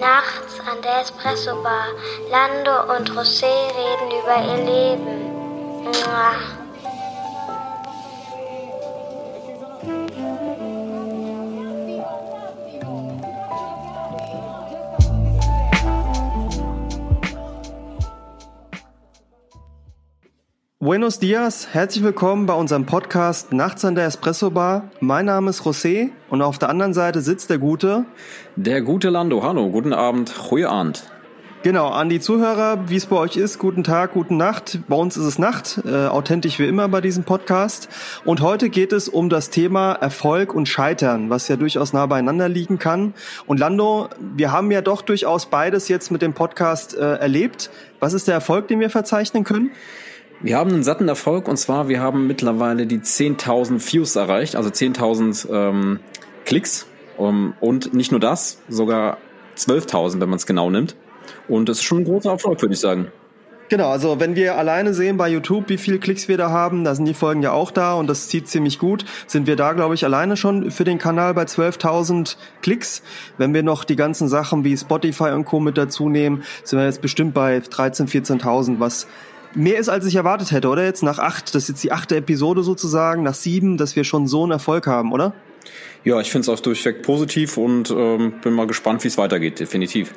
Nachts 0.00 0.60
an 0.60 0.80
der 0.82 1.00
Espresso-Bar. 1.02 1.88
Lando 2.30 2.96
und 2.96 3.10
José 3.10 3.44
reden 3.44 4.10
über 4.22 4.36
ihr 4.42 4.64
Leben. 4.64 5.32
Mua. 5.84 6.57
Buenos 20.98 21.20
dias, 21.20 21.68
herzlich 21.70 22.02
willkommen 22.02 22.46
bei 22.46 22.54
unserem 22.54 22.84
Podcast 22.84 23.52
Nachts 23.52 23.84
an 23.84 23.94
der 23.94 24.06
Espresso 24.06 24.50
Bar. 24.50 24.90
Mein 24.98 25.26
Name 25.26 25.50
ist 25.50 25.62
José 25.62 26.10
und 26.28 26.42
auf 26.42 26.58
der 26.58 26.70
anderen 26.70 26.92
Seite 26.92 27.20
sitzt 27.20 27.50
der 27.50 27.58
gute. 27.58 28.04
Der 28.56 28.82
gute 28.82 29.08
Lando, 29.08 29.44
hallo, 29.44 29.70
guten 29.70 29.92
Abend, 29.92 30.34
goeie 30.50 30.68
Abend. 30.68 31.04
Genau, 31.62 31.86
an 31.90 32.08
die 32.08 32.18
Zuhörer, 32.18 32.88
wie 32.88 32.96
es 32.96 33.06
bei 33.06 33.14
euch 33.14 33.36
ist, 33.36 33.60
guten 33.60 33.84
Tag, 33.84 34.14
guten 34.14 34.36
Nacht. 34.36 34.80
Bei 34.88 34.96
uns 34.96 35.16
ist 35.16 35.24
es 35.24 35.38
Nacht, 35.38 35.80
äh, 35.86 36.06
authentisch 36.06 36.58
wie 36.58 36.66
immer 36.66 36.88
bei 36.88 37.00
diesem 37.00 37.22
Podcast. 37.22 37.88
Und 38.24 38.40
heute 38.40 38.68
geht 38.68 38.92
es 38.92 39.08
um 39.08 39.28
das 39.28 39.50
Thema 39.50 39.92
Erfolg 39.92 40.52
und 40.52 40.66
Scheitern, 40.66 41.30
was 41.30 41.46
ja 41.46 41.54
durchaus 41.54 41.92
nah 41.92 42.06
beieinander 42.06 42.48
liegen 42.48 42.80
kann. 42.80 43.14
Und 43.46 43.60
Lando, 43.60 44.08
wir 44.18 44.50
haben 44.50 44.72
ja 44.72 44.82
doch 44.82 45.02
durchaus 45.02 45.46
beides 45.46 45.86
jetzt 45.86 46.10
mit 46.10 46.22
dem 46.22 46.32
Podcast 46.32 46.96
äh, 46.96 47.18
erlebt. 47.18 47.70
Was 48.00 48.14
ist 48.14 48.26
der 48.26 48.34
Erfolg, 48.34 48.66
den 48.66 48.80
wir 48.80 48.90
verzeichnen 48.90 49.44
können? 49.44 49.70
Wir 50.40 50.56
haben 50.56 50.70
einen 50.70 50.84
satten 50.84 51.08
Erfolg 51.08 51.48
und 51.48 51.56
zwar, 51.56 51.88
wir 51.88 52.00
haben 52.00 52.28
mittlerweile 52.28 52.86
die 52.86 53.00
10.000 53.00 53.80
Views 53.92 54.14
erreicht, 54.14 54.54
also 54.54 54.70
10.000 54.70 55.52
ähm, 55.52 56.00
Klicks. 56.44 56.86
Um, 57.16 57.54
und 57.58 57.94
nicht 57.94 58.12
nur 58.12 58.20
das, 58.20 58.62
sogar 58.68 59.18
12.000, 59.56 60.20
wenn 60.20 60.28
man 60.28 60.36
es 60.36 60.46
genau 60.46 60.70
nimmt. 60.70 60.94
Und 61.48 61.68
das 61.68 61.78
ist 61.78 61.82
schon 61.82 61.98
ein 61.98 62.04
großer 62.04 62.30
Erfolg, 62.30 62.62
würde 62.62 62.74
ich 62.74 62.80
sagen. 62.80 63.08
Genau, 63.68 63.90
also 63.90 64.20
wenn 64.20 64.36
wir 64.36 64.56
alleine 64.56 64.94
sehen 64.94 65.16
bei 65.16 65.28
YouTube, 65.28 65.68
wie 65.68 65.76
viele 65.76 65.98
Klicks 65.98 66.28
wir 66.28 66.38
da 66.38 66.50
haben, 66.50 66.84
da 66.84 66.94
sind 66.94 67.04
die 67.06 67.12
Folgen 67.12 67.42
ja 67.42 67.52
auch 67.52 67.72
da 67.72 67.94
und 67.94 68.06
das 68.06 68.28
zieht 68.28 68.48
ziemlich 68.48 68.78
gut, 68.78 69.04
sind 69.26 69.46
wir 69.46 69.56
da, 69.56 69.72
glaube 69.72 69.94
ich, 69.94 70.04
alleine 70.04 70.36
schon 70.36 70.70
für 70.70 70.84
den 70.84 70.98
Kanal 70.98 71.34
bei 71.34 71.42
12.000 71.42 72.36
Klicks. 72.62 73.02
Wenn 73.36 73.52
wir 73.52 73.64
noch 73.64 73.82
die 73.82 73.96
ganzen 73.96 74.28
Sachen 74.28 74.64
wie 74.64 74.76
Spotify 74.76 75.32
und 75.32 75.44
Co. 75.44 75.58
mit 75.58 75.76
dazu 75.76 76.08
nehmen, 76.08 76.44
sind 76.62 76.78
wir 76.78 76.86
jetzt 76.86 77.02
bestimmt 77.02 77.34
bei 77.34 77.58
13.000, 77.58 78.40
14.000, 78.40 78.76
was 78.78 79.08
mehr 79.54 79.78
ist, 79.78 79.88
als 79.88 80.06
ich 80.06 80.14
erwartet 80.14 80.52
hätte, 80.52 80.68
oder? 80.68 80.84
Jetzt 80.84 81.02
nach 81.02 81.18
acht, 81.18 81.54
das 81.54 81.64
ist 81.64 81.68
jetzt 81.68 81.84
die 81.84 81.92
achte 81.92 82.16
Episode 82.16 82.62
sozusagen, 82.62 83.22
nach 83.22 83.34
sieben, 83.34 83.76
dass 83.76 83.96
wir 83.96 84.04
schon 84.04 84.26
so 84.26 84.42
einen 84.42 84.52
Erfolg 84.52 84.86
haben, 84.86 85.12
oder? 85.12 85.34
Ja, 86.04 86.20
ich 86.20 86.30
finde 86.30 86.42
es 86.42 86.48
auch 86.48 86.60
durchweg 86.60 87.02
positiv 87.02 87.56
und 87.56 87.90
ähm, 87.90 88.34
bin 88.42 88.54
mal 88.54 88.66
gespannt, 88.66 89.04
wie 89.04 89.08
es 89.08 89.18
weitergeht, 89.18 89.60
definitiv. 89.60 90.14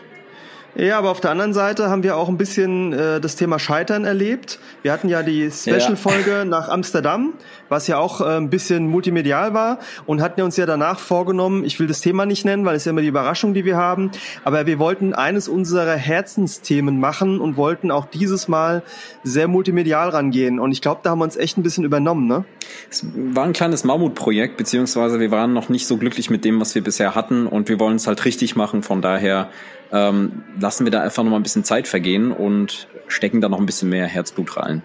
Ja, 0.76 0.98
aber 0.98 1.12
auf 1.12 1.20
der 1.20 1.32
anderen 1.32 1.54
Seite 1.54 1.90
haben 1.90 2.02
wir 2.02 2.16
auch 2.16 2.30
ein 2.30 2.38
bisschen 2.38 2.94
äh, 2.94 3.20
das 3.20 3.36
Thema 3.36 3.60
Scheitern 3.60 4.06
erlebt. 4.06 4.58
Wir 4.84 4.94
hatten 4.94 5.10
ja 5.10 5.22
die 5.22 5.52
Special-Folge 5.52 6.32
ja. 6.32 6.46
nach 6.46 6.70
Amsterdam, 6.70 7.34
was 7.68 7.88
ja 7.88 7.98
auch 7.98 8.22
äh, 8.22 8.38
ein 8.38 8.50
bisschen 8.50 8.88
multimedial 8.88 9.54
war 9.54 9.80
und 10.06 10.22
hatten 10.22 10.42
uns 10.42 10.56
ja 10.56 10.66
danach 10.66 11.00
vorgenommen, 11.00 11.66
ich 11.66 11.80
will 11.80 11.88
das 11.88 12.00
Thema 12.00 12.26
nicht 12.26 12.46
nennen, 12.46 12.64
weil 12.64 12.78
es 12.78 12.86
ja 12.86 12.92
immer 12.92 13.02
die 13.02 13.10
Überraschung, 13.10 13.54
die 13.54 13.66
wir 13.66 13.76
haben, 13.76 14.12
aber 14.46 14.66
wir 14.66 14.80
wollten 14.80 15.14
eines 15.14 15.50
unserer 15.50 15.96
Herzensthemen 15.96 17.02
machen 17.02 17.42
und 17.42 17.58
wollten 17.58 17.92
auch 17.92 18.06
dieses 18.06 18.48
Mal 18.48 18.82
sehr 19.24 19.50
multimedial 19.50 20.10
rangehen. 20.10 20.58
Und 20.58 20.72
ich 20.72 20.82
glaube, 20.82 21.02
da 21.04 21.10
haben 21.10 21.20
wir 21.20 21.26
uns 21.26 21.36
echt 21.36 21.58
ein 21.58 21.64
bisschen 21.64 21.84
übernommen, 21.84 22.28
ne? 22.28 22.46
Es 22.90 23.06
war 23.14 23.44
ein 23.44 23.54
kleines 23.54 23.84
Mammutprojekt, 23.84 24.56
beziehungsweise 24.56 25.20
wir 25.20 25.32
waren 25.32 25.52
noch 25.52 25.68
nicht 25.68 25.86
so 25.86 25.98
glücklich 25.98 26.30
mit 26.30 26.46
dem, 26.46 26.62
was 26.62 26.74
wir 26.76 26.84
bisher 26.84 27.14
hatten 27.14 27.46
und 27.46 27.68
wir 27.68 27.80
wollen 27.80 27.98
es 27.98 28.08
halt 28.08 28.24
richtig 28.24 28.56
machen. 28.56 28.84
Von 28.84 29.02
daher 29.02 29.50
ähm, 29.92 30.44
lassen 30.60 30.86
wir 30.86 30.92
da 30.92 31.02
einfach 31.02 31.24
noch 31.24 31.32
mal 31.32 31.38
ein 31.38 31.44
bisschen 31.44 31.64
Zeit 31.64 31.88
vergehen 31.88 32.32
und 32.32 32.88
stecken 33.08 33.42
da 33.42 33.50
noch 33.50 33.60
ein 33.60 33.66
bisschen 33.66 33.90
mehr 33.90 34.08
Herzblut 34.08 34.58
rein. 34.58 34.82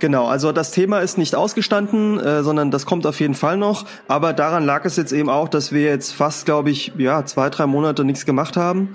Genau, 0.00 0.26
also 0.26 0.52
das 0.52 0.70
Thema 0.70 0.98
ist 0.98 1.18
nicht 1.18 1.34
ausgestanden, 1.34 2.18
äh, 2.20 2.42
sondern 2.42 2.70
das 2.70 2.84
kommt 2.84 3.06
auf 3.06 3.20
jeden 3.20 3.34
Fall 3.34 3.56
noch. 3.56 3.86
Aber 4.08 4.32
daran 4.32 4.66
lag 4.66 4.84
es 4.84 4.96
jetzt 4.96 5.12
eben 5.12 5.30
auch, 5.30 5.48
dass 5.48 5.72
wir 5.72 5.82
jetzt 5.82 6.12
fast, 6.12 6.44
glaube 6.44 6.70
ich, 6.70 6.92
ja 6.98 7.24
zwei, 7.24 7.48
drei 7.48 7.66
Monate 7.66 8.04
nichts 8.04 8.26
gemacht 8.26 8.56
haben. 8.56 8.90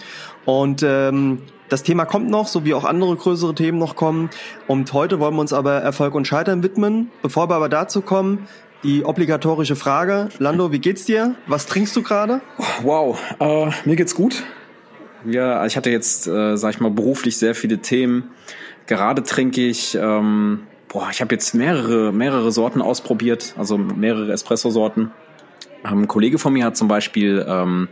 Und 0.45 0.83
ähm, 0.83 1.41
das 1.69 1.83
Thema 1.83 2.05
kommt 2.05 2.29
noch, 2.29 2.47
so 2.47 2.65
wie 2.65 2.73
auch 2.73 2.83
andere 2.83 3.15
größere 3.15 3.55
Themen 3.55 3.77
noch 3.77 3.95
kommen. 3.95 4.29
Und 4.67 4.91
heute 4.93 5.19
wollen 5.19 5.35
wir 5.35 5.41
uns 5.41 5.53
aber 5.53 5.75
Erfolg 5.75 6.15
und 6.15 6.27
Scheitern 6.27 6.63
widmen. 6.63 7.11
Bevor 7.21 7.49
wir 7.49 7.55
aber 7.55 7.69
dazu 7.69 8.01
kommen, 8.01 8.47
die 8.83 9.03
obligatorische 9.03 9.75
Frage. 9.75 10.29
Lando, 10.37 10.71
wie 10.71 10.79
geht's 10.79 11.05
dir? 11.05 11.35
Was 11.47 11.65
trinkst 11.65 11.95
du 11.95 12.03
gerade? 12.03 12.41
Wow, 12.81 13.19
äh, 13.39 13.71
mir 13.85 13.95
geht's 13.95 14.15
gut. 14.15 14.43
Ja, 15.25 15.65
ich 15.65 15.77
hatte 15.77 15.89
jetzt, 15.89 16.27
äh, 16.27 16.55
sag 16.55 16.75
ich 16.75 16.79
mal, 16.79 16.91
beruflich 16.91 17.37
sehr 17.37 17.55
viele 17.55 17.79
Themen. 17.79 18.31
Gerade 18.85 19.23
trinke 19.23 19.61
ich, 19.61 19.95
ähm, 19.95 20.61
boah, 20.87 21.09
ich 21.11 21.21
habe 21.21 21.33
jetzt 21.35 21.53
mehrere, 21.53 22.11
mehrere 22.11 22.51
Sorten 22.51 22.81
ausprobiert, 22.81 23.53
also 23.57 23.77
mehrere 23.77 24.31
Espresso-Sorten. 24.31 25.11
Ähm, 25.85 26.01
ein 26.01 26.07
Kollege 26.07 26.39
von 26.39 26.53
mir 26.53 26.65
hat 26.65 26.77
zum 26.77 26.87
Beispiel 26.87 27.45
ähm, 27.47 27.87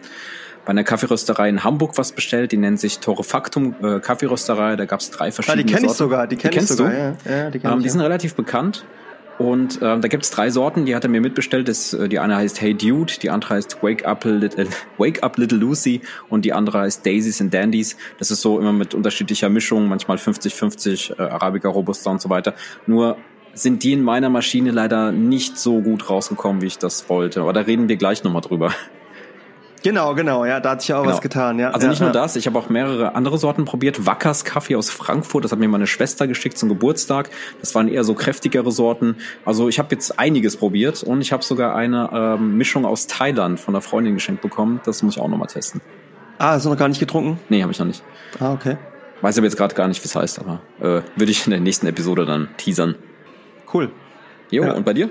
bei 0.66 0.72
einer 0.72 0.84
Kaffeerösterei 0.84 1.50
in 1.50 1.64
Hamburg 1.64 1.98
was 1.98 2.12
bestellt, 2.12 2.52
die 2.52 2.58
nennt 2.58 2.80
sich 2.80 3.00
Torrefactum 3.00 3.76
äh, 3.82 4.00
Kaffeerösterei, 4.00 4.76
da 4.76 4.86
gab 4.86 5.00
es 5.00 5.12
drei 5.12 5.32
verschiedene 5.32 5.62
ja, 5.62 5.68
die 5.68 5.74
kenn 5.74 5.86
ich 5.86 5.92
sogar, 5.92 6.28
die 6.28 6.36
kennst 6.36 6.72
ich 6.72 6.78
sogar, 6.78 6.92
du? 6.92 6.98
Ja, 6.98 7.38
ja, 7.38 7.50
die, 7.52 7.60
kenn 7.60 7.72
ähm, 7.72 7.78
ich, 7.78 7.84
die 7.84 7.90
sind 7.90 8.02
relativ 8.02 8.36
bekannt 8.36 8.86
und 9.38 9.80
ähm, 9.84 10.02
da 10.02 10.08
gibt's 10.08 10.32
drei 10.32 10.50
Sorten, 10.50 10.86
die 10.86 10.96
hat 10.96 11.04
er 11.04 11.10
mir 11.10 11.22
mitbestellt. 11.22 11.68
Das, 11.68 11.94
äh, 11.94 12.10
die 12.10 12.20
eine 12.20 12.36
heißt 12.38 12.60
Hey 12.60 12.74
Dude, 12.74 13.14
die 13.22 13.30
andere 13.30 13.56
heißt 13.56 13.84
Wake 13.84 14.06
Up, 14.06 14.26
Little, 14.26 14.66
äh, 14.66 14.68
Wake 14.98 15.24
Up 15.24 15.38
Little 15.38 15.60
Lucy 15.60 16.02
und 16.30 16.44
die 16.44 16.54
andere 16.54 16.80
heißt 16.80 17.06
Daisies 17.06 17.40
and 17.42 17.54
Dandies. 17.54 17.98
Das 18.18 18.32
ist 18.32 18.42
so 18.42 18.60
immer 18.60 18.74
mit 18.74 18.96
unterschiedlicher 18.96 19.50
Mischung, 19.50 19.88
manchmal 19.88 20.18
50-50, 20.18 21.20
äh, 21.20 21.22
Arabica, 21.22 21.70
Robusta 21.70 22.10
und 22.10 22.22
so 22.22 22.30
weiter. 22.30 22.56
Nur 22.88 23.18
sind 23.54 23.84
die 23.84 23.94
in 23.94 24.04
meiner 24.04 24.30
Maschine 24.30 24.72
leider 24.72 25.12
nicht 25.12 25.58
so 25.58 25.82
gut 25.82 26.10
rausgekommen, 26.10 26.62
wie 26.62 26.68
ich 26.68 26.78
das 26.78 27.10
wollte. 27.10 27.42
Aber 27.42 27.54
da 27.54 27.62
reden 27.62 27.90
wir 27.90 27.96
gleich 27.96 28.24
nochmal 28.24 28.42
drüber. 28.42 28.74
Genau, 29.88 30.16
genau, 30.16 30.44
ja, 30.44 30.60
da 30.60 30.72
hat 30.72 30.82
sich 30.82 30.94
auch 30.94 31.04
genau. 31.04 31.14
was 31.14 31.22
getan, 31.22 31.60
ja. 31.60 31.70
Also 31.70 31.86
ja, 31.86 31.92
nicht 31.92 32.02
nur 32.02 32.10
ja. 32.10 32.14
das, 32.14 32.36
ich 32.36 32.46
habe 32.46 32.60
auch 32.60 32.68
mehrere 32.68 33.16
andere 33.16 33.38
Sorten 33.38 33.64
probiert. 33.64 34.06
Wackers 34.06 34.44
Kaffee 34.44 34.76
aus 34.76 34.90
Frankfurt, 34.90 35.46
das 35.46 35.54
hat 35.54 35.60
mir 35.60 35.70
meine 35.70 35.88
Schwester 35.88 36.28
geschickt 36.28 36.58
zum 36.58 36.68
Geburtstag. 36.68 37.30
Das 37.62 37.74
waren 37.74 37.88
eher 37.88 38.04
so 38.04 38.14
kräftigere 38.14 38.70
Sorten. 38.70 39.16
Also 39.46 39.70
ich 39.70 39.80
habe 39.80 39.88
jetzt 39.92 40.20
einiges 40.20 40.58
probiert 40.58 41.04
und 41.04 41.22
ich 41.22 41.32
habe 41.32 41.42
sogar 41.42 41.74
eine 41.74 42.10
ähm, 42.12 42.58
Mischung 42.58 42.86
aus 42.86 43.08
Thailand 43.08 43.62
von 43.62 43.76
einer 43.76 43.82
Freundin 43.82 44.14
geschenkt 44.14 44.42
bekommen. 44.42 44.82
Das 44.84 45.04
muss 45.04 45.16
ich 45.16 45.22
auch 45.22 45.30
nochmal 45.30 45.48
testen. 45.48 45.80
Ah, 46.38 46.52
hast 46.52 46.66
du 46.66 46.70
noch 46.70 46.78
gar 46.78 46.90
nicht 46.90 47.00
getrunken? 47.00 47.40
Nee, 47.48 47.62
habe 47.62 47.72
ich 47.72 47.80
noch 47.80 47.88
nicht. 47.88 48.04
Ah, 48.42 48.52
okay. 48.52 48.76
Weiß 49.22 49.38
aber 49.38 49.46
jetzt 49.46 49.56
gerade 49.56 49.74
gar 49.74 49.88
nicht, 49.88 50.04
wie 50.04 50.08
es 50.08 50.16
heißt, 50.18 50.40
aber 50.40 50.60
äh, 50.82 51.02
würde 51.16 51.32
ich 51.32 51.46
in 51.48 51.52
der 51.52 51.62
nächsten 51.62 51.88
Episode 51.88 52.26
dann 52.26 52.50
teasern. 52.58 52.96
Cool. 53.74 53.90
Jo, 54.52 54.66
ja. 54.66 54.74
und 54.74 54.86
bei 54.86 54.94
dir? 54.94 55.10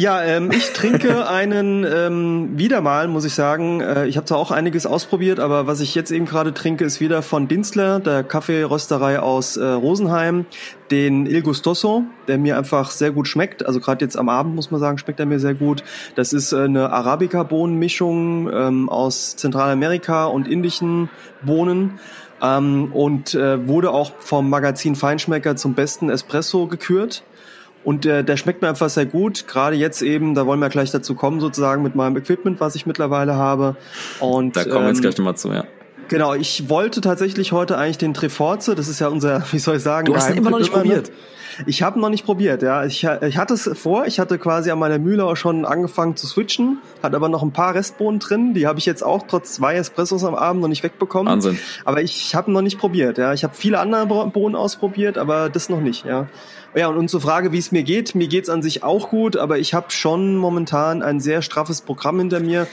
Ja, 0.00 0.22
ähm, 0.22 0.52
ich 0.52 0.72
trinke 0.74 1.28
einen 1.28 1.84
ähm, 1.84 2.56
wieder 2.56 2.80
mal, 2.80 3.08
muss 3.08 3.24
ich 3.24 3.34
sagen. 3.34 3.80
Äh, 3.80 4.06
ich 4.06 4.16
habe 4.16 4.26
zwar 4.26 4.38
auch 4.38 4.52
einiges 4.52 4.86
ausprobiert, 4.86 5.40
aber 5.40 5.66
was 5.66 5.80
ich 5.80 5.92
jetzt 5.96 6.12
eben 6.12 6.24
gerade 6.24 6.54
trinke, 6.54 6.84
ist 6.84 7.00
wieder 7.00 7.20
von 7.20 7.48
Dinstler, 7.48 7.98
der 7.98 8.22
Kaffeerösterei 8.22 9.18
aus 9.18 9.56
äh, 9.56 9.64
Rosenheim, 9.64 10.46
den 10.92 11.26
Il 11.26 11.42
Gustoso, 11.42 12.04
der 12.28 12.38
mir 12.38 12.56
einfach 12.56 12.92
sehr 12.92 13.10
gut 13.10 13.26
schmeckt. 13.26 13.66
Also 13.66 13.80
gerade 13.80 14.04
jetzt 14.04 14.16
am 14.16 14.28
Abend 14.28 14.54
muss 14.54 14.70
man 14.70 14.78
sagen, 14.78 14.98
schmeckt 14.98 15.18
er 15.18 15.26
mir 15.26 15.40
sehr 15.40 15.54
gut. 15.54 15.82
Das 16.14 16.32
ist 16.32 16.52
äh, 16.52 16.60
eine 16.60 16.92
Arabica-Bohnenmischung 16.92 18.52
ähm, 18.52 18.88
aus 18.88 19.34
Zentralamerika 19.34 20.26
und 20.26 20.46
indischen 20.46 21.10
Bohnen. 21.42 21.98
Ähm, 22.40 22.92
und 22.92 23.34
äh, 23.34 23.66
wurde 23.66 23.90
auch 23.90 24.12
vom 24.20 24.48
Magazin 24.48 24.94
Feinschmecker 24.94 25.56
zum 25.56 25.74
besten 25.74 26.08
Espresso 26.08 26.68
gekürt. 26.68 27.24
Und 27.88 28.04
der, 28.04 28.22
der 28.22 28.36
schmeckt 28.36 28.60
mir 28.60 28.68
einfach 28.68 28.90
sehr 28.90 29.06
gut. 29.06 29.48
Gerade 29.48 29.74
jetzt 29.74 30.02
eben, 30.02 30.34
da 30.34 30.44
wollen 30.44 30.60
wir 30.60 30.68
gleich 30.68 30.90
dazu 30.90 31.14
kommen, 31.14 31.40
sozusagen 31.40 31.82
mit 31.82 31.94
meinem 31.94 32.18
Equipment, 32.18 32.60
was 32.60 32.74
ich 32.74 32.84
mittlerweile 32.84 33.36
habe. 33.36 33.76
Und, 34.20 34.58
da 34.58 34.64
kommen 34.64 34.82
wir 34.82 34.88
jetzt 34.88 34.98
ähm, 34.98 35.00
gleich 35.00 35.16
nochmal 35.16 35.38
zu, 35.38 35.50
ja. 35.50 35.64
Genau, 36.08 36.34
ich 36.34 36.68
wollte 36.68 37.00
tatsächlich 37.00 37.52
heute 37.52 37.78
eigentlich 37.78 37.96
den 37.96 38.12
Treforze, 38.12 38.74
das 38.74 38.88
ist 38.88 38.98
ja 38.98 39.08
unser, 39.08 39.42
wie 39.52 39.58
soll 39.58 39.76
ich 39.76 39.82
sagen, 39.82 40.04
Du 40.04 40.14
hast 40.14 40.28
ihn 40.28 40.36
immer 40.36 40.50
noch 40.50 40.58
nicht 40.58 40.70
probiert. 40.70 41.10
Ich 41.64 41.82
habe 41.82 41.98
noch 41.98 42.10
nicht 42.10 42.26
probiert, 42.26 42.60
ja. 42.62 42.84
Ich, 42.84 43.04
ich 43.04 43.38
hatte 43.38 43.54
es 43.54 43.70
vor, 43.72 44.06
ich 44.06 44.20
hatte 44.20 44.38
quasi 44.38 44.70
an 44.70 44.78
meiner 44.78 44.98
Mühle 44.98 45.24
auch 45.24 45.36
schon 45.36 45.64
angefangen 45.64 46.14
zu 46.14 46.26
switchen, 46.26 46.78
hatte 47.02 47.16
aber 47.16 47.30
noch 47.30 47.42
ein 47.42 47.52
paar 47.52 47.74
Restbohnen 47.74 48.20
drin, 48.20 48.52
die 48.52 48.66
habe 48.66 48.78
ich 48.78 48.84
jetzt 48.84 49.02
auch 49.02 49.24
trotz 49.26 49.54
zwei 49.54 49.76
Espressos 49.76 50.24
am 50.24 50.34
Abend 50.34 50.60
noch 50.60 50.68
nicht 50.68 50.82
wegbekommen. 50.82 51.32
Wahnsinn. 51.32 51.58
Aber 51.86 52.02
ich 52.02 52.34
habe 52.34 52.52
noch 52.52 52.60
nicht 52.60 52.78
probiert, 52.78 53.16
ja. 53.16 53.32
Ich 53.32 53.44
habe 53.44 53.54
viele 53.56 53.80
andere 53.80 54.26
Bohnen 54.28 54.56
ausprobiert, 54.56 55.16
aber 55.16 55.48
das 55.48 55.70
noch 55.70 55.80
nicht, 55.80 56.04
ja. 56.04 56.28
Ja, 56.78 56.86
und 56.86 56.96
unsere 56.96 57.20
Frage, 57.20 57.50
wie 57.50 57.58
es 57.58 57.72
mir 57.72 57.82
geht, 57.82 58.14
mir 58.14 58.28
geht's 58.28 58.48
an 58.48 58.62
sich 58.62 58.84
auch 58.84 59.10
gut, 59.10 59.36
aber 59.36 59.58
ich 59.58 59.74
habe 59.74 59.90
schon 59.90 60.36
momentan 60.36 61.02
ein 61.02 61.18
sehr 61.18 61.42
straffes 61.42 61.80
Programm 61.80 62.20
hinter 62.20 62.38
mir, 62.38 62.68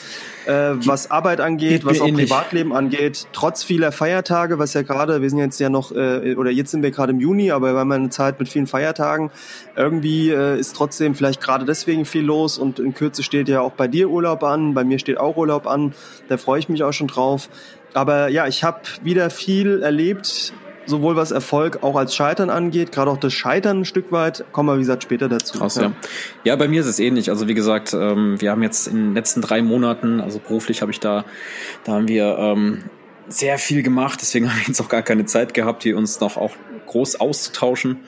äh, 0.45 0.73
was 0.75 1.09
Arbeit 1.09 1.41
angeht, 1.41 1.85
was 1.85 2.01
auch 2.01 2.07
ähnlich. 2.07 2.29
Privatleben 2.29 2.71
angeht, 2.71 3.25
trotz 3.33 3.63
vieler 3.63 3.91
Feiertage, 3.91 4.59
was 4.59 4.75
ja 4.75 4.83
gerade, 4.83 5.23
wir 5.23 5.29
sind 5.31 5.39
jetzt 5.39 5.59
ja 5.59 5.69
noch, 5.69 5.91
äh, 5.91 6.35
oder 6.35 6.51
jetzt 6.51 6.69
sind 6.69 6.83
wir 6.83 6.91
gerade 6.91 7.13
im 7.13 7.19
Juni, 7.19 7.49
aber 7.49 7.73
wir 7.73 7.79
haben 7.79 7.91
eine 7.91 8.09
Zeit 8.11 8.39
mit 8.39 8.47
vielen 8.47 8.67
Feiertagen. 8.67 9.31
Irgendwie 9.75 10.29
äh, 10.29 10.59
ist 10.59 10.75
trotzdem 10.75 11.15
vielleicht 11.15 11.41
gerade 11.41 11.65
deswegen 11.65 12.05
viel 12.05 12.25
los 12.25 12.59
und 12.59 12.77
in 12.77 12.93
Kürze 12.93 13.23
steht 13.23 13.49
ja 13.49 13.61
auch 13.61 13.71
bei 13.71 13.87
dir 13.87 14.11
Urlaub 14.11 14.43
an, 14.43 14.75
bei 14.75 14.83
mir 14.83 14.99
steht 14.99 15.17
auch 15.17 15.35
Urlaub 15.35 15.65
an, 15.65 15.95
da 16.27 16.37
freue 16.37 16.59
ich 16.59 16.69
mich 16.69 16.83
auch 16.83 16.93
schon 16.93 17.07
drauf. 17.07 17.49
Aber 17.95 18.27
ja, 18.27 18.45
ich 18.45 18.63
habe 18.63 18.81
wieder 19.01 19.31
viel 19.31 19.81
erlebt, 19.81 20.53
sowohl 20.85 21.15
was 21.15 21.31
Erfolg 21.31 21.83
auch 21.83 21.95
als 21.95 22.15
Scheitern 22.15 22.49
angeht, 22.49 22.91
gerade 22.91 23.11
auch 23.11 23.17
das 23.17 23.33
Scheitern 23.33 23.81
ein 23.81 23.85
Stück 23.85 24.11
weit, 24.11 24.45
kommen 24.51 24.69
wir 24.69 24.75
wie 24.75 24.81
gesagt 24.81 25.03
später 25.03 25.29
dazu. 25.29 25.57
Krass, 25.57 25.75
ja. 25.75 25.83
ja. 25.83 25.91
ja 26.43 26.55
bei 26.55 26.67
mir 26.67 26.81
ist 26.81 26.87
es 26.87 26.99
ähnlich. 26.99 27.29
Also 27.29 27.47
wie 27.47 27.53
gesagt, 27.53 27.93
ähm, 27.93 28.39
wir 28.39 28.51
haben 28.51 28.63
jetzt 28.63 28.87
in 28.87 28.95
den 28.95 29.13
letzten 29.13 29.41
drei 29.41 29.61
Monaten, 29.61 30.21
also 30.21 30.39
beruflich 30.39 30.81
habe 30.81 30.91
ich 30.91 30.99
da, 30.99 31.25
da 31.83 31.93
haben 31.93 32.07
wir 32.07 32.37
ähm, 32.37 32.83
sehr 33.27 33.57
viel 33.57 33.83
gemacht, 33.83 34.19
deswegen 34.21 34.49
haben 34.49 34.57
wir 34.59 34.67
jetzt 34.67 34.81
auch 34.81 34.89
gar 34.89 35.01
keine 35.01 35.25
Zeit 35.25 35.53
gehabt, 35.53 35.83
hier 35.83 35.97
uns 35.97 36.19
noch 36.19 36.37
auch 36.37 36.51
groß 36.87 37.19
auszutauschen. 37.19 37.99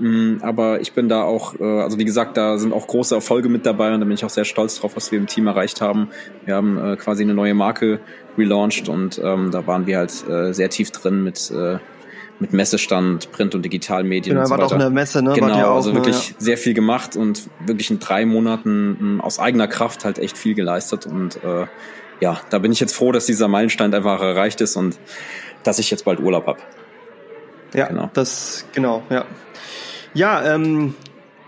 Mm, 0.00 0.38
aber 0.42 0.80
ich 0.80 0.92
bin 0.92 1.08
da 1.08 1.22
auch, 1.22 1.58
äh, 1.60 1.64
also 1.64 1.98
wie 1.98 2.04
gesagt, 2.04 2.36
da 2.36 2.58
sind 2.58 2.72
auch 2.72 2.86
große 2.86 3.14
Erfolge 3.14 3.48
mit 3.48 3.64
dabei 3.64 3.94
und 3.94 4.00
da 4.00 4.04
bin 4.04 4.14
ich 4.14 4.24
auch 4.24 4.30
sehr 4.30 4.44
stolz 4.44 4.80
drauf, 4.80 4.96
was 4.96 5.12
wir 5.12 5.18
im 5.18 5.26
Team 5.26 5.46
erreicht 5.46 5.80
haben. 5.80 6.08
Wir 6.44 6.56
haben 6.56 6.78
äh, 6.78 6.96
quasi 6.96 7.22
eine 7.22 7.34
neue 7.34 7.54
Marke 7.54 8.00
relaunched 8.36 8.88
und 8.88 9.20
ähm, 9.22 9.50
da 9.52 9.66
waren 9.68 9.86
wir 9.86 9.98
halt 9.98 10.28
äh, 10.28 10.52
sehr 10.52 10.68
tief 10.68 10.90
drin 10.90 11.22
mit 11.22 11.52
mit 12.40 12.52
Messestand, 12.52 13.30
Print- 13.32 13.54
und 13.54 13.62
Digitalmedien. 13.62 14.34
Genau, 14.34 14.40
und 14.40 14.46
so 14.46 14.50
war 14.50 14.58
weiter. 14.58 14.76
auch 14.76 14.80
eine 14.80 14.90
Messe, 14.90 15.22
ne? 15.22 15.34
Genau, 15.34 15.70
auch, 15.70 15.76
also 15.76 15.94
wirklich 15.94 16.30
ja. 16.30 16.34
sehr 16.38 16.58
viel 16.58 16.74
gemacht 16.74 17.16
und 17.16 17.48
wirklich 17.64 17.90
in 17.90 18.00
drei 18.00 18.26
Monaten 18.26 18.96
hm, 18.98 19.20
aus 19.20 19.38
eigener 19.38 19.68
Kraft 19.68 20.04
halt 20.04 20.18
echt 20.18 20.36
viel 20.36 20.54
geleistet. 20.54 21.06
Und 21.06 21.42
äh, 21.44 21.66
ja, 22.20 22.40
da 22.50 22.58
bin 22.58 22.72
ich 22.72 22.80
jetzt 22.80 22.94
froh, 22.94 23.12
dass 23.12 23.26
dieser 23.26 23.48
Meilenstein 23.48 23.94
einfach 23.94 24.20
erreicht 24.20 24.60
ist 24.60 24.76
und 24.76 24.98
dass 25.62 25.78
ich 25.78 25.90
jetzt 25.90 26.04
bald 26.04 26.20
Urlaub 26.20 26.46
habe. 26.46 26.58
Ja, 27.72 27.86
genau. 27.86 28.10
das 28.14 28.66
genau, 28.72 29.02
ja. 29.10 29.24
Ja, 30.12 30.54
ähm, 30.54 30.94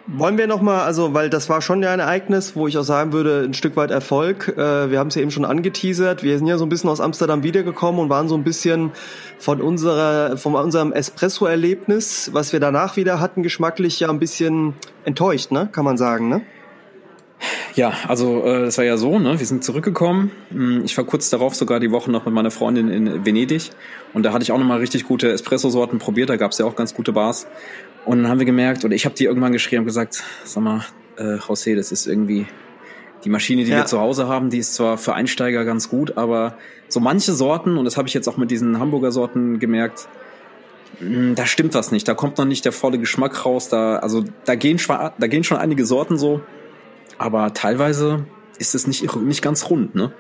wollen 0.07 0.39
wir 0.39 0.47
nochmal, 0.47 0.83
also, 0.83 1.15
weil 1.15 1.31
das 1.31 1.49
war 1.49 1.61
schon 1.61 1.83
ja 1.83 1.93
ein 1.93 2.01
Ereignis, 2.01 2.55
wo 2.55 2.69
ich 2.69 2.79
auch 2.79 2.85
sagen 2.85 3.13
würde, 3.13 3.45
ein 3.45 3.55
Stück 3.55 3.77
weit 3.77 3.91
Erfolg. 3.91 4.55
Äh, 4.57 4.91
wir 4.91 4.99
haben 4.99 5.09
es 5.09 5.15
ja 5.15 5.23
eben 5.23 5.31
schon 5.31 5.45
angeteasert. 5.45 6.23
Wir 6.23 6.39
sind 6.39 6.47
ja 6.47 6.59
so 6.59 6.65
ein 6.65 6.69
bisschen 6.69 6.91
aus 6.91 7.01
Amsterdam 7.01 7.43
wiedergekommen 7.43 8.01
und 8.01 8.09
waren 8.09 8.29
so 8.29 8.37
ein 8.37 8.45
bisschen 8.45 8.93
von 9.39 9.61
unserer, 9.61 10.37
von 10.37 10.55
unserem 10.55 10.93
Espresso-Erlebnis, 10.93 12.31
was 12.33 12.53
wir 12.53 12.61
danach 12.61 12.97
wieder 12.97 13.21
hatten, 13.21 13.43
geschmacklich 13.43 14.01
ja 14.01 14.09
ein 14.09 14.19
bisschen 14.19 14.75
enttäuscht, 15.05 15.51
ne? 15.51 15.69
Kann 15.71 15.85
man 15.85 15.97
sagen, 15.97 16.29
ne? 16.29 16.43
Ja, 17.75 17.93
also 18.09 18.45
äh, 18.45 18.63
das 18.65 18.79
war 18.79 18.85
ja 18.85 18.97
so, 18.97 19.19
ne? 19.19 19.39
Wir 19.39 19.47
sind 19.47 19.63
zurückgekommen. 19.63 20.31
Hm, 20.51 20.83
ich 20.85 20.97
war 20.97 21.05
kurz 21.05 21.29
darauf 21.29 21.55
sogar 21.55 21.81
die 21.81 21.91
Woche 21.91 22.11
noch 22.11 22.25
mit 22.25 22.35
meiner 22.35 22.51
Freundin 22.51 22.89
in 22.89 23.27
Venedig 23.27 23.71
und 24.15 24.23
da 24.23 24.33
hatte 24.33 24.43
ich 24.43 24.53
auch 24.53 24.59
nochmal 24.59 24.79
richtig 24.79 25.05
gute 25.05 25.31
Espresso-Sorten 25.31 25.99
probiert. 25.99 26.31
Da 26.31 26.37
gab 26.37 26.53
es 26.53 26.59
ja 26.59 26.65
auch 26.65 26.77
ganz 26.77 26.95
gute 26.95 27.13
Bars. 27.13 27.47
Und 28.07 28.23
dann 28.23 28.31
haben 28.31 28.39
wir 28.39 28.47
gemerkt, 28.47 28.85
oder 28.85 28.95
ich 28.95 29.05
habe 29.05 29.17
die 29.17 29.25
irgendwann 29.25 29.53
geschrieben 29.53 29.81
und 29.81 29.87
gesagt, 29.87 30.23
sag 30.45 30.63
mal, 30.63 30.85
äh, 31.19 31.35
José, 31.35 31.75
das 31.75 31.91
ist 31.91 32.07
irgendwie 32.07 32.47
die 33.25 33.29
Maschine, 33.29 33.65
die 33.65 33.71
ja. 33.71 33.79
wir 33.79 33.87
zu 33.87 33.99
Hause 33.99 34.29
haben, 34.29 34.49
die 34.49 34.59
ist 34.59 34.75
zwar 34.75 34.97
für 34.97 35.15
Einsteiger 35.15 35.65
ganz 35.65 35.89
gut, 35.89 36.17
aber 36.17 36.57
so 36.89 37.01
manche 37.01 37.33
Sorten, 37.33 37.77
und 37.77 37.85
das 37.85 37.97
habe 37.97 38.07
ich 38.07 38.15
jetzt 38.15 38.29
auch 38.29 38.37
mit 38.37 38.53
diesen 38.53 38.79
Hamburger 38.79 39.11
Sorten 39.11 39.59
gemerkt, 39.59 40.09
mh, 41.01 41.09
hm, 41.09 41.35
da 41.35 41.47
stimmt 41.47 41.75
was 41.75 41.91
nicht. 41.91 42.07
Da 42.07 42.15
kommt 42.15 42.39
noch 42.39 42.45
nicht 42.45 42.65
der 42.65 42.73
volle 42.73 42.99
Geschmack 42.99 43.45
raus. 43.45 43.69
Da, 43.69 43.97
also 43.97 44.25
da 44.45 44.55
gehen, 44.55 44.79
da 44.87 45.27
gehen 45.27 45.43
schon 45.43 45.59
einige 45.59 45.85
Sorten 45.85 46.17
so, 46.17 46.43
aber 47.19 47.55
teilweise 47.55 48.25
ist 48.59 48.77
es 48.77 48.87
nicht, 48.87 49.17
nicht 49.17 49.43
ganz 49.43 49.69
rund, 49.69 49.97
ne? 49.97 50.13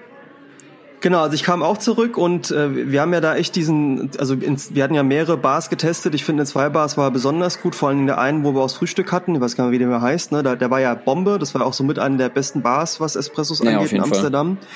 Genau, 1.01 1.21
also 1.21 1.35
ich 1.35 1.43
kam 1.43 1.63
auch 1.63 1.79
zurück 1.79 2.17
und 2.17 2.51
äh, 2.51 2.91
wir 2.91 3.01
haben 3.01 3.13
ja 3.13 3.21
da 3.21 3.37
echt 3.37 3.55
diesen, 3.55 4.11
also 4.19 4.35
ins, 4.35 4.75
wir 4.75 4.83
hatten 4.83 4.95
ja 4.95 5.03
mehrere 5.03 5.37
Bars 5.37 5.69
getestet. 5.69 6.15
Ich 6.15 6.25
finde, 6.25 6.43
in 6.43 6.47
zwei 6.47 6.69
Bars 6.69 6.97
war 6.97 7.11
besonders 7.11 7.61
gut, 7.61 7.75
vor 7.75 7.91
allem 7.91 8.01
in 8.01 8.07
der 8.07 8.19
einen, 8.19 8.45
wo 8.45 8.55
wir 8.55 8.63
auch 8.63 8.71
Frühstück 8.71 9.13
hatten. 9.13 9.35
Ich 9.35 9.41
weiß 9.41 9.57
gar 9.57 9.65
nicht, 9.65 9.73
wie 9.73 9.79
der 9.79 9.89
mehr 9.89 10.01
heißt. 10.01 10.33
Ne? 10.33 10.43
Da, 10.43 10.57
der 10.57 10.71
war 10.71 10.81
ja 10.81 10.95
Bombe. 10.95 11.39
Das 11.39 11.55
war 11.55 11.65
auch 11.67 11.75
so 11.75 11.85
mit 11.85 11.99
einer 11.99 12.17
der 12.17 12.29
besten 12.31 12.63
Bars, 12.63 12.99
was 12.99 13.15
Espressos 13.15 13.63
ja, 13.63 13.73
angeht 13.73 13.93
in 13.93 14.03
Amsterdam. 14.03 14.57
Fall. 14.57 14.67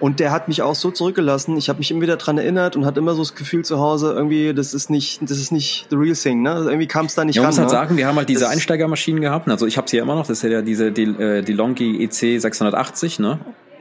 Und 0.00 0.18
der 0.18 0.32
hat 0.32 0.48
mich 0.48 0.62
auch 0.62 0.74
so 0.74 0.90
zurückgelassen. 0.90 1.56
Ich 1.56 1.68
habe 1.68 1.78
mich 1.78 1.90
immer 1.92 2.00
wieder 2.00 2.16
dran 2.16 2.36
erinnert 2.36 2.74
und 2.74 2.84
hatte 2.84 2.98
immer 2.98 3.14
so 3.14 3.22
das 3.22 3.36
Gefühl 3.36 3.64
zu 3.64 3.78
Hause, 3.78 4.12
irgendwie, 4.12 4.52
das 4.52 4.74
ist 4.74 4.90
nicht, 4.90 5.22
das 5.22 5.38
ist 5.38 5.52
nicht 5.52 5.86
the 5.90 5.96
real 5.96 6.16
thing. 6.16 6.42
Ne? 6.42 6.50
Also 6.50 6.68
irgendwie 6.68 6.88
kam 6.88 7.06
es 7.06 7.14
da 7.14 7.24
nicht 7.24 7.36
ja, 7.36 7.42
ran. 7.42 7.50
Ich 7.52 7.56
muss 7.56 7.58
halt 7.60 7.68
ne? 7.68 7.86
sagen, 7.86 7.96
wir 7.96 8.08
haben 8.08 8.16
halt 8.16 8.28
diese 8.28 8.40
das 8.40 8.50
Einsteigermaschinen 8.50 9.20
gehabt. 9.20 9.48
Also 9.48 9.64
ich 9.66 9.78
habe 9.78 9.88
sie 9.88 9.98
ja 9.98 10.02
immer 10.02 10.16
noch. 10.16 10.26
Das 10.26 10.42
ist 10.42 10.50
ja 10.50 10.60
diese 10.60 10.90
die, 10.90 11.42
die 11.44 11.52
Longi 11.52 12.02
EC 12.02 12.40
680. 12.40 13.20
Ne? 13.20 13.38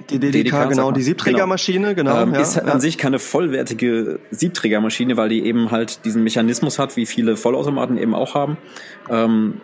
Die 0.09 0.19
DDK, 0.19 0.31
DDK 0.31 0.69
genau, 0.69 0.91
die 0.91 1.01
Siebträgermaschine, 1.03 1.95
genau. 1.95 2.11
genau 2.13 2.23
ähm, 2.23 2.33
ja, 2.33 2.41
ist 2.41 2.55
ja. 2.55 2.63
an 2.63 2.79
sich 2.79 2.97
keine 2.97 3.19
vollwertige 3.19 4.19
Siebträgermaschine, 4.31 5.17
weil 5.17 5.29
die 5.29 5.45
eben 5.45 5.71
halt 5.71 6.05
diesen 6.05 6.23
Mechanismus 6.23 6.79
hat, 6.79 6.95
wie 6.97 7.05
viele 7.05 7.37
Vollautomaten 7.37 7.97
eben 7.97 8.15
auch 8.15 8.35
haben. 8.35 8.57
Ähm, 9.09 9.61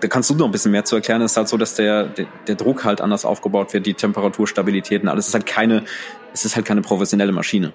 da 0.00 0.08
kannst 0.08 0.30
du 0.30 0.34
noch 0.34 0.46
ein 0.46 0.52
bisschen 0.52 0.72
mehr 0.72 0.84
zu 0.84 0.96
erklären. 0.96 1.20
Es 1.22 1.32
ist 1.32 1.36
halt 1.36 1.48
so, 1.48 1.56
dass 1.56 1.74
der, 1.74 2.04
der, 2.04 2.26
der 2.46 2.54
Druck 2.54 2.84
halt 2.84 3.00
anders 3.00 3.24
aufgebaut 3.24 3.74
wird, 3.74 3.86
die 3.86 3.94
Temperaturstabilität 3.94 5.02
und 5.02 5.08
alles. 5.08 5.26
Es 5.26 5.28
ist 5.28 5.34
halt 5.34 5.46
keine, 5.46 5.84
es 6.32 6.44
ist 6.44 6.56
halt 6.56 6.64
keine 6.64 6.80
professionelle 6.80 7.32
Maschine. 7.32 7.72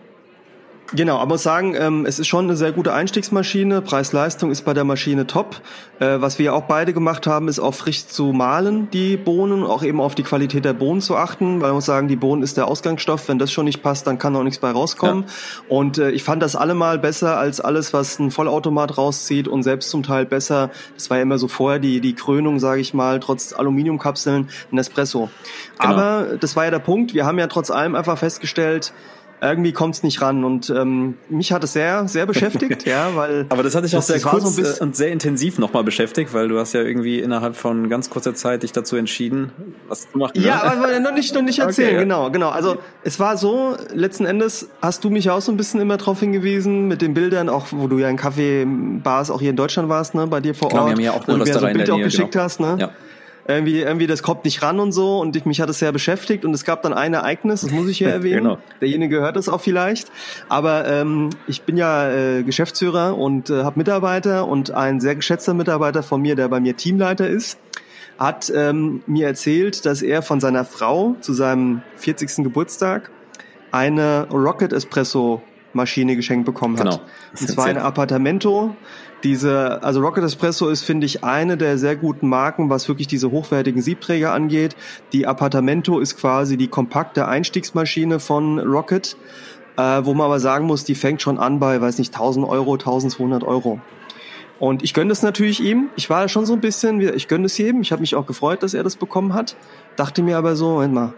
Genau, 0.96 1.18
aber 1.18 1.34
muss 1.34 1.44
sagen, 1.44 1.76
ähm, 1.76 2.06
es 2.06 2.20
ist 2.20 2.28
schon 2.28 2.46
eine 2.46 2.56
sehr 2.56 2.72
gute 2.72 2.94
Einstiegsmaschine. 2.94 3.82
Preis-Leistung 3.82 4.52
ist 4.52 4.62
bei 4.62 4.74
der 4.74 4.84
Maschine 4.84 5.26
top. 5.26 5.62
Äh, 6.00 6.22
was 6.22 6.38
wir 6.38 6.54
auch 6.54 6.64
beide 6.64 6.94
gemacht 6.94 7.26
haben, 7.26 7.48
ist 7.48 7.60
auch 7.60 7.74
frisch 7.74 8.06
zu 8.06 8.26
mahlen, 8.32 8.90
die 8.92 9.18
Bohnen, 9.18 9.64
auch 9.64 9.82
eben 9.82 10.00
auf 10.00 10.14
die 10.14 10.22
Qualität 10.22 10.66
der 10.66 10.74
Bohnen 10.74 11.02
zu 11.02 11.16
achten, 11.16 11.62
weil 11.62 11.70
man 11.70 11.76
muss 11.76 11.86
sagen, 11.86 12.08
die 12.08 12.16
Bohnen 12.16 12.44
ist 12.44 12.58
der 12.58 12.68
Ausgangsstoff. 12.68 13.28
Wenn 13.28 13.40
das 13.40 13.52
schon 13.52 13.66
nicht 13.66 13.82
passt, 13.82 14.06
dann 14.06 14.20
kann 14.20 14.36
auch 14.36 14.44
nichts 14.44 14.60
bei 14.60 14.70
rauskommen. 14.70 15.24
Ja. 15.24 15.78
Und 15.78 15.98
äh, 15.98 16.12
ich 16.12 16.24
fand 16.24 16.44
das 16.44 16.56
allemal 16.56 17.00
besser 17.00 17.38
als 17.38 17.60
alles, 17.60 17.92
was 17.94 18.20
ein 18.20 18.30
Vollautomat 18.30 18.96
rauszieht 18.98 19.48
und 19.48 19.64
selbst 19.64 19.90
zum 19.90 20.04
Teil 20.04 20.28
besser. 20.28 20.70
Das 20.94 21.10
war 21.10 21.18
ja 21.18 21.24
immer 21.24 21.40
so 21.40 21.48
vorher 21.48 21.80
die, 21.80 22.02
die 22.02 22.14
Krönung, 22.14 22.60
sage 22.60 22.82
ich 22.82 22.94
mal, 22.94 23.20
trotz 23.20 23.54
Aluminiumkapseln, 23.54 24.50
ein 24.72 24.78
Espresso. 24.78 25.30
Genau. 25.80 25.94
Aber 25.94 26.38
das 26.40 26.56
war 26.56 26.66
ja 26.66 26.72
der 26.72 26.80
Punkt. 26.80 27.16
Wir 27.16 27.26
haben 27.26 27.40
ja 27.40 27.48
trotz 27.48 27.72
allem 27.72 27.96
einfach 27.96 28.20
festgestellt, 28.20 28.94
irgendwie 29.44 29.74
kommt 29.74 29.96
es 29.96 30.04
nicht 30.04 30.22
ran. 30.22 30.44
Und 30.44 30.70
ähm, 30.70 31.16
mich 31.30 31.52
hat 31.52 31.64
es 31.64 31.74
sehr, 31.74 32.08
sehr 32.08 32.26
beschäftigt, 32.26 32.84
ja, 32.86 33.16
weil. 33.16 33.46
Aber 33.50 33.64
das 33.64 33.76
hat 33.76 33.84
dich 33.84 33.96
auch 33.96 34.02
sehr 34.02 34.20
kurz 34.20 34.56
so 34.56 34.84
und 34.84 34.96
sehr 34.96 35.12
intensiv 35.12 35.60
nochmal 35.60 35.84
beschäftigt, 35.84 36.34
weil 36.34 36.48
du 36.48 36.60
hast 36.60 36.74
ja 36.74 36.82
irgendwie 36.82 37.20
innerhalb 37.20 37.56
von 37.56 37.90
ganz 37.90 38.10
kurzer 38.10 38.34
Zeit 38.36 38.64
dich 38.64 38.72
dazu 38.72 38.96
entschieden, 38.96 39.52
was 39.88 40.10
zu 40.12 40.18
machen. 40.18 40.34
Ja, 40.36 40.56
ne? 40.56 40.64
aber 40.64 41.00
noch 41.00 41.14
nicht, 41.14 41.34
noch 41.36 41.42
nicht 41.42 41.60
erzählen, 41.60 41.90
okay, 41.90 41.96
ja. 41.96 42.02
genau, 42.02 42.32
genau. 42.32 42.50
Also 42.50 42.78
es 43.04 43.20
war 43.20 43.38
so, 43.38 43.76
letzten 43.94 44.26
Endes 44.26 44.70
hast 44.82 45.04
du 45.04 45.10
mich 45.10 45.30
auch 45.30 45.42
so 45.42 45.52
ein 45.52 45.58
bisschen 45.58 45.82
immer 45.82 45.98
drauf 45.98 46.20
hingewiesen, 46.20 46.88
mit 46.88 47.02
den 47.02 47.14
Bildern, 47.14 47.50
auch 47.50 47.68
wo 47.72 47.88
du 47.88 48.00
ja 48.00 48.10
in 48.10 48.18
Kaffee-Bars 48.18 49.32
auch 49.32 49.40
hier 49.40 49.50
in 49.50 49.56
Deutschland 49.56 49.90
warst, 49.90 50.16
ne, 50.16 50.28
bei 50.28 50.40
dir 50.40 50.56
vor 50.56 50.70
genau, 50.70 50.84
Ort. 50.84 50.98
Wir 50.98 51.10
haben 51.10 51.18
ja 51.18 51.22
auch 51.22 51.28
und 51.28 51.40
mir 51.40 51.54
so 51.54 51.66
ein 51.66 51.74
Bild 51.74 51.90
auch 51.90 51.98
geschickt 51.98 52.32
genau. 52.32 52.44
hast, 52.44 52.60
ne? 52.60 52.78
Ja 52.80 52.92
irgendwie, 53.48 53.82
irgendwie 53.82 54.08
das 54.08 54.24
kommt 54.24 54.46
nicht 54.46 54.62
ran 54.62 54.80
und 54.80 54.92
so 54.92 55.20
und 55.20 55.36
ich, 55.36 55.46
mich 55.46 55.60
hat 55.60 55.70
es 55.70 55.80
sehr 55.80 55.92
beschäftigt 55.92 56.46
und 56.46 56.54
es 56.54 56.64
gab 56.64 56.82
dann 56.82 56.94
ein 56.94 57.14
Ereignis, 57.14 57.62
das 57.62 57.72
muss 57.72 57.88
ich 57.90 57.98
hier 57.98 58.10
erwähnen. 58.12 58.44
genau. 58.44 58.58
Derjenige 58.82 59.20
hört 59.20 59.36
das 59.36 59.50
auch 59.50 59.62
vielleicht, 59.62 60.12
aber 60.50 60.88
ähm, 60.88 61.30
ich 61.48 61.64
bin 61.64 61.78
ja 61.78 62.10
äh, 62.10 62.44
Geschäftsführer 62.44 63.18
und 63.18 63.50
äh, 63.50 63.64
habe 63.64 63.80
Mitarbeiter 63.80 64.48
und 64.48 64.72
ein 64.72 65.00
sehr 65.00 65.16
geschätzter 65.16 65.54
Mitarbeiter 65.54 66.04
von 66.04 66.22
mir, 66.22 66.36
der 66.36 66.48
bei 66.48 66.60
mir 66.60 66.78
Teamleiter 66.78 67.28
ist, 67.28 67.60
hat 68.18 68.52
ähm, 68.56 69.04
mir 69.08 69.28
erzählt, 69.28 69.86
dass 69.86 70.02
er 70.02 70.22
von 70.22 70.40
seiner 70.40 70.66
Frau 70.66 71.16
zu 71.20 71.34
seinem 71.34 71.82
40. 71.98 72.44
Geburtstag 72.44 73.12
eine 73.72 74.28
Rocket 74.30 74.72
Espresso 74.72 75.42
Maschine 75.74 76.16
geschenkt 76.16 76.46
bekommen 76.46 76.78
hat. 76.78 76.86
Genau. 76.86 77.02
Und 77.40 77.48
zwar 77.48 77.66
ein 77.66 77.78
Appartamento 77.78 78.76
diese, 79.24 79.82
also 79.84 80.02
Rocket 80.02 80.24
Espresso 80.24 80.68
ist, 80.68 80.84
finde 80.84 81.06
ich, 81.06 81.24
eine 81.24 81.56
der 81.56 81.78
sehr 81.78 81.96
guten 81.96 82.28
Marken, 82.28 82.70
was 82.70 82.88
wirklich 82.90 83.08
diese 83.08 83.32
hochwertigen 83.32 83.82
Siebträger 83.82 84.34
angeht. 84.34 84.76
Die 85.14 85.26
Appartamento 85.26 86.00
ist 86.00 86.18
quasi 86.18 86.58
die 86.58 86.68
kompakte 86.68 87.28
Einstiegsmaschine 87.28 88.20
von 88.20 88.60
Rocket, 88.60 89.16
äh, 89.78 90.02
wo 90.04 90.14
man 90.14 90.26
aber 90.26 90.40
sagen 90.40 90.66
muss, 90.66 90.84
die 90.84 90.96
fängt 90.96 91.22
schon 91.22 91.40
an 91.40 91.60
bei, 91.60 91.80
weiß 91.80 92.00
nicht, 92.00 92.14
1000 92.14 92.46
Euro, 92.48 92.74
1200 92.74 93.44
Euro. 93.44 93.80
Und 94.60 94.84
ich 94.84 94.94
gönne 94.94 95.10
das 95.10 95.24
natürlich 95.24 95.62
ihm. 95.62 95.90
Ich 95.96 96.10
war 96.10 96.28
schon 96.28 96.46
so 96.46 96.54
ein 96.54 96.62
bisschen, 96.62 97.00
ich 97.02 97.28
gönne 97.28 97.46
es 97.46 97.58
jedem. 97.58 97.82
Ich 97.82 97.92
habe 97.92 98.02
mich 98.02 98.16
auch 98.16 98.26
gefreut, 98.26 98.62
dass 98.62 98.74
er 98.74 98.84
das 98.84 98.96
bekommen 98.96 99.34
hat. 99.34 99.56
Dachte 99.96 100.22
mir 100.22 100.38
aber 100.38 100.56
so, 100.56 100.72
Moment 100.72 100.94
mal, 100.94 101.14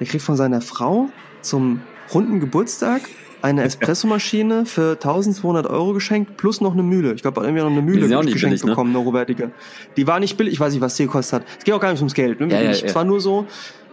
der 0.00 0.06
kriegt 0.06 0.22
von 0.22 0.36
seiner 0.36 0.60
Frau 0.60 1.08
zum 1.42 1.82
runden 2.12 2.40
Geburtstag 2.40 3.02
eine 3.42 3.62
Espressomaschine 3.62 4.66
für 4.66 4.92
1200 4.92 5.66
Euro 5.66 5.92
geschenkt, 5.92 6.36
plus 6.36 6.60
noch 6.60 6.72
eine 6.72 6.82
Mühle. 6.82 7.12
Ich 7.14 7.22
glaube, 7.22 7.40
irgendwie 7.40 7.62
noch 7.62 7.70
eine 7.70 7.82
Mühle 7.82 8.08
geschenkt 8.08 8.32
billig, 8.32 8.64
ne? 8.64 8.70
bekommen, 8.70 8.94
eine 8.94 9.04
hochwertige. 9.04 9.50
Die 9.96 10.06
war 10.06 10.20
nicht 10.20 10.36
billig, 10.36 10.54
ich 10.54 10.60
weiß 10.60 10.72
nicht, 10.72 10.82
was 10.82 10.96
die 10.96 11.04
gekostet 11.04 11.40
hat. 11.40 11.48
Es 11.58 11.64
geht 11.64 11.74
auch 11.74 11.80
gar 11.80 11.90
nicht 11.90 12.00
ums 12.00 12.14
Geld. 12.14 12.40
Ne? 12.40 12.48
Ja, 12.48 12.60
ja, 12.60 12.70
es 12.70 12.94
war 12.94 13.04
nur 13.04 13.20
so, 13.20 13.46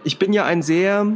ich 0.04 0.18
bin 0.18 0.32
ja 0.32 0.44
ein 0.44 0.62
sehr, 0.62 1.06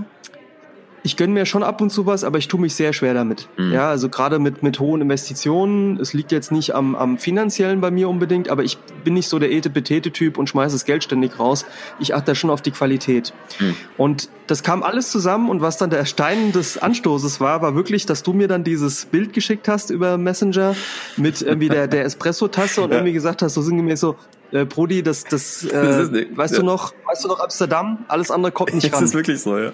ich 1.02 1.16
gönne 1.16 1.32
mir 1.32 1.46
schon 1.46 1.62
ab 1.62 1.80
und 1.80 1.90
zu 1.90 2.06
was, 2.06 2.24
aber 2.24 2.38
ich 2.38 2.48
tue 2.48 2.60
mich 2.60 2.74
sehr 2.74 2.92
schwer 2.92 3.14
damit. 3.14 3.48
Mhm. 3.56 3.72
Ja, 3.72 3.88
also 3.88 4.08
gerade 4.08 4.38
mit, 4.38 4.62
mit 4.62 4.78
hohen 4.80 5.00
Investitionen. 5.00 5.98
Es 5.98 6.12
liegt 6.12 6.30
jetzt 6.32 6.52
nicht 6.52 6.74
am, 6.74 6.94
am 6.94 7.18
finanziellen 7.18 7.80
bei 7.80 7.90
mir 7.90 8.08
unbedingt, 8.08 8.48
aber 8.48 8.62
ich 8.62 8.78
bin 9.04 9.14
nicht 9.14 9.28
so 9.28 9.38
der 9.38 9.50
Ete-Petete-Typ 9.50 10.36
und 10.36 10.48
schmeiße 10.48 10.74
das 10.74 10.84
Geld 10.84 11.02
ständig 11.04 11.38
raus. 11.38 11.64
Ich 11.98 12.14
achte 12.14 12.34
schon 12.34 12.50
auf 12.50 12.60
die 12.60 12.70
Qualität. 12.70 13.32
Mhm. 13.58 13.76
Und 13.96 14.28
das 14.46 14.62
kam 14.62 14.82
alles 14.82 15.10
zusammen 15.10 15.48
und 15.48 15.62
was 15.62 15.78
dann 15.78 15.90
der 15.90 16.04
Stein 16.04 16.52
des 16.52 16.76
Anstoßes 16.76 17.40
war, 17.40 17.62
war 17.62 17.74
wirklich, 17.74 18.04
dass 18.04 18.22
du 18.22 18.32
mir 18.32 18.48
dann 18.48 18.64
dieses 18.64 19.06
Bild 19.06 19.32
geschickt 19.32 19.68
hast 19.68 19.90
über 19.90 20.18
Messenger 20.18 20.74
mit 21.16 21.40
irgendwie 21.40 21.68
der, 21.68 21.86
der 21.86 22.04
Espresso-Tasse 22.04 22.82
und 22.82 22.90
ja. 22.90 22.96
irgendwie 22.96 23.12
gesagt 23.12 23.42
hast, 23.42 23.54
so 23.54 23.62
sinngemäß 23.62 24.00
so, 24.00 24.16
äh, 24.52 24.64
Brudi, 24.64 25.02
das, 25.02 25.24
das, 25.24 25.64
äh, 25.64 25.70
das 25.70 26.10
weißt 26.10 26.54
ja. 26.54 26.60
du 26.60 26.66
noch, 26.66 26.92
weißt 27.06 27.24
du 27.24 27.28
noch 27.28 27.40
Amsterdam? 27.40 28.04
Alles 28.08 28.30
andere 28.30 28.52
kommt 28.52 28.74
nicht 28.74 28.84
ran. 28.92 29.00
Das 29.00 29.10
ist 29.10 29.14
wirklich 29.14 29.40
so, 29.40 29.56
ja. 29.56 29.72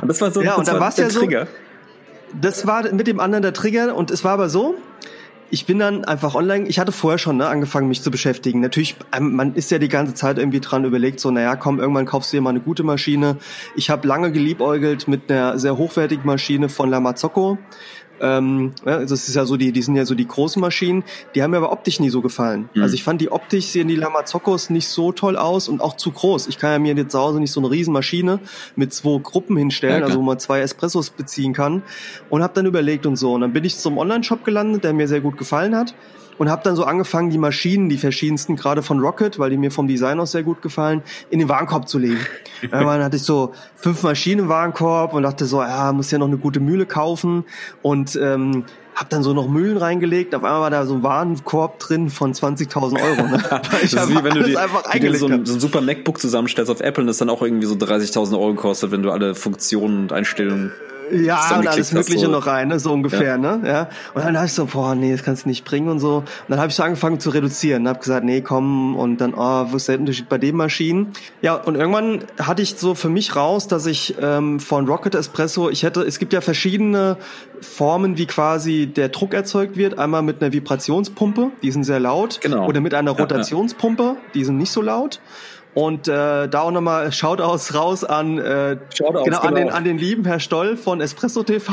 Und 0.00 0.08
das 0.08 0.20
war 0.20 0.30
so 0.30 0.42
ja, 0.42 0.54
und 0.54 0.66
dann 0.66 0.80
war 0.80 0.92
der 0.92 1.08
ja 1.08 1.10
Trigger. 1.10 1.46
So, 1.46 2.38
das 2.40 2.66
war 2.66 2.92
mit 2.92 3.06
dem 3.06 3.20
anderen 3.20 3.42
der 3.42 3.52
Trigger 3.52 3.94
und 3.94 4.10
es 4.10 4.24
war 4.24 4.32
aber 4.32 4.48
so, 4.48 4.76
ich 5.50 5.66
bin 5.66 5.78
dann 5.78 6.04
einfach 6.04 6.34
online, 6.34 6.68
ich 6.68 6.78
hatte 6.78 6.92
vorher 6.92 7.18
schon 7.18 7.36
ne, 7.36 7.48
angefangen, 7.48 7.88
mich 7.88 8.02
zu 8.02 8.10
beschäftigen. 8.10 8.60
Natürlich, 8.60 8.96
ähm, 9.12 9.34
man 9.34 9.54
ist 9.54 9.70
ja 9.70 9.78
die 9.78 9.88
ganze 9.88 10.14
Zeit 10.14 10.38
irgendwie 10.38 10.60
dran 10.60 10.84
überlegt, 10.84 11.18
so, 11.18 11.30
naja, 11.30 11.56
komm, 11.56 11.80
irgendwann 11.80 12.06
kaufst 12.06 12.32
du 12.32 12.36
dir 12.36 12.40
mal 12.40 12.50
eine 12.50 12.60
gute 12.60 12.84
Maschine. 12.84 13.36
Ich 13.74 13.90
habe 13.90 14.06
lange 14.06 14.30
geliebäugelt 14.30 15.08
mit 15.08 15.30
einer 15.30 15.58
sehr 15.58 15.76
hochwertigen 15.76 16.24
Maschine 16.24 16.68
von 16.68 16.88
La 16.88 17.00
Mazzocco. 17.00 17.58
Ähm, 18.20 18.72
ja, 18.84 19.00
das 19.00 19.28
ist 19.28 19.34
ja 19.34 19.44
so 19.44 19.56
die, 19.56 19.72
die 19.72 19.82
sind 19.82 19.96
ja 19.96 20.04
so 20.04 20.14
die 20.14 20.26
großen 20.26 20.60
Maschinen, 20.60 21.04
die 21.34 21.42
haben 21.42 21.52
mir 21.52 21.56
aber 21.56 21.72
optisch 21.72 22.00
nie 22.00 22.10
so 22.10 22.20
gefallen. 22.20 22.68
Mhm. 22.74 22.82
Also 22.82 22.94
ich 22.94 23.02
fand 23.02 23.20
die 23.20 23.32
optisch 23.32 23.66
sehen 23.66 23.88
die 23.88 23.96
Lamazoccos 23.96 24.70
nicht 24.70 24.88
so 24.88 25.12
toll 25.12 25.36
aus 25.36 25.68
und 25.68 25.80
auch 25.80 25.96
zu 25.96 26.10
groß. 26.10 26.48
Ich 26.48 26.58
kann 26.58 26.72
ja 26.72 26.78
mir 26.78 26.94
jetzt 26.94 27.12
zu 27.12 27.18
Hause 27.18 27.40
nicht 27.40 27.52
so 27.52 27.60
eine 27.60 27.70
Riesenmaschine 27.70 28.40
mit 28.76 28.92
zwei 28.92 29.18
Gruppen 29.18 29.56
hinstellen, 29.56 30.00
ja, 30.00 30.06
also 30.06 30.18
wo 30.18 30.22
man 30.22 30.38
zwei 30.38 30.60
Espressos 30.60 31.10
beziehen 31.10 31.52
kann. 31.52 31.82
Und 32.28 32.42
habe 32.42 32.52
dann 32.54 32.66
überlegt 32.66 33.06
und 33.06 33.16
so. 33.16 33.32
Und 33.32 33.40
dann 33.40 33.52
bin 33.52 33.64
ich 33.64 33.78
zum 33.78 33.98
Online-Shop 33.98 34.44
gelandet, 34.44 34.84
der 34.84 34.92
mir 34.92 35.08
sehr 35.08 35.20
gut 35.20 35.36
gefallen 35.38 35.74
hat 35.74 35.94
und 36.38 36.50
habe 36.50 36.62
dann 36.64 36.76
so 36.76 36.84
angefangen, 36.84 37.30
die 37.30 37.38
Maschinen, 37.38 37.88
die 37.88 37.98
verschiedensten, 37.98 38.56
gerade 38.56 38.82
von 38.82 39.00
Rocket, 39.00 39.38
weil 39.38 39.50
die 39.50 39.56
mir 39.56 39.70
vom 39.70 39.86
Design 39.88 40.20
aus 40.20 40.32
sehr 40.32 40.42
gut 40.42 40.62
gefallen, 40.62 41.02
in 41.30 41.38
den 41.38 41.48
Warenkorb 41.48 41.88
zu 41.88 41.98
legen. 41.98 42.20
Irgendwann 42.62 43.02
hatte 43.02 43.16
ich 43.16 43.22
so 43.22 43.52
fünf 43.76 44.02
Maschinen 44.02 44.40
im 44.40 44.48
Warenkorb 44.48 45.12
und 45.14 45.22
dachte 45.22 45.44
so, 45.44 45.62
ja, 45.62 45.92
muss 45.92 46.10
ja 46.10 46.18
noch 46.18 46.28
eine 46.28 46.38
gute 46.38 46.60
Mühle 46.60 46.86
kaufen 46.86 47.44
und 47.82 48.16
ähm, 48.16 48.64
hab 48.94 49.08
dann 49.08 49.22
so 49.22 49.32
noch 49.32 49.48
Mühlen 49.48 49.76
reingelegt. 49.76 50.34
Auf 50.34 50.44
einmal 50.44 50.60
war 50.60 50.70
da 50.70 50.84
so 50.84 50.94
ein 50.94 51.02
Warenkorb 51.02 51.78
drin 51.78 52.10
von 52.10 52.34
20.000 52.34 53.02
Euro. 53.02 53.28
Ne? 53.28 53.42
das 53.72 53.92
ist 53.92 54.10
wie 54.10 54.22
wenn 54.22 54.34
du, 54.34 54.42
die, 54.42 54.56
wie 54.56 55.00
du 55.00 55.16
so, 55.16 55.26
ein, 55.26 55.46
so 55.46 55.54
ein 55.54 55.60
super 55.60 55.80
MacBook 55.80 56.20
zusammenstellst 56.20 56.70
auf 56.70 56.80
Apple 56.80 57.02
und 57.02 57.06
das 57.06 57.18
dann 57.18 57.30
auch 57.30 57.40
irgendwie 57.42 57.66
so 57.66 57.74
30.000 57.74 58.32
Euro 58.32 58.54
kostet, 58.54 58.90
wenn 58.90 59.02
du 59.02 59.10
alle 59.10 59.34
Funktionen 59.34 60.00
und 60.00 60.12
Einstellungen 60.12 60.72
ja, 61.12 61.56
und 61.56 61.66
alles 61.66 61.92
Mögliche 61.92 62.26
so. 62.26 62.30
noch 62.30 62.46
rein, 62.46 62.68
ne? 62.68 62.78
so 62.78 62.92
ungefähr, 62.92 63.22
ja. 63.22 63.38
ne? 63.38 63.60
Ja. 63.64 63.88
Und 64.14 64.24
dann 64.24 64.36
habe 64.36 64.46
ich 64.46 64.52
so, 64.52 64.66
boah, 64.66 64.94
nee, 64.94 65.12
das 65.12 65.22
kannst 65.22 65.44
du 65.44 65.48
nicht 65.48 65.64
bringen 65.64 65.88
und 65.88 65.98
so. 65.98 66.18
Und 66.18 66.26
dann 66.48 66.58
habe 66.58 66.70
ich 66.70 66.74
so 66.74 66.82
angefangen 66.82 67.20
zu 67.20 67.30
reduzieren. 67.30 67.88
Habe 67.88 67.98
gesagt, 67.98 68.24
nee, 68.24 68.40
komm. 68.40 68.96
Und 68.96 69.20
dann, 69.20 69.34
oh, 69.34 69.66
wo 69.70 69.76
ist 69.76 69.88
der 69.88 69.98
Unterschied 69.98 70.28
bei 70.28 70.38
den 70.38 70.56
Maschinen? 70.56 71.12
Ja, 71.42 71.54
und 71.54 71.74
irgendwann 71.74 72.24
hatte 72.38 72.62
ich 72.62 72.76
so 72.76 72.94
für 72.94 73.08
mich 73.08 73.36
raus, 73.36 73.68
dass 73.68 73.86
ich 73.86 74.16
ähm, 74.20 74.60
von 74.60 74.86
Rocket 74.86 75.14
Espresso, 75.14 75.70
ich 75.70 75.82
hätte, 75.82 76.02
es 76.02 76.18
gibt 76.18 76.32
ja 76.32 76.40
verschiedene 76.40 77.16
Formen, 77.60 78.18
wie 78.18 78.26
quasi 78.26 78.86
der 78.86 79.08
Druck 79.08 79.34
erzeugt 79.34 79.76
wird. 79.76 79.98
Einmal 79.98 80.22
mit 80.22 80.42
einer 80.42 80.52
Vibrationspumpe, 80.52 81.50
die 81.62 81.70
sind 81.70 81.84
sehr 81.84 82.00
laut. 82.00 82.40
Genau. 82.40 82.66
Oder 82.66 82.80
mit 82.80 82.94
einer 82.94 83.12
Rotationspumpe, 83.12 84.16
die 84.34 84.44
sind 84.44 84.56
nicht 84.56 84.70
so 84.70 84.82
laut. 84.82 85.20
Und 85.72 86.08
äh, 86.08 86.48
da 86.48 86.60
auch 86.62 86.72
nochmal 86.72 87.12
Shoutouts 87.12 87.74
raus 87.74 88.02
an, 88.02 88.38
äh, 88.38 88.76
Shoutouts, 88.92 89.24
genau, 89.24 89.38
an, 89.38 89.54
genau. 89.54 89.66
Den, 89.66 89.70
an 89.70 89.84
den 89.84 89.98
lieben 89.98 90.24
Herr 90.24 90.40
Stoll 90.40 90.76
von 90.76 91.00
Espresso 91.00 91.44
TV. 91.44 91.72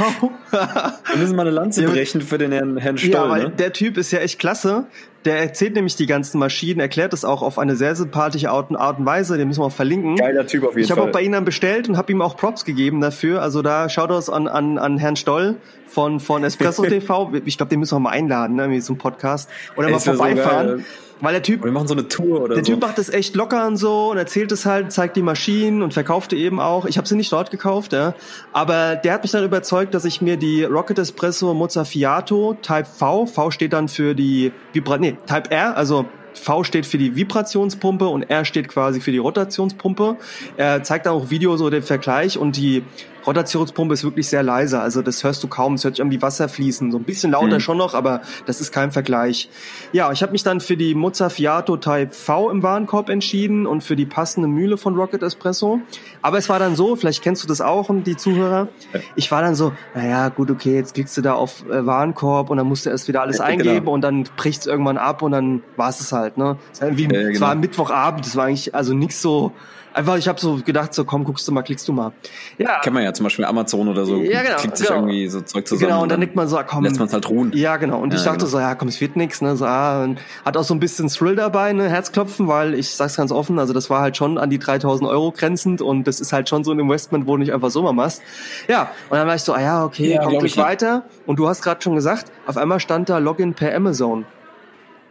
Wir 0.52 1.18
müssen 1.18 1.36
mal 1.36 1.42
eine 1.42 1.52
Lanze 1.52 1.84
brechen 1.88 2.22
für 2.22 2.38
den 2.38 2.52
Herrn, 2.52 2.78
Herrn 2.78 2.98
Stoll. 2.98 3.12
Ja, 3.12 3.30
weil 3.30 3.44
ne? 3.46 3.50
der 3.52 3.74
Typ 3.74 3.98
ist 3.98 4.12
ja 4.12 4.20
echt 4.20 4.38
klasse. 4.38 4.86
Der 5.26 5.40
erzählt 5.40 5.74
nämlich 5.74 5.96
die 5.96 6.06
ganzen 6.06 6.38
Maschinen, 6.38 6.80
erklärt 6.80 7.12
es 7.12 7.26
auch 7.26 7.42
auf 7.42 7.58
eine 7.60 7.76
sehr 7.76 7.96
sympathische 7.96 8.50
Art 8.50 8.70
und 8.70 9.06
Weise. 9.06 9.38
Den 9.38 9.48
müssen 9.48 9.62
wir 9.62 9.66
auch 9.66 9.72
verlinken. 9.72 10.16
Geiler 10.16 10.46
Typ 10.46 10.64
auf 10.64 10.70
jeden 10.70 10.82
ich 10.82 10.88
Fall. 10.88 10.96
Ich 10.96 11.02
habe 11.02 11.10
auch 11.10 11.12
bei 11.12 11.22
ihm 11.22 11.32
dann 11.32 11.44
bestellt 11.44 11.90
und 11.90 11.98
habe 11.98 12.12
ihm 12.12 12.22
auch 12.22 12.38
Props 12.38 12.66
gegeben 12.66 13.02
dafür. 13.02 13.42
Also 13.42 13.62
da 13.64 13.90
Shoutouts 13.90 14.30
an, 14.30 14.48
an, 14.48 14.78
an 14.78 15.00
Herrn 15.00 15.16
Stoll 15.16 15.56
von, 15.88 16.20
von 16.20 16.44
Espresso 16.44 16.84
TV. 16.84 17.32
Ich 17.46 17.58
glaube, 17.58 17.72
den 17.72 17.80
müssen 17.80 17.96
wir 17.96 18.00
mal 18.00 18.12
einladen, 18.12 18.56
ne, 18.56 18.64
ein 18.64 18.98
Podcast. 18.98 19.50
Oder 19.76 19.90
mal 19.90 20.00
vorbeifahren. 20.00 20.80
So 20.80 21.07
weil 21.22 21.34
der 21.34 21.44
Typ. 21.44 21.64
wir 21.64 21.72
machen 21.72 21.88
so 21.88 21.94
eine 21.94 22.08
Tour 22.08 22.42
oder 22.42 22.56
Der 22.56 22.64
so. 22.64 22.74
Typ 22.74 22.82
macht 22.82 22.98
das 22.98 23.10
echt 23.10 23.36
locker 23.36 23.68
und 23.68 23.78
so 23.78 24.12
und 24.12 24.18
erzählt 24.18 24.52
es 24.52 24.66
halt, 24.66 24.92
zeigt 24.92 25.16
die 25.16 25.22
Maschinen 25.22 25.82
und 25.82 25.94
verkauft 25.94 26.32
die 26.32 26.38
eben 26.38 26.60
auch. 26.60 26.86
Ich 26.86 26.98
habe 26.98 27.08
sie 27.08 27.16
nicht 27.16 27.32
dort 27.32 27.52
gekauft, 27.52 27.94
ja. 27.94 28.14
Aber 28.54 28.96
der 28.96 29.14
hat 29.14 29.24
mich 29.24 29.32
dann 29.32 29.44
überzeugt, 29.44 29.94
dass 29.94 30.06
ich 30.06 30.22
mir 30.22 30.38
die 30.38 30.64
Rocket 30.64 31.00
Espresso 31.00 31.54
Mozzafiato 31.54 32.58
Type 32.62 32.86
V, 32.86 33.26
V 33.26 33.52
steht 33.52 33.74
dann 33.74 33.88
für 33.88 34.16
die 34.16 34.52
Vibra, 34.74 34.98
nee, 34.98 35.18
Type 35.26 35.52
R, 35.52 35.76
also 35.76 36.06
V 36.34 36.64
steht 36.64 36.86
für 36.86 36.98
die 36.98 37.16
Vibrationspumpe 37.16 38.08
und 38.08 38.24
R 38.24 38.46
steht 38.46 38.68
quasi 38.68 39.02
für 39.02 39.12
die 39.12 39.18
Rotationspumpe. 39.18 40.18
Er 40.56 40.84
zeigt 40.84 41.08
auch 41.08 41.30
Video 41.30 41.58
so 41.58 41.70
den 41.70 41.84
Vergleich 41.84 42.38
und 42.38 42.58
die 42.58 42.84
Rotationspumpe 43.28 43.94
ist 43.94 44.04
wirklich 44.04 44.28
sehr 44.28 44.42
leise, 44.42 44.80
also 44.80 45.02
das 45.02 45.24
hörst 45.24 45.44
du 45.44 45.48
kaum, 45.48 45.74
es 45.74 45.84
hört 45.84 45.96
sich 45.96 46.00
irgendwie 46.00 46.22
Wasser 46.22 46.48
fließen, 46.48 46.92
so 46.92 46.98
ein 46.98 47.04
bisschen 47.04 47.32
lauter 47.32 47.56
mhm. 47.56 47.60
schon 47.60 47.78
noch, 47.78 47.94
aber 47.94 48.22
das 48.46 48.62
ist 48.62 48.72
kein 48.72 48.92
Vergleich. 48.92 49.50
Ja, 49.92 50.12
ich 50.12 50.24
habe 50.24 50.32
mich 50.32 50.44
dann 50.44 50.62
für 50.62 50.78
die 50.78 50.96
Mozza 50.96 51.30
Fiato 51.30 51.78
Type 51.78 52.12
V 52.12 52.50
im 52.50 52.64
Warenkorb 52.64 53.10
entschieden 53.10 53.68
und 53.68 53.84
für 53.84 53.96
die 53.96 54.06
passende 54.06 54.48
Mühle 54.48 54.78
von 54.78 54.96
Rocket 54.96 55.22
Espresso. 55.22 55.82
Aber 56.22 56.38
es 56.38 56.50
war 56.50 56.60
dann 56.60 56.76
so, 56.76 56.96
vielleicht 56.96 57.22
kennst 57.22 57.44
du 57.44 57.48
das 57.48 57.62
auch 57.62 57.90
und 57.90 58.06
die 58.06 58.16
Zuhörer, 58.16 58.70
ich 59.16 59.30
war 59.32 59.42
dann 59.42 59.56
so, 59.56 59.74
naja, 59.94 60.30
gut, 60.30 60.50
okay, 60.50 60.76
jetzt 60.76 60.94
klickst 60.94 61.18
du 61.18 61.22
da 61.22 61.34
auf 61.34 61.66
äh, 61.70 61.86
Warenkorb 61.86 62.50
und 62.50 62.58
dann 62.58 62.68
musst 62.68 62.86
du 62.86 62.90
erst 62.90 63.08
wieder 63.08 63.22
alles 63.22 63.40
ja, 63.40 63.46
eingeben 63.46 63.80
genau. 63.80 63.92
und 63.92 64.02
dann 64.02 64.24
bricht 64.38 64.62
es 64.62 64.68
irgendwann 64.68 64.98
ab 64.98 65.22
und 65.22 65.34
dann 65.34 65.64
war 65.76 65.90
es 65.90 66.12
halt, 66.12 66.38
ne? 66.38 66.58
Es 66.72 66.82
war, 66.82 66.90
ja, 66.90 67.08
genau. 67.08 67.42
war 67.42 67.56
Mittwochabend, 67.56 68.26
das 68.26 68.36
war 68.36 68.46
eigentlich 68.46 68.74
also 68.74 68.94
nichts 68.94 69.22
so 69.22 69.52
Einfach, 69.98 70.16
ich 70.16 70.28
habe 70.28 70.40
so 70.40 70.60
gedacht, 70.64 70.94
so 70.94 71.06
komm, 71.06 71.24
guckst 71.24 71.48
du 71.48 71.52
mal, 71.52 71.64
klickst 71.64 71.88
du 71.88 71.92
mal. 71.92 72.12
Ja. 72.60 72.82
Kennt 72.82 72.94
man 72.94 73.04
ja 73.04 73.14
zum 73.14 73.24
Beispiel 73.24 73.46
Amazon 73.46 73.88
oder 73.88 74.06
so. 74.06 74.18
Ja, 74.18 74.44
genau. 74.44 74.58
Klickt 74.58 74.78
sich 74.78 74.88
genau. 74.88 75.00
irgendwie 75.00 75.28
so 75.28 75.42
Zeug 75.42 75.68
zusammen. 75.68 75.90
Genau, 75.90 76.04
und 76.04 76.10
dann 76.10 76.20
nickt 76.20 76.36
man 76.36 76.48
so, 76.48 76.60
komm. 76.68 76.84
Lässt 76.84 77.00
man 77.00 77.08
es 77.08 77.14
halt 77.14 77.28
ruhen. 77.28 77.52
Ja, 77.56 77.78
genau. 77.78 77.98
Und 77.98 78.14
ja, 78.14 78.20
ich 78.20 78.24
dachte 78.24 78.38
genau. 78.38 78.50
so, 78.52 78.60
ja, 78.60 78.76
komm, 78.76 78.90
es 78.90 79.02
wird 79.02 79.16
nix, 79.16 79.42
ne, 79.42 79.58
so, 79.58 79.66
ah, 79.66 80.04
und 80.04 80.20
hat 80.46 80.56
auch 80.56 80.64
so 80.64 80.76
ein 80.76 80.80
bisschen 80.80 81.08
Thrill 81.08 81.36
dabei, 81.36 81.74
ne, 81.74 81.90
Herzklopfen, 81.90 82.48
weil 82.48 82.76
ich 82.76 82.92
sag's 82.92 83.16
ganz 83.16 83.32
offen, 83.32 83.58
also 83.58 83.74
das 83.74 83.90
war 83.90 84.02
halt 84.02 84.16
schon 84.16 84.38
an 84.38 84.52
die 84.52 84.60
3000 84.60 85.10
Euro 85.10 85.32
grenzend 85.32 85.82
und 85.82 86.06
das 86.06 86.20
ist 86.20 86.32
halt 86.32 86.48
schon 86.48 86.64
so 86.64 86.72
ein 86.72 86.80
Investment, 86.80 87.26
wo 87.26 87.32
du 87.32 87.40
nicht 87.40 87.54
einfach 87.54 87.72
so 87.72 87.82
mal 87.82 87.92
machst. 87.94 88.22
Ja, 88.68 88.92
und 89.10 89.18
dann 89.18 89.28
war 89.28 89.34
ich 89.34 89.42
so, 89.42 89.54
ah 89.54 89.62
ja, 89.62 89.84
okay, 89.84 90.14
ja, 90.14 90.24
komm, 90.24 90.38
klick 90.38 90.58
weiter. 90.58 91.06
Und 91.26 91.40
du 91.40 91.48
hast 91.48 91.64
gerade 91.64 91.82
schon 91.82 91.96
gesagt, 91.96 92.32
auf 92.46 92.56
einmal 92.56 92.80
stand 92.80 93.10
da 93.10 93.18
Login 93.18 93.56
per 93.56 93.76
Amazon. 93.76 94.28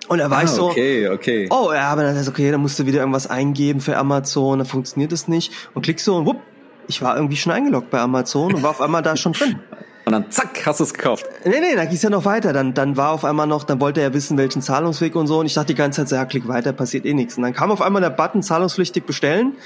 Und 0.09 0.19
da 0.19 0.31
war 0.31 0.39
ah, 0.39 0.45
ich 0.45 0.51
so, 0.51 0.71
okay, 0.71 1.09
okay. 1.09 1.49
oh 1.51 1.73
ja, 1.73 1.89
aber 1.89 2.05
dann 2.05 2.17
ist 2.17 2.29
okay, 2.29 2.51
dann 2.51 2.61
musst 2.61 2.79
du 2.79 2.87
wieder 2.87 3.01
irgendwas 3.01 3.29
eingeben 3.29 3.81
für 3.81 3.97
Amazon, 3.97 4.59
dann 4.59 4.67
funktioniert 4.67 5.13
das 5.13 5.27
nicht. 5.27 5.53
Und 5.75 5.83
klickst 5.83 6.05
so 6.05 6.17
und 6.17 6.27
wupp, 6.27 6.41
ich 6.87 7.03
war 7.03 7.17
irgendwie 7.17 7.37
schon 7.37 7.53
eingeloggt 7.53 7.91
bei 7.91 7.99
Amazon 7.99 8.55
und 8.55 8.63
war 8.63 8.71
auf 8.71 8.81
einmal 8.81 9.03
da 9.03 9.17
schon 9.17 9.33
drin. 9.33 9.59
Und 10.07 10.13
dann 10.13 10.31
zack, 10.31 10.65
hast 10.65 10.79
du 10.79 10.85
es 10.85 10.95
gekauft. 10.95 11.27
Nee, 11.45 11.59
nee, 11.59 11.75
da 11.75 11.85
ging's 11.85 12.03
ja 12.03 12.11
noch 12.11 12.25
weiter. 12.25 12.53
Dann, 12.53 12.75
dann 12.75 12.97
war 12.97 13.11
auf 13.11 13.25
einmal 13.25 13.49
noch, 13.49 13.65
dann 13.65 13.81
wollte 13.81 14.01
er 14.01 14.15
wissen, 14.15 14.39
welchen 14.39 14.63
Zahlungsweg 14.63 15.17
und 15.17 15.27
so. 15.27 15.41
Und 15.41 15.47
ich 15.47 15.55
dachte 15.55 15.67
die 15.67 15.75
ganze 15.75 16.03
Zeit 16.03 16.09
so, 16.09 16.15
ja, 16.15 16.25
klick 16.27 16.47
weiter, 16.47 16.73
passiert 16.73 17.05
eh 17.05 17.13
nichts. 17.13 17.37
Und 17.37 17.43
dann 17.43 17.53
kam 17.53 17.73
auf 17.73 17.83
einmal 17.83 18.01
der 18.01 18.11
Button 18.11 18.41
zahlungspflichtig 18.41 19.03
bestellen. 19.03 19.57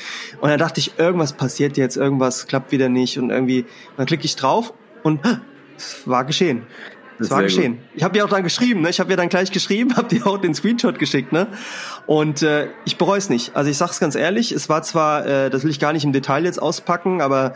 Und 0.41 0.49
dann 0.49 0.59
dachte 0.59 0.81
ich, 0.81 0.99
irgendwas 0.99 1.35
passiert 1.35 1.77
jetzt, 1.77 1.99
irgendwas 1.99 2.47
klappt 2.47 2.73
wieder 2.73 2.89
nicht. 2.89 3.19
Und 3.19 3.29
irgendwie, 3.29 3.67
dann 3.99 4.07
klicke 4.07 4.25
ich 4.25 4.35
drauf 4.35 4.73
und 5.03 5.21
es 5.77 6.09
war 6.09 6.25
geschehen. 6.25 6.63
Das 7.21 7.31
war 7.31 7.43
geschehen. 7.43 7.75
Gut. 7.75 7.83
Ich 7.95 8.03
habe 8.03 8.15
dir 8.15 8.25
auch 8.25 8.31
dann 8.31 8.43
geschrieben, 8.43 8.81
ne? 8.81 8.91
Ich 8.91 8.99
habe 8.99 9.11
dir 9.11 9.17
dann 9.17 9.29
gleich 9.29 9.53
geschrieben, 9.53 9.97
habe 9.97 10.09
dir 10.09 10.27
auch 10.27 10.39
den 10.39 10.55
Screenshot 10.55 10.99
geschickt, 10.99 11.33
ne? 11.33 11.49
Und 12.07 12.43
äh, 12.43 12.69
ich 12.85 12.97
bereue 12.97 13.19
es 13.19 13.29
nicht. 13.29 13.55
Also 13.55 13.71
ich 13.71 13.77
sag's 13.77 14.00
ganz 14.00 14.15
ehrlich, 14.15 14.53
es 14.53 14.69
war 14.69 14.83
zwar, 14.83 15.27
äh, 15.27 15.50
das 15.50 15.62
will 15.62 15.71
ich 15.71 15.79
gar 15.79 15.93
nicht 15.93 16.05
im 16.05 16.12
Detail 16.12 16.45
jetzt 16.45 16.61
auspacken, 16.61 17.21
aber 17.21 17.55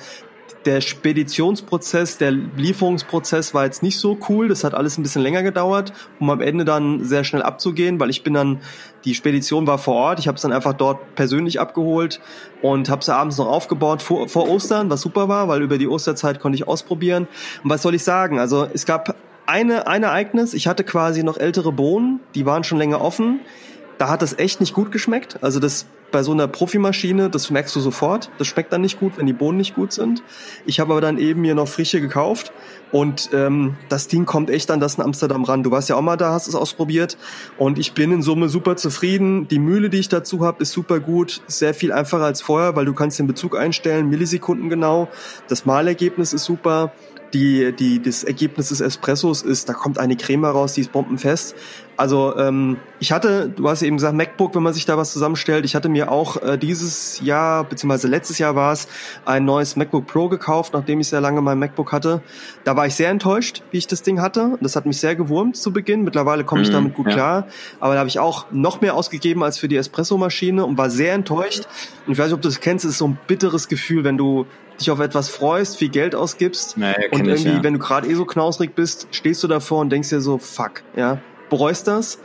der 0.66 0.80
Speditionsprozess, 0.80 2.18
der 2.18 2.30
Lieferungsprozess 2.32 3.54
war 3.54 3.64
jetzt 3.64 3.82
nicht 3.82 3.98
so 3.98 4.18
cool. 4.28 4.48
Das 4.48 4.64
hat 4.64 4.74
alles 4.74 4.98
ein 4.98 5.02
bisschen 5.02 5.22
länger 5.22 5.42
gedauert, 5.42 5.92
um 6.18 6.30
am 6.30 6.40
Ende 6.40 6.64
dann 6.64 7.04
sehr 7.04 7.24
schnell 7.24 7.42
abzugehen, 7.42 8.00
weil 8.00 8.10
ich 8.10 8.22
bin 8.22 8.34
dann, 8.34 8.60
die 9.04 9.14
Spedition 9.14 9.66
war 9.66 9.78
vor 9.78 9.94
Ort. 9.94 10.18
Ich 10.18 10.28
habe 10.28 10.36
es 10.36 10.42
dann 10.42 10.52
einfach 10.52 10.72
dort 10.72 11.14
persönlich 11.14 11.60
abgeholt 11.60 12.20
und 12.62 12.88
habe 12.88 13.00
es 13.02 13.08
abends 13.08 13.38
noch 13.38 13.48
aufgebaut 13.48 14.02
vor, 14.02 14.28
vor 14.28 14.48
Ostern, 14.48 14.90
was 14.90 15.02
super 15.02 15.28
war, 15.28 15.48
weil 15.48 15.62
über 15.62 15.78
die 15.78 15.88
Osterzeit 15.88 16.40
konnte 16.40 16.56
ich 16.56 16.66
ausprobieren. 16.66 17.28
Und 17.62 17.70
was 17.70 17.82
soll 17.82 17.94
ich 17.94 18.04
sagen? 18.04 18.38
Also 18.38 18.66
es 18.72 18.86
gab 18.86 19.14
eine, 19.46 19.86
ein 19.86 20.02
Ereignis, 20.02 20.54
ich 20.54 20.66
hatte 20.66 20.84
quasi 20.84 21.22
noch 21.22 21.38
ältere 21.38 21.72
Bohnen, 21.72 22.20
die 22.34 22.46
waren 22.46 22.64
schon 22.64 22.78
länger 22.78 23.00
offen. 23.00 23.40
da 23.98 24.08
hat 24.08 24.22
das 24.22 24.38
echt 24.38 24.60
nicht 24.60 24.74
gut 24.74 24.90
geschmeckt. 24.90 25.38
Also 25.42 25.60
das 25.60 25.86
bei 26.14 26.22
so 26.22 26.30
einer 26.30 26.46
Profimaschine, 26.46 27.28
das 27.28 27.50
merkst 27.50 27.74
du 27.74 27.80
sofort. 27.80 28.30
Das 28.38 28.46
schmeckt 28.46 28.72
dann 28.72 28.82
nicht 28.82 29.00
gut, 29.00 29.18
wenn 29.18 29.26
die 29.26 29.32
Bohnen 29.32 29.58
nicht 29.58 29.74
gut 29.74 29.92
sind. 29.92 30.22
Ich 30.64 30.78
habe 30.78 30.92
aber 30.92 31.00
dann 31.00 31.18
eben 31.18 31.40
mir 31.40 31.56
noch 31.56 31.66
frische 31.66 32.00
gekauft 32.00 32.52
und 32.92 33.30
ähm, 33.32 33.74
das 33.88 34.06
Ding 34.06 34.24
kommt 34.24 34.48
echt 34.48 34.70
an 34.70 34.78
das 34.78 34.94
in 34.94 35.02
Amsterdam 35.02 35.42
ran. 35.42 35.64
Du 35.64 35.72
warst 35.72 35.88
ja 35.88 35.96
auch 35.96 36.02
mal 36.02 36.16
da, 36.16 36.30
hast 36.30 36.46
es 36.46 36.54
ausprobiert 36.54 37.18
und 37.58 37.80
ich 37.80 37.94
bin 37.94 38.12
in 38.12 38.22
Summe 38.22 38.48
super 38.48 38.76
zufrieden. 38.76 39.48
Die 39.48 39.58
Mühle, 39.58 39.90
die 39.90 39.98
ich 39.98 40.08
dazu 40.08 40.46
habe, 40.46 40.62
ist 40.62 40.70
super 40.70 41.00
gut, 41.00 41.42
sehr 41.48 41.74
viel 41.74 41.90
einfacher 41.90 42.24
als 42.24 42.40
vorher, 42.40 42.76
weil 42.76 42.84
du 42.84 42.94
kannst 42.94 43.18
den 43.18 43.26
Bezug 43.26 43.58
einstellen, 43.58 44.08
Millisekunden 44.08 44.68
genau. 44.68 45.08
Das 45.48 45.66
Malergebnis 45.66 46.32
ist 46.32 46.44
super 46.44 46.92
die, 47.34 47.72
die, 47.72 48.00
das 48.00 48.24
Ergebnis 48.24 48.68
des 48.68 48.80
Espressos 48.80 49.42
ist, 49.42 49.68
da 49.68 49.74
kommt 49.74 49.98
eine 49.98 50.16
Creme 50.16 50.46
raus, 50.46 50.74
die 50.74 50.82
ist 50.82 50.92
bombenfest. 50.92 51.54
Also 51.96 52.36
ähm, 52.36 52.78
ich 52.98 53.12
hatte, 53.12 53.48
du 53.48 53.68
hast 53.68 53.82
eben 53.82 53.96
gesagt, 53.96 54.14
MacBook, 54.14 54.54
wenn 54.54 54.62
man 54.62 54.72
sich 54.72 54.84
da 54.84 54.96
was 54.96 55.12
zusammenstellt. 55.12 55.64
Ich 55.64 55.74
hatte 55.74 55.88
mir 55.88 56.10
auch 56.10 56.42
äh, 56.42 56.58
dieses 56.58 57.20
Jahr, 57.20 57.64
beziehungsweise 57.64 58.08
letztes 58.08 58.38
Jahr 58.38 58.56
war 58.56 58.72
es, 58.72 58.88
ein 59.24 59.44
neues 59.44 59.76
MacBook 59.76 60.06
Pro 60.06 60.28
gekauft, 60.28 60.72
nachdem 60.74 61.00
ich 61.00 61.08
sehr 61.08 61.20
lange 61.20 61.40
mein 61.40 61.58
MacBook 61.58 61.92
hatte. 61.92 62.22
Da 62.64 62.76
war 62.76 62.86
ich 62.86 62.94
sehr 62.94 63.10
enttäuscht, 63.10 63.62
wie 63.70 63.78
ich 63.78 63.86
das 63.86 64.02
Ding 64.02 64.20
hatte. 64.20 64.58
Das 64.60 64.76
hat 64.76 64.86
mich 64.86 64.98
sehr 64.98 65.14
gewurmt 65.14 65.56
zu 65.56 65.72
Beginn. 65.72 66.02
Mittlerweile 66.02 66.44
komme 66.44 66.62
ich 66.62 66.68
mhm, 66.68 66.74
damit 66.74 66.94
gut 66.94 67.06
ja. 67.08 67.14
klar. 67.14 67.46
Aber 67.80 67.94
da 67.94 68.00
habe 68.00 68.08
ich 68.08 68.18
auch 68.18 68.46
noch 68.50 68.80
mehr 68.80 68.94
ausgegeben 68.94 69.42
als 69.42 69.58
für 69.58 69.68
die 69.68 69.76
Espresso-Maschine 69.76 70.64
und 70.64 70.78
war 70.78 70.90
sehr 70.90 71.14
enttäuscht. 71.14 71.66
Und 72.06 72.14
ich 72.14 72.18
weiß 72.18 72.26
nicht, 72.26 72.34
ob 72.34 72.42
du 72.42 72.48
das 72.48 72.60
kennst, 72.60 72.84
es 72.84 72.92
ist 72.92 72.98
so 72.98 73.08
ein 73.08 73.18
bitteres 73.26 73.68
Gefühl, 73.68 74.04
wenn 74.04 74.18
du 74.18 74.46
dich 74.80 74.90
auf 74.90 75.00
etwas 75.00 75.28
freust, 75.28 75.76
viel 75.76 75.88
Geld 75.88 76.14
ausgibst 76.14 76.76
naja, 76.76 76.96
und 77.12 77.26
irgendwie, 77.26 77.34
ich, 77.34 77.44
ja. 77.44 77.62
wenn 77.62 77.74
du 77.74 77.78
gerade 77.78 78.08
eh 78.08 78.14
so 78.14 78.24
knausrig 78.24 78.74
bist, 78.74 79.06
stehst 79.12 79.42
du 79.44 79.48
davor 79.48 79.80
und 79.80 79.90
denkst 79.90 80.08
dir 80.08 80.20
so, 80.20 80.38
fuck, 80.38 80.82
ja, 80.96 81.20
bereust 81.54 81.86
das. 81.86 82.18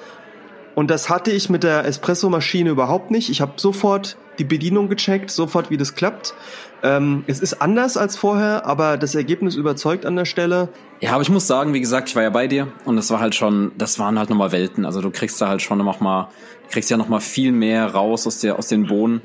Und 0.76 0.90
das 0.90 1.10
hatte 1.10 1.32
ich 1.32 1.50
mit 1.50 1.64
der 1.64 1.86
Espresso-Maschine 1.86 2.70
überhaupt 2.70 3.12
nicht. 3.12 3.30
Ich 3.30 3.42
habe 3.42 3.54
sofort 3.58 4.18
die 4.40 4.44
Bedienung 4.44 4.88
gecheckt, 4.88 5.30
sofort 5.30 5.70
wie 5.70 5.78
das 5.78 5.94
klappt. 5.94 6.34
Ähm, 6.82 7.24
es 7.28 7.42
ist 7.42 7.62
anders 7.62 7.98
als 7.98 8.16
vorher, 8.16 8.66
aber 8.66 8.98
das 8.98 9.14
Ergebnis 9.14 9.56
überzeugt 9.56 10.06
an 10.06 10.16
der 10.16 10.26
Stelle. 10.26 10.70
Ja, 11.02 11.12
aber 11.12 11.22
ich 11.22 11.30
muss 11.30 11.46
sagen, 11.48 11.74
wie 11.74 11.82
gesagt, 11.82 12.10
ich 12.10 12.16
war 12.16 12.24
ja 12.24 12.30
bei 12.30 12.48
dir 12.48 12.70
und 12.86 12.96
das 12.96 13.10
war 13.12 13.20
halt 13.20 13.36
schon, 13.36 13.74
das 13.78 14.00
waren 14.00 14.18
halt 14.18 14.30
nochmal 14.30 14.52
Welten. 14.52 14.86
Also 14.86 15.02
du 15.02 15.12
kriegst 15.12 15.42
da 15.42 15.50
halt 15.50 15.62
schon 15.62 15.78
noch 15.80 16.00
mal, 16.00 16.30
kriegst 16.72 16.90
ja 16.90 16.98
noch 16.98 17.10
mal 17.10 17.20
viel 17.20 17.52
mehr 17.52 17.88
raus 17.88 18.26
aus 18.26 18.40
der 18.40 18.58
aus 18.58 18.68
den 18.68 18.88
Bohnen. 18.88 19.22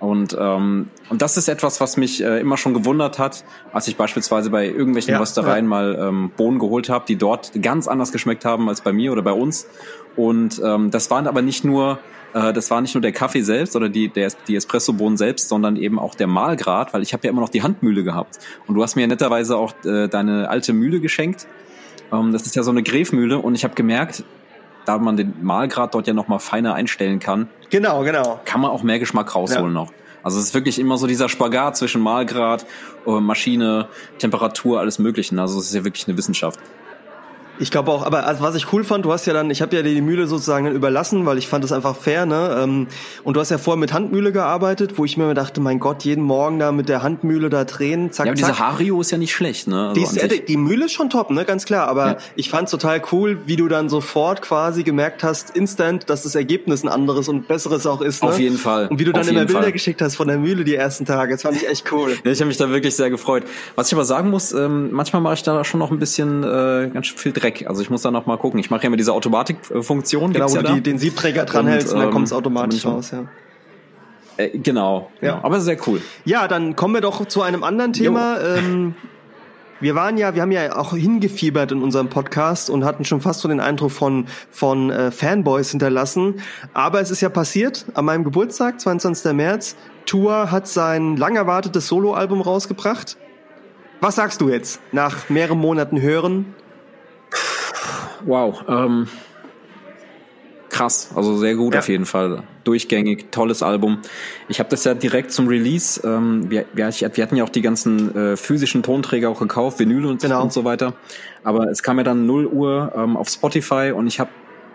Und, 0.00 0.36
ähm, 0.38 0.88
und 1.10 1.20
das 1.20 1.36
ist 1.36 1.48
etwas, 1.48 1.80
was 1.80 1.98
mich 1.98 2.22
äh, 2.24 2.40
immer 2.40 2.56
schon 2.56 2.72
gewundert 2.72 3.18
hat, 3.18 3.44
als 3.72 3.86
ich 3.86 3.96
beispielsweise 3.96 4.48
bei 4.48 4.66
irgendwelchen 4.66 5.12
ja, 5.12 5.20
Röstereien 5.20 5.66
ja. 5.66 5.68
mal 5.68 5.98
ähm, 6.00 6.30
Bohnen 6.36 6.58
geholt 6.58 6.88
habe, 6.88 7.04
die 7.06 7.16
dort 7.16 7.52
ganz 7.60 7.86
anders 7.86 8.10
geschmeckt 8.10 8.46
haben 8.46 8.68
als 8.70 8.80
bei 8.80 8.92
mir 8.92 9.12
oder 9.12 9.22
bei 9.22 9.32
uns. 9.32 9.66
Und 10.16 10.60
ähm, 10.64 10.90
das 10.90 11.10
waren 11.10 11.26
aber 11.26 11.42
nicht 11.42 11.64
nur 11.64 11.98
äh, 12.32 12.52
das 12.52 12.70
war 12.70 12.80
nicht 12.80 12.94
nur 12.94 13.02
der 13.02 13.12
Kaffee 13.12 13.42
selbst 13.42 13.76
oder 13.76 13.88
die, 13.88 14.08
der, 14.08 14.32
die 14.48 14.56
Espresso-Bohnen 14.56 15.16
selbst, 15.16 15.48
sondern 15.48 15.76
eben 15.76 15.98
auch 15.98 16.14
der 16.14 16.26
Mahlgrad, 16.26 16.94
weil 16.94 17.02
ich 17.02 17.12
habe 17.12 17.26
ja 17.26 17.30
immer 17.30 17.40
noch 17.40 17.48
die 17.48 17.62
Handmühle 17.62 18.02
gehabt. 18.02 18.38
Und 18.66 18.76
du 18.76 18.82
hast 18.82 18.96
mir 18.96 19.06
netterweise 19.06 19.56
auch 19.56 19.74
äh, 19.84 20.08
deine 20.08 20.48
alte 20.48 20.72
Mühle 20.72 21.00
geschenkt. 21.00 21.46
Ähm, 22.12 22.32
das 22.32 22.42
ist 22.42 22.56
ja 22.56 22.62
so 22.62 22.70
eine 22.70 22.82
Gräfmühle 22.82 23.38
und 23.38 23.54
ich 23.54 23.64
habe 23.64 23.74
gemerkt, 23.74 24.24
da 24.84 24.98
man 24.98 25.16
den 25.16 25.34
Mahlgrad 25.42 25.94
dort 25.94 26.06
ja 26.06 26.14
noch 26.14 26.28
mal 26.28 26.38
feiner 26.38 26.74
einstellen 26.74 27.18
kann. 27.18 27.48
Genau, 27.70 28.02
genau. 28.02 28.40
Kann 28.44 28.60
man 28.60 28.70
auch 28.70 28.82
mehr 28.82 28.98
Geschmack 28.98 29.34
rausholen 29.34 29.66
ja. 29.66 29.70
noch. 29.82 29.92
Also 30.22 30.38
es 30.38 30.46
ist 30.46 30.54
wirklich 30.54 30.78
immer 30.78 30.98
so 30.98 31.06
dieser 31.06 31.28
Spagat 31.28 31.76
zwischen 31.76 32.02
Mahlgrad, 32.02 32.66
äh, 33.06 33.20
Maschine, 33.20 33.88
Temperatur, 34.18 34.80
alles 34.80 34.98
Mögliche. 34.98 35.38
Also 35.40 35.58
es 35.58 35.66
ist 35.66 35.74
ja 35.74 35.84
wirklich 35.84 36.06
eine 36.08 36.16
Wissenschaft. 36.16 36.60
Ich 37.60 37.70
glaube 37.70 37.92
auch, 37.92 38.04
aber 38.04 38.26
also 38.26 38.42
was 38.42 38.54
ich 38.54 38.72
cool 38.72 38.84
fand, 38.84 39.04
du 39.04 39.12
hast 39.12 39.26
ja 39.26 39.34
dann, 39.34 39.50
ich 39.50 39.60
habe 39.60 39.76
ja 39.76 39.82
die 39.82 40.00
Mühle 40.00 40.26
sozusagen 40.26 40.66
überlassen, 40.66 41.26
weil 41.26 41.36
ich 41.36 41.46
fand 41.46 41.62
es 41.62 41.72
einfach 41.72 41.94
fair, 41.94 42.24
ne? 42.24 42.58
Ähm, 42.62 42.86
und 43.22 43.36
du 43.36 43.40
hast 43.40 43.50
ja 43.50 43.58
vorher 43.58 43.78
mit 43.78 43.92
Handmühle 43.92 44.32
gearbeitet, 44.32 44.96
wo 44.96 45.04
ich 45.04 45.18
mir 45.18 45.34
dachte, 45.34 45.60
mein 45.60 45.78
Gott, 45.78 46.04
jeden 46.04 46.24
Morgen 46.24 46.58
da 46.58 46.72
mit 46.72 46.88
der 46.88 47.02
Handmühle 47.02 47.50
da 47.50 47.64
drehen, 47.64 48.12
zack, 48.12 48.26
ja, 48.26 48.32
aber 48.32 48.40
zack. 48.40 48.50
diese 48.50 48.58
Hario 48.58 49.00
ist 49.02 49.10
ja 49.10 49.18
nicht 49.18 49.34
schlecht, 49.34 49.68
ne? 49.68 49.88
Also 49.88 49.94
die, 49.94 50.02
ist, 50.02 50.16
äh, 50.16 50.40
die 50.40 50.56
Mühle 50.56 50.86
ist 50.86 50.92
schon 50.92 51.10
top, 51.10 51.30
ne? 51.30 51.44
Ganz 51.44 51.66
klar. 51.66 51.88
Aber 51.88 52.06
ja. 52.06 52.16
ich 52.34 52.48
fand 52.48 52.70
total 52.70 53.02
cool, 53.12 53.40
wie 53.44 53.56
du 53.56 53.68
dann 53.68 53.90
sofort 53.90 54.40
quasi 54.40 54.82
gemerkt 54.82 55.22
hast, 55.22 55.54
instant, 55.54 56.08
dass 56.08 56.22
das 56.22 56.34
Ergebnis 56.34 56.82
ein 56.82 56.88
anderes 56.88 57.28
und 57.28 57.46
besseres 57.46 57.86
auch 57.86 58.00
ist. 58.00 58.22
Ne? 58.22 58.30
Auf 58.30 58.38
jeden 58.38 58.56
Fall. 58.56 58.88
Und 58.88 58.98
wie 58.98 59.04
du 59.04 59.12
dann 59.12 59.28
immer 59.28 59.44
Bilder 59.44 59.62
Fall. 59.62 59.72
geschickt 59.72 60.00
hast 60.00 60.16
von 60.16 60.28
der 60.28 60.38
Mühle 60.38 60.64
die 60.64 60.76
ersten 60.76 61.04
Tage. 61.04 61.34
Das 61.34 61.42
fand 61.42 61.56
ich 61.56 61.68
echt 61.68 61.92
cool. 61.92 62.12
ja, 62.24 62.30
ich 62.30 62.40
habe 62.40 62.48
mich 62.48 62.56
da 62.56 62.70
wirklich 62.70 62.96
sehr 62.96 63.10
gefreut. 63.10 63.44
Was 63.74 63.88
ich 63.88 63.94
aber 63.94 64.04
sagen 64.04 64.30
muss, 64.30 64.52
ähm, 64.52 64.90
manchmal 64.92 65.20
mache 65.20 65.34
ich 65.34 65.42
da 65.42 65.62
schon 65.64 65.80
noch 65.80 65.90
ein 65.90 65.98
bisschen 65.98 66.42
äh, 66.42 66.90
ganz 66.92 67.06
schön 67.06 67.18
viel 67.18 67.32
Dreck. 67.32 67.49
Also 67.66 67.82
ich 67.82 67.90
muss 67.90 68.02
da 68.02 68.10
noch 68.10 68.26
mal 68.26 68.36
gucken. 68.36 68.58
Ich 68.60 68.70
mache 68.70 68.82
ja 68.82 68.86
immer 68.88 68.96
diese 68.96 69.12
Automatikfunktion. 69.12 70.32
Genau, 70.32 70.50
wo 70.50 70.56
ja 70.56 70.62
du 70.62 70.74
die, 70.74 70.80
den 70.80 70.98
Siebträger 70.98 71.44
dranhältst 71.44 71.92
und, 71.92 71.98
und 71.98 72.04
dann 72.04 72.12
kommt 72.12 72.26
es 72.26 72.32
ähm, 72.32 72.38
automatisch 72.38 72.84
raus, 72.84 73.10
ja. 73.12 73.24
Äh, 74.36 74.58
genau, 74.58 75.10
ja. 75.20 75.32
Genau. 75.32 75.44
aber 75.44 75.60
sehr 75.60 75.76
cool. 75.86 76.00
Ja, 76.24 76.48
dann 76.48 76.76
kommen 76.76 76.94
wir 76.94 77.00
doch 77.00 77.26
zu 77.26 77.42
einem 77.42 77.62
anderen 77.62 77.92
Thema. 77.92 78.40
Ähm, 78.40 78.94
wir 79.80 79.94
waren 79.94 80.18
ja, 80.18 80.34
wir 80.34 80.42
haben 80.42 80.52
ja 80.52 80.76
auch 80.76 80.94
hingefiebert 80.94 81.72
in 81.72 81.82
unserem 81.82 82.08
Podcast 82.08 82.68
und 82.68 82.84
hatten 82.84 83.06
schon 83.06 83.22
fast 83.22 83.40
so 83.40 83.48
den 83.48 83.60
Eindruck 83.60 83.90
von, 83.90 84.26
von 84.50 84.90
äh, 84.90 85.10
Fanboys 85.10 85.70
hinterlassen. 85.70 86.42
Aber 86.74 87.00
es 87.00 87.10
ist 87.10 87.22
ja 87.22 87.30
passiert, 87.30 87.86
an 87.94 88.04
meinem 88.04 88.24
Geburtstag, 88.24 88.78
22. 88.78 89.32
März, 89.32 89.76
Tour 90.04 90.50
hat 90.50 90.68
sein 90.68 91.16
lang 91.16 91.36
erwartetes 91.36 91.88
Soloalbum 91.88 92.42
rausgebracht. 92.42 93.16
Was 94.02 94.16
sagst 94.16 94.40
du 94.40 94.48
jetzt 94.48 94.80
nach 94.92 95.28
mehreren 95.30 95.58
Monaten 95.58 96.00
Hören? 96.00 96.54
Wow. 98.24 98.62
Ähm, 98.68 99.08
krass, 100.68 101.10
also 101.14 101.36
sehr 101.36 101.56
gut 101.56 101.74
ja. 101.74 101.80
auf 101.80 101.88
jeden 101.88 102.06
Fall. 102.06 102.42
Durchgängig, 102.64 103.30
tolles 103.32 103.62
Album. 103.62 103.98
Ich 104.48 104.60
habe 104.60 104.70
das 104.70 104.84
ja 104.84 104.94
direkt 104.94 105.32
zum 105.32 105.48
Release, 105.48 106.00
ähm, 106.04 106.50
wir, 106.50 106.64
wir, 106.72 106.88
wir 106.88 107.22
hatten 107.22 107.36
ja 107.36 107.44
auch 107.44 107.50
die 107.50 107.62
ganzen 107.62 108.14
äh, 108.14 108.36
physischen 108.36 108.82
Tonträger 108.82 109.28
auch 109.28 109.40
gekauft, 109.40 109.78
Vinyl 109.78 110.06
und, 110.06 110.22
genau. 110.22 110.42
und 110.42 110.52
so 110.52 110.64
weiter. 110.64 110.94
Aber 111.44 111.70
es 111.70 111.82
kam 111.82 111.98
ja 111.98 112.04
dann 112.04 112.26
0 112.26 112.46
Uhr 112.46 112.92
ähm, 112.96 113.16
auf 113.16 113.28
Spotify 113.28 113.92
und 113.94 114.06
ich 114.06 114.20
habe 114.20 114.30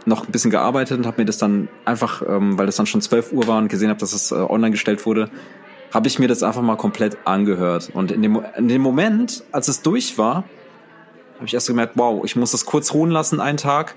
noch 0.05 0.27
ein 0.27 0.31
bisschen 0.31 0.51
gearbeitet 0.51 0.97
und 0.97 1.07
habe 1.07 1.21
mir 1.21 1.25
das 1.25 1.37
dann 1.37 1.67
einfach, 1.83 2.21
ähm, 2.27 2.57
weil 2.57 2.65
das 2.65 2.75
dann 2.75 2.85
schon 2.85 3.01
12 3.01 3.31
Uhr 3.31 3.47
war 3.47 3.57
und 3.57 3.69
gesehen 3.69 3.89
habe, 3.89 3.99
dass 3.99 4.13
es 4.13 4.31
äh, 4.31 4.35
online 4.35 4.71
gestellt 4.71 5.05
wurde, 5.05 5.29
habe 5.93 6.07
ich 6.07 6.19
mir 6.19 6.27
das 6.27 6.43
einfach 6.43 6.61
mal 6.61 6.75
komplett 6.75 7.17
angehört. 7.25 7.89
Und 7.93 8.11
in 8.11 8.21
dem, 8.21 8.43
in 8.57 8.67
dem 8.67 8.81
Moment, 8.81 9.43
als 9.51 9.67
es 9.67 9.81
durch 9.81 10.17
war, 10.17 10.43
habe 11.35 11.45
ich 11.45 11.53
erst 11.53 11.67
gemerkt, 11.67 11.93
wow, 11.95 12.23
ich 12.23 12.35
muss 12.35 12.51
das 12.51 12.65
kurz 12.65 12.93
ruhen 12.93 13.11
lassen 13.11 13.39
einen 13.39 13.57
Tag 13.57 13.95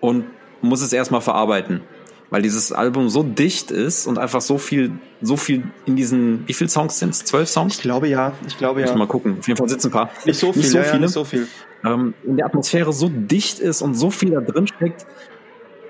und 0.00 0.24
muss 0.60 0.82
es 0.82 0.92
erstmal 0.92 1.20
verarbeiten. 1.20 1.82
Weil 2.30 2.40
dieses 2.40 2.72
Album 2.72 3.10
so 3.10 3.22
dicht 3.22 3.70
ist 3.70 4.06
und 4.06 4.18
einfach 4.18 4.40
so 4.40 4.56
viel, 4.56 4.92
so 5.20 5.36
viel 5.36 5.64
in 5.84 5.96
diesen, 5.96 6.48
wie 6.48 6.54
viele 6.54 6.70
Songs 6.70 6.98
sind 6.98 7.10
es? 7.10 7.24
Zwölf 7.24 7.48
Songs? 7.48 7.76
Ich 7.76 7.82
glaube 7.82 8.08
ja, 8.08 8.32
ich 8.46 8.56
glaube 8.56 8.80
ja. 8.80 8.86
Muss 8.86 8.96
mal 8.96 9.06
gucken. 9.06 9.36
Auf 9.38 9.48
jeden 9.48 9.58
Fall 9.58 9.68
sitzen 9.68 9.88
ein 9.88 9.92
paar. 9.92 10.10
Nicht 10.24 10.38
so 10.38 10.52
viel, 10.52 10.62
nicht 10.62 10.70
so, 10.70 10.78
ja, 10.78 10.84
viele. 10.84 10.94
Ja, 10.94 11.00
nicht 11.00 11.12
so 11.12 11.24
viel. 11.24 11.46
Ähm, 11.84 12.14
in 12.24 12.36
der 12.38 12.46
Atmosphäre 12.46 12.92
so 12.92 13.10
dicht 13.12 13.58
ist 13.58 13.82
und 13.82 13.94
so 13.94 14.10
viel 14.10 14.30
da 14.30 14.40
drin 14.40 14.66
steckt, 14.66 15.04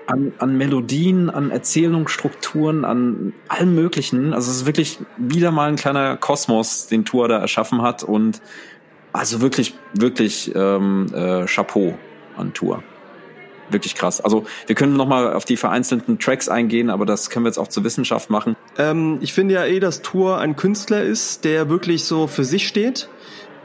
an, 0.05 0.33
an 0.39 0.57
Melodien, 0.57 1.29
an 1.29 1.51
Erzählungsstrukturen, 1.51 2.83
an 2.85 3.33
allem 3.47 3.75
Möglichen. 3.75 4.33
Also 4.33 4.51
es 4.51 4.57
ist 4.57 4.65
wirklich 4.65 4.99
wieder 5.17 5.51
mal 5.51 5.69
ein 5.69 5.75
kleiner 5.75 6.17
Kosmos, 6.17 6.87
den 6.87 7.05
Tour 7.05 7.27
da 7.27 7.39
erschaffen 7.39 7.81
hat 7.81 8.03
und 8.03 8.41
also 9.13 9.41
wirklich, 9.41 9.75
wirklich 9.93 10.51
ähm, 10.55 11.07
äh, 11.13 11.45
Chapeau 11.45 11.97
an 12.35 12.53
Tour. 12.53 12.83
Wirklich 13.69 13.95
krass. 13.95 14.19
Also 14.19 14.45
wir 14.67 14.75
können 14.75 14.97
noch 14.97 15.07
mal 15.07 15.33
auf 15.33 15.45
die 15.45 15.55
vereinzelten 15.55 16.19
Tracks 16.19 16.49
eingehen, 16.49 16.89
aber 16.89 17.05
das 17.05 17.29
können 17.29 17.45
wir 17.45 17.49
jetzt 17.49 17.57
auch 17.57 17.69
zur 17.69 17.83
Wissenschaft 17.83 18.29
machen. 18.29 18.55
Ähm, 18.77 19.19
ich 19.21 19.33
finde 19.33 19.53
ja 19.53 19.65
eh, 19.65 19.79
dass 19.79 20.01
Tour 20.01 20.39
ein 20.39 20.55
Künstler 20.55 21.03
ist, 21.03 21.45
der 21.45 21.69
wirklich 21.69 22.03
so 22.03 22.27
für 22.27 22.43
sich 22.43 22.67
steht 22.67 23.07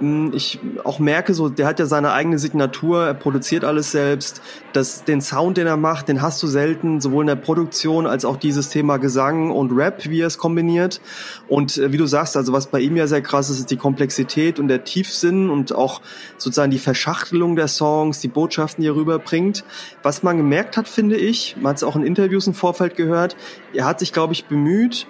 ich 0.01 0.61
auch 0.85 1.01
merke, 1.01 1.35
so, 1.35 1.49
der 1.49 1.67
hat 1.67 1.81
ja 1.81 1.87
seine 1.87 2.13
eigene 2.13 2.39
Signatur, 2.39 3.05
er 3.05 3.15
produziert 3.15 3.65
alles 3.65 3.91
selbst. 3.91 4.41
Das, 4.73 5.05
den 5.05 5.21
Sound, 5.21 5.57
den 5.57 5.67
er 5.67 5.77
macht, 5.77 6.09
den 6.09 6.23
hast 6.23 6.43
du 6.43 6.47
selten, 6.47 7.01
sowohl 7.01 7.25
in 7.25 7.27
der 7.27 7.37
Produktion 7.37 8.07
als 8.07 8.25
auch 8.25 8.37
dieses 8.37 8.69
Thema 8.69 8.99
Gesang 8.99 9.51
und 9.51 9.73
Rap, 9.73 10.09
wie 10.09 10.21
er 10.21 10.29
es 10.29 10.39
kombiniert. 10.39 11.01
Und 11.49 11.79
äh, 11.79 11.93
wie 11.93 11.97
du 11.97 12.07
sagst, 12.07 12.37
also 12.37 12.53
was 12.53 12.69
bei 12.69 12.81
ihm 12.81 12.97
ja 12.97 13.07
sehr 13.09 13.23
krass 13.23 13.51
ist, 13.51 13.59
ist 13.59 13.71
die 13.71 13.77
Komplexität 13.77 14.61
und 14.61 14.69
der 14.69 14.85
Tiefsinn 14.85 15.51
und 15.51 15.75
auch 15.75 16.01
sozusagen 16.37 16.71
die 16.71 16.79
Verschachtelung 16.79 17.57
der 17.57 17.69
Songs, 17.69 18.21
die 18.21 18.29
Botschaften, 18.29 18.83
die 18.83 18.89
er 18.89 18.95
rüberbringt. 18.95 19.65
Was 20.03 20.23
man 20.23 20.37
gemerkt 20.37 20.77
hat, 20.77 20.89
finde 20.89 21.17
ich, 21.17 21.57
man 21.57 21.71
hat 21.71 21.79
es 21.79 21.85
auch 21.85 21.97
in 21.97 22.05
Interviews 22.05 22.47
im 22.47 22.55
Vorfeld 22.55 22.95
gehört, 22.95 23.37
er 23.75 23.85
hat 23.85 23.99
sich, 23.99 24.13
glaube 24.13 24.33
ich, 24.33 24.45
bemüht, 24.45 25.07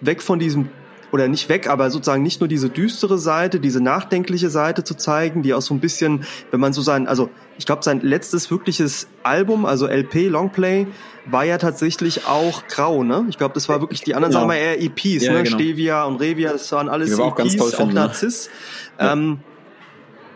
weg 0.00 0.22
von 0.22 0.38
diesem 0.38 0.70
oder 1.12 1.28
nicht 1.28 1.48
weg, 1.48 1.68
aber 1.68 1.90
sozusagen 1.90 2.22
nicht 2.22 2.40
nur 2.40 2.48
diese 2.48 2.68
düstere 2.68 3.18
Seite, 3.18 3.60
diese 3.60 3.82
nachdenkliche 3.82 4.50
Seite 4.50 4.84
zu 4.84 4.96
zeigen, 4.96 5.42
die 5.42 5.54
auch 5.54 5.62
so 5.62 5.74
ein 5.74 5.80
bisschen, 5.80 6.24
wenn 6.50 6.60
man 6.60 6.72
so 6.72 6.82
sein, 6.82 7.06
also 7.06 7.30
ich 7.58 7.66
glaube, 7.66 7.82
sein 7.82 8.00
letztes 8.00 8.50
wirkliches 8.50 9.08
Album, 9.22 9.66
also 9.66 9.86
LP, 9.86 10.28
Longplay, 10.28 10.86
war 11.26 11.44
ja 11.44 11.58
tatsächlich 11.58 12.26
auch 12.26 12.66
grau, 12.68 13.04
ne? 13.04 13.26
Ich 13.28 13.38
glaube, 13.38 13.54
das 13.54 13.68
war 13.68 13.80
wirklich, 13.80 14.00
die 14.00 14.14
anderen 14.14 14.30
genau. 14.32 14.40
sagen 14.40 14.48
mal 14.48 14.56
eher 14.56 14.80
EPs, 14.80 15.24
ja, 15.24 15.32
ne? 15.32 15.42
Genau. 15.42 15.56
Stevia 15.56 16.04
und 16.04 16.16
Revia, 16.16 16.52
das 16.52 16.70
waren 16.72 16.88
alles 16.88 17.10
EPs, 17.10 17.20
auch, 17.20 17.34
ganz 17.34 17.56
toll 17.56 17.72
auch 17.76 17.92
Narziss. 17.92 18.50
Ja. 18.98 19.12
Ähm, 19.12 19.40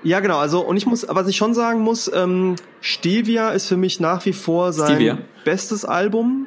ja, 0.03 0.21
genau. 0.21 0.39
Also 0.39 0.61
und 0.61 0.77
ich 0.77 0.87
muss, 0.87 1.07
was 1.09 1.27
ich 1.29 1.37
schon 1.37 1.55
sagen 1.55 1.81
muss, 1.81 2.11
ähm, 2.15 2.57
Stevia 2.83 3.51
ist 3.51 3.67
für 3.69 3.79
mich 3.79 4.01
nach 4.01 4.25
wie 4.27 4.35
vor 4.35 4.73
sein 4.75 4.97
Stevia. 4.97 5.19
bestes 5.45 5.87
Album. 5.87 6.47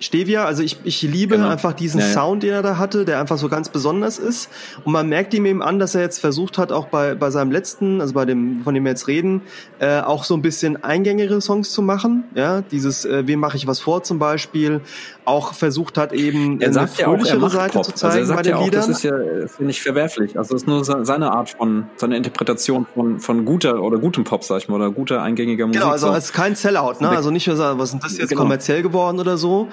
Stevia, 0.00 0.44
also 0.44 0.62
ich, 0.62 0.78
ich 0.84 1.02
liebe 1.02 1.36
genau. 1.36 1.48
einfach 1.48 1.72
diesen 1.72 2.00
ja, 2.00 2.06
ja. 2.06 2.12
Sound, 2.12 2.42
den 2.42 2.50
er 2.50 2.62
da 2.62 2.78
hatte, 2.78 3.04
der 3.04 3.20
einfach 3.20 3.38
so 3.38 3.48
ganz 3.48 3.68
besonders 3.68 4.18
ist. 4.18 4.48
Und 4.84 4.92
man 4.92 5.08
merkt 5.08 5.34
ihm 5.34 5.46
eben 5.46 5.62
an, 5.62 5.78
dass 5.78 5.94
er 5.94 6.02
jetzt 6.02 6.18
versucht 6.20 6.58
hat, 6.58 6.72
auch 6.72 6.86
bei, 6.86 7.14
bei 7.14 7.30
seinem 7.30 7.50
letzten, 7.50 8.00
also 8.00 8.14
bei 8.14 8.24
dem, 8.24 8.62
von 8.62 8.74
dem 8.74 8.84
wir 8.84 8.90
jetzt 8.90 9.08
reden, 9.08 9.42
äh, 9.80 10.00
auch 10.00 10.24
so 10.24 10.34
ein 10.34 10.42
bisschen 10.42 10.82
eingängigere 10.82 11.40
Songs 11.40 11.70
zu 11.70 11.82
machen. 11.82 12.24
Ja, 12.34 12.62
dieses, 12.62 13.04
äh, 13.04 13.26
wem 13.26 13.40
mache 13.40 13.56
ich 13.56 13.66
was 13.66 13.80
vor 13.80 14.02
zum 14.02 14.18
Beispiel, 14.18 14.80
auch 15.28 15.54
versucht 15.54 15.96
hat, 15.98 16.12
eben 16.12 16.60
er 16.60 16.72
sagt 16.72 16.98
eine 16.98 17.08
fröhlichere 17.10 17.38
ja 17.38 17.46
auch, 17.46 17.50
Seite 17.50 17.82
zu 17.82 17.92
zeigen 17.92 18.18
also 18.18 18.18
er 18.18 18.26
sagt 18.26 18.38
bei 18.38 18.42
den 18.42 18.50
ja 18.50 18.56
auch, 18.56 18.64
Liedern. 18.64 18.80
Das 18.80 18.88
ist 18.88 19.02
ja 19.04 19.16
ist 19.16 19.60
nicht 19.60 19.82
verwerflich. 19.82 20.38
Also 20.38 20.56
es 20.56 20.62
ist 20.62 20.68
nur 20.68 20.84
seine 20.84 21.32
Art 21.32 21.50
von, 21.50 21.86
seine 21.96 22.16
Interpretation 22.16 22.86
von, 22.94 23.20
von 23.20 23.44
guter 23.44 23.82
oder 23.82 23.98
gutem 23.98 24.24
Pop, 24.24 24.42
sag 24.44 24.58
ich 24.58 24.68
mal, 24.68 24.76
oder 24.76 24.90
guter 24.90 25.22
eingängiger 25.22 25.66
Musik. 25.66 25.80
Genau, 25.80 25.92
also 25.92 26.12
es 26.12 26.26
ist 26.26 26.32
kein 26.32 26.56
Sellout, 26.56 26.96
ne? 27.00 27.10
Also 27.10 27.30
nicht 27.30 27.46
nur 27.46 27.56
sagen, 27.56 27.78
was 27.78 27.94
ist 27.94 28.02
das 28.02 28.18
jetzt 28.18 28.30
genau. 28.30 28.42
kommerziell 28.42 28.82
geworden 28.82 29.20
oder 29.20 29.36
so, 29.36 29.68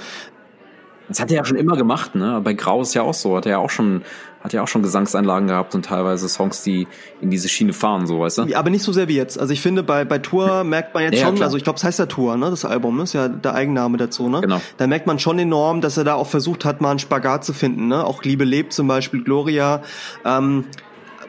das 1.08 1.20
hat 1.20 1.30
er 1.30 1.38
ja 1.38 1.46
schon 1.46 1.58
immer 1.58 1.78
gemacht, 1.78 2.16
ne? 2.16 2.42
Bei 2.44 2.54
Grau 2.54 2.82
ist 2.82 2.94
ja 2.94 3.04
auch 3.04 3.14
so, 3.14 3.38
hat 3.38 3.46
er 3.46 3.54
ja 3.54 3.58
auch 3.60 3.70
schon, 3.70 4.02
hat 4.46 4.54
ja 4.54 4.62
auch 4.62 4.68
schon 4.68 4.84
Gesangseinlagen 4.84 5.48
gehabt 5.48 5.74
und 5.74 5.86
teilweise 5.86 6.30
Songs, 6.30 6.62
die 6.62 6.88
in 7.20 7.32
diese 7.32 7.50
Schiene 7.50 7.74
fahren, 7.74 8.06
so 8.06 8.20
weißt 8.20 8.38
du? 8.38 8.44
Ja, 8.44 8.60
aber 8.60 8.70
nicht 8.70 8.84
so 8.84 8.94
sehr 8.94 9.08
wie 9.08 9.16
jetzt. 9.16 9.40
Also 9.40 9.52
ich 9.52 9.60
finde, 9.60 9.82
bei, 9.82 10.06
bei 10.06 10.20
Tour 10.20 10.64
merkt 10.64 10.94
man 10.94 11.04
jetzt 11.04 11.20
ja, 11.20 11.26
schon, 11.26 11.42
also 11.42 11.58
ich 11.58 11.64
glaube, 11.64 11.78
es 11.78 11.84
heißt 11.84 11.98
ja 11.98 12.06
Tour, 12.06 12.38
ne? 12.38 12.52
Das 12.52 12.64
Album, 12.64 13.02
ist 13.02 13.14
ja 13.14 13.28
der 13.28 13.56
Eigenname 13.56 13.98
dazu, 13.98 14.30
ne? 14.30 14.42
Genau. 14.42 14.62
Da 14.78 14.86
merkt 14.86 15.08
man 15.08 15.18
schon 15.18 15.40
enorm, 15.40 15.82
dass 15.82 15.98
er 15.98 16.04
da 16.04 16.14
auch 16.14 16.28
versucht 16.28 16.64
hat, 16.64 16.80
mal 16.80 16.92
einen 16.92 17.00
Spagat 17.00 17.44
zu 17.44 17.54
finden, 17.54 17.88
ne? 17.88 18.06
Auch 18.06 18.24
Liebe 18.24 18.44
lebt 18.44 18.72
zum 18.72 18.88
Beispiel, 18.88 19.24
Gloria. 19.24 19.82
Ähm, 20.24 20.66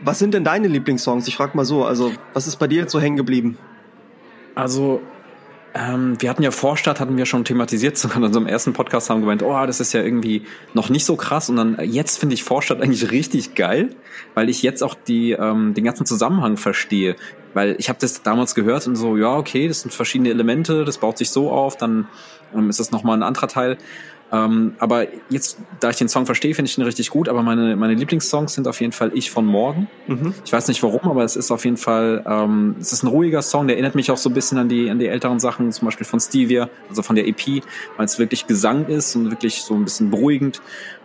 was 0.04 0.18
sind 0.18 0.34
denn 0.34 0.44
deine 0.44 0.68
Lieblingssongs? 0.68 1.26
Ich 1.26 1.36
frag 1.36 1.54
mal 1.54 1.64
so, 1.64 1.86
also 1.86 2.12
was 2.34 2.46
ist 2.46 2.56
bei 2.56 2.66
dir 2.66 2.82
jetzt 2.82 2.92
so 2.92 3.00
hängen 3.00 3.16
geblieben? 3.16 3.56
Also 4.54 5.00
ähm, 5.76 6.20
wir 6.20 6.30
hatten 6.30 6.42
ja 6.42 6.50
Vorstadt, 6.50 7.00
hatten 7.00 7.16
wir 7.16 7.26
schon 7.26 7.44
thematisiert, 7.44 7.98
sogar 7.98 8.18
in 8.18 8.24
unserem 8.24 8.46
ersten 8.46 8.72
Podcast 8.72 9.10
haben 9.10 9.20
gemeint, 9.20 9.42
oh, 9.42 9.66
das 9.66 9.80
ist 9.80 9.92
ja 9.92 10.02
irgendwie 10.02 10.46
noch 10.72 10.88
nicht 10.88 11.04
so 11.04 11.16
krass. 11.16 11.50
Und 11.50 11.56
dann 11.56 11.78
jetzt 11.82 12.18
finde 12.18 12.34
ich 12.34 12.44
Vorstadt 12.44 12.80
eigentlich 12.80 13.10
richtig 13.10 13.54
geil, 13.54 13.90
weil 14.34 14.48
ich 14.48 14.62
jetzt 14.62 14.82
auch 14.82 14.94
die, 14.94 15.32
ähm, 15.32 15.74
den 15.74 15.84
ganzen 15.84 16.06
Zusammenhang 16.06 16.56
verstehe. 16.56 17.16
Weil 17.52 17.76
ich 17.78 17.88
habe 17.88 17.98
das 18.00 18.22
damals 18.22 18.54
gehört 18.54 18.86
und 18.86 18.96
so, 18.96 19.16
ja, 19.16 19.36
okay, 19.36 19.68
das 19.68 19.82
sind 19.82 19.92
verschiedene 19.92 20.30
Elemente, 20.30 20.84
das 20.84 20.98
baut 20.98 21.18
sich 21.18 21.30
so 21.30 21.50
auf, 21.50 21.76
dann 21.76 22.08
ähm, 22.54 22.70
ist 22.70 22.80
das 22.80 22.90
nochmal 22.90 23.18
ein 23.18 23.22
anderer 23.22 23.48
Teil. 23.48 23.76
Ähm, 24.32 24.74
aber 24.78 25.06
jetzt, 25.30 25.58
da 25.78 25.90
ich 25.90 25.96
den 25.96 26.08
Song 26.08 26.26
verstehe, 26.26 26.54
finde 26.54 26.68
ich 26.68 26.76
ihn 26.76 26.84
richtig 26.84 27.10
gut. 27.10 27.28
Aber 27.28 27.42
meine, 27.42 27.76
meine 27.76 27.94
Lieblingssongs 27.94 28.54
sind 28.54 28.66
auf 28.66 28.80
jeden 28.80 28.92
Fall 28.92 29.12
Ich 29.14 29.30
von 29.30 29.46
Morgen. 29.46 29.88
Mhm. 30.06 30.34
Ich 30.44 30.52
weiß 30.52 30.66
nicht 30.68 30.82
warum, 30.82 31.08
aber 31.10 31.22
es 31.22 31.36
ist 31.36 31.50
auf 31.50 31.64
jeden 31.64 31.76
Fall, 31.76 32.24
ähm, 32.26 32.76
es 32.80 32.92
ist 32.92 33.04
ein 33.04 33.08
ruhiger 33.08 33.42
Song, 33.42 33.68
der 33.68 33.76
erinnert 33.76 33.94
mich 33.94 34.10
auch 34.10 34.16
so 34.16 34.28
ein 34.28 34.34
bisschen 34.34 34.58
an 34.58 34.68
die, 34.68 34.90
an 34.90 34.98
die 34.98 35.06
älteren 35.06 35.38
Sachen, 35.38 35.70
zum 35.70 35.86
Beispiel 35.86 36.06
von 36.06 36.18
Stevia, 36.18 36.68
also 36.88 37.02
von 37.02 37.14
der 37.14 37.26
EP, 37.28 37.62
weil 37.96 38.04
es 38.04 38.18
wirklich 38.18 38.46
Gesang 38.46 38.86
ist 38.86 39.14
und 39.14 39.30
wirklich 39.30 39.62
so 39.62 39.74
ein 39.74 39.84
bisschen 39.84 40.10
beruhigend. 40.10 40.60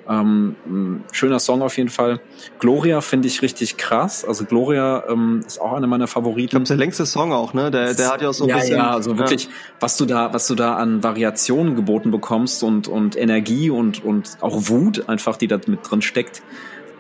Ähm, 0.10 1.04
schöner 1.12 1.40
Song 1.40 1.62
auf 1.62 1.78
jeden 1.78 1.90
Fall. 1.90 2.20
Gloria 2.60 3.02
finde 3.02 3.28
ich 3.28 3.42
richtig 3.42 3.78
krass. 3.78 4.26
Also 4.26 4.46
Gloria 4.46 5.04
ähm, 5.10 5.44
ist 5.46 5.62
auch 5.62 5.74
einer 5.74 5.88
meiner 5.88 6.08
Favoriten. 6.08 6.46
Ich 6.46 6.50
glaube, 6.50 6.66
der 6.66 6.78
längste 6.78 7.06
Song 7.06 7.32
auch, 7.32 7.54
ne? 7.54 7.72
Der, 7.72 7.94
der 7.94 8.10
hat 8.10 8.22
ja 8.22 8.30
auch 8.30 8.34
so 8.34 8.46
ein 8.46 8.50
ja, 8.50 8.58
bisschen. 8.58 8.78
Ja, 8.78 8.92
also 8.92 9.18
wirklich, 9.18 9.46
ja. 9.46 9.52
was 9.80 9.98
du 9.98 10.06
da, 10.06 10.34
was 10.34 10.48
du 10.48 10.56
da 10.56 10.76
an 10.76 11.04
Variationen 11.04 11.76
geboten 11.76 12.12
bekommst 12.12 12.64
und 12.64 12.88
und 12.88 13.16
Energie 13.16 13.70
und 13.70 14.04
und 14.04 14.38
auch 14.42 14.70
Wut 14.70 15.08
einfach, 15.08 15.38
die 15.38 15.48
da 15.48 15.60
mit 15.68 15.80
drin 15.90 16.02
steckt. 16.02 16.42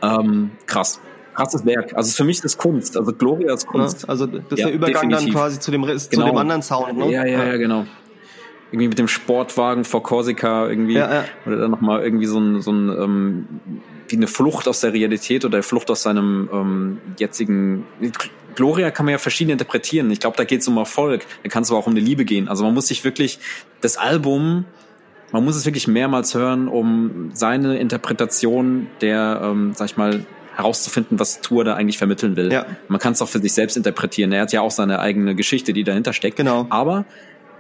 Ähm, 0.01 0.51
krass 0.65 0.99
krasses 1.33 1.65
Werk. 1.65 1.95
Also 1.95 2.11
für 2.11 2.25
mich 2.25 2.37
ist 2.37 2.43
das 2.43 2.57
Kunst. 2.57 2.97
Also 2.97 3.13
Gloria 3.13 3.53
ist 3.53 3.65
Kunst. 3.65 4.07
Also 4.09 4.25
das 4.25 4.43
ist 4.51 4.59
ja, 4.59 4.65
der 4.65 4.75
Übergang 4.75 5.09
definitiv. 5.09 5.33
dann 5.33 5.43
quasi 5.43 5.59
zu 5.61 5.71
dem, 5.71 5.97
zu 5.97 6.09
genau. 6.09 6.25
dem 6.25 6.37
anderen 6.37 6.61
Sound. 6.61 6.97
Ne? 6.97 7.09
Ja, 7.09 7.25
ja, 7.25 7.45
ja, 7.45 7.57
genau 7.57 7.85
irgendwie 8.71 8.87
mit 8.87 8.99
dem 8.99 9.07
Sportwagen 9.07 9.83
vor 9.83 10.01
Korsika 10.01 10.67
irgendwie 10.67 10.93
ja, 10.93 11.13
ja. 11.13 11.25
oder 11.45 11.57
dann 11.57 11.71
nochmal 11.71 12.03
irgendwie 12.03 12.25
so 12.25 12.39
ein, 12.39 12.61
so 12.61 12.71
ein 12.71 12.89
ähm, 12.89 13.47
wie 14.07 14.15
eine 14.15 14.27
Flucht 14.27 14.67
aus 14.67 14.79
der 14.79 14.93
Realität 14.93 15.43
oder 15.45 15.61
Flucht 15.61 15.91
aus 15.91 16.03
seinem 16.03 16.49
ähm, 16.53 16.97
jetzigen 17.19 17.85
Gloria 18.55 18.91
kann 18.91 19.05
man 19.05 19.13
ja 19.13 19.17
verschieden 19.17 19.51
interpretieren. 19.51 20.11
Ich 20.11 20.19
glaube, 20.19 20.37
da 20.37 20.43
geht 20.43 20.61
es 20.61 20.67
um 20.67 20.77
Erfolg, 20.77 21.25
da 21.43 21.49
kann 21.49 21.63
es 21.63 21.69
aber 21.69 21.79
auch 21.79 21.87
um 21.87 21.93
eine 21.93 22.01
Liebe 22.01 22.25
gehen. 22.25 22.47
Also 22.47 22.63
man 22.63 22.73
muss 22.73 22.87
sich 22.87 23.03
wirklich 23.03 23.39
das 23.81 23.97
Album, 23.97 24.65
man 25.31 25.43
muss 25.43 25.55
es 25.55 25.65
wirklich 25.65 25.87
mehrmals 25.87 26.33
hören, 26.35 26.67
um 26.67 27.31
seine 27.33 27.77
Interpretation 27.77 28.87
der, 28.99 29.41
ähm, 29.43 29.73
sag 29.75 29.89
ich 29.89 29.97
mal, 29.97 30.25
herauszufinden, 30.55 31.17
was 31.17 31.39
Tour 31.41 31.63
da 31.63 31.75
eigentlich 31.75 31.97
vermitteln 31.97 32.35
will. 32.35 32.51
Ja. 32.51 32.65
Man 32.89 32.99
kann 32.99 33.13
es 33.13 33.21
auch 33.21 33.29
für 33.29 33.39
sich 33.39 33.53
selbst 33.53 33.77
interpretieren. 33.77 34.33
Er 34.33 34.41
hat 34.41 34.51
ja 34.51 34.61
auch 34.61 34.71
seine 34.71 34.99
eigene 34.99 35.33
Geschichte, 35.33 35.71
die 35.71 35.83
dahinter 35.85 36.11
steckt. 36.11 36.35
Genau. 36.35 36.67
Aber 36.69 37.05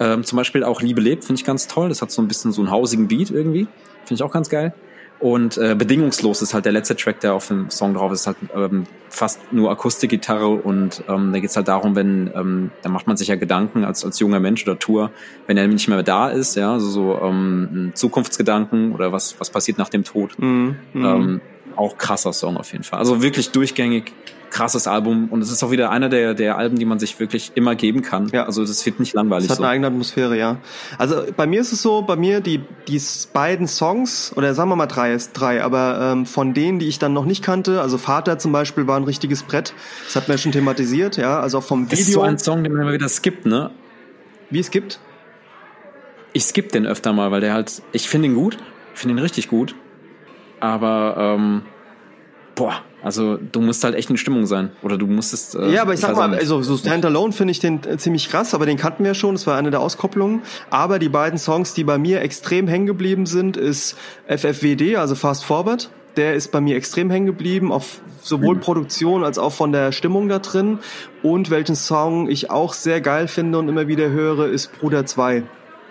ähm, 0.01 0.23
zum 0.23 0.35
Beispiel 0.37 0.63
auch 0.63 0.81
Liebe 0.81 0.99
lebt, 0.99 1.25
finde 1.25 1.39
ich 1.39 1.45
ganz 1.45 1.67
toll. 1.67 1.89
Das 1.89 2.01
hat 2.01 2.09
so 2.09 2.21
ein 2.23 2.27
bisschen 2.27 2.51
so 2.51 2.61
einen 2.61 2.71
hausigen 2.71 3.07
Beat 3.07 3.29
irgendwie. 3.29 3.67
Finde 3.99 4.15
ich 4.15 4.23
auch 4.23 4.31
ganz 4.31 4.49
geil. 4.49 4.73
Und 5.19 5.59
äh, 5.59 5.75
Bedingungslos 5.75 6.41
ist 6.41 6.55
halt 6.55 6.65
der 6.65 6.71
letzte 6.71 6.95
Track, 6.95 7.19
der 7.19 7.35
auf 7.35 7.47
dem 7.47 7.69
Song 7.69 7.93
drauf 7.93 8.11
ist, 8.11 8.25
halt 8.25 8.37
ähm, 8.55 8.87
fast 9.09 9.53
nur 9.53 9.69
Akustikgitarre 9.69 10.49
und 10.49 11.03
ähm, 11.07 11.31
da 11.31 11.39
geht's 11.39 11.55
halt 11.55 11.67
darum, 11.67 11.95
wenn, 11.95 12.31
ähm, 12.33 12.71
da 12.81 12.89
macht 12.89 13.05
man 13.05 13.17
sich 13.17 13.27
ja 13.27 13.35
Gedanken 13.35 13.85
als, 13.85 14.03
als 14.03 14.19
junger 14.19 14.39
Mensch 14.39 14.67
oder 14.67 14.79
Tour, 14.79 15.11
wenn 15.45 15.57
er 15.57 15.67
nicht 15.67 15.87
mehr 15.87 16.01
da 16.01 16.29
ist, 16.29 16.55
ja, 16.55 16.73
also 16.73 16.89
so 16.89 17.19
ähm, 17.21 17.91
Zukunftsgedanken 17.93 18.93
oder 18.93 19.11
was, 19.11 19.35
was 19.37 19.51
passiert 19.51 19.77
nach 19.77 19.89
dem 19.89 20.03
Tod. 20.03 20.39
Mhm. 20.39 20.75
Ähm, 20.95 21.41
auch 21.75 21.99
krasser 21.99 22.33
Song 22.33 22.57
auf 22.57 22.71
jeden 22.71 22.83
Fall. 22.83 22.97
Also 22.97 23.21
wirklich 23.21 23.51
durchgängig 23.51 24.13
krasses 24.51 24.85
Album 24.85 25.29
und 25.29 25.41
es 25.41 25.51
ist 25.51 25.63
auch 25.63 25.71
wieder 25.71 25.89
einer 25.89 26.09
der, 26.09 26.33
der 26.33 26.57
Alben, 26.57 26.77
die 26.77 26.85
man 26.85 26.99
sich 26.99 27.19
wirklich 27.19 27.53
immer 27.55 27.73
geben 27.75 28.01
kann. 28.01 28.27
Ja. 28.31 28.45
Also 28.45 28.63
das 28.63 28.85
wird 28.85 28.99
nicht 28.99 29.13
langweilig. 29.13 29.45
Es 29.45 29.51
hat 29.51 29.57
so. 29.57 29.63
eine 29.63 29.71
eigene 29.71 29.87
Atmosphäre, 29.87 30.37
ja. 30.37 30.57
Also 30.97 31.23
bei 31.35 31.47
mir 31.47 31.61
ist 31.61 31.71
es 31.71 31.81
so, 31.81 32.01
bei 32.03 32.15
mir 32.15 32.41
die, 32.41 32.61
die 32.87 33.01
beiden 33.33 33.67
Songs, 33.67 34.33
oder 34.35 34.53
sagen 34.53 34.69
wir 34.69 34.75
mal 34.75 34.85
drei, 34.85 35.13
ist 35.13 35.33
drei, 35.33 35.63
aber 35.63 36.11
ähm, 36.13 36.25
von 36.25 36.53
denen, 36.53 36.79
die 36.79 36.87
ich 36.87 36.99
dann 36.99 37.13
noch 37.13 37.25
nicht 37.25 37.43
kannte, 37.43 37.81
also 37.81 37.97
Vater 37.97 38.37
zum 38.37 38.51
Beispiel 38.51 38.85
war 38.87 38.97
ein 38.97 39.05
richtiges 39.05 39.43
Brett, 39.43 39.73
das 40.05 40.15
hat 40.15 40.27
man 40.27 40.37
ja 40.37 40.41
schon 40.41 40.51
thematisiert, 40.51 41.17
ja, 41.17 41.39
also 41.39 41.59
auch 41.59 41.63
vom 41.63 41.85
Video. 41.85 41.97
Das 41.97 41.99
ist 42.01 42.13
so 42.13 42.21
ein 42.21 42.37
Song, 42.37 42.63
den 42.63 42.73
man 42.73 42.83
immer 42.83 42.93
wieder 42.93 43.09
skippt, 43.09 43.45
ne? 43.45 43.71
Wie 44.49 44.59
es 44.59 44.69
gibt? 44.69 44.99
Ich 46.33 46.43
skipp 46.43 46.71
den 46.71 46.85
öfter 46.85 47.13
mal, 47.13 47.31
weil 47.31 47.41
der 47.41 47.53
halt, 47.53 47.81
ich 47.93 48.09
finde 48.09 48.27
ihn 48.27 48.35
gut, 48.35 48.57
ich 48.93 48.99
finde 48.99 49.15
ihn 49.15 49.19
richtig 49.19 49.47
gut, 49.47 49.75
aber 50.59 51.15
ähm, 51.17 51.61
boah, 52.55 52.81
also 53.03 53.37
du 53.37 53.61
musst 53.61 53.83
halt 53.83 53.95
echt 53.95 54.09
in 54.09 54.17
Stimmung 54.17 54.45
sein. 54.45 54.71
Oder 54.83 54.97
du 54.97 55.07
musstest. 55.07 55.55
Äh, 55.55 55.71
ja, 55.71 55.81
aber 55.81 55.93
ich 55.93 55.99
sag 55.99 56.15
mal, 56.15 56.33
also 56.35 56.61
so 56.61 56.77
Standalone 56.77 57.33
finde 57.33 57.51
ich 57.51 57.59
den 57.59 57.79
äh, 57.83 57.97
ziemlich 57.97 58.29
krass, 58.29 58.53
aber 58.53 58.65
den 58.65 58.77
kannten 58.77 59.03
wir 59.03 59.13
schon, 59.13 59.35
das 59.35 59.47
war 59.47 59.57
eine 59.57 59.71
der 59.71 59.79
Auskopplungen. 59.79 60.41
Aber 60.69 60.99
die 60.99 61.09
beiden 61.09 61.39
Songs, 61.39 61.73
die 61.73 61.83
bei 61.83 61.97
mir 61.97 62.21
extrem 62.21 62.67
hängen 62.67 62.85
geblieben 62.85 63.25
sind, 63.25 63.57
ist 63.57 63.97
FFWD, 64.27 64.97
also 64.97 65.15
Fast 65.15 65.45
Forward. 65.45 65.89
Der 66.17 66.35
ist 66.35 66.51
bei 66.51 66.59
mir 66.59 66.75
extrem 66.75 67.09
hängen 67.09 67.25
geblieben, 67.25 67.71
auf 67.71 68.01
sowohl 68.21 68.55
mhm. 68.55 68.59
Produktion 68.59 69.23
als 69.23 69.39
auch 69.39 69.53
von 69.53 69.71
der 69.71 69.91
Stimmung 69.91 70.27
da 70.27 70.39
drin. 70.39 70.79
Und 71.23 71.49
welchen 71.49 71.75
Song 71.75 72.29
ich 72.29 72.51
auch 72.51 72.73
sehr 72.73 73.01
geil 73.01 73.27
finde 73.27 73.57
und 73.57 73.69
immer 73.69 73.87
wieder 73.87 74.09
höre, 74.09 74.47
ist 74.47 74.77
Bruder 74.79 75.05
2. 75.05 75.43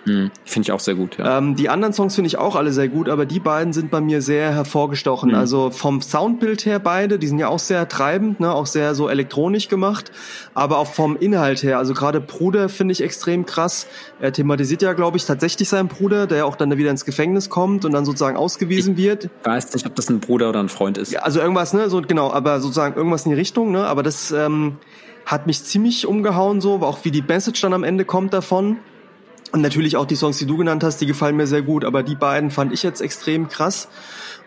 Mhm, 0.05 0.31
finde 0.45 0.65
ich 0.65 0.71
auch 0.71 0.79
sehr 0.79 0.95
gut, 0.95 1.17
ja. 1.17 1.37
Ähm, 1.37 1.55
die 1.55 1.69
anderen 1.69 1.93
Songs 1.93 2.15
finde 2.15 2.27
ich 2.27 2.37
auch 2.37 2.55
alle 2.55 2.73
sehr 2.73 2.87
gut, 2.87 3.07
aber 3.07 3.25
die 3.25 3.39
beiden 3.39 3.71
sind 3.71 3.91
bei 3.91 4.01
mir 4.01 4.21
sehr 4.21 4.53
hervorgestochen. 4.53 5.29
Mhm. 5.29 5.35
Also 5.35 5.69
vom 5.69 6.01
Soundbild 6.01 6.65
her 6.65 6.79
beide, 6.79 7.19
die 7.19 7.27
sind 7.27 7.39
ja 7.39 7.49
auch 7.49 7.59
sehr 7.59 7.87
treibend, 7.87 8.39
ne, 8.39 8.51
auch 8.51 8.65
sehr 8.65 8.95
so 8.95 9.09
elektronisch 9.09 9.67
gemacht, 9.67 10.11
aber 10.53 10.79
auch 10.79 10.87
vom 10.87 11.15
Inhalt 11.17 11.61
her. 11.63 11.77
Also 11.77 11.93
gerade 11.93 12.19
Bruder 12.19 12.69
finde 12.69 12.93
ich 12.93 13.01
extrem 13.01 13.45
krass. 13.45 13.87
Er 14.19 14.33
thematisiert 14.33 14.81
ja, 14.81 14.93
glaube 14.93 15.17
ich, 15.17 15.25
tatsächlich 15.25 15.69
seinen 15.69 15.87
Bruder, 15.87 16.25
der 16.25 16.45
auch 16.45 16.55
dann 16.55 16.75
wieder 16.77 16.89
ins 16.89 17.05
Gefängnis 17.05 17.49
kommt 17.49 17.85
und 17.85 17.91
dann 17.91 18.05
sozusagen 18.05 18.37
ausgewiesen 18.37 18.93
ich 18.97 19.03
wird. 19.03 19.29
Weiß 19.43 19.73
nicht, 19.73 19.85
ob 19.85 19.95
das 19.95 20.09
ein 20.09 20.19
Bruder 20.19 20.49
oder 20.49 20.61
ein 20.61 20.69
Freund 20.69 20.97
ist. 20.97 21.11
Ja, 21.11 21.21
also 21.21 21.39
irgendwas, 21.39 21.73
ne, 21.73 21.89
so 21.89 22.01
genau, 22.01 22.31
aber 22.31 22.59
sozusagen 22.59 22.95
irgendwas 22.95 23.25
in 23.25 23.31
die 23.31 23.37
Richtung, 23.37 23.71
ne, 23.71 23.85
aber 23.85 24.01
das 24.01 24.31
ähm, 24.31 24.77
hat 25.25 25.45
mich 25.45 25.63
ziemlich 25.63 26.07
umgehauen 26.07 26.59
so, 26.59 26.81
auch 26.81 27.05
wie 27.05 27.11
die 27.11 27.21
Message 27.21 27.61
dann 27.61 27.73
am 27.73 27.83
Ende 27.83 28.05
kommt 28.05 28.33
davon. 28.33 28.77
Und 29.51 29.61
natürlich 29.61 29.97
auch 29.97 30.05
die 30.05 30.15
Songs, 30.15 30.37
die 30.37 30.45
du 30.45 30.55
genannt 30.57 30.83
hast, 30.83 30.99
die 31.01 31.05
gefallen 31.05 31.35
mir 31.35 31.47
sehr 31.47 31.61
gut, 31.61 31.83
aber 31.83 32.03
die 32.03 32.15
beiden 32.15 32.51
fand 32.51 32.71
ich 32.71 32.83
jetzt 32.83 33.01
extrem 33.01 33.49
krass. 33.49 33.89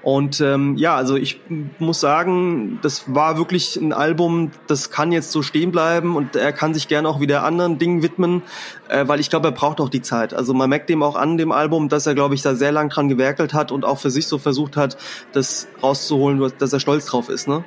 Und 0.02 0.42
ähm, 0.42 0.76
ja, 0.76 0.96
also 0.96 1.16
ich 1.16 1.40
muss 1.78 2.00
sagen, 2.00 2.78
das 2.82 3.14
war 3.14 3.38
wirklich 3.38 3.76
ein 3.76 3.94
Album, 3.94 4.50
das 4.66 4.90
kann 4.90 5.12
jetzt 5.12 5.32
so 5.32 5.40
stehen 5.40 5.72
bleiben 5.72 6.14
und 6.14 6.36
er 6.36 6.52
kann 6.52 6.74
sich 6.74 6.88
gerne 6.88 7.08
auch 7.08 7.20
wieder 7.20 7.42
anderen 7.42 7.78
Dingen 7.78 8.02
widmen, 8.02 8.42
äh, 8.88 9.08
weil 9.08 9.18
ich 9.18 9.30
glaube, 9.30 9.48
er 9.48 9.52
braucht 9.52 9.80
auch 9.80 9.88
die 9.88 10.02
Zeit. 10.02 10.34
Also 10.34 10.52
man 10.52 10.68
merkt 10.68 10.90
dem 10.90 11.02
auch 11.02 11.16
an 11.16 11.38
dem 11.38 11.52
Album, 11.52 11.88
dass 11.88 12.06
er, 12.06 12.14
glaube 12.14 12.34
ich, 12.34 12.42
da 12.42 12.54
sehr 12.54 12.70
lang 12.70 12.90
dran 12.90 13.08
gewerkelt 13.08 13.54
hat 13.54 13.72
und 13.72 13.86
auch 13.86 13.98
für 13.98 14.10
sich 14.10 14.26
so 14.26 14.36
versucht 14.36 14.76
hat, 14.76 14.98
das 15.32 15.68
rauszuholen, 15.82 16.52
dass 16.58 16.72
er 16.72 16.80
stolz 16.80 17.06
drauf 17.06 17.30
ist. 17.30 17.48
Ne? 17.48 17.64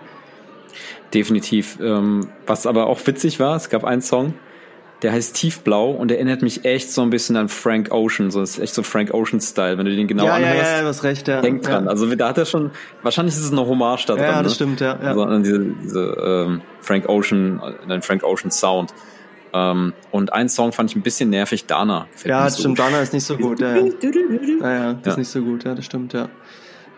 Definitiv. 1.15 1.79
Ähm, 1.81 2.29
was 2.45 2.67
aber 2.67 2.85
auch 2.85 2.99
witzig 3.07 3.39
war, 3.39 3.55
es 3.55 3.69
gab 3.69 3.83
einen 3.83 4.03
Song, 4.03 4.35
der 5.03 5.11
heißt 5.11 5.35
Tiefblau 5.35 5.91
und 5.91 6.11
erinnert 6.11 6.41
mich 6.41 6.65
echt 6.65 6.91
so 6.91 7.03
ein 7.03 7.11
bisschen 7.11 7.35
an 7.35 7.49
Frank 7.49 7.91
Ocean. 7.91 8.31
So 8.31 8.41
ist 8.41 8.57
echt 8.57 8.73
so 8.73 8.81
Frank 8.81 9.13
Ocean-Style, 9.13 9.77
wenn 9.77 9.85
du 9.85 9.95
den 9.95 10.07
genau 10.07 10.25
ja, 10.25 10.35
anhörst. 10.35 10.71
Ja, 10.71 10.77
ja, 10.77 10.81
du 10.81 10.87
hast 10.87 11.03
recht, 11.03 11.27
ja. 11.27 11.41
Denk 11.41 11.61
dran. 11.61 11.85
Ja. 11.85 11.91
Also 11.91 12.13
da 12.15 12.29
hat 12.29 12.37
er 12.37 12.45
schon, 12.45 12.71
wahrscheinlich 13.03 13.35
ist 13.35 13.43
es 13.43 13.51
eine 13.51 13.65
Hommage 13.65 14.05
da 14.07 14.15
dran. 14.15 14.25
Ja, 14.25 14.43
das 14.43 14.53
ne? 14.53 14.55
stimmt, 14.55 14.81
ja. 14.81 14.97
ja. 14.99 15.09
Also 15.09 15.23
an 15.23 15.43
diese, 15.43 15.59
diese 15.83 16.45
ähm, 16.47 16.61
Frank 16.81 17.07
Ocean, 17.07 17.61
an 17.61 17.89
den 17.89 18.01
Frank 18.01 18.23
Ocean 18.23 18.49
Sound. 18.49 18.93
Ähm, 19.53 19.93
und 20.11 20.33
einen 20.33 20.49
Song 20.49 20.71
fand 20.71 20.89
ich 20.89 20.95
ein 20.95 21.03
bisschen 21.03 21.29
nervig, 21.29 21.67
Dana. 21.67 22.07
Ja, 22.25 22.45
das 22.45 22.55
so 22.55 22.61
stimmt, 22.61 22.77
gut. 22.77 22.87
Dana 22.87 23.01
ist 23.01 23.13
nicht 23.13 23.25
so 23.25 23.37
gut. 23.37 23.59
Ja, 23.59 23.75
ja. 23.75 23.83
ja, 24.61 24.73
ja 24.73 24.93
das 24.93 25.05
ja. 25.05 25.11
ist 25.11 25.17
nicht 25.17 25.29
so 25.29 25.41
gut, 25.41 25.63
ja, 25.63 25.75
das 25.75 25.85
stimmt, 25.85 26.13
ja. 26.13 26.27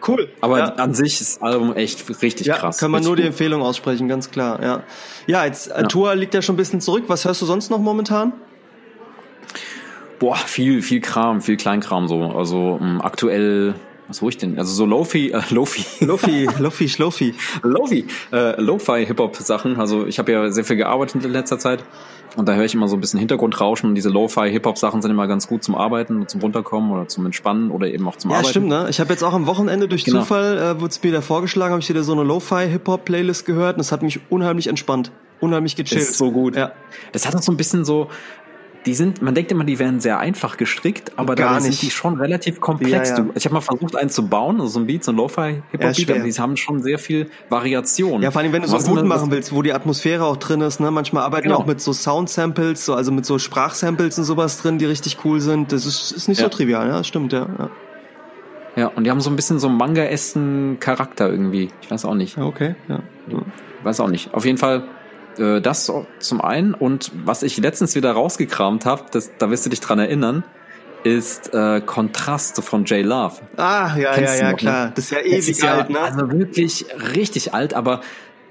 Cool. 0.08 0.30
Aber 0.42 0.60
ja. 0.60 0.66
an 0.76 0.94
sich 0.94 1.20
ist 1.20 1.36
das 1.36 1.42
Album 1.42 1.76
echt 1.76 2.10
richtig 2.22 2.48
ja, 2.48 2.56
krass. 2.56 2.78
Kann 2.78 2.92
man 2.92 3.04
nur 3.04 3.12
gut. 3.12 3.20
die 3.20 3.28
Empfehlung 3.28 3.62
aussprechen, 3.62 4.08
ganz 4.08 4.32
klar, 4.32 4.62
ja. 4.62 4.84
Ja, 5.28 5.46
jetzt 5.46 5.68
ja. 5.68 5.84
Tour 5.84 6.16
liegt 6.16 6.34
ja 6.34 6.42
schon 6.42 6.56
ein 6.56 6.58
bisschen 6.58 6.82
zurück. 6.82 7.04
Was 7.08 7.26
hörst 7.26 7.42
du 7.42 7.46
sonst 7.46 7.70
noch 7.70 7.80
momentan? 7.80 8.34
Boah, 10.20 10.36
viel, 10.36 10.82
viel 10.82 11.02
Kram, 11.02 11.42
viel 11.42 11.58
Kleinkram 11.58 12.08
so. 12.08 12.24
Also 12.24 12.78
ähm, 12.82 13.02
aktuell 13.02 13.76
was 14.10 14.22
hole 14.22 14.32
ich 14.32 14.38
denn? 14.38 14.58
Also 14.58 14.74
so 14.74 14.86
Lofi, 14.86 15.30
äh, 15.30 15.42
Lofi. 15.52 15.86
Lofi, 16.04 16.50
Lofi, 16.60 16.90
Schlofi. 16.90 17.36
Lofi, 17.62 18.06
äh, 18.34 18.60
Lo-Fi 18.60 19.06
Hip-Hop-Sachen. 19.06 19.80
Also 19.80 20.08
ich 20.08 20.18
habe 20.20 20.32
ja 20.32 20.52
sehr 20.52 20.66
viel 20.66 20.76
gearbeitet 20.76 21.24
in 21.24 21.32
letzter 21.32 21.60
Zeit. 21.60 21.84
Und 22.36 22.48
da 22.48 22.54
höre 22.54 22.66
ich 22.66 22.74
immer 22.76 22.88
so 22.88 22.96
ein 22.96 23.02
bisschen 23.02 23.20
Hintergrundrauschen 23.20 23.90
und 23.90 23.96
diese 23.96 24.10
Lo-Fi 24.10 24.52
Hip-Hop-Sachen 24.52 25.02
sind 25.02 25.12
immer 25.12 25.28
ganz 25.28 25.48
gut 25.48 25.64
zum 25.64 25.76
Arbeiten, 25.76 26.28
zum 26.28 26.42
Runterkommen 26.42 26.92
oder 26.92 27.08
zum 27.08 27.26
Entspannen 27.26 27.72
oder 27.72 27.88
eben 27.88 28.08
auch 28.08 28.18
zum 28.18 28.32
ja, 28.32 28.38
Arbeiten. 28.38 28.48
Ja, 28.48 28.52
stimmt, 28.52 28.70
ne? 28.70 28.88
Ich 28.90 29.00
habe 29.00 29.12
jetzt 29.12 29.24
auch 29.24 29.34
am 29.34 29.48
Wochenende 29.48 29.88
durch 29.88 30.06
genau. 30.06 30.20
Zufall, 30.20 30.58
äh, 30.58 30.80
wurde 30.80 30.92
es 30.92 31.02
mir 31.02 31.12
da 31.12 31.22
vorgeschlagen, 31.22 31.72
habe 31.72 31.82
ich 31.82 31.90
wieder 31.90 32.04
so 32.04 32.12
eine 32.12 32.24
Lo-Fi 32.24 32.68
Hip-Hop-Playlist 32.70 33.46
gehört 33.46 33.76
und 33.76 33.80
das 33.80 33.92
hat 33.92 34.04
mich 34.04 34.20
unheimlich 34.30 34.68
entspannt, 34.68 35.12
unheimlich 35.40 35.76
gechillt. 35.76 36.02
Ist 36.02 36.18
so 36.18 36.32
gut. 36.32 36.56
Ja. 36.56 36.72
Das 37.14 37.28
hat 37.28 37.36
auch 37.36 37.42
so 37.42 37.52
ein 37.52 37.58
bisschen 37.58 37.84
so, 37.84 38.10
die 38.86 38.94
sind, 38.94 39.22
man 39.22 39.36
denkt 39.36 39.52
immer, 39.52 39.66
die 39.66 39.78
wären 39.78 40.00
sehr 40.00 40.20
einfach 40.20 40.58
gestrickt, 40.58 41.12
aber 41.18 41.36
da 41.36 41.60
sind 41.60 41.82
die 41.82 41.92
schon 41.92 42.18
relativ 42.18 42.62
komplex. 42.62 43.10
Ja, 43.10 43.18
ja. 43.20 43.26
Ich 43.36 43.46
habe 43.46 43.56
mal 43.56 43.62
versucht, 43.62 43.96
einen 43.96 44.10
zu 44.10 44.28
bauen, 44.28 44.56
also 44.62 44.68
so 44.68 44.80
ein 44.80 44.88
Beat, 44.88 45.04
so 45.04 45.12
ein 45.12 45.18
Lo-Fi-Hip-Hop-Beat, 45.18 46.08
ja, 46.08 46.16
aber 46.16 46.24
die 46.24 46.34
haben 46.34 46.56
schon 46.56 46.82
sehr 46.82 46.98
viel 46.98 47.30
Variation. 47.50 48.22
Ja, 48.22 48.32
vor 48.32 48.42
allem, 48.42 48.54
wenn 48.54 48.62
du 48.62 48.68
so 48.68 48.78
gut 48.78 49.04
machen 49.06 49.32
willst, 49.32 49.54
wo 49.54 49.62
die 49.62 49.74
Atmosphäre 49.74 50.24
auch 50.24 50.38
drin 50.38 50.62
ist, 50.62 50.80
ne? 50.80 50.92
Manchmal 50.92 51.24
arbeiten 51.24 51.50
genau. 51.50 51.60
auch 51.60 51.66
mit 51.66 51.82
so 51.82 51.92
Sound-Samples, 51.92 52.86
so, 52.86 52.94
also 52.94 53.12
mit 53.12 53.26
so 53.26 53.38
Sprachsamples 53.38 54.18
und 54.18 54.24
sowas 54.24 54.62
drin, 54.62 54.78
die 54.78 54.86
richtig 54.86 55.18
cool 55.26 55.42
sind. 55.42 55.72
Das 55.74 55.86
ist, 55.86 56.12
ist 56.12 56.28
nicht 56.30 56.40
so 56.40 56.48
trivial, 56.48 56.88
ja, 56.88 56.98
das 57.00 57.08
stimmt, 57.08 57.34
ja. 57.34 57.48
ja. 57.58 57.70
Ja, 58.76 58.88
und 58.88 59.04
die 59.04 59.12
haben 59.12 59.20
so 59.20 59.30
ein 59.30 59.36
bisschen 59.36 59.60
so 59.60 59.68
Manga-essen 59.68 60.78
Charakter 60.80 61.30
irgendwie. 61.30 61.70
Ich 61.82 61.92
weiß 61.92 62.06
auch 62.06 62.14
nicht. 62.14 62.38
Okay, 62.38 62.76
ja. 62.88 63.02
Weiß 63.84 64.00
auch 64.00 64.08
nicht. 64.08 64.34
Auf 64.34 64.46
jeden 64.46 64.58
Fall 64.58 64.84
äh, 65.40 65.62
das 65.62 65.92
zum 66.20 66.42
einen 66.42 66.74
und 66.74 67.12
was 67.26 67.44
ich 67.44 67.58
letztens 67.58 67.96
wieder 67.96 68.12
rausgekramt 68.12 68.86
habe, 68.86 69.06
da 69.38 69.50
wirst 69.50 69.66
du 69.66 69.70
dich 69.70 69.80
dran 69.80 70.00
erinnern, 70.00 70.44
ist 71.04 71.54
äh, 71.54 71.82
Kontrast 71.82 72.62
von 72.64 72.86
J 72.86 73.06
Love. 73.06 73.36
Ah, 73.58 73.96
ja, 73.98 74.14
Kennst 74.14 74.40
ja, 74.40 74.50
ja, 74.50 74.54
klar. 74.54 74.86
Ne? 74.88 74.92
Das 74.96 75.06
ist 75.06 75.12
ja 75.12 75.20
ewig 75.20 75.50
ist 75.50 75.64
ja, 75.64 75.76
alt, 75.76 75.90
ne? 75.90 76.00
Also 76.00 76.32
wirklich 76.32 76.86
richtig 77.16 77.54
alt, 77.54 77.74
aber 77.74 78.02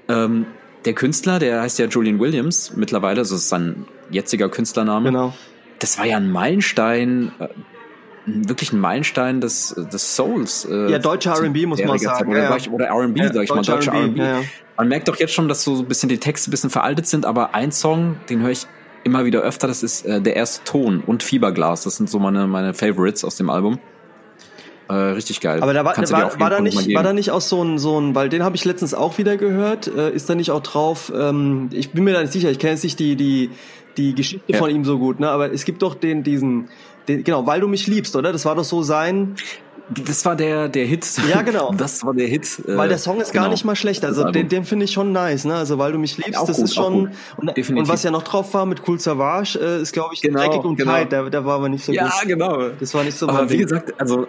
ähm, 0.07 0.47
der 0.85 0.93
Künstler, 0.93 1.39
der 1.39 1.61
heißt 1.61 1.77
ja 1.79 1.85
Julian 1.85 2.19
Williams 2.19 2.73
mittlerweile, 2.75 3.19
also 3.19 3.35
ist 3.35 3.49
sein 3.49 3.85
jetziger 4.09 4.49
Künstlername. 4.49 5.09
Genau. 5.09 5.33
Das 5.79 5.97
war 5.97 6.05
ja 6.05 6.17
ein 6.17 6.31
Meilenstein, 6.31 7.31
äh, 7.39 7.47
wirklich 8.47 8.73
ein 8.73 8.79
Meilenstein 8.79 9.41
des, 9.41 9.75
des 9.91 10.15
Souls. 10.15 10.65
Äh, 10.65 10.91
ja, 10.91 10.99
deutscher 10.99 11.33
R&B 11.33 11.65
muss 11.65 11.83
man 11.83 11.97
sagen. 11.97 12.29
Oder, 12.29 12.57
ja, 12.57 12.71
oder 12.71 12.85
R&B, 12.87 13.19
ja, 13.19 13.33
sag 13.33 13.43
ich 13.43 13.49
mal, 13.49 13.61
deutscher 13.61 13.93
R&B. 13.93 14.21
Ja, 14.21 14.41
man 14.77 14.87
merkt 14.87 15.07
doch 15.07 15.17
jetzt 15.17 15.33
schon, 15.33 15.47
dass 15.47 15.63
so 15.63 15.79
ein 15.79 15.87
bisschen 15.87 16.09
die 16.09 16.19
Texte 16.19 16.49
ein 16.49 16.51
bisschen 16.51 16.69
veraltet 16.69 17.07
sind, 17.07 17.25
aber 17.25 17.53
ein 17.53 17.71
Song, 17.71 18.17
den 18.29 18.41
höre 18.41 18.51
ich 18.51 18.65
immer 19.03 19.25
wieder 19.25 19.41
öfter, 19.41 19.67
das 19.67 19.83
ist 19.83 20.05
äh, 20.05 20.21
der 20.21 20.35
erste 20.35 20.63
Ton 20.63 21.03
und 21.05 21.23
Fieberglas. 21.23 21.83
Das 21.83 21.97
sind 21.97 22.09
so 22.09 22.19
meine, 22.19 22.47
meine 22.47 22.73
Favorites 22.73 23.23
aus 23.23 23.35
dem 23.35 23.49
Album. 23.49 23.79
Äh, 24.89 24.93
richtig 24.93 25.39
geil. 25.39 25.61
Aber 25.61 25.73
da 25.73 25.85
war, 25.85 25.93
da 25.93 26.11
war, 26.11 26.39
war 26.39 26.49
da 26.49 26.61
nicht, 26.61 26.95
war 26.95 27.03
da 27.03 27.13
nicht 27.13 27.29
auch 27.29 27.41
so 27.41 27.63
ein, 27.63 27.77
so 27.77 27.99
ein, 27.99 28.15
weil 28.15 28.29
den 28.29 28.43
habe 28.43 28.55
ich 28.55 28.65
letztens 28.65 28.95
auch 28.95 29.19
wieder 29.19 29.37
gehört, 29.37 29.87
äh, 29.87 30.09
ist 30.11 30.29
da 30.29 30.35
nicht 30.35 30.49
auch 30.49 30.61
drauf, 30.61 31.11
ähm, 31.15 31.69
ich 31.71 31.91
bin 31.91 32.03
mir 32.03 32.13
da 32.13 32.21
nicht 32.21 32.33
sicher, 32.33 32.49
ich 32.49 32.57
kenne 32.57 32.73
jetzt 32.73 32.83
nicht 32.83 32.99
die, 32.99 33.15
die, 33.15 33.51
die 33.97 34.15
Geschichte 34.15 34.51
ja. 34.51 34.57
von 34.57 34.71
ihm 34.71 34.85
so 34.85 34.97
gut, 34.97 35.19
ne? 35.19 35.29
Aber 35.29 35.53
es 35.53 35.63
gibt 35.65 35.83
doch 35.83 35.93
den, 35.93 36.23
diesen, 36.23 36.69
den, 37.09 37.23
genau, 37.23 37.45
weil 37.45 37.59
du 37.59 37.67
mich 37.67 37.87
liebst, 37.87 38.15
oder? 38.15 38.31
Das 38.31 38.45
war 38.45 38.55
doch 38.55 38.63
so 38.63 38.81
sein. 38.83 39.35
Das 39.89 40.23
war 40.23 40.35
der, 40.35 40.69
der 40.69 40.85
Hit. 40.85 41.05
Ja, 41.27 41.41
genau. 41.41 41.73
Das 41.77 42.05
war 42.05 42.13
der 42.13 42.27
Hit. 42.27 42.59
Äh, 42.67 42.77
weil 42.77 42.89
der 42.89 42.99
Song 42.99 43.19
ist 43.19 43.31
genau. 43.31 43.45
gar 43.45 43.49
nicht 43.49 43.65
mal 43.65 43.75
schlecht. 43.75 44.05
Also 44.05 44.29
den, 44.29 44.47
den 44.47 44.63
finde 44.63 44.85
ich 44.85 44.91
schon 44.91 45.11
nice, 45.11 45.45
ne? 45.45 45.55
Also 45.55 45.79
weil 45.79 45.91
du 45.91 45.97
mich 45.97 46.17
liebst, 46.17 46.37
auch 46.37 46.45
das 46.45 46.57
gut, 46.57 46.65
ist 46.65 46.75
schon. 46.75 47.11
Und, 47.37 47.69
und, 47.69 47.87
was 47.87 48.03
ja 48.03 48.11
noch 48.11 48.21
drauf 48.21 48.53
war 48.53 48.67
mit 48.67 48.87
Cool 48.87 48.99
Savage, 48.99 49.59
äh, 49.59 49.81
ist 49.81 49.93
glaube 49.93 50.13
ich 50.13 50.21
genau, 50.21 50.39
dreckig 50.41 50.63
und 50.63 50.75
genau. 50.75 50.91
kalt. 50.91 51.11
Der, 51.11 51.29
der 51.29 51.43
war 51.43 51.55
aber 51.55 51.69
nicht 51.69 51.83
so 51.83 51.91
ja, 51.91 52.03
gut. 52.03 52.13
Ja, 52.21 52.27
genau. 52.27 52.69
Das 52.79 52.93
war 52.93 53.03
nicht 53.03 53.17
so. 53.17 53.27
Aber 53.27 53.49
wie 53.49 53.57
gesagt, 53.57 53.99
also 53.99 54.27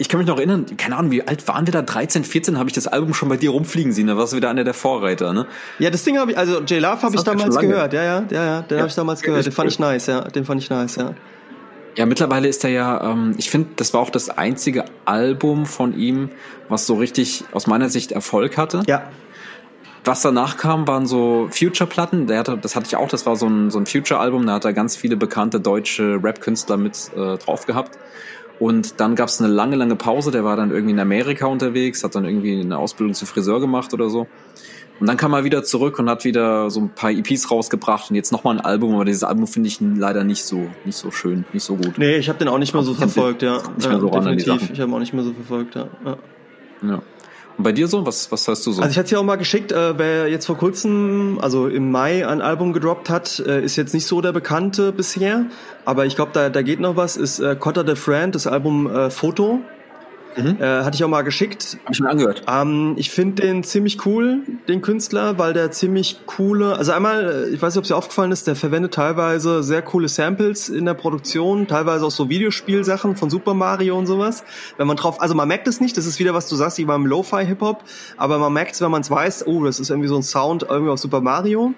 ich 0.00 0.08
kann 0.08 0.18
mich 0.18 0.26
noch 0.26 0.38
erinnern, 0.38 0.64
keine 0.78 0.96
Ahnung, 0.96 1.10
wie 1.10 1.28
alt 1.28 1.46
waren 1.46 1.66
wir 1.66 1.72
da? 1.72 1.82
13, 1.82 2.24
14 2.24 2.58
habe 2.58 2.70
ich 2.70 2.72
das 2.72 2.86
Album 2.86 3.12
schon 3.12 3.28
bei 3.28 3.36
dir 3.36 3.50
rumfliegen 3.50 3.92
sehen. 3.92 4.06
Da 4.06 4.16
warst 4.16 4.32
du 4.32 4.36
wieder 4.38 4.48
einer 4.48 4.64
der 4.64 4.72
Vorreiter, 4.72 5.34
ne? 5.34 5.46
Ja, 5.78 5.90
das 5.90 6.04
Ding 6.04 6.18
habe 6.18 6.32
ich, 6.32 6.38
also 6.38 6.60
J 6.60 6.80
Love 6.80 7.02
habe 7.02 7.14
ich 7.14 7.22
damals 7.22 7.58
gehört. 7.58 7.92
Ja, 7.92 8.02
ja, 8.02 8.24
ja, 8.30 8.44
ja, 8.44 8.62
den 8.62 8.76
ja, 8.76 8.78
habe 8.78 8.88
ich 8.88 8.94
damals 8.94 9.20
gehört. 9.20 9.44
Den 9.44 9.52
fand 9.52 9.70
ich 9.70 9.78
nice, 9.78 10.06
ja, 10.06 10.22
den 10.22 10.46
fand 10.46 10.62
ich 10.62 10.70
nice, 10.70 10.96
ja. 10.96 11.14
Ja, 11.96 12.06
mittlerweile 12.06 12.48
ist 12.48 12.64
er 12.64 12.70
ja, 12.70 13.12
ähm, 13.12 13.34
ich 13.36 13.50
finde, 13.50 13.70
das 13.76 13.92
war 13.94 14.00
auch 14.00 14.10
das 14.10 14.30
einzige 14.30 14.84
Album 15.04 15.66
von 15.66 15.98
ihm, 15.98 16.30
was 16.68 16.86
so 16.86 16.94
richtig 16.94 17.44
aus 17.52 17.66
meiner 17.66 17.88
Sicht 17.88 18.12
Erfolg 18.12 18.56
hatte. 18.56 18.82
Ja. 18.86 19.10
Was 20.04 20.22
danach 20.22 20.56
kam, 20.56 20.88
waren 20.88 21.06
so 21.06 21.48
Future-Platten. 21.50 22.26
Der 22.26 22.38
hatte, 22.38 22.56
das 22.56 22.74
hatte 22.74 22.86
ich 22.86 22.96
auch, 22.96 23.08
das 23.08 23.26
war 23.26 23.36
so 23.36 23.46
ein, 23.46 23.70
so 23.70 23.78
ein 23.78 23.86
Future-Album, 23.86 24.46
da 24.46 24.54
hat 24.54 24.64
er 24.64 24.72
ganz 24.72 24.96
viele 24.96 25.16
bekannte 25.16 25.60
deutsche 25.60 26.18
Rap-Künstler 26.22 26.76
mit 26.76 27.10
äh, 27.14 27.36
drauf 27.36 27.66
gehabt. 27.66 27.98
Und 28.58 29.00
dann 29.00 29.14
gab 29.14 29.28
es 29.28 29.40
eine 29.40 29.52
lange, 29.52 29.76
lange 29.76 29.96
Pause. 29.96 30.30
Der 30.30 30.44
war 30.44 30.54
dann 30.54 30.70
irgendwie 30.70 30.92
in 30.92 31.00
Amerika 31.00 31.46
unterwegs, 31.46 32.04
hat 32.04 32.14
dann 32.14 32.26
irgendwie 32.26 32.60
eine 32.60 32.78
Ausbildung 32.78 33.14
zum 33.14 33.26
Friseur 33.26 33.58
gemacht 33.58 33.94
oder 33.94 34.10
so. 34.10 34.26
Und 35.00 35.06
dann 35.06 35.16
kam 35.16 35.32
er 35.32 35.44
wieder 35.44 35.64
zurück 35.64 35.98
und 35.98 36.10
hat 36.10 36.24
wieder 36.24 36.70
so 36.70 36.80
ein 36.80 36.90
paar 36.90 37.10
EPs 37.10 37.50
rausgebracht 37.50 38.10
und 38.10 38.16
jetzt 38.16 38.32
nochmal 38.32 38.58
ein 38.58 38.60
Album, 38.60 38.94
aber 38.94 39.06
dieses 39.06 39.24
Album 39.24 39.46
finde 39.46 39.68
ich 39.68 39.80
leider 39.80 40.24
nicht 40.24 40.44
so, 40.44 40.68
nicht 40.84 40.96
so 40.96 41.10
schön, 41.10 41.46
nicht 41.54 41.64
so 41.64 41.76
gut. 41.76 41.96
Nee, 41.96 42.16
ich 42.16 42.28
habe 42.28 42.38
den 42.38 42.48
auch 42.48 42.58
nicht 42.58 42.74
mehr 42.74 42.82
so 42.82 42.92
verfolgt, 42.92 43.40
ja. 43.40 43.62
Nicht 43.76 43.88
mehr 43.88 43.98
so 43.98 44.12
ja, 44.12 44.20
definitiv. 44.20 44.70
Ich 44.70 44.80
habe 44.80 44.92
auch 44.94 44.98
nicht 44.98 45.14
mehr 45.14 45.24
so 45.24 45.32
verfolgt, 45.32 45.74
ja. 45.74 45.88
ja. 46.04 46.16
ja. 46.82 47.02
Und 47.56 47.64
bei 47.64 47.72
dir 47.72 47.88
so? 47.88 48.04
Was, 48.04 48.30
was 48.30 48.46
hast 48.46 48.66
du 48.66 48.72
so? 48.72 48.82
Also 48.82 48.92
ich 48.92 48.98
hatte 48.98 49.12
ja 49.12 49.18
auch 49.18 49.24
mal 49.24 49.36
geschickt, 49.36 49.72
äh, 49.72 49.98
wer 49.98 50.28
jetzt 50.28 50.44
vor 50.46 50.58
kurzem, 50.58 51.38
also 51.40 51.66
im 51.68 51.90
Mai 51.90 52.26
ein 52.26 52.42
Album 52.42 52.74
gedroppt 52.74 53.08
hat, 53.08 53.38
äh, 53.38 53.62
ist 53.64 53.76
jetzt 53.76 53.94
nicht 53.94 54.06
so 54.06 54.20
der 54.20 54.32
Bekannte 54.32 54.92
bisher, 54.92 55.46
aber 55.86 56.04
ich 56.04 56.14
glaube, 56.14 56.32
da, 56.34 56.50
da 56.50 56.60
geht 56.60 56.80
noch 56.80 56.96
was, 56.96 57.16
ist 57.16 57.38
äh, 57.38 57.56
Cotter 57.56 57.86
the 57.86 57.96
Friend, 57.96 58.34
das 58.34 58.46
Album 58.46 58.86
äh, 58.86 59.10
Foto. 59.10 59.60
Mhm. 60.36 60.56
Äh, 60.60 60.84
hatte 60.84 60.94
ich 60.94 61.04
auch 61.04 61.08
mal 61.08 61.22
geschickt. 61.22 61.78
Hab 61.84 61.92
ich 61.92 62.00
mir 62.00 62.08
angehört. 62.08 62.44
Ähm, 62.48 62.94
ich 62.96 63.10
finde 63.10 63.42
den 63.42 63.64
ziemlich 63.64 64.04
cool, 64.06 64.42
den 64.68 64.80
Künstler, 64.82 65.38
weil 65.38 65.52
der 65.52 65.70
ziemlich 65.70 66.20
coole, 66.26 66.76
also 66.76 66.92
einmal, 66.92 67.48
äh, 67.48 67.54
ich 67.54 67.60
weiß 67.60 67.74
nicht, 67.74 67.78
ob 67.78 67.84
es 67.84 67.88
dir 67.88 67.96
aufgefallen 67.96 68.32
ist, 68.32 68.46
der 68.46 68.56
verwendet 68.56 68.94
teilweise 68.94 69.62
sehr 69.62 69.82
coole 69.82 70.08
Samples 70.08 70.68
in 70.68 70.84
der 70.84 70.94
Produktion, 70.94 71.66
teilweise 71.66 72.06
auch 72.06 72.10
so 72.10 72.28
Videospielsachen 72.28 73.16
von 73.16 73.30
Super 73.30 73.54
Mario 73.54 73.98
und 73.98 74.06
sowas. 74.06 74.44
Wenn 74.76 74.86
man 74.86 74.96
drauf, 74.96 75.20
also 75.20 75.34
man 75.34 75.48
merkt 75.48 75.66
es 75.68 75.80
nicht, 75.80 75.96
das 75.96 76.06
ist 76.06 76.18
wieder, 76.18 76.34
was 76.34 76.48
du 76.48 76.56
sagst, 76.56 76.78
wie 76.78 76.84
beim 76.84 77.06
Lo-Fi-Hip-Hop, 77.06 77.82
aber 78.16 78.38
man 78.38 78.52
merkt 78.52 78.74
es, 78.74 78.80
wenn 78.80 78.90
man 78.90 79.02
es 79.02 79.10
weiß, 79.10 79.46
oh, 79.46 79.64
das 79.64 79.80
ist 79.80 79.90
irgendwie 79.90 80.08
so 80.08 80.16
ein 80.16 80.22
Sound 80.22 80.66
irgendwie 80.68 80.90
auf 80.90 80.98
Super 80.98 81.20
Mario. 81.20 81.74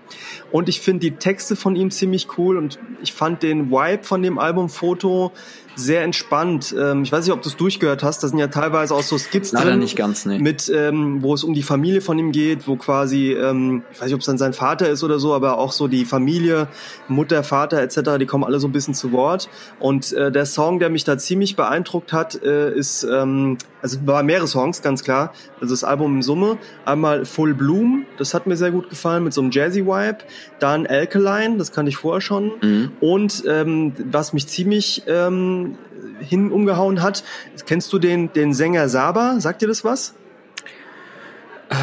Und 0.51 0.69
ich 0.69 0.81
finde 0.81 1.01
die 1.01 1.12
Texte 1.12 1.57
von 1.57 1.77
ihm 1.77 1.91
ziemlich 1.91 2.38
cool 2.38 2.57
und 2.57 2.79
ich 3.03 3.12
fand 3.12 3.43
den 3.43 3.71
Vibe 3.71 4.05
von 4.05 4.23
dem 4.23 4.38
Album 4.38 4.69
Foto 4.69 5.33
sehr 5.75 6.03
entspannt. 6.03 6.75
Ähm, 6.79 7.03
ich 7.03 7.13
weiß 7.13 7.25
nicht, 7.25 7.33
ob 7.33 7.43
du 7.43 7.49
es 7.49 7.57
durchgehört 7.57 8.03
hast. 8.03 8.23
Da 8.23 8.29
sind 8.29 8.39
ja 8.39 8.49
teilweise 8.49 8.95
auch 8.95 9.03
so 9.03 9.19
Skits 9.19 9.53
Leider 9.53 9.71
drin. 9.71 9.79
nicht 9.81 9.97
ganz, 9.97 10.27
nee. 10.27 10.39
Mit, 10.39 10.71
ähm, 10.75 11.23
wo 11.23 11.35
es 11.35 11.45
um 11.45 11.55
die 11.55 11.63
Familie 11.63 12.01
von 12.01 12.19
ihm 12.19 12.33
geht, 12.33 12.69
wo 12.69 12.77
quasi, 12.77 13.33
ähm, 13.33 13.83
ich 13.93 14.01
weiß 14.01 14.07
nicht, 14.07 14.15
ob 14.15 14.21
es 14.21 14.27
dann 14.27 14.39
sein 14.39 14.53
Vater 14.53 14.89
ist 14.89 15.03
oder 15.03 15.19
so, 15.19 15.35
aber 15.35 15.59
auch 15.59 15.73
so 15.73 15.89
die 15.89 16.05
Familie, 16.05 16.69
Mutter, 17.09 17.43
Vater 17.43 17.81
etc., 17.81 18.19
die 18.19 18.27
kommen 18.27 18.45
alle 18.45 18.61
so 18.61 18.69
ein 18.69 18.73
bisschen 18.73 18.95
zu 18.95 19.13
Wort. 19.13 19.49
Und 19.81 20.13
äh, 20.13 20.31
der 20.31 20.47
Song, 20.47 20.79
der 20.79 20.91
mich 20.91 21.05
da 21.05 21.19
ziemlich 21.19 21.57
beeindruckt 21.57 22.13
hat, 22.13 22.43
äh, 22.43 22.73
ist, 22.73 23.05
ähm, 23.05 23.59
also 23.81 23.99
war 24.07 24.23
mehrere 24.23 24.47
Songs, 24.47 24.83
ganz 24.83 25.03
klar. 25.03 25.33
Also 25.61 25.75
das 25.75 25.85
Album 25.85 26.17
in 26.17 26.23
Summe. 26.23 26.59
Einmal 26.85 27.25
Full 27.25 27.55
Bloom, 27.55 28.07
das 28.19 28.35
hat 28.35 28.47
mir 28.47 28.57
sehr 28.57 28.71
gut 28.71 28.91
gefallen, 28.91 29.25
mit 29.25 29.33
so 29.33 29.41
einem 29.41 29.51
Jazzy-Vibe. 29.51 30.19
Dann 30.59 30.87
Alkaline, 30.87 31.57
das 31.59 31.73
kannte 31.73 31.89
ich 31.89 31.97
vorher 31.97 32.21
schon. 32.21 32.53
Mhm. 32.61 32.93
Und 33.01 33.45
ähm, 33.49 33.93
was 34.11 34.33
mich 34.33 34.47
ziemlich 34.47 35.03
ähm, 35.07 35.62
hin 36.21 36.51
umgehauen 36.51 37.03
hat. 37.03 37.25
Kennst 37.67 37.93
du 37.93 37.99
den, 37.99 38.33
den 38.33 38.55
Sänger 38.55 38.88
Saba? 38.88 39.41
Sagt 39.41 39.62
dir 39.62 39.69
das 39.69 39.85
was? 39.85 40.15
Äh, 41.71 41.75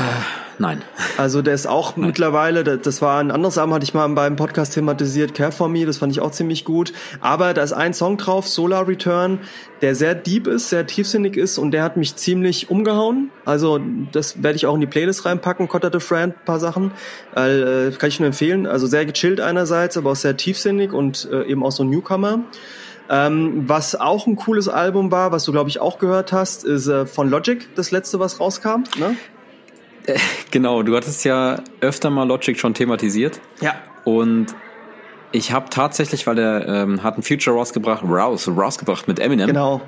nein. 0.58 0.82
Also 1.18 1.42
der 1.42 1.54
ist 1.54 1.68
auch 1.68 1.98
nein. 1.98 2.08
mittlerweile, 2.08 2.64
das 2.64 3.02
war 3.02 3.20
ein 3.20 3.30
anderes 3.30 3.58
Album, 3.58 3.74
hatte 3.74 3.84
ich 3.84 3.94
mal 3.94 4.08
beim 4.08 4.38
Podcast 4.38 4.74
thematisiert, 4.74 5.34
Care 5.34 5.52
for 5.52 5.68
Me, 5.68 5.86
das 5.86 5.98
fand 5.98 6.14
ich 6.14 6.22
auch 6.22 6.32
ziemlich 6.32 6.64
gut. 6.64 6.94
Aber 7.20 7.54
da 7.54 7.62
ist 7.62 7.74
ein 7.74 7.94
Song 7.94 8.16
drauf, 8.16 8.48
Solar 8.48 8.88
Return, 8.88 9.40
der 9.82 9.96
sehr 9.96 10.16
deep 10.16 10.48
ist, 10.48 10.70
sehr 10.70 10.88
tiefsinnig 10.88 11.36
ist 11.36 11.58
und 11.58 11.72
der 11.72 11.84
hat 11.84 11.98
mich 11.98 12.16
ziemlich 12.16 12.70
umgehauen. 12.70 13.32
Also 13.44 13.82
das 14.14 14.42
werde 14.42 14.56
ich 14.56 14.66
auch 14.66 14.76
in 14.76 14.80
die 14.80 14.88
Playlist 14.88 15.26
reinpacken, 15.26 15.68
Cotter 15.68 15.90
the 15.92 16.00
Friend, 16.00 16.34
paar 16.46 16.62
Sachen. 16.62 16.92
Äh, 17.36 17.92
kann 17.98 18.08
ich 18.08 18.22
nur 18.22 18.28
empfehlen. 18.28 18.66
Also 18.66 18.88
sehr 18.88 19.06
gechillt 19.06 19.42
einerseits, 19.42 19.98
aber 19.98 20.12
auch 20.12 20.16
sehr 20.16 20.38
tiefsinnig 20.38 20.94
und 20.94 21.28
äh, 21.30 21.44
eben 21.48 21.66
auch 21.66 21.74
so 21.74 21.84
ein 21.84 21.90
Newcomer. 21.90 22.40
Ähm, 23.10 23.64
was 23.68 23.96
auch 23.96 24.28
ein 24.28 24.36
cooles 24.36 24.70
Album 24.70 25.12
war, 25.12 25.32
was 25.32 25.44
du 25.46 25.52
glaube 25.52 25.70
ich 25.70 25.80
auch 25.80 25.98
gehört 25.98 26.32
hast, 26.32 26.64
ist 26.64 26.88
äh, 26.88 27.06
von 27.06 27.30
Logic, 27.30 27.68
das 27.76 27.92
letzte, 27.92 28.20
was 28.20 28.40
rauskam. 28.40 28.84
Ne? 28.98 29.16
Äh, 30.06 30.20
genau, 30.52 30.84
du 30.84 30.96
hattest 30.96 31.26
ja 31.26 31.58
öfter 31.82 32.10
mal 32.10 32.28
Logic 32.28 32.60
schon 32.60 32.74
thematisiert. 32.74 33.40
Ja. 33.62 33.76
Und 34.06 34.56
Ich 35.32 35.52
habe 35.52 35.70
tatsächlich, 35.70 36.26
weil 36.26 36.36
der 36.36 36.68
ähm, 36.68 37.04
hat 37.04 37.14
einen 37.16 37.24
Future 37.24 37.56
rausgebracht, 37.56 38.04
Rouse, 38.04 38.48
rausgebracht 38.48 39.08
mit 39.08 39.20
Eminem. 39.20 39.48
Genau. 39.48 39.82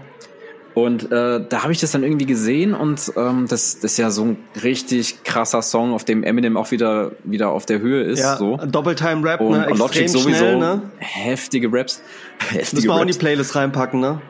Und 0.74 1.12
äh, 1.12 1.46
da 1.48 1.64
habe 1.64 1.74
ich 1.74 1.80
das 1.80 1.92
dann 1.92 2.04
irgendwie 2.04 2.26
gesehen 2.26 2.74
und 2.74 3.12
ähm, 3.18 3.46
das, 3.50 3.80
das 3.80 3.92
ist 3.92 3.98
ja 3.98 4.10
so 4.10 4.24
ein 4.24 4.38
richtig 4.64 5.24
krasser 5.24 5.62
Song, 5.62 5.94
auf 5.94 6.06
dem 6.06 6.24
Eminem 6.24 6.56
auch 6.56 6.72
wieder 6.72 7.12
wieder 7.24 7.50
auf 7.50 7.66
der 7.66 7.80
Höhe 7.80 8.04
ist. 8.04 8.20
Ja, 8.20 8.38
so. 8.38 8.58
Doppeltime 8.58 9.24
Rap, 9.24 9.42
Und, 9.42 9.52
ne? 9.52 9.68
und 9.70 9.78
Logic 9.78 10.04
Extrem 10.04 10.22
sowieso 10.22 10.38
schnell, 10.38 10.58
ne? 10.60 10.82
heftige 11.00 11.68
Raps. 11.72 12.02
Heftige 12.40 12.76
Müssen 12.76 12.88
wir 12.88 12.94
auch 12.96 13.02
in 13.02 13.08
die. 13.08 13.18
Playlist 13.18 13.56
reinpacken, 13.56 14.00
ne? 14.00 14.22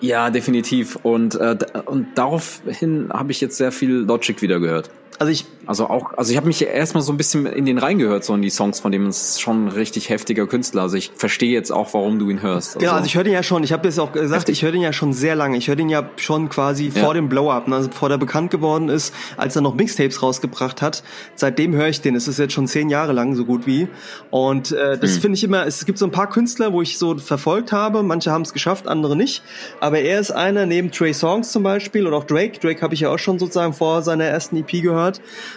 Ja, 0.00 0.30
definitiv. 0.30 0.96
Und, 1.02 1.34
äh, 1.36 1.56
und 1.86 2.08
daraufhin 2.14 3.08
habe 3.12 3.32
ich 3.32 3.40
jetzt 3.40 3.56
sehr 3.56 3.72
viel 3.72 3.92
Logic 3.92 4.40
wieder 4.42 4.60
gehört. 4.60 4.90
Also 5.18 5.32
ich, 5.32 5.46
Also 5.64 5.88
auch, 5.88 6.12
also 6.18 6.30
ich 6.30 6.36
habe 6.36 6.46
mich 6.46 6.62
erstmal 6.64 7.02
so 7.02 7.10
ein 7.10 7.16
bisschen 7.16 7.46
in 7.46 7.64
den 7.64 7.78
reingehört, 7.78 8.22
so 8.22 8.34
in 8.34 8.42
die 8.42 8.50
Songs 8.50 8.80
von 8.80 8.92
dem 8.92 9.08
ist 9.08 9.40
schon 9.40 9.64
ein 9.64 9.68
richtig 9.68 10.10
heftiger 10.10 10.46
Künstler. 10.46 10.82
Also 10.82 10.96
ich 10.98 11.10
verstehe 11.16 11.50
jetzt 11.52 11.70
auch, 11.72 11.94
warum 11.94 12.18
du 12.18 12.28
ihn 12.28 12.42
hörst. 12.42 12.78
genau, 12.78 12.92
also 12.92 13.06
ich 13.06 13.16
höre 13.16 13.24
den 13.24 13.32
ja 13.32 13.42
schon, 13.42 13.64
ich 13.64 13.72
habe 13.72 13.88
jetzt 13.88 13.98
auch 13.98 14.12
gesagt, 14.12 14.42
Heftig. 14.42 14.52
ich 14.58 14.62
höre 14.62 14.72
den 14.72 14.82
ja 14.82 14.92
schon 14.92 15.14
sehr 15.14 15.34
lange. 15.34 15.56
Ich 15.56 15.68
höre 15.68 15.74
den 15.76 15.88
ja 15.88 16.08
schon 16.16 16.50
quasi 16.50 16.92
Ja. 16.94 17.02
vor 17.02 17.14
dem 17.14 17.30
Blow-Up, 17.30 17.66
ne? 17.66 17.76
also 17.76 17.88
bevor 17.88 18.10
der 18.10 18.18
bekannt 18.18 18.50
geworden 18.50 18.90
ist, 18.90 19.14
als 19.38 19.56
er 19.56 19.62
noch 19.62 19.74
Mixtapes 19.74 20.22
rausgebracht 20.22 20.82
hat. 20.82 21.02
Seitdem 21.34 21.74
höre 21.74 21.88
ich 21.88 22.02
den. 22.02 22.14
Es 22.14 22.28
ist 22.28 22.38
jetzt 22.38 22.52
schon 22.52 22.66
zehn 22.68 22.90
Jahre 22.90 23.12
lang, 23.14 23.34
so 23.34 23.46
gut 23.46 23.66
wie. 23.66 23.88
Und 24.30 24.72
äh, 24.72 24.98
das 24.98 25.14
Hm. 25.14 25.20
finde 25.22 25.36
ich 25.36 25.44
immer, 25.44 25.66
es 25.66 25.86
gibt 25.86 25.98
so 25.98 26.04
ein 26.04 26.12
paar 26.12 26.28
Künstler, 26.28 26.74
wo 26.74 26.82
ich 26.82 26.98
so 26.98 27.16
verfolgt 27.16 27.72
habe. 27.72 28.02
Manche 28.02 28.30
haben 28.30 28.42
es 28.42 28.52
geschafft, 28.52 28.86
andere 28.86 29.16
nicht. 29.16 29.42
Aber 29.80 29.98
er 29.98 30.20
ist 30.20 30.30
einer, 30.30 30.66
neben 30.66 30.90
Trey 30.92 31.14
Songs 31.14 31.50
zum 31.52 31.62
Beispiel 31.62 32.06
oder 32.06 32.18
auch 32.18 32.24
Drake. 32.24 32.60
Drake 32.60 32.82
habe 32.82 32.92
ich 32.92 33.00
ja 33.00 33.10
auch 33.10 33.18
schon 33.18 33.38
sozusagen 33.38 33.72
vor 33.72 34.02
seiner 34.02 34.24
ersten 34.24 34.58
EP 34.58 34.82
gehört. 34.82 34.95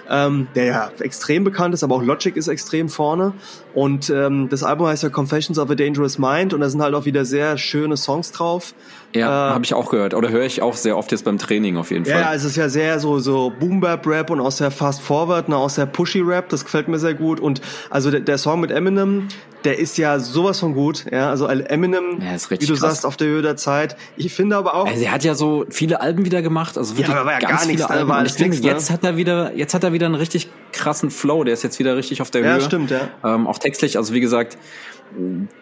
Ähm, 0.10 0.47
der 0.56 0.65
ja 0.65 0.91
extrem 0.99 1.43
bekannt 1.43 1.73
ist, 1.73 1.84
aber 1.84 1.95
auch 1.95 2.04
Logic 2.04 2.36
ist 2.36 2.47
extrem 2.47 2.89
vorne. 2.89 3.34
Und 3.80 4.10
ähm, 4.10 4.50
das 4.50 4.62
Album 4.63 4.88
heißt 4.88 5.04
ja 5.04 5.10
Confessions 5.10 5.58
of 5.58 5.70
a 5.70 5.76
Dangerous 5.76 6.18
Mind 6.18 6.54
und 6.54 6.60
da 6.60 6.70
sind 6.70 6.82
halt 6.82 6.94
auch 6.96 7.06
wieder 7.06 7.24
sehr 7.24 7.58
schöne 7.58 7.96
Songs 7.96 8.34
drauf. 8.34 8.74
ja, 9.15 9.52
äh, 9.52 9.54
habe 9.54 9.63
ich 9.63 9.74
auch 9.74 9.89
gehört. 9.89 10.13
Oder 10.13 10.30
höre 10.32 10.44
ich 10.44 10.62
auch 10.62 10.76
sehr 10.76 10.98
oft 10.98 11.12
jetzt 11.13 11.24
beim 11.24 11.38
Training 11.38 11.78
auf 11.78 11.89
jeden 11.92 12.04
Ja, 12.04 12.13
Fall. 12.13 12.22
ja, 12.24 12.34
es 12.34 12.44
ist 12.44 12.58
ja 12.58 12.68
sehr 12.68 13.00
so 13.00 13.20
so 13.20 13.54
Boom 13.58 13.80
Bap 13.80 14.06
Rap 14.06 14.32
und 14.32 14.42
auch 14.42 14.52
sehr 14.52 14.70
Fast 14.70 15.00
Forward, 15.02 15.48
ne, 15.48 15.56
auch 15.56 15.70
sehr 15.70 15.86
Pushy 15.86 16.20
Rap, 16.20 16.50
das 16.50 16.65
gefällt 16.65 16.89
mir 16.89 17.00
sehr 17.00 17.13
gut 17.13 17.39
und 17.39 17.62
also 17.89 18.12
der, 18.12 18.20
der 18.20 18.38
Song 18.38 18.60
mit 18.60 18.70
Eminem, 18.72 19.30
der 19.63 19.80
ist 19.80 19.98
ja 19.98 20.20
sowas 20.20 20.60
von 20.60 20.74
gut, 20.74 21.06
ja, 21.12 21.30
also 21.30 21.48
Eminem, 21.48 22.22
Ja, 22.22 22.36
ist 22.36 22.50
wie 22.52 22.58
du 22.58 22.68
krass. 22.68 22.80
sagst, 22.80 23.06
auf 23.06 23.15
der 23.18 23.28
Höhe 23.28 23.42
der 23.42 23.56
Zeit. 23.58 23.96
Ich 24.18 24.34
finde 24.34 24.58
aber 24.58 24.74
auch 24.76 24.88
Also 24.88 25.04
er 25.04 25.12
hat 25.13 25.24
ja 25.24 25.36
so 25.36 25.65
viele 25.70 26.02
Alben 26.02 26.26
wieder 26.26 26.42
gemacht, 26.42 26.78
also 26.78 26.98
wirklich 26.98 27.15
aber 27.15 27.26
war 27.26 27.34
ja 27.34 27.39
ganz 27.39 27.52
gar 27.62 27.65
nichts, 27.68 27.82
viele 27.84 27.88
da 27.88 27.94
Alben. 28.00 28.10
war 28.10 28.18
alles 28.18 28.38
nix, 28.39 28.60
ne? 28.62 28.68
jetzt 28.68 28.89
hat 28.92 29.04
er 29.04 29.15
wieder, 29.18 29.54
jetzt 29.56 29.74
hat 29.74 29.84
er 29.84 29.94
wieder 29.94 30.06
einen 30.08 30.15
richtig 30.15 30.50
krassen 30.72 31.12
Flow. 31.12 31.44
Der 31.44 31.54
ist 31.54 31.64
jetzt 31.64 31.80
wieder 31.80 31.96
richtig 31.98 32.22
auf 32.22 32.32
der 32.32 32.42
Ja, 32.44 32.54
Höhe. 32.56 32.62
stimmt, 32.62 32.92
ja. 32.92 33.10
Ähm, 33.24 33.48
auch 33.48 33.58
textlich, 33.58 33.98
also 33.98 34.14
wie 34.14 34.20
gesagt, 34.20 34.58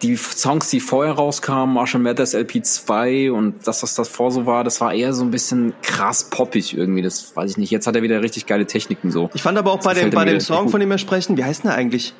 die 0.02 0.14
Songs, 0.16 0.68
die 0.68 0.78
vorher 0.78 1.14
rauskamen, 1.14 1.74
Marshall 1.74 2.02
Mathers 2.02 2.34
LP 2.34 2.62
2 2.64 3.32
und 3.32 3.66
das, 3.66 3.82
was 3.82 3.94
davor 3.94 4.30
so 4.30 4.44
war, 4.44 4.62
das 4.62 4.80
war 4.82 4.92
eher 4.92 5.14
so 5.14 5.24
ein 5.24 5.30
bisschen 5.30 5.72
krass 5.82 6.24
poppig 6.28 6.76
irgendwie. 6.76 7.00
Das 7.00 7.34
weiß 7.34 7.52
ich 7.52 7.56
nicht. 7.56 7.70
Jetzt 7.70 7.86
hat 7.86 7.96
er 7.96 8.02
wieder 8.02 8.20
richtig 8.22 8.44
geile 8.44 8.66
Techniken 8.66 9.10
so. 9.10 9.30
ich 9.32 9.40
fand 9.42 9.56
aber 9.56 9.72
auch 9.72 9.76
Das 9.76 9.84
bei 9.86 9.94
dem 9.94 10.10
bei 10.10 10.26
dem 10.26 10.40
Song, 10.40 10.68
von 10.68 10.80
dem 10.80 10.90
wir 10.90 10.98
sprechen, 10.98 11.38
wie 11.38 11.44
heißt 11.44 11.62
denn 11.64 11.70
der 11.70 11.78
eigentlich? 11.78 12.12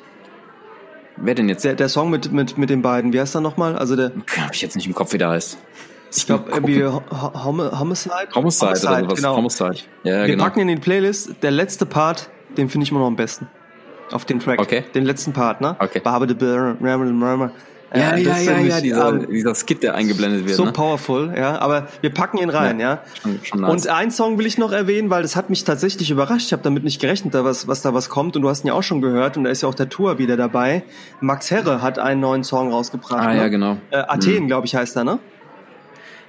Wer 1.17 1.35
denn 1.35 1.49
jetzt? 1.49 1.63
Der, 1.65 1.75
der 1.75 1.89
Song 1.89 2.09
mit 2.09 2.31
mit 2.31 2.57
mit 2.57 2.69
den 2.71 2.81
beiden, 2.81 3.13
wie 3.13 3.19
heißt 3.19 3.35
der 3.35 3.41
nochmal? 3.41 3.77
Also 3.77 3.95
der 3.95 4.11
Hab 4.39 4.55
ich 4.55 4.61
jetzt 4.61 4.75
nicht 4.75 4.87
im 4.87 4.95
Kopf, 4.95 5.13
wie 5.13 5.17
der 5.19 5.29
heißt. 5.29 5.57
ich 6.15 6.25
glaube 6.25 6.49
irgendwie 6.51 6.83
Ho- 6.85 7.03
Ho- 7.11 7.43
Homicide. 7.45 8.15
Homicide, 8.33 8.71
oder 8.71 8.75
sowas. 8.77 9.15
genau. 9.15 9.35
Homicide. 9.35 9.75
Ja, 10.03 10.21
Wir 10.21 10.27
genau. 10.27 10.43
packen 10.45 10.61
in 10.61 10.67
die 10.69 10.77
Playlist, 10.77 11.31
der 11.43 11.51
letzte 11.51 11.85
Part, 11.85 12.29
den 12.57 12.69
finde 12.69 12.83
ich 12.83 12.91
immer 12.91 13.01
noch 13.01 13.07
am 13.07 13.15
besten. 13.15 13.47
Auf 14.11 14.25
den 14.25 14.39
Track. 14.39 14.59
Okay. 14.59 14.83
Den 14.93 15.05
letzten 15.05 15.33
Part, 15.33 15.61
ne? 15.61 15.75
Okay. 15.79 15.99
Barbe 15.99 16.27
de 16.27 16.35
Murmur. 16.79 17.51
ja, 17.93 18.11
Äh, 18.11 18.21
ja, 18.23 18.37
ja, 18.37 18.61
ja, 18.61 18.77
ich, 18.77 18.81
dieser, 18.81 19.09
ähm, 19.09 19.27
dieser 19.29 19.55
Skit, 19.55 19.83
der 19.83 19.95
eingeblendet 19.95 20.45
wird. 20.45 20.55
so 20.55 20.65
ne? 20.65 20.71
powerful, 20.71 21.33
ja. 21.35 21.59
Aber 21.59 21.87
wir 22.01 22.11
packen 22.11 22.37
ihn 22.37 22.49
rein, 22.49 22.79
ja. 22.79 23.01
Schon, 23.21 23.39
schon 23.43 23.61
nice. 23.61 23.71
Und 23.71 23.87
einen 23.87 24.11
Song 24.11 24.37
will 24.37 24.45
ich 24.45 24.57
noch 24.57 24.71
erwähnen, 24.71 25.09
weil 25.09 25.21
das 25.21 25.35
hat 25.35 25.49
mich 25.49 25.63
tatsächlich 25.63 26.09
überrascht. 26.09 26.47
Ich 26.47 26.53
habe 26.53 26.63
damit 26.63 26.83
nicht 26.83 26.99
gerechnet, 26.99 27.33
da 27.33 27.43
was, 27.43 27.67
was 27.67 27.81
da 27.81 27.93
was 27.93 28.09
kommt. 28.09 28.35
Und 28.35 28.41
du 28.41 28.49
hast 28.49 28.63
ihn 28.63 28.67
ja 28.67 28.73
auch 28.73 28.83
schon 28.83 29.01
gehört. 29.01 29.37
Und 29.37 29.43
da 29.43 29.49
ist 29.49 29.61
ja 29.61 29.69
auch 29.69 29.75
der 29.75 29.89
Tour 29.89 30.17
wieder 30.17 30.37
dabei. 30.37 30.83
Max 31.19 31.51
Herre 31.51 31.81
hat 31.81 31.99
einen 31.99 32.21
neuen 32.21 32.43
Song 32.43 32.71
rausgebracht. 32.71 33.27
Ah, 33.27 33.33
ne? 33.33 33.39
ja, 33.39 33.47
genau. 33.47 33.77
Äh, 33.91 33.97
Athen, 34.07 34.47
glaube 34.47 34.65
ich, 34.65 34.75
heißt 34.75 34.95
er, 34.97 35.03
ne? 35.03 35.19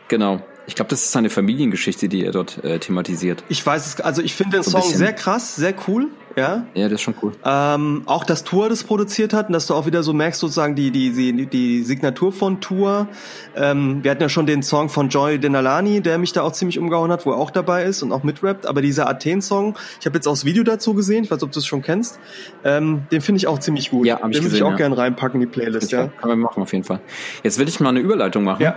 Genau. 0.09 0.41
Ich 0.67 0.75
glaube, 0.75 0.89
das 0.89 1.03
ist 1.03 1.13
seine 1.13 1.31
Familiengeschichte, 1.31 2.09
die 2.09 2.25
er 2.25 2.33
dort 2.33 2.63
äh, 2.65 2.79
thematisiert. 2.79 3.43
Ich 3.49 3.65
weiß 3.65 3.87
es, 3.87 4.01
also 4.01 4.23
ich 4.23 4.35
finde 4.35 4.59
den 4.59 4.63
So 4.63 4.73
Song 4.73 4.83
bisschen. 4.83 4.99
sehr 4.99 5.13
krass, 5.13 5.57
sehr 5.57 5.75
cool, 5.89 6.09
ja. 6.37 6.67
Ja, 6.75 6.85
das 6.85 6.93
ist 6.93 7.03
schon 7.03 7.15
cool. 7.23 7.33
Ähm, 7.45 8.03
auch 8.07 8.25
dass 8.25 8.45
Tour 8.45 8.69
das 8.69 8.85
produziert 8.85 9.33
hat 9.33 9.49
und 9.49 9.53
dass 9.53 9.67
du 9.67 9.75
auch 9.75 9.87
wieder 9.87 10.03
so 10.03 10.13
merkst, 10.13 10.41
sozusagen 10.41 10.75
die, 10.75 10.91
die, 10.91 11.11
die, 11.13 11.47
die 11.47 11.83
Signatur 11.83 12.33
von 12.33 12.61
Tour. 12.61 13.09
Ähm, 13.57 14.03
wir 14.03 14.11
hatten 14.11 14.23
ja 14.23 14.29
schon 14.29 14.47
den 14.47 14.63
Song 14.63 14.89
von 14.89 15.09
Joy 15.09 15.39
Denalani, 15.39 16.01
der 16.01 16.19
mich 16.19 16.33
da 16.33 16.43
auch 16.43 16.53
ziemlich 16.53 16.79
umgehauen 16.79 17.11
hat, 17.11 17.27
wo 17.27 17.33
er 17.33 17.39
auch 17.39 17.51
dabei 17.51 17.85
ist 17.85 18.03
und 18.03 18.13
auch 18.13 18.23
mitrappt. 18.23 18.67
Aber 18.67 18.81
dieser 18.81 19.09
Athen-Song, 19.09 19.77
ich 19.99 20.07
habe 20.07 20.17
jetzt 20.17 20.27
auch 20.29 20.33
das 20.33 20.45
Video 20.45 20.63
dazu 20.63 20.95
gesehen, 20.95 21.25
ich 21.25 21.31
weiß, 21.31 21.43
ob 21.43 21.53
du 21.53 21.59
es 21.59 21.67
schon 21.67 21.83
kennst, 21.83 22.21
ähm, 22.65 23.03
den 23.11 23.21
finde 23.21 23.39
ich 23.39 23.47
auch 23.47 23.59
ziemlich 23.59 23.91
gut. 23.91 24.07
Ja, 24.07 24.21
hab 24.21 24.31
ich 24.31 24.37
den 24.37 24.45
würde 24.45 24.57
ich 24.57 24.63
auch 24.63 24.71
ja. 24.71 24.77
gerne 24.77 24.97
reinpacken 24.97 25.41
in 25.41 25.49
die 25.49 25.53
Playlist, 25.53 25.91
ja. 25.91 26.07
Können 26.07 26.33
wir 26.33 26.37
machen 26.37 26.63
auf 26.63 26.73
jeden 26.73 26.85
Fall. 26.85 27.01
Jetzt 27.43 27.59
will 27.59 27.69
ich 27.69 27.81
mal 27.81 27.89
eine 27.89 28.01
Überleitung 28.01 28.45
machen. 28.45 28.63
Ja. 28.63 28.77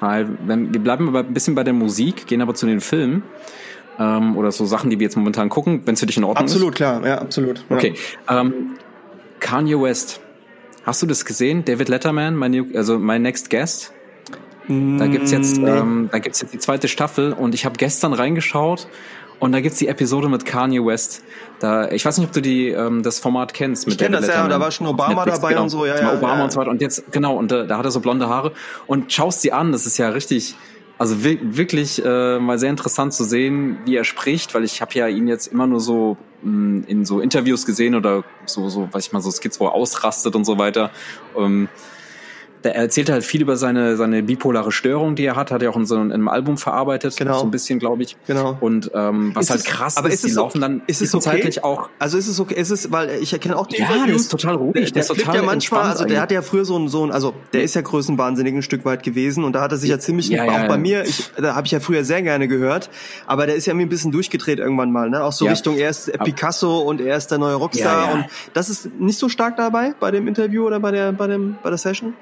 Weil 0.00 0.28
wenn, 0.46 0.72
wir 0.74 0.80
bleiben 0.80 1.08
aber 1.08 1.20
ein 1.20 1.32
bisschen 1.34 1.54
bei 1.54 1.64
der 1.64 1.72
Musik, 1.72 2.26
gehen 2.26 2.42
aber 2.42 2.54
zu 2.54 2.66
den 2.66 2.80
Filmen. 2.80 3.22
Ähm, 3.98 4.36
oder 4.36 4.52
so 4.52 4.66
Sachen, 4.66 4.90
die 4.90 4.98
wir 4.98 5.04
jetzt 5.04 5.16
momentan 5.16 5.48
gucken, 5.48 5.82
wenn 5.86 5.94
es 5.94 6.00
für 6.00 6.06
dich 6.06 6.18
in 6.18 6.24
Ordnung 6.24 6.44
Absolut, 6.44 6.74
klar, 6.74 7.06
ja, 7.06 7.18
absolut. 7.18 7.58
ist. 7.58 7.64
Okay. 7.70 7.94
Ähm, 8.28 8.76
Kanye 9.40 9.80
West. 9.80 10.20
Hast 10.84 11.00
du 11.02 11.06
das 11.06 11.24
gesehen? 11.24 11.64
David 11.64 11.88
Letterman, 11.88 12.36
mein 12.36 12.50
new, 12.50 12.66
also 12.74 12.98
mein 12.98 13.22
Next 13.22 13.48
Guest. 13.50 13.92
Da 14.68 15.06
gibt's 15.06 15.30
jetzt, 15.30 15.58
Nee. 15.58 15.70
ähm, 15.70 16.08
da 16.10 16.18
gibt's 16.18 16.40
jetzt 16.40 16.52
die 16.52 16.58
zweite 16.58 16.88
Staffel 16.88 17.32
und 17.32 17.54
ich 17.54 17.64
habe 17.64 17.76
gestern 17.76 18.12
reingeschaut 18.12 18.88
und 19.38 19.52
da 19.52 19.60
gibt's 19.60 19.78
die 19.78 19.88
Episode 19.88 20.28
mit 20.28 20.44
Kanye 20.44 20.84
West. 20.84 21.22
Da, 21.60 21.90
ich 21.90 22.04
weiß 22.04 22.18
nicht, 22.18 22.26
ob 22.28 22.32
du 22.32 22.42
die 22.42 22.68
ähm, 22.68 23.02
das 23.02 23.18
Format 23.18 23.54
kennst. 23.54 23.86
Ich 23.88 23.96
kenn 23.98 24.12
das, 24.12 24.26
ja, 24.26 24.46
da 24.46 24.60
war 24.60 24.70
schon 24.70 24.86
Obama 24.86 25.24
dabei 25.24 25.58
und 25.58 25.68
so, 25.68 25.86
ja, 25.86 25.98
ja, 25.98 26.14
Obama 26.14 26.38
ja. 26.38 26.44
und 26.44 26.52
so 26.52 26.60
weiter. 26.60 26.70
Und 26.70 26.80
jetzt 26.80 27.10
genau 27.12 27.36
und 27.36 27.50
äh, 27.52 27.66
da 27.66 27.78
hat 27.78 27.84
er 27.84 27.90
so 27.90 28.00
blonde 28.00 28.28
Haare 28.28 28.52
und 28.86 29.12
schaust 29.12 29.42
sie 29.42 29.52
an. 29.52 29.72
Das 29.72 29.86
ist 29.86 29.98
ja 29.98 30.08
richtig. 30.10 30.54
Also 30.98 31.22
wi- 31.22 31.38
wirklich 31.42 32.02
äh, 32.02 32.38
mal 32.38 32.58
sehr 32.58 32.70
interessant 32.70 33.12
zu 33.12 33.24
sehen, 33.24 33.78
wie 33.84 33.96
er 33.96 34.04
spricht, 34.04 34.54
weil 34.54 34.64
ich 34.64 34.80
habe 34.80 34.94
ja 34.94 35.08
ihn 35.08 35.28
jetzt 35.28 35.46
immer 35.46 35.66
nur 35.66 35.80
so 35.80 36.16
mh, 36.42 36.84
in 36.86 37.04
so 37.04 37.20
Interviews 37.20 37.66
gesehen 37.66 37.94
oder 37.94 38.24
so, 38.46 38.70
so, 38.70 38.88
weiß 38.90 39.08
ich 39.08 39.12
mal, 39.12 39.20
so 39.20 39.30
Skits, 39.30 39.60
wo 39.60 39.66
er 39.66 39.72
ausrastet 39.74 40.34
und 40.34 40.46
so 40.46 40.56
weiter. 40.56 40.90
Ähm, 41.38 41.68
der 42.66 42.74
er 42.74 42.82
erzählt 42.82 43.08
halt 43.10 43.24
viel 43.24 43.40
über 43.42 43.56
seine, 43.56 43.96
seine 43.96 44.22
bipolare 44.22 44.72
Störung, 44.72 45.14
die 45.14 45.24
er 45.24 45.36
hat, 45.36 45.50
hat 45.50 45.62
er 45.62 45.70
auch 45.70 45.76
in 45.76 45.86
so 45.86 45.94
einem, 45.94 46.06
in 46.06 46.12
einem 46.14 46.28
Album 46.28 46.58
verarbeitet, 46.58 47.16
Genau. 47.16 47.38
so 47.38 47.44
ein 47.44 47.50
bisschen, 47.50 47.78
glaube 47.78 48.02
ich. 48.02 48.16
Genau. 48.26 48.56
Und 48.60 48.90
ähm, 48.94 49.30
was 49.34 49.44
Ist 49.44 49.50
halt 49.50 49.60
es- 49.60 49.66
krass 49.66 49.96
aber 49.96 50.08
ist, 50.08 50.14
ist 50.16 50.24
die 50.24 50.28
es 50.30 50.34
laufen 50.36 50.58
okay? 50.58 50.60
dann 50.60 50.82
Ist 50.86 51.00
es 51.02 51.14
okay? 51.14 51.22
zwischenzeitlich 51.22 51.64
auch. 51.64 51.88
Also 51.98 52.18
ist 52.18 52.26
es 52.28 52.38
okay, 52.40 52.54
ist 52.54 52.70
es, 52.70 52.90
weil 52.92 53.10
ich 53.22 53.32
erkenne 53.32 53.56
auch 53.56 53.66
die 53.66 53.76
Ja, 53.78 53.86
der 53.86 53.96
Interviews. 53.96 54.22
ist 54.22 54.28
total 54.30 54.56
ruhig, 54.56 54.74
Der, 54.74 54.82
der 54.84 54.92
der 54.92 55.00
ist 55.16 55.34
ja 55.34 55.42
manchmal, 55.42 55.82
also 55.82 55.98
der 55.98 56.06
eigentlich. 56.06 56.20
hat 56.20 56.30
ja 56.32 56.42
früher 56.42 56.64
so 56.64 56.78
ein, 56.78 56.88
so 56.88 57.04
ein, 57.06 57.12
also 57.12 57.34
der 57.52 57.62
ist 57.62 57.74
ja 57.74 57.82
größenwahnsinnig 57.82 58.54
ein 58.54 58.62
Stück 58.62 58.84
weit 58.84 59.02
gewesen 59.02 59.44
und 59.44 59.52
da 59.54 59.60
hat 59.60 59.72
er 59.72 59.78
sich 59.78 59.90
ja 59.90 59.98
ziemlich, 59.98 60.28
Ja, 60.28 60.42
auch 60.42 60.46
ja, 60.48 60.66
bei 60.66 60.74
ja. 60.74 60.76
mir, 60.78 61.04
ich, 61.04 61.30
da 61.40 61.54
habe 61.54 61.66
ich 61.66 61.72
ja 61.72 61.80
früher 61.80 62.04
sehr 62.04 62.22
gerne 62.22 62.48
gehört, 62.48 62.90
aber 63.26 63.46
der 63.46 63.54
ist 63.56 63.66
ja 63.66 63.72
irgendwie 63.72 63.86
ein 63.86 63.90
bisschen 63.90 64.12
durchgedreht 64.12 64.58
irgendwann 64.58 64.90
mal, 64.92 65.08
ne? 65.08 65.22
Auch 65.22 65.32
so 65.32 65.44
Ja. 65.44 65.52
Richtung 65.52 65.76
er 65.76 65.90
ist 65.90 66.10
Picasso 66.24 66.78
und 66.80 67.00
er 67.00 67.16
ist 67.16 67.28
der 67.30 67.38
neue 67.38 67.54
Rockstar 67.54 68.02
Ja, 68.04 68.08
ja. 68.08 68.14
und 68.14 68.24
das 68.54 68.68
ist 68.68 68.90
nicht 68.98 69.18
so 69.18 69.28
stark 69.28 69.56
dabei 69.56 69.94
bei 70.00 70.10
dem 70.10 70.26
Interview 70.26 70.66
oder 70.66 70.80
bei 70.80 70.90
der, 70.90 71.12
bei 71.12 71.26
dem, 71.26 71.56
bei 71.62 71.68
der 71.70 71.78
Session. 71.78 72.14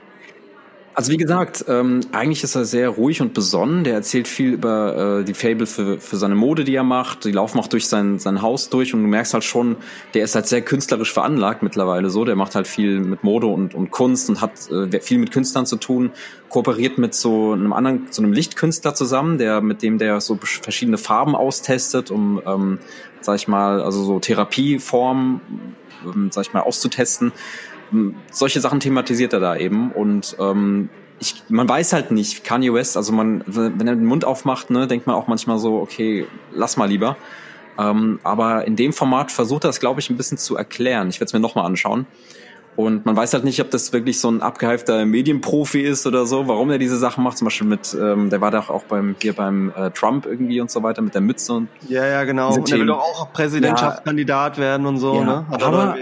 Also 0.97 1.11
wie 1.11 1.17
gesagt, 1.17 1.65
ähm, 1.67 2.03
eigentlich 2.13 2.45
ist 2.45 2.55
er 2.55 2.65
sehr 2.65 2.89
ruhig 2.89 3.21
und 3.21 3.35
besonnen. 3.35 3.83
Der 3.83 3.95
erzählt 3.95 4.29
viel 4.29 4.53
über 4.53 5.19
äh, 5.21 5.25
die 5.25 5.35
Fable 5.35 5.67
für, 5.67 5.99
für 5.99 6.17
seine 6.17 6.37
Mode, 6.37 6.63
die 6.63 6.77
er 6.77 6.85
macht. 6.85 7.25
Die 7.25 7.33
laufen 7.33 7.59
auch 7.59 7.67
durch 7.67 7.89
sein, 7.89 8.21
sein 8.21 8.43
Haus 8.43 8.71
durch 8.71 8.95
und 8.95 9.03
du 9.03 9.09
merkst 9.09 9.35
halt 9.35 9.43
schon, 9.43 9.77
der 10.15 10.23
ist 10.23 10.37
halt 10.37 10.47
sehr 10.47 10.63
künstlerisch 10.63 11.13
veranlagt 11.13 11.65
mittlerweile 11.65 12.11
so. 12.11 12.25
Der 12.25 12.37
macht 12.37 12.55
halt 12.55 12.69
viel 12.69 13.01
mit 13.01 13.25
Mode 13.25 13.49
und, 13.49 13.75
und 13.75 13.91
Kunst 13.91 14.29
und 14.29 14.41
hat 14.41 14.71
äh, 14.71 15.01
viel 15.01 15.19
mit 15.19 15.33
Künstlern 15.33 15.67
zu 15.67 15.77
tun. 15.77 16.13
Kooperiert 16.49 16.97
mit 16.97 17.13
so 17.13 17.53
einem 17.53 17.73
anderen, 17.73 18.07
so 18.11 18.23
einem 18.23 18.33
Lichtkünstler 18.33 18.95
zusammen, 18.95 19.39
der 19.39 19.61
mit 19.63 19.83
dem 19.83 19.99
der 19.99 20.21
so 20.21 20.39
verschiedene 20.41 20.97
Farben 20.97 21.35
austestet, 21.35 22.13
um, 22.13 22.41
ähm, 22.47 22.79
sag 23.21 23.35
ich 23.35 23.49
mal, 23.49 23.83
also 23.83 24.05
so 24.05 24.21
Therapieformen, 24.21 25.41
ähm, 26.05 26.29
sag 26.31 26.47
ich 26.47 26.53
mal, 26.53 26.61
auszutesten 26.61 27.33
solche 28.31 28.61
Sachen 28.61 28.81
thematisiert 28.81 29.33
er 29.33 29.41
da 29.41 29.57
eben 29.57 29.91
und 29.93 30.37
ähm, 30.41 30.89
ich, 31.21 31.43
man 31.49 31.69
weiß 31.69 31.93
halt 31.93 32.11
nicht, 32.11 32.45
Kanye 32.45 32.73
West, 32.75 32.97
also 32.97 33.13
man, 33.13 33.43
wenn 33.47 33.87
er 33.87 33.95
den 33.95 34.05
Mund 34.05 34.25
aufmacht, 34.25 34.71
ne, 34.71 34.87
denkt 34.87 35.07
man 35.07 35.15
auch 35.17 35.29
manchmal 35.29 35.59
so, 35.59 35.77
okay, 35.81 36.27
lass 36.53 36.77
mal 36.77 36.87
lieber. 36.89 37.17
Ähm, 37.79 38.19
aber 38.25 38.67
in 38.67 38.77
dem 38.77 38.93
Format 38.93 39.31
versucht 39.33 39.65
er 39.65 39.71
es, 39.71 39.81
glaube 39.81 40.01
ich, 40.01 40.11
ein 40.11 40.17
bisschen 40.17 40.39
zu 40.39 40.57
erklären. 40.57 41.09
Ich 41.09 41.17
werde 41.17 41.27
es 41.27 41.33
mir 41.33 41.41
nochmal 41.41 41.67
anschauen. 41.67 42.07
Und 42.77 43.07
man 43.07 43.17
weiß 43.17 43.33
halt 43.35 43.45
nicht, 43.45 43.61
ob 43.61 43.71
das 43.71 43.93
wirklich 43.93 44.19
so 44.21 44.29
ein 44.29 44.43
abgeheifter 44.43 45.07
Medienprofi 45.07 45.81
ist 45.81 46.07
oder 46.09 46.27
so, 46.27 46.49
warum 46.49 46.71
er 46.71 46.79
diese 46.79 46.97
Sachen 46.99 47.23
macht. 47.23 47.39
Zum 47.39 47.47
Beispiel 47.47 47.69
mit, 47.69 47.97
ähm, 48.01 48.31
der 48.31 48.41
war 48.41 48.51
doch 48.51 48.69
auch 48.69 48.83
beim 48.83 49.15
hier 49.23 49.33
beim 49.33 49.73
äh, 49.77 49.91
Trump 49.93 50.27
irgendwie 50.27 50.61
und 50.61 50.71
so 50.73 50.83
weiter 50.83 51.01
mit 51.01 51.15
der 51.15 51.21
Mütze 51.21 51.53
und 51.53 51.69
Ja, 51.89 52.05
ja, 52.05 52.25
genau. 52.25 52.53
Und 52.53 52.71
er 52.73 52.79
will 52.79 52.87
doch 52.87 52.99
auch 52.99 53.33
Präsidentschaftskandidat 53.33 54.59
werden 54.59 54.87
und 54.87 54.99
so, 54.99 55.15
Ja, 55.17 55.25
ne? 55.25 55.47
Hat 55.51 55.61
er 55.63 55.67
aber- 55.69 55.97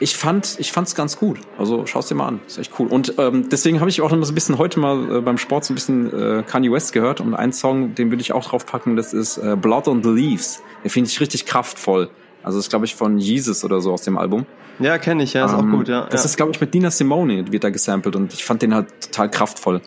ich 0.00 0.16
fand, 0.16 0.56
ich 0.58 0.72
fand's 0.72 0.94
ganz 0.94 1.16
gut. 1.16 1.38
Also 1.58 1.86
schau's 1.86 2.08
dir 2.08 2.14
mal 2.14 2.26
an, 2.26 2.40
ist 2.46 2.58
echt 2.58 2.72
cool. 2.78 2.88
Und 2.88 3.14
ähm, 3.18 3.48
deswegen 3.48 3.80
habe 3.80 3.90
ich 3.90 4.00
auch 4.00 4.10
noch 4.10 4.24
so 4.24 4.32
ein 4.32 4.34
bisschen 4.34 4.58
heute 4.58 4.80
mal 4.80 5.18
äh, 5.18 5.20
beim 5.20 5.38
Sport 5.38 5.64
so 5.64 5.72
ein 5.72 5.76
bisschen 5.76 6.12
äh, 6.12 6.42
Kanye 6.42 6.70
West 6.70 6.92
gehört 6.92 7.20
und 7.20 7.34
einen 7.34 7.52
Song, 7.52 7.94
den 7.94 8.10
würde 8.10 8.20
ich 8.20 8.32
auch 8.32 8.44
drauf 8.44 8.66
packen, 8.66 8.96
das 8.96 9.12
ist 9.12 9.38
äh, 9.38 9.56
Blood 9.56 9.88
on 9.88 10.02
the 10.02 10.10
Leaves. 10.10 10.62
Den 10.82 10.90
finde 10.90 11.10
ich 11.10 11.20
richtig 11.20 11.46
kraftvoll. 11.46 12.10
Also 12.42 12.58
das 12.58 12.66
ist 12.66 12.70
glaube 12.70 12.84
ich 12.84 12.94
von 12.94 13.18
Jesus 13.18 13.64
oder 13.64 13.80
so 13.80 13.92
aus 13.92 14.02
dem 14.02 14.18
Album. 14.18 14.46
Ja, 14.80 14.98
kenne 14.98 15.22
ich, 15.22 15.32
ja, 15.34 15.46
ist 15.46 15.52
ähm, 15.52 15.58
auch 15.58 15.78
gut, 15.78 15.88
ja. 15.88 16.06
Das 16.10 16.22
ja. 16.22 16.26
ist 16.26 16.36
glaube 16.36 16.52
ich 16.52 16.60
mit 16.60 16.74
Nina 16.74 16.90
Simone 16.90 17.50
wird 17.50 17.64
da 17.64 17.70
gesampelt 17.70 18.16
und 18.16 18.34
ich 18.34 18.44
fand 18.44 18.62
den 18.62 18.74
halt 18.74 18.88
total 19.00 19.30
kraftvoll. 19.30 19.80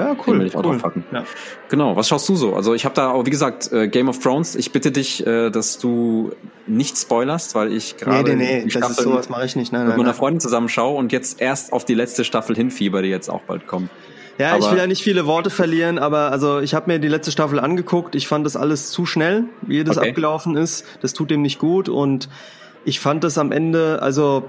Ja, 0.00 0.08
ja 0.08 0.16
cool. 0.26 0.34
Den 0.34 0.40
will 0.40 0.46
ich 0.48 0.56
auch 0.56 0.64
cool. 0.64 0.80
Ja. 1.12 1.24
Genau, 1.68 1.96
was 1.96 2.08
schaust 2.08 2.28
du 2.28 2.36
so? 2.36 2.54
Also 2.54 2.74
ich 2.74 2.84
habe 2.84 2.94
da 2.94 3.10
auch, 3.10 3.26
wie 3.26 3.30
gesagt, 3.30 3.72
äh, 3.72 3.88
Game 3.88 4.08
of 4.08 4.18
Thrones. 4.18 4.54
Ich 4.56 4.72
bitte 4.72 4.92
dich, 4.92 5.26
äh, 5.26 5.50
dass 5.50 5.78
du 5.78 6.32
nicht 6.66 6.98
spoilerst, 6.98 7.54
weil 7.54 7.72
ich 7.72 7.96
gerade 7.96 8.36
nee, 8.36 8.36
nee, 8.36 8.64
nee, 8.64 8.70
das 8.80 8.90
ist 8.90 9.00
sowas 9.00 9.28
mache 9.28 9.44
ich 9.44 9.56
nicht. 9.56 9.72
Nein, 9.72 9.82
mit 9.82 9.88
nein, 9.90 9.98
meiner 9.98 10.10
nein. 10.10 10.18
Freundin 10.18 10.40
zusammen 10.40 10.68
schaue 10.68 10.96
und 10.98 11.12
jetzt 11.12 11.40
erst 11.40 11.72
auf 11.72 11.84
die 11.84 11.94
letzte 11.94 12.24
Staffel 12.24 12.56
hinfieber, 12.56 13.02
die 13.02 13.08
jetzt 13.08 13.28
auch 13.28 13.42
bald 13.42 13.66
kommt. 13.66 13.90
Ja, 14.38 14.54
Aber- 14.54 14.64
ich 14.64 14.70
will 14.70 14.78
ja 14.78 14.86
nicht 14.86 15.02
viele 15.02 15.26
Worte 15.26 15.50
verlieren, 15.50 15.98
aber 15.98 16.32
also 16.32 16.58
ich 16.60 16.74
habe 16.74 16.90
mir 16.90 16.98
die 16.98 17.08
letzte 17.08 17.30
Staffel 17.30 17.60
angeguckt. 17.60 18.14
Ich 18.14 18.26
fand 18.26 18.44
das 18.44 18.56
alles 18.56 18.90
zu 18.90 19.06
schnell, 19.06 19.44
wie 19.62 19.84
das 19.84 19.98
Okay. 19.98 20.08
abgelaufen 20.08 20.56
ist. 20.56 20.84
Das 21.02 21.12
tut 21.12 21.30
dem 21.30 21.42
nicht 21.42 21.58
gut 21.58 21.88
und 21.88 22.28
ich 22.84 23.00
fand 23.00 23.24
das 23.24 23.38
am 23.38 23.52
Ende, 23.52 24.02
also 24.02 24.44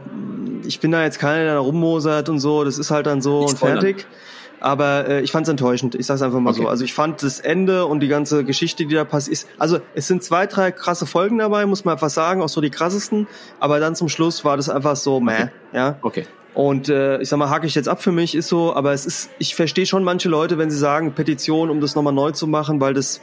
ich 0.66 0.80
bin 0.80 0.92
da 0.92 1.04
jetzt 1.04 1.20
keiner, 1.20 1.44
der 1.44 1.54
da 1.54 1.60
rummosert 1.60 2.30
und 2.30 2.40
so. 2.40 2.64
Das 2.64 2.78
ist 2.80 2.92
halt 2.92 3.06
dann 3.06 3.22
so 3.22 3.42
Nicht 3.42 3.52
und 3.52 3.60
fertig. 3.60 4.08
Aber 4.60 5.08
äh, 5.08 5.22
ich 5.22 5.32
fand 5.32 5.46
es 5.48 5.52
enttäuschend. 5.52 5.96
Ich 5.96 6.06
sag's 6.06 6.22
einfach 6.22 6.40
mal 6.40 6.52
Okay. 6.52 6.64
so. 6.64 6.68
Also 6.68 6.84
ich 6.86 6.94
fand 6.94 7.22
das 7.22 7.40
Ende 7.40 7.86
und 7.86 8.00
die 8.00 8.08
ganze 8.08 8.44
Geschichte, 8.44 8.86
die 8.86 8.96
da 8.96 9.04
passiert 9.04 9.34
ist. 9.34 9.48
Also 9.58 9.80
es 9.94 10.08
sind 10.08 10.24
zwei, 10.24 10.48
drei 10.48 10.72
krasse 10.72 11.06
Folgen 11.06 11.38
dabei, 11.38 11.66
muss 11.66 11.86
man 11.86 11.94
einfach 11.94 12.10
sagen, 12.10 12.42
auch 12.42 12.50
so 12.50 12.62
die 12.62 12.70
krassesten. 12.70 13.28
Aber 13.60 13.80
dann 13.80 13.96
zum 13.96 14.10
Schluss 14.10 14.44
war 14.46 14.58
das 14.58 14.70
einfach 14.70 14.96
so, 14.96 15.20
meh, 15.20 15.48
ja. 15.74 15.98
Okay. 16.02 16.26
Und 16.54 16.88
äh, 16.88 17.22
ich 17.22 17.28
sag 17.28 17.38
mal, 17.38 17.50
hake 17.50 17.68
ich 17.68 17.76
jetzt 17.76 17.90
ab 17.90 18.02
für 18.02 18.14
mich, 18.14 18.34
ist 18.34 18.48
so, 18.48 18.74
aber 18.74 18.94
es 18.94 19.06
ist, 19.06 19.30
ich 19.40 19.56
verstehe 19.56 19.86
schon 19.86 20.06
manche 20.06 20.30
Leute, 20.30 20.58
wenn 20.58 20.72
sie 20.72 20.78
sagen, 20.78 21.12
Petition, 21.12 21.70
um 21.70 21.82
das 21.82 21.96
nochmal 21.96 22.14
neu 22.14 22.32
zu 22.32 22.48
machen, 22.48 22.80
weil 22.80 22.94
das 22.94 23.20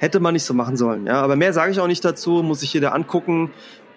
hätte 0.00 0.18
man 0.18 0.32
nicht 0.34 0.42
so 0.44 0.52
machen 0.52 0.76
sollen. 0.76 1.06
Ja, 1.06 1.22
aber 1.22 1.36
mehr 1.36 1.52
sage 1.52 1.70
ich 1.70 1.78
auch 1.78 1.86
nicht 1.86 2.04
dazu, 2.04 2.42
muss 2.42 2.58
sich 2.58 2.72
jeder 2.72 2.92
angucken. 2.92 3.52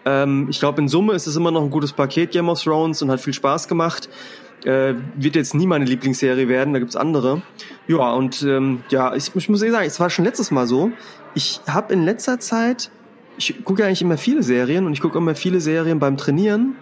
Ähm, 0.05 0.45
ich 0.51 0.59
glaube, 0.59 0.79
in 0.83 0.88
Summe 0.88 1.13
ist 1.13 1.25
es 1.25 1.36
immer 1.36 1.49
noch 1.49 1.63
ein 1.63 1.71
gutes 1.71 1.93
Paket, 1.93 2.29
Game 2.29 2.47
of 2.47 2.61
Thrones, 2.61 3.01
und 3.01 3.09
hat 3.09 3.19
viel 3.19 3.33
Spaß 3.33 3.67
gemacht. 3.67 4.07
Äh, 4.64 4.95
wird 5.16 5.36
jetzt 5.36 5.53
nie 5.53 5.68
meine 5.68 5.86
Lieblingsserie 5.86 6.47
werden, 6.47 6.74
da 6.74 6.80
gibt's 6.80 6.95
andere. 6.95 7.43
Ja, 7.88 8.14
und 8.14 8.41
ähm, 8.41 8.84
ja, 8.89 9.14
ich, 9.14 9.32
ich 9.36 9.47
muss 9.49 9.62
eh 9.62 9.70
sagen, 9.70 9.86
es 9.86 9.99
war 9.99 10.10
schon 10.10 10.26
letztes 10.26 10.49
Mal 10.49 10.66
so. 10.66 10.91
Ich 11.36 11.62
habe 11.68 11.93
in 11.93 12.03
letzter 12.03 12.39
Zeit, 12.39 12.89
ich 13.38 13.64
gucke 13.64 13.82
ja 13.82 13.88
eigentlich 13.88 14.01
immer 14.01 14.18
viele 14.18 14.41
Serien 14.41 14.86
und 14.88 14.93
ich 14.93 15.01
gucke 15.01 15.18
immer 15.18 15.36
viele 15.36 15.60
Serien 15.62 15.99
beim 15.99 16.18
Trainieren. 16.18 16.76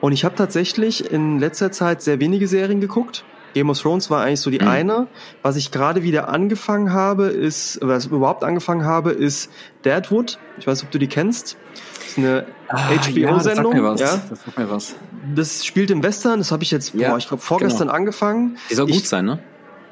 Und 0.00 0.12
ich 0.12 0.24
habe 0.24 0.36
tatsächlich 0.36 1.10
in 1.10 1.38
letzter 1.40 1.72
Zeit 1.72 2.02
sehr 2.02 2.20
wenige 2.20 2.46
Serien 2.46 2.80
geguckt. 2.80 3.24
Game 3.54 3.70
of 3.70 3.80
Thrones 3.80 4.10
war 4.10 4.22
eigentlich 4.22 4.40
so 4.40 4.50
die 4.50 4.60
Mhm. 4.60 4.68
eine. 4.68 5.06
Was 5.42 5.56
ich 5.56 5.70
gerade 5.70 6.02
wieder 6.02 6.28
angefangen 6.28 6.92
habe, 6.92 7.26
ist, 7.26 7.78
was 7.82 8.06
ich 8.06 8.12
überhaupt 8.12 8.44
angefangen 8.44 8.84
habe, 8.84 9.12
ist 9.12 9.50
Deadwood. 9.84 10.38
Ich 10.58 10.66
weiß, 10.66 10.82
ob 10.82 10.90
du 10.90 10.98
die 10.98 11.06
kennst. 11.06 11.56
Ist 12.16 12.18
eine 12.18 12.46
HBO-Sendung. 12.68 13.74
Ah, 13.74 13.76
Ja, 13.78 13.84
das 13.84 13.84
sagt 13.84 13.84
mir 13.84 13.84
was. 13.84 14.00
Ja, 14.00 14.22
Das 14.30 14.42
sagt 14.44 14.58
mir 14.58 14.70
was. 14.70 14.94
das 15.34 15.64
spielt 15.66 15.90
im 15.90 16.02
Western. 16.02 16.38
Das 16.38 16.52
habe 16.52 16.62
ich 16.62 16.70
jetzt, 16.70 16.94
Ja, 16.94 17.10
boah, 17.10 17.18
ich 17.18 17.28
glaube 17.28 17.42
vorgestern 17.42 17.88
angefangen. 17.88 18.56
Die 18.70 18.74
soll 18.74 18.88
ich, 18.88 18.96
gut 18.96 19.06
sein, 19.06 19.24
ne? 19.24 19.38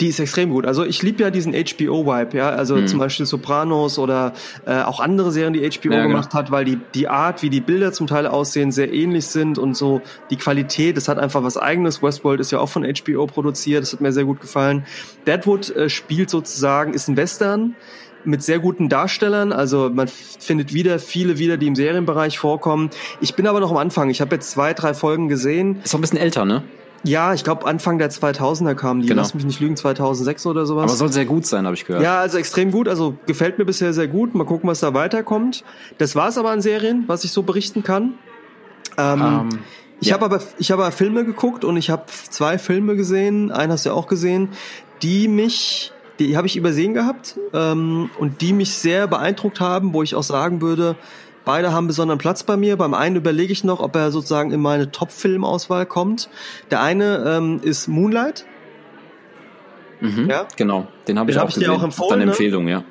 die 0.00 0.08
ist 0.08 0.18
extrem 0.18 0.50
gut. 0.50 0.66
Also 0.66 0.84
ich 0.84 1.00
liebe 1.02 1.22
ja 1.22 1.30
diesen 1.30 1.52
HBO-Vibe, 1.52 2.36
ja. 2.36 2.48
Also 2.48 2.74
Mhm. 2.74 2.88
zum 2.88 2.98
Beispiel 2.98 3.24
Sopranos 3.24 4.00
oder 4.00 4.32
äh, 4.66 4.82
auch 4.82 4.98
andere 4.98 5.30
Serien, 5.30 5.52
die 5.52 5.60
HBO 5.60 5.90
Ja, 5.92 5.98
genau. 5.98 6.08
gemacht 6.08 6.34
hat, 6.34 6.50
weil 6.50 6.64
die, 6.64 6.78
die 6.94 7.06
Art, 7.06 7.42
wie 7.42 7.50
die 7.50 7.60
Bilder 7.60 7.92
zum 7.92 8.08
Teil 8.08 8.26
aussehen, 8.26 8.72
sehr 8.72 8.92
ähnlich 8.92 9.26
sind 9.26 9.58
und 9.58 9.76
so 9.76 10.00
die 10.30 10.36
Qualität, 10.36 10.96
das 10.96 11.06
hat 11.06 11.18
einfach 11.18 11.44
was 11.44 11.56
eigenes. 11.56 12.02
Westworld 12.02 12.40
ist 12.40 12.50
ja 12.50 12.58
auch 12.58 12.68
von 12.68 12.82
HBO 12.84 13.26
produziert, 13.26 13.82
das 13.82 13.92
hat 13.92 14.00
mir 14.00 14.10
sehr 14.12 14.24
gut 14.24 14.40
gefallen. 14.40 14.86
Deadwood 15.26 15.70
äh, 15.76 15.88
spielt 15.88 16.30
sozusagen, 16.30 16.94
ist 16.94 17.06
ein 17.08 17.16
Western 17.16 17.76
mit 18.24 18.42
sehr 18.42 18.58
guten 18.58 18.88
Darstellern, 18.88 19.52
also 19.52 19.90
man 19.92 20.08
findet 20.08 20.72
wieder 20.72 20.98
viele 20.98 21.38
wieder, 21.38 21.56
die 21.56 21.66
im 21.66 21.74
Serienbereich 21.74 22.38
vorkommen. 22.38 22.90
Ich 23.20 23.34
bin 23.34 23.46
aber 23.46 23.60
noch 23.60 23.70
am 23.70 23.76
Anfang. 23.76 24.10
Ich 24.10 24.20
habe 24.20 24.34
jetzt 24.34 24.50
zwei, 24.50 24.74
drei 24.74 24.94
Folgen 24.94 25.28
gesehen. 25.28 25.80
Ist 25.82 25.94
auch 25.94 25.98
ein 25.98 26.02
bisschen 26.02 26.18
älter, 26.18 26.44
ne? 26.44 26.62
Ja, 27.04 27.34
ich 27.34 27.42
glaube 27.42 27.66
Anfang 27.66 27.98
der 27.98 28.10
2000er 28.12 28.74
kamen 28.76 29.02
die. 29.02 29.08
Genau. 29.08 29.22
Lass 29.22 29.34
mich 29.34 29.44
nicht 29.44 29.58
lügen, 29.58 29.76
2006 29.76 30.46
oder 30.46 30.66
sowas. 30.66 30.84
Aber 30.84 30.94
soll 30.94 31.12
sehr 31.12 31.24
gut 31.24 31.46
sein, 31.46 31.64
habe 31.64 31.74
ich 31.74 31.84
gehört. 31.84 32.02
Ja, 32.04 32.20
also 32.20 32.38
extrem 32.38 32.70
gut. 32.70 32.86
Also 32.86 33.16
gefällt 33.26 33.58
mir 33.58 33.64
bisher 33.64 33.92
sehr 33.92 34.06
gut. 34.06 34.36
Mal 34.36 34.44
gucken, 34.44 34.70
was 34.70 34.80
da 34.80 34.94
weiterkommt. 34.94 35.64
Das 35.98 36.14
war's 36.14 36.38
aber 36.38 36.50
an 36.50 36.62
Serien, 36.62 37.04
was 37.08 37.24
ich 37.24 37.32
so 37.32 37.42
berichten 37.42 37.82
kann. 37.82 38.14
Ähm, 38.96 39.20
Ähm, 39.20 39.48
ich 40.00 40.08
ja. 40.08 40.14
habe 40.14 40.24
aber 40.26 40.42
ich 40.58 40.70
habe 40.70 40.82
aber 40.82 40.92
Filme 40.92 41.24
geguckt 41.24 41.64
und 41.64 41.76
ich 41.76 41.90
habe 41.90 42.04
zwei 42.30 42.58
Filme 42.58 42.94
gesehen. 42.94 43.50
Einen 43.50 43.72
hast 43.72 43.84
du 43.84 43.90
ja 43.90 43.94
auch 43.94 44.06
gesehen, 44.06 44.48
die 45.02 45.26
mich, 45.28 45.92
die 46.18 46.36
habe 46.36 46.46
ich 46.46 46.56
übersehen 46.56 46.94
gehabt 46.94 47.38
ähm, 47.54 48.10
und 48.18 48.40
die 48.40 48.52
mich 48.52 48.74
sehr 48.74 49.06
beeindruckt 49.06 49.60
haben, 49.60 49.92
wo 49.94 50.02
ich 50.02 50.14
auch 50.14 50.22
sagen 50.22 50.60
würde, 50.60 50.96
beide 51.44 51.72
haben 51.72 51.86
besonderen 51.86 52.18
Platz 52.18 52.42
bei 52.42 52.56
mir. 52.56 52.76
Beim 52.76 52.94
einen 52.94 53.16
überlege 53.16 53.52
ich 53.52 53.64
noch, 53.64 53.80
ob 53.80 53.96
er 53.96 54.10
sozusagen 54.10 54.50
in 54.52 54.60
meine 54.60 54.90
Top-Filmauswahl 54.92 55.86
kommt. 55.86 56.28
Der 56.70 56.82
eine 56.82 57.24
ähm, 57.26 57.60
ist 57.62 57.88
Moonlight. 57.88 58.44
Mhm. 60.00 60.28
Ja? 60.28 60.46
Genau, 60.56 60.86
den 61.08 61.18
habe 61.18 61.30
ich 61.30 61.36
hab 61.38 61.48
ich 61.48 61.54
dir 61.54 61.72
auch 61.72 61.82
empfohlen, 61.82 62.10
Deine 62.10 62.24
ne? 62.26 62.30
Empfehlung, 62.32 62.68
ja. 62.68 62.82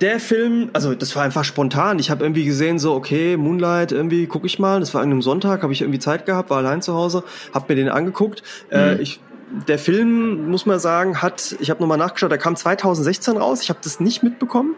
der 0.00 0.18
Film, 0.18 0.70
also 0.72 0.94
das 0.94 1.14
war 1.14 1.22
einfach 1.22 1.44
spontan. 1.44 1.98
Ich 1.98 2.10
habe 2.10 2.24
irgendwie 2.24 2.44
gesehen, 2.44 2.78
so 2.78 2.94
okay, 2.94 3.36
Moonlight, 3.36 3.92
irgendwie 3.92 4.26
guck 4.26 4.44
ich 4.44 4.58
mal. 4.58 4.80
Das 4.80 4.94
war 4.94 5.02
an 5.02 5.10
einem 5.10 5.22
Sonntag, 5.22 5.62
habe 5.62 5.72
ich 5.72 5.82
irgendwie 5.82 5.98
Zeit 5.98 6.26
gehabt, 6.26 6.50
war 6.50 6.58
allein 6.58 6.82
zu 6.82 6.94
Hause, 6.94 7.22
habe 7.52 7.66
mir 7.68 7.76
den 7.76 7.88
angeguckt. 7.90 8.42
Äh, 8.70 8.94
Mhm. 8.94 9.00
ich, 9.00 9.20
der 9.68 9.78
Film, 9.78 10.50
muss 10.50 10.66
man 10.66 10.78
sagen, 10.78 11.22
hat, 11.22 11.56
ich 11.60 11.70
habe 11.70 11.80
nochmal 11.80 11.98
nachgeschaut, 11.98 12.30
der 12.30 12.38
kam 12.38 12.56
2016 12.56 13.36
raus. 13.36 13.62
Ich 13.62 13.70
habe 13.70 13.80
das 13.82 14.00
nicht 14.00 14.22
mitbekommen. 14.22 14.74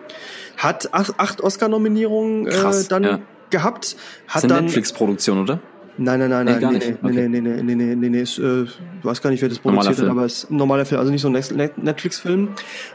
Hat 0.57 0.93
acht, 0.93 1.41
Oscar-Nominierungen 1.41 2.47
äh, 2.47 2.85
dann 2.89 3.05
ja. 3.05 3.19
gehabt. 3.51 3.97
Das 4.27 4.35
Hat 4.35 4.45
ist 4.45 4.53
eine 4.53 4.63
Netflix-Produktion, 4.63 5.41
oder? 5.41 5.61
Nein, 5.99 6.19
nein, 6.21 6.29
nein, 6.31 6.45
Nee, 6.45 6.53
nein, 6.53 6.61
gar 6.61 6.73
nee, 6.73 6.79
nicht. 6.79 7.03
nee, 7.03 7.11
Okay. 7.11 7.29
nee, 7.29 7.41
nee, 7.41 7.63
nee, 7.75 7.95
nee, 7.95 8.09
nee, 8.11 8.19
äh, 8.19 8.23
ich 8.23 8.71
weiß 9.03 9.23
gar 9.23 9.31
nicht, 9.31 9.41
wer 9.41 9.49
das 9.49 9.59
produziert 9.59 9.99
hat, 9.99 10.09
aber 10.09 10.25
es 10.25 10.45
ist 10.45 10.51
ein 10.51 10.57
normaler 10.57 10.85
Film, 10.85 10.99
also 11.01 11.11
nicht 11.11 11.23
so 11.23 11.29
ein 11.29 11.71
Netflix-Film. 11.77 12.51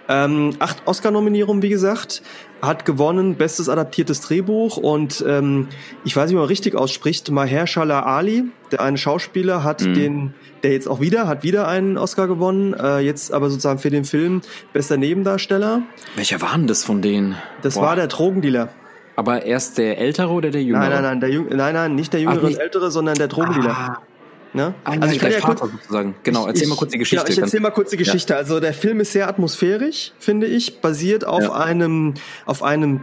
Ähm, 0.07 0.51
acht 0.59 0.83
Oscar-Nominierungen, 0.85 1.63
wie 1.63 1.69
gesagt, 1.69 2.21
hat 2.61 2.85
gewonnen, 2.85 3.35
bestes 3.35 3.69
adaptiertes 3.69 4.21
Drehbuch 4.21 4.77
und 4.77 5.23
ähm, 5.27 5.67
ich 6.03 6.15
weiß 6.15 6.25
nicht, 6.27 6.35
wie 6.35 6.39
man 6.39 6.47
richtig 6.47 6.75
ausspricht, 6.75 7.31
Mahershala 7.31 8.01
Ali, 8.03 8.43
der 8.71 8.81
eine 8.81 8.97
Schauspieler, 8.97 9.63
hat 9.63 9.81
Mhm. 9.81 9.93
den, 9.95 10.33
der 10.61 10.73
jetzt 10.73 10.87
auch 10.87 10.99
wieder, 10.99 11.27
hat 11.27 11.41
wieder 11.43 11.67
einen 11.67 11.97
Oscar 11.97 12.27
gewonnen, 12.27 12.73
äh, 12.75 12.99
jetzt 12.99 13.33
aber 13.33 13.49
sozusagen 13.49 13.79
für 13.79 13.89
den 13.89 14.05
Film 14.05 14.41
bester 14.73 14.97
Nebendarsteller. 14.97 15.81
Welcher 16.15 16.39
war 16.41 16.53
denn 16.55 16.67
das 16.67 16.83
von 16.83 17.01
denen? 17.01 17.35
Das 17.63 17.73
Boah. 17.75 17.81
war 17.83 17.95
der 17.95 18.05
Drogendealer. 18.07 18.69
Aber 19.15 19.43
erst 19.45 19.77
der 19.77 19.97
ältere 19.97 20.29
oder 20.29 20.51
der 20.51 20.63
jüngere? 20.63 20.81
Nein, 20.81 20.91
nein, 20.91 21.03
nein, 21.03 21.19
der 21.19 21.29
Jüng 21.29 21.47
nein, 21.49 21.73
nein, 21.73 21.95
nicht 21.95 22.13
der 22.13 22.21
jüngere 22.21 22.43
und 22.43 22.59
ältere, 22.59 22.91
sondern 22.91 23.15
der 23.15 23.27
Drogendealer. 23.27 23.71
Ah, 23.71 24.01
Ne? 24.53 24.73
ah, 24.83 24.91
also 24.99 25.13
ich 25.15 25.19
kann 25.21 25.31
ja 25.31 25.39
kurz, 25.39 25.61
Vater 25.61 25.71
sozusagen. 25.71 26.13
Genau, 26.23 26.45
erzähl 26.45 26.63
ich, 26.63 26.69
mal 26.69 26.75
kurz 26.75 26.91
die 26.91 26.97
Geschichte. 26.97 27.25
Ja, 27.25 27.31
ich 27.31 27.39
erzähl 27.39 27.61
mal 27.61 27.69
kurz 27.71 27.89
die 27.91 27.95
Geschichte. 27.97 28.35
Also 28.35 28.59
der 28.59 28.73
Film 28.73 28.99
ist 28.99 29.13
sehr 29.13 29.29
atmosphärisch, 29.29 30.11
finde 30.19 30.45
ich, 30.47 30.81
basiert 30.81 31.25
auf 31.25 31.43
Ja. 31.43 31.53
einem 31.53 32.15
auf 32.45 32.61
einem 32.61 32.99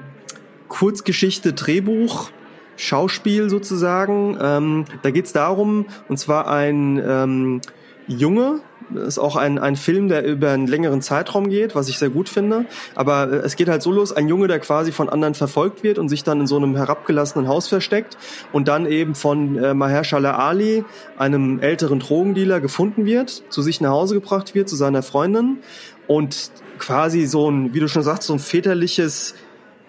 Kurzgeschichte 0.68 1.54
Drehbuch 1.54 2.30
Schauspiel 2.76 3.48
sozusagen. 3.48 4.36
Ähm, 4.40 4.84
da 5.02 5.10
geht's 5.10 5.32
darum, 5.32 5.86
und 6.08 6.18
zwar 6.18 6.48
ein 6.48 7.02
ähm, 7.04 7.60
Junge, 8.06 8.60
ist 8.94 9.18
auch 9.18 9.36
ein, 9.36 9.58
ein 9.58 9.76
Film, 9.76 10.08
der 10.08 10.24
über 10.24 10.50
einen 10.50 10.66
längeren 10.66 11.02
Zeitraum 11.02 11.48
geht, 11.48 11.74
was 11.74 11.88
ich 11.88 11.98
sehr 11.98 12.10
gut 12.10 12.28
finde. 12.28 12.64
Aber 12.94 13.30
äh, 13.30 13.36
es 13.36 13.56
geht 13.56 13.68
halt 13.68 13.82
so 13.82 13.92
los, 13.92 14.12
ein 14.12 14.28
Junge, 14.28 14.48
der 14.48 14.58
quasi 14.60 14.92
von 14.92 15.08
anderen 15.08 15.34
verfolgt 15.34 15.82
wird 15.82 15.98
und 15.98 16.08
sich 16.08 16.24
dann 16.24 16.40
in 16.40 16.46
so 16.46 16.56
einem 16.56 16.76
herabgelassenen 16.76 17.48
Haus 17.48 17.68
versteckt 17.68 18.16
und 18.52 18.68
dann 18.68 18.86
eben 18.86 19.14
von 19.14 19.56
äh, 19.56 19.74
Mahershala 19.74 20.36
Ali, 20.36 20.84
einem 21.16 21.60
älteren 21.60 22.00
Drogendealer, 22.00 22.60
gefunden 22.60 23.04
wird, 23.04 23.44
zu 23.48 23.62
sich 23.62 23.80
nach 23.80 23.90
Hause 23.90 24.14
gebracht 24.14 24.54
wird, 24.54 24.68
zu 24.68 24.76
seiner 24.76 25.02
Freundin 25.02 25.58
und 26.06 26.50
quasi 26.78 27.26
so 27.26 27.50
ein, 27.50 27.74
wie 27.74 27.80
du 27.80 27.88
schon 27.88 28.02
sagst, 28.02 28.24
so 28.24 28.32
ein 28.32 28.38
väterliches 28.38 29.34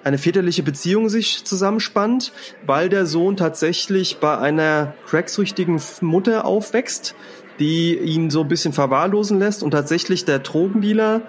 eine 0.04 0.18
väterliche 0.18 0.64
Beziehung 0.64 1.10
sich 1.10 1.44
zusammenspannt, 1.44 2.32
weil 2.66 2.90
der 2.90 3.06
Sohn 3.06 3.38
tatsächlich 3.38 4.18
bei 4.18 4.38
einer 4.38 4.94
cracksüchtigen 5.08 5.82
Mutter 6.02 6.46
aufwächst, 6.46 7.16
die 7.60 7.98
ihn 7.98 8.30
so 8.30 8.42
ein 8.42 8.48
bisschen 8.48 8.74
verwahrlosen 8.74 9.40
lässt 9.40 9.64
und 9.64 9.72
tatsächlich 9.72 10.26
der 10.26 10.40
Drogendealer 10.40 11.22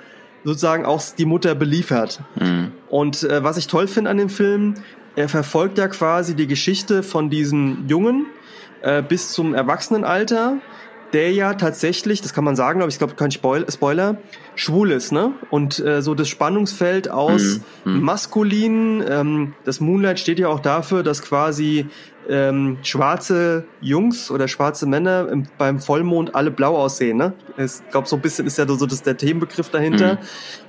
sozusagen 0.44 0.86
auch 0.86 1.02
die 1.18 1.26
Mutter 1.26 1.54
beliefert. 1.54 2.20
Mhm. 2.40 2.72
Und 2.88 3.24
äh, 3.24 3.42
was 3.44 3.56
ich 3.56 3.66
toll 3.66 3.88
finde 3.88 4.10
an 4.10 4.16
dem 4.16 4.30
Film, 4.30 4.74
er 5.16 5.28
verfolgt 5.28 5.78
ja 5.78 5.88
quasi 5.88 6.34
die 6.34 6.46
Geschichte 6.46 7.02
von 7.02 7.30
diesem 7.30 7.84
Jungen 7.88 8.26
äh, 8.82 9.02
bis 9.02 9.32
zum 9.32 9.54
Erwachsenenalter, 9.54 10.58
der 11.12 11.32
ja 11.32 11.54
tatsächlich, 11.54 12.22
das 12.22 12.32
kann 12.32 12.44
man 12.44 12.54
sagen, 12.54 12.80
aber 12.80 12.88
ich 12.88 12.98
glaube 12.98 13.14
kein 13.14 13.32
Spoil 13.32 13.66
Spoiler, 13.68 14.18
schwul 14.54 14.92
ist, 14.92 15.10
ne? 15.10 15.32
Und 15.50 15.80
äh, 15.80 16.02
so 16.02 16.14
das 16.14 16.28
Spannungsfeld 16.28 17.10
aus 17.10 17.60
Mhm, 17.84 17.94
mhm. 17.94 18.00
maskulin, 18.02 19.04
ähm, 19.08 19.54
das 19.64 19.80
Moonlight 19.80 20.20
steht 20.20 20.38
ja 20.38 20.48
auch 20.48 20.60
dafür, 20.60 21.02
dass 21.02 21.22
quasi 21.22 21.86
ähm, 22.30 22.78
schwarze 22.82 23.64
Jungs 23.80 24.30
oder 24.30 24.46
schwarze 24.46 24.86
Männer 24.86 25.28
im, 25.28 25.46
beim 25.58 25.80
Vollmond 25.80 26.34
alle 26.36 26.52
blau 26.52 26.76
aussehen. 26.76 27.16
Ne? 27.16 27.32
Ich 27.58 27.72
glaube, 27.90 28.06
so 28.06 28.16
ein 28.16 28.22
bisschen 28.22 28.46
ist 28.46 28.56
ja 28.56 28.68
so 28.68 28.86
das, 28.86 29.02
der 29.02 29.16
Themenbegriff 29.16 29.68
dahinter. 29.70 30.14
Mhm. 30.14 30.18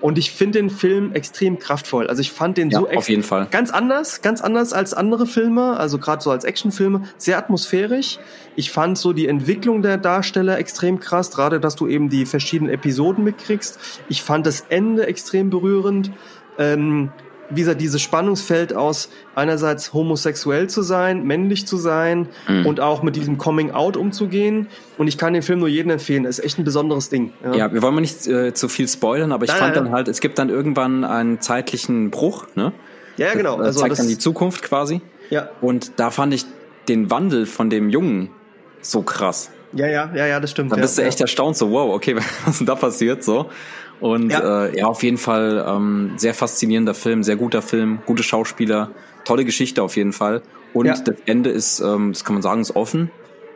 Und 0.01 0.17
ich 0.17 0.31
finde 0.31 0.59
den 0.59 0.71
Film 0.71 1.13
extrem 1.13 1.59
kraftvoll. 1.59 2.07
Also 2.07 2.21
ich 2.21 2.31
fand 2.31 2.57
den 2.57 2.71
Ja, 2.71 2.79
so 2.79 2.89
auf 2.89 3.07
jeden 3.07 3.21
Fall. 3.21 3.47
ganz 3.51 3.69
anders, 3.69 4.23
ganz 4.23 4.41
anders 4.41 4.73
als 4.73 4.95
andere 4.95 5.27
Filme, 5.27 5.77
also 5.77 5.99
gerade 5.99 6.23
so 6.23 6.31
als 6.31 6.45
Actionfilme, 6.45 7.03
sehr 7.17 7.37
atmosphärisch. 7.37 8.17
Ich 8.55 8.71
fand 8.71 8.97
so 8.97 9.13
die 9.13 9.27
Entwicklung 9.27 9.83
der 9.83 9.97
Darsteller 9.97 10.57
extrem 10.57 10.99
krass, 10.99 11.29
gerade 11.29 11.59
dass 11.59 11.75
du 11.75 11.87
eben 11.87 12.09
die 12.09 12.25
verschiedenen 12.25 12.73
Episoden 12.73 13.23
mitkriegst. 13.23 13.79
Ich 14.09 14.23
fand 14.23 14.47
das 14.47 14.65
Ende 14.69 15.05
extrem 15.05 15.51
berührend. 15.51 16.11
Ähm, 16.57 17.11
wie 17.53 17.61
gesagt, 17.61 17.81
dieses 17.81 18.01
Spannungsfeld 18.01 18.73
aus 18.73 19.09
einerseits 19.35 19.93
homosexuell 19.93 20.67
zu 20.69 20.81
sein, 20.81 21.23
männlich 21.25 21.67
zu 21.67 21.77
sein 21.77 22.27
Mhm. 22.47 22.65
und 22.65 22.79
auch 22.79 23.03
mit 23.03 23.15
diesem 23.15 23.37
Coming 23.37 23.71
Out 23.71 23.97
umzugehen. 23.97 24.67
Und 24.97 25.07
ich 25.07 25.17
kann 25.17 25.33
den 25.33 25.41
Film 25.43 25.59
nur 25.59 25.67
jedem 25.67 25.91
empfehlen. 25.91 26.23
Das 26.23 26.39
ist 26.39 26.45
echt 26.45 26.57
ein 26.59 26.63
besonderes 26.63 27.09
Ding. 27.09 27.33
Ja, 27.53 27.73
wir 27.73 27.81
wollen 27.81 27.95
mal 27.95 28.01
nicht 28.01 28.27
äh, 28.27 28.53
zu 28.53 28.67
viel 28.69 28.87
spoilern, 28.87 29.31
aber 29.31 29.45
ich 29.45 29.51
Nein, 29.51 29.59
fand 29.59 29.75
nein, 29.75 29.83
dann 29.85 29.93
halt, 29.93 30.07
es 30.07 30.19
gibt 30.21 30.37
dann 30.39 30.49
irgendwann 30.49 31.03
einen 31.03 31.41
zeitlichen 31.41 32.09
Bruch, 32.11 32.47
ne? 32.55 32.71
ja, 33.17 33.27
ja, 33.27 33.33
genau. 33.33 33.57
Das, 33.57 33.63
äh, 33.63 33.67
Also 33.67 33.79
zeigt 33.81 33.91
das, 33.91 33.97
dann 33.99 34.07
die 34.07 34.17
Zukunft 34.17 34.61
quasi. 34.63 35.01
ja, 35.29 35.49
Und 35.61 35.93
da 35.99 36.11
fand 36.11 36.33
ich 36.33 36.45
den 36.87 37.11
Wandel 37.11 37.45
von 37.45 37.69
dem 37.69 37.89
Jungen 37.89 38.29
so 38.81 39.01
krass. 39.03 39.51
ja, 39.73 39.85
ja, 39.87 40.11
ja, 40.15 40.25
ja, 40.25 40.39
das 40.39 40.51
stimmt. 40.51 40.71
Da 40.71 40.75
ja, 40.77 40.81
bist 40.81 40.97
du 40.97 41.01
ja. 41.03 41.07
echt 41.07 41.21
erstaunt, 41.21 41.55
so 41.55 41.71
wow, 41.71 41.93
okay, 41.93 42.15
was 42.15 42.25
ist 42.53 42.59
denn 42.59 42.67
da 42.67 42.75
passiert 42.75 43.23
so? 43.23 43.49
Und 44.01 44.31
Ja. 44.31 44.65
äh, 44.65 44.77
ja, 44.79 44.87
auf 44.87 45.03
jeden 45.03 45.17
Fall 45.17 45.63
ähm, 45.67 46.13
sehr 46.17 46.33
faszinierender 46.33 46.93
Film, 46.95 47.23
sehr 47.23 47.35
guter 47.37 47.61
Film, 47.61 47.99
gute 48.05 48.23
Schauspieler, 48.23 48.89
tolle 49.25 49.45
Geschichte 49.45 49.81
auf 49.83 49.95
jeden 49.95 50.11
Fall. 50.11 50.41
Und 50.73 50.87
Ja. 50.87 50.93
das 50.93 51.15
Ende 51.25 51.51
ist, 51.51 51.79
ähm, 51.79 52.11
das 52.11 52.25
kann 52.25 52.33
man 52.33 52.41
sagen, 52.41 52.61
ist 52.61 52.75
offen. 52.75 53.11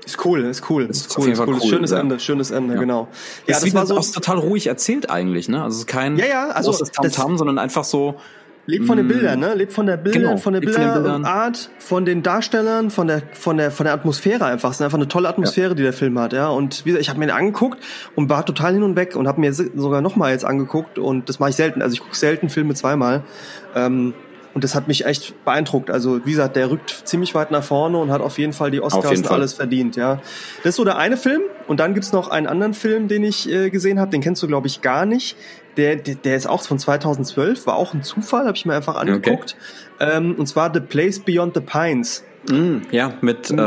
Ist 0.06 0.24
cool, 0.24 0.42
ist 0.42 0.70
cool, 0.70 0.84
ist, 0.84 1.08
Ist 1.08 1.18
cool, 1.18 1.30
ist 1.30 1.40
cool. 1.40 1.56
cool, 1.56 1.62
Schönes 1.62 1.90
ja. 1.90 2.00
Ende, 2.00 2.20
schönes 2.20 2.52
Ende, 2.52 2.76
Ja. 2.76 2.80
genau. 2.80 3.08
Ja, 3.48 3.56
ist 3.56 3.66
das 3.66 3.74
war 3.74 3.88
so, 3.88 3.98
auch 3.98 4.06
total 4.06 4.38
ruhig 4.38 4.68
erzählt 4.68 5.10
eigentlich, 5.10 5.50
ne? 5.50 5.64
Also 5.64 5.76
es 5.76 5.80
ist 5.80 5.88
kein 5.88 6.16
Ja, 6.18 6.26
ja, 6.28 6.50
also 6.50 6.70
großes 6.70 6.92
Tamtam, 6.92 7.38
sondern 7.40 7.58
einfach 7.58 7.84
so, 7.84 8.20
lebt 8.66 8.86
von 8.86 8.98
den 8.98 9.06
Mm. 9.06 9.10
Bildern, 9.10 9.40
ne? 9.40 9.54
Lebt 9.54 9.74
von 9.74 9.86
der 9.86 9.98
Bilder, 9.98 10.20
Genau, 10.20 10.38
von 10.38 10.54
der. 10.54 10.62
Bilderart, 10.62 11.70
von 11.80 12.06
den 12.06 12.24
Darstellern, 12.24 12.90
von 12.90 13.08
der, 13.08 13.22
von 13.34 13.58
der, 13.58 13.72
von 13.72 13.86
der 13.86 13.94
Atmosphäre 13.94 14.46
einfach. 14.46 14.72
Es 14.72 14.78
ist 14.78 14.82
einfach 14.82 14.98
eine 14.98 15.08
tolle 15.08 15.30
Atmosphäre, 15.30 15.76
die 15.76 15.84
der 15.84 15.94
Film 15.94 16.18
hat, 16.20 16.34
ja. 16.34 16.48
Und 16.50 16.86
wie 16.86 16.90
gesagt, 16.90 17.02
ich 17.02 17.10
habe 17.10 17.20
mir 17.20 17.28
den 17.28 17.36
angeguckt 17.36 17.80
und 18.16 18.30
war 18.30 18.46
total 18.46 18.74
hin 18.74 18.84
und 18.84 18.96
weg 18.96 19.16
und 19.16 19.28
habe 19.28 19.40
mir 19.40 19.54
sogar 19.54 20.02
nochmal 20.02 20.32
jetzt 20.32 20.46
angeguckt 20.46 20.98
und 21.00 21.30
das 21.30 21.40
mache 21.40 21.52
ich 21.52 21.56
selten. 21.56 21.82
Also 21.82 21.94
ich 21.94 22.00
gucke 22.00 22.16
selten 22.16 22.50
Filme 22.50 22.74
zweimal. 22.74 23.24
Ähm, 23.76 24.14
und 24.56 24.64
das 24.64 24.74
hat 24.74 24.88
mich 24.88 25.06
echt 25.06 25.44
beeindruckt. 25.44 25.92
Also 25.92 26.26
wie 26.26 26.32
gesagt, 26.32 26.56
der 26.56 26.72
rückt 26.72 27.02
ziemlich 27.04 27.36
weit 27.36 27.52
nach 27.52 27.64
vorne 27.64 27.98
und 27.98 28.10
hat 28.10 28.22
auf 28.22 28.40
jeden 28.40 28.54
Fall 28.54 28.72
die 28.72 28.80
Oscars 28.80 29.20
und 29.20 29.30
alles 29.30 29.54
verdient, 29.54 29.98
ja. 29.98 30.22
Das 30.64 30.70
ist 30.70 30.76
so 30.78 30.86
der 30.86 30.98
eine 30.98 31.18
Film. 31.18 31.42
Und 31.68 31.82
dann 31.82 31.94
gibt's 31.94 32.14
noch 32.14 32.30
einen 32.30 32.48
anderen 32.48 32.74
Film, 32.74 33.10
den 33.10 33.26
ich 33.26 33.52
äh, 33.52 33.70
gesehen 33.70 34.00
habe. 34.00 34.12
Den 34.12 34.22
kennst 34.22 34.42
du, 34.42 34.48
glaube 34.48 34.68
ich, 34.68 34.82
gar 34.82 35.06
nicht. 35.06 35.36
Der, 35.76 35.98
der, 35.98 36.16
der 36.16 36.38
ist 36.38 36.48
auch 36.48 36.62
von 36.62 36.80
2012, 36.80 37.68
war 37.68 37.76
auch 37.76 37.94
ein 37.94 38.02
Zufall, 38.02 38.46
habe 38.46 38.56
ich 38.56 38.66
mir 38.66 38.76
einfach 38.76 38.96
angeguckt. 38.96 39.58
Ähm, 40.00 40.36
und 40.38 40.48
zwar 40.48 40.74
The 40.74 40.80
Place 40.80 41.20
Beyond 41.20 41.54
the 41.54 41.60
Pines. 41.62 42.24
Mm, 42.50 42.82
ja, 42.92 43.14
mit 43.22 43.52
ähm, 43.52 43.58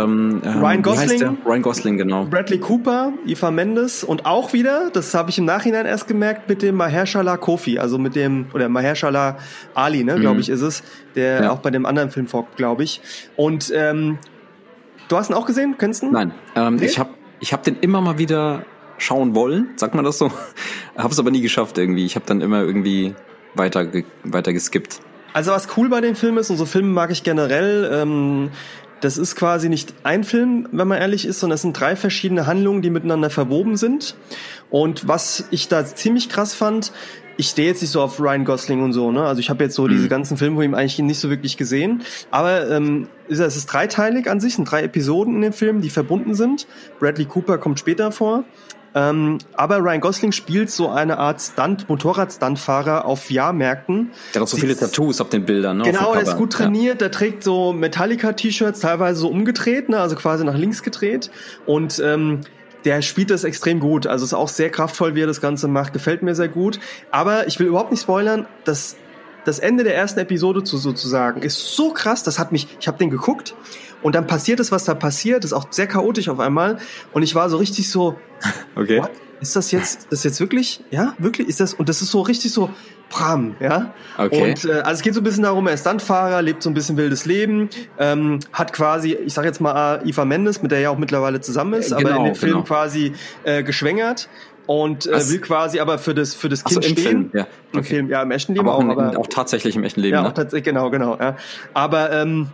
ähm, 0.45 0.63
Ryan 0.63 0.85
wie 0.85 0.91
heißt 0.91 1.03
Gosling? 1.03 1.19
der? 1.19 1.37
Ryan 1.47 1.63
Gosling, 1.63 1.97
genau. 1.99 2.25
Bradley 2.27 2.59
Cooper, 2.59 3.13
Eva 3.27 3.51
Mendes 3.51 4.05
und 4.05 4.27
auch 4.27 4.53
wieder, 4.53 4.91
das 4.93 5.15
habe 5.15 5.31
ich 5.31 5.39
im 5.39 5.45
Nachhinein 5.45 5.87
erst 5.87 6.09
gemerkt, 6.09 6.49
mit 6.49 6.63
dem 6.63 6.75
Mahershala 6.77 7.37
Kofi, 7.37 7.79
also 7.79 7.99
mit 7.99 8.15
dem, 8.17 8.47
oder 8.55 8.69
Mahershala 8.69 9.39
Ali, 9.75 10.05
ne, 10.05 10.17
glaube 10.21 10.35
Mhm. 10.37 10.41
ich, 10.41 10.49
ist 10.49 10.63
es, 10.63 10.83
der 11.15 11.43
Ja. 11.45 11.51
auch 11.51 11.59
bei 11.59 11.71
dem 11.71 11.87
anderen 11.87 12.11
Film 12.11 12.27
vorkommt, 12.27 12.57
glaube 12.57 12.85
ich. 12.85 13.01
Und 13.37 13.73
ähm, 13.75 14.19
du 15.09 15.17
hast 15.17 15.31
ihn 15.31 15.35
auch 15.35 15.47
gesehen, 15.47 15.77
kennst 15.79 16.03
du 16.03 16.07
ihn? 16.07 16.13
Nein, 16.13 16.33
ähm, 16.57 16.77
Nee? 16.77 16.87
ich 16.87 16.99
habe 16.99 17.11
ich 17.41 17.53
hab 17.53 17.63
den 17.63 17.77
immer 17.81 18.01
mal 18.01 18.19
wieder 18.19 18.63
schauen 18.99 19.35
wollen, 19.35 19.69
sagt 19.77 19.95
man 19.95 20.05
das 20.05 20.19
so? 20.19 20.31
habe 20.97 21.13
es 21.13 21.19
aber 21.19 21.31
nie 21.31 21.41
geschafft 21.41 21.79
irgendwie. 21.79 22.05
Ich 22.05 22.17
habe 22.17 22.27
dann 22.27 22.41
immer 22.41 22.63
irgendwie 22.63 23.15
weiter, 23.55 23.87
weiter 24.25 24.53
geskippt. 24.53 25.01
Also 25.39 25.53
was 25.53 25.69
cool 25.77 25.89
bei 25.89 26.01
dem 26.01 26.17
Film 26.17 26.37
ist, 26.37 26.51
und 26.51 26.57
so 26.57 26.67
Filme 26.67 26.89
mag 26.89 27.13
ich 27.13 27.23
generell, 27.23 27.89
ähm, 27.93 28.51
das 29.01 29.17
ist 29.17 29.37
quasi 29.37 29.69
nicht 29.69 29.95
ein 30.03 30.25
Film, 30.25 30.67
wenn 30.73 30.89
man 30.89 30.99
ehrlich 30.99 31.25
ist, 31.25 31.39
sondern 31.39 31.55
es 31.55 31.63
sind 31.63 31.79
drei 31.79 31.95
verschiedene 31.95 32.49
Handlungen, 32.49 32.83
die 32.83 32.91
miteinander 32.91 33.31
verwoben 33.31 33.77
sind. 33.77 34.17
Und 34.69 35.07
was 35.07 35.45
ich 35.53 35.69
da 35.69 35.87
ziemlich 35.87 36.29
krass 36.29 36.55
fand, 36.55 36.91
ich 37.37 37.47
stehe 37.51 37.69
jetzt 37.69 37.83
nicht 37.83 37.93
so 37.93 38.03
auf 38.03 38.19
Ryan 38.19 38.45
Gosling 38.45 38.83
und 38.83 38.93
so, 38.93 39.13
ne? 39.13 39.23
Also 39.27 39.39
ich 39.39 39.49
habe 39.49 39.63
jetzt 39.63 39.77
so 39.77 39.85
Mhm. 39.85 39.91
diese 39.91 40.09
ganzen 40.09 40.37
Filme 40.37 40.57
von 40.57 40.65
ihm 40.65 40.75
eigentlich 40.75 40.99
nicht 40.99 41.21
so 41.21 41.31
wirklich 41.31 41.57
gesehen. 41.57 42.03
Aber 42.33 42.69
ähm, 42.69 43.07
es 43.29 43.39
ist 43.39 43.67
dreiteilig 43.67 44.29
an 44.29 44.41
sich, 44.41 44.51
es 44.51 44.57
sind 44.57 44.69
drei 44.69 44.83
Episoden 44.83 45.37
in 45.37 45.43
dem 45.43 45.53
Film, 45.53 45.83
die 45.83 45.91
verbunden 45.91 46.35
sind. 46.35 46.67
Bradley 46.99 47.27
Cooper 47.27 47.59
kommt 47.59 47.79
später 47.79 48.11
vor. 48.11 48.43
Ähm, 48.95 49.39
aber 49.55 49.79
Ryan 49.79 50.01
Gosling 50.01 50.33
spielt 50.33 50.71
so 50.71 50.89
eine 50.89 51.19
Art 51.19 51.41
Stunt, 51.41 51.89
Motorrad-Stuntfahrer 51.89 53.05
auf 53.05 53.31
Jahrmärkten. 53.31 54.11
Der 54.35 54.43
hat 54.43 54.49
so 54.49 54.57
viele 54.57 54.77
Tattoos 54.77 55.21
auf 55.21 55.29
den 55.29 55.45
Bildern. 55.45 55.79
Ne, 55.79 55.85
Genau, 55.85 56.15
dem 56.15 56.23
ist 56.23 56.37
gut 56.37 56.53
trainiert, 56.53 57.01
der 57.01 57.11
trägt 57.11 57.45
so 57.45 57.73
Metallica-T-Shirts, 57.73 58.81
teilweise 58.81 59.21
so 59.21 59.29
umgedreht, 59.29 59.89
ne, 59.89 60.01
also 60.01 60.17
quasi 60.17 60.45
nach 60.45 60.57
links 60.57 60.83
gedreht. 60.83 61.31
Und 61.67 62.01
ähm, 62.05 62.41
der 62.85 63.03
spielt 63.03 63.31
das 63.31 63.45
extrem 63.45 63.81
gut. 63.81 64.07
Also 64.07 64.25
ist 64.25 64.35
auch 64.35 64.49
sehr 64.49 64.71
kraftvoll, 64.71 65.15
wie 65.15 65.23
er 65.23 65.27
das 65.27 65.41
Ganze 65.41 65.69
macht. 65.69 65.93
Gefällt 65.93 66.23
mir 66.23 66.35
sehr 66.35 66.49
gut. 66.49 66.79
Aber 67.11 67.47
ich 67.47 67.59
will 67.59 67.67
überhaupt 67.67 67.91
nicht 67.91 68.03
spoilern, 68.03 68.47
das, 68.65 68.97
das 69.49 69.59
Ende 69.59 69.83
der 69.83 69.97
ersten 69.97 70.21
Episode 70.21 70.63
zu, 70.63 70.77
sozusagen 70.77 71.43
ist 71.43 71.75
so 71.75 71.93
krass, 71.93 72.23
das 72.23 72.39
hat 72.39 72.53
mich, 72.53 72.69
ich 72.81 72.87
habe 72.87 72.99
den 72.99 73.11
geguckt 73.11 73.55
und 74.03 74.15
dann 74.15 74.27
passiert 74.27 74.61
es, 74.61 74.71
was 74.71 74.85
da 74.85 74.95
passiert, 74.95 75.45
ist 75.45 75.53
auch 75.53 75.67
sehr 75.71 75.87
chaotisch 75.87 76.29
auf 76.29 76.39
einmal. 76.39 76.79
Und 77.13 77.23
ich 77.23 77.35
war 77.35 77.51
so 77.51 77.57
richtig 77.57 77.91
so. 77.91 78.17
Okay. 78.77 79.01
what? 79.01 79.11
Ist 79.41 79.55
das 79.55 79.71
jetzt, 79.71 80.09
das 80.11 80.25
jetzt 80.25 80.41
wirklich, 80.41 80.83
ja, 80.91 81.15
wirklich, 81.19 81.49
ist 81.49 81.61
das, 81.61 81.73
und 81.75 81.89
das 81.89 82.03
ist 82.03 82.11
so 82.11 82.23
richtig 82.23 82.53
so, 82.53 82.71
Bram, 83.11 83.57
ja. 83.61 83.95
Okay. 84.19 84.51
Und 84.51 84.65
äh, 84.65 84.81
also 84.81 84.99
es 84.99 85.03
geht 85.03 85.15
so 85.15 85.21
ein 85.21 85.25
bisschen 85.25 85.45
darum, 85.45 85.67
er 85.67 85.75
ist 85.75 85.81
Stuntfahrer, 85.81 86.43
lebt 86.43 86.63
so 86.63 86.69
ein 86.69 86.75
bisschen 86.75 86.97
wildes 86.97 87.25
Leben, 87.25 87.71
ähm, 87.99 88.41
hat 88.53 88.73
quasi, 88.73 89.15
ich 89.15 89.33
sag 89.33 89.45
jetzt 89.45 89.61
mal 89.61 90.03
Eva 90.05 90.25
Mendes, 90.25 90.61
mit 90.61 90.73
der 90.73 90.79
er 90.79 90.83
ja 90.83 90.91
auch 90.91 90.99
mittlerweile 90.99 91.41
zusammen 91.41 91.75
ist, 91.75 91.93
Äh, 91.93 91.95
aber 91.95 92.03
in 92.03 92.09
genau, 92.09 92.25
dem 92.25 92.35
Film 92.35 92.53
genau. 92.53 92.65
quasi 92.65 93.13
äh, 93.45 93.63
geschwängert 93.63 94.29
und 94.69 95.07
äh, 95.07 95.29
will 95.31 95.41
quasi 95.41 95.81
aber 95.81 95.99
für 95.99 96.15
das 96.15 96.35
für 96.35 96.49
das 96.49 96.63
Ach 96.65 96.71
so, 96.71 96.81
Kind 96.81 96.93
im 96.99 97.03
stehen. 97.03 97.31
Film, 97.31 97.31
ja. 97.33 97.47
Im 97.73 97.79
Okay. 97.81 97.89
Film, 97.89 98.09
ja, 98.11 98.23
im 98.23 98.31
echten 98.31 98.55
Leben 98.55 98.69
aber 98.69 98.77
auch, 98.77 98.81
auch, 98.81 98.85
im- 98.85 98.91
aber 98.91 99.19
auch 99.19 99.27
tatsächlich 99.27 99.75
im 99.75 99.83
echten 99.83 100.01
Leben. 100.03 100.15
ja, 100.15 100.23
ne? 100.23 100.29
auch 100.29 100.33
tatsächlich, 100.35 100.65
genau, 100.65 100.91
genau, 100.91 101.17
ja. 101.19 101.37
Aber 101.75 102.13
ähm, 102.13 102.49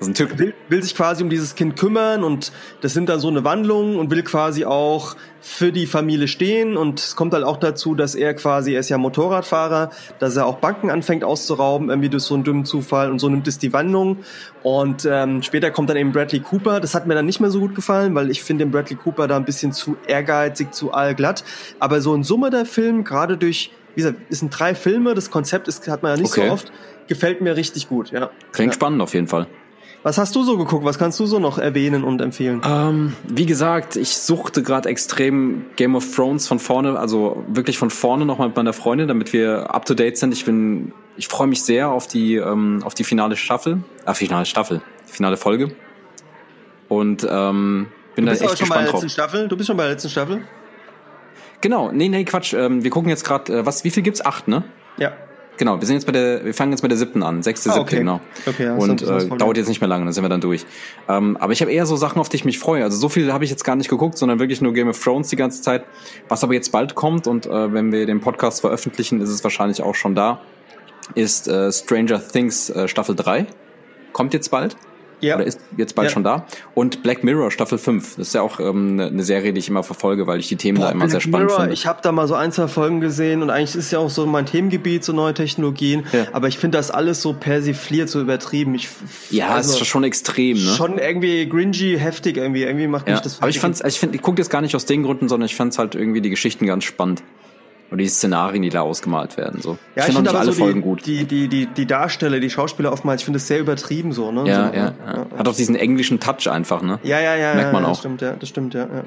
Ist 0.00 0.06
ein 0.06 0.14
Typ. 0.14 0.38
will, 0.38 0.54
will 0.68 0.82
sich 0.82 0.94
quasi 0.94 1.24
um 1.24 1.30
dieses 1.30 1.56
Kind 1.56 1.76
kümmern 1.76 2.22
und 2.22 2.52
das 2.82 2.94
sind 2.94 3.08
dann 3.08 3.18
so 3.18 3.28
eine 3.28 3.42
Wandlung 3.42 3.96
und 3.96 4.10
will 4.10 4.22
quasi 4.22 4.64
auch 4.64 5.16
für 5.40 5.72
die 5.72 5.86
Familie 5.86 6.28
stehen 6.28 6.76
und 6.76 7.00
es 7.00 7.16
kommt 7.16 7.34
halt 7.34 7.44
auch 7.44 7.56
dazu, 7.56 7.94
dass 7.94 8.14
er 8.14 8.34
quasi, 8.34 8.74
er 8.74 8.80
ist 8.80 8.90
ja 8.90 8.98
Motorradfahrer, 8.98 9.90
dass 10.18 10.36
er 10.36 10.46
auch 10.46 10.56
Banken 10.56 10.90
anfängt 10.90 11.24
auszurauben, 11.24 11.88
irgendwie 11.88 12.08
durch 12.08 12.22
so 12.22 12.34
einen 12.34 12.44
dummen 12.44 12.64
Zufall 12.64 13.10
und 13.10 13.18
so 13.18 13.28
nimmt 13.28 13.48
es 13.48 13.58
die 13.58 13.72
Wandlung 13.72 14.18
und 14.62 15.04
ähm, 15.10 15.42
später 15.42 15.70
kommt 15.70 15.90
dann 15.90 15.96
eben 15.96 16.12
Bradley 16.12 16.40
Cooper, 16.40 16.78
das 16.80 16.94
hat 16.94 17.06
mir 17.06 17.14
dann 17.14 17.26
nicht 17.26 17.40
mehr 17.40 17.50
so 17.50 17.58
gut 17.60 17.74
gefallen, 17.74 18.14
weil 18.14 18.30
ich 18.30 18.42
finde 18.42 18.64
den 18.64 18.70
Bradley 18.70 18.96
Cooper 18.96 19.26
da 19.26 19.36
ein 19.36 19.44
bisschen 19.44 19.72
zu 19.72 19.96
ehrgeizig, 20.06 20.72
zu 20.72 20.92
allglatt, 20.92 21.42
aber 21.80 22.00
so 22.00 22.14
in 22.14 22.22
Summe 22.22 22.50
der 22.50 22.66
Film, 22.66 23.02
gerade 23.02 23.36
durch, 23.36 23.72
wie 23.94 24.02
gesagt, 24.02 24.18
es 24.30 24.40
sind 24.40 24.50
drei 24.50 24.74
Filme, 24.74 25.14
das 25.14 25.30
Konzept 25.30 25.66
ist, 25.66 25.88
hat 25.88 26.02
man 26.02 26.14
ja 26.14 26.22
nicht 26.22 26.30
Okay. 26.30 26.46
so 26.46 26.52
oft, 26.52 26.72
gefällt 27.08 27.40
mir 27.40 27.56
richtig 27.56 27.88
gut, 27.88 28.10
ja. 28.12 28.30
Klingt 28.52 28.74
ja. 28.74 28.74
spannend 28.74 29.00
auf 29.02 29.14
jeden 29.14 29.28
Fall. 29.28 29.46
Was 30.02 30.16
hast 30.16 30.36
du 30.36 30.42
so 30.44 30.56
geguckt? 30.56 30.84
Was 30.84 30.98
kannst 30.98 31.18
du 31.18 31.26
so 31.26 31.38
noch 31.38 31.58
erwähnen 31.58 32.04
und 32.04 32.20
empfehlen? 32.20 32.62
Ähm, 32.64 33.14
wie 33.26 33.46
gesagt, 33.46 33.96
ich 33.96 34.16
suchte 34.16 34.62
gerade 34.62 34.88
extrem 34.88 35.66
Game 35.76 35.96
of 35.96 36.14
Thrones 36.14 36.46
von 36.46 36.58
vorne, 36.60 36.98
also 36.98 37.44
wirklich 37.48 37.78
von 37.78 37.90
vorne 37.90 38.24
nochmal 38.24 38.48
mit 38.48 38.56
meiner 38.56 38.72
Freundin, 38.72 39.08
damit 39.08 39.32
wir 39.32 39.74
up 39.74 39.84
to 39.86 39.94
date 39.94 40.16
sind. 40.16 40.32
Ich 40.32 40.44
bin, 40.44 40.92
ich 41.16 41.26
freue 41.26 41.48
mich 41.48 41.62
sehr 41.62 41.88
auf 41.90 42.06
die 42.06 42.36
ähm, 42.36 42.82
auf 42.84 42.94
die 42.94 43.04
finale 43.04 43.36
Staffel, 43.36 43.82
äh, 44.06 44.14
finale 44.14 44.46
Staffel, 44.46 44.82
die 45.08 45.12
finale 45.12 45.36
Folge. 45.36 45.72
Und 46.88 47.26
ähm, 47.28 47.88
bin 48.14 48.24
da 48.24 48.32
echt 48.32 48.40
schon 48.40 48.48
bei 48.48 48.54
der 48.54 48.58
gespannt 48.58 48.86
drauf. 48.86 48.94
letzten 48.94 49.10
Staffel. 49.10 49.48
Du 49.48 49.56
bist 49.56 49.66
schon 49.66 49.76
bei 49.76 49.82
der 49.82 49.92
letzten 49.92 50.10
Staffel. 50.10 50.42
Genau, 51.60 51.90
nee, 51.90 52.08
nee, 52.08 52.24
Quatsch. 52.24 52.54
Ähm, 52.54 52.84
wir 52.84 52.90
gucken 52.90 53.10
jetzt 53.10 53.24
gerade, 53.24 53.52
äh, 53.52 53.66
was, 53.66 53.82
wie 53.82 53.90
viel 53.90 54.04
gibt's? 54.04 54.24
Acht, 54.24 54.46
ne? 54.46 54.62
Ja. 54.96 55.12
Genau, 55.58 55.80
wir 55.80 55.86
sind 55.86 55.96
jetzt 55.96 56.06
bei 56.06 56.12
der, 56.12 56.44
wir 56.44 56.54
fangen 56.54 56.70
jetzt 56.72 56.82
bei 56.82 56.88
der 56.88 56.96
siebten 56.96 57.22
an, 57.22 57.42
sechste, 57.42 57.70
Ah, 57.70 57.74
siebte, 57.74 57.88
okay. 57.88 57.98
genau. 57.98 58.20
Okay, 58.46 58.64
ja, 58.64 58.76
ist 58.76 58.82
und 58.82 59.02
äh, 59.02 59.36
dauert 59.36 59.56
jetzt 59.56 59.68
nicht 59.68 59.80
mehr 59.80 59.88
lange, 59.88 60.04
dann 60.04 60.12
sind 60.12 60.24
wir 60.24 60.28
dann 60.28 60.40
durch. 60.40 60.64
Ähm, 61.08 61.36
aber 61.38 61.52
ich 61.52 61.60
habe 61.60 61.72
eher 61.72 61.84
so 61.84 61.96
Sachen, 61.96 62.20
auf 62.20 62.28
die 62.28 62.36
ich 62.36 62.44
mich 62.44 62.58
freue. 62.58 62.84
Also 62.84 62.96
so 62.96 63.08
viel 63.08 63.32
habe 63.32 63.44
ich 63.44 63.50
jetzt 63.50 63.64
gar 63.64 63.76
nicht 63.76 63.90
geguckt, 63.90 64.16
sondern 64.16 64.38
wirklich 64.38 64.60
nur 64.60 64.72
Game 64.72 64.88
of 64.88 65.02
Thrones 65.02 65.28
die 65.28 65.36
ganze 65.36 65.60
Zeit. 65.60 65.84
Was 66.28 66.44
aber 66.44 66.54
jetzt 66.54 66.70
bald 66.70 66.94
kommt 66.94 67.26
und 67.26 67.46
äh, 67.46 67.72
wenn 67.72 67.92
wir 67.92 68.06
den 68.06 68.20
Podcast 68.20 68.60
veröffentlichen, 68.60 69.20
ist 69.20 69.30
es 69.30 69.42
wahrscheinlich 69.42 69.82
auch 69.82 69.94
schon 69.96 70.14
da, 70.14 70.40
ist 71.14 71.48
äh, 71.48 71.72
Stranger 71.72 72.26
Things 72.26 72.70
äh, 72.70 72.86
Staffel 72.86 73.16
3. 73.16 73.46
Kommt 74.12 74.34
jetzt 74.34 74.50
bald. 74.50 74.76
Ja. 75.20 75.36
Oder 75.36 75.44
ist 75.44 75.60
jetzt 75.76 75.94
bald 75.94 76.08
ja. 76.08 76.12
schon 76.12 76.24
da. 76.24 76.46
Und 76.74 77.02
Black 77.02 77.24
Mirror 77.24 77.50
Staffel 77.50 77.78
5. 77.78 78.16
Das 78.16 78.28
ist 78.28 78.34
ja 78.34 78.42
auch 78.42 78.60
ähm, 78.60 79.00
eine 79.00 79.22
Serie, 79.22 79.52
die 79.52 79.58
ich 79.58 79.68
immer 79.68 79.82
verfolge, 79.82 80.26
weil 80.26 80.40
ich 80.40 80.48
die 80.48 80.56
Themen 80.56 80.78
Boah, 80.78 80.86
da 80.86 80.90
immer 80.92 81.00
Black 81.00 81.10
sehr 81.10 81.20
spannend 81.20 81.48
Mirror, 81.48 81.60
finde. 81.60 81.74
Ich 81.74 81.86
habe 81.86 82.00
da 82.02 82.12
mal 82.12 82.28
so 82.28 82.34
ein, 82.34 82.52
zwei 82.52 82.68
Folgen 82.68 83.00
gesehen 83.00 83.42
und 83.42 83.50
eigentlich 83.50 83.74
ist 83.74 83.90
ja 83.90 83.98
auch 83.98 84.10
so 84.10 84.26
mein 84.26 84.46
Themengebiet, 84.46 85.04
so 85.04 85.12
neue 85.12 85.34
Technologien. 85.34 86.06
Ja. 86.12 86.26
Aber 86.32 86.48
ich 86.48 86.58
finde 86.58 86.78
das 86.78 86.90
alles 86.90 87.22
so 87.22 87.32
persifliert, 87.32 88.08
so 88.08 88.20
übertrieben. 88.20 88.74
Ich, 88.74 88.88
ja, 89.30 89.48
also, 89.48 89.74
es 89.74 89.80
ist 89.80 89.86
schon 89.86 90.04
extrem, 90.04 90.56
ne? 90.56 90.72
Schon 90.72 90.98
irgendwie 90.98 91.48
gringy, 91.48 91.96
heftig 91.98 92.36
irgendwie. 92.36 92.62
Irgendwie 92.62 92.86
macht 92.86 93.08
mich 93.08 93.20
das 93.20 93.40
Aber 93.40 93.50
ich 93.50 93.60
fand's, 93.60 93.82
also 93.82 93.94
ich 93.94 94.00
finde, 94.00 94.16
ich 94.16 94.22
gucke 94.22 94.38
jetzt 94.38 94.50
gar 94.50 94.60
nicht 94.60 94.76
aus 94.76 94.86
den 94.86 95.02
Gründen, 95.02 95.28
sondern 95.28 95.46
ich 95.46 95.56
fand's 95.56 95.78
halt 95.78 95.94
irgendwie 95.94 96.20
die 96.20 96.30
Geschichten 96.30 96.66
ganz 96.66 96.84
spannend. 96.84 97.22
Und 97.90 97.98
die 97.98 98.08
Szenarien, 98.08 98.62
die 98.62 98.68
da 98.68 98.82
ausgemalt 98.82 99.36
werden. 99.36 99.62
So. 99.62 99.78
Ja, 99.96 100.02
ich, 100.02 100.10
ich 100.10 100.14
finde 100.14 100.30
find 100.30 100.40
alle 100.40 100.52
so 100.52 100.58
Folgen 100.58 100.80
die, 100.80 100.84
gut. 100.84 101.06
Die, 101.06 101.24
die, 101.24 101.48
die, 101.48 101.66
die 101.66 101.86
Darsteller, 101.86 102.38
die 102.38 102.50
Schauspieler 102.50 102.92
oftmals, 102.92 103.22
ich 103.22 103.24
finde 103.24 103.38
es 103.38 103.46
sehr 103.46 103.60
übertrieben 103.60 104.12
so, 104.12 104.30
ne? 104.30 104.46
Ja, 104.46 104.68
so, 104.68 104.74
ja, 104.74 104.94
ja, 105.06 105.26
Hat 105.38 105.48
auch 105.48 105.56
diesen 105.56 105.74
englischen 105.74 106.20
Touch 106.20 106.50
einfach, 106.50 106.82
ne? 106.82 106.98
Ja, 107.02 107.20
ja, 107.20 107.34
ja. 107.34 107.54
Merkt 107.54 107.72
man 107.72 107.84
ja, 107.84 107.88
auch. 107.88 107.92
Das 107.92 108.00
stimmt, 108.00 108.20
ja, 108.20 108.32
das 108.32 108.48
stimmt, 108.48 108.74
ja. 108.74 108.82
ja. 108.82 109.04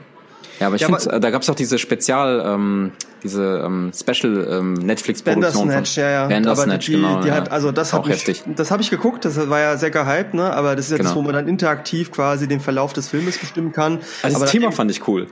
Ja, 0.61 0.67
aber 0.67 0.75
ich 0.75 0.84
ja, 0.84 0.95
finde, 0.95 1.19
da 1.19 1.32
gab 1.32 1.41
es 1.41 1.49
auch 1.49 1.55
diese 1.55 1.79
Spezial, 1.79 2.43
ähm, 2.45 2.91
diese 3.23 3.63
ähm, 3.65 3.91
Special 3.95 4.47
ähm, 4.47 4.73
Netflix-Produktion 4.73 5.69
Bandersnatch, 5.69 5.97
ja, 5.97 6.09
ja. 6.11 6.27
Bandersnatch, 6.27 6.86
die, 6.86 6.91
genau. 6.91 7.21
Die 7.21 7.29
ja. 7.29 7.34
hat, 7.34 7.51
also 7.51 7.71
das 7.71 7.93
hat 7.93 8.05
mich, 8.05 8.13
heftig. 8.13 8.43
das 8.55 8.69
habe 8.69 8.84
ich 8.84 8.91
geguckt, 8.91 9.25
das 9.25 9.49
war 9.49 9.59
ja 9.59 9.75
sehr 9.77 9.89
gehypt, 9.89 10.36
ne? 10.36 10.53
Aber 10.53 10.75
das 10.75 10.86
ist 10.86 10.91
ja 10.91 10.97
genau. 10.97 11.09
das, 11.09 11.15
wo 11.15 11.23
man 11.23 11.34
dann 11.34 11.47
interaktiv 11.47 12.11
quasi 12.11 12.47
den 12.47 12.59
Verlauf 12.59 12.93
des 12.93 13.09
Filmes 13.09 13.39
bestimmen 13.39 13.71
kann. 13.71 14.01
Also 14.21 14.36
aber 14.36 14.45
das 14.45 14.51
Thema 14.51 14.71
fand 14.71 14.91
ich 14.91 15.07
cool. 15.07 15.25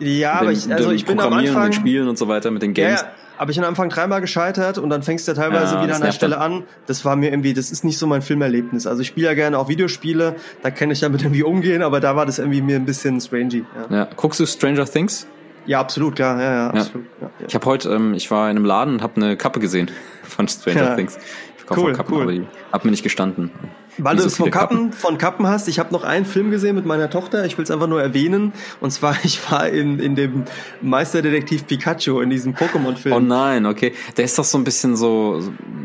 Ja, 0.00 0.32
aber 0.34 0.52
ich, 0.52 0.72
also 0.72 0.90
ich 0.90 1.04
bin 1.04 1.18
am 1.20 1.32
Anfang 1.32 1.64
mit 1.64 1.74
Spielen 1.74 2.08
und 2.08 2.18
so 2.18 2.28
weiter 2.28 2.50
mit 2.50 2.62
den 2.62 2.74
Games. 2.74 3.00
Ja, 3.00 3.08
aber 3.38 3.50
ich 3.50 3.58
am 3.58 3.64
Anfang 3.64 3.88
dreimal 3.88 4.20
gescheitert 4.20 4.78
und 4.78 4.90
dann 4.90 5.02
fängst 5.02 5.26
du 5.26 5.32
ja 5.32 5.36
teilweise 5.36 5.76
ja, 5.76 5.82
wieder 5.82 5.94
an 5.94 6.02
der 6.02 6.12
Stelle 6.12 6.36
dann. 6.36 6.52
an. 6.52 6.64
Das 6.86 7.04
war 7.04 7.16
mir 7.16 7.30
irgendwie, 7.30 7.54
das 7.54 7.70
ist 7.70 7.84
nicht 7.84 7.98
so 7.98 8.06
mein 8.06 8.22
Filmerlebnis. 8.22 8.86
Also 8.86 9.02
ich 9.02 9.08
spiele 9.08 9.28
ja 9.28 9.34
gerne 9.34 9.58
auch 9.58 9.68
Videospiele, 9.68 10.36
da 10.62 10.70
kann 10.70 10.90
ich 10.90 11.00
damit 11.00 11.22
irgendwie 11.22 11.44
umgehen, 11.44 11.82
aber 11.82 12.00
da 12.00 12.16
war 12.16 12.26
das 12.26 12.38
irgendwie 12.38 12.62
mir 12.62 12.76
ein 12.76 12.84
bisschen 12.84 13.20
strangy. 13.20 13.64
Ja. 13.90 13.96
ja. 13.96 14.08
Guckst 14.16 14.40
du 14.40 14.46
Stranger 14.46 14.84
Things? 14.84 15.26
Ja, 15.66 15.80
absolut, 15.80 16.16
klar, 16.16 16.40
ja, 16.40 16.52
ja, 16.52 16.70
absolut. 16.70 17.06
Ja. 17.20 17.30
Ich 17.46 17.54
habe 17.54 17.66
heute, 17.66 17.90
ähm, 17.90 18.14
ich 18.14 18.30
war 18.30 18.50
in 18.50 18.56
einem 18.56 18.64
Laden 18.64 18.94
und 18.94 19.02
habe 19.02 19.16
eine 19.16 19.36
Kappe 19.36 19.60
gesehen 19.60 19.90
von 20.22 20.48
Stranger 20.48 20.96
Things. 20.96 21.18
Ich 21.58 21.76
cool, 21.76 21.92
Kappen, 21.92 22.14
cool. 22.14 22.22
aber 22.22 22.32
die 22.32 22.46
hat 22.72 22.84
mir 22.84 22.90
nicht 22.90 23.02
gestanden. 23.02 23.50
Weil 23.98 24.16
du 24.16 24.24
es 24.24 24.36
von 24.36 24.50
Kappen, 24.50 24.76
Kappen, 24.76 24.92
von 24.92 25.18
Kappen 25.18 25.46
hast, 25.46 25.68
ich 25.68 25.78
habe 25.78 25.92
noch 25.92 26.04
einen 26.04 26.24
Film 26.24 26.50
gesehen 26.50 26.76
mit 26.76 26.86
meiner 26.86 27.10
Tochter, 27.10 27.44
ich 27.44 27.58
will 27.58 27.64
es 27.64 27.70
einfach 27.70 27.88
nur 27.88 28.00
erwähnen. 28.00 28.52
Und 28.80 28.90
zwar, 28.92 29.16
ich 29.24 29.50
war 29.50 29.68
in, 29.68 29.98
in 29.98 30.14
dem 30.14 30.44
Meisterdetektiv 30.80 31.66
Pikachu, 31.66 32.20
in 32.20 32.30
diesem 32.30 32.54
Pokémon-Film. 32.54 33.14
Oh 33.14 33.20
nein, 33.20 33.66
okay. 33.66 33.92
Der 34.16 34.24
ist 34.24 34.38
doch 34.38 34.44
so 34.44 34.58
ein 34.58 34.64
bisschen 34.64 34.96
so, 34.96 35.42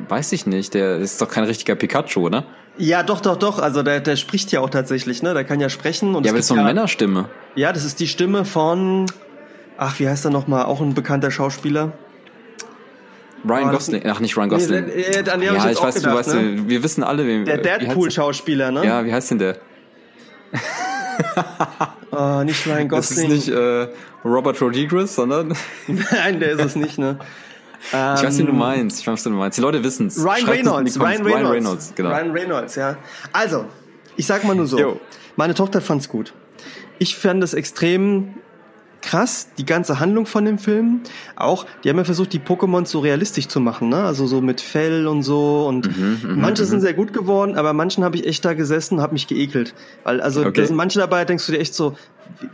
weiß 0.09 0.31
ich 0.31 0.45
nicht, 0.45 0.73
der 0.73 0.97
ist 0.97 1.21
doch 1.21 1.29
kein 1.29 1.43
richtiger 1.43 1.75
Pikachu, 1.75 2.21
oder? 2.21 2.45
Ja, 2.77 3.03
doch, 3.03 3.21
doch, 3.21 3.37
doch. 3.37 3.59
Also 3.59 3.83
der, 3.83 3.99
der 3.99 4.15
spricht 4.15 4.51
ja 4.51 4.61
auch 4.61 4.69
tatsächlich, 4.69 5.21
ne? 5.21 5.33
Der 5.33 5.43
kann 5.43 5.59
ja 5.59 5.69
sprechen. 5.69 6.15
Und 6.15 6.25
ja, 6.25 6.31
aber 6.31 6.39
das 6.39 6.45
ist 6.45 6.47
so 6.47 6.55
eine 6.55 6.63
ja, 6.63 6.67
Männerstimme. 6.67 7.29
Ja, 7.55 7.71
das 7.71 7.85
ist 7.85 7.99
die 7.99 8.07
Stimme 8.07 8.45
von, 8.45 9.05
ach, 9.77 9.99
wie 9.99 10.09
heißt 10.09 10.25
er 10.25 10.31
nochmal? 10.31 10.65
Auch 10.65 10.81
ein 10.81 10.95
bekannter 10.95 11.29
Schauspieler. 11.29 11.93
Ryan 13.47 13.71
Gosling, 13.71 14.03
ach 14.05 14.19
nicht 14.19 14.37
Ryan 14.37 14.49
Gosling. 14.49 14.85
Nee, 14.85 15.01
äh, 15.01 15.29
an 15.29 15.41
ja, 15.41 15.53
ich, 15.53 15.71
ich 15.71 15.83
weiß, 15.83 15.95
gedacht, 15.95 16.13
du 16.13 16.17
weißt, 16.17 16.33
ne? 16.35 16.63
wir 16.67 16.83
wissen 16.83 17.03
alle, 17.03 17.25
wem. 17.27 17.45
Der 17.45 17.57
Deadpool-Schauspieler, 17.57 18.71
ne? 18.71 18.85
Ja, 18.85 19.05
wie 19.05 19.13
heißt 19.13 19.31
denn 19.31 19.39
der? 19.39 19.57
oh, 22.11 22.43
nicht 22.45 22.65
Ryan 22.65 22.87
Gosling. 22.87 23.29
Das 23.29 23.37
ist 23.39 23.47
nicht 23.47 23.49
äh, 23.49 23.87
Robert 24.23 24.61
Rodriguez, 24.61 25.15
sondern. 25.15 25.55
Nein, 25.87 26.39
der 26.39 26.51
ist 26.53 26.63
es 26.63 26.75
nicht, 26.75 26.97
ne? 26.97 27.19
ich 27.85 27.93
weiß, 27.93 28.37
wie 28.37 28.43
du 28.43 28.49
ähm, 28.49 28.57
meinst. 28.57 29.01
Ich 29.01 29.07
weiß, 29.07 29.25
wie 29.25 29.29
du 29.29 29.35
meinst. 29.35 29.57
Die 29.57 29.61
Leute 29.61 29.83
wissen 29.83 30.07
es. 30.07 30.17
Ryan 30.17 30.47
Reynolds. 30.47 30.99
Ryan 30.99 31.23
Reynolds. 31.23 31.33
Ryan 31.33 31.47
Reynolds, 31.47 31.93
genau. 31.95 32.09
Ryan 32.11 32.31
Reynolds, 32.31 32.75
ja. 32.75 32.97
Also, 33.33 33.65
ich 34.15 34.25
sag 34.25 34.45
mal 34.45 34.55
nur 34.55 34.67
so. 34.67 34.79
Yo. 34.79 34.99
Meine 35.35 35.53
Tochter 35.53 35.81
fand's 35.81 36.07
gut. 36.07 36.33
Ich 36.99 37.17
fand 37.17 37.43
es 37.43 37.53
extrem 37.53 38.35
krass, 39.03 39.49
die 39.57 39.65
ganze 39.65 39.99
Handlung 39.99 40.25
von 40.25 40.45
dem 40.45 40.57
Film. 40.57 41.01
Auch, 41.35 41.67
die 41.83 41.89
haben 41.89 41.97
ja 41.97 42.03
versucht, 42.03 42.33
die 42.33 42.39
Pokémon 42.39 42.85
so 42.87 42.99
realistisch 42.99 43.47
zu 43.47 43.59
machen, 43.59 43.89
ne? 43.89 44.03
Also 44.03 44.25
so 44.25 44.41
mit 44.41 44.61
Fell 44.61 45.05
und 45.05 45.21
so. 45.21 45.67
Und 45.67 45.95
mhm, 45.95 46.21
mhm 46.23 46.41
manche 46.41 46.65
sind 46.65 46.79
mhm. 46.79 46.81
sehr 46.81 46.93
gut 46.93 47.13
geworden, 47.13 47.55
aber 47.55 47.73
manchen 47.73 48.03
habe 48.03 48.15
ich 48.15 48.25
echt 48.25 48.43
da 48.43 48.53
gesessen, 48.53 49.01
habe 49.01 49.13
mich 49.13 49.27
geekelt. 49.27 49.75
Weil, 50.03 50.21
also 50.21 50.41
okay. 50.41 50.53
da 50.53 50.65
sind 50.65 50.75
manche 50.75 50.99
dabei, 50.99 51.25
denkst 51.25 51.45
du 51.45 51.51
dir 51.51 51.59
echt 51.59 51.75
so, 51.75 51.95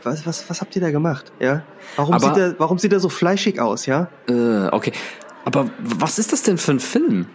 was, 0.04 0.26
was, 0.26 0.50
was 0.50 0.60
habt 0.60 0.76
ihr 0.76 0.82
da 0.82 0.91
gemacht? 0.91 1.32
Ja? 1.39 1.64
Warum 1.95 2.16
aber, 2.16 2.28
sieht 2.28 2.36
der, 2.36 2.56
warum 2.58 2.78
sieht 2.80 2.91
er 2.91 3.00
so 3.00 3.10
fleischig 3.10 3.62
aus, 3.62 3.86
ja? 3.86 4.10
Äh, 4.28 4.68
okay. 4.72 4.91
Aber 5.45 5.70
was 5.80 6.20
ist 6.20 6.34
das 6.34 6.43
denn 6.43 6.58
für 6.58 6.72
ein 6.72 6.80
Film? 6.80 7.28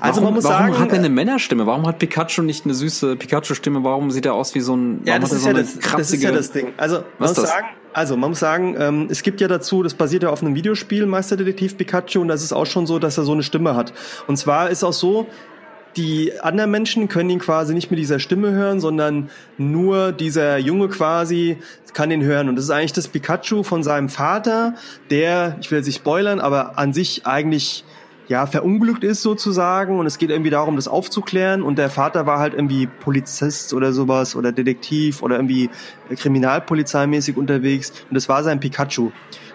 Also 0.00 0.20
warum, 0.20 0.24
man 0.24 0.34
muss 0.34 0.44
warum 0.44 0.72
sagen, 0.72 0.78
hat 0.78 0.92
er 0.92 0.98
eine 0.98 1.08
Männerstimme? 1.08 1.66
Warum 1.66 1.86
hat 1.86 1.98
Pikachu 1.98 2.42
nicht 2.42 2.64
eine 2.64 2.74
süße 2.74 3.16
Pikachu-Stimme? 3.16 3.84
Warum 3.84 4.10
sieht 4.10 4.26
er 4.26 4.34
aus 4.34 4.54
wie 4.54 4.60
so 4.60 4.76
ein? 4.76 5.02
Ja, 5.04 5.18
das 5.18 5.32
ist, 5.32 5.42
so 5.42 5.48
ja 5.48 5.54
das, 5.54 5.78
das 5.78 6.12
ist 6.12 6.22
ja 6.22 6.32
das 6.32 6.52
Ding. 6.52 6.72
Also 6.76 7.04
man 7.18 7.28
muss 7.28 7.36
sagen, 7.36 7.66
also 7.92 8.16
man 8.16 8.30
muss 8.30 8.40
sagen, 8.40 8.76
ähm, 8.78 9.08
es 9.10 9.22
gibt 9.22 9.40
ja 9.40 9.48
dazu, 9.48 9.82
das 9.82 9.94
basiert 9.94 10.22
ja 10.24 10.30
auf 10.30 10.42
einem 10.42 10.54
Videospiel, 10.54 11.06
Meisterdetektiv 11.06 11.76
Pikachu, 11.76 12.20
und 12.20 12.28
das 12.28 12.42
ist 12.42 12.52
auch 12.52 12.66
schon 12.66 12.86
so, 12.86 12.98
dass 12.98 13.18
er 13.18 13.24
so 13.24 13.32
eine 13.32 13.42
Stimme 13.42 13.76
hat. 13.76 13.92
Und 14.26 14.36
zwar 14.36 14.70
ist 14.70 14.82
auch 14.82 14.92
so, 14.92 15.26
die 15.96 16.32
anderen 16.40 16.72
Menschen 16.72 17.08
können 17.08 17.30
ihn 17.30 17.38
quasi 17.38 17.72
nicht 17.72 17.90
mit 17.90 18.00
dieser 18.00 18.18
Stimme 18.18 18.50
hören, 18.50 18.80
sondern 18.80 19.30
nur 19.58 20.10
dieser 20.12 20.58
Junge 20.58 20.88
quasi 20.88 21.58
kann 21.92 22.10
ihn 22.10 22.22
hören. 22.22 22.48
Und 22.48 22.56
das 22.56 22.64
ist 22.64 22.70
eigentlich 22.70 22.92
das 22.92 23.08
Pikachu 23.08 23.62
von 23.62 23.82
seinem 23.82 24.08
Vater, 24.08 24.74
der, 25.10 25.56
ich 25.60 25.70
will 25.70 25.78
jetzt 25.78 25.86
nicht 25.86 25.98
spoilern, 25.98 26.40
aber 26.40 26.78
an 26.78 26.92
sich 26.92 27.26
eigentlich 27.26 27.84
ja, 28.28 28.46
verunglückt 28.46 29.04
ist 29.04 29.22
sozusagen 29.22 29.98
und 29.98 30.06
es 30.06 30.18
geht 30.18 30.30
irgendwie 30.30 30.50
darum, 30.50 30.76
das 30.76 30.88
aufzuklären 30.88 31.62
und 31.62 31.76
der 31.76 31.90
Vater 31.90 32.26
war 32.26 32.38
halt 32.38 32.54
irgendwie 32.54 32.86
Polizist 32.86 33.74
oder 33.74 33.92
sowas 33.92 34.34
oder 34.34 34.52
Detektiv 34.52 35.22
oder 35.22 35.36
irgendwie 35.36 35.68
kriminalpolizeimäßig 36.14 37.36
unterwegs 37.36 37.90
und 38.08 38.14
das 38.14 38.28
war 38.28 38.42
sein 38.42 38.60
Pikachu. 38.60 39.10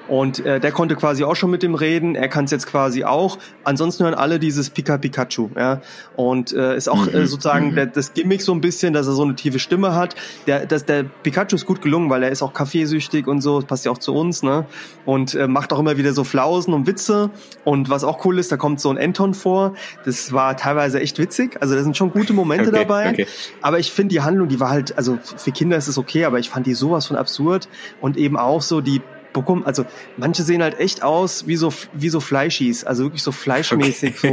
Und 0.10 0.44
äh, 0.46 0.60
der 0.60 0.72
konnte 0.72 0.96
quasi 0.96 1.24
auch 1.24 1.36
schon 1.36 1.52
mit 1.52 1.64
dem 1.64 1.76
reden. 1.76 2.16
Er 2.16 2.28
kann 2.28 2.46
es 2.46 2.52
jetzt 2.52 2.68
quasi 2.68 3.04
auch. 3.04 3.38
Ansonsten 3.64 4.04
hören 4.04 4.16
alle 4.16 4.40
dieses 4.40 4.72
Pika 4.72 4.98
Pikachu. 4.98 5.50
Ja? 5.56 5.82
Und 6.16 6.52
äh, 6.52 6.76
ist 6.76 6.90
auch 6.90 7.08
äh, 7.08 7.22
mhm. 7.22 7.26
sozusagen 7.28 7.72
mhm. 7.72 7.76
der, 7.76 7.86
das 7.86 8.14
Gimmick 8.14 8.42
so 8.42 8.52
ein 8.54 8.62
bisschen, 8.62 8.94
dass 8.94 9.08
er 9.08 9.14
so 9.14 9.24
eine 9.24 9.36
tiefe 9.36 9.60
Stimme 9.60 9.94
hat. 9.94 10.16
Der, 10.48 10.66
das, 10.66 10.86
der 10.86 11.04
Pikachu 11.04 11.56
ist 11.56 11.66
gut 11.66 11.82
gelungen, 11.82 12.10
weil 12.10 12.24
er 12.24 12.30
ist 12.30 12.42
auch 12.42 12.54
kaffeesüchtig 12.54 13.28
und 13.28 13.42
so. 13.42 13.60
Das 13.60 13.66
passt 13.66 13.86
ja 13.86 13.92
auch 13.92 14.00
zu 14.00 14.16
uns. 14.16 14.42
Ne? 14.42 14.66
Und 15.06 15.36
äh, 15.36 15.48
macht 15.48 15.72
auch 15.74 15.80
immer 15.80 15.98
wieder 15.98 16.14
so 16.14 16.24
Flausen 16.24 16.74
und 16.74 16.88
Witze. 16.88 17.30
Und 17.64 17.90
was 17.90 18.04
auch 18.04 18.26
cool 18.26 18.40
ist, 18.40 18.52
da 18.52 18.58
kommt 18.58 18.80
so 18.80 18.90
ein 18.90 18.98
Anton 18.98 19.36
vor. 19.36 19.76
Das 20.06 20.34
war 20.34 20.58
teilweise 20.58 21.00
echt 21.00 21.20
witzig. 21.20 21.58
Also 21.62 21.76
da 21.76 21.84
sind 21.84 21.96
schon 21.96 22.12
gute 22.12 22.34
Momente 22.34 22.70
okay, 22.70 22.80
dabei. 22.80 23.10
Okay. 23.12 23.28
Aber 23.62 23.78
ich 23.78 23.92
finde 23.92 24.14
die 24.14 24.22
Handlung, 24.22 24.48
die 24.48 24.60
war 24.60 24.70
halt, 24.70 24.98
also 24.98 25.20
für 25.22 25.52
Kinder 25.52 25.78
ist 25.78 25.88
es 25.88 26.00
okay, 26.00 26.26
aber 26.26 26.40
ich 26.40 26.50
fand 26.50 26.66
die 26.66 26.74
sowas 26.74 27.06
von 27.06 27.16
absurd. 27.16 27.70
Und 28.02 28.18
eben 28.18 28.36
auch 28.36 28.64
so 28.64 28.82
die 28.82 29.02
bekommen, 29.34 29.64
also 29.66 29.86
manche 30.18 30.44
sehen 30.44 30.62
halt 30.62 30.80
echt 30.80 31.04
aus 31.04 31.48
wie 31.48 31.56
so, 31.56 31.74
wie 31.94 32.10
so 32.10 32.20
Fleischis, 32.20 32.84
also 32.84 33.04
wirklich 33.04 33.24
so 33.24 33.32
fleischmäßig 33.32 34.18
okay. 34.18 34.28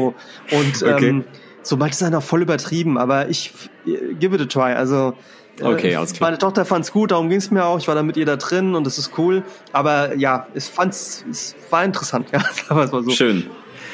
so. 0.50 0.56
Und 0.56 0.82
okay. 0.94 1.08
ähm, 1.08 1.24
so 1.62 1.76
manche 1.76 1.96
sind 1.96 2.14
auch 2.14 2.22
voll 2.22 2.42
übertrieben, 2.42 2.98
aber 2.98 3.28
ich 3.28 3.52
give 3.84 4.34
it 4.34 4.40
a 4.40 4.46
try. 4.46 4.74
Also 4.74 5.14
äh, 5.60 5.64
Okay, 5.64 5.96
alles 5.96 6.12
klar. 6.12 6.30
Meine 6.30 6.38
Tochter 6.38 6.64
fand's 6.64 6.92
gut, 6.92 7.10
darum 7.10 7.28
ging's 7.28 7.50
mir 7.50 7.64
auch. 7.64 7.78
Ich 7.78 7.88
war 7.88 7.94
da 7.94 8.02
mit 8.02 8.16
ihr 8.16 8.26
da 8.26 8.36
drin 8.36 8.74
und 8.74 8.84
das 8.84 8.98
ist 8.98 9.12
cool. 9.18 9.42
Aber 9.72 10.14
ja, 10.14 10.46
es 10.54 10.68
fand's, 10.68 11.24
es 11.30 11.54
war 11.70 11.84
interessant. 11.84 12.28
Ja, 12.32 12.40
sagen 12.40 12.68
wir 12.68 12.74
mal 12.76 13.04
so. 13.04 13.10
Schön. 13.10 13.46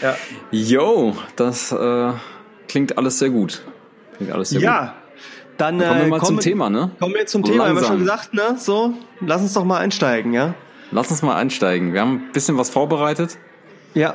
Ja. 0.03 0.17
Yo, 0.51 1.17
das 1.37 1.73
äh, 1.73 2.13
klingt 2.69 2.99
alles 2.99 3.19
sehr 3.19 3.31
gut. 3.31 3.63
Klingt 4.17 4.33
alles 4.33 4.51
sehr 4.51 4.61
ja. 4.61 4.81
gut. 4.81 4.91
Dann, 5.59 5.79
Dann 5.79 5.89
kommen 5.89 6.01
wir 6.01 6.07
äh, 6.07 6.11
mal 6.11 6.19
kommen, 6.19 6.29
zum 6.29 6.41
Thema, 6.41 6.71
ne? 6.71 6.91
Kommen 6.99 7.15
wir 7.15 7.27
zum 7.27 7.45
Thema, 7.45 7.69
haben 7.69 7.77
wir 7.77 7.85
schon 7.85 7.99
gesagt, 7.99 8.35
ne? 8.35 8.57
So, 8.59 8.95
lass 9.21 9.43
uns 9.43 9.53
doch 9.53 9.65
mal 9.65 9.79
einsteigen, 9.79 10.33
ja? 10.33 10.55
Lass 10.93 11.11
uns 11.11 11.23
mal 11.23 11.37
einsteigen. 11.37 11.95
Wir 11.95 12.03
haben 12.03 12.27
ein 12.27 12.33
bisschen 12.33 12.59
was 12.59 12.69
vorbereitet. 12.69 13.39
Ja. 13.95 14.15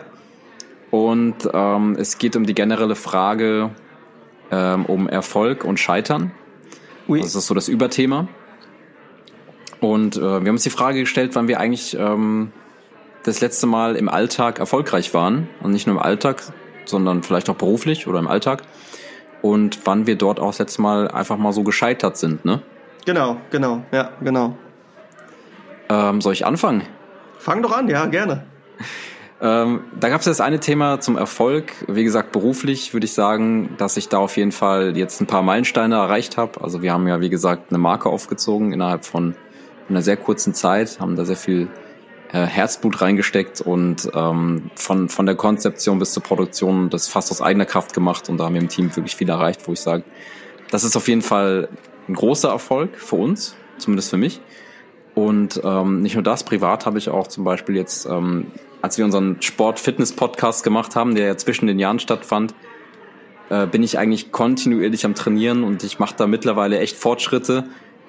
Und 0.92 1.50
ähm, 1.52 1.98
es 2.00 2.20
geht 2.20 2.36
um 2.36 2.46
die 2.46 2.54
generelle 2.54 2.96
Frage 2.96 3.72
ähm, 4.52 4.86
um 4.86 5.10
Erfolg 5.10 5.64
und 5.64 5.80
Scheitern. 5.80 6.32
Oui. 7.08 7.20
Das 7.20 7.34
ist 7.34 7.48
so 7.48 7.56
das 7.56 7.68
Überthema. 7.68 8.28
Und 9.82 10.18
äh, 10.18 10.22
wir 10.22 10.36
haben 10.36 10.50
uns 10.50 10.64
die 10.64 10.70
Frage 10.70 11.00
gestellt, 11.00 11.32
wann 11.34 11.48
wir 11.48 11.60
eigentlich 11.60 11.98
ähm, 12.00 12.52
das 13.24 13.42
letzte 13.42 13.66
Mal 13.66 13.96
im 13.96 14.08
Alltag 14.08 14.60
erfolgreich 14.60 15.16
waren. 15.16 15.50
Und 15.62 15.72
nicht 15.72 15.88
nur 15.88 15.96
im 15.96 16.02
Alltag, 16.02 16.44
sondern 16.86 17.24
vielleicht 17.24 17.50
auch 17.50 17.56
beruflich 17.56 18.08
oder 18.08 18.20
im 18.20 18.28
Alltag. 18.28 18.62
Und 19.42 19.80
wann 19.86 20.06
wir 20.06 20.16
dort 20.16 20.40
auch 20.40 20.50
das 20.50 20.60
letzte 20.60 20.84
Mal 20.84 21.10
einfach 21.10 21.38
mal 21.38 21.54
so 21.54 21.64
gescheitert 21.64 22.18
sind, 22.18 22.46
ne? 22.46 22.62
Genau, 23.06 23.38
genau, 23.50 23.84
ja, 23.92 24.12
genau. 24.22 24.58
Ähm, 25.90 26.22
soll 26.22 26.34
ich 26.34 26.46
anfangen? 26.46 26.84
Fang 27.38 27.62
doch 27.62 27.72
an, 27.72 27.88
ja, 27.88 28.06
gerne. 28.06 28.44
Ähm, 29.40 29.82
da 30.00 30.10
gab 30.10 30.20
es 30.22 30.26
das 30.26 30.42
eine 30.42 30.60
Thema 30.60 31.00
zum 31.00 31.16
Erfolg. 31.16 31.72
Wie 31.88 32.04
gesagt, 32.04 32.32
beruflich 32.32 32.94
würde 32.94 33.06
ich 33.06 33.14
sagen, 33.14 33.76
dass 33.78 33.96
ich 33.96 34.10
da 34.10 34.18
auf 34.18 34.36
jeden 34.36 34.52
Fall 34.52 34.98
jetzt 34.98 35.22
ein 35.22 35.28
paar 35.28 35.44
Meilensteine 35.44 35.96
erreicht 35.96 36.38
habe. 36.38 36.62
Also 36.62 36.82
wir 36.82 36.92
haben 36.92 37.08
ja, 37.08 37.22
wie 37.22 37.30
gesagt, 37.30 37.70
eine 37.70 37.78
Marke 37.78 38.10
aufgezogen 38.10 38.74
innerhalb 38.74 39.06
von 39.06 39.36
einer 39.90 40.02
sehr 40.02 40.18
kurzen 40.18 40.54
Zeit, 40.54 41.00
haben 41.00 41.16
da 41.16 41.24
sehr 41.24 41.36
viel 41.36 41.68
äh, 42.32 42.46
Herzblut 42.46 43.02
reingesteckt 43.02 43.62
und 43.62 44.10
ähm, 44.14 44.72
von, 44.76 45.08
von 45.08 45.26
der 45.26 45.36
Konzeption 45.36 46.00
bis 46.00 46.14
zur 46.14 46.24
Produktion 46.24 46.90
das 46.90 47.08
fast 47.08 47.32
aus 47.32 47.42
eigener 47.42 47.66
Kraft 47.66 47.94
gemacht 47.94 48.28
und 48.30 48.38
da 48.38 48.46
haben 48.46 48.56
wir 48.56 48.62
im 48.62 48.70
Team 48.70 48.94
wirklich 48.96 49.16
viel 49.16 49.30
erreicht, 49.30 49.68
wo 49.68 49.74
ich 49.74 49.80
sage, 49.80 50.04
das 50.72 50.84
ist 50.84 50.98
auf 50.98 51.08
jeden 51.08 51.22
Fall 51.22 51.70
ein 52.10 52.16
großer 52.16 52.50
Erfolg 52.50 52.98
für 52.98 53.16
uns, 53.16 53.56
zumindest 53.78 54.10
für 54.10 54.18
mich. 54.18 54.42
Und 55.18 55.62
ähm, 55.64 56.04
nicht 56.04 56.14
nur 56.14 56.22
das, 56.22 56.44
privat 56.44 56.86
habe 56.86 57.00
ich 57.00 57.10
auch 57.10 57.26
zum 57.26 57.44
Beispiel 57.44 57.76
jetzt, 57.76 58.06
ähm, 58.06 58.52
als 58.84 59.00
wir 59.00 59.06
unseren 59.06 59.42
Sport-Fitness-Podcast 59.42 60.64
gemacht 60.64 60.96
haben, 60.96 61.16
der 61.16 61.26
ja 61.26 61.36
zwischen 61.38 61.66
den 61.66 61.80
Jahren 61.80 61.98
stattfand, 61.98 62.54
äh, 63.50 63.66
bin 63.66 63.82
ich 63.82 63.98
eigentlich 63.98 64.32
kontinuierlich 64.32 65.06
am 65.06 65.16
Trainieren 65.16 65.64
und 65.64 65.84
ich 65.84 65.98
mache 65.98 66.14
da 66.16 66.28
mittlerweile 66.28 66.78
echt 66.78 66.98
Fortschritte, 66.98 67.64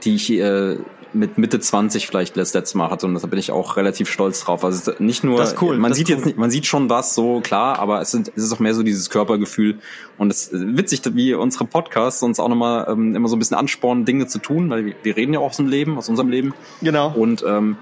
die 0.04 0.16
ich 0.16 0.30
äh, 0.32 0.76
mit 1.12 1.38
Mitte 1.38 1.58
20 1.58 2.06
vielleicht 2.06 2.36
das 2.36 2.54
letzte 2.54 2.78
Mal 2.78 2.90
hatte 2.90 3.06
und 3.06 3.14
da 3.14 3.26
bin 3.26 3.38
ich 3.38 3.50
auch 3.50 3.76
relativ 3.76 4.10
stolz 4.10 4.40
drauf. 4.44 4.64
Also 4.64 4.92
nicht 4.98 5.24
nur, 5.24 5.38
das 5.38 5.52
ist 5.52 5.62
cool, 5.62 5.76
man 5.78 5.90
das 5.90 5.98
sieht 5.98 6.08
ist 6.08 6.16
jetzt 6.16 6.26
nicht, 6.26 6.38
man 6.38 6.50
sieht 6.50 6.66
schon 6.66 6.90
was, 6.90 7.14
so 7.14 7.40
klar, 7.40 7.78
aber 7.78 8.00
es, 8.00 8.10
sind, 8.10 8.30
es 8.34 8.44
ist 8.44 8.52
auch 8.52 8.58
mehr 8.58 8.74
so 8.74 8.82
dieses 8.82 9.10
Körpergefühl 9.10 9.78
und 10.18 10.30
es 10.30 10.48
ist 10.48 10.76
witzig, 10.76 11.02
wie 11.14 11.34
unsere 11.34 11.64
Podcasts 11.64 12.22
uns 12.22 12.38
auch 12.40 12.48
nochmal 12.48 12.86
ähm, 12.88 13.14
immer 13.14 13.28
so 13.28 13.36
ein 13.36 13.38
bisschen 13.38 13.56
anspornen, 13.56 14.04
Dinge 14.04 14.26
zu 14.26 14.38
tun, 14.38 14.70
weil 14.70 14.84
wir, 14.84 14.94
wir 15.02 15.16
reden 15.16 15.32
ja 15.32 15.40
auch 15.40 15.50
aus 15.50 15.56
dem 15.56 15.68
Leben, 15.68 15.96
aus 15.96 16.08
unserem 16.08 16.28
Leben. 16.28 16.54
Genau. 16.82 17.12
Und 17.14 17.44
ähm, 17.46 17.76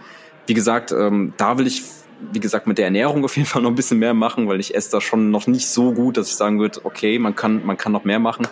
wie 0.46 0.54
gesagt, 0.54 0.92
ähm, 0.92 1.32
da 1.36 1.58
will 1.58 1.66
ich 1.66 1.82
wie 2.32 2.40
gesagt, 2.40 2.66
mit 2.66 2.78
der 2.78 2.86
Ernährung 2.86 3.24
auf 3.24 3.36
jeden 3.36 3.46
Fall 3.46 3.62
noch 3.62 3.70
ein 3.70 3.74
bisschen 3.74 3.98
mehr 3.98 4.14
machen, 4.14 4.48
weil 4.48 4.60
ich 4.60 4.74
esse 4.74 4.90
da 4.90 5.00
schon 5.00 5.30
noch 5.30 5.46
nicht 5.46 5.68
so 5.68 5.92
gut, 5.92 6.16
dass 6.16 6.28
ich 6.28 6.36
sagen 6.36 6.58
würde, 6.58 6.80
okay, 6.84 7.18
man 7.18 7.36
kann, 7.36 7.64
man 7.66 7.76
kann 7.76 7.92
noch 7.92 8.04
mehr 8.04 8.18
machen. 8.18 8.48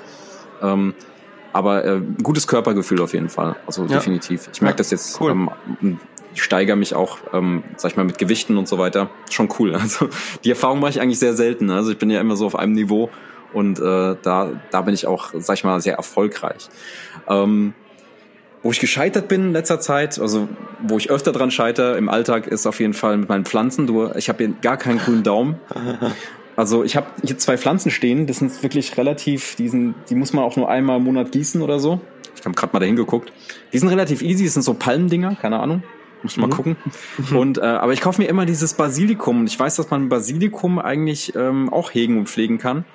Ähm, 0.63 0.95
aber 1.55 1.85
äh, 1.85 2.01
gutes 2.23 2.47
Körpergefühl 2.47 3.01
auf 3.01 3.15
jeden 3.15 3.31
Fall. 3.31 3.57
Also 3.67 3.83
Ja. 3.85 3.89
definitiv. 3.97 4.51
Ich 4.53 4.61
merke 4.61 4.75
Ja, 4.75 4.79
das 4.79 4.91
jetzt, 4.91 5.19
cool. 5.21 5.31
ähm, 5.31 5.99
ich 6.35 6.43
steigere 6.43 6.77
mich 6.77 6.95
auch, 6.95 7.19
ähm, 7.33 7.63
sag 7.77 7.93
ich 7.93 7.97
mal, 7.97 8.05
mit 8.05 8.19
Gewichten 8.19 8.59
und 8.59 8.67
so 8.69 8.77
weiter. 8.77 9.09
Schon 9.31 9.49
cool. 9.59 9.73
Also 9.81 10.09
die 10.45 10.51
Erfahrung 10.51 10.81
mache 10.81 10.91
ich 10.91 11.01
eigentlich 11.01 11.19
sehr 11.21 11.35
selten. 11.35 11.71
Also 11.71 11.93
ich 11.93 11.99
bin 11.99 12.11
ja 12.11 12.21
immer 12.21 12.37
so 12.37 12.45
auf 12.45 12.57
einem 12.57 12.73
Niveau 12.73 13.09
und 13.53 13.79
äh, 13.79 14.17
da, 14.21 14.51
da 14.73 14.81
bin 14.83 14.95
ich 14.95 15.07
auch, 15.07 15.31
sag 15.39 15.55
ich 15.57 15.65
mal, 15.65 15.81
sehr 15.81 15.95
erfolgreich. 15.95 16.69
Ähm, 17.29 17.73
wo 18.65 18.71
ich 18.73 18.81
gescheitert 18.81 19.29
bin 19.29 19.43
in 19.49 19.53
letzter 19.53 19.79
Zeit, 19.79 20.19
also 20.19 20.49
wo 20.83 20.97
ich 20.97 21.11
öfter 21.11 21.33
dran 21.33 21.51
scheitere 21.53 21.97
im 21.99 22.09
Alltag, 22.09 22.47
ist 22.49 22.67
auf 22.67 22.81
jeden 22.81 22.95
Fall 22.95 23.17
mit 23.19 23.29
meinen 23.29 23.45
Pflanzen. 23.45 23.87
Du, 23.87 24.11
ich 24.17 24.29
habe 24.29 24.43
hier 24.45 24.55
gar 24.61 24.77
keinen 24.79 24.99
grünen 24.99 25.23
Daumen. 25.23 25.57
Also 26.57 26.85
ich 26.85 26.97
habe 26.97 27.07
hier 27.25 27.37
zwei 27.39 27.59
Pflanzen 27.59 27.91
stehen, 27.91 28.27
das 28.27 28.39
sind 28.39 28.63
wirklich 28.63 28.97
relativ, 28.97 29.57
die, 29.57 29.69
sind, 29.69 29.95
die 30.09 30.15
muss 30.15 30.33
man 30.33 30.45
auch 30.45 30.57
nur 30.57 30.69
einmal 30.69 30.99
im 30.99 31.05
Monat 31.05 31.33
gießen 31.33 31.63
oder 31.63 31.79
so. 31.79 32.01
Ich 32.37 32.45
habe 32.45 32.55
gerade 32.55 32.73
mal 32.73 32.81
da 32.81 32.87
hingeguckt. 32.87 33.33
Die 33.73 33.79
sind 33.79 33.89
relativ 33.89 34.23
easy, 34.23 34.45
das 34.45 34.55
sind 34.55 34.63
so 34.63 34.75
Palmdinger, 34.75 35.37
keine 35.41 35.61
Ahnung. 35.61 35.83
Muss 36.23 36.37
mal 36.39 36.49
gucken. 36.49 36.77
Und 37.35 37.59
äh, 37.59 37.63
aber 37.63 37.93
ich 37.93 38.01
kaufe 38.01 38.23
mir 38.23 38.29
immer 38.29 38.47
dieses 38.47 38.75
Basilikum 38.75 39.41
und 39.41 39.47
ich 39.47 39.59
weiß, 39.59 39.77
dass 39.77 39.91
man 39.91 40.09
Basilikum 40.09 40.79
eigentlich 40.79 41.35
ähm, 41.37 41.71
auch 41.71 41.93
hegen 41.93 42.19
und 42.19 42.29
pflegen 42.29 42.59
kann. 42.59 42.87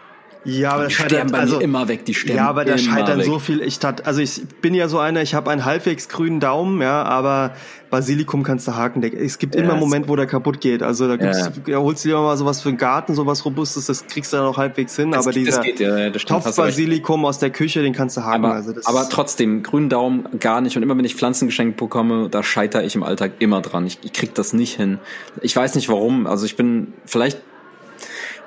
Ja, 0.45 0.71
aber 0.71 0.83
Die 0.83 0.85
das 0.85 0.93
scheitert 0.93 1.33
also, 1.33 1.59
immer 1.59 1.87
weg, 1.89 2.05
die 2.05 2.13
sterben 2.13 2.37
Ja, 2.37 2.47
aber 2.47 2.63
da 2.63 2.77
scheitern 2.77 3.19
weg. 3.19 3.25
so 3.25 3.39
viel. 3.39 3.61
Ich 3.61 3.79
tat, 3.79 4.07
also 4.07 4.21
ich 4.21 4.41
bin 4.61 4.73
ja 4.73 4.87
so 4.87 4.97
einer, 4.97 5.21
ich 5.21 5.33
habe 5.35 5.51
einen 5.51 5.65
halbwegs 5.65 6.07
grünen 6.07 6.39
Daumen, 6.39 6.81
ja, 6.81 7.03
aber 7.03 7.55
Basilikum 7.89 8.43
kannst 8.43 8.65
du 8.67 8.75
haken. 8.75 9.03
Es 9.03 9.37
gibt 9.37 9.55
Ja, 9.55 9.61
immer 9.61 9.71
einen 9.73 9.81
Moment, 9.81 10.07
wo 10.07 10.15
der 10.15 10.27
kaputt 10.27 10.61
geht. 10.61 10.81
Also 10.81 11.07
da 11.09 11.17
gibt's, 11.17 11.49
Ja. 11.67 11.79
holst 11.79 12.05
du 12.05 12.09
dir 12.09 12.17
mal 12.17 12.37
sowas 12.37 12.61
für 12.61 12.69
den 12.69 12.77
Garten, 12.77 13.15
sowas 13.15 13.43
Robustes, 13.43 13.87
das 13.87 14.07
kriegst 14.07 14.31
du 14.31 14.37
dann 14.37 14.45
auch 14.45 14.57
halbwegs 14.57 14.95
hin. 14.95 15.11
Das 15.11 15.25
aber 15.25 15.33
dieser 15.33 15.61
geht, 15.61 15.81
ja, 15.81 16.17
stimmt, 16.17 16.45
aus 16.45 17.39
der 17.39 17.49
Küche, 17.49 17.81
den 17.81 17.93
kannst 17.93 18.15
du 18.15 18.23
haken. 18.23 18.45
Aber, 18.45 18.53
also 18.55 18.73
aber 18.85 19.09
trotzdem, 19.09 19.61
grünen 19.63 19.89
Daumen 19.89 20.25
gar 20.39 20.61
nicht. 20.61 20.77
Und 20.77 20.83
immer 20.83 20.97
wenn 20.97 21.03
ich 21.05 21.15
Pflanzen 21.15 21.47
geschenkt 21.47 21.77
bekomme, 21.77 22.29
da 22.29 22.43
scheitere 22.43 22.83
ich 22.85 22.95
im 22.95 23.03
Alltag 23.03 23.33
immer 23.39 23.61
dran. 23.61 23.85
Ich, 23.85 23.99
ich 24.03 24.13
krieg 24.13 24.33
das 24.35 24.53
nicht 24.53 24.77
hin. 24.77 24.99
Ich 25.41 25.53
weiß 25.55 25.75
nicht 25.75 25.89
warum. 25.89 26.27
Also 26.27 26.45
ich 26.45 26.55
bin, 26.55 26.93
vielleicht 27.05 27.39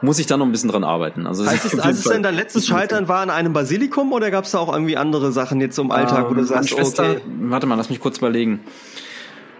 muss 0.02 0.18
ich 0.18 0.26
da 0.26 0.36
noch 0.36 0.46
ein 0.46 0.52
bisschen 0.52 0.70
dran 0.70 0.84
arbeiten. 0.84 1.26
Also 1.26 1.46
Heißt 1.46 1.64
es, 1.64 1.78
als 1.78 2.00
es 2.00 2.04
denn 2.04 2.22
dein 2.22 2.34
letztes 2.34 2.66
Scheitern 2.66 3.08
war 3.08 3.20
an 3.20 3.30
einem 3.30 3.52
Basilikum 3.52 4.12
oder 4.12 4.30
gab 4.30 4.44
es 4.44 4.50
da 4.50 4.58
auch 4.58 4.72
irgendwie 4.72 4.96
andere 4.96 5.32
Sachen 5.32 5.60
jetzt 5.60 5.78
im 5.78 5.90
Alltag, 5.90 6.28
wo 6.28 6.34
du 6.34 6.40
Ähm, 6.40 6.46
sagst, 6.46 6.72
okay, 6.72 7.20
warte 7.40 7.66
mal, 7.66 7.76
lass 7.76 7.88
mich 7.88 8.00
kurz 8.00 8.18
überlegen. 8.18 8.60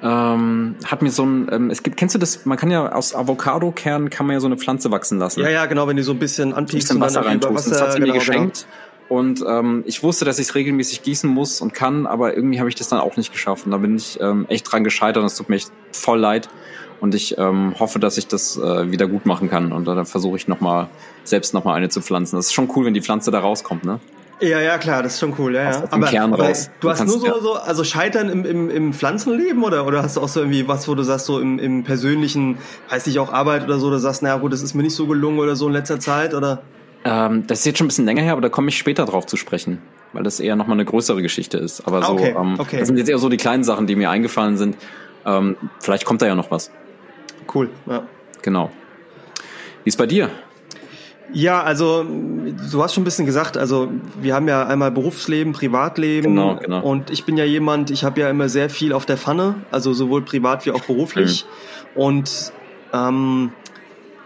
Ähm, 0.03 0.75
hat 0.85 1.01
mir 1.01 1.13
so 1.13 1.25
ein, 1.25 1.49
ähm, 1.53 1.71
es 1.71 1.85
gibt, 1.85 1.97
kennst 1.97 2.17
du 2.17 2.19
das? 2.19 2.45
Man 2.45 2.59
kann 2.59 2.73
ja 2.73 2.91
aus 2.93 3.15
Avocado-Kern 3.15 4.11
kann 4.11 4.27
man 4.27 4.35
ja 4.35 4.41
so 4.41 4.47
eine 4.47 4.57
Pflanze 4.57 4.91
wachsen 4.91 5.21
lassen. 5.21 5.41
ja, 5.41 5.49
ja, 5.49 5.67
genau, 5.67 5.87
wenn 5.87 5.97
du 5.97 6.03
so 6.03 6.11
ein 6.11 6.19
bisschen 6.19 6.53
anpiekst 6.55 6.89
bisschen 6.89 6.97
und 6.97 7.03
Wasser 7.03 7.25
reintust. 7.25 7.71
das 7.71 7.81
hat 7.81 7.93
sie 7.93 8.01
mir 8.01 8.07
genau, 8.07 8.19
geschenkt. 8.19 8.67
Und 9.09 9.45
ähm, 9.47 9.85
ich 9.87 10.03
wusste, 10.03 10.25
dass 10.25 10.39
ich 10.39 10.49
es 10.49 10.55
regelmäßig 10.57 11.03
gießen 11.03 11.29
muss 11.29 11.61
und 11.61 11.75
kann, 11.75 12.07
aber 12.07 12.35
irgendwie 12.35 12.59
habe 12.59 12.69
ich 12.69 12.75
das 12.75 12.89
dann 12.89 12.99
auch 12.99 13.17
nicht 13.17 13.31
geschafft. 13.31 13.67
Und 13.67 13.73
da 13.73 13.77
bin 13.77 13.95
ich 13.95 14.19
ähm, 14.21 14.47
echt 14.49 14.73
dran 14.73 14.83
gescheitert 14.83 15.21
und 15.21 15.27
es 15.27 15.37
tut 15.37 15.49
mir 15.49 15.57
echt 15.57 15.71
voll 15.93 16.19
leid. 16.19 16.49
Und 17.03 17.17
ich 17.17 17.37
ähm, 17.37 17.75
hoffe, 17.81 17.99
dass 17.99 18.17
ich 18.17 18.29
das 18.29 18.57
äh, 18.57 18.93
wieder 18.93 19.09
gut 19.09 19.27
machen 19.27 19.51
kann. 19.51 19.73
Und 19.73 19.87
dann 19.87 20.07
versuche 20.07 20.37
ich 20.37 20.47
nochmal, 20.47 20.87
selbst 21.25 21.53
nochmal 21.53 21.75
eine 21.75 21.89
zu 21.89 22.01
pflanzen. 22.01 22.37
Das 22.37 22.47
ist 22.47 22.53
schon 22.53 22.71
cool, 22.77 22.85
wenn 22.85 22.95
die 22.95 23.03
Pflanze 23.03 23.33
da 23.33 23.41
rauskommt, 23.41 23.85
ne? 23.85 23.99
Ja, 24.39 24.61
ja, 24.61 24.79
klar, 24.79 25.03
das 25.03 25.15
ist 25.15 25.19
schon 25.21 25.35
cool, 25.37 25.53
ja, 25.57 25.69
Aus 25.69 25.81
ja. 25.81 25.87
dem 25.89 26.05
Kern 26.05 26.33
raus. 26.33 26.71
Du 26.79 26.87
Du 26.87 26.91
hast 26.91 27.05
nur 27.05 27.19
so, 27.19 27.27
ja. 27.27 27.41
so, 27.41 27.55
also 27.55 27.83
Scheitern 27.83 28.29
im, 28.29 28.45
im, 28.45 28.71
im 28.71 28.93
Pflanzenleben 28.93 29.65
oder, 29.65 29.85
oder 29.85 30.05
hast 30.05 30.17
du 30.17 30.21
auch 30.21 30.29
so 30.29 30.41
irgendwie 30.41 30.69
was, 30.69 30.87
wo 30.87 30.95
du 30.95 31.03
sagst, 31.03 31.27
so 31.27 31.41
im, 31.41 31.59
im 31.59 31.83
persönlichen, 31.83 32.59
heißt 32.89 33.09
nicht 33.09 33.19
auch 33.19 33.33
Arbeit 33.33 33.65
oder 33.65 33.81
so, 33.81 33.91
du 33.91 33.99
sagst, 33.99 34.23
naja 34.23 34.37
gut, 34.37 34.53
das 34.53 34.63
ist 34.63 34.75
mir 34.75 34.85
nicht 34.85 34.95
so 34.95 35.09
gelungen 35.09 35.41
oder 35.41 35.57
so 35.57 35.67
in 35.67 35.73
letzter 35.73 35.99
Zeit 35.99 36.35
oder? 36.35 36.63
Ähm, 37.05 37.49
das 37.49 37.61
ist 37.61 37.65
jetzt 37.67 37.79
schon 37.79 37.87
ein 37.87 37.89
bisschen 37.89 38.05
länger 38.07 38.23
her, 38.23 38.33
aber 38.33 38.43
da 38.43 38.49
komme 38.49 38.69
ich 38.69 38.79
später 38.79 39.07
drauf 39.07 39.27
zu 39.27 39.37
sprechen, 39.37 39.79
weil 40.13 40.23
das 40.23 40.39
eher 40.39 40.55
nochmal 40.55 40.77
eine 40.77 40.85
größere 40.85 41.21
Geschichte 41.21 41.59
ist. 41.59 41.85
Aber 41.85 42.03
so, 42.05 42.13
Okay, 42.13 42.35
ähm, 42.39 42.55
okay. 42.59 42.79
das 42.79 42.87
sind 42.87 42.97
jetzt 42.97 43.09
eher 43.09 43.19
so 43.19 43.29
die 43.29 43.39
kleinen 43.39 43.65
Sachen, 43.65 43.89
die 43.89 43.97
mir 43.97 44.09
eingefallen 44.09 44.57
sind. 44.57 44.77
Ähm, 45.25 45.57
vielleicht 45.81 46.05
kommt 46.05 46.23
da 46.23 46.27
ja 46.27 46.37
noch 46.37 46.51
was. 46.53 46.71
Cool, 47.53 47.71
ja. 47.87 48.07
Genau. 48.43 48.71
Wie 49.85 49.89
ist 49.89 49.97
bei 49.97 50.07
dir? 50.07 50.31
Ja, 51.35 51.63
also 51.63 52.05
du 52.05 52.83
hast 52.83 52.93
schon 52.95 53.03
ein 53.03 53.05
bisschen 53.05 53.25
gesagt, 53.25 53.57
also 53.57 53.91
wir 54.21 54.35
haben 54.35 54.49
ja 54.49 54.67
einmal 54.67 54.91
Berufsleben, 54.91 55.53
Privatleben 55.55 56.31
Genau, 56.35 56.57
genau. 56.57 56.81
und 56.83 57.11
ich 57.11 57.25
bin 57.25 57.39
ja 57.39 57.45
jemand, 57.45 57.91
ich 57.91 58.05
habe 58.05 58.21
ja 58.21 58.29
immer 58.29 58.51
sehr 58.51 58.69
viel 58.69 58.93
auf 58.93 59.07
der 59.07 59.17
Pfanne, 59.17 59.55
also 59.71 59.95
sowohl 59.95 60.23
privat 60.23 60.67
wie 60.67 60.73
auch 60.73 60.83
beruflich 60.83 61.47
Mhm. 61.95 62.01
und 62.03 62.53
ähm, 62.93 63.53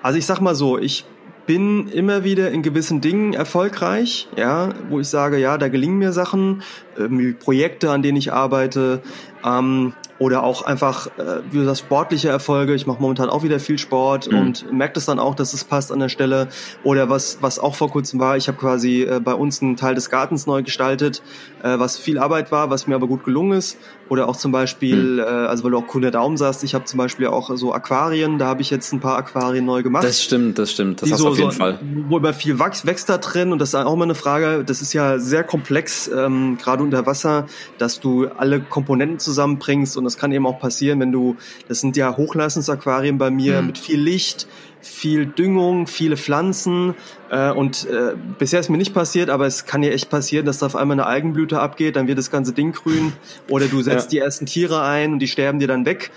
also 0.02 0.18
ich 0.18 0.26
sag 0.26 0.40
mal 0.40 0.56
so, 0.56 0.78
ich 0.78 1.04
bin 1.46 1.86
immer 1.88 2.24
wieder 2.24 2.50
in 2.50 2.62
gewissen 2.62 3.00
Dingen 3.00 3.32
erfolgreich, 3.34 4.26
ja, 4.36 4.70
wo 4.90 4.98
ich 4.98 5.06
sage, 5.06 5.38
ja, 5.38 5.58
da 5.58 5.68
gelingen 5.68 5.98
mir 5.98 6.10
Sachen, 6.12 6.62
ähm, 6.98 7.36
Projekte, 7.38 7.92
an 7.92 8.02
denen 8.02 8.16
ich 8.16 8.32
arbeite, 8.32 9.00
ähm, 9.44 9.92
oder 10.18 10.42
auch 10.44 10.62
einfach, 10.62 11.08
äh, 11.18 11.40
wie 11.50 11.58
du 11.58 11.64
sagst, 11.64 11.80
sportliche 11.82 12.28
Erfolge. 12.28 12.74
Ich 12.74 12.86
mache 12.86 13.00
momentan 13.02 13.28
auch 13.28 13.42
wieder 13.42 13.60
viel 13.60 13.78
Sport 13.78 14.30
Mhm. 14.32 14.38
und 14.38 14.72
merke 14.72 14.94
das 14.94 15.04
dann 15.04 15.18
auch, 15.18 15.34
dass 15.34 15.52
es 15.52 15.64
passt 15.64 15.92
an 15.92 15.98
der 15.98 16.08
Stelle. 16.08 16.48
Oder 16.84 17.08
was, 17.10 17.38
was 17.42 17.58
auch 17.58 17.74
vor 17.74 17.90
kurzem 17.90 18.18
war, 18.18 18.36
ich 18.36 18.48
habe 18.48 18.56
quasi 18.58 19.02
äh, 19.02 19.20
bei 19.20 19.34
uns 19.34 19.60
einen 19.60 19.76
Teil 19.76 19.94
des 19.94 20.08
Gartens 20.08 20.46
neu 20.46 20.62
gestaltet, 20.62 21.22
äh, 21.62 21.78
was 21.78 21.98
viel 21.98 22.18
Arbeit 22.18 22.50
war, 22.50 22.70
was 22.70 22.86
mir 22.86 22.94
aber 22.94 23.06
gut 23.06 23.24
gelungen 23.24 23.58
ist. 23.58 23.76
Oder 24.08 24.28
auch 24.28 24.36
zum 24.36 24.52
Beispiel, 24.52 25.18
äh, 25.18 25.22
also 25.22 25.64
weil 25.64 25.72
du 25.72 25.78
auch 25.78 25.86
cooler 25.86 26.10
Daumen 26.12 26.36
sagst, 26.36 26.62
ich 26.64 26.74
habe 26.74 26.84
zum 26.84 26.96
Beispiel 26.98 27.26
auch 27.26 27.50
so 27.56 27.74
Aquarien, 27.74 28.38
da 28.38 28.46
habe 28.46 28.62
ich 28.62 28.70
jetzt 28.70 28.92
ein 28.92 29.00
paar 29.00 29.18
Aquarien 29.18 29.64
neu 29.64 29.82
gemacht 29.82 30.04
Das 30.04 30.22
stimmt, 30.22 30.58
das 30.58 30.70
stimmt. 30.72 31.02
Das 31.02 31.10
hast 31.10 31.18
so, 31.18 31.24
du 31.26 31.30
auf 31.32 31.38
jeden 31.38 31.50
so, 31.50 31.56
Fall. 31.58 31.78
wo 32.08 32.18
immer 32.18 32.32
viel 32.32 32.58
Wachs 32.58 32.86
wächst 32.86 33.08
da 33.08 33.18
drin 33.18 33.52
und 33.52 33.58
das 33.58 33.70
ist 33.70 33.74
auch 33.74 33.92
immer 33.92 34.04
eine 34.04 34.14
Frage, 34.14 34.62
das 34.64 34.80
ist 34.80 34.92
ja 34.92 35.18
sehr 35.18 35.42
komplex, 35.44 36.08
ähm, 36.08 36.56
gerade 36.56 36.82
unter 36.84 37.04
Wasser, 37.04 37.46
dass 37.78 37.98
du 38.00 38.28
alle 38.28 38.60
Komponenten 38.60 39.18
zusammenbringst 39.18 39.96
und 39.96 40.05
das 40.06 40.16
kann 40.16 40.32
eben 40.32 40.46
auch 40.46 40.58
passieren, 40.58 41.00
wenn 41.00 41.12
du, 41.12 41.36
das 41.68 41.80
sind 41.80 41.96
ja 41.96 42.16
Hochleistungsaquarien 42.16 43.18
bei 43.18 43.30
mir 43.30 43.60
Mhm. 43.60 43.66
mit 43.66 43.78
viel 43.78 44.00
Licht, 44.00 44.46
viel 44.80 45.26
Düngung, 45.26 45.86
viele 45.88 46.16
Pflanzen 46.16 46.94
äh, 47.30 47.50
und 47.50 47.86
äh, 47.86 48.14
bisher 48.38 48.60
ist 48.60 48.68
mir 48.70 48.78
nicht 48.78 48.94
passiert, 48.94 49.30
aber 49.30 49.46
es 49.46 49.64
kann 49.64 49.82
ja 49.82 49.90
echt 49.90 50.10
passieren, 50.10 50.46
dass 50.46 50.58
da 50.58 50.66
auf 50.66 50.76
einmal 50.76 50.94
eine 50.94 51.06
Algenblüte 51.06 51.58
abgeht, 51.58 51.96
dann 51.96 52.06
wird 52.06 52.18
das 52.18 52.30
ganze 52.30 52.52
Ding 52.52 52.72
grün 52.72 53.12
oder 53.48 53.66
du 53.66 53.82
setzt 53.82 54.12
die 54.12 54.18
ersten 54.18 54.46
Tiere 54.46 54.82
ein 54.82 55.12
und 55.12 55.18
die 55.18 55.28
sterben 55.28 55.58
dir 55.58 55.68
dann 55.68 55.84
weg. 55.86 56.10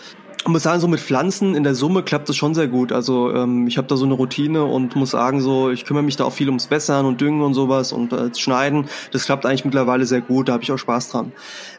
Ich 0.50 0.52
muss 0.52 0.64
sagen, 0.64 0.80
so 0.82 0.88
mit 0.88 1.00
Pflanzen 1.00 1.54
in 1.54 1.62
der 1.64 1.76
Summe 1.76 2.02
klappt 2.02 2.28
das 2.28 2.36
schon 2.36 2.56
sehr 2.56 2.68
gut. 2.68 2.91
Also 2.91 3.32
ähm, 3.32 3.68
ich 3.68 3.78
habe 3.78 3.88
da 3.88 3.95
so 3.95 4.06
eine 4.06 4.16
Routine 4.16 4.66
und 4.66 4.95
muss 4.95 5.12
sagen, 5.12 5.41
so 5.41 5.70
ich 5.70 5.86
kümmere 5.86 6.02
mich 6.02 6.16
da 6.16 6.24
auch 6.24 6.34
viel 6.34 6.47
ums 6.47 6.72
Wässern 6.72 7.06
und 7.06 7.22
Düngen 7.22 7.43
und 7.43 7.54
sowas 7.54 7.91
und 7.91 8.14
äh, 8.14 8.34
Schneiden. 8.36 8.89
Das 9.12 9.26
klappt 9.26 9.45
eigentlich 9.45 9.64
mittlerweile 9.64 10.08
sehr 10.08 10.22
gut. 10.22 10.50
Da 10.50 10.54
habe 10.54 10.64
ich 10.64 10.72
auch 10.72 10.80
Spaß 10.80 11.12
dran. 11.12 11.34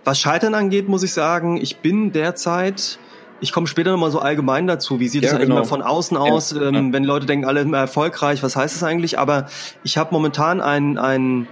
Was 0.05 0.21
Scheitern 0.21 0.55
angeht, 0.55 0.89
muss 0.89 1.03
ich 1.03 1.12
sagen, 1.12 1.57
ich 1.61 1.79
bin 1.79 2.12
derzeit 2.12 3.01
ich 3.41 3.53
komme 3.53 3.66
später 3.66 3.91
nochmal 3.91 4.11
so 4.12 4.21
allgemein 4.21 4.66
dazu. 4.68 5.01
Wie 5.01 5.09
sieht 5.09 5.25
es 5.25 5.31
Ja, 5.31 5.37
eigentlich 5.37 5.49
genau. 5.49 5.62
mal 5.62 5.66
von 5.66 5.83
außen 5.83 6.16
aus, 6.16 6.53
Ja, 6.53 6.68
ähm, 6.68 6.75
ja. 6.75 6.93
wenn 6.93 7.05
Leute 7.05 7.27
denken, 7.27 7.47
alle 7.47 7.62
immer 7.62 7.79
erfolgreich, 7.79 8.43
was 8.43 8.55
heißt 8.55 8.77
das 8.77 8.83
eigentlich? 8.85 9.18
Aber 9.18 9.47
ich 9.83 9.97
habe 9.99 10.11
momentan 10.12 10.61
ein, 10.61 10.97
ein 10.97 11.49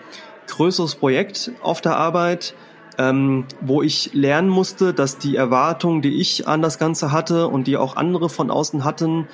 größeres 0.47 0.95
Projekt 0.97 1.51
auf 1.63 1.81
der 1.81 1.97
Arbeit, 1.97 2.55
ähm, 2.99 3.47
wo 3.61 3.83
ich 3.83 4.11
lernen 4.13 4.49
musste, 4.49 4.93
dass 4.93 5.19
die 5.19 5.37
Erwartungen, 5.37 6.03
die 6.03 6.21
ich 6.21 6.49
an 6.49 6.63
das 6.63 6.79
Ganze 6.79 7.13
hatte 7.13 7.49
und 7.49 7.67
die 7.67 7.77
auch 7.77 7.97
andere 7.97 8.29
von 8.29 8.51
außen 8.51 8.85
hatten, 8.85 9.29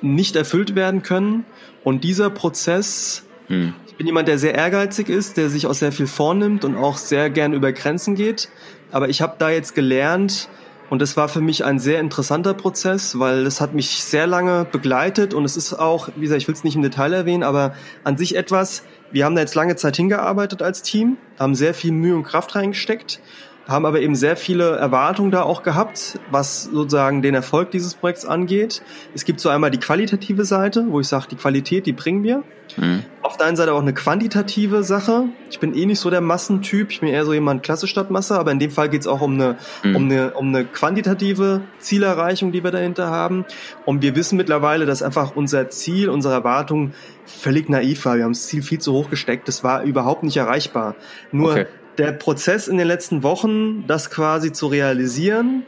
nicht 0.00 0.34
erfüllt 0.36 0.74
werden 0.74 1.02
können. 1.02 1.44
Und 1.84 2.04
dieser 2.04 2.30
Prozess, 2.30 3.24
Hm. 3.48 3.74
ich 3.86 3.96
bin 3.96 4.06
jemand, 4.06 4.28
der 4.28 4.38
sehr 4.38 4.54
ehrgeizig 4.54 5.08
ist, 5.08 5.36
der 5.36 5.50
sich 5.50 5.66
auch 5.66 5.74
sehr 5.74 5.92
viel 5.92 6.06
vornimmt 6.06 6.64
und 6.64 6.76
auch 6.76 6.96
sehr 6.96 7.30
gern 7.30 7.52
über 7.52 7.72
Grenzen 7.72 8.14
geht. 8.14 8.48
Aber 8.92 9.08
ich 9.08 9.20
habe 9.20 9.34
da 9.38 9.50
jetzt 9.50 9.74
gelernt, 9.74 10.48
Und 10.90 11.00
das 11.00 11.16
war 11.16 11.28
für 11.28 11.40
mich 11.40 11.64
ein 11.64 11.78
sehr 11.78 12.00
interessanter 12.00 12.52
Prozess, 12.52 13.18
weil 13.18 13.46
es 13.46 13.60
hat 13.60 13.74
mich 13.74 14.02
sehr 14.02 14.26
lange 14.26 14.66
begleitet. 14.70 15.32
Und 15.32 15.44
es 15.44 15.56
ist 15.56 15.72
auch, 15.72 16.08
wie 16.16 16.22
gesagt, 16.22 16.42
ich 16.42 16.48
will 16.48 16.54
es 16.54 16.64
nicht 16.64 16.74
im 16.74 16.82
Detail 16.82 17.12
erwähnen, 17.12 17.44
aber 17.44 17.74
an 18.02 18.18
sich 18.18 18.36
etwas, 18.36 18.82
wir 19.12 19.24
haben 19.24 19.36
da 19.36 19.40
jetzt 19.40 19.54
lange 19.54 19.76
Zeit 19.76 19.96
hingearbeitet 19.96 20.62
als 20.62 20.82
Team, 20.82 21.16
haben 21.38 21.54
sehr 21.54 21.74
viel 21.74 21.92
Mühe 21.92 22.16
und 22.16 22.24
Kraft 22.24 22.56
reingesteckt 22.56 23.20
haben 23.70 23.86
aber 23.86 24.00
eben 24.00 24.16
sehr 24.16 24.36
viele 24.36 24.76
Erwartungen 24.76 25.30
da 25.30 25.42
auch 25.42 25.62
gehabt, 25.62 26.18
was 26.30 26.64
sozusagen 26.64 27.22
den 27.22 27.34
Erfolg 27.34 27.70
dieses 27.70 27.94
Projekts 27.94 28.24
angeht. 28.24 28.82
Es 29.14 29.24
gibt 29.24 29.40
so 29.40 29.48
einmal 29.48 29.70
die 29.70 29.78
qualitative 29.78 30.44
Seite, 30.44 30.86
wo 30.88 31.00
ich 31.00 31.06
sage, 31.06 31.28
die 31.30 31.36
Qualität, 31.36 31.86
die 31.86 31.92
bringen 31.92 32.22
wir. 32.24 32.42
Mhm. 32.76 33.04
Auf 33.22 33.36
der 33.36 33.46
einen 33.46 33.56
Seite 33.56 33.72
auch 33.72 33.80
eine 33.80 33.92
quantitative 33.92 34.82
Sache. 34.82 35.24
Ich 35.50 35.60
bin 35.60 35.74
eh 35.74 35.86
nicht 35.86 36.00
so 36.00 36.10
der 36.10 36.20
Massentyp, 36.20 36.90
ich 36.90 37.00
bin 37.00 37.08
eher 37.08 37.24
so 37.24 37.32
jemand 37.32 37.62
Klasse 37.62 37.86
statt 37.86 38.10
Masse, 38.10 38.38
aber 38.38 38.50
in 38.50 38.58
dem 38.58 38.70
Fall 38.70 38.88
geht 38.88 39.02
es 39.02 39.06
auch 39.06 39.20
um 39.20 39.34
eine, 39.34 39.56
mhm. 39.84 39.96
um, 39.96 40.04
eine, 40.04 40.30
um 40.32 40.48
eine 40.48 40.64
quantitative 40.64 41.62
Zielerreichung, 41.78 42.52
die 42.52 42.64
wir 42.64 42.72
dahinter 42.72 43.08
haben. 43.08 43.44
Und 43.84 44.02
wir 44.02 44.16
wissen 44.16 44.36
mittlerweile, 44.36 44.84
dass 44.84 45.02
einfach 45.02 45.36
unser 45.36 45.68
Ziel, 45.70 46.08
unsere 46.08 46.34
Erwartung 46.34 46.92
völlig 47.24 47.68
naiv 47.68 48.04
war. 48.04 48.16
Wir 48.16 48.24
haben 48.24 48.32
das 48.32 48.46
Ziel 48.46 48.62
viel 48.62 48.80
zu 48.80 48.92
hoch 48.92 49.10
gesteckt. 49.10 49.46
Das 49.46 49.62
war 49.62 49.82
überhaupt 49.84 50.24
nicht 50.24 50.36
erreichbar. 50.36 50.96
Nur 51.30 51.52
okay 51.52 51.66
der 52.00 52.12
Prozess 52.12 52.66
in 52.66 52.78
den 52.78 52.86
letzten 52.86 53.22
Wochen, 53.22 53.86
das 53.86 54.08
quasi 54.08 54.52
zu 54.52 54.68
realisieren, 54.68 55.64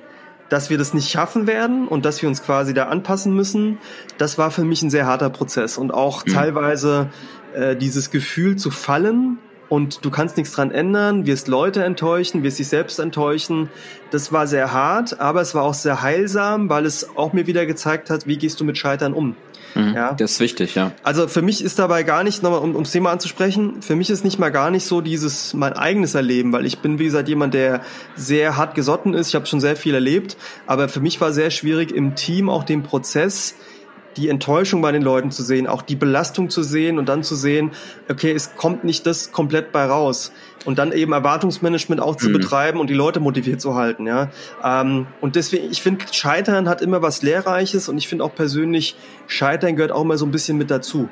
dass 0.48 0.70
wir 0.70 0.78
das 0.78 0.94
nicht 0.94 1.10
schaffen 1.10 1.46
werden 1.46 1.86
und 1.86 2.06
dass 2.06 2.22
wir 2.22 2.28
uns 2.28 2.42
quasi 2.42 2.72
da 2.72 2.84
anpassen 2.84 3.34
müssen, 3.34 3.76
das 4.16 4.38
war 4.38 4.50
für 4.50 4.64
mich 4.64 4.80
ein 4.82 4.88
sehr 4.88 5.06
harter 5.06 5.28
Prozess 5.28 5.76
und 5.76 5.92
auch 5.92 6.24
mhm. 6.24 6.32
teilweise 6.32 7.10
äh, 7.54 7.76
dieses 7.76 8.10
Gefühl 8.10 8.56
zu 8.56 8.70
fallen 8.70 9.40
und 9.68 10.06
du 10.06 10.10
kannst 10.10 10.38
nichts 10.38 10.54
dran 10.54 10.70
ändern, 10.70 11.26
wirst 11.26 11.48
Leute 11.48 11.84
enttäuschen, 11.84 12.42
wirst 12.42 12.58
dich 12.58 12.68
selbst 12.68 12.98
enttäuschen. 12.98 13.68
Das 14.10 14.32
war 14.32 14.46
sehr 14.46 14.72
hart, 14.72 15.20
aber 15.20 15.42
es 15.42 15.54
war 15.54 15.64
auch 15.64 15.74
sehr 15.74 16.00
heilsam, 16.00 16.70
weil 16.70 16.86
es 16.86 17.14
auch 17.14 17.34
mir 17.34 17.46
wieder 17.46 17.66
gezeigt 17.66 18.08
hat, 18.08 18.26
wie 18.26 18.38
gehst 18.38 18.58
du 18.58 18.64
mit 18.64 18.78
Scheitern 18.78 19.12
um. 19.12 19.36
Mhm, 19.74 19.94
ja. 19.94 20.12
Das 20.12 20.32
ist 20.32 20.40
wichtig, 20.40 20.74
ja. 20.74 20.92
Also 21.02 21.28
für 21.28 21.42
mich 21.42 21.62
ist 21.62 21.78
dabei 21.78 22.02
gar 22.02 22.24
nicht, 22.24 22.42
nochmal 22.42 22.60
um, 22.60 22.74
ums 22.74 22.90
Thema 22.90 23.10
anzusprechen, 23.10 23.82
für 23.82 23.96
mich 23.96 24.10
ist 24.10 24.24
nicht 24.24 24.38
mal 24.38 24.50
gar 24.50 24.70
nicht 24.70 24.84
so 24.84 25.00
dieses 25.00 25.54
mein 25.54 25.72
eigenes 25.72 26.14
Erleben, 26.14 26.52
weil 26.52 26.66
ich 26.66 26.78
bin, 26.78 26.98
wie 26.98 27.04
gesagt, 27.04 27.28
jemand, 27.28 27.54
der 27.54 27.82
sehr 28.16 28.56
hart 28.56 28.74
gesotten 28.74 29.14
ist. 29.14 29.28
Ich 29.28 29.34
habe 29.34 29.46
schon 29.46 29.60
sehr 29.60 29.76
viel 29.76 29.94
erlebt, 29.94 30.36
aber 30.66 30.88
für 30.88 31.00
mich 31.00 31.20
war 31.20 31.32
sehr 31.32 31.50
schwierig 31.50 31.92
im 31.92 32.14
Team 32.14 32.48
auch 32.48 32.64
den 32.64 32.82
Prozess 32.82 33.54
die 34.16 34.28
Enttäuschung 34.28 34.82
bei 34.82 34.92
den 34.92 35.02
Leuten 35.02 35.30
zu 35.30 35.42
sehen, 35.42 35.66
auch 35.66 35.82
die 35.82 35.96
Belastung 35.96 36.50
zu 36.50 36.62
sehen 36.62 36.98
und 36.98 37.08
dann 37.08 37.22
zu 37.22 37.34
sehen, 37.34 37.72
okay, 38.10 38.32
es 38.32 38.54
kommt 38.56 38.84
nicht 38.84 39.06
das 39.06 39.32
komplett 39.32 39.72
bei 39.72 39.84
raus. 39.84 40.32
Und 40.64 40.78
dann 40.78 40.92
eben 40.92 41.12
Erwartungsmanagement 41.12 42.00
auch 42.00 42.16
zu 42.16 42.28
mhm. 42.28 42.34
betreiben 42.34 42.80
und 42.80 42.88
die 42.88 42.94
Leute 42.94 43.18
motiviert 43.18 43.60
zu 43.60 43.74
halten, 43.74 44.06
ja. 44.06 44.30
Ähm, 44.62 45.06
und 45.20 45.34
deswegen, 45.34 45.70
ich 45.70 45.82
finde, 45.82 46.04
Scheitern 46.12 46.68
hat 46.68 46.82
immer 46.82 47.02
was 47.02 47.22
Lehrreiches 47.22 47.88
und 47.88 47.98
ich 47.98 48.06
finde 48.06 48.24
auch 48.24 48.34
persönlich, 48.34 48.96
Scheitern 49.26 49.74
gehört 49.76 49.92
auch 49.92 50.02
immer 50.02 50.18
so 50.18 50.26
ein 50.26 50.30
bisschen 50.30 50.58
mit 50.58 50.70
dazu 50.70 51.08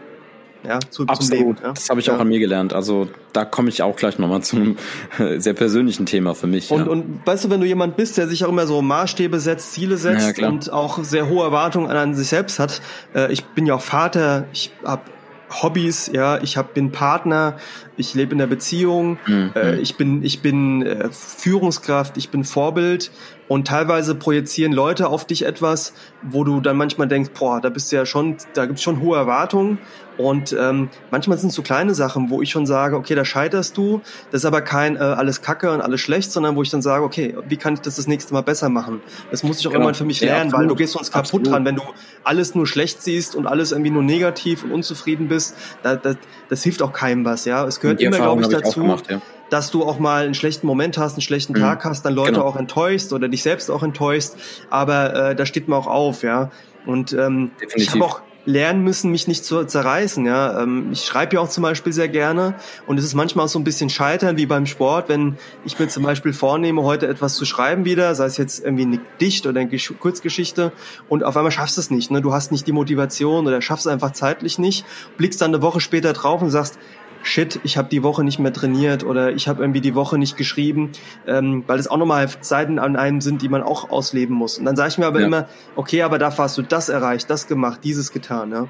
ja, 0.67 0.79
zu, 0.81 1.07
Absolut. 1.07 1.19
zum 1.21 1.39
Leben. 1.39 1.57
Ja? 1.63 1.73
Das 1.73 1.89
habe 1.89 2.01
ich 2.01 2.07
ja. 2.07 2.17
auch 2.17 2.21
an 2.21 2.29
mir 2.29 2.39
gelernt. 2.39 2.73
Also 2.73 3.09
da 3.33 3.45
komme 3.45 3.69
ich 3.69 3.83
auch 3.83 3.97
gleich 3.97 4.19
nochmal 4.19 4.43
zu 4.43 4.57
einem 4.57 4.77
sehr 5.41 5.55
persönlichen 5.55 6.07
Thema 6.07 6.35
für 6.35 6.47
mich. 6.47 6.71
Und, 6.71 6.87
ja. 6.87 6.87
und 6.87 7.21
weißt 7.25 7.45
du, 7.45 7.51
wenn 7.51 7.61
du 7.61 7.67
jemand 7.67 7.97
bist, 7.97 8.19
der 8.19 8.29
sich 8.29 8.45
auch 8.45 8.49
immer 8.49 8.67
so 8.67 8.83
Maßstäbe 8.83 9.41
setzt, 9.41 9.73
Ziele 9.73 9.97
setzt 9.97 10.39
ja, 10.39 10.49
und 10.49 10.73
auch 10.73 11.03
sehr 11.03 11.29
hohe 11.29 11.45
Erwartungen 11.45 11.91
an 11.91 12.15
sich 12.15 12.29
selbst 12.29 12.59
hat. 12.59 12.81
Äh, 13.15 13.33
ich 13.33 13.45
bin 13.45 13.67
ja 13.67 13.75
auch 13.75 13.83
Vater, 13.83 14.47
ich 14.53 14.73
habe 14.85 15.03
Hobbys, 15.51 16.11
ja, 16.13 16.41
ich 16.43 16.57
hab, 16.57 16.75
bin 16.75 16.93
Partner, 16.93 17.57
ich 17.97 18.15
lebe 18.15 18.33
in 18.33 18.39
der 18.39 18.47
Beziehung, 18.47 19.19
mhm. 19.27 19.51
äh, 19.55 19.77
ich 19.77 19.97
bin, 19.97 20.23
ich 20.23 20.43
bin 20.43 20.83
äh, 20.83 21.09
Führungskraft, 21.11 22.17
ich 22.17 22.31
bin 22.31 22.45
Vorbild 22.45 23.11
und 23.51 23.67
teilweise 23.67 24.15
projizieren 24.15 24.73
Leute 24.73 25.09
auf 25.09 25.25
dich 25.25 25.45
etwas, 25.45 25.93
wo 26.23 26.45
du 26.45 26.61
dann 26.61 26.77
manchmal 26.77 27.09
denkst, 27.09 27.31
boah, 27.37 27.61
da 27.61 27.69
bist 27.69 27.91
du 27.91 27.97
ja 27.97 28.07
schon, 28.07 28.37
da 28.55 28.65
gibt's 28.65 28.81
schon 28.81 29.01
hohe 29.01 29.19
Erwartungen 29.19 29.79
und 30.19 30.53
ähm, 30.57 30.89
manchmal 31.11 31.37
sind 31.37 31.49
es 31.49 31.57
so 31.57 31.63
kleine 31.63 31.93
Sachen, 31.97 32.31
wo 32.31 32.43
ich 32.43 32.51
schon 32.51 32.65
sage, 32.65 32.95
okay, 32.95 33.17
da 33.17 33.25
scheiterst 33.25 33.77
du, 33.77 34.03
das 34.31 34.43
ist 34.43 34.45
aber 34.45 34.61
kein 34.61 34.95
äh, 34.95 35.01
alles 35.01 35.43
Kacke 35.43 35.73
und 35.73 35.81
alles 35.81 36.01
schlecht, 36.01 36.31
sondern 36.31 36.55
wo 36.55 36.63
ich 36.63 36.71
dann 36.71 36.81
sage, 36.81 37.03
okay, 37.03 37.35
wie 37.49 37.57
kann 37.57 37.75
ich 37.75 37.81
das 37.81 37.97
das 37.97 38.07
nächste 38.07 38.35
Mal 38.35 38.43
besser 38.43 38.69
machen? 38.69 39.01
Das 39.33 39.43
muss 39.43 39.59
ich 39.59 39.67
auch 39.67 39.73
genau. 39.73 39.81
irgendwann 39.81 39.97
für 39.97 40.05
mich 40.05 40.21
lernen, 40.21 40.53
ja, 40.53 40.57
weil 40.57 40.69
du 40.69 40.77
gehst 40.77 40.93
sonst 40.93 41.11
kaputt 41.11 41.25
absolut. 41.25 41.49
dran, 41.49 41.65
wenn 41.65 41.75
du 41.75 41.83
alles 42.23 42.55
nur 42.55 42.69
schlecht 42.69 43.03
siehst 43.03 43.35
und 43.35 43.49
alles 43.49 43.73
irgendwie 43.73 43.91
nur 43.91 44.05
negativ 44.05 44.63
und 44.63 44.71
unzufrieden 44.71 45.27
bist, 45.27 45.57
da, 45.83 45.97
da, 45.97 46.15
das 46.49 46.63
hilft 46.63 46.83
auch 46.83 46.93
keinem 46.93 47.25
was, 47.25 47.47
ja. 47.47 47.67
Es 47.67 47.81
gehört 47.81 48.01
immer, 48.01 48.17
glaube 48.17 48.43
ich, 48.43 48.49
dazu, 48.49 48.69
ich 48.69 48.75
gemacht, 48.77 49.11
ja. 49.11 49.21
Dass 49.51 49.71
du 49.71 49.85
auch 49.85 49.99
mal 49.99 50.25
einen 50.25 50.35
schlechten 50.35 50.67
Moment 50.67 50.97
hast, 50.97 51.15
einen 51.15 51.23
schlechten 51.23 51.53
mhm. 51.53 51.61
Tag 51.61 51.85
hast, 51.85 52.05
dann 52.05 52.15
Leute 52.15 52.33
genau. 52.33 52.47
auch 52.47 52.57
enttäuscht 52.57 53.13
oder 53.13 53.29
dich 53.29 53.43
selbst 53.43 53.71
auch 53.71 53.83
enttäuscht. 53.83 54.33
Aber 54.71 55.31
äh, 55.31 55.37
da 55.37 55.45
steht 55.47 55.69
man 55.69 55.79
auch 55.79 55.87
auf, 55.87 56.23
ja. 56.23 56.51
Und 56.87 57.13
ähm, 57.13 57.51
ich 57.75 57.91
habe 57.91 58.05
auch 58.05 58.23
lernen 58.47 58.83
müssen, 58.83 59.11
mich 59.11 59.29
nicht 59.29 59.45
zu 59.45 59.65
zerreißen. 59.65 60.25
Ja, 60.25 60.63
ähm, 60.63 60.89
ich 60.93 61.05
schreibe 61.05 61.37
ja 61.37 61.41
auch 61.41 61.49
zum 61.49 61.63
Beispiel 61.63 61.93
sehr 61.93 62.09
gerne 62.09 62.55
und 62.87 62.99
es 62.99 63.05
ist 63.05 63.15
manchmal 63.15 63.45
auch 63.45 63.51
so 63.51 63.59
ein 63.59 63.65
bisschen 63.65 63.91
Scheitern 63.91 64.37
wie 64.37 64.47
beim 64.47 64.67
Sport, 64.67 65.09
wenn 65.09 65.37
ich 65.65 65.79
mir 65.79 65.89
zum 65.89 66.03
Beispiel 66.03 66.33
vornehme, 66.33 66.83
heute 66.83 67.07
etwas 67.07 67.35
zu 67.35 67.45
schreiben 67.45 67.85
wieder, 67.85 68.15
sei 68.15 68.27
es 68.27 68.37
jetzt 68.37 68.65
irgendwie 68.65 68.85
eine 68.85 69.01
Dicht 69.21 69.47
oder 69.47 69.61
eine 69.61 69.71
Kurzgeschichte 69.71 70.73
und 71.09 71.25
auf 71.25 71.37
einmal 71.37 71.53
schaffst 71.53 71.77
du 71.77 71.81
es 71.81 71.91
nicht. 71.91 72.11
Ne? 72.11 72.23
Du 72.23 72.33
hast 72.33 72.51
nicht 72.51 72.67
die 72.67 72.73
Motivation 72.73 73.47
oder 73.47 73.61
schaffst 73.61 73.87
es 73.87 73.93
einfach 73.93 74.13
zeitlich 74.13 74.59
nicht, 74.59 74.87
blickst 75.17 75.41
dann 75.41 75.55
eine 75.55 75.63
Woche 75.63 75.81
später 75.81 76.13
drauf 76.13 76.41
und 76.43 76.51
sagst, 76.51 76.79
shit, 77.23 77.61
ich 77.65 77.77
habe 77.77 77.89
die 77.89 78.03
Woche 78.03 78.25
nicht 78.25 78.39
mehr 78.39 78.53
trainiert 78.53 79.05
oder 79.05 79.33
ich 79.33 79.49
habe 79.49 79.63
irgendwie 79.63 79.81
die 79.81 79.95
Woche 79.95 80.19
nicht 80.19 80.37
geschrieben, 80.37 80.93
ähm, 81.27 81.65
weil 81.67 81.79
es 81.79 81.89
auch 81.89 81.97
nochmal 81.97 82.29
Seiten 82.41 82.79
an 82.79 82.97
einem 82.97 83.21
sind, 83.21 83.43
die 83.43 83.49
man 83.49 83.63
auch 83.63 83.91
ausleben 83.91 84.35
muss. 84.35 84.59
Und 84.59 84.65
dann 84.65 84.77
sage 84.77 84.91
ich 84.91 84.99
mir 84.99 85.07
aber 85.07 85.21
ja. 85.21 85.27
immer, 85.27 85.49
okay, 85.77 86.03
aber 86.03 86.19
dafür 86.19 86.45
hast 86.45 86.59
du 86.59 86.63
das 86.63 86.89
erreicht, 86.89 87.29
das 87.31 87.47
gemacht, 87.47 87.81
dieses 87.85 88.13
getan, 88.13 88.53
ja. 88.53 88.69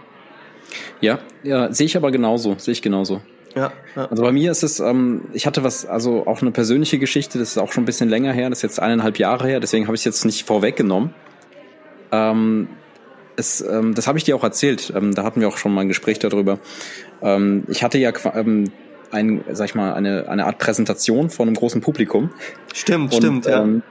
Ja, 1.00 1.18
ja, 1.42 1.72
sehe 1.72 1.86
ich 1.86 1.96
aber 1.96 2.10
genauso, 2.10 2.54
sehe 2.58 2.72
ich 2.72 2.82
genauso. 2.82 3.20
Ja, 3.56 3.72
ja. 3.96 4.06
Also 4.06 4.22
bei 4.22 4.30
mir 4.30 4.52
ist 4.52 4.62
es, 4.62 4.78
ähm, 4.78 5.22
ich 5.32 5.46
hatte 5.46 5.64
was, 5.64 5.84
also 5.84 6.26
auch 6.26 6.40
eine 6.40 6.52
persönliche 6.52 6.98
Geschichte, 6.98 7.38
das 7.38 7.50
ist 7.50 7.58
auch 7.58 7.72
schon 7.72 7.82
ein 7.82 7.86
bisschen 7.86 8.08
länger 8.08 8.32
her, 8.32 8.48
das 8.48 8.60
ist 8.60 8.62
jetzt 8.62 8.80
eineinhalb 8.80 9.18
Jahre 9.18 9.48
her, 9.48 9.60
deswegen 9.60 9.86
habe 9.86 9.96
ich 9.96 10.02
es 10.02 10.04
jetzt 10.04 10.24
nicht 10.24 10.46
vorweggenommen. 10.46 11.12
Ähm, 12.12 12.68
es, 13.36 13.60
ähm, 13.60 13.94
das 13.94 14.06
habe 14.06 14.18
ich 14.18 14.24
dir 14.24 14.36
auch 14.36 14.44
erzählt. 14.44 14.92
Ähm, 14.94 15.14
da 15.14 15.24
hatten 15.24 15.40
wir 15.40 15.48
auch 15.48 15.58
schon 15.58 15.72
mal 15.72 15.82
ein 15.82 15.88
Gespräch 15.88 16.18
darüber. 16.18 16.58
Ähm, 17.22 17.64
ich 17.68 17.82
hatte 17.82 17.98
ja 17.98 18.12
ähm, 18.34 18.70
ein, 19.10 19.44
sag 19.52 19.66
ich 19.66 19.74
mal, 19.74 19.94
eine, 19.94 20.28
eine 20.28 20.46
Art 20.46 20.58
Präsentation 20.58 21.30
von 21.30 21.48
einem 21.48 21.56
großen 21.56 21.80
Publikum. 21.80 22.30
Stimmt, 22.72 23.14
und, 23.14 23.22
stimmt, 23.22 23.46
ja. 23.46 23.62
Ähm, 23.62 23.82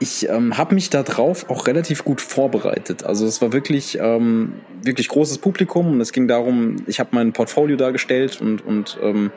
ich 0.00 0.28
ähm, 0.28 0.58
habe 0.58 0.74
mich 0.74 0.90
da 0.90 1.02
drauf 1.02 1.48
auch 1.48 1.66
relativ 1.66 2.04
gut 2.04 2.20
vorbereitet. 2.20 3.04
Also 3.04 3.26
es 3.26 3.40
war 3.40 3.52
wirklich 3.52 3.98
ähm, 4.00 4.54
wirklich 4.82 5.08
großes 5.08 5.38
Publikum 5.38 5.92
und 5.92 6.00
es 6.00 6.12
ging 6.12 6.28
darum, 6.28 6.76
ich 6.86 7.00
habe 7.00 7.10
mein 7.12 7.32
Portfolio 7.32 7.76
dargestellt 7.76 8.40
und 8.40 8.64
und 8.64 8.98
ähm, 9.02 9.30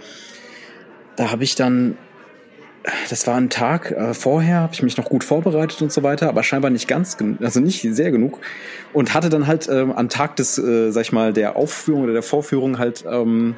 da 1.15 1.31
habe 1.31 1.43
ich 1.43 1.55
dann 1.55 1.97
das 3.09 3.27
war 3.27 3.35
ein 3.35 3.49
Tag 3.49 3.91
äh, 3.91 4.13
vorher, 4.13 4.61
habe 4.61 4.73
ich 4.73 4.83
mich 4.83 4.97
noch 4.97 5.05
gut 5.05 5.23
vorbereitet 5.23 5.81
und 5.81 5.91
so 5.91 6.03
weiter, 6.03 6.29
aber 6.29 6.43
scheinbar 6.43 6.71
nicht 6.71 6.87
ganz, 6.87 7.17
also 7.41 7.59
nicht 7.59 7.81
sehr 7.81 8.11
genug 8.11 8.39
und 8.93 9.13
hatte 9.13 9.29
dann 9.29 9.47
halt 9.47 9.67
ähm, 9.69 9.91
am 9.91 10.09
Tag 10.09 10.35
des, 10.37 10.57
äh, 10.57 10.91
sag 10.91 11.01
ich 11.01 11.11
mal, 11.11 11.33
der 11.33 11.55
Aufführung 11.55 12.03
oder 12.03 12.13
der 12.13 12.23
Vorführung 12.23 12.79
halt 12.79 13.03
ähm, 13.09 13.55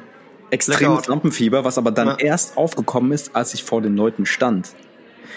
extremes 0.50 1.06
Lampenfieber, 1.06 1.64
was 1.64 1.78
aber 1.78 1.92
dann 1.92 2.08
ja. 2.08 2.18
erst 2.18 2.56
aufgekommen 2.56 3.12
ist, 3.12 3.36
als 3.36 3.54
ich 3.54 3.62
vor 3.64 3.82
den 3.82 3.96
Leuten 3.96 4.26
stand. 4.26 4.70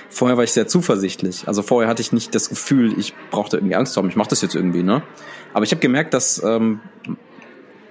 Vorher 0.10 0.38
war 0.38 0.44
ich 0.44 0.52
sehr 0.52 0.68
zuversichtlich. 0.68 1.48
Also 1.48 1.62
vorher 1.62 1.90
hatte 1.90 2.02
ich 2.02 2.12
nicht 2.12 2.36
das 2.36 2.50
Gefühl, 2.50 2.98
ich 3.00 3.14
brauchte 3.32 3.58
irgendwie 3.58 3.76
Angst 3.76 3.94
zu 3.94 4.00
haben. 4.00 4.10
Ich 4.10 4.16
mache 4.16 4.30
das 4.30 4.42
jetzt 4.42 4.56
irgendwie, 4.56 4.84
ne? 4.84 5.02
Aber 5.54 5.66
ich 5.66 5.72
habe 5.72 5.82
gemerkt, 5.82 6.14
dass 6.14 6.42
ähm, 6.44 6.82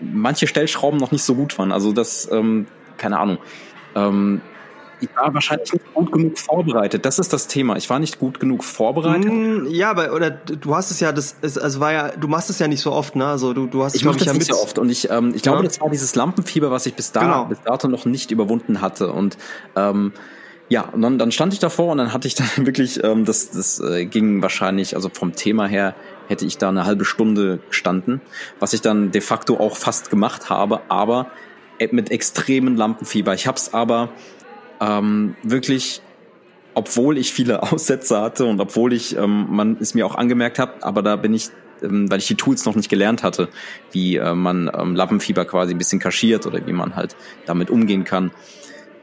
manche 0.01 0.47
Stellschrauben 0.47 0.99
noch 0.99 1.11
nicht 1.11 1.25
so 1.25 1.35
gut 1.35 1.59
waren. 1.59 1.73
Also 1.73 1.93
das, 1.93 2.29
ähm, 2.31 2.67
keine 2.97 3.19
Ahnung. 3.19 3.39
Ähm, 3.95 4.41
ich 5.03 5.17
war 5.17 5.35
wahrscheinlich 5.35 5.73
nicht 5.73 5.95
gut 5.95 6.13
genug 6.13 6.39
vorbereitet. 6.39 7.05
Das 7.05 7.19
ist 7.19 7.33
das 7.33 7.49
Thema. 7.49 7.77
Ich 7.77 7.91
war 7.91 7.99
nicht 7.99 8.19
gut 8.19 8.41
genug 8.41 8.65
vorbereitet. 8.65 9.33
Mm, 9.33 9.67
ja, 9.69 9.91
aber 9.91 10.13
oder 10.13 10.31
du 10.31 10.75
hast 10.75 10.91
es 10.91 11.01
ja, 11.01 11.13
das 11.13 11.37
es, 11.43 11.59
also 11.59 11.81
war 11.81 11.93
ja, 11.93 12.09
du 12.11 12.29
machst 12.29 12.51
es 12.51 12.59
ja 12.59 12.69
nicht 12.69 12.81
so 12.81 12.93
oft, 12.93 13.17
ne? 13.17 13.27
Also 13.27 13.53
du, 13.53 13.67
du 13.67 13.83
hast 13.83 13.95
ich 13.95 14.05
mache 14.05 14.19
das 14.19 14.27
ja 14.27 14.33
nicht 14.33 14.47
so 14.47 14.63
oft 14.63 14.79
und 14.79 14.89
ich, 14.89 15.11
ähm, 15.11 15.33
ich 15.35 15.43
glaube, 15.43 15.59
ja. 15.59 15.65
das 15.65 15.81
war 15.81 15.91
dieses 15.91 16.15
Lampenfieber, 16.15 16.71
was 16.71 16.87
ich 16.87 16.95
bis 16.95 17.13
da 17.13 17.21
genau. 17.21 17.45
bis 17.47 17.61
dato 17.63 17.89
noch 17.89 18.05
nicht 18.05 18.31
überwunden 18.31 18.81
hatte 18.81 19.13
und 19.13 19.37
ähm, 19.77 20.13
ja, 20.69 20.83
und 20.83 21.03
dann, 21.03 21.19
dann 21.19 21.33
stand 21.33 21.53
ich 21.53 21.59
davor 21.59 21.93
und 21.93 21.99
dann 21.99 22.13
hatte 22.15 22.27
ich 22.27 22.35
dann 22.37 22.49
wirklich, 22.57 23.03
ähm, 23.05 23.25
das, 23.25 23.51
das 23.51 23.81
äh, 23.81 24.07
ging 24.07 24.41
wahrscheinlich, 24.41 24.95
also 24.97 25.11
vom 25.13 25.35
Thema 25.35 25.67
her 25.67 25.95
hätte 26.29 26.47
ich 26.47 26.57
da 26.57 26.71
eine 26.71 26.87
halbe 26.87 27.05
Stunde 27.05 27.59
gestanden, 27.69 28.21
was 28.59 28.73
ich 28.73 28.81
dann 28.81 29.11
de 29.11 29.21
facto 29.21 29.59
auch 29.59 29.77
fast 29.77 30.09
gemacht 30.09 30.49
habe, 30.49 30.81
aber 30.89 31.31
äh, 31.79 31.89
mit 31.91 32.11
extremen 32.11 32.77
Lampenfieber. 32.77 33.35
Ich 33.35 33.47
habe 33.47 33.59
es 33.59 33.75
aber 33.75 34.11
ähm, 34.83 35.37
wirklich, 35.43 36.03
obwohl 36.75 37.19
ich 37.19 37.33
viele 37.33 37.63
Aussätze 37.73 38.21
hatte 38.21 38.47
und 38.47 38.61
obwohl 38.61 38.93
ich, 38.93 39.17
ähm, 39.17 39.47
man 39.51 39.77
es 39.81 39.95
mir 39.95 40.07
auch 40.07 40.17
angemerkt 40.17 40.59
hat, 40.59 40.83
aber 40.83 41.03
da 41.03 41.17
bin 41.17 41.35
ich, 41.35 41.51
ähm, 41.83 42.11
weil 42.11 42.19
ich 42.19 42.27
die 42.27 42.35
Tools 42.35 42.65
noch 42.65 42.75
nicht 42.75 42.89
gelernt 42.89 43.23
hatte, 43.23 43.49
wie 43.93 44.17
äh, 44.17 44.35
man 44.35 44.71
ähm, 44.77 44.97
Lappenfieber 44.97 45.45
quasi 45.45 45.75
ein 45.75 45.79
bisschen 45.79 46.01
kaschiert 46.01 46.47
oder 46.47 46.67
wie 46.67 46.73
man 46.73 46.97
halt 46.97 47.17
damit 47.47 47.71
umgehen 47.71 48.05
kann. 48.05 48.33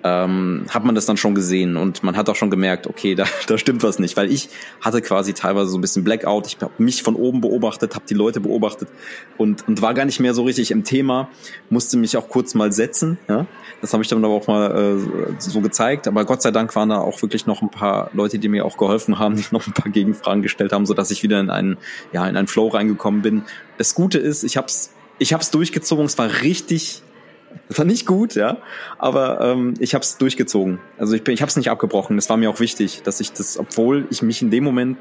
Ähm, 0.03 0.65
hat 0.69 0.85
man 0.85 0.95
das 0.95 1.05
dann 1.05 1.17
schon 1.17 1.35
gesehen 1.35 1.75
und 1.75 2.03
man 2.03 2.15
hat 2.15 2.29
auch 2.29 2.35
schon 2.35 2.49
gemerkt, 2.49 2.87
okay, 2.87 3.15
da, 3.19 3.25
da 3.47 3.57
stimmt 3.57 3.83
was 3.83 3.99
nicht, 3.99 4.17
weil 4.17 4.31
ich 4.31 4.49
hatte 4.81 5.01
quasi 5.01 5.33
teilweise 5.33 5.69
so 5.69 5.77
ein 5.77 5.81
bisschen 5.81 6.03
Blackout, 6.03 6.47
ich 6.47 6.57
habe 6.61 6.71
mich 6.77 7.03
von 7.03 7.15
oben 7.15 7.41
beobachtet, 7.41 7.95
habe 7.95 8.05
die 8.07 8.13
Leute 8.13 8.39
beobachtet 8.39 8.89
und, 9.37 9.67
und 9.67 9.81
war 9.81 9.93
gar 9.93 10.05
nicht 10.05 10.19
mehr 10.19 10.33
so 10.33 10.43
richtig 10.43 10.71
im 10.71 10.83
Thema, 10.83 11.29
musste 11.69 11.97
mich 11.97 12.17
auch 12.17 12.29
kurz 12.29 12.53
mal 12.53 12.71
setzen, 12.71 13.17
ja, 13.27 13.45
das 13.81 13.93
habe 13.93 14.03
ich 14.03 14.09
dann 14.09 14.23
aber 14.23 14.33
auch 14.33 14.47
mal 14.47 14.97
äh, 14.99 15.33
so 15.39 15.61
gezeigt, 15.61 16.07
aber 16.07 16.25
Gott 16.25 16.41
sei 16.41 16.51
Dank 16.51 16.75
waren 16.75 16.89
da 16.89 16.99
auch 16.99 17.21
wirklich 17.21 17.45
noch 17.45 17.61
ein 17.61 17.69
paar 17.71 18.09
Leute, 18.13 18.39
die 18.39 18.49
mir 18.49 18.65
auch 18.65 18.77
geholfen 18.77 19.19
haben, 19.19 19.35
die 19.37 19.45
noch 19.51 19.67
ein 19.67 19.73
paar 19.73 19.91
Gegenfragen 19.91 20.41
gestellt 20.41 20.71
haben, 20.71 20.85
so 20.85 20.93
dass 20.93 21.11
ich 21.11 21.23
wieder 21.23 21.39
in 21.39 21.49
einen, 21.49 21.77
ja, 22.13 22.27
in 22.27 22.37
einen 22.37 22.47
Flow 22.47 22.67
reingekommen 22.67 23.21
bin. 23.21 23.43
Das 23.77 23.95
Gute 23.95 24.17
ist, 24.17 24.43
ich 24.43 24.57
habe 24.57 24.67
es 24.67 24.93
ich 25.19 25.33
hab's 25.33 25.51
durchgezogen, 25.51 26.05
es 26.05 26.17
war 26.17 26.41
richtig 26.41 27.03
das 27.67 27.77
war 27.77 27.85
nicht 27.85 28.05
gut, 28.05 28.35
ja, 28.35 28.57
aber 28.97 29.41
ähm, 29.41 29.73
ich 29.79 29.93
habe 29.93 30.03
es 30.03 30.17
durchgezogen. 30.17 30.79
Also 30.97 31.13
ich 31.13 31.23
bin, 31.23 31.33
ich 31.33 31.41
habe 31.41 31.49
es 31.49 31.55
nicht 31.55 31.69
abgebrochen. 31.69 32.15
Das 32.15 32.29
war 32.29 32.37
mir 32.37 32.49
auch 32.49 32.59
wichtig, 32.59 33.01
dass 33.03 33.19
ich 33.19 33.31
das, 33.31 33.57
obwohl 33.57 34.07
ich 34.09 34.21
mich 34.21 34.41
in 34.41 34.51
dem 34.51 34.63
Moment 34.63 34.97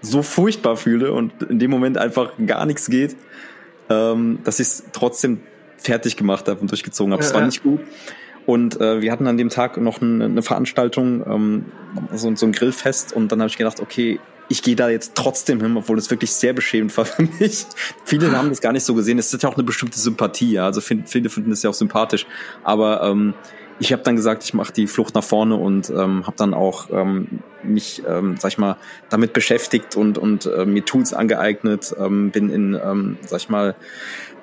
so 0.00 0.22
furchtbar 0.22 0.76
fühle 0.76 1.12
und 1.12 1.42
in 1.42 1.58
dem 1.58 1.70
Moment 1.70 1.98
einfach 1.98 2.32
gar 2.46 2.66
nichts 2.66 2.88
geht, 2.88 3.16
ähm, 3.88 4.38
dass 4.44 4.60
ich 4.60 4.68
es 4.68 4.84
trotzdem 4.92 5.40
fertig 5.76 6.16
gemacht 6.16 6.48
habe 6.48 6.60
und 6.60 6.70
durchgezogen 6.70 7.12
habe. 7.12 7.22
Es 7.22 7.30
ja, 7.30 7.34
war 7.34 7.42
ja. 7.42 7.46
nicht 7.46 7.62
gut. 7.62 7.80
Und 8.46 8.80
äh, 8.80 9.00
wir 9.00 9.12
hatten 9.12 9.26
an 9.26 9.36
dem 9.36 9.48
Tag 9.48 9.76
noch 9.76 10.02
eine, 10.02 10.24
eine 10.24 10.42
Veranstaltung, 10.42 11.24
ähm, 11.26 11.64
so, 12.12 12.34
so 12.34 12.46
ein 12.46 12.52
Grillfest. 12.52 13.12
Und 13.12 13.30
dann 13.30 13.40
habe 13.40 13.48
ich 13.48 13.56
gedacht, 13.56 13.80
okay, 13.80 14.18
ich 14.52 14.62
gehe 14.62 14.76
da 14.76 14.90
jetzt 14.90 15.14
trotzdem 15.14 15.62
hin, 15.62 15.78
obwohl 15.78 15.96
es 15.96 16.10
wirklich 16.10 16.30
sehr 16.30 16.52
beschämend 16.52 16.94
war 16.98 17.06
für 17.06 17.22
mich. 17.22 17.64
Viele 18.04 18.30
haben 18.36 18.50
das 18.50 18.60
gar 18.60 18.72
nicht 18.72 18.84
so 18.84 18.94
gesehen. 18.94 19.18
Es 19.18 19.32
ist 19.32 19.42
ja 19.42 19.48
auch 19.48 19.54
eine 19.54 19.64
bestimmte 19.64 19.98
Sympathie, 19.98 20.52
ja. 20.52 20.66
Also 20.66 20.82
find, 20.82 21.08
viele 21.08 21.30
finden 21.30 21.48
das 21.48 21.62
ja 21.62 21.70
auch 21.70 21.74
sympathisch. 21.74 22.26
Aber 22.62 23.02
ähm, 23.02 23.32
ich 23.78 23.94
habe 23.94 24.02
dann 24.02 24.14
gesagt, 24.14 24.44
ich 24.44 24.52
mache 24.52 24.70
die 24.70 24.86
Flucht 24.86 25.14
nach 25.14 25.24
vorne 25.24 25.56
und 25.56 25.88
ähm, 25.88 26.26
habe 26.26 26.36
dann 26.36 26.52
auch 26.52 26.90
ähm, 26.90 27.40
mich, 27.62 28.02
ähm, 28.06 28.36
sag 28.38 28.52
ich 28.52 28.58
mal, 28.58 28.76
damit 29.08 29.32
beschäftigt 29.32 29.96
und 29.96 30.18
und 30.18 30.44
äh, 30.44 30.66
mir 30.66 30.84
Tools 30.84 31.14
angeeignet, 31.14 31.94
ähm, 31.98 32.30
bin 32.30 32.50
in, 32.50 32.74
ähm, 32.74 33.16
sag 33.22 33.40
ich 33.40 33.48
mal, 33.48 33.74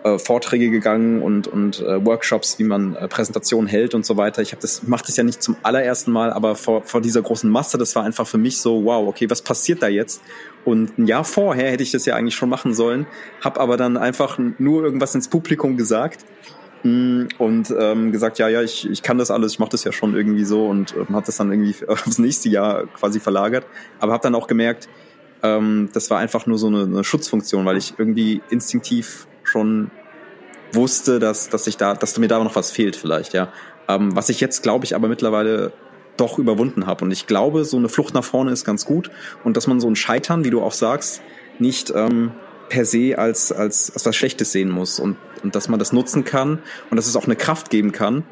äh, 0.04 0.18
Vorträge 0.18 0.70
gegangen 0.70 1.22
und, 1.22 1.47
und 1.47 1.82
äh, 1.82 2.06
Workshops, 2.06 2.58
wie 2.58 2.64
man 2.64 2.95
äh, 2.95 3.08
Präsentationen 3.08 3.68
hält 3.68 3.93
und 3.93 4.06
so 4.06 4.16
weiter. 4.16 4.41
Ich 4.41 4.52
habe 4.52 4.62
das 4.62 4.84
mache 4.84 5.04
das 5.06 5.18
ja 5.18 5.24
nicht 5.24 5.43
zum 5.43 5.58
allerersten 5.62 6.12
Mal, 6.12 6.32
aber 6.32 6.56
vor, 6.56 6.84
vor 6.84 7.02
dieser 7.02 7.22
großen 7.22 7.50
Masse, 7.50 7.78
das 7.78 7.95
war 7.95 8.04
einfach 8.04 8.28
für 8.28 8.38
mich 8.38 8.62
so, 8.62 8.86
wow, 8.86 9.08
okay, 9.08 9.30
was 9.30 9.41
passiert 9.41 9.82
da 9.82 9.88
jetzt? 9.88 10.22
Und 10.64 10.97
ein 10.97 11.08
Jahr 11.08 11.24
vorher 11.24 11.72
hätte 11.72 11.84
ich 11.84 11.91
das 11.91 12.06
ja 12.06 12.16
eigentlich 12.16 12.36
schon 12.36 12.50
machen 12.50 12.74
sollen, 12.74 13.08
habe 13.41 13.60
aber 13.60 13.76
dann 13.76 13.97
einfach 13.97 14.39
nur 14.58 14.84
irgendwas 14.84 15.16
ins 15.16 15.28
Publikum 15.28 15.78
gesagt 15.78 16.26
mm, 16.84 17.24
und 17.38 17.74
ähm, 17.78 18.12
gesagt, 18.12 18.39
ja, 18.39 18.47
ja, 18.47 18.62
ich, 18.62 18.89
ich 18.89 19.04
kann 19.04 19.18
das 19.18 19.32
alles, 19.32 19.54
ich 19.54 19.60
mache 19.60 19.72
das 19.72 19.84
ja 19.84 19.91
schon 19.91 20.16
irgendwie 20.16 20.45
so 20.45 20.68
und 20.68 20.95
ähm, 20.95 21.16
habe 21.16 21.26
das 21.26 21.38
dann 21.38 21.52
irgendwie 21.52 21.76
aufs 21.88 22.20
nächste 22.20 22.50
Jahr 22.50 22.88
quasi 22.88 23.20
verlagert. 23.20 23.66
Aber 24.00 24.14
habe 24.14 24.24
dann 24.24 24.36
auch 24.36 24.47
gemerkt, 24.47 24.88
ähm, 25.43 25.89
das 25.93 26.10
war 26.10 26.20
einfach 26.20 26.45
nur 26.45 26.58
so 26.58 26.68
eine, 26.68 26.84
eine 26.84 27.04
Schutzfunktion, 27.04 27.66
weil 27.66 27.78
ich 27.78 27.95
irgendwie 27.97 28.41
instinktiv 28.50 29.28
schon 29.50 29.91
wusste, 30.74 31.20
dass, 31.20 31.50
dass 31.50 31.68
ich 31.68 31.78
da, 31.78 31.93
dass 31.93 32.18
mir 32.18 32.28
da 32.28 32.43
noch 32.43 32.56
was 32.56 32.72
fehlt 32.72 32.95
vielleicht, 32.95 33.34
ja. 33.34 33.50
Ähm, 33.88 34.16
was 34.16 34.30
ich 34.30 34.39
jetzt, 34.39 34.62
glaube 34.62 34.86
ich, 34.86 34.95
aber 34.95 35.08
mittlerweile 35.08 35.74
doch 36.18 36.38
überwunden 36.38 36.86
habe. 36.86 37.06
Und 37.06 37.12
ich 37.12 37.28
glaube, 37.28 37.66
so 37.66 37.78
eine 37.78 37.89
Flucht 37.89 38.14
nach 38.14 38.24
vorne 38.24 38.52
ist 38.52 38.66
ganz 38.66 38.86
gut. 38.86 39.10
Und 39.43 39.58
dass 39.58 39.68
man 39.68 39.80
so 39.80 39.89
ein 39.89 39.95
Scheitern, 39.95 40.43
wie 40.43 40.50
du 40.50 40.62
auch 40.62 40.74
sagst, 40.74 41.22
nicht 41.60 41.91
ähm, 41.95 42.32
per 42.68 42.86
se 42.86 43.18
als, 43.18 43.52
als, 43.52 43.91
als 43.91 44.06
was 44.06 44.16
Schlechtes 44.16 44.52
sehen 44.52 44.70
muss. 44.70 45.00
Und, 45.00 45.18
und 45.43 45.56
dass 45.56 45.70
man 45.70 45.80
das 45.80 45.91
nutzen 45.93 46.26
kann 46.26 46.60
und 46.89 46.97
dass 46.97 47.08
es 47.08 47.16
auch 47.16 47.26
eine 47.26 47.36
Kraft 47.36 47.70
geben 47.70 47.91
kann, 47.91 48.24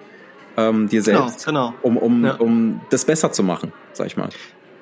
ähm, 0.57 0.89
dir 0.89 1.01
genau, 1.01 1.27
selbst, 1.27 1.45
genau, 1.45 1.69
genau. 1.69 1.79
um, 1.81 1.97
um, 1.97 2.25
ja. 2.25 2.35
um 2.35 2.81
das 2.89 3.05
besser 3.05 3.31
zu 3.31 3.43
machen, 3.43 3.71
sag 3.93 4.07
ich 4.07 4.17
mal. 4.17 4.29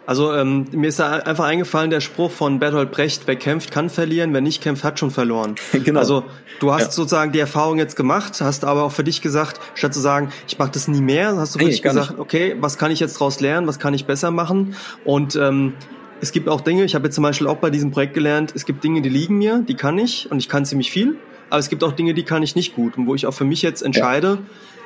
Also 0.08 0.34
ähm, 0.34 0.66
mir 0.72 0.88
ist 0.88 0.99
da 0.99 1.14
einfach 1.14 1.45
eingefallen 1.45 1.89
der 1.89 1.99
Spruch 1.99 2.32
von 2.32 2.60
Bertolt 2.60 2.91
Brecht, 2.91 3.24
wer 3.26 3.36
kämpft, 3.36 3.72
kann 3.72 3.89
verlieren, 3.89 4.34
wer 4.34 4.41
nicht 4.41 4.62
kämpft, 4.62 4.84
hat 4.84 4.99
schon 4.99 5.10
verloren. 5.10 5.56
genau. 5.72 5.99
Also 5.99 6.24
du 6.60 6.72
hast 6.72 6.82
ja. 6.82 6.91
sozusagen 6.91 7.32
die 7.32 7.39
Erfahrung 7.39 7.80
jetzt 7.80 7.95
gemacht, 7.95 8.39
hast 8.41 8.66
aber 8.66 8.84
auch 8.84 8.91
für 8.91 9.03
dich 9.03 9.22
gesagt, 9.22 9.60
statt 9.74 9.93
zu 9.93 9.99
sagen, 9.99 10.30
ich 10.47 10.60
mache 10.60 10.72
das 10.72 10.88
nie 10.88 11.01
mehr, 11.01 11.36
hast 11.38 11.56
du 11.56 11.60
für 11.60 11.66
dich 11.66 11.82
gesagt, 11.82 12.12
nicht. 12.12 12.20
okay, 12.20 12.56
was 12.60 12.78
kann 12.78 12.91
ich 12.91 12.99
jetzt 12.99 13.16
daraus 13.16 13.39
lernen, 13.39 13.68
was 13.68 13.80
kann 13.80 13.93
ich 13.93 14.06
besser 14.06 14.30
machen? 14.30 14.76
Und 15.06 15.36
ähm, 15.36 15.74
es 16.22 16.32
gibt 16.32 16.49
auch 16.49 16.62
Dinge, 16.62 16.84
ich 16.86 16.93
habe 16.93 17.06
jetzt 17.06 17.16
zum 17.16 17.24
Beispiel 17.24 17.47
auch 17.47 17.58
bei 17.58 17.72
diesem 17.72 17.91
Projekt 17.91 18.14
gelernt, 18.14 18.53
es 18.56 18.66
gibt 18.66 18.84
Dinge, 18.84 19.01
die 19.01 19.10
liegen 19.10 19.38
mir, 19.38 19.64
die 19.68 19.76
kann 19.76 19.97
ich 19.97 20.30
und 20.32 20.38
ich 20.38 20.49
kann 20.49 20.66
ziemlich 20.66 20.91
viel, 20.91 21.18
aber 21.49 21.60
es 21.60 21.70
gibt 21.70 21.84
auch 21.84 21.93
Dinge, 21.93 22.14
die 22.14 22.24
kann 22.24 22.43
ich 22.43 22.56
nicht 22.56 22.76
gut 22.76 22.97
und 22.97 23.08
wo 23.08 23.16
ich 23.16 23.26
auch 23.26 23.34
für 23.34 23.43
mich 23.43 23.64
jetzt 23.64 23.82
entscheide, 23.82 24.28
ja 24.28 24.39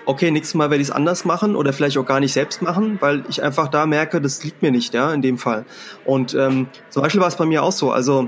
okay, 0.10 0.32
nächstes 0.32 0.56
Mal 0.56 0.72
werde 0.72 0.82
ich 0.82 0.88
es 0.88 0.92
anders 0.94 1.24
machen 1.24 1.56
oder 1.56 1.72
vielleicht 1.72 1.98
auch 2.00 2.06
gar 2.06 2.20
nicht 2.20 2.34
selbst 2.34 2.64
machen, 2.64 2.98
weil 3.00 3.24
ich 3.30 3.44
einfach 3.44 3.68
da 3.68 3.86
merke, 3.86 4.20
das 4.20 4.44
liegt 4.44 4.64
mir 4.64 4.72
nicht, 4.72 4.96
ja, 4.96 5.14
in 5.14 5.22
dem 5.22 5.38
Fall. 5.38 5.66
Und 6.04 6.34
ähm, 6.34 6.68
zum 6.90 7.04
Beispiel 7.04 7.22
war 7.22 7.28
es 7.28 7.36
bei 7.36 7.46
mir 7.46 7.62
auch 7.62 7.72
so. 7.72 7.92
Also 7.92 8.28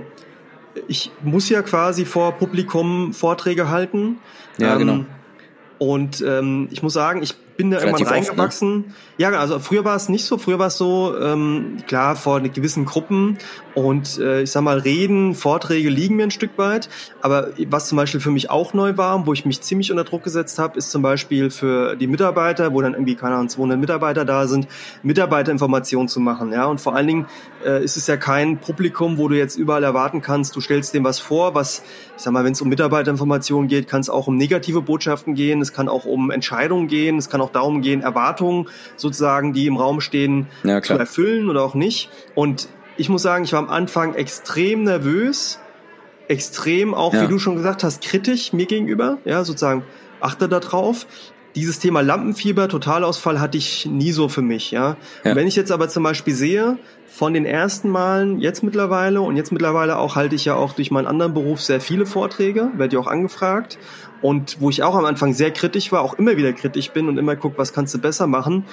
ich 0.88 1.11
muss 1.23 1.49
ja 1.49 1.63
quasi 1.63 2.05
vor 2.05 2.34
Publikum 2.34 3.13
Vorträge 3.13 3.69
halten. 3.69 4.19
Ja, 4.59 4.75
genau. 4.75 4.93
ähm, 4.93 4.97
genau. 4.99 5.11
Und 5.79 6.21
ähm, 6.21 6.67
ich 6.69 6.84
muss 6.84 6.93
sagen, 6.93 7.23
ich 7.23 7.34
bin 7.62 7.72
da 7.72 7.78
Relativ 7.78 8.07
irgendwann 8.07 8.14
reingewachsen. 8.14 8.78
Oft, 8.80 8.88
ne? 8.88 8.93
Ja, 9.18 9.30
also 9.32 9.59
früher 9.59 9.86
war 9.86 9.95
es 9.95 10.09
nicht 10.09 10.26
so. 10.26 10.39
Früher 10.39 10.57
war 10.57 10.68
es 10.68 10.78
so, 10.78 11.16
ähm, 11.22 11.78
klar, 11.88 12.16
vor 12.16 12.39
gewissen 12.41 12.86
Gruppen 12.86 13.38
und 13.76 14.18
äh, 14.18 14.41
ich 14.41 14.51
sag 14.51 14.64
mal, 14.64 14.80
Reden, 14.80 15.36
Vorträge 15.36 15.89
liegen 15.89 16.16
mir 16.16 16.24
ein 16.24 16.32
Stück 16.32 16.57
weit. 16.57 16.89
Aber 17.22 17.49
was 17.68 17.88
zum 17.88 17.97
Beispiel 17.97 18.20
für 18.20 18.32
mich 18.32 18.49
auch 18.49 18.74
neu 18.74 18.97
war, 18.97 19.28
wo 19.28 19.34
ich 19.34 19.45
mich 19.45 19.62
ziemlich 19.62 19.91
unter 19.91 20.03
Druck 20.03 20.24
gesetzt 20.24 20.57
habe, 20.57 20.78
ist 20.78 20.89
zum 20.89 21.03
Beispiel 21.03 21.51
für 21.51 21.95
die 21.95 22.07
Mitarbeiter, 22.07 22.74
wo 22.74 22.82
dann 22.82 22.93
irgendwie, 22.93 23.16
keine 23.16 23.36
Ahnung, 23.36 23.49
200 23.49 23.80
Mitarbeiter 23.80 24.26
da 24.26 24.47
sind, 24.47 24.68
Mitarbeiterinformationen 25.03 26.07
zu 26.07 26.20
machen. 26.20 26.51
Ja, 26.51 26.66
und 26.66 26.82
vor 26.82 26.95
allen 26.95 27.07
Dingen 27.07 27.26
äh, 27.64 27.84
ist 27.84 27.97
es 27.97 28.07
ja 28.07 28.18
kein 28.18 28.57
Publikum, 28.57 29.20
wo 29.20 29.28
du 29.28 29.38
jetzt 29.38 29.55
überall 29.55 29.84
erwarten 29.84 30.22
kannst, 30.22 30.55
du 30.55 30.62
stellst 30.62 30.93
dem 30.95 31.03
was 31.03 31.20
vor, 31.20 31.53
was, 31.53 31.84
ich 32.18 32.24
sag 32.24 32.34
mal, 32.34 32.43
wenn 32.43 32.53
es 32.53 32.62
um 32.62 32.70
Mitarbeiterinformationen 32.70 33.68
geht, 33.68 33.88
kann 33.88 34.01
es 34.01 34.09
auch 34.09 34.28
um 34.28 34.36
negative 34.36 34.82
Botschaften 34.82 35.36
gehen, 35.36 35.62
es 35.62 35.74
kann 35.74 35.88
auch 35.88 36.05
um 36.05 36.32
Entscheidungen 36.32 36.88
gehen, 36.88 37.18
es 37.18 37.30
kann 37.30 37.39
auch 37.39 37.51
darum 37.52 37.82
gehen, 37.82 38.02
Erwartungen 38.02 38.68
sozusagen, 38.95 39.54
die 39.54 39.68
im 39.68 39.78
Raum 39.78 40.02
stehen, 40.02 40.47
ja, 40.64 40.82
zu 40.82 40.93
erfüllen 40.93 41.49
oder 41.49 41.64
auch 41.64 41.76
nicht. 41.76 42.10
Und 42.36 42.68
ich 42.97 43.10
muss 43.10 43.22
sagen, 43.22 43.43
ich 43.43 43.54
war 43.54 43.60
am 43.60 43.70
Anfang 43.70 44.14
extrem 44.16 44.84
nervös, 44.84 45.60
extrem 46.28 46.93
auch, 46.93 47.14
ja. 47.14 47.24
wie 47.24 47.28
du 47.28 47.39
schon 47.39 47.56
gesagt 47.56 47.84
hast, 47.84 48.04
kritisch 48.04 48.54
mir 48.54 48.66
gegenüber, 48.66 49.18
ja, 49.26 49.43
sozusagen 49.43 49.84
achte 50.20 50.47
da 50.47 50.60
drauf. 50.60 51.06
Dieses 51.56 51.80
Thema 51.80 51.99
Lampenfieber, 52.02 52.70
Totalausfall 52.70 53.41
hatte 53.41 53.58
ich 53.58 53.86
nie 53.86 54.14
so 54.14 54.30
für 54.30 54.41
mich, 54.41 54.72
ja. 54.72 54.95
ja. 55.26 55.36
Wenn 55.36 55.47
ich 55.47 55.58
jetzt 55.58 55.72
aber 55.72 55.89
zum 55.89 56.04
Beispiel 56.04 56.34
sehe, 56.34 56.78
von 57.08 57.34
den 57.34 57.45
ersten 57.45 57.89
Malen 57.89 58.39
jetzt 58.39 58.64
mittlerweile 58.64 59.20
und 59.20 59.36
jetzt 59.36 59.52
mittlerweile 59.52 59.97
auch 59.97 60.16
halte 60.16 60.36
ich 60.36 60.45
ja 60.45 60.56
auch 60.56 60.72
durch 60.72 60.91
meinen 60.91 61.08
anderen 61.08 61.34
Beruf 61.34 61.62
sehr 61.62 61.82
viele 61.82 62.06
Vorträge, 62.06 62.70
werde 62.78 62.95
ja 62.95 63.02
auch 63.02 63.08
angefragt 63.08 63.78
und 64.22 64.57
wo 64.59 64.69
ich 64.69 64.84
auch 64.84 64.95
am 64.95 65.05
Anfang 65.05 65.34
sehr 65.34 65.51
kritisch 65.51 65.91
war, 65.91 66.01
auch 66.01 66.13
immer 66.15 66.38
wieder 66.38 66.53
kritisch 66.53 66.91
bin 66.91 67.07
und 67.07 67.17
immer 67.17 67.36
guck, 67.36 67.57
was 67.57 67.74
kannst 67.74 67.93
du 67.93 67.99
besser 67.99 68.28
machen 68.28 68.65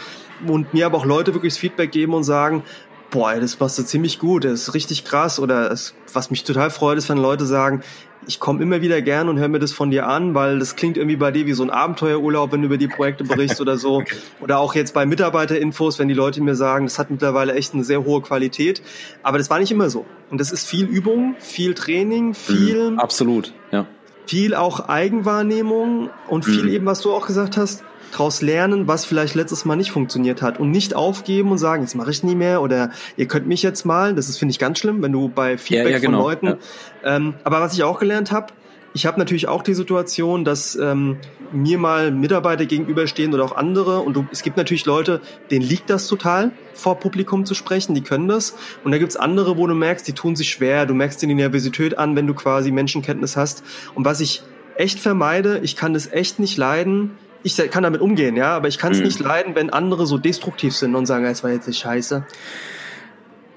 und 0.46 0.74
mir 0.74 0.86
aber 0.86 0.99
auch 0.99 1.07
Leute 1.07 1.34
wirklich 1.34 1.55
das 1.55 1.59
Feedback 1.59 1.92
geben 1.92 2.14
und 2.14 2.24
sagen, 2.24 2.62
boah, 3.11 3.34
das 3.34 3.59
machst 3.59 3.78
du 3.78 3.82
ziemlich 3.84 4.18
gut, 4.18 4.44
das 4.44 4.62
ist 4.62 4.74
richtig 4.74 5.05
krass 5.05 5.40
oder 5.40 5.70
es, 5.70 5.94
was 6.12 6.30
mich 6.30 6.44
total 6.44 6.70
freut, 6.70 6.99
ist, 6.99 7.09
wenn 7.09 7.18
Leute 7.18 7.46
sagen, 7.46 7.82
ich 8.26 8.40
komme 8.40 8.62
immer 8.62 8.82
wieder 8.82 9.01
gern 9.01 9.28
und 9.28 9.38
höre 9.38 9.49
mir 9.49 9.59
das 9.59 9.72
von 9.72 9.90
dir 9.90 10.07
an, 10.07 10.34
weil 10.34 10.59
das 10.59 10.76
klingt 10.76 10.99
irgendwie 10.99 11.16
bei 11.16 11.30
dir 11.30 11.46
wie 11.46 11.55
so 11.55 11.62
ein 11.62 11.70
Abenteuerurlaub, 11.70 12.53
wenn 12.53 12.61
du 12.61 12.66
über 12.66 12.76
die 12.76 12.88
Projekte 12.88 13.24
berichtst 13.24 13.61
oder 13.61 13.78
so. 13.78 14.03
Oder 14.40 14.59
auch 14.59 14.74
jetzt 14.74 14.92
bei 14.92 15.07
Mitarbeiterinfos, 15.07 15.99
wenn 15.99 16.09
die 16.09 16.14
Leute 16.14 16.42
mir 16.42 16.55
sagen, 16.55 16.84
das 16.84 16.99
hat 16.99 17.11
mittlerweile 17.11 17.55
echt 17.55 17.72
eine 17.72 17.84
sehr 17.84 18.05
hohe 18.05 18.20
Qualität. 18.20 18.82
Aber 19.22 19.38
das 19.38 19.49
war 19.49 19.59
nicht 19.59 19.70
immer 19.70 19.88
so. 19.88 20.05
Und 20.30 20.40
das 20.40 20.53
ist 20.53 20.66
viel 20.66 20.84
Übung, 20.84 21.36
viel 21.38 21.74
Training, 21.74 22.34
viel. 22.34 22.90
Mhm, 22.90 22.99
absolut, 22.99 23.55
ja. 23.72 23.86
Viel 24.29 24.55
auch 24.55 24.89
Eigenwahrnehmung 24.91 26.11
und 26.29 26.45
viel 26.45 26.64
mhm. 26.64 26.68
eben, 26.68 26.87
was 26.87 27.01
du 27.01 27.14
auch 27.14 27.26
gesagt 27.26 27.57
hast, 27.57 27.83
daraus 28.12 28.43
lernen, 28.43 28.87
was 28.87 29.07
vielleicht 29.07 29.35
letztes 29.35 29.64
Mal 29.64 29.76
nicht 29.76 29.91
funktioniert 29.91 30.43
hat 30.43 30.61
und 30.61 30.70
nicht 30.70 30.95
aufgeben 30.95 31.51
und 31.51 31.57
sagen, 31.57 31.83
jetzt 31.83 31.95
mache 31.95 32.11
ich 32.11 32.22
nie 32.22 32.35
mehr 32.35 32.61
oder 32.61 32.91
ihr 33.16 33.26
könnt 33.26 33.47
mich 33.47 33.62
jetzt 33.62 33.87
mal. 33.87 34.14
Das 34.14 34.29
ist 34.29 34.37
finde 34.37 34.51
ich 34.51 34.59
ganz 34.59 34.81
schlimm, 34.81 35.01
wenn 35.01 35.12
du 35.12 35.29
bei 35.31 35.57
Feedback 35.57 35.87
ja, 35.87 35.93
ja, 35.93 35.99
genau. 35.99 36.18
von 36.18 36.26
Leuten. 36.26 36.47
Ja. 36.47 37.16
Ähm, 37.16 37.35
aber 37.43 37.62
was 37.62 37.72
ich 37.72 37.83
auch 37.85 37.99
gelernt 37.99 38.31
habe, 38.31 38.53
ich 38.99 39.07
habe 39.07 39.16
natürlich 39.16 39.46
auch 39.46 39.62
die 39.62 39.74
Situation, 39.74 40.44
dass 40.44 40.74
ähm, 40.74 41.18
mir 41.53 41.78
mal 41.78 42.11
Mitarbeiter 42.11 42.66
gegenüberstehen 42.66 43.32
oder 43.32 43.44
auch 43.44 43.55
andere. 43.55 44.01
Und 44.01 44.14
du, 44.14 44.26
es 44.32 44.42
gibt 44.42 44.57
natürlich 44.57 44.86
Leute, 44.86 45.20
denen 45.53 45.64
liegt 45.64 45.88
das 45.88 46.09
total, 46.09 46.51
vor 46.74 46.99
Publikum 46.99 47.46
zu 47.46 47.55
sprechen, 47.55 47.94
die 47.94 48.01
können 48.01 48.26
das. 48.26 48.57
Und 48.82 48.90
da 48.90 48.99
gibt's 48.99 49.14
andere, 49.14 49.57
wo 49.57 49.68
du 49.68 49.74
merkst, 49.74 50.09
die 50.09 50.14
tun 50.14 50.34
sich 50.34 50.49
schwer, 50.49 50.84
du 50.84 50.94
merkst 50.94 51.22
die 51.22 51.32
Nervosität 51.32 51.96
an, 51.96 52.16
wenn 52.16 52.26
du 52.26 52.34
quasi 52.34 52.72
Menschenkenntnis 52.72 53.36
hast. 53.36 53.62
Und 53.94 54.05
was 54.05 54.18
ich 54.18 54.42
echt 54.74 54.99
vermeide, 54.99 55.61
ich 55.62 55.76
kann 55.76 55.94
das 55.94 56.11
echt 56.11 56.40
nicht 56.40 56.57
leiden, 56.57 57.12
ich 57.44 57.57
kann 57.70 57.84
damit 57.84 58.01
umgehen, 58.01 58.34
ja, 58.34 58.57
aber 58.57 58.66
ich 58.66 58.78
kann 58.78 58.90
es 58.90 58.99
mhm. 58.99 59.05
nicht 59.05 59.20
leiden, 59.20 59.55
wenn 59.55 59.70
andere 59.70 60.09
so 60.09 60.18
destruktiv 60.18 60.74
sind 60.74 60.96
und 60.96 61.07
sagen, 61.07 61.24
es 61.24 61.44
war 61.44 61.53
jetzt 61.53 61.68
nicht 61.68 61.78
scheiße. 61.78 62.26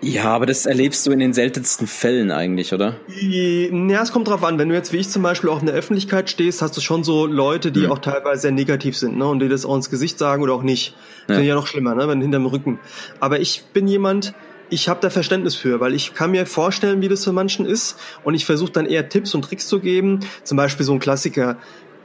Ja, 0.03 0.33
aber 0.33 0.47
das 0.47 0.65
erlebst 0.65 1.05
du 1.05 1.11
in 1.11 1.19
den 1.19 1.33
seltensten 1.33 1.85
Fällen 1.85 2.31
eigentlich, 2.31 2.73
oder? 2.73 2.95
Ja, 3.07 4.01
es 4.01 4.11
kommt 4.11 4.27
drauf 4.27 4.43
an. 4.43 4.57
Wenn 4.57 4.69
du 4.69 4.75
jetzt 4.75 4.93
wie 4.93 4.97
ich 4.97 5.09
zum 5.09 5.21
Beispiel 5.21 5.49
auch 5.49 5.59
in 5.59 5.67
der 5.67 5.75
Öffentlichkeit 5.75 6.29
stehst, 6.29 6.63
hast 6.63 6.75
du 6.75 6.81
schon 6.81 7.03
so 7.03 7.27
Leute, 7.27 7.71
die 7.71 7.81
mhm. 7.81 7.91
auch 7.91 7.99
teilweise 7.99 8.41
sehr 8.41 8.51
negativ 8.51 8.97
sind, 8.97 9.17
ne? 9.17 9.27
Und 9.27 9.39
die 9.39 9.47
das 9.47 9.63
auch 9.63 9.75
ins 9.75 9.91
Gesicht 9.91 10.17
sagen 10.17 10.41
oder 10.41 10.53
auch 10.53 10.63
nicht. 10.63 10.95
Ja. 11.29 11.39
Ich 11.39 11.47
ja 11.47 11.53
noch 11.53 11.67
schlimmer, 11.67 11.93
ne? 11.93 12.07
Wenn 12.07 12.19
hinterm 12.19 12.47
Rücken. 12.47 12.79
Aber 13.19 13.39
ich 13.39 13.65
bin 13.73 13.87
jemand, 13.87 14.33
ich 14.71 14.89
habe 14.89 14.99
da 15.01 15.11
Verständnis 15.11 15.55
für, 15.55 15.79
weil 15.79 15.93
ich 15.93 16.15
kann 16.15 16.31
mir 16.31 16.47
vorstellen, 16.47 17.01
wie 17.01 17.07
das 17.07 17.23
für 17.23 17.33
manchen 17.33 17.67
ist. 17.67 17.99
Und 18.23 18.33
ich 18.33 18.45
versuche 18.45 18.71
dann 18.71 18.87
eher 18.87 19.07
Tipps 19.07 19.35
und 19.35 19.43
Tricks 19.43 19.67
zu 19.67 19.79
geben. 19.79 20.21
Zum 20.43 20.57
Beispiel 20.57 20.85
so 20.85 20.93
ein 20.93 20.99
Klassiker. 20.99 21.57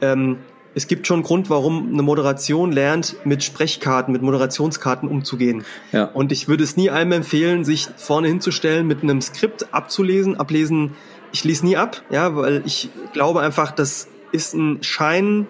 Ähm, 0.03 0.38
es 0.77 0.89
gibt 0.89 1.07
schon 1.07 1.16
einen 1.16 1.22
Grund, 1.22 1.49
warum 1.49 1.89
eine 1.91 2.03
Moderation 2.03 2.70
lernt, 2.70 3.16
mit 3.24 3.43
Sprechkarten, 3.43 4.12
mit 4.12 4.20
Moderationskarten 4.20 5.09
umzugehen. 5.09 5.64
Ja. 5.91 6.05
Und 6.05 6.33
ich 6.33 6.49
würde 6.49 6.64
es 6.64 6.77
nie 6.77 6.91
einem 6.91 7.12
empfehlen, 7.12 7.64
sich 7.64 7.89
vorne 7.97 8.29
hinzustellen, 8.29 8.87
mit 8.87 9.03
einem 9.03 9.22
Skript 9.22 9.72
abzulesen, 9.72 10.39
ablesen. 10.39 10.95
Ich 11.33 11.45
lese 11.45 11.64
nie 11.64 11.79
ab, 11.79 12.03
ja, 12.11 12.37
weil 12.37 12.62
ich 12.66 12.91
glaube 13.14 13.41
einfach, 13.41 13.70
das 13.70 14.09
ist 14.33 14.53
ein 14.53 14.83
Schein, 14.83 15.47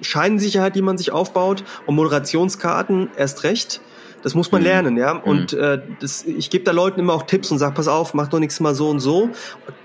Scheinsicherheit, 0.00 0.74
die 0.74 0.82
man 0.82 0.98
sich 0.98 1.12
aufbaut 1.12 1.62
und 1.86 1.94
Moderationskarten 1.94 3.10
erst 3.16 3.44
recht. 3.44 3.80
Das 4.24 4.34
muss 4.34 4.50
man 4.50 4.62
mhm. 4.62 4.66
lernen, 4.66 4.96
ja. 4.96 5.12
Und 5.12 5.52
mhm. 5.52 5.60
äh, 5.60 5.82
das, 6.00 6.24
ich 6.24 6.50
gebe 6.50 6.64
da 6.64 6.72
Leuten 6.72 6.98
immer 6.98 7.12
auch 7.12 7.24
Tipps 7.24 7.50
und 7.52 7.58
sage, 7.58 7.74
pass 7.74 7.86
auf, 7.86 8.12
mach 8.14 8.26
doch 8.26 8.40
nichts 8.40 8.58
mal 8.58 8.74
so 8.74 8.88
und 8.88 8.98
so. 8.98 9.30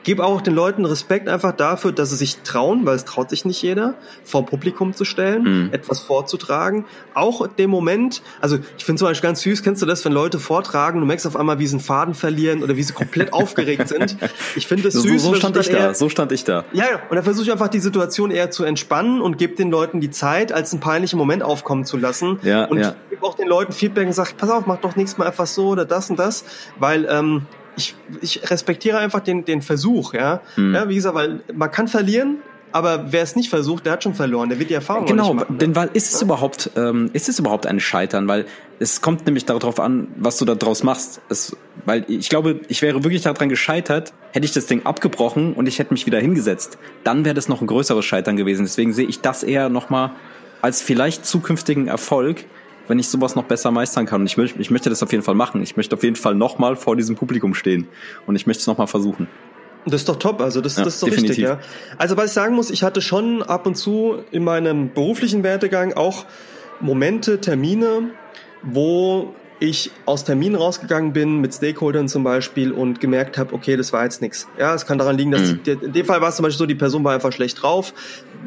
Gebe 0.04 0.24
auch 0.24 0.41
den 0.41 0.54
Leuten 0.54 0.86
Respekt 0.86 1.28
einfach 1.28 1.52
dafür, 1.52 1.91
dass 1.91 2.12
sie 2.12 2.16
sich 2.16 2.38
trauen, 2.38 2.86
weil 2.86 2.95
es 2.95 3.06
traut 3.06 3.30
sich 3.30 3.45
nicht 3.45 3.62
jeder, 3.62 3.95
vor 4.24 4.45
Publikum 4.45 4.93
zu 4.93 5.04
stellen, 5.04 5.43
mhm. 5.43 5.70
etwas 5.74 6.00
vorzutragen. 6.00 6.86
Auch 7.14 7.47
dem 7.47 7.70
Moment, 7.70 8.22
also 8.39 8.58
ich 8.78 8.86
finde 8.86 9.00
zum 9.00 9.08
Beispiel 9.10 9.28
ganz 9.28 9.41
süß, 9.41 9.62
kennst 9.62 9.82
du 9.82 9.86
das, 9.86 10.06
wenn 10.06 10.14
Leute 10.14 10.39
vortragen, 10.39 11.02
du 11.02 11.06
merkst 11.06 11.28
auf 11.28 11.36
einmal, 11.36 11.60
wie 11.60 11.68
sie 11.68 11.76
einen 11.76 11.82
Faden 11.82 12.14
verlieren 12.14 12.64
oder 12.64 12.78
wie 12.78 12.84
sie 12.84 12.93
komplett 12.93 13.34
aufgeregt 13.34 13.89
sind. 13.89 14.18
Ich 14.56 14.68
finde 14.68 14.86
das 14.86 14.93
süß. 14.93 15.22
So, 15.22 15.30
so 15.30 15.36
stand 15.36 15.58
ich 15.58 15.70
eher, 15.70 15.89
da, 15.89 15.93
so 15.93 16.08
stand 16.08 16.32
ich 16.32 16.43
da. 16.43 16.64
Ja, 16.72 16.86
ja. 16.86 17.02
Und 17.10 17.16
dann 17.16 17.24
versuche 17.24 17.45
ich 17.45 17.52
einfach 17.52 17.68
die 17.68 17.80
Situation 17.80 18.32
eher 18.32 18.52
zu 18.52 18.64
entspannen 18.64 19.22
und 19.22 19.38
gebe 19.38 19.56
den 19.56 19.70
Leuten 19.70 20.00
die 20.00 20.12
Zeit, 20.12 20.52
als 20.52 20.72
einen 20.72 20.80
peinlichen 20.80 21.18
Moment 21.18 21.43
aufkommen 21.43 21.84
zu 21.86 21.97
lassen. 21.97 22.39
Ja, 22.43 22.66
und 22.66 22.80
ja. 22.80 22.95
gebe 23.10 23.24
auch 23.24 23.36
den 23.36 23.47
Leuten 23.47 23.74
Feedback 23.74 24.08
und 24.08 24.14
sage, 24.14 24.32
pass 24.38 24.50
auf, 24.50 24.66
mach 24.66 24.78
doch 24.78 24.95
nächstes 24.95 25.18
Mal 25.18 25.28
einfach 25.28 25.47
so 25.47 25.68
oder 25.70 25.86
das 25.86 26.10
und 26.10 26.18
das, 26.18 26.45
weil 26.78 27.06
ähm, 27.10 27.45
ich, 27.78 27.96
ich 28.22 28.50
respektiere 28.50 28.98
einfach 28.98 29.22
den, 29.22 29.46
den 29.46 29.62
Versuch, 29.62 30.14
ja. 30.14 30.42
Hm. 30.56 30.74
ja. 30.74 30.90
Wie 30.90 30.96
gesagt, 30.96 31.16
weil 31.16 31.42
man 31.54 31.72
kann 31.72 31.88
verlieren, 31.88 32.38
aber 32.72 33.12
wer 33.12 33.24
es 33.24 33.36
nicht 33.36 33.50
versucht, 33.50 33.86
der 33.86 33.94
hat 33.94 34.04
schon 34.04 34.14
verloren. 34.14 34.50
Der 34.50 34.60
wird 34.60 34.70
die 34.70 34.76
Erfahrung 34.76 35.06
genau, 35.06 35.34
nicht 35.34 35.36
machen. 35.36 35.46
Genau, 35.48 35.60
denn 35.60 35.76
weil 35.76 35.90
ist 35.94 36.14
es 36.14 36.22
ja? 36.22 36.26
überhaupt, 36.26 36.72
ähm, 36.76 37.10
ist 37.14 37.30
es 37.30 37.40
überhaupt 37.40 37.66
ein 37.66 37.80
Scheitern? 37.80 38.28
Weil 38.28 38.46
es 38.80 39.02
kommt 39.02 39.26
nämlich 39.26 39.46
darauf 39.46 39.80
an, 39.80 40.08
was 40.18 40.38
du 40.38 40.46
da 40.46 40.56
draus 40.56 40.84
machst. 40.84 41.22
Es, 41.30 41.56
weil 41.86 42.06
ich 42.08 42.30
glaube, 42.30 42.62
ich 42.68 42.82
wäre 42.82 43.04
wirklich 43.04 43.24
daran 43.24 43.50
gescheitert, 43.50 44.14
hätte 44.34 44.46
ich 44.46 44.54
das 44.54 44.68
Ding 44.68 44.86
abgebrochen 44.86 45.54
und 45.54 45.68
ich 45.68 45.80
hätte 45.80 45.94
mich 45.94 46.06
wieder 46.06 46.20
hingesetzt. 46.20 46.78
Dann 47.04 47.26
wäre 47.26 47.34
das 47.34 47.48
noch 47.48 47.62
ein 47.62 47.68
größeres 47.68 48.06
Scheitern 48.06 48.38
gewesen. 48.38 48.66
Deswegen 48.66 48.94
sehe 48.94 49.08
ich 49.08 49.22
das 49.22 49.44
eher 49.44 49.70
nochmal 49.70 50.12
als 50.62 50.82
vielleicht 50.82 51.26
zukünftigen 51.26 51.88
Erfolg, 51.88 52.46
wenn 52.90 53.00
ich 53.00 53.08
sowas 53.08 53.36
noch 53.36 53.46
besser 53.46 53.72
meistern 53.72 54.06
kann. 54.06 54.22
Und 54.22 54.28
ich, 54.28 54.36
möchte, 54.36 54.60
ich 54.60 54.72
möchte 54.72 54.90
das 54.90 55.02
auf 55.02 55.12
jeden 55.12 55.24
Fall 55.24 55.36
machen. 55.36 55.62
Ich 55.62 55.78
möchte 55.78 55.96
auf 55.96 56.04
jeden 56.04 56.16
Fall 56.16 56.36
nochmal 56.36 56.76
vor 56.76 56.96
diesem 56.96 57.16
Publikum 57.16 57.54
stehen. 57.54 57.88
Und 58.26 58.36
ich 58.36 58.48
möchte 58.48 58.62
es 58.62 58.68
nochmal 58.68 58.88
versuchen. 58.88 59.28
Das 59.86 60.02
ist 60.02 60.10
doch 60.10 60.18
top, 60.18 60.42
also 60.42 60.60
das, 60.60 60.76
ja, 60.76 60.84
das 60.84 60.96
ist 60.96 61.04
doch 61.04 61.08
definitiv. 61.08 61.38
richtig, 61.38 61.46
ja. 61.46 61.60
Also 61.98 62.18
was 62.18 62.26
ich 62.26 62.32
sagen 62.34 62.56
muss, 62.56 62.70
ich 62.70 62.84
hatte 62.84 63.02
schon 63.02 63.42
ab 63.42 63.66
und 63.66 63.76
zu 63.76 64.18
in 64.32 64.44
meinem 64.44 64.94
beruflichen 64.94 65.44
Werdegang 65.44 65.94
auch 65.94 66.26
Momente, 66.82 67.40
Termine, 67.40 68.12
wo 68.62 69.34
ich 69.60 69.91
aus 70.05 70.24
Terminen 70.24 70.55
rausgegangen 70.55 71.12
bin, 71.12 71.41
mit 71.41 71.53
Stakeholdern 71.53 72.07
zum 72.07 72.24
Beispiel 72.24 72.72
und 72.72 73.01
gemerkt 73.01 73.38
habe, 73.38 73.53
okay, 73.53 73.76
das 73.76 73.91
war 73.91 74.03
jetzt 74.03 74.22
nichts. 74.22 74.47
Ja, 74.57 74.74
es 74.74 74.86
kann 74.86 74.97
daran 74.97 75.18
liegen, 75.18 75.32
dass 75.32 75.53
mhm. 75.53 75.64
die, 75.64 75.72
in 75.72 75.93
dem 75.93 76.05
Fall 76.05 76.22
war 76.22 76.30
es 76.30 76.38
zum 76.38 76.43
Beispiel 76.43 76.60
so, 76.60 76.66
die 76.66 76.76
Person 76.76 77.03
war 77.03 77.14
einfach 77.14 77.34
schlecht 77.34 77.62
drauf, 77.62 77.93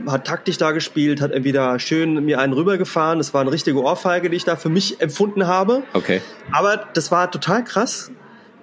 hat 0.07 0.27
taktisch 0.27 0.57
da 0.57 0.73
gespielt, 0.73 1.21
hat 1.21 1.33
entweder 1.33 1.79
schön 1.79 2.25
mir 2.25 2.41
einen 2.41 2.55
rübergefahren, 2.55 3.19
das 3.19 3.35
war 3.35 3.43
eine 3.43 3.53
richtige 3.53 3.83
Ohrfeige, 3.83 4.31
die 4.31 4.37
ich 4.37 4.45
da 4.45 4.57
für 4.57 4.71
mich 4.71 5.01
empfunden 5.01 5.47
habe. 5.47 5.83
Okay. 5.93 6.23
Aber 6.51 6.85
das 6.95 7.11
war 7.11 7.31
total 7.31 7.63
krass. 7.63 8.11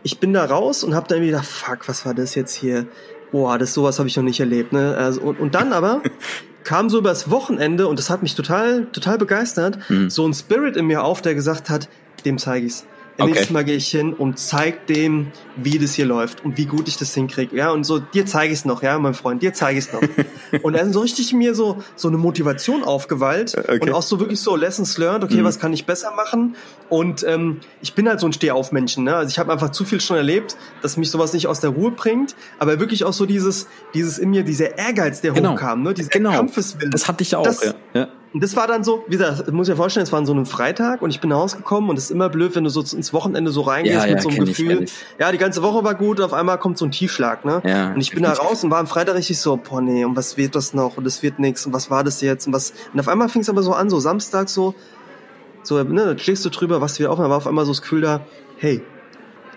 Ich 0.02 0.20
bin 0.20 0.34
da 0.34 0.46
raus 0.46 0.84
und 0.84 0.96
habe 0.96 1.08
dann 1.08 1.22
wieder, 1.22 1.44
fuck, 1.44 1.88
was 1.88 2.06
war 2.06 2.14
das 2.14 2.34
jetzt 2.34 2.56
hier? 2.56 2.88
Boah, 3.32 3.60
das 3.60 3.76
sowas 3.76 4.00
habe 4.00 4.08
ich 4.08 4.18
noch 4.18 4.24
nicht 4.24 4.40
erlebt. 4.40 4.74
Ne? 4.74 4.96
Also, 4.98 5.22
und, 5.22 5.40
und 5.40 5.54
dann 5.54 5.72
aber 5.72 6.02
kam 6.64 6.90
so 6.90 6.98
übers 6.98 7.30
Wochenende 7.30 7.88
und 7.88 8.00
das 8.00 8.10
hat 8.10 8.24
mich 8.24 8.34
total, 8.34 8.88
total 8.88 9.18
begeistert, 9.20 9.78
mhm. 9.90 10.10
so 10.10 10.28
ein 10.28 10.34
Spirit 10.34 10.78
in 10.78 10.88
mir 10.88 11.04
auf, 11.04 11.22
der 11.22 11.36
gesagt 11.36 11.70
hat, 11.70 11.90
dem 12.22 12.38
zeige 12.38 12.66
ich's. 12.66 12.86
Okay. 13.20 13.32
Nächstes 13.32 13.50
Mal 13.50 13.66
gehe 13.66 13.76
ich 13.76 13.90
hin 13.90 14.14
und 14.14 14.40
zeig 14.40 14.88
dem, 14.88 15.28
wie 15.58 15.78
das 15.78 15.94
hier 15.94 16.06
läuft 16.06 16.46
und 16.46 16.58
wie 16.58 16.66
gut 16.66 16.88
ich 16.88 16.96
das 16.96 17.14
hinkriege. 17.14 17.56
Ja, 17.56 17.72
und 17.72 17.84
so, 17.84 18.00
dir 18.00 18.26
zeige 18.26 18.54
ich 18.54 18.60
es 18.60 18.66
noch, 18.66 18.82
ja, 18.82 18.98
mein 18.98 19.14
Freund, 19.14 19.42
dir 19.42 19.54
zeige 19.54 19.78
ich 19.78 19.88
es 19.88 19.94
noch. 19.94 20.02
und 20.64 20.74
dann 20.74 20.94
so 20.94 21.02
richtig 21.02 21.34
mir 21.34 21.54
so, 21.54 21.84
so 21.98 22.08
eine 22.08 22.18
Motivation 22.18 22.82
aufgeweilt 22.82 23.56
äh, 23.56 23.60
okay. 23.60 23.80
und 23.82 23.92
auch 23.92 24.04
so 24.04 24.22
wirklich 24.22 24.40
so 24.40 24.56
Lessons 24.56 24.98
learned, 24.98 25.26
okay, 25.26 25.42
mhm. 25.42 25.44
was 25.44 25.60
kann 25.60 25.74
ich 25.74 25.86
besser 25.86 26.14
machen? 26.16 26.56
Und 26.88 27.26
ähm, 27.28 27.60
ich 27.82 27.94
bin 27.94 28.08
halt 28.08 28.22
so 28.22 28.28
ein 28.28 28.32
Stehaufmenschen, 28.32 29.04
ne? 29.04 29.16
Also 29.18 29.30
ich 29.30 29.38
habe 29.40 29.52
einfach 29.52 29.72
zu 29.72 29.84
viel 29.84 30.00
schon 30.00 30.16
erlebt, 30.16 30.56
dass 30.82 30.96
mich 30.96 31.12
sowas 31.12 31.34
nicht 31.34 31.48
aus 31.48 31.60
der 31.60 31.72
Ruhe 31.72 31.92
bringt, 31.92 32.36
aber 32.58 32.80
wirklich 32.80 33.04
auch 33.04 33.14
so 33.14 33.26
dieses, 33.26 33.68
dieses 33.94 34.18
in 34.18 34.30
mir, 34.30 34.44
dieser 34.44 34.78
Ehrgeiz, 34.78 35.20
der 35.20 35.34
genau. 35.34 35.54
hochkam, 35.54 35.84
ne? 35.84 35.94
Dieser 35.94 36.10
genau. 36.10 36.32
Kampfeswillen. 36.32 36.92
Das 36.92 37.10
hatte 37.10 37.24
ich 37.24 37.36
auch, 37.36 37.44
das, 37.44 37.66
ja. 37.66 37.74
ja. 37.94 38.08
Und 38.32 38.44
das 38.44 38.56
war 38.56 38.68
dann 38.68 38.84
so, 38.84 39.04
wie 39.08 39.18
gesagt, 39.18 39.48
ich 39.48 39.54
muss 39.54 39.68
ja 39.68 39.76
vorstellen, 39.76 40.04
es 40.04 40.12
war 40.12 40.24
so 40.24 40.34
ein 40.34 40.46
Freitag 40.46 41.02
und 41.02 41.10
ich 41.10 41.20
bin 41.20 41.32
nach 41.32 41.38
Hause 41.38 41.58
gekommen 41.58 41.90
und 41.90 41.98
es 41.98 42.06
ist 42.06 42.12
immer 42.12 42.30
blöd, 42.30 42.56
wenn 42.56 42.64
du 42.64 42.70
so 42.70 42.82
ins 42.96 43.12
Wochenende 43.12 43.50
so 43.50 43.62
reingehst 43.62 43.96
ja, 43.96 44.02
mit 44.06 44.18
ja, 44.18 44.22
so 44.22 44.30
einem 44.30 44.46
Gefühl. 44.46 44.84
Ich, 44.84 44.94
ja, 45.18 45.32
die 45.32 45.40
ganze 45.40 45.64
Woche 45.64 45.84
war 45.84 45.96
gut, 45.96 46.22
auf 46.22 46.34
einmal 46.34 46.60
kommt 46.60 46.78
so 46.78 46.86
ein 46.86 46.92
Tiefschlag, 46.92 47.44
ne? 47.44 47.62
Ja, 47.66 47.94
und 47.94 48.02
ich 48.02 48.12
bin 48.12 48.22
da 48.22 48.34
raus 48.34 48.64
und 48.64 48.70
war 48.70 48.80
am 48.80 48.88
Freitag 48.88 49.16
richtig 49.16 49.40
so, 49.40 49.58
boah 49.58 49.82
nee, 49.82 50.06
und 50.06 50.16
was 50.16 50.38
wird 50.38 50.56
das 50.56 50.76
noch? 50.76 50.98
Und 50.98 51.06
das 51.06 51.24
wird 51.24 51.40
nichts 51.40 51.66
und 51.66 51.74
was 51.74 51.90
war 51.90 52.04
das 52.04 52.22
jetzt? 52.22 52.46
Und 52.46 52.54
was. 52.54 52.74
Und 52.94 53.00
auf 53.00 53.08
einmal 53.08 53.30
fing 53.30 53.42
es 53.42 53.50
aber 53.50 53.64
so 53.64 53.74
an, 53.74 53.90
so 53.90 54.00
Samstag 54.00 54.50
so, 54.50 54.76
so, 55.64 55.82
ne, 55.82 56.14
da 56.14 56.18
stehst 56.18 56.46
du 56.46 56.50
drüber, 56.50 56.82
was 56.82 57.00
wieder 57.00 57.12
auf, 57.12 57.18
und 57.18 57.24
dann 57.24 57.32
war 57.32 57.38
auf 57.38 57.48
einmal 57.48 57.66
so 57.66 57.72
das 57.72 57.82
Gefühl 57.82 58.02
da, 58.02 58.22
hey, 58.58 58.84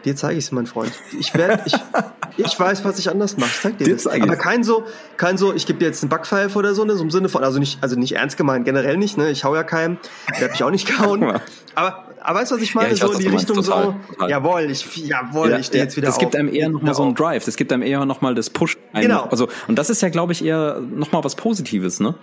Dir 0.05 0.17
zeige 0.17 0.39
ich 0.39 0.47
es, 0.47 0.53
mein 0.53 0.67
Freund. 0.67 0.93
Ich 1.19 1.33
werde, 1.35 1.63
ich, 1.65 1.75
ich 2.37 2.59
weiß, 2.59 2.85
was 2.85 2.99
ich 2.99 3.09
anders 3.09 3.37
mache. 3.37 3.51
Ich 3.51 3.61
zeig 3.61 3.79
dir, 3.79 3.85
dir 3.85 3.95
das. 3.95 4.07
Aber 4.07 4.37
kein 4.37 4.65
so, 4.65 4.85
kein 5.17 5.37
so, 5.37 5.55
ich 5.55 5.67
gebe 5.67 5.79
dir 5.79 5.87
jetzt 5.87 6.03
einen 6.03 6.11
Backpfeif 6.11 6.57
oder 6.57 6.75
so, 6.75 6.85
ne, 6.85 6.95
so 6.97 7.05
im 7.05 7.11
Sinne 7.11 7.29
von, 7.29 7.45
also 7.45 7.59
nicht, 7.59 7.79
also 7.83 7.97
nicht 7.97 8.17
ernst 8.17 8.37
gemeint, 8.37 8.65
generell 8.65 8.97
nicht, 8.97 9.17
ne, 9.17 9.31
ich 9.31 9.45
hau 9.45 9.55
ja 9.55 9.63
keinem, 9.63 9.99
der 10.39 10.45
hat 10.45 10.51
mich 10.53 10.65
auch 10.65 10.71
nicht 10.71 10.87
gehauen. 10.89 11.23
Aber, 11.75 12.05
aber 12.21 12.41
weißt 12.41 12.51
du, 12.51 12.57
was 12.57 12.63
ich 12.63 12.75
meine? 12.75 12.89
Ja, 12.89 12.95
ich 12.95 13.01
so 13.01 13.13
in 13.13 13.19
die 13.19 13.29
Richtung 13.29 13.57
total, 13.57 13.85
so, 13.85 13.95
total. 14.15 14.31
jawohl, 14.31 14.71
ich, 14.71 14.97
jawohl, 14.97 15.51
ja, 15.51 15.59
ich 15.59 15.67
stehe 15.67 15.79
ja, 15.79 15.85
jetzt 15.85 15.97
wieder 15.97 16.09
Es 16.09 16.19
gibt 16.19 16.35
einem 16.35 16.53
eher 16.53 16.69
nochmal 16.69 16.95
so 16.95 17.05
einen 17.05 17.15
Drive, 17.15 17.47
es 17.47 17.57
gibt 17.57 17.73
einem 17.73 17.83
eher 17.83 18.05
nochmal 18.05 18.35
das 18.35 18.51
Push. 18.51 18.77
Genau. 18.95 19.25
Also, 19.31 19.49
und 19.69 19.79
das 19.79 19.89
ist 19.89 20.03
ja, 20.03 20.09
glaube 20.09 20.33
ich, 20.33 20.45
eher 20.45 20.81
nochmal 20.81 21.23
was 21.25 21.37
Positives, 21.37 22.01
ne? 22.01 22.15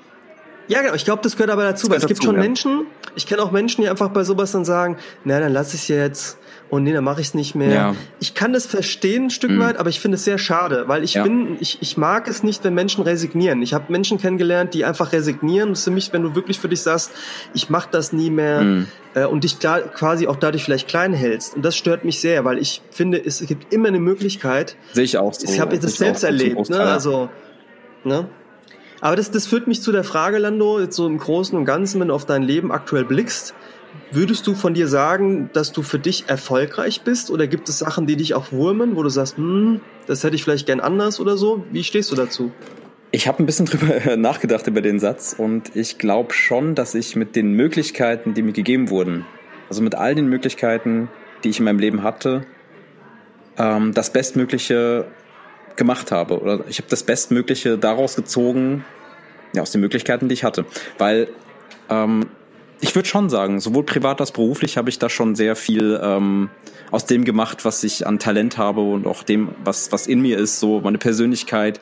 Ja, 0.68 0.82
genau. 0.82 0.94
Ich 0.94 1.04
glaube, 1.04 1.22
das 1.24 1.36
gehört 1.36 1.50
aber 1.50 1.64
dazu, 1.64 1.88
das 1.88 1.96
weil 1.96 1.98
es 1.98 2.08
gibt 2.08 2.24
schon 2.24 2.36
ja. 2.36 2.42
Menschen, 2.42 2.86
ich 3.16 3.26
kenne 3.26 3.42
auch 3.42 3.52
Menschen, 3.52 3.82
die 3.82 3.90
einfach 3.90 4.10
bei 4.10 4.24
sowas 4.24 4.52
dann 4.52 4.66
sagen, 4.66 4.98
na, 5.24 5.40
dann 5.40 5.52
lass 5.52 5.74
ich 5.74 5.90
jetzt 5.90 6.38
und 6.70 6.84
nee, 6.84 6.94
dann 6.94 7.04
mache 7.04 7.22
ich 7.22 7.28
es 7.28 7.34
nicht 7.34 7.56
mehr. 7.56 7.74
Ja. 7.74 7.96
Ich 8.20 8.36
kann 8.36 8.54
das 8.54 8.68
verstehen 8.68 9.26
ein 9.26 9.30
Stück 9.32 9.52
mhm. 9.52 9.60
weit, 9.60 9.78
aber 9.78 9.90
ich 9.90 10.00
finde 10.00 10.16
es 10.16 10.24
sehr 10.24 10.38
schade, 10.38 10.84
weil 10.88 11.04
ich 11.04 11.16
ja. 11.16 11.24
bin, 11.24 11.58
ich, 11.60 11.80
ich 11.82 11.98
mag 11.98 12.28
es 12.28 12.44
nicht, 12.44 12.64
wenn 12.64 12.76
Menschen 12.76 13.04
resignieren. 13.04 13.62
Ich 13.64 13.74
habe 13.74 13.92
Menschen 13.92 14.20
kennengelernt, 14.20 14.74
die 14.76 14.86
einfach 14.86 15.12
resignieren. 15.12 15.72
Ist 15.72 15.84
für 15.84 15.92
mich, 15.92 16.14
wenn 16.14 16.22
du 16.22 16.36
wirklich 16.36 16.60
für 16.60 16.70
dich 16.70 16.82
sagst, 16.82 17.12
ich 17.54 17.70
mache 17.72 17.90
das 17.92 18.14
nie 18.14 18.30
mehr 18.30 18.62
mhm. 18.62 18.88
äh, 19.16 19.26
und 19.26 19.44
dich 19.44 19.58
klar, 19.58 19.82
quasi 19.82 20.28
auch 20.28 20.36
dadurch 20.36 20.64
vielleicht 20.64 20.88
klein 20.88 21.14
hältst. 21.14 21.56
Und 21.56 21.64
das 21.64 21.76
stört 21.76 22.06
mich 22.06 22.20
sehr, 22.20 22.46
weil 22.46 22.60
ich 22.60 22.84
finde, 22.92 23.24
es 23.24 23.40
gibt 23.40 23.74
immer 23.74 23.88
eine 23.88 24.00
Möglichkeit. 24.00 24.76
Sehe 24.94 25.06
ich 25.06 25.18
auch 25.18 25.34
so. 25.34 25.52
Ich 25.52 25.60
habe 25.60 25.78
das 25.80 25.94
selbst 25.94 26.24
erlebt. 26.24 26.70
Ne? 26.70 26.80
Also, 26.80 27.30
ne? 28.04 28.28
Aber 29.02 29.16
das, 29.16 29.32
das 29.32 29.48
führt 29.48 29.68
mich 29.68 29.82
zu 29.82 29.92
der 29.92 30.04
Frage, 30.04 30.38
Lando, 30.38 30.80
jetzt 30.80 30.96
so 30.96 31.08
im 31.08 31.18
Großen 31.18 31.58
und 31.58 31.66
Ganzen, 31.66 32.00
wenn 32.02 32.10
du 32.10 32.14
auf 32.14 32.26
dein 32.26 32.44
Leben 32.44 32.72
aktuell 32.72 33.06
blickst, 33.06 33.54
Würdest 34.12 34.48
du 34.48 34.56
von 34.56 34.74
dir 34.74 34.88
sagen, 34.88 35.52
dass 35.54 35.72
du 35.72 35.84
für 35.84 36.00
dich 36.00 36.26
erfolgreich 36.28 37.02
bist 37.02 37.30
oder 37.30 37.46
gibt 37.46 37.70
es 37.70 37.78
Sachen, 37.78 38.08
die 38.08 38.16
dich 38.16 38.34
auch 38.34 38.52
wurmen, 38.52 38.96
wo 38.96 39.04
du 39.04 39.10
sagst, 39.10 39.38
hm, 39.38 39.82
das 40.08 40.24
hätte 40.24 40.36
ich 40.36 40.44
vielleicht 40.44 40.66
gern 40.66 40.80
anders 40.80 41.20
oder 41.20 41.38
so? 41.38 41.64
Wie 41.72 41.84
stehst 41.84 42.12
du 42.12 42.16
dazu? 42.16 42.52
Ich 43.12 43.28
habe 43.28 43.44
ein 43.44 43.46
bisschen 43.46 43.66
drüber 43.68 44.18
nachgedacht 44.18 44.66
über 44.68 44.82
den 44.82 45.00
Satz 45.00 45.36
und 45.38 45.76
ich 45.76 46.00
glaube 46.00 46.34
schon, 46.34 46.74
dass 46.74 46.96
ich 46.96 47.16
mit 47.16 47.36
den 47.36 47.54
Möglichkeiten, 47.54 48.34
die 48.34 48.42
mir 48.42 48.54
gegeben 48.54 48.90
wurden, 48.90 49.26
also 49.70 49.84
mit 49.84 49.94
all 49.94 50.16
den 50.16 50.28
Möglichkeiten, 50.28 51.10
die 51.44 51.50
ich 51.50 51.60
in 51.60 51.66
meinem 51.66 51.80
Leben 51.80 52.02
hatte, 52.02 52.46
ähm, 53.58 53.94
das 53.94 54.12
Bestmögliche 54.12 55.06
gemacht 55.76 56.12
habe 56.12 56.40
oder 56.40 56.66
ich 56.68 56.80
habe 56.80 56.90
das 56.90 57.04
Bestmögliche 57.04 57.78
daraus 57.78 58.16
gezogen, 58.16 58.84
ja, 59.54 59.62
aus 59.62 59.72
den 59.72 59.82
Möglichkeiten, 59.82 60.30
die 60.30 60.34
ich 60.34 60.44
hatte, 60.44 60.66
weil 60.98 61.30
ähm, 61.90 62.28
ich 62.82 62.96
würde 62.96 63.08
schon 63.08 63.30
sagen, 63.30 63.60
sowohl 63.60 63.84
privat 63.84 64.22
als 64.22 64.32
beruflich 64.32 64.78
habe 64.78 64.90
ich 64.90 65.00
da 65.00 65.10
schon 65.10 65.36
sehr 65.36 65.56
viel 65.56 66.00
ähm, 66.02 66.50
aus 66.92 67.06
dem 67.06 67.26
gemacht, 67.26 67.66
was 67.66 67.84
ich 67.84 68.08
an 68.08 68.20
Talent 68.20 68.58
habe 68.58 68.82
und 68.82 69.06
auch 69.06 69.24
dem, 69.24 69.50
was, 69.64 69.92
was 69.92 70.08
in 70.08 70.22
mir 70.22 70.38
ist, 70.38 70.60
so 70.60 70.80
meine 70.80 70.98
Persönlichkeit. 70.98 71.82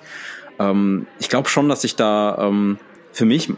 Ähm, 0.60 1.08
ich 1.20 1.30
glaube 1.30 1.50
schon, 1.50 1.70
dass 1.70 1.84
ich 1.84 1.96
da 1.96 2.38
ähm, 2.40 2.80
für 3.12 3.26
mich 3.26 3.52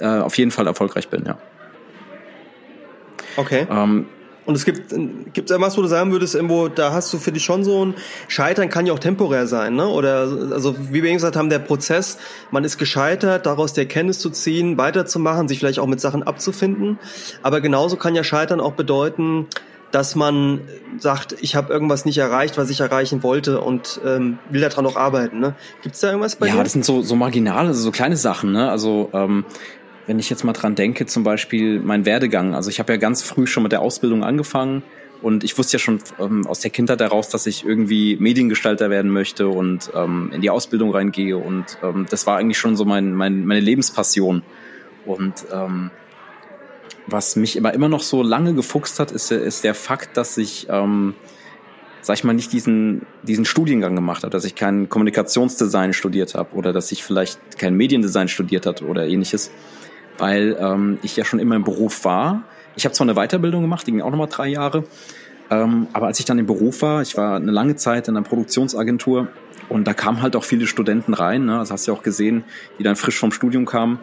äh, 0.00 0.06
auf 0.06 0.38
jeden 0.38 0.50
Fall 0.50 0.66
erfolgreich 0.66 1.08
bin, 1.08 1.24
ja. 1.26 1.38
Okay. 3.36 3.66
Ähm, 3.70 4.06
Und 4.46 4.54
es 4.54 4.64
gibt, 4.64 4.88
gibt 5.32 5.48
es 5.48 5.50
irgendwas, 5.50 5.76
wo 5.76 5.82
du 5.82 5.88
sagen 5.88 6.12
würdest, 6.12 6.34
irgendwo, 6.34 6.68
da 6.68 6.92
hast 6.92 7.12
du 7.12 7.18
für 7.18 7.30
dich 7.30 7.44
schon 7.44 7.62
so 7.62 7.84
ein 7.84 7.94
Scheitern 8.28 8.68
kann 8.68 8.86
ja 8.86 8.92
auch 8.92 8.98
temporär 8.98 9.46
sein, 9.46 9.76
ne? 9.76 9.86
Oder, 9.86 10.28
also, 10.52 10.76
wie 10.78 11.02
wir 11.02 11.10
eben 11.10 11.16
gesagt 11.16 11.36
haben, 11.36 11.50
der 11.50 11.58
Prozess, 11.58 12.18
man 12.50 12.64
ist 12.64 12.78
gescheitert, 12.78 13.46
daraus 13.46 13.74
die 13.74 13.80
Erkenntnis 13.80 14.18
zu 14.18 14.30
ziehen, 14.30 14.78
weiterzumachen, 14.78 15.48
sich 15.48 15.58
vielleicht 15.58 15.78
auch 15.78 15.86
mit 15.86 16.00
Sachen 16.00 16.22
abzufinden. 16.22 16.98
Aber 17.42 17.60
genauso 17.60 17.96
kann 17.96 18.14
ja 18.14 18.24
Scheitern 18.24 18.60
auch 18.60 18.72
bedeuten, 18.72 19.46
dass 19.90 20.14
man 20.14 20.60
sagt, 20.98 21.36
ich 21.40 21.56
habe 21.56 21.72
irgendwas 21.72 22.04
nicht 22.04 22.18
erreicht, 22.18 22.58
was 22.58 22.70
ich 22.70 22.80
erreichen 22.80 23.22
wollte 23.22 23.60
und 23.60 24.00
ähm, 24.04 24.38
will 24.48 24.60
daran 24.60 24.84
noch 24.84 24.96
arbeiten. 24.96 25.40
Ne? 25.40 25.54
Gibt 25.82 25.96
es 25.96 26.00
da 26.00 26.08
irgendwas 26.08 26.36
bei 26.36 26.46
ja, 26.46 26.52
dir? 26.52 26.58
Ja, 26.58 26.62
das 26.64 26.72
sind 26.72 26.84
so, 26.84 27.02
so 27.02 27.16
marginale, 27.16 27.74
so 27.74 27.90
kleine 27.90 28.16
Sachen. 28.16 28.52
Ne? 28.52 28.70
Also 28.70 29.10
ähm, 29.12 29.44
wenn 30.06 30.18
ich 30.18 30.30
jetzt 30.30 30.44
mal 30.44 30.52
dran 30.52 30.74
denke, 30.74 31.06
zum 31.06 31.24
Beispiel 31.24 31.80
mein 31.80 32.04
Werdegang. 32.04 32.54
Also 32.54 32.70
ich 32.70 32.78
habe 32.78 32.92
ja 32.92 32.98
ganz 32.98 33.22
früh 33.22 33.46
schon 33.46 33.62
mit 33.62 33.72
der 33.72 33.82
Ausbildung 33.82 34.24
angefangen 34.24 34.82
und 35.22 35.44
ich 35.44 35.56
wusste 35.58 35.74
ja 35.74 35.78
schon 35.78 36.00
ähm, 36.18 36.46
aus 36.46 36.60
der 36.60 36.70
Kindheit 36.70 37.00
heraus, 37.00 37.28
dass 37.28 37.46
ich 37.46 37.64
irgendwie 37.64 38.16
Mediengestalter 38.16 38.88
werden 38.90 39.10
möchte 39.10 39.48
und 39.48 39.90
ähm, 39.94 40.30
in 40.34 40.40
die 40.40 40.50
Ausbildung 40.50 40.90
reingehe. 40.92 41.36
Und 41.36 41.78
ähm, 41.82 42.06
das 42.08 42.26
war 42.26 42.38
eigentlich 42.38 42.58
schon 42.58 42.76
so 42.76 42.84
mein, 42.84 43.12
mein, 43.12 43.44
meine 43.44 43.60
Lebenspassion. 43.60 44.42
Und 45.04 45.44
ähm, 45.52 45.90
was 47.06 47.36
mich 47.36 47.56
immer, 47.56 47.74
immer 47.74 47.88
noch 47.88 48.02
so 48.02 48.22
lange 48.22 48.54
gefuchst 48.54 48.98
hat, 48.98 49.10
ist, 49.10 49.30
ist 49.30 49.64
der 49.64 49.74
Fakt, 49.74 50.16
dass 50.16 50.38
ich, 50.38 50.68
ähm, 50.70 51.14
sag 52.00 52.16
ich 52.16 52.24
mal, 52.24 52.32
nicht 52.32 52.52
diesen, 52.52 53.02
diesen 53.22 53.44
Studiengang 53.44 53.94
gemacht 53.94 54.22
habe, 54.22 54.30
dass 54.30 54.44
ich 54.44 54.54
kein 54.54 54.88
Kommunikationsdesign 54.88 55.92
studiert 55.92 56.34
habe 56.34 56.54
oder 56.54 56.72
dass 56.72 56.92
ich 56.92 57.04
vielleicht 57.04 57.58
kein 57.58 57.74
Mediendesign 57.74 58.28
studiert 58.28 58.64
habe 58.64 58.84
oder 58.86 59.06
ähnliches, 59.06 59.50
weil 60.20 60.56
ähm, 60.60 60.98
ich 61.02 61.16
ja 61.16 61.24
schon 61.24 61.38
immer 61.38 61.56
im 61.56 61.64
Beruf 61.64 62.04
war. 62.04 62.42
Ich 62.76 62.84
habe 62.84 62.94
zwar 62.94 63.08
eine 63.08 63.14
Weiterbildung 63.14 63.62
gemacht, 63.62 63.86
die 63.86 63.92
ging 63.92 64.02
auch 64.02 64.10
nochmal 64.10 64.28
drei 64.28 64.48
Jahre, 64.48 64.84
ähm, 65.50 65.88
aber 65.92 66.06
als 66.06 66.18
ich 66.20 66.24
dann 66.24 66.38
im 66.38 66.46
Beruf 66.46 66.82
war, 66.82 67.02
ich 67.02 67.16
war 67.16 67.36
eine 67.36 67.50
lange 67.50 67.76
Zeit 67.76 68.08
in 68.08 68.16
einer 68.16 68.24
Produktionsagentur 68.24 69.28
und 69.68 69.86
da 69.86 69.94
kamen 69.94 70.22
halt 70.22 70.36
auch 70.36 70.44
viele 70.44 70.66
Studenten 70.66 71.14
rein, 71.14 71.46
ne? 71.46 71.58
das 71.58 71.70
hast 71.70 71.86
du 71.86 71.92
ja 71.92 71.98
auch 71.98 72.02
gesehen, 72.02 72.44
die 72.78 72.82
dann 72.84 72.96
frisch 72.96 73.18
vom 73.18 73.32
Studium 73.32 73.66
kamen 73.66 73.98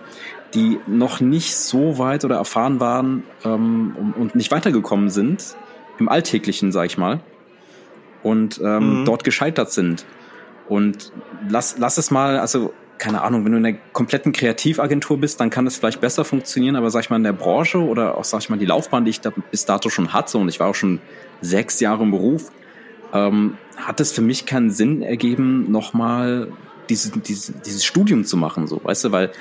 die 0.53 0.79
noch 0.87 1.19
nicht 1.19 1.55
so 1.55 1.97
weit 1.97 2.25
oder 2.25 2.35
erfahren 2.35 2.79
waren 2.79 3.23
ähm, 3.43 4.13
und 4.17 4.35
nicht 4.35 4.51
weitergekommen 4.51 5.09
sind 5.09 5.55
im 5.99 6.09
Alltäglichen, 6.09 6.71
sag 6.71 6.85
ich 6.85 6.97
mal, 6.97 7.19
und 8.23 8.59
ähm, 8.63 9.01
mhm. 9.01 9.05
dort 9.05 9.23
gescheitert 9.23 9.71
sind. 9.71 10.05
Und 10.69 11.11
lass, 11.49 11.77
lass 11.79 11.97
es 11.97 12.11
mal, 12.11 12.39
also 12.39 12.73
keine 12.97 13.21
Ahnung, 13.21 13.45
wenn 13.45 13.51
du 13.51 13.57
in 13.57 13.65
einer 13.65 13.77
kompletten 13.93 14.31
Kreativagentur 14.31 15.17
bist, 15.17 15.39
dann 15.39 15.49
kann 15.49 15.67
es 15.67 15.77
vielleicht 15.77 16.01
besser 16.01 16.25
funktionieren, 16.25 16.75
aber 16.75 16.89
sag 16.89 17.01
ich 17.01 17.09
mal 17.09 17.17
in 17.17 17.23
der 17.23 17.33
Branche 17.33 17.79
oder 17.79 18.17
auch 18.17 18.23
sag 18.23 18.41
ich 18.41 18.49
mal 18.49 18.57
die 18.57 18.65
Laufbahn, 18.65 19.05
die 19.05 19.11
ich 19.11 19.21
da 19.21 19.31
bis 19.51 19.65
dato 19.65 19.89
schon 19.89 20.13
hatte 20.13 20.37
und 20.37 20.49
ich 20.49 20.59
war 20.59 20.67
auch 20.67 20.75
schon 20.75 20.99
sechs 21.41 21.79
Jahre 21.79 22.03
im 22.03 22.11
Beruf, 22.11 22.51
ähm, 23.13 23.57
hat 23.77 23.99
es 23.99 24.11
für 24.11 24.21
mich 24.21 24.45
keinen 24.45 24.71
Sinn 24.71 25.01
ergeben, 25.01 25.71
nochmal 25.71 26.51
dieses, 26.89 27.11
dieses, 27.11 27.53
dieses 27.65 27.85
Studium 27.85 28.25
zu 28.25 28.37
machen, 28.37 28.67
so, 28.67 28.81
weißt 28.83 29.05
du, 29.05 29.11
weil 29.11 29.31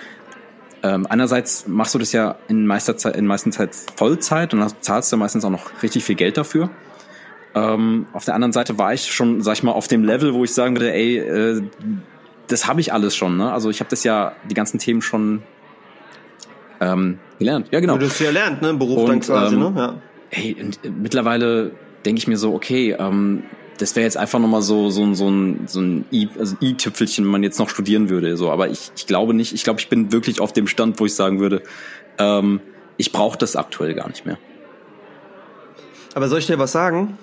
ähm, 0.83 1.07
einerseits 1.09 1.67
machst 1.67 1.95
du 1.95 1.99
das 1.99 2.13
ja 2.13 2.37
in 2.49 2.67
meister 2.67 2.97
Zeit, 2.97 3.17
in 3.17 3.27
meisten 3.27 3.51
Zeit 3.53 3.75
Vollzeit 3.97 4.53
und 4.55 4.61
dann 4.61 4.73
zahlst 4.81 5.13
du 5.13 5.17
meistens 5.17 5.45
auch 5.45 5.51
noch 5.51 5.83
richtig 5.83 6.05
viel 6.05 6.15
Geld 6.15 6.37
dafür. 6.37 6.71
Ähm, 7.55 8.07
auf 8.13 8.27
der 8.27 8.35
anderen 8.35 8.53
Seite 8.53 8.77
war 8.77 8.93
ich 8.93 9.11
schon, 9.11 9.41
sag 9.41 9.55
ich 9.55 9.63
mal, 9.63 9.73
auf 9.73 9.89
dem 9.89 10.05
Level, 10.05 10.35
wo 10.35 10.45
ich 10.45 10.53
sagen 10.53 10.77
würde, 10.77 10.93
ey, 10.93 11.17
äh, 11.17 11.63
das 12.49 12.67
habe 12.67 12.81
ich 12.81 12.93
alles 12.93 13.17
schon. 13.17 13.37
Ne? 13.37 13.53
Also 13.53 13.71
ich 13.71 13.81
habe 13.81 13.91
das 13.91 14.05
ja, 14.05 14.33
die 14.49 14.55
ganzen 14.55 14.79
Themen 14.79 15.03
schon 15.03 15.43
ähm, 16.81 17.19
gelernt. 17.39 17.69
Ja, 17.71 17.81
genau. 17.81 17.99
Du 17.99 18.07
hast 18.07 18.19
ja 18.21 18.29
gelernt, 18.29 18.63
ne? 18.63 18.71
Im 18.71 18.79
Beruf 18.79 18.99
und, 19.03 19.09
dann 19.09 19.21
quasi, 19.21 19.55
ähm, 19.55 19.61
ne? 19.61 19.73
Ja. 19.77 19.95
Hey, 20.31 20.57
und 20.61 20.81
mittlerweile 21.01 21.73
denke 22.05 22.19
ich 22.19 22.27
mir 22.27 22.37
so, 22.37 22.55
okay, 22.55 22.97
ähm, 22.99 23.45
das 23.79 23.95
wäre 23.95 24.05
jetzt 24.05 24.17
einfach 24.17 24.39
nochmal 24.39 24.63
so, 24.63 24.91
so, 24.91 25.13
so 25.15 25.29
ein, 25.29 25.67
so 25.67 25.81
ein 25.81 26.05
also 26.39 26.57
i-Tüpfelchen, 26.63 27.25
wenn 27.25 27.31
man 27.31 27.43
jetzt 27.43 27.59
noch 27.59 27.69
studieren 27.69 28.09
würde. 28.09 28.37
So, 28.37 28.51
aber 28.51 28.69
ich, 28.69 28.91
ich 28.97 29.07
glaube 29.07 29.35
nicht, 29.35 29.53
ich 29.53 29.65
glaube, 29.65 29.81
ich 29.81 29.89
bin 29.89 30.13
wirklich 30.13 30.41
auf 30.41 30.53
dem 30.53 30.67
Stand, 30.67 30.99
wo 30.99 31.07
ich 31.07 31.15
sagen 31.15 31.41
würde, 31.41 31.63
ähm, 32.19 32.61
ich 32.97 33.13
brauche 33.13 33.37
das 33.37 33.57
aktuell 33.57 33.95
gar 33.95 34.09
nicht 34.09 34.25
mehr. 34.25 34.39
Aber 36.15 36.29
soll 36.29 36.39
ich 36.39 36.47
dir 36.47 36.59
was 36.59 36.73
sagen? 36.73 37.19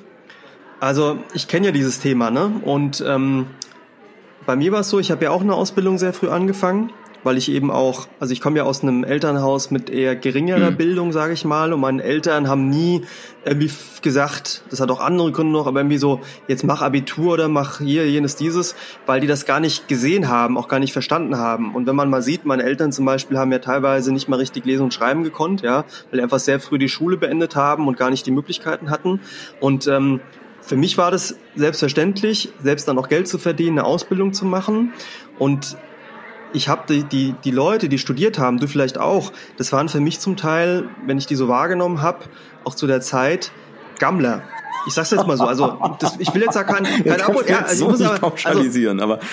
Also, 0.80 1.18
ich 1.34 1.48
kenne 1.48 1.68
ja 1.68 1.72
dieses 1.72 2.00
Thema, 2.00 2.30
ne? 2.30 2.52
Und 2.64 3.04
ähm, 3.08 3.48
bei 4.46 4.56
mir 4.56 4.72
war 4.72 4.82
es 4.82 4.90
so, 4.90 5.00
ich 5.00 5.12
habe 5.12 5.26
ja 5.26 5.32
auch 5.32 5.42
eine 5.42 5.54
Ausbildung 5.54 5.98
sehr 5.98 6.14
früh 6.14 6.30
angefangen 6.30 6.92
weil 7.24 7.38
ich 7.38 7.50
eben 7.50 7.72
auch, 7.72 8.08
also 8.20 8.34
ich 8.34 8.42
komme 8.42 8.58
ja 8.58 8.64
aus 8.64 8.84
einem 8.84 9.04
Elternhaus 9.04 9.72
mit 9.72 9.90
eher 9.90 10.16
geringerer 10.16 10.72
mhm. 10.72 10.78
Bildung, 10.78 11.12
sage 11.12 11.34
ich 11.34 11.46
mal, 11.46 11.74
und 11.74 11.80
meine 11.80 12.04
Eltern 12.04 12.48
haben 12.48 12.70
nie 12.70 13.04
irgendwie 13.46 13.72
gesagt, 14.02 14.64
das 14.70 14.80
hat 14.80 14.92
auch 14.92 15.00
andere 15.00 15.32
Gründe 15.32 15.54
noch, 15.54 15.68
aber 15.68 15.80
irgendwie 15.80 15.98
so, 15.98 16.22
jetzt 16.48 16.64
mach 16.64 16.82
Abitur 16.82 17.34
oder 17.34 17.48
mach 17.48 17.80
hier, 17.80 18.10
jenes, 18.10 18.36
dieses, 18.36 18.76
weil 19.06 19.22
die 19.22 19.28
das 19.28 19.46
gar 19.46 19.60
nicht 19.60 19.88
gesehen 19.88 20.28
haben, 20.30 20.58
auch 20.58 20.68
gar 20.68 20.80
nicht 20.80 20.94
verstanden 20.94 21.38
haben. 21.38 21.74
Und 21.76 21.88
wenn 21.88 21.96
man 21.96 22.10
mal 22.10 22.22
sieht, 22.22 22.46
meine 22.46 22.64
Eltern 22.64 22.92
zum 22.92 23.06
Beispiel 23.06 23.38
haben 23.38 23.52
ja 23.52 23.60
teilweise 23.60 24.14
nicht 24.14 24.28
mal 24.28 24.38
richtig 24.38 24.66
lesen 24.66 24.84
und 24.84 24.94
schreiben 24.94 25.24
gekonnt, 25.24 25.62
ja, 25.62 25.86
weil 26.10 26.20
die 26.20 26.22
einfach 26.22 26.40
sehr 26.40 26.60
früh 26.60 26.78
die 26.78 26.90
Schule 26.90 27.18
beendet 27.18 27.56
haben 27.56 27.88
und 27.88 27.98
gar 27.98 28.10
nicht 28.10 28.26
die 28.26 28.32
Möglichkeiten 28.32 28.90
hatten. 28.90 29.22
Und 29.60 29.88
ähm, 29.88 30.22
für 30.66 30.76
mich 30.76 30.98
war 30.98 31.12
das 31.12 31.36
selbstverständlich, 31.56 32.54
selbst 32.62 32.88
dann 32.88 32.98
auch 32.98 33.10
Geld 33.10 33.28
zu 33.28 33.38
verdienen, 33.38 33.80
eine 33.80 33.88
Ausbildung 33.88 34.34
zu 34.34 34.46
machen. 34.46 34.94
Und 35.38 35.78
ich 36.54 36.70
habe 36.70 36.84
die, 36.88 37.04
die, 37.04 37.36
die 37.44 37.52
Leute, 37.52 37.90
die 37.90 37.98
studiert 37.98 38.40
haben, 38.40 38.60
du 38.60 38.68
vielleicht 38.68 38.98
auch, 38.98 39.34
das 39.58 39.72
waren 39.74 39.90
für 39.90 40.00
mich 40.00 40.20
zum 40.20 40.38
Teil, 40.38 40.90
wenn 41.06 41.18
ich 41.18 41.26
die 41.26 41.36
so 41.36 41.48
wahrgenommen 41.48 42.02
habe, 42.02 42.26
auch 42.64 42.76
zu 42.76 42.88
der 42.88 43.02
Zeit 43.02 43.52
Gammler. 44.00 44.44
Ich 44.88 44.94
sag's 44.94 45.12
jetzt 45.12 45.28
mal 45.28 45.38
so, 45.38 45.46
also 45.46 45.78
das, 46.00 46.16
ich 46.20 46.34
will 46.34 46.42
jetzt 46.42 46.56
da 46.56 46.64
kein, 46.64 46.84
kein 47.04 47.22
Abo, 47.22 47.42
ja, 47.42 47.60
also, 47.60 47.76
so 47.76 47.86
ich 47.86 48.00
muss 48.00 48.02
aber, 48.02 48.20
pauschalisieren, 48.20 49.00
also, 49.00 49.14
aber 49.14 49.24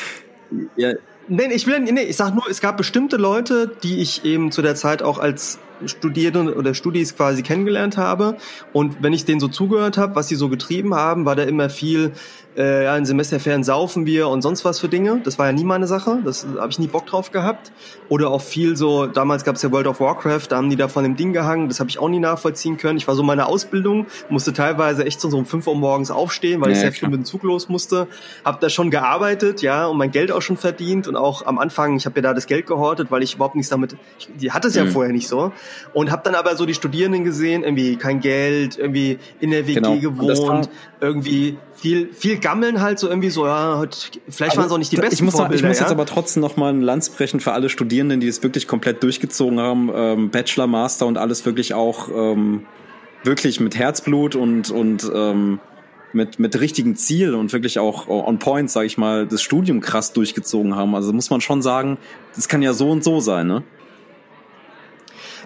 ja. 0.77 0.93
Nee, 1.28 1.52
ich 1.52 1.66
will, 1.66 1.78
nee, 1.78 2.02
ich 2.02 2.16
sag 2.16 2.35
nur, 2.35 2.48
es 2.48 2.61
gab 2.61 2.77
bestimmte 2.77 3.16
Leute, 3.16 3.77
die 3.82 4.01
ich 4.01 4.24
eben 4.24 4.51
zu 4.51 4.62
der 4.62 4.74
Zeit 4.74 5.02
auch 5.02 5.19
als 5.19 5.61
Studierende 5.86 6.55
oder 6.55 6.74
Studis 6.74 7.16
quasi 7.16 7.43
kennengelernt 7.43 7.97
habe. 7.97 8.36
Und 8.73 9.02
wenn 9.02 9.12
ich 9.12 9.24
denen 9.24 9.40
so 9.40 9.48
zugehört 9.48 9.98
habe, 9.98 10.15
was 10.15 10.28
sie 10.28 10.36
so 10.36 10.48
getrieben 10.48 10.94
haben, 10.94 11.24
war 11.24 11.36
da 11.36 11.43
immer 11.43 11.70
viel, 11.70 12.12
äh, 12.57 12.85
ja, 12.85 12.97
in 12.97 13.05
Semesterferien 13.05 13.65
saufen 13.65 14.07
wir 14.07 14.28
und 14.28 14.43
sonst 14.43 14.65
was 14.65 14.81
für 14.81 14.89
Dinge. 14.89 15.20
Das 15.24 15.39
war 15.39 15.47
ja 15.47 15.52
nie 15.52 15.65
meine 15.65 15.86
Sache. 15.86 16.19
Das 16.24 16.47
habe 16.59 16.70
ich 16.70 16.78
nie 16.78 16.89
Bock 16.89 17.07
drauf 17.07 17.31
gehabt. 17.31 17.73
Oder 18.09 18.31
auch 18.31 18.43
viel 18.43 18.77
so, 18.77 19.07
damals 19.07 19.44
gab 19.44 19.57
es 19.57 19.62
ja 19.62 19.70
World 19.70 19.86
of 19.86 20.01
Warcraft, 20.01 20.47
da 20.48 20.57
haben 20.57 20.69
die 20.69 20.77
da 20.77 20.89
von 20.89 21.05
dem 21.05 21.16
Ding 21.16 21.32
gehangen. 21.32 21.69
Das 21.69 21.81
habe 21.81 21.90
ich 21.90 21.98
auch 21.98 22.09
nie 22.09 22.19
nachvollziehen 22.19 22.77
können. 22.77 22.98
Ich 22.98 23.07
war 23.07 23.15
so 23.15 23.23
meine 23.23 23.47
Ausbildung, 23.47 24.07
musste 24.28 24.52
teilweise 24.52 25.05
echt 25.05 25.20
so 25.20 25.28
um 25.28 25.47
fünf 25.47 25.66
Uhr 25.66 25.77
morgens 25.77 26.11
aufstehen, 26.11 26.61
weil 26.61 26.70
ja, 26.70 26.74
ich 26.74 26.81
sehr 26.81 26.93
früh 26.93 27.07
mit 27.07 27.20
dem 27.20 27.24
Zug 27.24 27.43
los 27.44 27.69
musste. 27.69 28.09
Habe 28.44 28.59
da 28.61 28.69
schon 28.69 28.90
gearbeitet, 28.90 29.62
ja, 29.62 29.86
und 29.86 29.97
mein 29.97 30.11
Geld 30.11 30.32
auch 30.32 30.43
schon 30.43 30.57
verdient. 30.57 31.07
Und 31.07 31.16
auch 31.16 31.47
am 31.47 31.59
Anfang, 31.59 31.97
ich 31.97 32.07
habe 32.07 32.16
ja 32.16 32.23
da 32.23 32.35
das 32.35 32.47
Geld 32.47 32.66
gehortet, 32.66 33.11
weil 33.11 33.23
ich 33.23 33.35
überhaupt 33.36 33.55
nichts 33.55 33.70
damit, 33.70 33.97
ich, 34.19 34.28
die 34.36 34.52
hatte 34.52 34.69
es 34.69 34.74
ja 34.74 34.85
mhm. 34.85 34.90
vorher 34.90 35.12
nicht 35.12 35.28
so. 35.28 35.52
Und 35.92 36.10
habe 36.10 36.22
dann 36.24 36.34
aber 36.34 36.56
so 36.56 36.66
die 36.66 36.74
Studierenden 36.74 37.24
gesehen, 37.24 37.62
irgendwie 37.62 37.97
kein 37.97 38.20
Geld, 38.20 38.78
irgendwie 38.78 39.18
in 39.40 39.51
der 39.51 39.66
WG 39.66 39.74
genau. 39.74 39.98
gewohnt, 39.98 40.68
irgendwie 41.01 41.59
viel, 41.74 42.12
viel 42.12 42.38
gammeln 42.38 42.80
halt 42.80 42.98
so 42.98 43.09
irgendwie 43.09 43.30
so, 43.30 43.47
ja, 43.47 43.82
vielleicht 44.28 44.56
waren 44.56 44.66
es 44.66 44.72
auch 44.72 44.78
nicht 44.78 44.92
die 44.92 44.97
besten 44.97 45.14
ich 45.14 45.22
muss, 45.22 45.34
Vorbilder, 45.34 45.56
Ich 45.56 45.66
muss 45.66 45.78
ja? 45.78 45.84
jetzt 45.84 45.92
aber 45.92 46.06
trotzdem 46.06 46.42
noch 46.42 46.56
mal 46.56 46.72
ein 46.72 46.82
Lanz 46.82 47.09
brechen 47.09 47.40
für 47.40 47.52
alle 47.52 47.68
Studierenden, 47.68 48.20
die 48.20 48.28
es 48.28 48.42
wirklich 48.42 48.66
komplett 48.66 49.02
durchgezogen 49.02 49.59
haben, 49.59 49.90
ähm, 49.94 50.30
Bachelor, 50.30 50.66
Master 50.66 51.06
und 51.06 51.18
alles 51.18 51.47
wirklich 51.47 51.74
auch 51.74 52.09
ähm, 52.09 52.66
wirklich 53.24 53.60
mit 53.60 53.76
Herzblut 53.76 54.34
und, 54.34 54.70
und 54.70 55.10
ähm, 55.14 55.60
mit, 56.12 56.38
mit 56.38 56.60
richtigen 56.60 56.97
Ziel 56.97 57.34
und 57.34 57.52
wirklich 57.52 57.78
auch 57.78 58.09
on 58.09 58.38
point, 58.38 58.70
sage 58.70 58.86
ich 58.86 58.98
mal, 58.98 59.26
das 59.26 59.42
Studium 59.42 59.80
krass 59.80 60.12
durchgezogen 60.12 60.74
haben. 60.74 60.94
Also 60.94 61.12
muss 61.12 61.30
man 61.30 61.40
schon 61.40 61.62
sagen, 61.62 61.98
das 62.34 62.48
kann 62.48 62.62
ja 62.62 62.72
so 62.72 62.90
und 62.90 63.05
so 63.05 63.20
sein, 63.20 63.47
ne? 63.47 63.62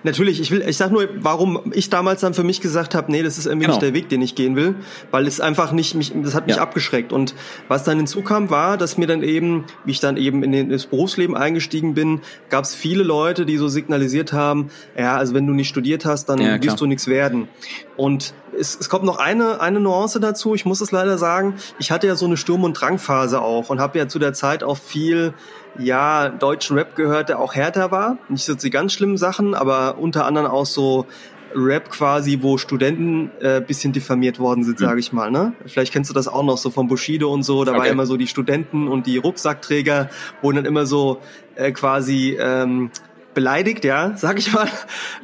Natürlich, 0.04 0.40
ich 0.40 0.50
will, 0.50 0.62
ich 0.68 0.76
sag 0.76 0.92
nur, 0.92 1.08
warum 1.16 1.72
ich 1.72 1.90
damals 1.90 2.20
dann 2.20 2.34
für 2.34 2.44
mich 2.44 2.60
gesagt 2.60 2.94
habe, 2.94 3.10
nee, 3.10 3.22
das 3.22 3.38
ist 3.38 3.46
irgendwie 3.46 3.66
genau. 3.66 3.76
nicht 3.76 3.82
der 3.82 3.94
Weg, 3.94 4.10
den 4.10 4.20
ich 4.22 4.34
gehen 4.34 4.54
will, 4.54 4.76
weil 5.10 5.26
es 5.26 5.40
einfach 5.40 5.72
nicht 5.72 5.94
mich, 5.94 6.12
das 6.14 6.34
hat 6.34 6.46
mich 6.46 6.56
ja. 6.56 6.62
abgeschreckt. 6.62 7.12
Und 7.12 7.34
was 7.68 7.84
dann 7.84 7.96
hinzukam, 7.96 8.50
war, 8.50 8.76
dass 8.76 8.98
mir 8.98 9.06
dann 9.06 9.22
eben, 9.22 9.64
wie 9.84 9.92
ich 9.92 10.00
dann 10.00 10.16
eben 10.18 10.42
in 10.42 10.52
den, 10.52 10.70
ins 10.70 10.86
Berufsleben 10.86 11.34
eingestiegen 11.36 11.94
bin, 11.94 12.20
gab 12.50 12.64
es 12.64 12.74
viele 12.74 13.02
Leute, 13.02 13.46
die 13.46 13.56
so 13.56 13.68
signalisiert 13.68 14.34
haben, 14.34 14.68
ja, 14.96 15.16
also 15.16 15.34
wenn 15.34 15.46
du 15.46 15.54
nicht 15.54 15.68
studiert 15.68 16.04
hast, 16.04 16.26
dann 16.26 16.38
ja, 16.38 16.62
wirst 16.62 16.80
du 16.80 16.86
nichts 16.86 17.06
werden. 17.06 17.48
Und 17.96 18.34
es, 18.58 18.78
es 18.78 18.88
kommt 18.88 19.04
noch 19.04 19.18
eine, 19.18 19.60
eine 19.60 19.80
Nuance 19.80 20.20
dazu, 20.20 20.54
ich 20.54 20.64
muss 20.64 20.80
es 20.80 20.92
leider 20.92 21.18
sagen, 21.18 21.54
ich 21.78 21.90
hatte 21.90 22.06
ja 22.06 22.16
so 22.16 22.26
eine 22.26 22.36
Sturm- 22.36 22.64
und 22.64 22.74
Drangphase 22.74 23.40
auch 23.40 23.70
und 23.70 23.80
habe 23.80 23.98
ja 23.98 24.08
zu 24.08 24.18
der 24.18 24.32
Zeit 24.32 24.62
auch 24.62 24.78
viel 24.78 25.34
ja, 25.78 26.28
deutschen 26.28 26.76
Rap 26.76 26.94
gehört, 26.94 27.28
der 27.28 27.40
auch 27.40 27.54
härter 27.54 27.90
war. 27.90 28.18
Nicht 28.28 28.44
so 28.44 28.54
die 28.54 28.70
ganz 28.70 28.92
schlimmen 28.92 29.16
Sachen, 29.16 29.54
aber 29.54 29.98
unter 29.98 30.24
anderem 30.24 30.50
auch 30.50 30.66
so 30.66 31.06
Rap 31.54 31.90
quasi, 31.90 32.38
wo 32.42 32.58
Studenten 32.58 33.30
äh, 33.40 33.60
bisschen 33.60 33.92
diffamiert 33.92 34.38
worden 34.38 34.64
sind, 34.64 34.80
mhm. 34.80 34.84
sage 34.84 35.00
ich 35.00 35.12
mal. 35.12 35.30
Ne? 35.30 35.52
Vielleicht 35.66 35.92
kennst 35.92 36.10
du 36.10 36.14
das 36.14 36.28
auch 36.28 36.42
noch 36.42 36.58
so 36.58 36.70
von 36.70 36.88
Bushido 36.88 37.32
und 37.32 37.42
so. 37.42 37.64
Da 37.64 37.72
okay. 37.72 37.80
war 37.80 37.86
immer 37.86 38.06
so 38.06 38.16
die 38.16 38.26
Studenten 38.26 38.88
und 38.88 39.06
die 39.06 39.18
Rucksackträger, 39.18 40.10
wo 40.42 40.52
dann 40.52 40.64
immer 40.64 40.86
so 40.86 41.20
äh, 41.54 41.72
quasi 41.72 42.36
ähm, 42.40 42.90
beleidigt, 43.34 43.84
ja, 43.84 44.16
sag 44.16 44.38
ich 44.38 44.52
mal. 44.52 44.68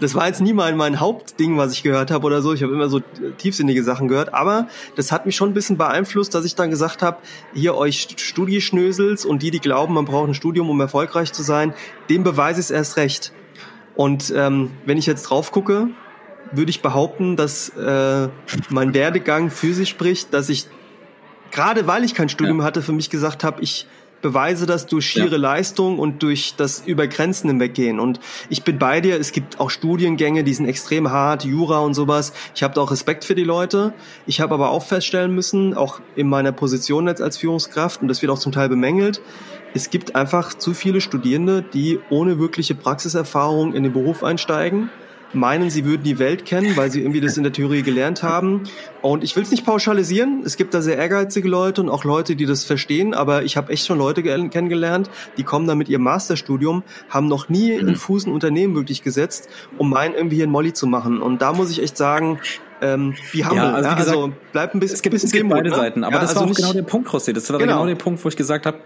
Das 0.01 0.15
war 0.15 0.27
jetzt 0.27 0.41
nie 0.41 0.53
mal 0.53 0.75
mein 0.75 1.01
Hauptding, 1.01 1.57
was 1.57 1.73
ich 1.73 1.83
gehört 1.83 2.11
habe 2.11 2.27
oder 2.27 2.43
so. 2.43 2.53
Ich 2.53 2.63
habe 2.63 2.73
immer 2.73 2.89
so 2.89 3.01
tiefsinnige 3.39 3.83
Sachen 3.83 4.09
gehört, 4.09 4.35
aber 4.35 4.69
das 4.97 5.13
hat 5.13 5.27
mich 5.27 5.37
schon 5.37 5.51
ein 5.51 5.55
bisschen 5.55 5.79
beeinflusst, 5.79 6.35
dass 6.35 6.45
ich 6.45 6.55
dann 6.55 6.71
gesagt 6.71 7.03
habe, 7.03 7.19
hier 7.55 7.75
euch 7.77 8.09
Studieschnösels 8.17 9.25
und 9.25 9.43
die, 9.43 9.51
die 9.51 9.61
glauben, 9.61 9.95
man 9.95 10.05
braucht 10.05 10.29
ein 10.29 10.35
Studium, 10.35 10.69
um 10.71 10.81
erfolgreich 10.81 11.33
zu 11.33 11.43
sein, 11.43 11.75
dem 12.09 12.23
beweise 12.23 12.61
ich 12.61 12.67
es 12.67 12.71
erst 12.71 12.97
recht. 12.97 13.33
Und 13.95 14.33
ähm, 14.37 14.71
wenn 14.87 14.99
ich 14.99 15.07
jetzt 15.07 15.23
drauf 15.25 15.53
gucke, 15.53 15.89
würde 16.53 16.71
ich 16.71 16.83
behaupten, 16.83 17.37
dass 17.37 17.69
äh, 17.71 18.29
mein 18.71 18.95
Werdegang 18.95 19.51
für 19.51 19.75
sich 19.75 19.89
spricht, 19.89 20.35
dass 20.35 20.49
ich 20.49 20.69
gerade 21.51 21.87
weil 21.87 22.05
ich 22.05 22.15
kein 22.15 22.29
Studium 22.29 22.61
ja. 22.61 22.65
hatte, 22.65 22.83
für 22.83 22.93
mich 22.93 23.11
gesagt 23.11 23.45
habe, 23.45 23.63
ich 23.63 23.87
beweise 24.23 24.67
das 24.67 24.87
durch 24.87 25.07
schiere 25.07 25.33
ja. 25.33 25.39
Leistung 25.39 25.99
und 25.99 26.23
durch 26.23 26.55
das 26.57 26.83
über 26.87 27.07
Grenzen 27.07 27.49
hinweggehen. 27.49 28.01
Und 28.01 28.21
ich 28.49 28.63
bin 28.63 28.79
bei 28.79 29.01
dir, 29.01 29.19
es 29.19 29.33
gibt 29.33 29.61
auch 29.61 29.71
Studiengänge, 29.71 30.45
die 30.45 30.55
sind 30.55 30.67
extrem 30.67 31.11
hart, 31.11 31.45
Jura 31.45 31.81
und 31.81 31.95
sowas. 31.95 32.33
Ich 32.55 32.63
habe 32.63 32.81
auch 32.81 32.91
Respekt 32.91 33.25
für 33.25 33.35
die 33.35 33.45
Leute. 33.45 33.93
Ich 34.27 34.41
habe 34.41 34.55
aber 34.55 34.71
auch 34.71 34.85
feststellen 34.85 35.35
müssen, 35.35 35.75
auch 35.75 36.01
in 36.17 36.29
meiner 36.29 36.53
Position 36.53 37.07
jetzt 37.07 37.23
als 37.23 37.39
Führungskraft, 37.39 38.03
und 38.03 38.09
das 38.09 38.23
wird 38.23 38.33
auch 38.33 38.39
zum 38.39 38.53
Teil 38.53 38.69
bemängelt, 38.69 39.21
es 39.73 39.91
gibt 39.91 40.17
einfach 40.17 40.55
zu 40.55 40.75
viele 40.75 41.01
Studierende, 41.01 41.63
die 41.63 42.01
ohne 42.11 42.41
wirkliche 42.41 42.75
Praxiserfahrung 42.75 43.73
in 43.73 43.85
den 43.85 43.93
Beruf 43.93 44.25
einsteigen 44.25 44.91
meinen, 45.33 45.71
sie 45.71 45.85
würden 45.85 46.03
die 46.03 46.19
Welt 46.19 46.45
kennen, 46.45 46.77
weil 46.77 46.91
sie 46.91 47.01
irgendwie 47.01 47.21
das 47.21 47.37
in 47.37 47.43
der 47.43 47.53
Theorie 47.53 47.83
gelernt 47.83 48.23
haben. 48.23 48.65
Und 49.03 49.23
ich 49.23 49.37
will 49.37 49.43
es 49.43 49.51
nicht 49.51 49.65
pauschalisieren. 49.65 50.43
Es 50.45 50.57
gibt 50.57 50.75
da 50.75 50.83
sehr 50.83 50.97
ehrgeizige 50.97 51.49
Leute 51.49 51.81
und 51.81 51.89
auch 51.89 52.05
Leute, 52.05 52.37
die 52.37 52.47
das 52.47 52.65
verstehen. 52.65 53.15
Aber 53.15 53.45
ich 53.45 53.57
habe 53.57 53.73
echt 53.73 53.87
schon 53.87 53.99
Leute 53.99 54.23
kennengelernt, 54.23 55.11
die 55.37 55.45
kommen 55.45 55.67
da 55.67 55.75
mit 55.75 55.89
ihrem 55.89 56.03
Masterstudium, 56.03 56.83
haben 57.09 57.29
noch 57.29 57.49
nie 57.49 57.81
mhm. 57.81 57.89
in 57.89 57.97
Fuß 57.97 58.27
ein 58.27 58.33
Unternehmen 58.33 58.75
wirklich 58.75 59.03
gesetzt, 59.03 59.49
um 59.79 59.91
meinen 59.91 60.15
irgendwie 60.15 60.37
hier 60.37 60.47
ein 60.47 60.51
Molly 60.51 60.73
zu 60.73 60.87
machen. 60.87 61.23
Und 61.23 61.43
da 61.43 61.53
muss 61.53 61.71
ich 61.71 61.83
echt 61.83 61.97
sagen, 61.97 62.41
ähm, 62.83 63.15
wie 63.33 63.45
haben 63.45 63.57
ja, 63.57 63.75
also, 63.75 63.89
ja, 63.89 63.95
gesagt, 63.95 64.17
also 64.17 64.33
bleibt 64.53 64.75
ein 64.75 64.81
bisschen. 64.81 64.95
Es 64.95 65.03
gibt, 65.03 65.13
bisschen 65.13 65.27
es 65.27 65.33
gibt 65.33 65.49
beide 65.49 65.71
ne? 65.71 65.77
Seiten, 65.77 66.03
aber 66.03 66.15
ja, 66.15 66.21
das 66.21 66.31
also 66.31 66.41
war 66.41 66.51
auch 66.51 66.57
genau 66.57 66.73
der 66.73 66.83
Punkt, 66.83 67.13
Rossi. 67.13 67.33
Das 67.33 67.51
war 67.51 67.59
genau. 67.59 67.73
genau 67.75 67.87
der 67.87 67.95
Punkt, 67.97 68.25
wo 68.25 68.29
ich 68.29 68.37
gesagt 68.37 68.67
habe, 68.67 68.79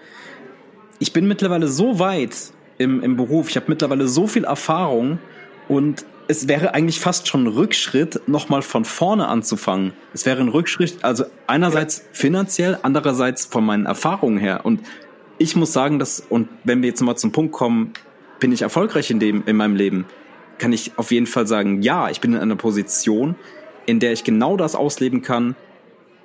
ich 0.99 1.12
bin 1.12 1.27
mittlerweile 1.29 1.69
so 1.69 1.99
weit 1.99 2.35
im, 2.79 3.03
im 3.03 3.16
Beruf, 3.16 3.51
ich 3.51 3.57
habe 3.57 3.66
mittlerweile 3.69 4.09
so 4.09 4.27
viel 4.27 4.45
Erfahrung 4.45 5.19
und 5.69 6.05
es 6.27 6.49
wäre 6.49 6.75
eigentlich 6.75 7.01
fast 7.01 7.29
schon 7.29 7.45
ein 7.45 7.47
Rückschritt, 7.49 8.27
nochmal 8.27 8.63
von 8.63 8.85
vorne 8.85 9.29
anzufangen. 9.29 9.93
Es 10.13 10.25
wäre 10.27 10.41
ein 10.41 10.49
Rückschritt, 10.49 10.99
also 11.03 11.25
einerseits 11.47 12.05
finanziell, 12.13 12.79
andererseits 12.83 13.45
von 13.45 13.65
meinen 13.65 13.87
Erfahrungen 13.87 14.39
her. 14.39 14.61
Und 14.65 14.81
ich 15.39 15.57
muss 15.57 15.73
sagen, 15.73 15.99
dass, 15.99 16.21
und 16.21 16.49
wenn 16.65 16.83
wir 16.83 16.89
jetzt 16.89 17.03
mal 17.03 17.17
zum 17.17 17.33
Punkt 17.33 17.53
kommen, 17.53 17.93
bin 18.41 18.53
ich 18.53 18.63
erfolgreich 18.63 19.11
in 19.11 19.21
dem, 19.21 19.43
in 19.47 19.57
meinem 19.57 19.77
Leben, 19.77 20.07
kann 20.59 20.73
ich 20.73 20.93
auf 20.97 21.11
jeden 21.11 21.27
Fall 21.27 21.47
sagen, 21.47 21.83
ja, 21.83 22.09
ich 22.11 22.21
bin 22.21 22.35
in 22.35 22.41
einer 22.41 22.57
Position, 22.57 23.35
in 23.87 24.01
der 24.01 24.13
ich 24.13 24.25
genau 24.25 24.57
das 24.57 24.75
ausleben 24.75 25.23
kann, 25.23 25.57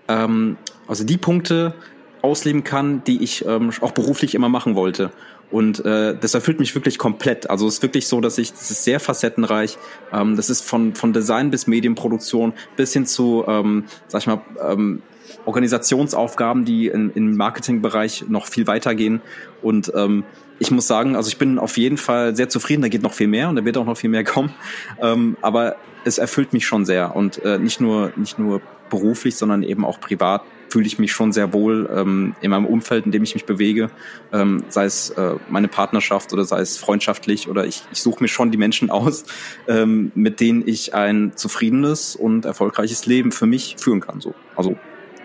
ähm, 0.08 0.58
also 0.88 1.04
die 1.04 1.18
Punkte 1.18 1.74
ausleben 2.22 2.64
kann, 2.64 3.04
die 3.04 3.24
ich 3.24 3.46
ähm, 3.46 3.72
auch 3.82 3.92
beruflich 3.92 4.36
immer 4.36 4.50
machen 4.50 4.76
wollte. 4.76 5.12
Und 5.52 5.84
äh, 5.84 6.16
das 6.20 6.34
erfüllt 6.34 6.60
mich 6.60 6.76
wirklich 6.76 6.98
komplett. 6.98 7.50
Also 7.50 7.68
es 7.68 7.76
ist 7.76 7.84
wirklich 7.84 8.08
so, 8.08 8.22
dass 8.22 8.38
ich, 8.38 8.52
das 8.52 8.70
ist 8.70 8.84
sehr 8.84 9.00
facettenreich. 9.00 9.78
Ähm, 10.14 10.36
das 10.36 10.50
ist 10.50 10.62
von, 10.62 10.94
von 10.96 11.14
Design 11.14 11.50
bis 11.50 11.68
Medienproduktion 11.68 12.54
bis 12.76 12.94
hin 12.94 13.06
zu, 13.06 13.44
ähm, 13.48 13.86
sag 14.08 14.22
ich 14.22 14.28
mal, 14.28 14.42
ähm, 14.62 15.02
Organisationsaufgaben, 15.46 16.66
die 16.66 16.88
in, 16.88 17.12
im 17.12 17.36
Marketingbereich 17.36 18.26
noch 18.28 18.46
viel 18.48 18.68
weitergehen. 18.68 19.22
Und 19.62 19.92
ähm, 19.96 20.24
ich 20.60 20.72
muss 20.72 20.88
sagen, 20.88 21.16
also 21.16 21.30
ich 21.30 21.38
bin 21.38 21.58
auf 21.58 21.78
jeden 21.78 21.98
Fall 21.98 22.36
sehr 22.36 22.50
zufrieden. 22.50 22.82
Da 22.82 22.90
geht 22.90 23.02
noch 23.02 23.14
viel 23.14 23.28
mehr 23.28 23.50
und 23.50 23.56
da 23.56 23.66
wird 23.66 23.78
auch 23.78 23.86
noch 23.86 23.98
viel 23.98 24.10
mehr 24.10 24.24
kommen. 24.24 24.54
Ähm, 25.02 25.38
aber 25.42 25.78
es 26.06 26.18
erfüllt 26.18 26.54
mich 26.54 26.66
schon 26.66 26.86
sehr 26.86 27.16
und 27.16 27.44
äh, 27.44 27.58
nicht 27.58 27.82
nur 27.82 28.12
nicht 28.16 28.40
nur 28.40 28.62
beruflich, 28.90 29.36
sondern 29.36 29.64
eben 29.64 29.86
auch 29.86 30.00
privat 30.00 30.42
fühle 30.70 30.86
ich 30.86 31.00
mich 31.00 31.12
schon 31.12 31.32
sehr 31.32 31.54
wohl 31.54 31.90
ähm, 31.94 32.36
in 32.42 32.52
meinem 32.52 32.66
Umfeld, 32.66 33.06
in 33.06 33.12
dem 33.12 33.24
ich 33.24 33.34
mich 33.34 33.46
bewege, 33.46 33.90
ähm, 34.32 34.64
sei 34.70 34.86
es 34.86 35.10
äh, 35.12 35.36
meine 35.50 35.68
Partnerschaft 35.68 36.32
oder 36.34 36.46
sei 36.46 36.62
es 36.62 36.78
freundschaftlich 36.78 37.50
oder 37.50 37.66
ich, 37.66 37.84
ich 37.92 38.02
suche 38.02 38.24
mir 38.24 38.28
schon 38.28 38.52
die 38.52 38.58
Menschen 38.58 38.90
aus, 38.90 39.26
ähm, 39.68 40.12
mit 40.16 40.40
denen 40.40 40.68
ich 40.68 40.94
ein 40.94 41.34
zufriedenes 41.36 42.16
und 42.16 42.46
erfolgreiches 42.46 43.06
Leben 43.06 43.32
für 43.32 43.46
mich 43.46 43.76
führen 43.78 44.00
kann. 44.00 44.22
So, 44.22 44.34
also 44.56 44.78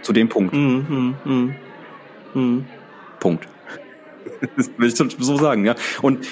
zu 0.03 0.13
dem 0.13 0.29
Punkt. 0.29 0.55
Mm, 0.55 1.15
mm, 1.25 1.55
mm. 2.35 2.65
Punkt. 3.21 3.49
das 4.57 4.71
will 4.79 4.89
ich 4.89 4.97
so 4.97 5.37
sagen, 5.37 5.65
ja. 5.65 5.75
Und 6.03 6.27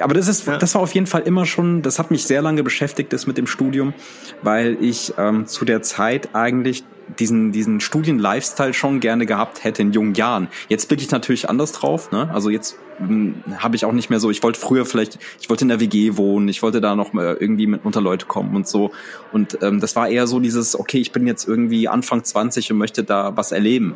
aber 0.00 0.14
das 0.14 0.28
ist, 0.28 0.46
ja. 0.46 0.58
das 0.58 0.74
war 0.74 0.82
auf 0.82 0.94
jeden 0.94 1.06
Fall 1.06 1.22
immer 1.22 1.46
schon, 1.46 1.82
das 1.82 1.98
hat 1.98 2.10
mich 2.10 2.24
sehr 2.24 2.42
lange 2.42 2.62
beschäftigt, 2.62 3.12
das 3.12 3.26
mit 3.26 3.38
dem 3.38 3.46
Studium, 3.46 3.94
weil 4.42 4.76
ich 4.80 5.14
ähm, 5.18 5.46
zu 5.46 5.64
der 5.64 5.82
Zeit 5.82 6.34
eigentlich 6.34 6.84
diesen, 7.18 7.52
diesen 7.52 7.80
Studien-Lifestyle 7.80 8.74
schon 8.74 9.00
gerne 9.00 9.26
gehabt 9.26 9.64
hätte 9.64 9.82
in 9.82 9.92
jungen 9.92 10.14
Jahren. 10.14 10.48
Jetzt 10.68 10.88
bin 10.88 10.98
ich 10.98 11.10
natürlich 11.10 11.48
anders 11.48 11.72
drauf, 11.72 12.10
ne? 12.10 12.28
Also 12.32 12.50
jetzt 12.50 12.78
hm, 12.98 13.42
habe 13.58 13.76
ich 13.76 13.84
auch 13.84 13.92
nicht 13.92 14.10
mehr 14.10 14.20
so, 14.20 14.30
ich 14.30 14.42
wollte 14.42 14.58
früher 14.58 14.86
vielleicht, 14.86 15.18
ich 15.40 15.48
wollte 15.48 15.64
in 15.64 15.68
der 15.68 15.80
WG 15.80 16.16
wohnen, 16.16 16.48
ich 16.48 16.62
wollte 16.62 16.80
da 16.80 16.96
noch 16.96 17.12
mal 17.12 17.36
irgendwie 17.38 17.66
mit 17.66 17.84
unter 17.84 18.00
Leute 18.00 18.26
kommen 18.26 18.56
und 18.56 18.66
so. 18.66 18.90
Und 19.32 19.58
ähm, 19.62 19.80
das 19.80 19.96
war 19.96 20.08
eher 20.08 20.26
so 20.26 20.40
dieses, 20.40 20.78
okay, 20.78 20.98
ich 20.98 21.12
bin 21.12 21.26
jetzt 21.26 21.46
irgendwie 21.46 21.88
Anfang 21.88 22.24
20 22.24 22.72
und 22.72 22.78
möchte 22.78 23.04
da 23.04 23.36
was 23.36 23.52
erleben. 23.52 23.94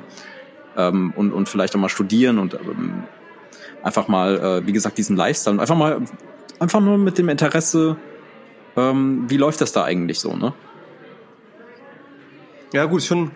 Ähm, 0.77 1.13
und, 1.17 1.33
und 1.33 1.49
vielleicht 1.49 1.75
auch 1.75 1.81
mal 1.81 1.89
studieren 1.89 2.39
und 2.39 2.55
ähm, 2.55 3.05
einfach 3.83 4.09
mal, 4.09 4.39
äh, 4.39 4.67
wie 4.67 4.73
gesagt, 4.73 4.99
diesen 4.99 5.17
Lifestyle 5.17 5.55
und 5.55 5.61
einfach 5.61 5.77
mal, 5.77 6.01
einfach 6.61 6.81
nur 6.81 6.99
mit 6.99 7.19
dem 7.19 7.29
Interesse, 7.29 7.97
ähm, 8.77 9.25
wie 9.29 9.37
läuft 9.37 9.61
das 9.61 9.73
da 9.73 9.85
eigentlich 9.85 10.21
so, 10.21 10.37
ne? 10.37 10.53
Ja, 12.73 12.85
gut, 12.85 13.03
schon, 13.03 13.31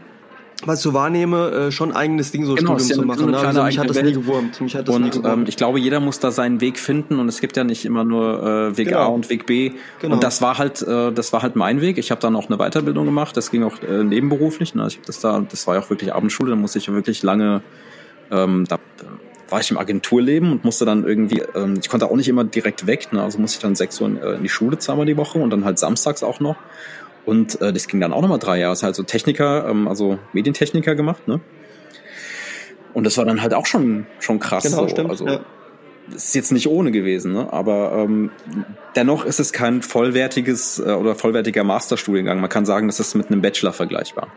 was 0.65 0.79
ich 0.79 0.83
so 0.83 0.95
wahrnehme, 0.95 1.51
äh, 1.51 1.73
schon 1.73 1.93
eigenes 1.93 2.33
Ding, 2.33 2.45
so 2.47 2.55
genau, 2.55 2.79
Studium 2.79 2.89
ja 2.89 2.95
zu 2.95 3.07
machen. 3.07 3.31
Ne? 3.31 3.39
Also 3.39 3.63
mich 3.65 3.79
hat 3.79 3.91
das 3.91 4.03
nie 4.03 4.13
gewurmt. 4.13 4.61
Mich 4.61 4.75
hat 4.77 4.89
das 4.89 4.95
und 4.95 5.11
gewurmt. 5.11 5.39
Ähm, 5.39 5.45
ich 5.49 5.57
glaube, 5.57 5.79
jeder 5.79 6.01
muss 6.01 6.21
da 6.21 6.31
seinen 6.31 6.61
Weg 6.61 6.79
finden 6.79 7.19
und 7.19 7.29
es 7.29 7.41
gibt 7.41 7.57
ja 7.57 7.65
nicht 7.65 7.85
immer 7.85 8.05
nur 8.05 8.43
äh, 8.43 8.77
Weg 8.77 8.89
genau. 8.89 9.01
A 9.01 9.07
und 9.07 9.31
Weg 9.31 9.47
B. 9.47 9.73
Genau. 10.01 10.15
Und 10.15 10.25
das 10.25 10.41
war 10.41 10.59
halt, 10.59 10.83
äh, 10.83 11.13
das 11.13 11.33
war 11.33 11.43
halt 11.43 11.57
mein 11.57 11.81
Weg. 11.81 11.99
Ich 11.99 12.11
habe 12.11 12.21
dann 12.21 12.37
auch 12.37 12.49
eine 12.49 12.59
Weiterbildung 12.59 13.05
gemacht. 13.05 13.37
Das 13.37 13.51
ging 13.51 13.63
auch 13.65 13.83
äh, 13.83 14.05
nebenberuflich. 14.05 14.75
Ne? 14.75 14.87
Ich 14.87 14.97
hab 14.97 15.07
das 15.07 15.21
da, 15.21 15.45
das 15.49 15.67
war 15.67 15.75
ja 15.75 15.81
auch 15.81 15.91
wirklich 15.91 16.15
Abendschule. 16.15 16.51
Da 16.51 16.57
musste 16.57 16.79
ich 16.79 16.87
ja 16.87 16.95
wirklich 16.95 17.23
lange 17.23 17.63
ähm, 18.31 18.65
da 18.69 18.79
war 19.49 19.61
ich 19.61 19.71
im 19.71 19.79
Agenturleben 19.79 20.53
und 20.53 20.65
musste 20.65 20.85
dann 20.85 21.05
irgendwie, 21.05 21.43
ähm, 21.55 21.79
ich 21.81 21.89
konnte 21.89 22.11
auch 22.11 22.17
nicht 22.17 22.29
immer 22.29 22.45
direkt 22.45 22.87
weg, 22.87 23.13
ne? 23.13 23.23
also 23.23 23.39
musste 23.39 23.57
ich 23.57 23.63
dann 23.63 23.75
sechs 23.75 24.01
Uhr 24.01 24.09
in, 24.09 24.17
äh, 24.17 24.33
in 24.33 24.43
die 24.43 24.49
Schule 24.49 24.79
zweimal 24.79 25.07
die 25.07 25.17
Woche 25.17 25.39
und 25.39 25.51
dann 25.51 25.65
halt 25.65 25.79
samstags 25.79 26.23
auch 26.23 26.41
noch. 26.41 26.57
Und 27.27 27.61
äh, 27.61 27.73
das 27.73 27.89
ging 27.89 28.01
dann 28.01 28.13
auch 28.13 28.21
nochmal 28.21 28.39
drei 28.39 28.59
Jahre. 28.59 28.73
Das 28.73 28.83
halt 28.83 28.95
so 28.95 29.03
Techniker, 29.03 29.69
ähm, 29.69 29.89
also 29.89 30.19
Medientechniker 30.33 30.95
gemacht, 30.95 31.27
ne? 31.27 31.41
Und 32.93 33.05
das 33.05 33.19
war 33.19 33.25
dann 33.25 33.43
halt 33.43 33.55
auch 33.55 33.67
schon, 33.67 34.07
schon 34.21 34.39
krass. 34.39 34.65
Genau, 34.65 34.83
so. 34.83 34.89
stimmt. 34.89 35.11
Also, 35.11 35.27
ja. 35.27 35.41
Das 36.11 36.27
ist 36.27 36.35
jetzt 36.35 36.53
nicht 36.53 36.69
ohne 36.69 36.91
gewesen, 36.93 37.33
ne? 37.33 37.51
aber 37.51 37.93
ähm, 37.93 38.31
dennoch 38.95 39.25
ist 39.25 39.41
es 39.41 39.55
kein 39.55 39.81
vollwertiges 39.81 40.79
äh, 40.79 40.93
oder 40.93 41.15
vollwertiger 41.15 41.65
Masterstudiengang. 41.65 42.41
Man 42.41 42.51
kann 42.51 42.67
sagen, 42.67 42.89
das 42.89 43.01
ist 43.01 43.15
mit 43.15 43.31
einem 43.31 43.41
Bachelor 43.41 43.73
vergleichbar. 43.73 44.29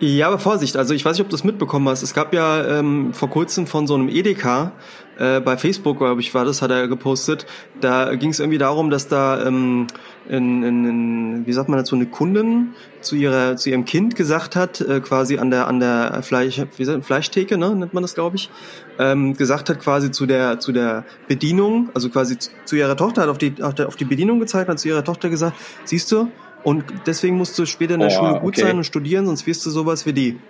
Ja, 0.00 0.26
aber 0.26 0.38
Vorsicht, 0.38 0.76
also 0.76 0.92
ich 0.92 1.02
weiß 1.02 1.16
nicht, 1.16 1.22
ob 1.22 1.30
du 1.30 1.36
das 1.36 1.44
mitbekommen 1.44 1.88
hast. 1.88 2.02
Es 2.02 2.12
gab 2.12 2.34
ja 2.34 2.78
ähm, 2.78 3.14
vor 3.14 3.30
kurzem 3.30 3.66
von 3.66 3.86
so 3.86 3.94
einem 3.94 4.10
Edeka, 4.10 4.72
äh, 5.18 5.40
bei 5.40 5.56
Facebook, 5.56 5.98
glaube 5.98 6.20
ich, 6.20 6.34
war 6.34 6.44
das, 6.44 6.62
hat 6.62 6.70
er 6.70 6.88
gepostet, 6.88 7.46
da 7.80 8.14
ging 8.14 8.30
es 8.30 8.40
irgendwie 8.40 8.58
darum, 8.58 8.90
dass 8.90 9.08
da 9.08 9.46
ähm, 9.46 9.86
in, 10.28 10.62
in, 10.62 10.84
in, 10.84 11.46
wie 11.46 11.52
sagt 11.52 11.68
man 11.68 11.78
dazu, 11.78 11.94
eine 11.94 12.06
Kundin 12.06 12.74
zu 13.00 13.16
ihrer 13.16 13.56
zu 13.56 13.70
ihrem 13.70 13.84
Kind 13.84 14.16
gesagt 14.16 14.56
hat, 14.56 14.80
äh, 14.80 15.00
quasi 15.00 15.38
an 15.38 15.50
der 15.50 15.68
an 15.68 15.80
der 15.80 16.22
Fleisch, 16.22 16.60
wie 16.76 16.84
sagt, 16.84 17.04
Fleischtheke, 17.04 17.58
ne, 17.58 17.74
nennt 17.74 17.92
man 17.92 18.02
das, 18.02 18.14
glaube 18.14 18.36
ich, 18.36 18.50
ähm, 18.98 19.36
gesagt 19.36 19.68
hat 19.68 19.80
quasi 19.80 20.10
zu 20.10 20.26
der 20.26 20.60
zu 20.60 20.72
der 20.72 21.04
Bedienung, 21.28 21.90
also 21.94 22.08
quasi 22.08 22.38
zu, 22.38 22.50
zu 22.64 22.76
ihrer 22.76 22.96
Tochter, 22.96 23.22
hat 23.22 23.28
auf 23.28 23.38
die 23.38 23.54
auf 23.62 23.96
die 23.96 24.04
Bedienung 24.04 24.40
gezeigt, 24.40 24.68
hat 24.68 24.78
zu 24.78 24.88
ihrer 24.88 25.04
Tochter 25.04 25.28
gesagt, 25.28 25.56
siehst 25.84 26.10
du, 26.10 26.28
und 26.64 26.84
deswegen 27.06 27.36
musst 27.36 27.58
du 27.58 27.66
später 27.66 27.94
in 27.94 28.00
der 28.00 28.08
oh, 28.08 28.12
Schule 28.12 28.40
gut 28.40 28.54
okay. 28.54 28.62
sein 28.62 28.78
und 28.78 28.84
studieren, 28.84 29.26
sonst 29.26 29.46
wirst 29.46 29.64
du 29.66 29.70
sowas 29.70 30.06
wie 30.06 30.14
die. 30.14 30.40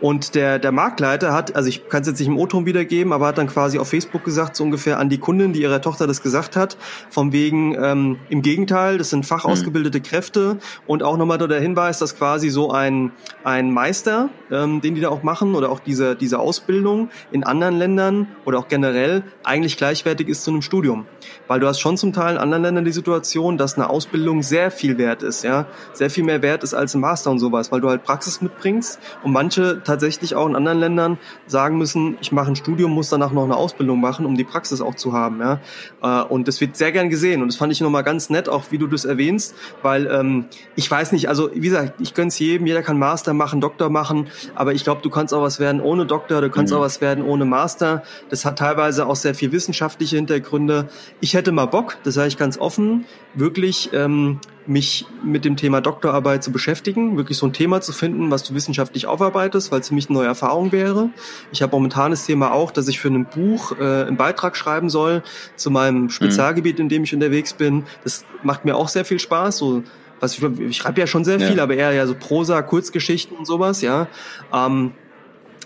Und 0.00 0.34
der, 0.34 0.58
der 0.58 0.72
Marktleiter 0.72 1.32
hat, 1.32 1.54
also 1.54 1.68
ich 1.68 1.88
kann 1.88 2.02
es 2.02 2.08
jetzt 2.08 2.18
nicht 2.18 2.26
im 2.26 2.36
O-Ton 2.36 2.66
wiedergeben, 2.66 3.12
aber 3.12 3.28
hat 3.28 3.38
dann 3.38 3.46
quasi 3.46 3.78
auf 3.78 3.88
Facebook 3.88 4.24
gesagt, 4.24 4.56
so 4.56 4.64
ungefähr 4.64 4.98
an 4.98 5.08
die 5.08 5.18
Kundin, 5.18 5.52
die 5.52 5.62
ihrer 5.62 5.80
Tochter 5.80 6.08
das 6.08 6.22
gesagt 6.22 6.56
hat, 6.56 6.76
vom 7.08 7.32
wegen, 7.32 7.76
ähm, 7.80 8.18
im 8.30 8.42
Gegenteil, 8.42 8.98
das 8.98 9.10
sind 9.10 9.24
fachausgebildete 9.26 9.98
hm. 9.98 10.02
Kräfte 10.02 10.58
und 10.88 11.04
auch 11.04 11.16
nochmal 11.16 11.38
der 11.38 11.60
Hinweis, 11.60 12.00
dass 12.00 12.16
quasi 12.16 12.50
so 12.50 12.72
ein, 12.72 13.12
ein 13.44 13.70
Meister, 13.70 14.28
ähm, 14.50 14.80
den 14.80 14.96
die 14.96 15.00
da 15.00 15.08
auch 15.08 15.22
machen 15.22 15.54
oder 15.54 15.70
auch 15.70 15.78
diese, 15.78 16.16
diese 16.16 16.40
Ausbildung 16.40 17.10
in 17.30 17.44
anderen 17.44 17.76
Ländern 17.76 18.26
oder 18.44 18.58
auch 18.58 18.66
generell 18.66 19.22
eigentlich 19.44 19.76
gleichwertig 19.76 20.28
ist 20.28 20.42
zu 20.42 20.50
einem 20.50 20.62
Studium. 20.62 21.06
Weil 21.46 21.60
du 21.60 21.68
hast 21.68 21.78
schon 21.78 21.96
zum 21.96 22.12
Teil 22.12 22.34
in 22.34 22.38
anderen 22.38 22.64
Ländern 22.64 22.84
die 22.84 22.92
Situation, 22.92 23.56
dass 23.56 23.76
eine 23.76 23.88
Ausbildung 23.88 24.42
sehr 24.42 24.72
viel 24.72 24.98
wert 24.98 25.22
ist, 25.22 25.44
ja 25.44 25.59
ja, 25.60 25.66
sehr 25.92 26.10
viel 26.10 26.24
mehr 26.24 26.42
wert 26.42 26.62
ist 26.62 26.74
als 26.74 26.94
ein 26.94 27.00
Master 27.00 27.30
und 27.30 27.38
sowas, 27.38 27.72
weil 27.72 27.80
du 27.80 27.88
halt 27.88 28.04
Praxis 28.04 28.40
mitbringst 28.40 28.98
und 29.22 29.32
manche 29.32 29.82
tatsächlich 29.82 30.34
auch 30.34 30.46
in 30.46 30.56
anderen 30.56 30.78
Ländern 30.78 31.18
sagen 31.46 31.78
müssen, 31.78 32.16
ich 32.20 32.32
mache 32.32 32.48
ein 32.48 32.56
Studium, 32.56 32.92
muss 32.92 33.08
danach 33.08 33.32
noch 33.32 33.44
eine 33.44 33.56
Ausbildung 33.56 34.00
machen, 34.00 34.26
um 34.26 34.36
die 34.36 34.44
Praxis 34.44 34.80
auch 34.80 34.94
zu 34.94 35.12
haben, 35.12 35.40
ja. 35.40 35.60
Äh, 36.02 36.24
und 36.24 36.48
das 36.48 36.60
wird 36.60 36.76
sehr 36.76 36.92
gern 36.92 37.10
gesehen 37.10 37.42
und 37.42 37.48
das 37.48 37.56
fand 37.56 37.72
ich 37.72 37.80
nochmal 37.80 38.04
ganz 38.04 38.30
nett, 38.30 38.48
auch 38.48 38.64
wie 38.70 38.78
du 38.78 38.86
das 38.86 39.04
erwähnst, 39.04 39.54
weil 39.82 40.06
ähm, 40.06 40.46
ich 40.76 40.90
weiß 40.90 41.12
nicht, 41.12 41.28
also 41.28 41.50
wie 41.54 41.60
gesagt, 41.60 42.00
ich 42.00 42.14
gönn's 42.14 42.38
jedem, 42.38 42.66
jeder 42.66 42.82
kann 42.82 42.98
Master 42.98 43.34
machen, 43.34 43.60
Doktor 43.60 43.90
machen, 43.90 44.28
aber 44.54 44.72
ich 44.72 44.84
glaube, 44.84 45.02
du 45.02 45.10
kannst 45.10 45.34
auch 45.34 45.42
was 45.42 45.60
werden 45.60 45.80
ohne 45.80 46.06
Doktor, 46.06 46.40
du 46.40 46.50
kannst 46.50 46.72
mhm. 46.72 46.78
auch 46.78 46.82
was 46.82 47.00
werden 47.00 47.24
ohne 47.24 47.44
Master. 47.44 48.02
Das 48.28 48.44
hat 48.44 48.58
teilweise 48.58 49.06
auch 49.06 49.16
sehr 49.16 49.34
viel 49.34 49.52
wissenschaftliche 49.52 50.16
Hintergründe. 50.16 50.88
Ich 51.20 51.34
hätte 51.34 51.52
mal 51.52 51.66
Bock, 51.66 51.98
das 52.04 52.14
sage 52.14 52.28
ich 52.28 52.36
ganz 52.36 52.58
offen, 52.58 53.04
wirklich 53.34 53.90
ähm, 53.92 54.40
mich 54.66 55.06
mit 55.24 55.44
dem 55.44 55.56
Thema 55.56 55.80
Doktorarbeit 55.80 56.44
zu 56.44 56.52
beschäftigen, 56.52 57.16
wirklich 57.16 57.38
so 57.38 57.46
ein 57.46 57.52
Thema 57.52 57.80
zu 57.80 57.92
finden, 57.92 58.30
was 58.30 58.44
du 58.44 58.54
wissenschaftlich 58.54 59.06
aufarbeitest, 59.06 59.72
weil 59.72 59.80
es 59.80 59.88
für 59.88 59.94
mich 59.94 60.08
eine 60.08 60.18
neue 60.18 60.28
Erfahrung 60.28 60.72
wäre. 60.72 61.10
Ich 61.50 61.62
habe 61.62 61.72
momentan 61.72 62.12
das 62.12 62.26
Thema 62.26 62.52
auch, 62.52 62.70
dass 62.70 62.86
ich 62.88 63.00
für 63.00 63.08
ein 63.08 63.24
Buch 63.26 63.72
äh, 63.78 64.04
einen 64.04 64.16
Beitrag 64.16 64.56
schreiben 64.56 64.88
soll 64.88 65.22
zu 65.56 65.70
meinem 65.70 66.02
mhm. 66.02 66.10
Spezialgebiet, 66.10 66.78
in 66.78 66.88
dem 66.88 67.04
ich 67.04 67.14
unterwegs 67.14 67.52
bin. 67.52 67.84
Das 68.04 68.24
macht 68.42 68.64
mir 68.64 68.76
auch 68.76 68.88
sehr 68.88 69.04
viel 69.04 69.18
Spaß, 69.18 69.58
so 69.58 69.82
was 70.20 70.36
ich, 70.36 70.44
ich 70.44 70.76
schreibe 70.76 71.00
ja 71.00 71.06
schon 71.06 71.24
sehr 71.24 71.40
viel, 71.40 71.56
ja. 71.56 71.62
aber 71.62 71.74
eher 71.74 71.92
ja 71.92 72.06
so 72.06 72.14
Prosa, 72.14 72.60
Kurzgeschichten 72.62 73.36
und 73.36 73.46
sowas, 73.46 73.80
ja. 73.80 74.06
Ähm, 74.52 74.92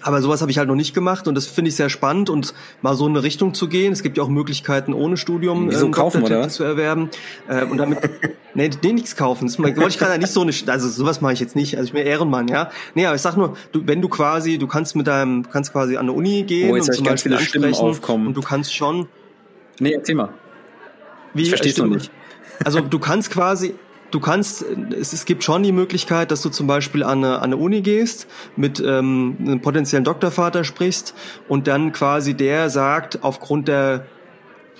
aber 0.04 0.20
sowas 0.20 0.42
habe 0.42 0.50
ich 0.50 0.58
halt 0.58 0.68
noch 0.68 0.74
nicht 0.74 0.94
gemacht 0.94 1.26
und 1.26 1.34
das 1.34 1.46
finde 1.46 1.70
ich 1.70 1.76
sehr 1.76 1.88
spannend 1.88 2.28
und 2.28 2.52
mal 2.82 2.94
so 2.94 3.06
in 3.06 3.12
eine 3.12 3.22
Richtung 3.22 3.54
zu 3.54 3.68
gehen. 3.68 3.92
Es 3.92 4.02
gibt 4.02 4.18
ja 4.18 4.22
auch 4.22 4.28
Möglichkeiten 4.28 4.92
ohne 4.92 5.16
Studium 5.16 5.70
Wieso 5.70 5.88
äh, 5.88 5.90
kaufen 5.90 6.22
oder 6.22 6.48
zu 6.50 6.62
erwerben 6.62 7.08
äh, 7.48 7.64
und 7.64 7.78
damit 7.78 7.98
nee, 8.54 8.70
nee 8.82 8.92
nichts 8.92 9.16
kaufen. 9.16 9.46
Das 9.46 9.58
wollte 9.58 9.88
ich 9.88 9.98
gerade 9.98 10.18
nicht 10.18 10.30
so 10.30 10.42
eine 10.42 10.52
also 10.66 10.88
sowas 10.88 11.22
mache 11.22 11.32
ich 11.32 11.40
jetzt 11.40 11.56
nicht. 11.56 11.78
Also 11.78 11.86
ich 11.88 11.92
bin 11.94 12.06
Ehrenmann, 12.06 12.48
ja. 12.48 12.70
Nee, 12.94 13.06
aber 13.06 13.16
ich 13.16 13.22
sag 13.22 13.36
nur, 13.38 13.56
du 13.72 13.86
wenn 13.86 14.02
du 14.02 14.08
quasi, 14.10 14.58
du 14.58 14.66
kannst 14.66 14.94
mit 14.94 15.06
deinem 15.06 15.48
kannst 15.48 15.72
quasi 15.72 15.96
an 15.96 16.06
der 16.06 16.14
Uni 16.14 16.42
gehen 16.42 16.70
oh, 16.70 16.74
und 16.74 16.82
zum 16.82 17.06
Beispiel 17.06 17.32
ansprechen 17.34 17.74
aufkommen. 17.74 18.26
und 18.26 18.36
du 18.36 18.42
kannst 18.42 18.74
schon 18.74 19.08
Nee, 19.80 19.92
erzähl 19.92 20.14
mal. 20.14 20.34
Wie, 21.32 21.42
ich 21.42 21.48
verstehe 21.48 21.72
es 21.72 21.78
noch 21.78 21.86
nicht. 21.86 22.10
Also 22.64 22.80
du 22.80 22.98
kannst 22.98 23.30
quasi 23.30 23.74
du 24.14 24.20
kannst, 24.20 24.64
es, 24.96 25.12
es 25.12 25.24
gibt 25.24 25.42
schon 25.42 25.62
die 25.64 25.72
Möglichkeit, 25.72 26.30
dass 26.30 26.40
du 26.40 26.48
zum 26.48 26.68
Beispiel 26.68 27.02
an 27.02 27.24
eine, 27.24 27.36
an 27.38 27.44
eine 27.44 27.56
Uni 27.56 27.82
gehst, 27.82 28.28
mit 28.56 28.78
ähm, 28.78 29.36
einem 29.40 29.60
potenziellen 29.60 30.04
Doktorvater 30.04 30.62
sprichst 30.62 31.14
und 31.48 31.66
dann 31.66 31.92
quasi 31.92 32.34
der 32.34 32.70
sagt, 32.70 33.24
aufgrund 33.24 33.66
der 33.66 34.06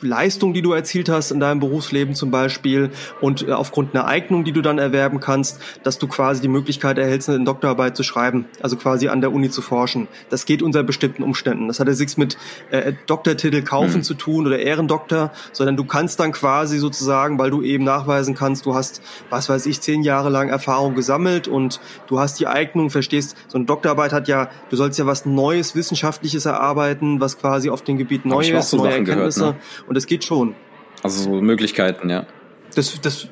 Leistung, 0.05 0.55
die 0.55 0.63
du 0.63 0.73
erzielt 0.73 1.09
hast 1.09 1.31
in 1.31 1.41
deinem 1.41 1.61
Berufsleben 1.61 2.15
zum 2.15 2.31
Beispiel 2.31 2.91
und 3.21 3.47
äh, 3.49 3.53
aufgrund 3.53 3.95
einer 3.95 4.07
Eignung, 4.07 4.45
die 4.45 4.53
du 4.53 4.63
dann 4.63 4.79
erwerben 4.79 5.21
kannst, 5.21 5.61
dass 5.83 5.99
du 5.99 6.07
quasi 6.07 6.41
die 6.41 6.49
Möglichkeit 6.49 6.99
erhältst, 6.99 7.29
eine 7.29 7.45
Doktorarbeit 7.45 7.97
zu 7.97 8.03
schreiben, 8.03 8.47
also 8.63 8.77
quasi 8.77 9.09
an 9.09 9.21
der 9.21 9.33
Uni 9.33 9.51
zu 9.51 9.63
forschen. 9.63 10.09
Das 10.31 10.47
geht 10.47 10.63
unter 10.63 10.83
bestimmten 10.83 11.23
Umständen. 11.23 11.69
Das 11.69 11.81
hat 11.81 11.89
ja 11.89 11.95
nichts 11.95 12.17
mit 12.17 12.37
äh, 12.71 12.93
Doktortitel 13.07 13.63
kaufen 13.63 13.99
mhm. 13.99 14.03
zu 14.03 14.15
tun 14.15 14.47
oder 14.47 14.59
Ehrendoktor, 14.59 15.33
sondern 15.53 15.77
du 15.77 15.85
kannst 15.85 16.21
dann 16.21 16.33
quasi 16.33 16.79
sozusagen, 16.79 17.39
weil 17.39 17.51
du 17.51 17.63
eben 17.63 17.85
nachweisen 17.85 18.35
kannst, 18.35 18.67
du 18.67 18.75
hast, 18.75 19.03
was 19.31 19.49
weiß 19.49 19.67
ich, 19.67 19.81
zehn 19.81 20.03
Jahre 20.03 20.31
lang 20.31 20.49
Erfahrung 20.49 20.95
gesammelt 20.95 21.49
und 21.49 21.81
du 22.07 22.19
hast 22.19 22.39
die 22.41 22.47
Eignung, 22.47 22.91
verstehst, 22.91 23.37
so 23.49 23.59
eine 23.59 23.67
Doktorarbeit 23.67 24.13
hat 24.13 24.29
ja, 24.29 24.49
du 24.71 24.77
sollst 24.77 24.99
ja 24.99 25.07
was 25.07 25.27
Neues, 25.27 25.75
Wissenschaftliches 25.75 26.45
erarbeiten, 26.47 27.21
was 27.21 27.39
quasi 27.39 27.71
auf 27.71 27.83
dem 27.83 27.99
Gebiet 27.99 28.25
neu 28.25 28.41
ist, 28.43 28.73
neue 28.75 28.93
Erkenntnisse. 28.93 29.41
Gehört, 29.41 29.57
ne? 29.57 29.94
Und 29.95 29.99
das 29.99 30.07
geht 30.07 30.25
schon. 30.25 30.57
Also 31.05 31.23
so 31.23 31.41
Möglichkeiten, 31.41 32.11
ja. 32.11 32.27
Das, 32.75 33.01
das, 33.01 33.29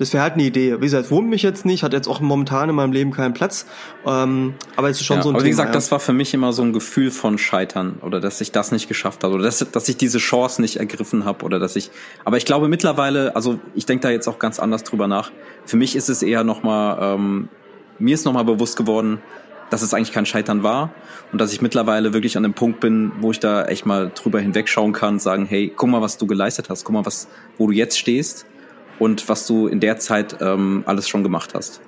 das 0.00 0.12
wäre 0.12 0.24
halt 0.24 0.32
eine 0.32 0.42
Idee. 0.42 0.74
Wie 0.78 0.80
gesagt, 0.86 1.12
wurmt 1.12 1.30
mich 1.30 1.44
jetzt 1.44 1.64
nicht, 1.64 1.84
hat 1.84 1.92
jetzt 1.92 2.08
auch 2.08 2.18
momentan 2.18 2.68
in 2.68 2.74
meinem 2.74 2.90
Leben 2.90 3.12
keinen 3.12 3.32
Platz. 3.32 3.66
Ähm, 4.04 4.54
aber 4.74 4.90
es 4.90 4.98
ist 4.98 5.06
schon 5.06 5.18
ja, 5.18 5.22
so 5.22 5.28
ein 5.28 5.36
aber 5.36 5.44
Thema. 5.44 5.46
Wie 5.46 5.50
gesagt, 5.50 5.68
ja. 5.68 5.74
das 5.74 5.92
war 5.92 6.00
für 6.00 6.12
mich 6.12 6.34
immer 6.34 6.52
so 6.52 6.62
ein 6.62 6.72
Gefühl 6.72 7.12
von 7.12 7.38
Scheitern 7.38 8.00
oder 8.02 8.18
dass 8.18 8.40
ich 8.40 8.50
das 8.50 8.72
nicht 8.72 8.88
geschafft 8.88 9.22
habe 9.22 9.34
oder 9.34 9.44
dass, 9.44 9.58
dass 9.70 9.88
ich 9.88 9.96
diese 9.96 10.18
Chance 10.18 10.60
nicht 10.60 10.78
ergriffen 10.78 11.24
habe 11.24 11.44
oder 11.44 11.60
dass 11.60 11.76
ich. 11.76 11.92
Aber 12.24 12.38
ich 12.38 12.44
glaube 12.44 12.66
mittlerweile, 12.66 13.36
also 13.36 13.60
ich 13.76 13.86
denke 13.86 14.02
da 14.02 14.10
jetzt 14.10 14.26
auch 14.26 14.40
ganz 14.40 14.58
anders 14.58 14.82
drüber 14.82 15.06
nach. 15.06 15.30
Für 15.64 15.76
mich 15.76 15.94
ist 15.94 16.08
es 16.08 16.24
eher 16.24 16.42
nochmal, 16.42 17.14
ähm, 17.14 17.48
mir 18.00 18.14
ist 18.16 18.24
nochmal 18.24 18.44
bewusst 18.44 18.76
geworden, 18.76 19.22
dass 19.72 19.80
es 19.80 19.94
eigentlich 19.94 20.12
kein 20.12 20.26
Scheitern 20.26 20.62
war 20.62 20.92
und 21.32 21.40
dass 21.40 21.52
ich 21.54 21.62
mittlerweile 21.62 22.12
wirklich 22.12 22.36
an 22.36 22.42
dem 22.42 22.52
Punkt 22.52 22.80
bin, 22.80 23.10
wo 23.20 23.30
ich 23.30 23.40
da 23.40 23.64
echt 23.64 23.86
mal 23.86 24.12
drüber 24.14 24.38
hinwegschauen 24.38 24.92
kann, 24.92 25.18
sagen, 25.18 25.46
hey, 25.46 25.72
guck 25.74 25.88
mal, 25.88 26.02
was 26.02 26.18
du 26.18 26.26
geleistet 26.26 26.68
hast, 26.68 26.84
guck 26.84 26.92
mal, 26.92 27.06
was, 27.06 27.26
wo 27.56 27.68
du 27.68 27.72
jetzt 27.72 27.98
stehst 27.98 28.44
und 28.98 29.30
was 29.30 29.46
du 29.46 29.68
in 29.68 29.80
der 29.80 29.98
Zeit 29.98 30.36
ähm, 30.42 30.82
alles 30.84 31.08
schon 31.08 31.22
gemacht 31.22 31.54
hast. 31.54 31.80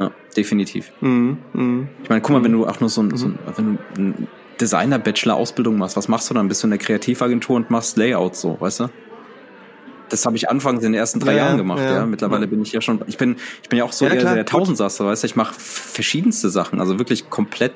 Ja, 0.00 0.10
definitiv. 0.36 0.90
Mhm, 1.00 1.38
mh. 1.52 1.86
Ich 2.02 2.08
meine, 2.08 2.20
guck 2.20 2.32
mal, 2.32 2.42
wenn 2.42 2.52
du 2.52 2.66
auch 2.66 2.80
nur 2.80 2.90
so 2.90 3.02
ein, 3.02 3.16
so 3.16 3.26
ein 3.26 3.38
wenn 3.54 3.78
du 3.94 4.02
ein 4.02 4.28
Designer-Bachelor-Ausbildung 4.60 5.78
machst, 5.78 5.96
was 5.96 6.08
machst 6.08 6.28
du 6.30 6.34
dann? 6.34 6.48
Bist 6.48 6.64
du 6.64 6.66
in 6.66 6.72
der 6.72 6.80
Kreativagentur 6.80 7.54
und 7.54 7.70
machst 7.70 7.96
Layouts 7.96 8.40
so, 8.40 8.60
weißt 8.60 8.80
du? 8.80 8.88
Das 10.12 10.26
habe 10.26 10.36
ich 10.36 10.48
anfangs 10.50 10.84
in 10.84 10.92
den 10.92 10.98
ersten 10.98 11.20
drei 11.20 11.32
ja, 11.32 11.46
Jahren 11.46 11.56
gemacht. 11.56 11.80
Ja, 11.80 11.92
ja. 11.94 12.06
Mittlerweile 12.06 12.46
bin 12.46 12.60
ich 12.62 12.72
ja 12.72 12.80
schon, 12.80 13.00
ich 13.06 13.16
bin, 13.16 13.36
ich 13.62 13.68
bin 13.68 13.78
ja 13.78 13.84
auch 13.84 13.92
so 13.92 14.04
ja, 14.04 14.14
der, 14.14 14.34
der 14.34 14.44
Tausendsasser, 14.44 15.06
weißt 15.06 15.22
du, 15.22 15.26
ich 15.26 15.36
mache 15.36 15.54
verschiedenste 15.58 16.50
Sachen, 16.50 16.80
also 16.80 16.98
wirklich 16.98 17.30
komplett 17.30 17.72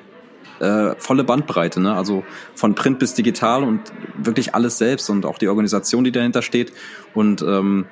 äh, 0.61 0.95
volle 0.99 1.25
Bandbreite, 1.25 1.81
ne? 1.81 1.95
Also 1.95 2.25
von 2.55 2.75
Print 2.75 2.99
bis 2.99 3.15
digital 3.15 3.63
und 3.63 3.81
wirklich 4.17 4.55
alles 4.55 4.79
selbst 4.79 5.11
und 5.11 5.27
auch 5.27 5.39
die 5.39 5.49
Organisation, 5.49 6.05
die 6.05 6.13
dahinter 6.13 6.43
steht. 6.43 6.73
Und 7.15 7.43
ähm, 7.43 7.87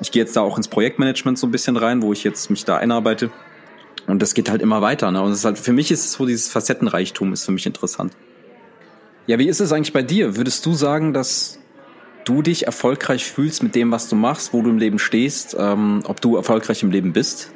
ich 0.00 0.10
gehe 0.10 0.22
jetzt 0.22 0.36
da 0.36 0.40
auch 0.40 0.56
ins 0.56 0.68
Projektmanagement 0.68 1.38
so 1.38 1.46
ein 1.46 1.50
bisschen 1.50 1.76
rein, 1.76 2.02
wo 2.02 2.12
ich 2.12 2.24
jetzt 2.24 2.50
mich 2.50 2.64
da 2.64 2.78
einarbeite. 2.78 3.30
Und 4.06 4.22
das 4.22 4.34
geht 4.34 4.50
halt 4.50 4.62
immer 4.62 4.82
weiter. 4.82 5.10
Ne? 5.12 5.22
Und 5.22 5.32
es 5.32 5.38
ist 5.38 5.44
halt, 5.44 5.58
für 5.58 5.72
mich 5.72 5.90
ist 5.92 6.04
es 6.04 6.12
so, 6.14 6.26
dieses 6.26 6.48
Facettenreichtum 6.48 7.32
ist 7.32 7.44
für 7.44 7.52
mich 7.52 7.66
interessant. 7.66 8.12
Ja, 9.26 9.38
wie 9.38 9.48
ist 9.48 9.60
es 9.60 9.72
eigentlich 9.72 9.92
bei 9.92 10.02
dir? 10.02 10.36
Würdest 10.36 10.66
du 10.66 10.74
sagen, 10.74 11.12
dass 11.12 11.59
du 12.24 12.42
dich 12.42 12.66
erfolgreich 12.66 13.24
fühlst 13.24 13.62
mit 13.62 13.74
dem, 13.74 13.90
was 13.92 14.08
du 14.08 14.16
machst, 14.16 14.52
wo 14.52 14.62
du 14.62 14.70
im 14.70 14.78
Leben 14.78 14.98
stehst, 14.98 15.56
ähm, 15.58 16.02
ob 16.06 16.20
du 16.20 16.36
erfolgreich 16.36 16.82
im 16.82 16.90
Leben 16.90 17.12
bist? 17.12 17.52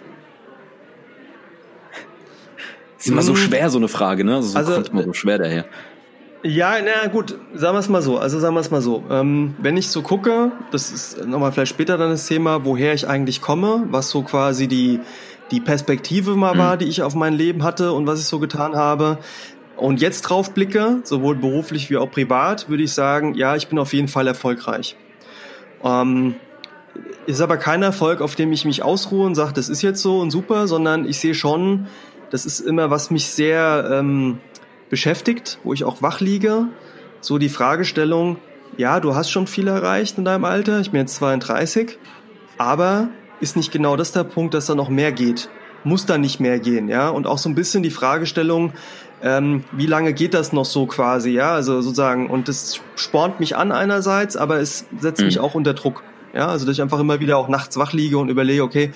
Ist 2.99 3.09
immer 3.09 3.23
so 3.23 3.33
hm. 3.33 3.39
schwer, 3.39 3.71
so 3.71 3.79
eine 3.79 3.89
Frage, 3.89 4.25
ne? 4.25 4.43
So 4.43 4.57
also, 4.57 4.75
kommt 4.75 4.89
immer 4.89 5.03
so 5.03 5.13
schwer 5.13 5.39
daher. 5.39 5.67
Ja, 6.43 6.75
na 6.85 7.09
gut, 7.09 7.39
sagen 7.55 7.75
wir 7.75 7.81
es 7.81 7.89
mal 7.89 8.03
so. 8.03 8.19
Also 8.19 8.39
sagen 8.39 8.55
wir 8.55 8.61
es 8.61 8.71
mal 8.71 8.83
so. 8.83 9.03
Ähm, 9.11 9.55
wenn 9.59 9.77
ich 9.79 9.89
so 9.89 10.03
gucke, 10.03 10.53
das 10.71 10.91
ist 10.91 11.27
nochmal 11.27 11.53
vielleicht 11.53 11.71
später 11.71 11.97
dann 11.97 12.11
das 12.11 12.27
Thema, 12.27 12.67
woher 12.67 12.93
ich 12.93 13.09
eigentlich 13.09 13.41
komme, 13.41 13.85
was 13.91 14.11
so 14.11 14.23
quasi 14.23 14.69
die 14.69 15.01
die 15.51 15.61
Perspektive 15.61 16.37
mal 16.37 16.55
mhm. 16.55 16.59
war, 16.59 16.77
die 16.77 16.87
ich 16.87 17.03
auf 17.03 17.15
mein 17.15 17.35
Leben 17.35 17.63
hatte 17.63 17.93
und 17.93 18.07
was 18.07 18.21
ich 18.21 18.27
so 18.27 18.39
getan 18.39 18.77
habe, 18.77 19.19
und 19.77 20.01
jetzt 20.01 20.23
drauf 20.23 20.53
blicke, 20.53 21.01
sowohl 21.05 21.37
beruflich 21.37 21.91
wie 21.91 21.97
auch 21.97 22.11
privat, 22.11 22.69
würde 22.69 22.83
ich 22.83 22.93
sagen, 22.93 23.35
ja, 23.35 23.57
ich 23.57 23.69
bin 23.69 23.79
auf 23.79 23.93
jeden 23.93 24.09
Fall 24.09 24.27
erfolgreich. 24.27 24.97
Ähm, 25.83 26.37
ist 27.27 27.41
aber 27.41 27.57
kein 27.57 27.83
Erfolg, 27.83 28.21
auf 28.21 28.35
dem 28.35 28.53
ich 28.53 28.65
mich 28.65 28.83
ausruhe 28.83 29.27
und 29.27 29.35
sage, 29.35 29.53
das 29.53 29.69
ist 29.69 29.83
jetzt 29.83 30.01
so 30.01 30.21
und 30.21 30.31
super, 30.31 30.69
sondern 30.69 31.07
ich 31.07 31.19
sehe 31.19 31.35
schon, 31.35 31.87
das 32.31 32.47
ist 32.47 32.61
immer, 32.61 32.91
was 32.91 33.11
mich 33.11 33.29
sehr 33.29 33.89
ähm, 33.93 34.39
beschäftigt, 34.91 35.59
wo 35.65 35.73
ich 35.73 35.85
auch 35.85 36.03
wach 36.03 36.21
liege. 36.21 36.69
So 37.21 37.39
die 37.39 37.49
Fragestellung, 37.49 38.37
ja, 38.77 39.01
du 39.01 39.15
hast 39.15 39.31
schon 39.31 39.47
viel 39.47 39.69
erreicht 39.69 40.19
in 40.19 40.25
deinem 40.25 40.45
Alter, 40.45 40.81
ich 40.81 40.91
bin 40.91 41.01
jetzt 41.01 41.17
32, 41.17 41.99
aber 42.59 43.09
ist 43.41 43.57
nicht 43.57 43.73
genau 43.73 43.97
das 43.97 44.13
der 44.13 44.25
Punkt, 44.25 44.55
dass 44.55 44.67
da 44.67 44.75
noch 44.75 44.89
mehr 44.89 45.13
geht? 45.13 45.49
Muss 45.85 46.07
da 46.07 46.19
nicht 46.19 46.41
mehr 46.41 46.59
gehen, 46.59 46.89
ja? 46.89 47.09
Und 47.09 47.27
auch 47.27 47.39
so 47.39 47.49
ein 47.49 47.55
bisschen 47.55 47.83
die 47.83 47.91
Fragestellung, 47.91 48.73
ähm, 49.23 49.65
wie 49.73 49.87
lange 49.87 50.13
geht 50.13 50.35
das 50.35 50.53
noch 50.53 50.65
so 50.65 50.87
quasi, 50.87 51.31
ja, 51.31 51.55
also 51.55 51.81
sozusagen, 51.81 52.29
und 52.29 52.49
das 52.49 52.81
spornt 52.97 53.41
mich 53.41 53.57
an 53.57 53.73
einerseits, 53.73 54.37
aber 54.37 54.59
es 54.59 54.87
setzt 54.99 55.21
mhm. 55.21 55.27
mich 55.27 55.41
auch 55.41 55.55
unter 55.55 55.75
Druck. 55.75 56.03
Ja, 56.35 56.49
also 56.49 56.67
dass 56.67 56.75
ich 56.75 56.83
einfach 56.83 56.99
immer 56.99 57.21
wieder 57.21 57.37
auch 57.37 57.47
nachts 57.47 57.77
wach 57.77 57.93
liege 57.93 58.19
und 58.19 58.29
überlege, 58.29 58.65
okay, 58.65 58.91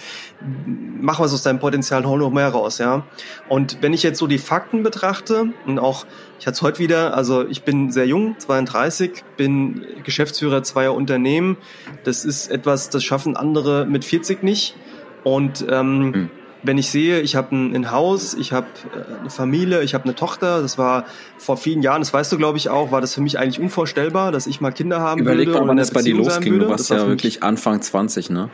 mach 1.00 1.20
was 1.20 1.32
aus 1.32 1.44
deinem 1.44 1.60
Potenzial, 1.60 2.04
hol 2.04 2.18
noch 2.18 2.32
mehr 2.32 2.48
raus, 2.48 2.78
ja. 2.78 3.04
Und 3.48 3.78
wenn 3.80 3.92
ich 3.92 4.02
jetzt 4.02 4.18
so 4.18 4.26
die 4.26 4.38
Fakten 4.38 4.82
betrachte 4.82 5.52
und 5.64 5.78
auch, 5.78 6.04
ich 6.40 6.48
hatte 6.48 6.56
es 6.56 6.62
heute 6.62 6.80
wieder, 6.80 7.16
also 7.16 7.46
ich 7.46 7.62
bin 7.62 7.92
sehr 7.92 8.08
jung, 8.08 8.34
32, 8.38 9.22
bin 9.36 9.86
Geschäftsführer 10.02 10.64
zweier 10.64 10.94
Unternehmen. 10.94 11.58
Das 12.02 12.24
ist 12.24 12.50
etwas, 12.50 12.90
das 12.90 13.04
schaffen 13.04 13.36
andere 13.36 13.86
mit 13.86 14.04
40 14.04 14.42
nicht. 14.42 14.74
Und 15.22 15.64
ähm, 15.70 16.10
mhm 16.10 16.30
wenn 16.62 16.78
ich 16.78 16.90
sehe, 16.90 17.20
ich 17.20 17.36
habe 17.36 17.55
ein, 17.55 17.74
ein, 17.74 17.90
Haus, 17.93 18.35
ich 18.35 18.52
habe 18.52 18.66
äh, 18.94 19.20
eine 19.20 19.30
Familie, 19.30 19.82
ich 19.82 19.94
habe 19.94 20.05
eine 20.05 20.14
Tochter, 20.14 20.60
das 20.62 20.78
war 20.78 21.05
vor 21.39 21.56
vielen 21.56 21.82
Jahren, 21.82 22.01
das 22.01 22.12
weißt 22.12 22.32
du 22.32 22.36
glaube 22.36 22.59
ich 22.59 22.68
auch, 22.68 22.90
war 22.90 23.01
das 23.01 23.14
für 23.14 23.20
mich 23.20 23.39
eigentlich 23.39 23.60
unvorstellbar, 23.60 24.32
dass 24.32 24.47
ich 24.47 24.60
mal 24.60 24.72
Kinder 24.72 25.01
haben 25.01 25.20
Überleg 25.20 25.47
würde. 25.47 25.51
Überleg 25.51 25.66
mal, 25.66 25.70
wann 25.70 25.78
es 25.78 25.90
bei 25.90 26.02
dir 26.02 26.16
losging, 26.16 26.59
du 26.59 26.68
warst 26.68 26.90
ja 26.90 27.06
wirklich 27.06 27.43
Anfang 27.43 27.80
20, 27.80 28.30
ne? 28.30 28.51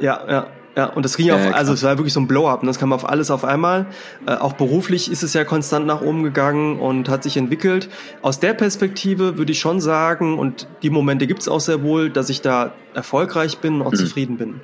Ja, 0.00 0.20
ja. 0.28 0.46
Ja, 0.76 0.86
und 0.86 1.04
das 1.04 1.16
ging 1.16 1.26
ja 1.26 1.34
auf, 1.34 1.54
also 1.54 1.72
es 1.72 1.82
war 1.82 1.98
wirklich 1.98 2.12
so 2.12 2.20
ein 2.20 2.28
Blow-up, 2.28 2.62
ne? 2.62 2.68
das 2.68 2.78
kam 2.78 2.92
auf 2.92 3.06
alles 3.08 3.32
auf 3.32 3.44
einmal. 3.44 3.86
Äh, 4.24 4.34
auch 4.34 4.52
beruflich 4.52 5.10
ist 5.10 5.24
es 5.24 5.34
ja 5.34 5.44
konstant 5.44 5.84
nach 5.84 6.00
oben 6.00 6.22
gegangen 6.22 6.78
und 6.78 7.08
hat 7.08 7.24
sich 7.24 7.36
entwickelt. 7.36 7.88
Aus 8.22 8.38
der 8.38 8.54
Perspektive 8.54 9.36
würde 9.36 9.50
ich 9.50 9.58
schon 9.58 9.80
sagen, 9.80 10.38
und 10.38 10.68
die 10.82 10.90
Momente 10.90 11.26
gibt 11.26 11.42
es 11.42 11.48
auch 11.48 11.58
sehr 11.58 11.82
wohl, 11.82 12.08
dass 12.08 12.30
ich 12.30 12.40
da 12.40 12.72
erfolgreich 12.94 13.58
bin 13.58 13.80
und 13.80 13.86
auch 13.86 13.92
mhm. 13.92 13.96
zufrieden 13.96 14.36
bin. 14.36 14.60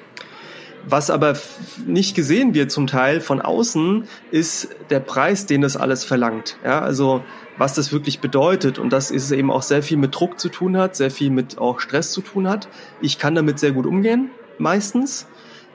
Was 0.88 1.10
aber 1.10 1.34
nicht 1.84 2.14
gesehen 2.14 2.54
wird 2.54 2.70
zum 2.70 2.86
Teil 2.86 3.20
von 3.20 3.40
außen, 3.40 4.04
ist 4.30 4.68
der 4.88 5.00
Preis, 5.00 5.44
den 5.44 5.60
das 5.60 5.76
alles 5.76 6.04
verlangt. 6.04 6.58
Ja, 6.64 6.80
also 6.80 7.24
was 7.58 7.74
das 7.74 7.92
wirklich 7.92 8.20
bedeutet 8.20 8.78
und 8.78 8.92
dass 8.92 9.10
es 9.10 9.32
eben 9.32 9.50
auch 9.50 9.62
sehr 9.62 9.82
viel 9.82 9.96
mit 9.96 10.14
Druck 10.14 10.38
zu 10.38 10.48
tun 10.48 10.76
hat, 10.76 10.94
sehr 10.94 11.10
viel 11.10 11.30
mit 11.30 11.58
auch 11.58 11.80
Stress 11.80 12.12
zu 12.12 12.20
tun 12.20 12.48
hat. 12.48 12.68
Ich 13.00 13.18
kann 13.18 13.34
damit 13.34 13.58
sehr 13.58 13.72
gut 13.72 13.84
umgehen, 13.84 14.30
meistens. 14.58 15.26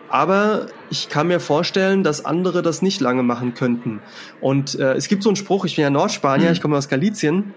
Aber 0.07 0.67
ich 0.89 1.09
kann 1.09 1.27
mir 1.27 1.39
vorstellen, 1.39 2.03
dass 2.03 2.23
andere 2.23 2.61
das 2.61 2.81
nicht 2.81 2.99
lange 3.01 3.23
machen 3.23 3.53
könnten. 3.53 4.01
Und 4.41 4.77
äh, 4.79 4.93
es 4.93 5.07
gibt 5.07 5.23
so 5.23 5.29
einen 5.29 5.37
Spruch, 5.37 5.65
ich 5.65 5.75
bin 5.75 5.83
ja 5.83 5.89
Nordspanier, 5.89 6.47
mhm. 6.47 6.53
ich 6.53 6.61
komme 6.61 6.77
aus 6.77 6.89
Galizien. 6.89 7.53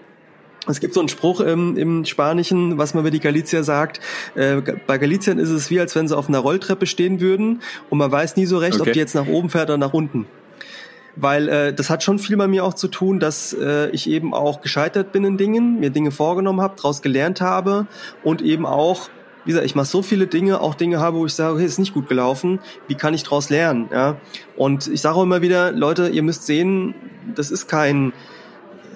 Es 0.67 0.79
gibt 0.79 0.93
so 0.93 0.99
einen 0.99 1.09
Spruch 1.09 1.41
im, 1.41 1.77
im 1.77 2.05
Spanischen, 2.05 2.77
was 2.77 2.93
man 2.93 3.03
über 3.03 3.11
die 3.11 3.19
Galizier 3.19 3.63
sagt. 3.63 3.99
Äh, 4.35 4.61
bei 4.87 4.97
Galizien 4.97 5.37
ist 5.39 5.49
es 5.49 5.69
wie, 5.69 5.79
als 5.79 5.95
wenn 5.95 6.07
sie 6.07 6.17
auf 6.17 6.27
einer 6.27 6.39
Rolltreppe 6.39 6.87
stehen 6.87 7.21
würden 7.21 7.61
und 7.89 7.97
man 7.97 8.11
weiß 8.11 8.35
nie 8.35 8.45
so 8.45 8.57
recht, 8.57 8.79
okay. 8.79 8.89
ob 8.89 8.93
die 8.93 8.99
jetzt 8.99 9.15
nach 9.15 9.27
oben 9.27 9.49
fährt 9.49 9.69
oder 9.69 9.77
nach 9.77 9.93
unten. 9.93 10.25
Weil 11.15 11.47
äh, 11.47 11.73
das 11.73 11.89
hat 11.89 12.03
schon 12.03 12.19
viel 12.19 12.35
bei 12.35 12.47
mir 12.47 12.65
auch 12.65 12.73
zu 12.73 12.87
tun, 12.87 13.19
dass 13.19 13.53
äh, 13.53 13.89
ich 13.91 14.09
eben 14.09 14.33
auch 14.33 14.61
gescheitert 14.61 15.11
bin 15.11 15.23
in 15.23 15.37
Dingen, 15.37 15.79
mir 15.79 15.89
Dinge 15.89 16.11
vorgenommen 16.11 16.61
habe, 16.61 16.75
daraus 16.75 17.01
gelernt 17.01 17.41
habe 17.41 17.87
und 18.23 18.41
eben 18.41 18.65
auch 18.65 19.09
wie 19.45 19.51
gesagt, 19.51 19.67
ich 19.67 19.75
mache 19.75 19.85
so 19.85 20.01
viele 20.01 20.25
Dinge, 20.25 20.59
auch 20.59 20.73
Dinge 20.73 20.99
habe, 20.99 21.17
wo 21.17 21.25
ich 21.27 21.33
sage, 21.35 21.53
okay, 21.53 21.65
ist 21.65 21.77
nicht 21.77 21.93
gut 21.93 22.09
gelaufen, 22.09 22.59
wie 22.87 22.95
kann 22.95 23.13
ich 23.13 23.21
daraus 23.21 23.51
lernen? 23.51 23.89
Ja? 23.91 24.17
Und 24.57 24.87
ich 24.87 25.01
sage 25.01 25.17
auch 25.17 25.23
immer 25.23 25.43
wieder, 25.43 25.71
Leute, 25.71 26.09
ihr 26.09 26.23
müsst 26.23 26.47
sehen, 26.47 26.95
das 27.35 27.51
ist 27.51 27.67
kein 27.67 28.11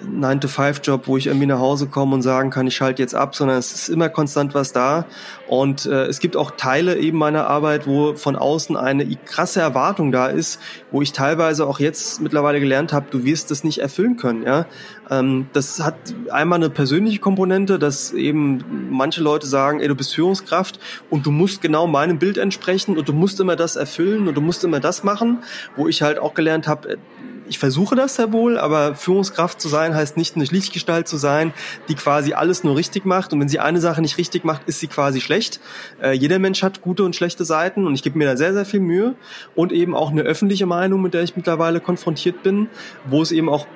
9-to-5-Job, 0.06 1.06
wo 1.06 1.16
ich 1.16 1.26
irgendwie 1.26 1.46
nach 1.46 1.58
Hause 1.58 1.86
komme 1.86 2.14
und 2.14 2.22
sagen 2.22 2.50
kann, 2.50 2.66
ich 2.66 2.76
schalte 2.76 3.02
jetzt 3.02 3.14
ab, 3.14 3.34
sondern 3.34 3.58
es 3.58 3.72
ist 3.72 3.88
immer 3.88 4.08
konstant 4.08 4.54
was 4.54 4.72
da. 4.72 5.06
Und 5.48 5.86
äh, 5.86 6.06
es 6.06 6.20
gibt 6.20 6.36
auch 6.36 6.52
Teile 6.52 6.96
eben 6.96 7.18
meiner 7.18 7.46
Arbeit, 7.46 7.86
wo 7.86 8.14
von 8.14 8.36
außen 8.36 8.76
eine 8.76 9.04
krasse 9.24 9.60
Erwartung 9.60 10.12
da 10.12 10.26
ist, 10.26 10.60
wo 10.90 11.02
ich 11.02 11.12
teilweise 11.12 11.66
auch 11.66 11.80
jetzt 11.80 12.20
mittlerweile 12.20 12.60
gelernt 12.60 12.92
habe, 12.92 13.06
du 13.10 13.24
wirst 13.24 13.50
das 13.50 13.64
nicht 13.64 13.78
erfüllen 13.78 14.16
können. 14.16 14.44
Ja, 14.44 14.66
ähm, 15.10 15.48
Das 15.52 15.80
hat 15.80 15.96
einmal 16.30 16.58
eine 16.58 16.70
persönliche 16.70 17.18
Komponente, 17.18 17.78
dass 17.78 18.12
eben 18.12 18.64
manche 18.90 19.22
Leute 19.22 19.46
sagen, 19.46 19.80
ey, 19.80 19.88
du 19.88 19.94
bist 19.94 20.14
Führungskraft 20.14 20.78
und 21.10 21.26
du 21.26 21.30
musst 21.30 21.60
genau 21.60 21.86
meinem 21.86 22.18
Bild 22.18 22.38
entsprechen 22.38 22.96
und 22.96 23.08
du 23.08 23.12
musst 23.12 23.40
immer 23.40 23.56
das 23.56 23.76
erfüllen 23.76 24.28
und 24.28 24.34
du 24.36 24.40
musst 24.40 24.64
immer 24.64 24.80
das 24.80 25.04
machen, 25.04 25.38
wo 25.76 25.88
ich 25.88 26.02
halt 26.02 26.18
auch 26.18 26.34
gelernt 26.34 26.68
habe, 26.68 26.98
ich 27.50 27.58
versuche 27.58 27.96
das 27.96 28.14
sehr 28.14 28.32
wohl, 28.32 28.58
aber 28.58 28.94
Führungskraft 28.94 29.60
zu 29.60 29.68
sein 29.68 29.92
heißt 29.92 30.16
nicht 30.16 30.36
eine 30.36 30.44
Lichtgestalt 30.44 31.08
zu 31.08 31.16
sein, 31.16 31.52
die 31.88 31.96
quasi 31.96 32.32
alles 32.32 32.62
nur 32.62 32.76
richtig 32.76 33.04
macht. 33.04 33.32
Und 33.32 33.40
wenn 33.40 33.48
sie 33.48 33.58
eine 33.58 33.80
Sache 33.80 34.00
nicht 34.00 34.18
richtig 34.18 34.44
macht, 34.44 34.68
ist 34.68 34.78
sie 34.78 34.86
quasi 34.86 35.20
schlecht. 35.20 35.60
Äh, 36.00 36.12
jeder 36.12 36.38
Mensch 36.38 36.62
hat 36.62 36.80
gute 36.80 37.02
und 37.02 37.16
schlechte 37.16 37.44
Seiten 37.44 37.88
und 37.88 37.94
ich 37.96 38.04
gebe 38.04 38.16
mir 38.16 38.28
da 38.28 38.36
sehr, 38.36 38.54
sehr 38.54 38.64
viel 38.64 38.78
Mühe. 38.78 39.16
Und 39.56 39.72
eben 39.72 39.96
auch 39.96 40.12
eine 40.12 40.22
öffentliche 40.22 40.66
Meinung, 40.66 41.02
mit 41.02 41.12
der 41.12 41.24
ich 41.24 41.34
mittlerweile 41.34 41.80
konfrontiert 41.80 42.44
bin, 42.44 42.68
wo 43.04 43.20
es 43.20 43.32
eben 43.32 43.48
auch 43.48 43.66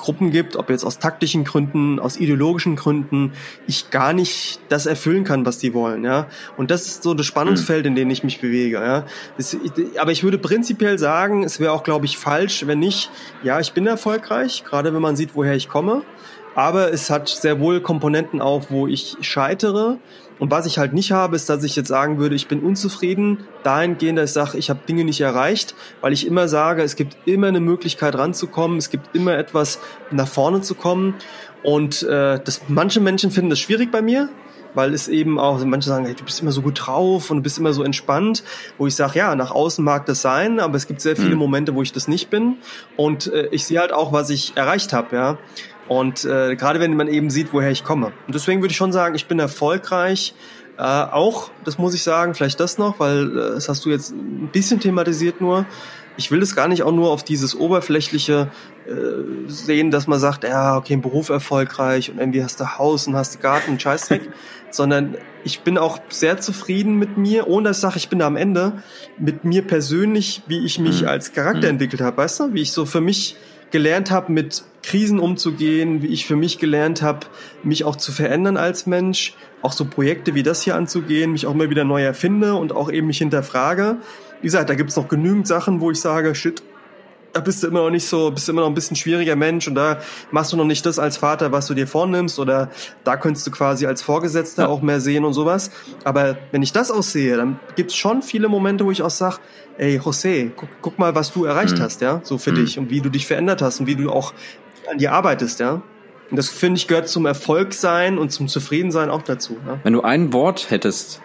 Gruppen 0.00 0.30
gibt, 0.30 0.56
ob 0.56 0.70
jetzt 0.70 0.84
aus 0.84 0.98
taktischen 0.98 1.44
Gründen, 1.44 2.00
aus 2.00 2.16
ideologischen 2.16 2.76
Gründen, 2.76 3.32
ich 3.66 3.90
gar 3.90 4.12
nicht 4.12 4.60
das 4.68 4.86
erfüllen 4.86 5.24
kann, 5.24 5.46
was 5.46 5.58
die 5.58 5.74
wollen, 5.74 6.04
ja. 6.04 6.26
Und 6.56 6.70
das 6.70 6.86
ist 6.86 7.02
so 7.02 7.14
das 7.14 7.26
Spannungsfeld, 7.26 7.86
in 7.86 7.94
dem 7.94 8.10
ich 8.10 8.24
mich 8.24 8.40
bewege, 8.40 8.76
ja. 8.76 9.04
Das, 9.36 9.56
aber 9.98 10.12
ich 10.12 10.24
würde 10.24 10.38
prinzipiell 10.38 10.98
sagen, 10.98 11.44
es 11.44 11.60
wäre 11.60 11.72
auch, 11.72 11.82
glaube 11.82 12.06
ich, 12.06 12.16
falsch, 12.16 12.66
wenn 12.66 12.78
nicht, 12.78 13.10
ja, 13.42 13.60
ich 13.60 13.72
bin 13.72 13.86
erfolgreich, 13.86 14.64
gerade 14.64 14.94
wenn 14.94 15.02
man 15.02 15.16
sieht, 15.16 15.34
woher 15.34 15.54
ich 15.54 15.68
komme. 15.68 16.02
Aber 16.54 16.92
es 16.92 17.10
hat 17.10 17.28
sehr 17.28 17.60
wohl 17.60 17.80
Komponenten 17.80 18.40
auch, 18.40 18.70
wo 18.70 18.86
ich 18.88 19.16
scheitere 19.20 19.98
und 20.40 20.50
was 20.50 20.64
ich 20.64 20.78
halt 20.78 20.94
nicht 20.94 21.12
habe, 21.12 21.36
ist, 21.36 21.50
dass 21.50 21.62
ich 21.62 21.76
jetzt 21.76 21.88
sagen 21.88 22.18
würde, 22.18 22.34
ich 22.34 22.48
bin 22.48 22.60
unzufrieden 22.60 23.44
dahingehend, 23.62 24.18
dass 24.18 24.30
ich 24.30 24.34
sage, 24.34 24.58
ich 24.58 24.70
habe 24.70 24.80
Dinge 24.88 25.04
nicht 25.04 25.20
erreicht, 25.20 25.74
weil 26.00 26.14
ich 26.14 26.26
immer 26.26 26.48
sage, 26.48 26.82
es 26.82 26.96
gibt 26.96 27.16
immer 27.26 27.48
eine 27.48 27.60
Möglichkeit 27.60 28.16
ranzukommen, 28.16 28.78
es 28.78 28.88
gibt 28.88 29.14
immer 29.14 29.36
etwas 29.36 29.78
nach 30.10 30.26
vorne 30.26 30.62
zu 30.62 30.74
kommen. 30.74 31.14
Und 31.62 32.02
äh, 32.04 32.40
das, 32.42 32.62
manche 32.68 33.00
Menschen 33.00 33.30
finden 33.30 33.50
das 33.50 33.58
schwierig 33.58 33.92
bei 33.92 34.00
mir, 34.00 34.30
weil 34.72 34.94
es 34.94 35.08
eben 35.08 35.38
auch, 35.38 35.62
manche 35.64 35.90
sagen, 35.90 36.06
hey, 36.06 36.14
du 36.14 36.24
bist 36.24 36.40
immer 36.40 36.52
so 36.52 36.62
gut 36.62 36.86
drauf 36.86 37.30
und 37.30 37.38
du 37.38 37.42
bist 37.42 37.58
immer 37.58 37.74
so 37.74 37.82
entspannt, 37.82 38.42
wo 38.78 38.86
ich 38.86 38.94
sage, 38.94 39.18
ja, 39.18 39.34
nach 39.34 39.50
außen 39.50 39.84
mag 39.84 40.06
das 40.06 40.22
sein, 40.22 40.58
aber 40.58 40.76
es 40.76 40.86
gibt 40.86 41.02
sehr 41.02 41.16
viele 41.16 41.32
mhm. 41.32 41.38
Momente, 41.38 41.74
wo 41.74 41.82
ich 41.82 41.92
das 41.92 42.08
nicht 42.08 42.30
bin. 42.30 42.56
Und 42.96 43.30
äh, 43.30 43.48
ich 43.50 43.66
sehe 43.66 43.78
halt 43.78 43.92
auch, 43.92 44.14
was 44.14 44.30
ich 44.30 44.56
erreicht 44.56 44.94
habe, 44.94 45.14
ja. 45.14 45.38
Und 45.90 46.24
äh, 46.24 46.54
gerade 46.54 46.78
wenn 46.78 46.94
man 46.94 47.08
eben 47.08 47.30
sieht, 47.30 47.52
woher 47.52 47.72
ich 47.72 47.82
komme. 47.82 48.12
Und 48.28 48.32
deswegen 48.32 48.60
würde 48.62 48.70
ich 48.70 48.76
schon 48.76 48.92
sagen, 48.92 49.16
ich 49.16 49.26
bin 49.26 49.40
erfolgreich. 49.40 50.34
Äh, 50.78 50.82
auch, 50.82 51.50
das 51.64 51.78
muss 51.78 51.94
ich 51.94 52.04
sagen, 52.04 52.34
vielleicht 52.34 52.60
das 52.60 52.78
noch, 52.78 53.00
weil 53.00 53.28
äh, 53.28 53.34
das 53.54 53.68
hast 53.68 53.84
du 53.84 53.90
jetzt 53.90 54.12
ein 54.12 54.50
bisschen 54.52 54.78
thematisiert 54.78 55.40
nur. 55.40 55.66
Ich 56.16 56.30
will 56.30 56.38
das 56.38 56.54
gar 56.54 56.68
nicht 56.68 56.84
auch 56.84 56.92
nur 56.92 57.10
auf 57.10 57.24
dieses 57.24 57.56
oberflächliche 57.56 58.52
äh, 58.86 58.92
sehen, 59.48 59.90
dass 59.90 60.06
man 60.06 60.20
sagt, 60.20 60.44
ja, 60.44 60.76
okay, 60.76 60.92
ein 60.92 61.00
Beruf 61.00 61.28
erfolgreich 61.28 62.08
und 62.08 62.20
irgendwie 62.20 62.44
hast 62.44 62.60
du 62.60 62.78
Haus 62.78 63.08
und 63.08 63.16
hast 63.16 63.34
du 63.34 63.38
Garten 63.40 63.72
und 63.72 63.82
Scheißdreck, 63.82 64.30
sondern 64.70 65.16
ich 65.42 65.62
bin 65.62 65.76
auch 65.76 65.98
sehr 66.08 66.38
zufrieden 66.38 67.00
mit 67.00 67.18
mir, 67.18 67.48
ohne 67.48 67.70
dass 67.70 67.78
ich 67.78 67.80
sage, 67.80 67.96
ich 67.96 68.08
bin 68.08 68.20
da 68.20 68.28
am 68.28 68.36
Ende, 68.36 68.84
mit 69.18 69.44
mir 69.44 69.66
persönlich, 69.66 70.42
wie 70.46 70.64
ich 70.64 70.78
mich 70.78 71.02
mhm. 71.02 71.08
als 71.08 71.32
Charakter 71.32 71.66
mhm. 71.66 71.70
entwickelt 71.80 72.00
habe, 72.00 72.16
weißt 72.18 72.38
du, 72.38 72.54
wie 72.54 72.62
ich 72.62 72.70
so 72.70 72.86
für 72.86 73.00
mich 73.00 73.34
gelernt 73.70 74.10
habe, 74.10 74.32
mit 74.32 74.64
Krisen 74.82 75.18
umzugehen, 75.18 76.02
wie 76.02 76.08
ich 76.08 76.26
für 76.26 76.36
mich 76.36 76.58
gelernt 76.58 77.02
habe, 77.02 77.26
mich 77.62 77.84
auch 77.84 77.96
zu 77.96 78.12
verändern 78.12 78.56
als 78.56 78.86
Mensch, 78.86 79.34
auch 79.62 79.72
so 79.72 79.84
Projekte 79.84 80.34
wie 80.34 80.42
das 80.42 80.62
hier 80.62 80.74
anzugehen, 80.74 81.32
mich 81.32 81.46
auch 81.46 81.54
immer 81.54 81.70
wieder 81.70 81.84
neu 81.84 82.02
erfinde 82.02 82.54
und 82.54 82.72
auch 82.72 82.90
eben 82.90 83.06
mich 83.06 83.18
hinterfrage. 83.18 83.98
Wie 84.40 84.46
gesagt, 84.46 84.70
da 84.70 84.74
gibt 84.74 84.90
es 84.90 84.96
noch 84.96 85.08
genügend 85.08 85.46
Sachen, 85.46 85.80
wo 85.80 85.90
ich 85.90 86.00
sage, 86.00 86.34
shit, 86.34 86.62
da 87.32 87.40
bist 87.40 87.62
du 87.62 87.68
immer 87.68 87.82
noch 87.82 87.90
nicht 87.90 88.06
so, 88.06 88.30
bist 88.30 88.48
du 88.48 88.52
immer 88.52 88.62
noch 88.62 88.68
ein 88.68 88.74
bisschen 88.74 88.96
schwieriger 88.96 89.36
Mensch 89.36 89.68
und 89.68 89.74
da 89.74 89.98
machst 90.30 90.52
du 90.52 90.56
noch 90.56 90.64
nicht 90.64 90.84
das 90.86 90.98
als 90.98 91.16
Vater, 91.16 91.52
was 91.52 91.66
du 91.66 91.74
dir 91.74 91.86
vornimmst 91.86 92.38
oder 92.38 92.70
da 93.04 93.16
könntest 93.16 93.46
du 93.46 93.50
quasi 93.50 93.86
als 93.86 94.02
Vorgesetzter 94.02 94.64
ja. 94.64 94.68
auch 94.68 94.82
mehr 94.82 95.00
sehen 95.00 95.24
und 95.24 95.32
sowas. 95.32 95.70
Aber 96.04 96.38
wenn 96.52 96.62
ich 96.62 96.72
das 96.72 96.90
aussehe, 96.90 97.36
dann 97.36 97.60
gibt 97.76 97.90
es 97.90 97.96
schon 97.96 98.22
viele 98.22 98.48
Momente, 98.48 98.84
wo 98.84 98.90
ich 98.90 99.02
auch 99.02 99.10
sage, 99.10 99.36
ey 99.78 99.98
José, 99.98 100.50
guck, 100.54 100.68
guck, 100.80 100.98
mal, 100.98 101.14
was 101.14 101.32
du 101.32 101.44
erreicht 101.44 101.78
mhm. 101.78 101.82
hast, 101.82 102.00
ja, 102.00 102.20
so 102.22 102.38
für 102.38 102.52
mhm. 102.52 102.56
dich 102.56 102.78
und 102.78 102.90
wie 102.90 103.00
du 103.00 103.10
dich 103.10 103.26
verändert 103.26 103.62
hast 103.62 103.80
und 103.80 103.86
wie 103.86 103.96
du 103.96 104.10
auch 104.10 104.32
an 104.90 104.98
dir 104.98 105.12
arbeitest, 105.12 105.60
ja. 105.60 105.82
Und 106.30 106.36
das 106.36 106.48
finde 106.48 106.78
ich 106.78 106.86
gehört 106.86 107.08
zum 107.08 107.26
Erfolg 107.26 107.74
sein 107.74 108.16
und 108.16 108.30
zum 108.30 108.46
Zufriedensein 108.46 109.10
auch 109.10 109.22
dazu. 109.22 109.56
Ja? 109.66 109.80
Wenn 109.82 109.92
du 109.92 110.02
ein 110.02 110.32
Wort 110.32 110.70
hättest, 110.70 111.20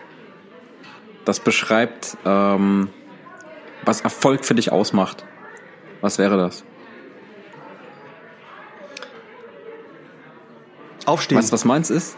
das 1.25 1.39
beschreibt, 1.39 2.17
ähm, 2.25 2.89
was 3.83 4.01
Erfolg 4.01 4.45
für 4.45 4.55
dich 4.55 4.71
ausmacht, 4.71 5.25
was 6.05 6.19
wäre 6.19 6.37
das? 6.37 6.63
Aufstehen. 11.07 11.39
Weißt 11.39 11.49
du, 11.49 11.53
was 11.53 11.65
meins 11.65 11.89
ist? 11.89 12.15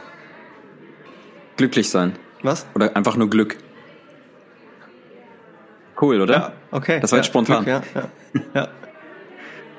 Glücklich 1.56 1.90
sein. 1.90 2.18
Was? 2.44 2.68
Oder 2.76 2.98
einfach 2.98 3.16
nur 3.16 3.30
Glück. 3.30 3.58
Cool, 6.02 6.22
oder? 6.22 6.34
Ja, 6.34 6.54
okay. 6.72 7.00
Das 7.00 7.12
war 7.12 7.18
ja, 7.18 7.22
jetzt 7.22 7.28
spontan. 7.28 7.64
Glück, 7.64 7.84
ja, 7.96 8.10
ja, 8.54 8.68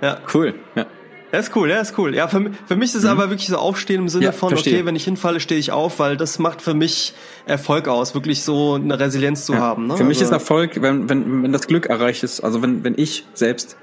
ja. 0.01 0.19
Cool, 0.33 0.55
ja. 0.75 0.87
Ja, 1.31 1.39
ist 1.41 1.55
cool, 1.55 1.69
ja, 1.69 1.81
ist 1.81 1.99
cool. 1.99 2.15
Ja, 2.15 2.27
für, 2.29 2.51
für 2.67 2.77
mich 2.77 2.89
ist 2.89 2.95
es 2.95 3.03
mhm. 3.05 3.11
aber 3.11 3.29
wirklich 3.29 3.49
so 3.49 3.59
Aufstehen 3.59 4.01
im 4.01 4.09
Sinne 4.09 4.25
ja, 4.25 4.33
von, 4.33 4.49
verstehe. 4.49 4.77
okay, 4.77 4.87
wenn 4.87 4.97
ich 4.97 5.05
hinfalle, 5.05 5.41
stehe 5.41 5.61
ich 5.61 5.71
auf, 5.71 5.99
weil 5.99 6.17
das 6.17 6.39
macht 6.39 6.63
für 6.63 6.73
mich 6.73 7.13
Erfolg 7.45 7.87
aus, 7.89 8.15
wirklich 8.15 8.43
so 8.43 8.75
eine 8.75 8.99
Resilienz 8.99 9.45
zu 9.45 9.53
ja. 9.53 9.59
haben. 9.59 9.89
Ne? 9.89 9.99
Für 9.99 10.05
mich 10.05 10.19
also, 10.21 10.31
ist 10.31 10.33
Erfolg, 10.33 10.81
wenn, 10.81 11.11
wenn, 11.11 11.43
wenn 11.43 11.53
das 11.53 11.67
Glück 11.67 11.87
erreicht 11.87 12.23
ist, 12.23 12.41
also 12.41 12.63
wenn, 12.63 12.83
wenn 12.83 12.95
ich 12.97 13.27
selbst 13.35 13.77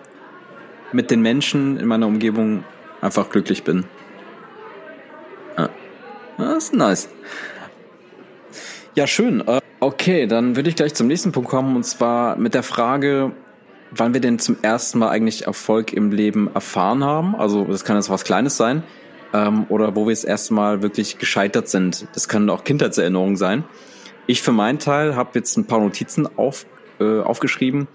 mit 0.91 1.11
den 1.11 1.21
Menschen 1.21 1.77
in 1.77 1.87
meiner 1.87 2.07
Umgebung 2.07 2.63
einfach 3.01 3.29
glücklich 3.29 3.63
bin. 3.63 3.85
Ja. 5.57 5.69
Das 6.37 6.65
ist 6.65 6.73
nice. 6.73 7.09
Ja, 8.95 9.07
schön. 9.07 9.45
Äh, 9.47 9.59
okay, 9.79 10.25
dann 10.25 10.55
würde 10.55 10.69
ich 10.69 10.75
gleich 10.75 10.93
zum 10.93 11.07
nächsten 11.07 11.31
Punkt 11.31 11.49
kommen 11.49 11.75
und 11.75 11.83
zwar 11.83 12.37
mit 12.37 12.53
der 12.53 12.63
Frage, 12.63 13.33
wann 13.91 14.13
wir 14.13 14.21
denn 14.21 14.39
zum 14.39 14.57
ersten 14.61 14.99
Mal 14.99 15.09
eigentlich 15.09 15.47
Erfolg 15.47 15.93
im 15.93 16.11
Leben 16.11 16.49
erfahren 16.53 17.03
haben. 17.03 17.35
Also 17.35 17.65
das 17.65 17.83
kann 17.83 17.95
jetzt 17.97 18.09
was 18.09 18.23
Kleines 18.23 18.57
sein 18.57 18.83
ähm, 19.33 19.65
oder 19.69 19.95
wo 19.95 20.05
wir 20.05 20.13
das 20.13 20.23
erste 20.23 20.53
Mal 20.53 20.81
wirklich 20.81 21.17
gescheitert 21.17 21.67
sind. 21.67 22.07
Das 22.13 22.27
können 22.27 22.49
auch 22.49 22.63
Kindheitserinnerungen 22.63 23.35
sein. 23.35 23.63
Ich 24.27 24.41
für 24.41 24.51
meinen 24.51 24.79
Teil 24.79 25.15
habe 25.15 25.31
jetzt 25.35 25.57
ein 25.57 25.65
paar 25.65 25.79
Notizen 25.79 26.27
auf, 26.37 26.65
äh, 26.99 27.19
aufgeschrieben. 27.19 27.87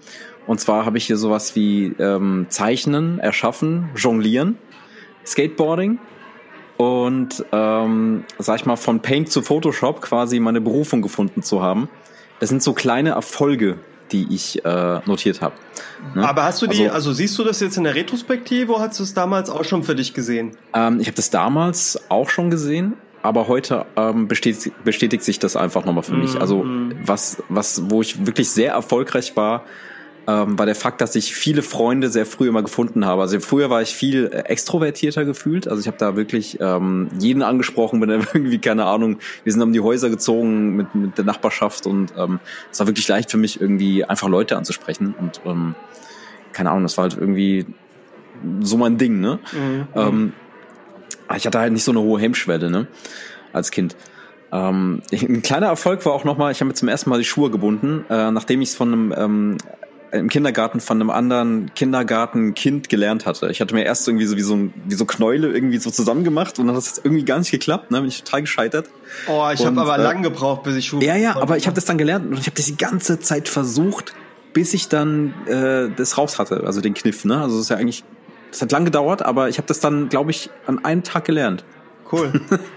Und 0.47 0.59
zwar 0.59 0.85
habe 0.85 0.97
ich 0.97 1.05
hier 1.05 1.17
sowas 1.17 1.55
wie 1.55 1.93
ähm, 1.99 2.47
Zeichnen, 2.49 3.19
Erschaffen, 3.19 3.89
Jonglieren, 3.95 4.57
Skateboarding 5.25 5.99
und 6.77 7.45
ähm, 7.51 8.23
sag 8.39 8.59
ich 8.59 8.65
mal 8.65 8.75
von 8.75 9.01
Paint 9.01 9.31
zu 9.31 9.43
Photoshop 9.43 10.01
quasi 10.01 10.39
meine 10.39 10.61
Berufung 10.61 11.01
gefunden 11.01 11.43
zu 11.43 11.61
haben. 11.61 11.89
Das 12.39 12.49
sind 12.49 12.63
so 12.63 12.73
kleine 12.73 13.11
Erfolge, 13.11 13.77
die 14.11 14.27
ich 14.33 14.65
äh, 14.65 14.99
notiert 15.05 15.41
habe. 15.41 15.53
Ne? 16.15 16.27
Aber 16.27 16.43
hast 16.43 16.61
du 16.61 16.67
die, 16.67 16.85
also, 16.85 16.95
also, 16.95 17.13
siehst 17.13 17.37
du 17.37 17.43
das 17.43 17.59
jetzt 17.59 17.77
in 17.77 17.83
der 17.83 17.93
Retrospektive 17.93 18.73
oder 18.73 18.81
hast 18.83 18.99
du 18.99 19.03
es 19.03 19.13
damals 19.13 19.49
auch 19.49 19.63
schon 19.63 19.83
für 19.83 19.95
dich 19.95 20.13
gesehen? 20.13 20.57
Ähm, 20.73 20.99
ich 20.99 21.07
habe 21.07 21.15
das 21.15 21.29
damals 21.29 22.01
auch 22.09 22.29
schon 22.29 22.49
gesehen, 22.49 22.93
aber 23.21 23.47
heute 23.47 23.85
ähm, 23.95 24.27
bestätigt, 24.27 24.83
bestätigt 24.83 25.23
sich 25.23 25.39
das 25.39 25.55
einfach 25.55 25.85
nochmal 25.85 26.03
für 26.03 26.15
mich. 26.15 26.39
Also 26.41 26.63
mhm. 26.63 26.95
was, 27.05 27.43
was, 27.47 27.89
wo 27.91 28.01
ich 28.01 28.25
wirklich 28.25 28.49
sehr 28.49 28.71
erfolgreich 28.71 29.37
war, 29.37 29.63
ähm, 30.31 30.57
war 30.57 30.65
der 30.65 30.75
Fakt, 30.75 31.01
dass 31.01 31.15
ich 31.15 31.33
viele 31.33 31.61
Freunde 31.61 32.09
sehr 32.09 32.25
früh 32.25 32.47
immer 32.47 32.61
gefunden 32.61 33.05
habe. 33.05 33.21
Also 33.21 33.39
früher 33.39 33.69
war 33.69 33.81
ich 33.81 33.93
viel 33.93 34.27
äh, 34.27 34.39
extrovertierter 34.45 35.25
gefühlt. 35.25 35.67
Also 35.67 35.81
ich 35.81 35.87
habe 35.87 35.97
da 35.97 36.15
wirklich 36.15 36.59
ähm, 36.61 37.09
jeden 37.19 37.43
angesprochen, 37.43 37.99
bin 37.99 38.09
irgendwie, 38.33 38.59
keine 38.59 38.85
Ahnung, 38.85 39.17
wir 39.43 39.51
sind 39.51 39.61
um 39.61 39.73
die 39.73 39.81
Häuser 39.81 40.09
gezogen 40.09 40.75
mit, 40.75 40.95
mit 40.95 41.17
der 41.17 41.25
Nachbarschaft 41.25 41.85
und 41.85 42.13
ähm, 42.17 42.39
es 42.71 42.79
war 42.79 42.87
wirklich 42.87 43.07
leicht 43.07 43.31
für 43.31 43.37
mich, 43.37 43.59
irgendwie 43.59 44.05
einfach 44.05 44.29
Leute 44.29 44.57
anzusprechen. 44.57 45.13
Und 45.19 45.41
ähm, 45.45 45.75
keine 46.53 46.71
Ahnung, 46.71 46.83
das 46.83 46.97
war 46.97 47.03
halt 47.03 47.17
irgendwie 47.17 47.65
so 48.61 48.77
mein 48.77 48.97
Ding, 48.97 49.19
ne? 49.19 49.39
Mhm. 49.51 49.87
Ähm, 49.95 50.33
ich 51.35 51.45
hatte 51.45 51.59
halt 51.59 51.73
nicht 51.73 51.83
so 51.83 51.91
eine 51.91 52.01
hohe 52.01 52.19
Hemmschwelle, 52.19 52.69
ne? 52.69 52.87
Als 53.53 53.71
Kind. 53.71 53.95
Ähm, 54.51 55.01
ein 55.11 55.41
kleiner 55.41 55.67
Erfolg 55.67 56.05
war 56.05 56.13
auch 56.13 56.23
nochmal, 56.23 56.51
ich 56.51 56.59
habe 56.59 56.67
mir 56.67 56.73
zum 56.73 56.87
ersten 56.87 57.09
Mal 57.09 57.19
die 57.19 57.25
Schuhe 57.25 57.49
gebunden, 57.49 58.05
äh, 58.09 58.31
nachdem 58.31 58.61
ich 58.61 58.69
es 58.69 58.75
von 58.75 58.93
einem 58.93 59.13
ähm, 59.17 59.57
im 60.11 60.29
Kindergarten 60.29 60.79
von 60.79 60.99
einem 60.99 61.09
anderen 61.09 61.73
Kindergartenkind 61.73 62.89
gelernt 62.89 63.25
hatte. 63.25 63.49
Ich 63.49 63.61
hatte 63.61 63.73
mir 63.73 63.83
erst 63.83 64.07
irgendwie 64.07 64.25
so 64.25 64.35
wie 64.35 64.41
so, 64.41 64.69
wie 64.85 64.95
so 64.95 65.05
Knäule 65.05 65.49
irgendwie 65.49 65.77
so 65.77 65.89
zusammen 65.89 66.23
gemacht 66.23 66.59
und 66.59 66.67
dann 66.67 66.75
hat 66.75 66.83
es 66.83 67.01
irgendwie 67.03 67.23
gar 67.23 67.39
nicht 67.39 67.51
geklappt, 67.51 67.91
ne? 67.91 67.99
Bin 67.99 68.09
ich 68.09 68.23
total 68.23 68.41
gescheitert. 68.41 68.89
Oh, 69.27 69.49
ich 69.53 69.65
habe 69.65 69.79
aber 69.79 69.97
äh, 69.97 70.01
lang 70.01 70.21
gebraucht, 70.21 70.63
bis 70.63 70.75
ich 70.75 70.87
Schuhe. 70.87 71.03
Ja, 71.03 71.15
ja, 71.15 71.35
aber 71.41 71.57
ich 71.57 71.65
habe 71.65 71.75
das 71.75 71.85
dann 71.85 71.97
gelernt 71.97 72.27
und 72.27 72.33
ich 72.33 72.45
habe 72.45 72.55
das 72.55 72.65
die 72.65 72.77
ganze 72.77 73.19
Zeit 73.19 73.47
versucht, 73.47 74.13
bis 74.53 74.73
ich 74.73 74.89
dann 74.89 75.33
äh, 75.47 75.89
das 75.95 76.17
raus 76.17 76.39
hatte, 76.39 76.63
also 76.65 76.81
den 76.81 76.93
Kniff, 76.93 77.23
ne? 77.25 77.41
Also 77.41 77.55
das 77.55 77.65
ist 77.65 77.69
ja 77.69 77.77
eigentlich, 77.77 78.03
das 78.51 78.61
hat 78.61 78.71
lang 78.71 78.85
gedauert, 78.85 79.21
aber 79.21 79.49
ich 79.49 79.57
habe 79.57 79.67
das 79.67 79.79
dann, 79.79 80.09
glaube 80.09 80.31
ich, 80.31 80.49
an 80.67 80.83
einem 80.83 81.03
Tag 81.03 81.25
gelernt. 81.25 81.63
Cool. 82.11 82.31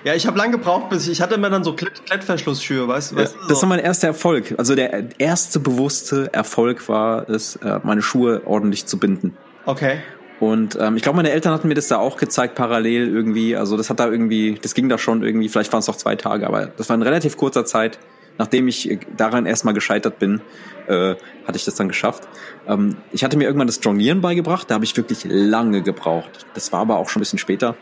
Ja, 0.05 0.15
ich 0.15 0.27
habe 0.27 0.39
lange 0.39 0.52
gebraucht, 0.52 0.90
bis 0.90 1.06
ich, 1.06 1.12
ich 1.12 1.20
hatte 1.23 1.35
immer 1.35 1.51
dann 1.51 1.65
so 1.65 1.74
Klett 1.74 2.05
Klettverschlussschuhe, 2.06 2.86
weißt 2.86 3.12
du? 3.12 3.16
Ja, 3.16 3.27
so. 3.27 3.36
Das 3.48 3.62
war 3.62 3.69
mein 3.69 3.81
erster 3.81 4.09
Erfolg. 4.09 4.55
Also 4.59 4.74
der 4.74 5.19
erste 5.19 5.61
bewusste 5.61 6.32
Erfolg 6.32 6.89
war 6.89 7.28
es, 7.28 7.56
äh, 7.56 7.81
meine 7.82 8.02
Schuhe 8.02 8.43
ordentlich 8.44 8.86
zu 8.86 8.98
binden. 8.98 9.36
Okay. 9.66 9.98
Und 10.40 10.77
ähm, 10.81 10.97
ich 10.97 11.02
glaube, 11.02 11.16
meine 11.16 11.31
Eltern 11.31 11.52
hatten 11.52 11.69
mir 11.69 11.74
das 11.74 11.89
da 11.89 11.98
auch 11.98 12.16
gezeigt, 12.16 12.55
parallel 12.55 13.09
irgendwie. 13.09 13.56
Also 13.56 13.77
das 13.77 13.89
hat 13.89 14.01
da 14.01 14.09
irgendwie, 14.09 14.59
das 14.61 14.74
ging 14.74 14.89
da 14.89 14.98
schon 14.98 15.23
irgendwie, 15.23 15.48
vielleicht 15.48 15.73
waren 15.73 15.81
es 15.81 15.86
noch 15.86 15.97
zwei 15.97 16.16
Tage, 16.16 16.47
aber 16.47 16.66
das 16.66 16.89
war 16.89 16.97
in 16.97 17.02
relativ 17.02 17.36
kurzer 17.36 17.65
Zeit, 17.65 17.98
nachdem 18.39 18.69
ich 18.69 18.90
äh, 18.90 18.98
daran 19.16 19.47
erstmal 19.47 19.74
gescheitert 19.74 20.19
bin, 20.19 20.43
äh, 20.86 21.15
hatte 21.47 21.56
ich 21.56 21.65
das 21.65 21.77
dann 21.77 21.89
geschafft. 21.89 22.28
Ähm, 22.69 22.97
ich 23.12 23.24
hatte 23.24 23.36
mir 23.36 23.44
irgendwann 23.44 23.69
das 23.69 23.81
Jonglieren 23.82 24.20
beigebracht, 24.20 24.70
da 24.70 24.74
habe 24.74 24.85
ich 24.85 24.97
wirklich 24.97 25.24
lange 25.24 25.82
gebraucht. 25.82 26.47
Das 26.55 26.73
war 26.73 26.81
aber 26.81 26.98
auch 26.98 27.09
schon 27.09 27.20
ein 27.20 27.24
bisschen 27.24 27.39
später 27.39 27.77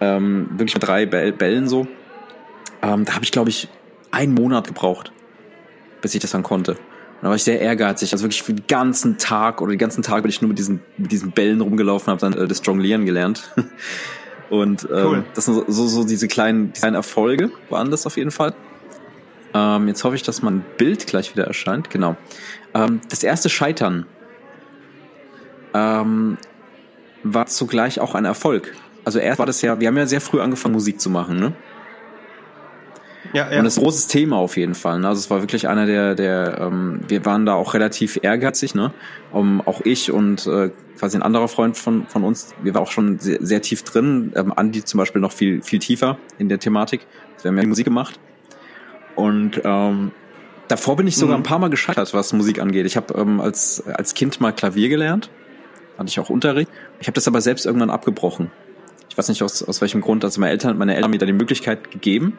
ähm, 0.00 0.48
wirklich 0.52 0.74
mit 0.74 0.86
drei 0.86 1.06
Bällen 1.06 1.68
so. 1.68 1.86
Ähm, 2.82 3.04
da 3.04 3.14
habe 3.14 3.24
ich, 3.24 3.32
glaube 3.32 3.50
ich, 3.50 3.68
einen 4.10 4.34
Monat 4.34 4.66
gebraucht, 4.66 5.12
bis 6.00 6.14
ich 6.14 6.20
das 6.20 6.30
dann 6.30 6.42
konnte. 6.42 6.72
Und 6.72 7.24
da 7.24 7.28
war 7.28 7.36
ich 7.36 7.42
sehr 7.42 7.60
ehrgeizig. 7.60 8.12
Also 8.12 8.24
wirklich 8.24 8.42
für 8.42 8.54
den 8.54 8.66
ganzen 8.68 9.18
Tag 9.18 9.60
oder 9.60 9.72
die 9.72 9.78
ganzen 9.78 10.02
Tage 10.02 10.22
bin 10.22 10.30
ich 10.30 10.40
nur 10.40 10.48
mit 10.48 10.58
diesen, 10.58 10.80
mit 10.96 11.10
diesen 11.10 11.32
Bällen 11.32 11.60
rumgelaufen, 11.60 12.10
habe 12.10 12.20
dann 12.20 12.32
äh, 12.34 12.46
das 12.46 12.62
Jonglieren 12.64 13.06
gelernt. 13.06 13.52
Und 14.50 14.84
ähm, 14.84 15.06
cool. 15.06 15.24
das 15.34 15.44
sind 15.44 15.54
so, 15.54 15.64
so, 15.68 15.86
so 15.86 16.04
diese 16.04 16.26
kleinen, 16.26 16.72
kleinen 16.72 16.94
Erfolge 16.94 17.50
waren 17.68 17.90
das 17.90 18.06
auf 18.06 18.16
jeden 18.16 18.30
Fall. 18.30 18.54
Ähm, 19.52 19.88
jetzt 19.88 20.04
hoffe 20.04 20.16
ich, 20.16 20.22
dass 20.22 20.42
mein 20.42 20.64
Bild 20.78 21.06
gleich 21.06 21.34
wieder 21.34 21.44
erscheint. 21.44 21.90
Genau. 21.90 22.16
Ähm, 22.74 23.00
das 23.10 23.22
erste 23.22 23.48
Scheitern 23.48 24.06
ähm, 25.74 26.38
war 27.24 27.46
zugleich 27.46 28.00
auch 28.00 28.14
ein 28.14 28.24
Erfolg. 28.24 28.74
Also 29.08 29.20
erst 29.20 29.38
war 29.38 29.46
das 29.46 29.62
ja, 29.62 29.80
wir 29.80 29.88
haben 29.88 29.96
ja 29.96 30.04
sehr 30.04 30.20
früh 30.20 30.38
angefangen, 30.38 30.74
Musik 30.74 31.00
zu 31.00 31.08
machen, 31.08 31.40
ne? 31.40 31.54
Ja, 33.32 33.50
ja. 33.50 33.56
Und 33.58 33.64
das 33.64 33.72
ist 33.72 33.78
ein 33.78 33.84
großes 33.84 34.06
Thema 34.06 34.36
auf 34.36 34.58
jeden 34.58 34.74
Fall. 34.74 35.00
Ne? 35.00 35.08
Also 35.08 35.20
es 35.20 35.30
war 35.30 35.40
wirklich 35.40 35.66
einer 35.66 35.86
der, 35.86 36.14
der 36.14 36.58
ähm, 36.60 37.00
wir 37.08 37.24
waren 37.24 37.46
da 37.46 37.54
auch 37.54 37.72
relativ 37.72 38.18
ehrgeizig, 38.20 38.74
ne? 38.74 38.92
Um, 39.32 39.62
auch 39.62 39.80
ich 39.80 40.12
und 40.12 40.46
äh, 40.46 40.68
quasi 40.98 41.16
ein 41.16 41.22
anderer 41.22 41.48
Freund 41.48 41.78
von, 41.78 42.06
von 42.06 42.22
uns, 42.22 42.54
wir 42.62 42.74
waren 42.74 42.82
auch 42.82 42.90
schon 42.90 43.18
sehr, 43.18 43.38
sehr 43.40 43.62
tief 43.62 43.82
drin. 43.82 44.34
Ähm, 44.36 44.52
Andi 44.54 44.84
zum 44.84 44.98
Beispiel 44.98 45.22
noch 45.22 45.32
viel, 45.32 45.62
viel 45.62 45.78
tiefer 45.78 46.18
in 46.36 46.50
der 46.50 46.58
Thematik. 46.58 47.06
Wir 47.40 47.48
haben 47.48 47.56
ja 47.56 47.62
die 47.62 47.68
Musik 47.68 47.86
gemacht. 47.86 48.20
Und 49.16 49.62
ähm, 49.64 50.12
davor 50.68 50.96
bin 50.96 51.06
ich 51.06 51.16
sogar 51.16 51.38
mhm. 51.38 51.44
ein 51.44 51.46
paar 51.46 51.60
Mal 51.60 51.70
gescheitert, 51.70 52.12
was 52.12 52.34
Musik 52.34 52.60
angeht. 52.60 52.84
Ich 52.84 52.98
habe 52.98 53.14
ähm, 53.14 53.40
als, 53.40 53.82
als 53.86 54.12
Kind 54.12 54.38
mal 54.42 54.52
Klavier 54.52 54.90
gelernt, 54.90 55.30
hatte 55.96 56.10
ich 56.10 56.20
auch 56.20 56.28
Unterricht. 56.28 56.70
Ich 57.00 57.06
habe 57.06 57.14
das 57.14 57.26
aber 57.26 57.40
selbst 57.40 57.64
irgendwann 57.64 57.88
abgebrochen 57.88 58.50
weiß 59.18 59.28
nicht 59.28 59.42
aus, 59.42 59.62
aus 59.62 59.80
welchem 59.80 60.00
Grund, 60.00 60.24
also 60.24 60.40
meine 60.40 60.52
Eltern, 60.52 60.78
meine 60.78 60.92
Eltern 60.92 61.04
haben 61.04 61.10
mir 61.10 61.18
da 61.18 61.26
die 61.26 61.32
Möglichkeit 61.32 61.90
gegeben. 61.90 62.38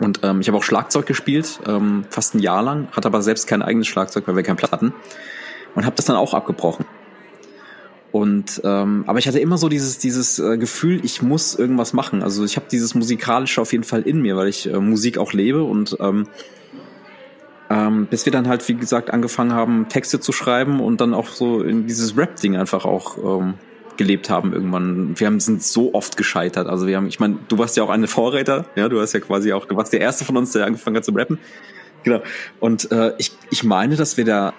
Und 0.00 0.20
ähm, 0.22 0.40
ich 0.40 0.48
habe 0.48 0.58
auch 0.58 0.62
Schlagzeug 0.62 1.06
gespielt, 1.06 1.60
ähm, 1.66 2.04
fast 2.10 2.34
ein 2.34 2.40
Jahr 2.40 2.62
lang, 2.62 2.88
hatte 2.92 3.08
aber 3.08 3.22
selbst 3.22 3.46
kein 3.46 3.62
eigenes 3.62 3.86
Schlagzeug, 3.86 4.24
weil 4.26 4.36
wir 4.36 4.42
keinen 4.42 4.56
Platz 4.56 4.72
hatten. 4.72 4.92
Und 5.74 5.84
habe 5.84 5.96
das 5.96 6.06
dann 6.06 6.16
auch 6.16 6.34
abgebrochen. 6.34 6.84
Und 8.10 8.60
ähm, 8.64 9.04
aber 9.06 9.18
ich 9.18 9.28
hatte 9.28 9.38
immer 9.38 9.58
so 9.58 9.68
dieses 9.68 9.98
dieses 9.98 10.38
äh, 10.38 10.56
Gefühl, 10.56 11.04
ich 11.04 11.20
muss 11.20 11.54
irgendwas 11.54 11.92
machen. 11.92 12.22
Also 12.22 12.44
ich 12.44 12.56
habe 12.56 12.66
dieses 12.70 12.94
musikalische 12.94 13.60
auf 13.60 13.72
jeden 13.72 13.84
Fall 13.84 14.02
in 14.02 14.22
mir, 14.22 14.36
weil 14.36 14.48
ich 14.48 14.66
äh, 14.66 14.80
Musik 14.80 15.18
auch 15.18 15.34
lebe 15.34 15.62
und 15.62 15.96
ähm, 16.00 16.26
ähm, 17.68 18.06
bis 18.06 18.24
wir 18.24 18.32
dann 18.32 18.48
halt 18.48 18.66
wie 18.66 18.74
gesagt 18.74 19.10
angefangen 19.10 19.52
haben 19.52 19.88
Texte 19.90 20.20
zu 20.20 20.32
schreiben 20.32 20.80
und 20.80 21.02
dann 21.02 21.12
auch 21.12 21.28
so 21.28 21.62
in 21.62 21.86
dieses 21.86 22.16
Rap 22.16 22.36
Ding 22.36 22.56
einfach 22.56 22.86
auch 22.86 23.18
ähm, 23.40 23.54
gelebt 23.98 24.30
haben 24.30 24.54
irgendwann. 24.54 25.18
Wir 25.18 25.26
haben, 25.26 25.40
sind 25.40 25.62
so 25.62 25.92
oft 25.92 26.16
gescheitert. 26.16 26.66
Also 26.68 26.86
wir 26.86 26.96
haben, 26.96 27.08
ich 27.08 27.20
meine, 27.20 27.38
du 27.48 27.58
warst 27.58 27.76
ja 27.76 27.82
auch 27.82 27.90
eine 27.90 28.06
Vorräter, 28.06 28.64
ja, 28.76 28.88
du 28.88 29.00
hast 29.00 29.12
ja 29.12 29.20
quasi 29.20 29.52
auch, 29.52 29.66
du 29.66 29.76
warst 29.76 29.92
der 29.92 30.00
erste 30.00 30.24
von 30.24 30.36
uns, 30.38 30.52
der 30.52 30.64
angefangen 30.64 30.96
hat 30.96 31.04
zu 31.04 31.12
rappen. 31.12 31.38
Genau. 32.04 32.22
Und 32.60 32.90
äh, 32.90 33.12
ich, 33.18 33.32
ich 33.50 33.64
meine, 33.64 33.96
dass 33.96 34.16
wir 34.16 34.24
da 34.24 34.54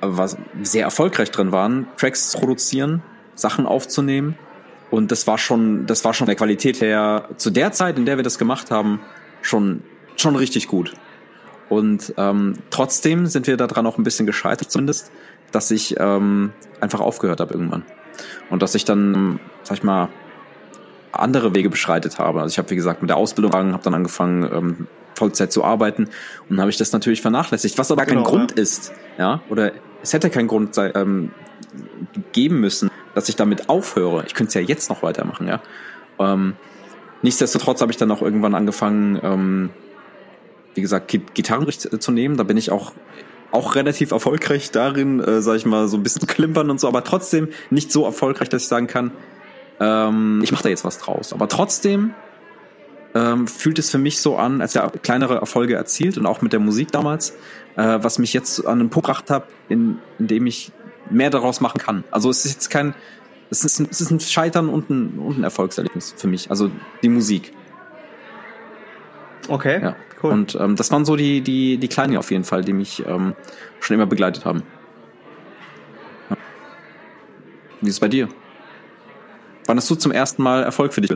was 0.00 0.36
sehr 0.62 0.84
erfolgreich 0.84 1.30
drin 1.30 1.52
waren, 1.52 1.86
Tracks 1.96 2.30
zu 2.30 2.38
produzieren, 2.38 3.02
Sachen 3.36 3.66
aufzunehmen. 3.66 4.36
Und 4.90 5.12
das 5.12 5.26
war 5.26 5.38
schon, 5.38 5.86
das 5.86 6.04
war 6.04 6.12
schon 6.12 6.26
der 6.26 6.34
Qualität 6.34 6.80
her 6.80 7.28
zu 7.36 7.50
der 7.50 7.72
Zeit, 7.72 7.98
in 7.98 8.04
der 8.04 8.16
wir 8.16 8.24
das 8.24 8.36
gemacht 8.36 8.70
haben, 8.70 9.00
schon, 9.42 9.82
schon 10.16 10.34
richtig 10.34 10.66
gut. 10.66 10.92
Und 11.68 12.12
ähm, 12.16 12.58
trotzdem 12.70 13.26
sind 13.26 13.46
wir 13.46 13.56
daran 13.56 13.86
auch 13.86 13.96
ein 13.96 14.02
bisschen 14.02 14.26
gescheitert, 14.26 14.70
zumindest, 14.70 15.10
dass 15.52 15.70
ich 15.70 15.94
ähm, 15.98 16.52
einfach 16.80 17.00
aufgehört 17.00 17.40
habe 17.40 17.54
irgendwann. 17.54 17.84
Und 18.50 18.62
dass 18.62 18.74
ich 18.74 18.84
dann, 18.84 19.40
sag 19.62 19.78
ich 19.78 19.82
mal, 19.82 20.08
andere 21.12 21.54
Wege 21.54 21.68
beschreitet 21.68 22.18
habe. 22.18 22.40
Also 22.40 22.52
ich 22.52 22.58
habe, 22.58 22.70
wie 22.70 22.76
gesagt, 22.76 23.02
mit 23.02 23.10
der 23.10 23.16
Ausbildung 23.16 23.52
habe 23.52 23.82
dann 23.82 23.94
angefangen, 23.94 24.44
ähm, 24.52 24.86
Vollzeit 25.14 25.52
zu 25.52 25.62
arbeiten 25.62 26.08
und 26.48 26.60
habe 26.60 26.70
ich 26.70 26.78
das 26.78 26.92
natürlich 26.92 27.20
vernachlässigt, 27.20 27.78
was 27.78 27.90
aber 27.90 28.06
genau, 28.06 28.22
kein 28.22 28.30
Grund 28.30 28.50
ja. 28.52 28.62
ist, 28.62 28.92
ja, 29.18 29.42
oder 29.50 29.72
es 30.02 30.12
hätte 30.12 30.30
keinen 30.30 30.48
Grund 30.48 30.76
ähm, 30.78 31.30
geben 32.32 32.60
müssen, 32.60 32.90
dass 33.14 33.28
ich 33.28 33.36
damit 33.36 33.68
aufhöre. 33.68 34.24
Ich 34.26 34.34
könnte 34.34 34.48
es 34.48 34.54
ja 34.54 34.60
jetzt 34.62 34.88
noch 34.88 35.02
weitermachen, 35.02 35.48
ja. 35.48 35.60
Ähm, 36.18 36.54
nichtsdestotrotz 37.22 37.80
habe 37.82 37.92
ich 37.92 37.98
dann 37.98 38.10
auch 38.10 38.22
irgendwann 38.22 38.54
angefangen, 38.54 39.20
ähm, 39.22 39.70
wie 40.74 40.80
gesagt, 40.80 41.08
Gitarrenricht 41.34 42.02
zu 42.02 42.12
nehmen. 42.12 42.38
Da 42.38 42.44
bin 42.44 42.56
ich 42.56 42.70
auch 42.70 42.92
auch 43.52 43.74
relativ 43.74 44.10
erfolgreich 44.10 44.70
darin, 44.70 45.20
äh, 45.20 45.42
sag 45.42 45.56
ich 45.56 45.66
mal, 45.66 45.88
so 45.88 45.96
ein 45.96 46.02
bisschen 46.02 46.26
klimpern 46.26 46.70
und 46.70 46.80
so, 46.80 46.88
aber 46.88 47.04
trotzdem 47.04 47.48
nicht 47.70 47.92
so 47.92 48.04
erfolgreich, 48.04 48.48
dass 48.48 48.62
ich 48.62 48.68
sagen 48.68 48.86
kann, 48.86 49.12
ähm, 49.78 50.40
ich 50.42 50.52
mache 50.52 50.64
da 50.64 50.68
jetzt 50.68 50.84
was 50.84 50.98
draus. 50.98 51.32
Aber 51.32 51.48
trotzdem 51.48 52.14
ähm, 53.14 53.46
fühlt 53.46 53.78
es 53.78 53.90
für 53.90 53.98
mich 53.98 54.20
so 54.20 54.36
an, 54.36 54.60
als 54.60 54.74
ja 54.74 54.88
kleinere 54.88 55.36
Erfolge 55.36 55.74
erzielt 55.74 56.16
und 56.16 56.26
auch 56.26 56.40
mit 56.40 56.52
der 56.52 56.60
Musik 56.60 56.92
damals, 56.92 57.32
äh, 57.76 57.98
was 58.00 58.18
mich 58.18 58.32
jetzt 58.32 58.66
an 58.66 58.78
den 58.78 58.90
Punkt 58.90 59.06
gebracht 59.06 59.30
hat, 59.30 59.46
in, 59.68 59.98
in 60.18 60.26
dem 60.28 60.46
ich 60.46 60.72
mehr 61.10 61.30
daraus 61.30 61.60
machen 61.60 61.78
kann. 61.78 62.04
Also 62.10 62.30
es 62.30 62.44
ist 62.44 62.52
jetzt 62.54 62.70
kein, 62.70 62.94
es 63.50 63.64
ist 63.64 63.80
ein, 63.80 63.88
es 63.90 64.00
ist 64.00 64.10
ein 64.10 64.20
Scheitern 64.20 64.68
und 64.68 64.88
ein, 64.88 65.18
und 65.18 65.38
ein 65.38 65.44
Erfolgserlebnis 65.44 66.14
für 66.16 66.28
mich, 66.28 66.50
also 66.50 66.70
die 67.02 67.08
Musik. 67.08 67.52
Okay. 69.48 69.82
Ja. 69.82 69.96
Cool. 70.22 70.32
Und 70.32 70.54
ähm, 70.60 70.76
das 70.76 70.90
waren 70.90 71.04
so 71.04 71.16
die, 71.16 71.40
die, 71.40 71.78
die 71.78 71.88
Kleinen 71.88 72.16
auf 72.16 72.30
jeden 72.30 72.44
Fall, 72.44 72.62
die 72.62 72.72
mich 72.72 73.04
ähm, 73.06 73.34
schon 73.80 73.94
immer 73.94 74.06
begleitet 74.06 74.44
haben. 74.44 74.62
Ja. 76.30 76.36
Wie 77.80 77.88
ist 77.88 77.94
es 77.94 78.00
bei 78.00 78.08
dir? 78.08 78.28
Wann 79.66 79.76
hast 79.76 79.90
du 79.90 79.94
zum 79.94 80.12
ersten 80.12 80.42
Mal 80.42 80.62
Erfolg 80.62 80.92
für 80.92 81.00
dich? 81.00 81.12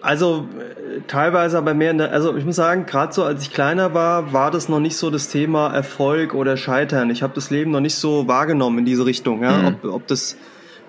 Also 0.00 0.48
äh, 0.58 1.00
teilweise 1.08 1.58
aber 1.58 1.74
mehr, 1.74 1.90
in 1.90 1.98
der, 1.98 2.12
also 2.12 2.36
ich 2.36 2.44
muss 2.44 2.56
sagen, 2.56 2.86
gerade 2.86 3.12
so 3.12 3.24
als 3.24 3.42
ich 3.42 3.52
kleiner 3.52 3.94
war, 3.94 4.32
war 4.32 4.50
das 4.50 4.68
noch 4.68 4.80
nicht 4.80 4.96
so 4.96 5.10
das 5.10 5.28
Thema 5.28 5.72
Erfolg 5.72 6.34
oder 6.34 6.56
Scheitern. 6.56 7.10
Ich 7.10 7.22
habe 7.22 7.34
das 7.34 7.50
Leben 7.50 7.70
noch 7.70 7.80
nicht 7.80 7.96
so 7.96 8.28
wahrgenommen 8.28 8.78
in 8.78 8.84
diese 8.84 9.06
Richtung. 9.06 9.42
Ja? 9.42 9.58
Mhm. 9.58 9.66
Ob, 9.66 9.84
ob 9.84 10.06
das 10.06 10.36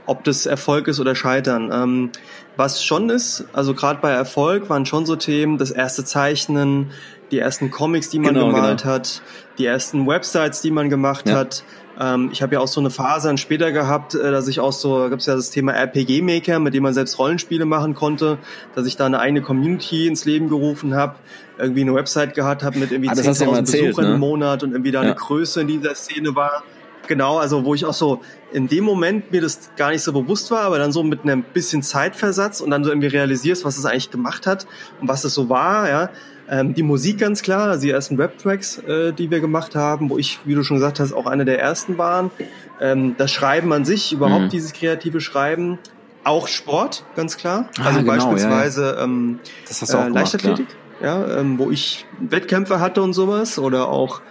ob 0.08 0.24
das 0.24 0.46
Erfolg 0.46 0.88
ist 0.88 1.00
oder 1.00 1.16
Scheitern. 1.16 1.70
Ähm, 1.72 2.12
was 2.56 2.84
schon 2.84 3.10
ist, 3.10 3.46
also 3.54 3.74
gerade 3.76 4.00
bei 4.02 4.12
Erfolg 4.12 4.70
waren 4.70 4.86
schon 4.86 5.06
so 5.06 5.16
Themen, 5.16 5.58
das 5.58 5.70
erste 5.70 6.04
Zeichnen, 6.06 6.92
die 7.32 7.40
ersten 7.40 7.72
Comics, 7.72 8.10
die 8.10 8.20
man 8.20 8.34
genau, 8.34 8.48
gemalt 8.48 8.84
genau. 8.84 8.94
hat, 8.94 9.22
die 9.58 9.66
ersten 9.66 10.08
Websites, 10.08 10.62
die 10.62 10.72
man 10.72 10.90
gemacht 10.90 11.28
ja. 11.28 11.36
hat. 11.36 11.64
Ähm, 12.00 12.30
ich 12.32 12.42
habe 12.42 12.56
ja 12.56 12.60
auch 12.62 12.68
so 12.68 12.80
eine 12.80 12.90
Phase 12.90 13.28
dann 13.28 13.38
später 13.38 13.72
gehabt, 13.72 14.14
äh, 14.14 14.32
dass 14.32 14.48
ich 14.48 14.60
auch 14.60 14.72
so, 14.72 15.00
da 15.00 15.10
gibt's 15.10 15.26
ja 15.26 15.36
das 15.36 15.50
Thema 15.50 15.74
RPG-Maker, 15.74 16.60
mit 16.60 16.74
dem 16.74 16.84
man 16.84 16.94
selbst 16.94 17.18
Rollenspiele 17.18 17.66
machen 17.66 17.96
konnte, 17.96 18.38
dass 18.76 18.86
ich 18.86 18.98
da 18.98 19.08
eine 19.08 19.20
eigene 19.20 19.42
Community 19.42 20.08
ins 20.08 20.26
Leben 20.26 20.48
gerufen 20.48 20.96
habe, 20.96 21.16
irgendwie 21.58 21.82
eine 21.82 21.96
Website 21.96 22.36
gehabt 22.36 22.64
habe 22.64 22.78
mit 22.78 22.92
irgendwie 22.92 23.10
ah, 23.10 23.14
10.000 23.14 23.62
Besuchern 23.62 24.06
ne? 24.06 24.14
im 24.14 24.20
Monat 24.20 24.64
und 24.64 24.72
irgendwie 24.74 24.92
da 24.92 25.00
ja. 25.02 25.08
eine 25.08 25.16
Größe 25.16 25.62
in 25.62 25.68
dieser 25.68 25.96
Szene 25.96 26.36
war. 26.36 26.64
Genau, 27.08 27.38
also 27.38 27.64
wo 27.64 27.74
ich 27.74 27.86
auch 27.86 27.94
so 27.94 28.22
in 28.52 28.68
dem 28.68 28.84
Moment 28.84 29.32
mir 29.32 29.42
das 29.42 29.72
gar 29.78 29.92
nicht 29.92 30.04
so 30.04 30.12
bewusst 30.14 30.52
war, 30.52 30.62
aber 30.62 30.78
dann 30.78 30.92
so 30.92 31.04
mit 31.04 31.24
einem 31.24 31.42
bisschen 31.42 31.82
Zeitversatz 31.82 32.62
und 32.62 32.70
dann 32.70 32.84
so 32.84 32.92
irgendwie 32.92 33.08
realisierst, 33.08 33.66
was 33.66 33.78
es 33.78 33.86
eigentlich 33.86 34.12
gemacht 34.12 34.46
hat 34.46 34.68
und 35.02 35.08
was 35.08 35.24
es 35.24 35.34
so 35.34 35.50
war, 35.50 35.90
ja. 35.90 36.10
Ähm, 36.50 36.74
die 36.74 36.84
Musik 36.84 37.20
ganz 37.20 37.42
klar, 37.42 37.70
also 37.70 37.82
die 37.82 37.92
ersten 37.92 38.16
Rap-Tracks, 38.16 38.80
äh, 38.80 39.14
die 39.14 39.30
wir 39.30 39.40
gemacht 39.40 39.76
haben, 39.76 40.10
wo 40.10 40.18
ich, 40.18 40.40
wie 40.46 40.56
du 40.56 40.64
schon 40.64 40.78
gesagt 40.78 41.00
hast, 41.00 41.14
auch 41.14 41.26
einer 41.26 41.46
der 41.46 41.60
ersten 41.60 41.98
waren. 41.98 42.32
Ähm, 42.80 43.16
das 43.18 43.32
Schreiben 43.32 43.74
an 43.74 43.84
sich, 43.84 44.14
überhaupt 44.14 44.46
mhm. 44.46 44.50
dieses 44.50 44.74
kreative 44.74 45.20
Schreiben, 45.20 45.78
auch 46.24 46.48
Sport, 46.48 47.06
ganz 47.16 47.38
klar. 47.38 47.70
Ah, 47.80 47.88
also 47.88 48.00
genau, 48.00 48.12
beispielsweise 48.12 48.84
ja, 48.84 48.96
ja. 48.96 49.04
Ähm, 49.04 49.40
äh, 49.70 50.10
Leichtathletik, 50.10 50.68
ja, 51.02 51.28
ja 51.28 51.38
ähm, 51.40 51.58
wo 51.58 51.72
ich 51.72 52.06
Wettkämpfe 52.20 52.80
hatte 52.80 53.02
und 53.02 53.14
sowas 53.14 53.60
oder 53.60 53.90
auch 53.90 54.22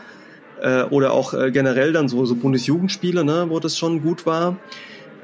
äh, 0.60 0.82
oder 0.84 1.12
auch 1.12 1.34
äh, 1.34 1.50
generell 1.50 1.92
dann 1.92 2.08
so, 2.08 2.24
so 2.24 2.34
Bundesjugendspiele, 2.34 3.24
ne, 3.24 3.46
wo 3.48 3.60
das 3.60 3.76
schon 3.78 4.02
gut 4.02 4.26
war. 4.26 4.56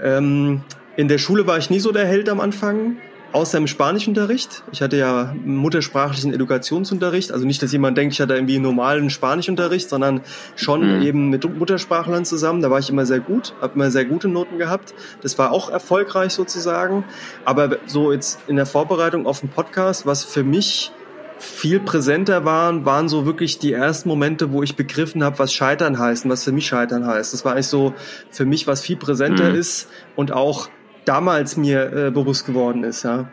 Ähm, 0.03 0.63
in 0.97 1.09
der 1.09 1.19
Schule 1.19 1.47
war 1.47 1.59
ich 1.59 1.71
nie 1.71 1.81
so 1.81 1.93
der 1.93 2.07
Held 2.07 2.29
am 2.29 2.41
Anfang, 2.41 2.97
außer 3.33 3.59
im 3.59 3.67
Spanischunterricht. 3.67 4.63
Ich 4.73 4.83
hatte 4.83 4.97
ja 4.97 5.35
muttersprachlichen 5.45 6.33
Edukationsunterricht, 6.33 7.33
also 7.33 7.47
nicht, 7.47 7.63
dass 7.63 7.73
jemand 7.73 7.97
denkt, 7.97 8.15
ich 8.15 8.21
hatte 8.21 8.35
irgendwie 8.35 8.55
einen 8.57 8.65
normalen 8.65 9.11
Spanischunterricht, 9.11 9.89
sondern 9.89 10.21
schon 10.55 10.99
mhm. 10.99 11.03
eben 11.03 11.31
mit 11.31 11.43
Muttersprachlern 11.45 12.25
zusammen. 12.25 12.61
Da 12.63 12.71
war 12.71 12.79
ich 12.79 12.91
immer 12.91 13.07
sehr 13.07 13.21
gut, 13.21 13.55
habe 13.61 13.75
immer 13.75 13.91
sehr 13.91 14.05
gute 14.05 14.29
Noten 14.29 14.59
gehabt. 14.59 14.95
Das 15.23 15.39
war 15.39 15.53
auch 15.53 15.71
erfolgreich 15.71 16.33
sozusagen. 16.33 17.05
Aber 17.45 17.79
so 17.87 18.13
jetzt 18.13 18.39
in 18.47 18.57
der 18.57 18.67
Vorbereitung 18.67 19.27
auf 19.27 19.41
den 19.41 19.49
Podcast, 19.49 20.07
was 20.07 20.25
für 20.25 20.45
mich 20.45 20.93
viel 21.39 21.81
präsenter 21.81 22.45
waren, 22.45 22.85
waren 22.85 23.09
so 23.09 23.27
wirklich 23.27 23.59
die 23.59 23.73
ersten 23.73 24.09
Momente, 24.09 24.53
wo 24.53 24.63
ich 24.63 24.77
begriffen 24.77 25.25
habe, 25.25 25.41
was 25.41 25.53
Scheitern 25.53 25.99
heißt 25.99 26.25
und 26.25 26.31
was 26.31 26.45
für 26.45 26.53
mich 26.53 26.67
Scheitern 26.67 27.05
heißt. 27.05 27.33
Das 27.33 27.45
war 27.45 27.53
eigentlich 27.53 27.67
so 27.67 27.95
für 28.31 28.45
mich, 28.45 28.69
was 28.69 28.81
viel 28.81 28.97
präsenter 28.97 29.51
mhm. 29.51 29.57
ist 29.57 29.89
und 30.15 30.33
auch 30.33 30.69
damals 31.05 31.57
mir 31.57 31.93
äh, 31.93 32.11
bewusst 32.11 32.47
geworden 32.47 32.85
ist. 32.85 33.03
Ja. 33.03 33.29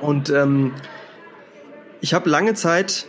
Und 0.00 0.30
ähm, 0.30 0.72
ich 2.00 2.14
habe 2.14 2.28
lange 2.28 2.54
Zeit 2.54 3.06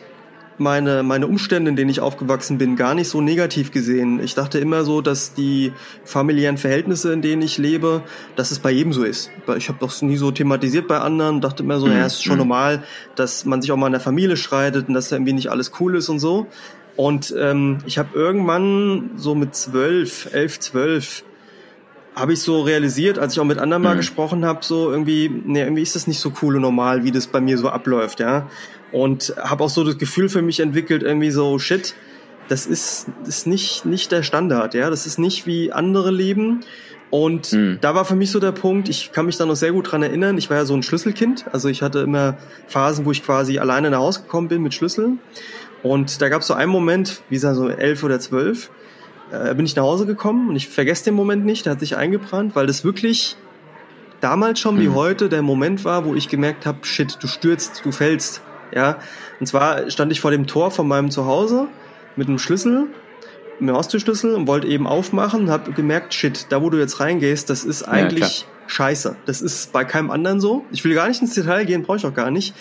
meine, 0.57 1.03
meine 1.03 1.27
Umstände, 1.27 1.69
in 1.69 1.75
denen 1.75 1.89
ich 1.89 1.99
aufgewachsen 1.99 2.57
bin, 2.57 2.75
gar 2.75 2.93
nicht 2.95 3.09
so 3.09 3.21
negativ 3.21 3.71
gesehen. 3.71 4.19
Ich 4.21 4.35
dachte 4.35 4.59
immer 4.59 4.83
so, 4.83 5.01
dass 5.01 5.33
die 5.33 5.73
familiären 6.03 6.57
Verhältnisse, 6.57 7.11
in 7.11 7.21
denen 7.21 7.41
ich 7.41 7.57
lebe, 7.57 8.03
dass 8.35 8.51
es 8.51 8.59
bei 8.59 8.71
jedem 8.71 8.93
so 8.93 9.03
ist. 9.03 9.31
Ich 9.57 9.67
habe 9.67 9.79
doch 9.79 10.01
nie 10.01 10.17
so 10.17 10.31
thematisiert 10.31 10.87
bei 10.87 10.99
anderen, 10.99 11.41
dachte 11.41 11.63
immer 11.63 11.79
so, 11.79 11.87
mhm. 11.87 11.93
ja, 11.93 12.05
es 12.05 12.13
ist 12.13 12.23
schon 12.23 12.35
mhm. 12.35 12.39
normal, 12.39 12.83
dass 13.15 13.45
man 13.45 13.61
sich 13.61 13.71
auch 13.71 13.77
mal 13.77 13.87
in 13.87 13.93
der 13.93 14.01
Familie 14.01 14.37
streitet 14.37 14.87
und 14.87 14.93
dass 14.93 15.09
da 15.09 15.17
irgendwie 15.17 15.33
nicht 15.33 15.51
alles 15.51 15.71
cool 15.79 15.95
ist 15.95 16.09
und 16.09 16.19
so. 16.19 16.47
Und 16.95 17.35
ähm, 17.37 17.79
ich 17.85 17.97
habe 17.97 18.09
irgendwann 18.13 19.11
so 19.17 19.35
mit 19.35 19.55
zwölf, 19.55 20.33
elf, 20.33 20.59
zwölf, 20.59 21.25
habe 22.15 22.33
ich 22.33 22.41
so 22.41 22.61
realisiert, 22.61 23.19
als 23.19 23.33
ich 23.33 23.39
auch 23.39 23.45
mit 23.45 23.57
anderen 23.57 23.83
mal 23.83 23.93
mhm. 23.93 23.99
gesprochen 23.99 24.45
habe, 24.45 24.63
so 24.63 24.89
irgendwie, 24.89 25.29
nee, 25.45 25.61
irgendwie 25.61 25.81
ist 25.81 25.95
das 25.95 26.07
nicht 26.07 26.19
so 26.19 26.31
cool 26.41 26.55
und 26.55 26.61
normal, 26.61 27.03
wie 27.03 27.11
das 27.11 27.27
bei 27.27 27.41
mir 27.41 27.57
so 27.57 27.69
abläuft, 27.69 28.19
ja. 28.19 28.49
Und 28.91 29.35
habe 29.41 29.63
auch 29.63 29.69
so 29.69 29.83
das 29.83 29.97
Gefühl 29.97 30.29
für 30.29 30.41
mich 30.41 30.61
entwickelt, 30.61 31.03
irgendwie 31.03 31.31
so, 31.31 31.59
shit, 31.59 31.93
das 32.47 32.65
ist, 32.65 33.07
ist 33.27 33.47
nicht, 33.47 33.85
nicht 33.85 34.11
der 34.11 34.23
Standard, 34.23 34.73
ja. 34.73 34.89
Das 34.89 35.05
ist 35.05 35.19
nicht 35.19 35.45
wie 35.45 35.73
andere 35.73 36.09
leben. 36.09 36.61
Und 37.09 37.51
mhm. 37.51 37.77
da 37.81 37.95
war 37.95 38.05
für 38.05 38.15
mich 38.15 38.31
so 38.31 38.39
der 38.39 38.53
Punkt, 38.53 38.87
ich 38.89 39.11
kann 39.11 39.25
mich 39.25 39.37
da 39.37 39.45
noch 39.45 39.55
sehr 39.55 39.73
gut 39.73 39.91
dran 39.91 40.01
erinnern, 40.01 40.37
ich 40.37 40.49
war 40.49 40.57
ja 40.57 40.65
so 40.65 40.73
ein 40.73 40.83
Schlüsselkind, 40.83 41.45
also 41.51 41.69
ich 41.69 41.81
hatte 41.81 41.99
immer 41.99 42.37
Phasen, 42.67 43.05
wo 43.05 43.11
ich 43.11 43.23
quasi 43.23 43.59
alleine 43.59 43.89
nach 43.89 43.99
Hause 43.99 44.21
gekommen 44.21 44.47
bin 44.47 44.63
mit 44.63 44.73
Schlüsseln. 44.73 45.19
Und 45.83 46.21
da 46.21 46.29
gab 46.29 46.41
es 46.41 46.47
so 46.47 46.55
einen 46.55 46.71
Moment, 46.71 47.21
wie 47.29 47.35
gesagt, 47.35 47.57
so 47.57 47.69
elf 47.69 48.03
oder 48.03 48.19
zwölf, 48.19 48.71
äh, 49.31 49.53
bin 49.55 49.65
ich 49.65 49.75
nach 49.75 49.83
Hause 49.83 50.05
gekommen 50.05 50.49
und 50.49 50.55
ich 50.55 50.67
vergesse 50.67 51.05
den 51.05 51.15
Moment 51.15 51.45
nicht, 51.45 51.65
der 51.65 51.73
hat 51.73 51.79
sich 51.79 51.97
eingebrannt, 51.97 52.55
weil 52.55 52.67
das 52.67 52.83
wirklich 52.83 53.37
damals 54.21 54.59
schon 54.59 54.79
wie 54.79 54.89
mhm. 54.89 54.95
heute 54.95 55.29
der 55.29 55.41
Moment 55.41 55.85
war, 55.85 56.05
wo 56.05 56.15
ich 56.15 56.29
gemerkt 56.29 56.65
habe, 56.65 56.79
shit, 56.83 57.17
du 57.21 57.27
stürzt, 57.27 57.81
du 57.83 57.91
fällst. 57.91 58.41
Ja, 58.73 58.97
und 59.39 59.45
zwar 59.45 59.89
stand 59.89 60.11
ich 60.11 60.19
vor 60.19 60.31
dem 60.31 60.47
Tor 60.47 60.71
von 60.71 60.87
meinem 60.87 61.11
Zuhause 61.11 61.67
mit 62.15 62.27
einem 62.27 62.39
Schlüssel, 62.39 62.87
mit 63.59 63.69
einem 63.69 63.77
Haustürschlüssel 63.77 64.33
und 64.33 64.47
wollte 64.47 64.67
eben 64.67 64.87
aufmachen 64.87 65.41
und 65.43 65.49
habe 65.49 65.71
gemerkt, 65.71 66.13
shit, 66.13 66.47
da 66.49 66.61
wo 66.61 66.69
du 66.69 66.77
jetzt 66.77 66.99
reingehst, 66.99 67.49
das 67.49 67.63
ist 67.63 67.83
eigentlich 67.83 68.41
ja, 68.41 68.47
scheiße. 68.67 69.15
Das 69.25 69.41
ist 69.41 69.71
bei 69.71 69.85
keinem 69.85 70.11
anderen 70.11 70.39
so. 70.39 70.65
Ich 70.71 70.83
will 70.83 70.93
gar 70.93 71.07
nicht 71.07 71.21
ins 71.21 71.35
Detail 71.35 71.65
gehen, 71.65 71.83
brauche 71.83 71.97
ich 71.97 72.05
auch 72.05 72.13
gar 72.13 72.31
nicht. 72.31 72.55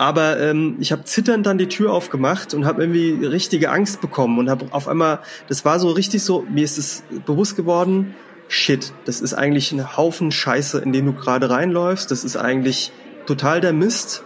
Aber 0.00 0.40
ähm, 0.40 0.76
ich 0.80 0.92
habe 0.92 1.04
zitternd 1.04 1.44
dann 1.44 1.58
die 1.58 1.68
Tür 1.68 1.92
aufgemacht 1.92 2.54
und 2.54 2.64
habe 2.64 2.80
irgendwie 2.80 3.26
richtige 3.26 3.70
Angst 3.70 4.00
bekommen 4.00 4.38
und 4.38 4.48
habe 4.48 4.64
auf 4.70 4.88
einmal, 4.88 5.18
das 5.46 5.66
war 5.66 5.78
so 5.78 5.90
richtig 5.90 6.22
so, 6.22 6.46
mir 6.48 6.64
ist 6.64 6.78
es 6.78 7.02
bewusst 7.26 7.54
geworden, 7.54 8.14
shit, 8.48 8.94
das 9.04 9.20
ist 9.20 9.34
eigentlich 9.34 9.72
ein 9.72 9.98
Haufen 9.98 10.32
Scheiße, 10.32 10.78
in 10.78 10.94
den 10.94 11.04
du 11.04 11.12
gerade 11.12 11.50
reinläufst. 11.50 12.10
Das 12.10 12.24
ist 12.24 12.38
eigentlich 12.38 12.92
total 13.26 13.60
der 13.60 13.74
Mist. 13.74 14.24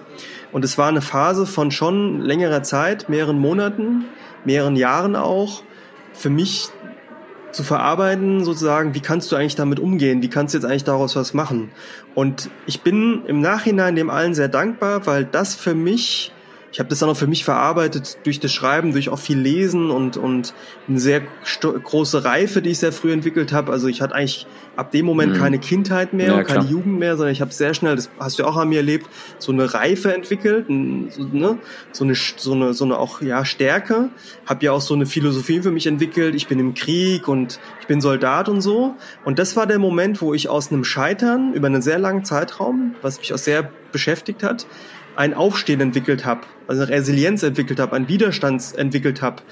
Und 0.53 0.65
es 0.65 0.79
war 0.79 0.87
eine 0.87 1.03
Phase 1.03 1.45
von 1.45 1.73
schon 1.73 2.21
längerer 2.21 2.63
Zeit, 2.63 3.09
mehreren 3.09 3.41
Monaten, 3.41 4.05
mehreren 4.45 4.77
Jahren 4.77 5.17
auch, 5.17 5.65
für 6.13 6.31
mich 6.31 6.69
zu 7.55 7.63
verarbeiten, 7.63 8.45
sozusagen, 8.45 8.95
wie 8.95 9.01
kannst 9.01 9.33
du 9.33 9.37
eigentlich 9.37 9.55
damit 9.57 9.81
umgehen? 9.81 10.23
Wie 10.23 10.29
kannst 10.29 10.53
du 10.53 10.59
jetzt 10.59 10.65
eigentlich 10.65 10.85
daraus 10.85 11.17
was 11.17 11.33
machen? 11.33 11.71
Und 12.15 12.51
ich 12.67 12.83
bin 12.83 13.25
im 13.27 13.41
Nachhinein 13.41 13.97
dem 13.97 14.11
allen 14.11 14.35
sehr 14.35 14.49
dankbar, 14.49 15.07
weil 15.07 15.25
das 15.25 15.55
für 15.55 15.75
mich 15.75 16.34
ich 16.75 16.81
habe 16.81 16.89
das 16.89 16.99
dann 16.99 17.09
auch 17.09 17.17
für 17.17 17.29
mich 17.29 17.45
verarbeitet 17.45 18.19
durch 18.25 18.41
das 18.41 18.53
Schreiben, 18.53 18.91
durch 18.91 19.09
auch 19.09 19.21
viel 19.21 19.39
Lesen 19.39 19.93
und, 19.93 20.17
und 20.17 20.55
eine 20.89 20.99
sehr 20.99 21.23
große 21.55 22.25
Reife, 22.25 22.63
die 22.63 22.71
ich 22.71 22.81
sehr 22.81 22.91
früh 22.91 23.13
entwickelt 23.13 23.53
habe. 23.53 23.71
Also 23.71 23.87
ich 23.87 24.03
hatte 24.03 24.17
eigentlich 24.17 24.49
ab 24.75 24.91
dem 24.91 25.07
Moment 25.07 25.35
mhm. 25.35 25.39
keine 25.39 25.61
Kindheit 25.61 26.13
mehr, 26.15 26.33
ja, 26.33 26.43
keine 26.43 26.65
Jugend 26.65 26.99
mehr, 26.99 27.17
sondern 27.17 27.33
ich 27.33 27.41
habe 27.41 27.53
sehr 27.53 27.75
schnell, 27.75 27.95
das 27.95 28.11
hast 28.19 28.41
du 28.41 28.45
auch 28.45 28.57
an 28.57 28.71
mir 28.71 28.79
erlebt, 28.79 29.07
so 29.39 29.53
eine 29.53 29.73
Reife 29.73 30.13
entwickelt, 30.13 30.67
so, 30.67 31.23
ne? 31.23 31.59
so 31.93 32.03
eine 32.03 32.15
so 32.17 32.55
eine 32.55 32.75
so 32.75 32.85
eine 32.85 32.99
auch 32.99 33.23
ja 33.23 33.45
Stärke. 33.45 34.09
Habe 34.45 34.65
ja 34.65 34.73
auch 34.73 34.81
so 34.81 34.95
eine 34.95 35.07
Philosophie 35.07 35.63
für 35.63 35.71
mich 35.71 35.87
entwickelt. 35.87 36.35
Ich 36.35 36.49
bin 36.49 36.59
im 36.59 36.75
Krieg 36.75 37.29
und 37.29 37.61
ich 37.83 37.87
bin 37.87 38.01
Soldat 38.01 38.49
und 38.49 38.63
so. 38.63 38.97
Und 39.25 39.39
das 39.39 39.55
war 39.55 39.69
der 39.69 39.79
Moment, 39.79 40.21
wo 40.21 40.35
ich 40.35 40.49
aus 40.49 40.73
einem 40.73 40.83
Scheitern 40.83 41.53
über 41.55 41.69
einen 41.69 41.83
sehr 41.83 42.01
langen 42.01 42.25
Zeitraum, 42.25 42.97
was 43.01 43.21
mich 43.21 43.33
auch 43.33 43.39
sehr 43.39 43.71
beschäftigt 43.93 44.43
hat, 44.43 44.67
ein 45.17 45.35
Aufstehen 45.35 45.81
entwickelt 45.81 46.25
habe, 46.25 46.43
also 46.67 46.83
eine 46.83 46.93
Resilienz 46.93 47.43
entwickelt 47.43 47.79
habe, 47.79 47.95
einen 47.95 48.09
Widerstand 48.09 48.75
entwickelt 48.77 49.23
habe. 49.23 49.43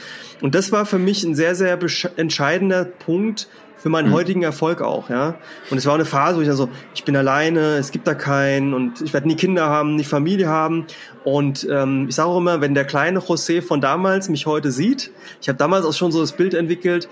Und 0.41 0.55
das 0.55 0.73
war 0.73 0.87
für 0.87 0.99
mich 0.99 1.25
ein 1.25 1.35
sehr, 1.35 1.55
sehr 1.55 1.79
entscheidender 2.17 2.85
Punkt 2.85 3.49
für 3.83 3.89
meinen 3.89 4.11
mhm. 4.11 4.15
heutigen 4.15 4.43
Erfolg 4.45 4.81
auch, 4.81 5.11
ja. 5.11 5.35
Und 5.71 5.79
es 5.79 5.87
war 5.87 5.95
eine 5.95 6.05
Phase, 6.05 6.39
wo 6.39 6.41
ich 6.41 6.49
also, 6.49 6.69
ich 6.95 7.03
bin 7.03 7.17
alleine, 7.17 7.79
es 7.79 7.91
gibt 7.91 8.07
da 8.07 8.15
keinen 8.15 8.75
und 8.75 9.01
ich 9.01 9.13
werde 9.13 9.27
nie 9.27 9.35
Kinder 9.35 9.67
haben, 9.67 9.97
nie 9.97 10.05
Familie 10.05 10.47
haben. 10.47 10.87
Und 11.25 11.67
ähm, 11.69 12.07
ich 12.09 12.15
sage 12.15 12.29
auch 12.29 12.39
immer, 12.39 12.61
wenn 12.61 12.75
der 12.75 12.85
kleine 12.85 13.19
José 13.19 13.61
von 13.61 13.81
damals 13.81 14.29
mich 14.29 14.47
heute 14.47 14.71
sieht, 14.71 15.11
ich 15.41 15.49
habe 15.49 15.59
damals 15.59 15.85
auch 15.85 15.95
schon 15.95 16.13
so 16.13 16.21
das 16.21 16.31
Bild 16.31 16.55
entwickelt, 16.55 17.09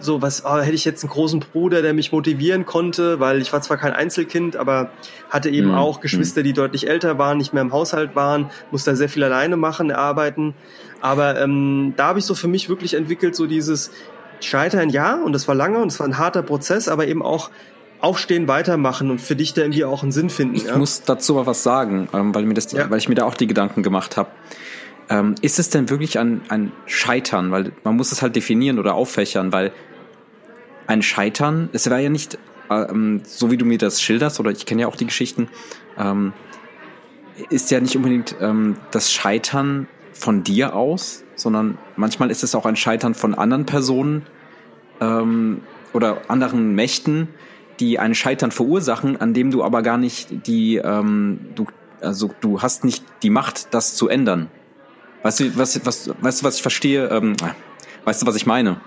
so 0.00 0.22
was 0.22 0.46
oh, 0.46 0.56
hätte 0.56 0.74
ich 0.74 0.86
jetzt 0.86 1.04
einen 1.04 1.10
großen 1.10 1.40
Bruder, 1.40 1.82
der 1.82 1.92
mich 1.92 2.10
motivieren 2.10 2.64
konnte, 2.64 3.20
weil 3.20 3.42
ich 3.42 3.52
war 3.52 3.60
zwar 3.60 3.76
kein 3.76 3.92
Einzelkind, 3.92 4.56
aber 4.56 4.90
hatte 5.28 5.50
eben 5.50 5.68
mhm. 5.68 5.74
auch 5.74 6.00
Geschwister, 6.00 6.42
die 6.42 6.54
deutlich 6.54 6.88
älter 6.88 7.18
waren, 7.18 7.36
nicht 7.36 7.52
mehr 7.52 7.62
im 7.62 7.72
Haushalt 7.72 8.16
waren, 8.16 8.50
musste 8.70 8.96
sehr 8.96 9.10
viel 9.10 9.24
alleine 9.24 9.58
machen, 9.58 9.92
arbeiten. 9.92 10.54
Aber 11.00 11.38
ähm, 11.40 11.92
da 11.96 12.08
habe 12.08 12.18
ich 12.18 12.24
so 12.24 12.34
für 12.34 12.48
mich 12.48 12.68
wirklich 12.68 12.94
entwickelt, 12.94 13.36
so 13.36 13.46
dieses 13.46 13.90
Scheitern, 14.40 14.90
ja, 14.90 15.14
und 15.14 15.32
das 15.32 15.48
war 15.48 15.54
lange 15.54 15.78
und 15.78 15.88
es 15.88 16.00
war 16.00 16.06
ein 16.06 16.18
harter 16.18 16.42
Prozess, 16.42 16.88
aber 16.88 17.06
eben 17.06 17.22
auch 17.22 17.50
aufstehen, 18.00 18.46
weitermachen 18.48 19.10
und 19.10 19.20
für 19.20 19.36
dich 19.36 19.54
da 19.54 19.62
irgendwie 19.62 19.84
auch 19.84 20.02
einen 20.02 20.12
Sinn 20.12 20.30
finden. 20.30 20.54
Ich 20.54 20.64
ja? 20.64 20.76
muss 20.76 21.02
dazu 21.02 21.34
mal 21.34 21.46
was 21.46 21.62
sagen, 21.62 22.08
ähm, 22.12 22.34
weil, 22.34 22.44
mir 22.44 22.54
das, 22.54 22.70
ja. 22.72 22.88
weil 22.90 22.98
ich 22.98 23.08
mir 23.08 23.14
da 23.14 23.24
auch 23.24 23.34
die 23.34 23.46
Gedanken 23.46 23.82
gemacht 23.82 24.16
habe. 24.16 24.30
Ähm, 25.10 25.34
ist 25.40 25.58
es 25.58 25.70
denn 25.70 25.88
wirklich 25.90 26.18
ein, 26.18 26.42
ein 26.48 26.72
Scheitern? 26.86 27.50
Weil 27.50 27.72
man 27.82 27.96
muss 27.96 28.12
es 28.12 28.22
halt 28.22 28.36
definieren 28.36 28.78
oder 28.78 28.94
auffächern, 28.94 29.52
weil 29.52 29.72
ein 30.86 31.02
Scheitern, 31.02 31.70
es 31.72 31.88
wäre 31.88 32.00
ja 32.00 32.08
nicht, 32.08 32.38
ähm, 32.70 33.22
so 33.24 33.50
wie 33.50 33.56
du 33.56 33.64
mir 33.64 33.78
das 33.78 34.00
schilderst, 34.00 34.38
oder 34.38 34.50
ich 34.50 34.66
kenne 34.66 34.82
ja 34.82 34.88
auch 34.88 34.96
die 34.96 35.06
Geschichten, 35.06 35.48
ähm, 35.98 36.32
ist 37.50 37.70
ja 37.70 37.80
nicht 37.80 37.96
unbedingt 37.96 38.36
ähm, 38.40 38.76
das 38.90 39.12
Scheitern 39.12 39.86
von 40.12 40.42
dir 40.42 40.74
aus, 40.74 41.24
sondern 41.36 41.78
manchmal 41.96 42.30
ist 42.30 42.42
es 42.42 42.54
auch 42.54 42.66
ein 42.66 42.76
Scheitern 42.76 43.14
von 43.14 43.34
anderen 43.34 43.66
Personen 43.66 44.26
ähm, 45.00 45.62
oder 45.92 46.22
anderen 46.28 46.74
Mächten, 46.74 47.28
die 47.80 47.98
ein 47.98 48.14
Scheitern 48.14 48.50
verursachen, 48.50 49.20
an 49.20 49.34
dem 49.34 49.50
du 49.50 49.62
aber 49.62 49.82
gar 49.82 49.98
nicht 49.98 50.46
die, 50.46 50.76
ähm, 50.76 51.40
du, 51.54 51.66
also 52.00 52.30
du 52.40 52.62
hast 52.62 52.84
nicht 52.84 53.04
die 53.22 53.30
Macht, 53.30 53.72
das 53.72 53.94
zu 53.94 54.08
ändern. 54.08 54.50
Weißt 55.22 55.40
du, 55.40 55.58
was, 55.58 55.84
was, 55.84 56.10
weißt 56.20 56.42
du, 56.42 56.46
was 56.46 56.56
ich 56.56 56.62
verstehe? 56.62 57.08
Ähm, 57.08 57.36
weißt 58.04 58.22
du, 58.22 58.26
was 58.26 58.36
ich 58.36 58.46
meine? 58.46 58.80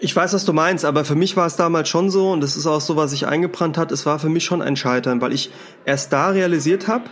Ich 0.00 0.14
weiß, 0.14 0.32
was 0.32 0.44
du 0.44 0.52
meinst, 0.52 0.84
aber 0.84 1.04
für 1.04 1.16
mich 1.16 1.36
war 1.36 1.46
es 1.46 1.56
damals 1.56 1.88
schon 1.88 2.08
so, 2.08 2.30
und 2.30 2.40
das 2.40 2.56
ist 2.56 2.66
auch 2.66 2.80
so, 2.80 2.94
was 2.96 3.10
sich 3.10 3.26
eingebrannt 3.26 3.76
hat, 3.76 3.90
es 3.90 4.06
war 4.06 4.20
für 4.20 4.28
mich 4.28 4.44
schon 4.44 4.62
ein 4.62 4.76
Scheitern, 4.76 5.20
weil 5.20 5.32
ich 5.32 5.50
erst 5.84 6.12
da 6.12 6.28
realisiert 6.28 6.86
habe, 6.86 7.04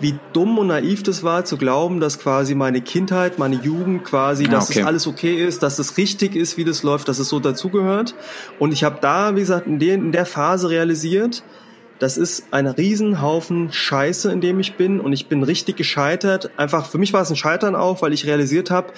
wie 0.00 0.18
dumm 0.32 0.58
und 0.58 0.68
naiv 0.68 1.02
das 1.02 1.22
war, 1.22 1.44
zu 1.44 1.56
glauben, 1.56 2.00
dass 2.00 2.18
quasi 2.18 2.54
meine 2.54 2.80
Kindheit, 2.80 3.38
meine 3.38 3.56
Jugend 3.56 4.04
quasi, 4.04 4.44
dass 4.44 4.70
okay. 4.70 4.80
das 4.80 4.88
alles 4.88 5.06
okay 5.06 5.44
ist, 5.44 5.62
dass 5.62 5.78
es 5.78 5.96
richtig 5.96 6.34
ist, 6.34 6.56
wie 6.56 6.64
das 6.64 6.82
läuft, 6.82 7.08
dass 7.08 7.18
es 7.18 7.28
so 7.28 7.38
dazugehört. 7.38 8.14
Und 8.58 8.72
ich 8.72 8.82
habe 8.82 8.98
da, 9.00 9.36
wie 9.36 9.40
gesagt, 9.40 9.66
in 9.66 9.78
der, 9.78 9.94
in 9.94 10.12
der 10.12 10.26
Phase 10.26 10.70
realisiert, 10.70 11.42
das 11.98 12.16
ist 12.16 12.44
ein 12.50 12.66
Riesenhaufen 12.66 13.72
Scheiße, 13.72 14.32
in 14.32 14.40
dem 14.40 14.58
ich 14.58 14.76
bin 14.76 15.00
und 15.00 15.12
ich 15.12 15.28
bin 15.28 15.42
richtig 15.42 15.76
gescheitert. 15.76 16.50
Einfach, 16.56 16.86
für 16.86 16.96
mich 16.96 17.12
war 17.12 17.20
es 17.20 17.30
ein 17.30 17.36
Scheitern 17.36 17.76
auch, 17.76 18.00
weil 18.00 18.14
ich 18.14 18.26
realisiert 18.26 18.70
habe, 18.70 18.94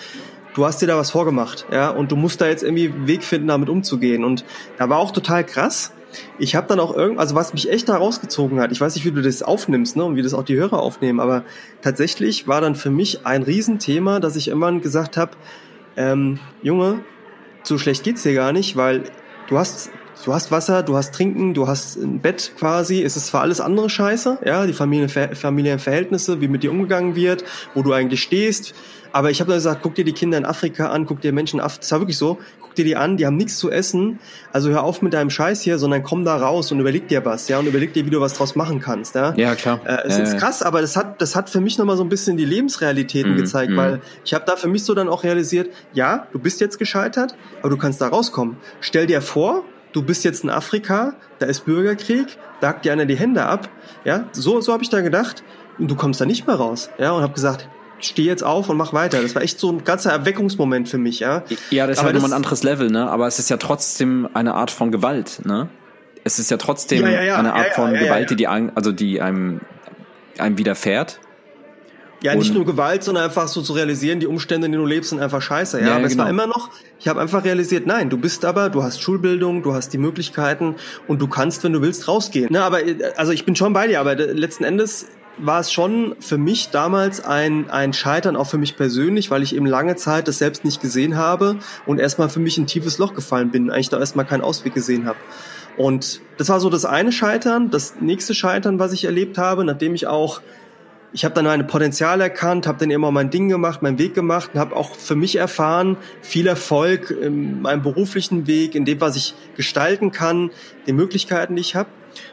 du 0.55 0.65
hast 0.65 0.83
dir 0.83 0.87
da 0.87 0.97
was 0.97 1.11
vorgemacht, 1.11 1.67
ja, 1.73 1.91
und 1.91 2.13
du 2.13 2.17
musst 2.17 2.41
da 2.41 2.47
jetzt 2.47 2.63
irgendwie 2.63 2.89
einen 2.89 3.07
Weg 3.07 3.25
finden, 3.25 3.49
damit 3.49 3.69
umzugehen. 3.69 4.25
Und 4.25 4.45
da 4.79 4.89
war 4.89 4.99
auch 4.99 5.11
total 5.11 5.45
krass, 5.45 5.93
ich 6.39 6.55
habe 6.55 6.67
dann 6.67 6.81
auch 6.81 6.95
irgend, 6.95 7.19
also 7.19 7.35
was 7.35 7.55
mich 7.55 7.71
echt 7.71 7.89
da 7.89 7.97
rausgezogen 7.97 8.61
hat, 8.61 8.73
ich 8.73 8.81
weiß 8.81 8.95
nicht, 8.95 9.05
wie 9.05 9.13
du 9.13 9.23
das 9.23 9.43
aufnimmst, 9.43 9.97
ne, 9.97 10.05
und 10.05 10.17
wie 10.17 10.23
das 10.23 10.35
auch 10.35 10.45
die 10.45 10.57
Hörer 10.57 10.81
aufnehmen, 10.81 11.21
aber 11.21 11.45
tatsächlich 11.81 12.47
war 12.47 12.61
dann 12.61 12.75
für 12.75 12.91
mich 12.91 13.27
ein 13.27 13.43
Riesenthema, 13.43 14.21
dass 14.21 14.37
ich 14.37 14.49
immer 14.49 14.73
gesagt 14.81 15.17
habe, 15.17 15.33
ähm, 15.97 16.39
Junge, 16.63 17.01
so 17.63 17.79
schlecht 17.79 18.05
geht's 18.05 18.23
dir 18.23 18.35
gar 18.35 18.53
nicht, 18.53 18.77
weil 18.77 19.05
du 19.49 19.59
hast 19.59 19.91
du 20.25 20.33
hast 20.33 20.51
Wasser, 20.51 20.83
du 20.83 20.97
hast 20.97 21.15
Trinken, 21.15 21.55
du 21.55 21.67
hast 21.67 21.97
ein 21.97 22.21
Bett 22.21 22.53
quasi. 22.59 23.03
Es 23.03 23.17
ist 23.17 23.29
zwar 23.29 23.43
alles 23.43 23.61
andere 23.61 23.91
Scheiße, 23.91 24.39
ja, 24.45 24.67
die 24.67 24.73
Familienverhältnisse, 24.73 26.41
wie 26.41 26.49
mit 26.49 26.63
dir 26.63 26.71
umgegangen 26.71 27.17
wird, 27.17 27.45
wo 27.75 27.83
du 27.83 27.93
eigentlich 27.93 28.23
stehst, 28.23 28.75
aber 29.13 29.31
ich 29.31 29.41
habe 29.41 29.49
dann 29.49 29.59
gesagt, 29.59 29.81
guck 29.83 29.95
dir 29.95 30.05
die 30.05 30.13
Kinder 30.13 30.39
in 30.39 30.47
Afrika 30.47 30.89
an, 30.89 31.05
guck 31.07 31.21
dir 31.21 31.33
Menschen 31.33 31.61
Af 31.61 31.79
das 31.79 31.93
war 31.93 32.01
wirklich 32.01 32.17
so, 32.17 32.39
guck 32.61 32.75
dir 32.75 32.85
die 32.85 32.97
an, 32.97 33.19
die 33.19 33.27
haben 33.27 33.37
nichts 33.37 33.59
zu 33.59 33.71
essen. 33.71 34.19
Also 34.53 34.71
hör 34.71 34.83
auf 34.83 35.03
mit 35.03 35.13
deinem 35.13 35.29
Scheiß 35.29 35.61
hier, 35.61 35.79
sondern 35.79 36.03
komm 36.03 36.25
da 36.25 36.37
raus 36.37 36.73
und 36.73 36.81
überleg 36.81 37.09
dir 37.09 37.25
was, 37.25 37.49
ja, 37.49 37.59
und 37.59 37.67
überleg 37.67 37.93
dir, 37.93 38.07
wie 38.07 38.11
du 38.11 38.21
was 38.21 38.35
draus 38.35 38.57
machen 38.57 38.81
kannst, 38.81 39.15
ja. 39.15 39.35
Ja, 39.37 39.55
klar. 39.55 39.81
Äh, 39.85 40.07
es 40.07 40.19
äh, 40.19 40.23
ist 40.23 40.39
krass, 40.39 40.63
aber 40.63 40.81
das 40.81 40.97
hat, 40.97 41.21
das 41.21 41.37
hat 41.37 41.51
für 41.51 41.61
mich 41.61 41.77
nochmal 41.79 41.97
so 41.97 42.03
ein 42.03 42.09
bisschen 42.09 42.37
die 42.37 42.47
Lebensrealitäten 42.47 43.35
mm, 43.35 43.37
gezeigt, 43.37 43.73
mm. 43.73 43.77
weil 43.77 44.01
ich 44.25 44.33
habe 44.33 44.45
da 44.47 44.57
für 44.57 44.69
mich 44.69 44.85
so 44.85 44.95
dann 44.95 45.09
auch 45.09 45.25
realisiert, 45.25 45.71
ja, 45.93 46.27
du 46.33 46.39
bist 46.39 46.61
jetzt 46.61 46.79
gescheitert, 46.79 47.37
aber 47.61 47.69
du 47.69 47.77
kannst 47.77 48.01
da 48.01 48.09
rauskommen. 48.09 48.57
Stell 48.81 49.07
dir 49.07 49.21
vor, 49.21 49.65
du 49.93 50.03
bist 50.03 50.25
jetzt 50.25 50.45
in 50.45 50.51
Afrika, 50.51 51.15
da 51.39 51.47
ist 51.47 51.65
Bürgerkrieg, 51.65 52.39
da 52.61 52.69
hackt 52.69 52.85
dir 52.85 52.93
einer 52.93 53.07
die 53.07 53.17
Hände 53.17 53.45
ab, 53.45 53.69
ja, 54.05 54.25
so, 54.33 54.61
so 54.61 54.73
habe 54.73 54.83
ich 54.83 54.91
da 54.91 55.01
gedacht 55.01 55.43
und 55.79 55.91
du 55.91 55.95
kommst 55.95 56.21
da 56.21 56.25
nicht 56.25 56.47
mehr 56.47 56.57
raus, 56.57 56.91
ja, 56.99 57.13
und 57.13 57.23
habe 57.23 57.35
gesagt, 57.35 57.69
steh 58.05 58.23
jetzt 58.23 58.43
auf 58.43 58.69
und 58.69 58.77
mach 58.77 58.93
weiter. 58.93 59.23
Das 59.23 59.35
war 59.35 59.43
echt 59.43 59.59
so 59.59 59.71
ein 59.71 59.85
ganzer 59.85 60.11
Erweckungsmoment 60.11 60.89
für 60.89 60.99
mich, 60.99 61.21
ja. 61.21 61.45
Ja, 61.71 61.87
das 61.87 61.99
ist 61.99 62.05
halt 62.05 62.15
nochmal 62.15 62.33
ein 62.33 62.37
anderes 62.37 62.63
Level, 62.63 62.91
ne? 62.91 63.09
Aber 63.09 63.27
es 63.27 63.39
ist 63.39 63.49
ja 63.49 63.57
trotzdem 63.57 64.29
eine 64.35 64.55
Art 64.55 64.71
von 64.71 64.91
Gewalt, 64.91 65.43
ne? 65.45 65.69
Es 66.25 66.39
ist 66.39 66.51
ja 66.51 66.57
trotzdem 66.57 67.03
ja, 67.03 67.11
ja, 67.11 67.23
ja. 67.23 67.37
eine 67.37 67.53
Art 67.53 67.75
von 67.75 67.95
Gewalt, 67.95 68.31
die 68.31 68.37
die 68.37 68.47
also 68.47 68.93
die 68.93 69.21
einem 69.21 69.61
einem 70.39 70.59
widerfährt. 70.59 71.21
Ja, 72.23 72.35
nicht 72.35 72.55
nur 72.55 72.65
Gewalt, 72.65 73.03
sondern 73.03 73.25
einfach 73.25 73.49
so 73.49 73.63
zu 73.63 73.73
realisieren, 73.73 74.21
die 74.21 74.27
Umstände, 74.27 74.67
in 74.67 74.73
denen 74.73 74.85
du 74.85 74.89
lebst, 74.89 75.11
sind 75.11 75.21
einfach 75.21 75.43
scheiße. 75.43 75.81
Ja, 75.81 75.87
ja 75.87 75.93
aber 75.93 76.03
genau. 76.03 76.13
es 76.13 76.19
war 76.19 76.27
genau. 76.27 76.45
immer 76.45 76.53
noch, 76.53 76.71
ich 77.01 77.09
habe 77.09 77.21
einfach 77.21 77.45
realisiert, 77.45 77.87
nein, 77.87 78.11
du 78.11 78.17
bist 78.17 78.45
aber, 78.45 78.71
du 78.71 78.83
hast 78.83 79.03
Schulbildung, 79.03 79.63
du 79.63 79.75
hast 79.75 79.93
die 79.93 79.99
Möglichkeiten 79.99 80.77
und 81.09 81.21
du 81.21 81.27
kannst, 81.27 81.65
wenn 81.65 81.73
du 81.73 81.83
willst, 81.83 82.07
rausgehen. 82.09 82.53
Ne, 82.53 82.63
aber 82.63 82.79
also 83.17 83.33
ich 83.33 83.45
bin 83.45 83.57
schon 83.57 83.73
bei 83.73 83.89
dir, 83.89 84.01
aber 84.01 84.15
letzten 84.15 84.65
Endes 84.65 85.07
war 85.39 85.61
es 85.61 85.73
schon 85.73 86.15
für 86.21 86.39
mich 86.39 86.71
damals 86.71 87.25
ein, 87.25 87.71
ein 87.71 87.93
Scheitern, 87.93 88.37
auch 88.37 88.47
für 88.47 88.59
mich 88.59 88.77
persönlich, 88.77 89.31
weil 89.31 89.43
ich 89.43 89.57
eben 89.57 89.67
lange 89.67 89.97
Zeit 89.97 90.29
das 90.29 90.39
selbst 90.39 90.65
nicht 90.65 90.81
gesehen 90.81 91.17
habe 91.17 91.57
und 91.87 91.99
erstmal 91.99 92.29
für 92.29 92.41
mich 92.41 92.59
ein 92.59 92.67
tiefes 92.67 92.99
Loch 92.99 93.15
gefallen 93.15 93.51
bin, 93.51 93.71
eigentlich 93.71 93.89
da 93.89 93.99
erstmal 93.99 94.27
keinen 94.27 94.43
Ausweg 94.43 94.75
gesehen 94.75 95.07
habe. 95.07 95.19
Und 95.77 96.21
das 96.37 96.49
war 96.51 96.61
so 96.61 96.69
das 96.69 96.85
eine 96.85 97.13
Scheitern. 97.13 97.71
Das 97.71 97.95
nächste 98.01 98.35
Scheitern, 98.35 98.79
was 98.79 98.93
ich 98.93 99.05
erlebt 99.05 99.39
habe, 99.39 99.65
nachdem 99.65 99.95
ich 99.95 100.07
auch, 100.07 100.43
ich 101.13 101.25
habe 101.25 101.35
dann 101.35 101.45
meine 101.45 101.65
Potenzial 101.65 102.21
erkannt, 102.21 102.67
habe 102.67 102.79
dann 102.79 102.91
immer 102.91 103.11
mein 103.11 103.31
Ding 103.31 103.49
gemacht, 103.49 103.83
meinen 103.83 103.99
Weg 103.99 104.15
gemacht 104.15 104.51
und 104.55 104.61
habe 104.61 104.75
auch 104.75 104.95
für 104.95 105.15
mich 105.15 105.37
erfahren, 105.37 105.97
viel 106.23 106.47
Erfolg 106.47 107.11
in 107.11 107.63
meinem 107.63 107.83
beruflichen 107.83 108.47
Weg, 108.47 108.75
in 108.75 108.85
dem, 108.85 109.01
was 109.01 109.17
ich 109.17 109.35
gestalten 109.57 110.11
kann, 110.11 110.51
den 110.87 110.97
Möglichkeiten, 110.97 111.57
die 111.57 111.61
ich 111.61 111.77
habe. 111.77 111.91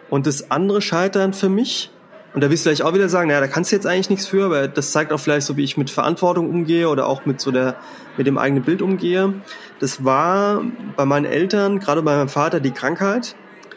Und 0.10 0.27
das 0.27 0.49
andere 0.51 0.81
Scheitern 0.81 1.34
für 1.34 1.49
mich, 1.49 1.91
und 2.34 2.43
da 2.43 2.49
wirst 2.49 2.65
du 2.65 2.69
vielleicht 2.69 2.84
auch 2.84 2.93
wieder 2.93 3.10
sagen, 3.10 3.27
naja, 3.27 3.41
da 3.41 3.47
kannst 3.47 3.72
du 3.72 3.76
jetzt 3.76 3.88
eigentlich 3.88 4.10
nichts 4.10 4.27
für, 4.27 4.45
aber 4.45 4.68
das 4.68 4.91
zeigt 4.91 5.11
auch 5.11 5.19
vielleicht 5.19 5.47
so, 5.47 5.57
wie 5.57 5.64
ich 5.64 5.77
mit 5.77 5.89
Verantwortung 5.89 6.49
umgehe 6.49 6.88
oder 6.88 7.07
auch 7.07 7.26
mit 7.26 7.41
so 7.41 7.51
der, 7.51 7.76
mit 8.18 8.27
dem 8.27 8.38
eigenen 8.38 8.64
Bild 8.64 8.81
umgehe. 8.81 9.34
Das 9.80 10.06
war 10.06 10.64
bei 10.95 11.06
meinen 11.06 11.26
Eltern, 11.26 11.80
gerade 11.80 12.01
bei 12.01 12.15
meinem 12.15 12.30
Vater, 12.30 12.60
die 12.60 12.72
Krankheit. 12.72 13.35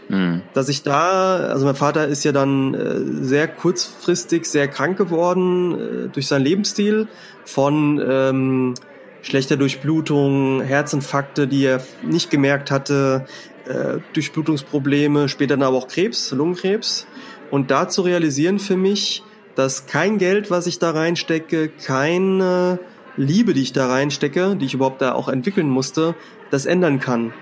Mhm. 0.08 0.42
Dass 0.54 0.68
ich 0.68 0.82
da, 0.82 1.36
also 1.36 1.64
mein 1.64 1.74
Vater 1.74 2.06
ist 2.06 2.24
ja 2.24 2.32
dann 2.32 2.74
äh, 2.74 3.24
sehr 3.24 3.48
kurzfristig 3.48 4.46
sehr 4.46 4.68
krank 4.68 4.98
geworden 4.98 6.06
äh, 6.06 6.08
durch 6.08 6.26
seinen 6.26 6.44
Lebensstil 6.44 7.08
von 7.44 8.02
ähm, 8.04 8.74
schlechter 9.22 9.56
Durchblutung, 9.56 10.62
Herzinfarkte, 10.62 11.46
die 11.46 11.64
er 11.64 11.82
nicht 12.02 12.30
gemerkt 12.30 12.70
hatte, 12.70 13.26
äh, 13.66 13.98
Durchblutungsprobleme, 14.12 15.28
später 15.28 15.56
dann 15.56 15.66
aber 15.66 15.76
auch 15.76 15.88
Krebs, 15.88 16.32
Lungenkrebs. 16.32 17.06
Und 17.50 17.70
da 17.70 17.88
zu 17.88 18.02
realisieren 18.02 18.58
für 18.58 18.76
mich, 18.76 19.22
dass 19.54 19.86
kein 19.86 20.18
Geld, 20.18 20.50
was 20.50 20.66
ich 20.66 20.78
da 20.78 20.90
reinstecke, 20.90 21.68
keine 21.68 22.78
Liebe, 23.16 23.52
die 23.52 23.62
ich 23.62 23.72
da 23.72 23.86
reinstecke, 23.86 24.56
die 24.56 24.64
ich 24.64 24.74
überhaupt 24.74 25.02
da 25.02 25.12
auch 25.12 25.28
entwickeln 25.28 25.68
musste, 25.68 26.14
das 26.52 26.66
ändern 26.66 27.00
kann. 27.00 27.32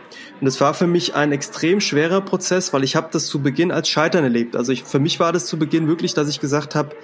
Und 0.40 0.46
das 0.46 0.60
war 0.60 0.72
für 0.72 0.86
mich 0.86 1.14
ein 1.14 1.32
extrem 1.32 1.80
schwerer 1.80 2.20
Prozess, 2.20 2.72
weil 2.72 2.84
ich 2.84 2.94
habe 2.94 3.08
das 3.10 3.26
zu 3.26 3.42
Beginn 3.42 3.72
als 3.72 3.88
Scheitern 3.88 4.22
erlebt. 4.22 4.54
Also 4.56 4.72
ich, 4.72 4.84
für 4.84 5.00
mich 5.00 5.18
war 5.18 5.32
das 5.32 5.46
zu 5.46 5.58
Beginn 5.58 5.88
wirklich, 5.88 6.14
dass 6.14 6.28
ich 6.28 6.40
gesagt 6.40 6.74
habe, 6.74 6.94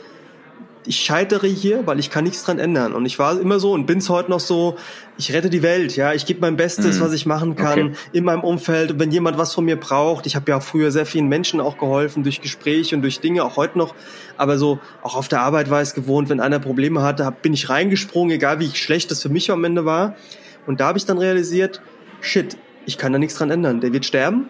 ich 0.85 1.01
scheitere 1.01 1.49
hier, 1.49 1.85
weil 1.85 1.99
ich 1.99 2.11
kann 2.11 2.23
nichts 2.23 2.45
dran 2.45 2.61
ändern. 2.61 2.93
Und 2.93 3.07
ich 3.07 3.19
war 3.19 3.41
immer 3.41 3.59
so 3.59 3.73
und 3.73 3.87
bin's 3.87 4.09
heute 4.09 4.31
noch 4.31 4.39
so, 4.39 4.77
ich 5.19 5.33
rette 5.33 5.51
die 5.51 5.65
Welt, 5.65 5.97
ja, 5.97 6.13
ich 6.13 6.27
gebe 6.27 6.41
mein 6.41 6.57
Bestes, 6.57 6.99
mhm. 6.99 7.01
was 7.01 7.13
ich 7.13 7.27
machen 7.27 7.57
kann 7.57 7.89
okay. 7.89 7.93
in 8.13 8.23
meinem 8.23 8.45
Umfeld. 8.45 8.93
Und 8.93 9.01
wenn 9.01 9.11
jemand 9.11 9.37
was 9.37 9.53
von 9.53 9.65
mir 9.65 9.75
braucht, 9.75 10.27
ich 10.27 10.37
habe 10.37 10.49
ja 10.49 10.61
früher 10.61 10.93
sehr 10.93 11.05
vielen 11.05 11.27
Menschen 11.27 11.61
auch 11.61 11.77
geholfen 11.77 12.23
durch 12.23 12.41
Gespräche 12.41 12.95
und 12.95 13.03
durch 13.03 13.19
Dinge, 13.19 13.43
auch 13.45 13.57
heute 13.57 13.79
noch. 13.79 13.97
Aber 14.37 14.59
so 14.59 14.79
auch 15.03 15.17
auf 15.17 15.27
der 15.27 15.41
Arbeit 15.41 15.71
war 15.71 15.81
es 15.81 15.93
gewohnt, 15.93 16.29
wenn 16.29 16.39
einer 16.39 16.61
Probleme 16.61 17.03
hatte, 17.03 17.35
bin 17.43 17.53
ich 17.53 17.69
reingesprungen, 17.69 18.37
egal 18.37 18.61
wie 18.61 18.69
schlecht 18.69 19.11
das 19.11 19.23
für 19.23 19.29
mich 19.29 19.51
am 19.51 19.65
Ende 19.65 19.85
war. 19.85 20.15
Und 20.67 20.81
da 20.81 20.87
habe 20.87 20.99
ich 20.99 21.05
dann 21.05 21.19
realisiert, 21.19 21.81
shit, 22.21 22.57
ich 22.85 22.99
kann 22.99 23.13
da 23.13 23.19
nichts 23.19 23.37
dran 23.37 23.51
ändern. 23.51 23.81
Der 23.81 23.93
wird 23.93 24.05
sterben. 24.05 24.49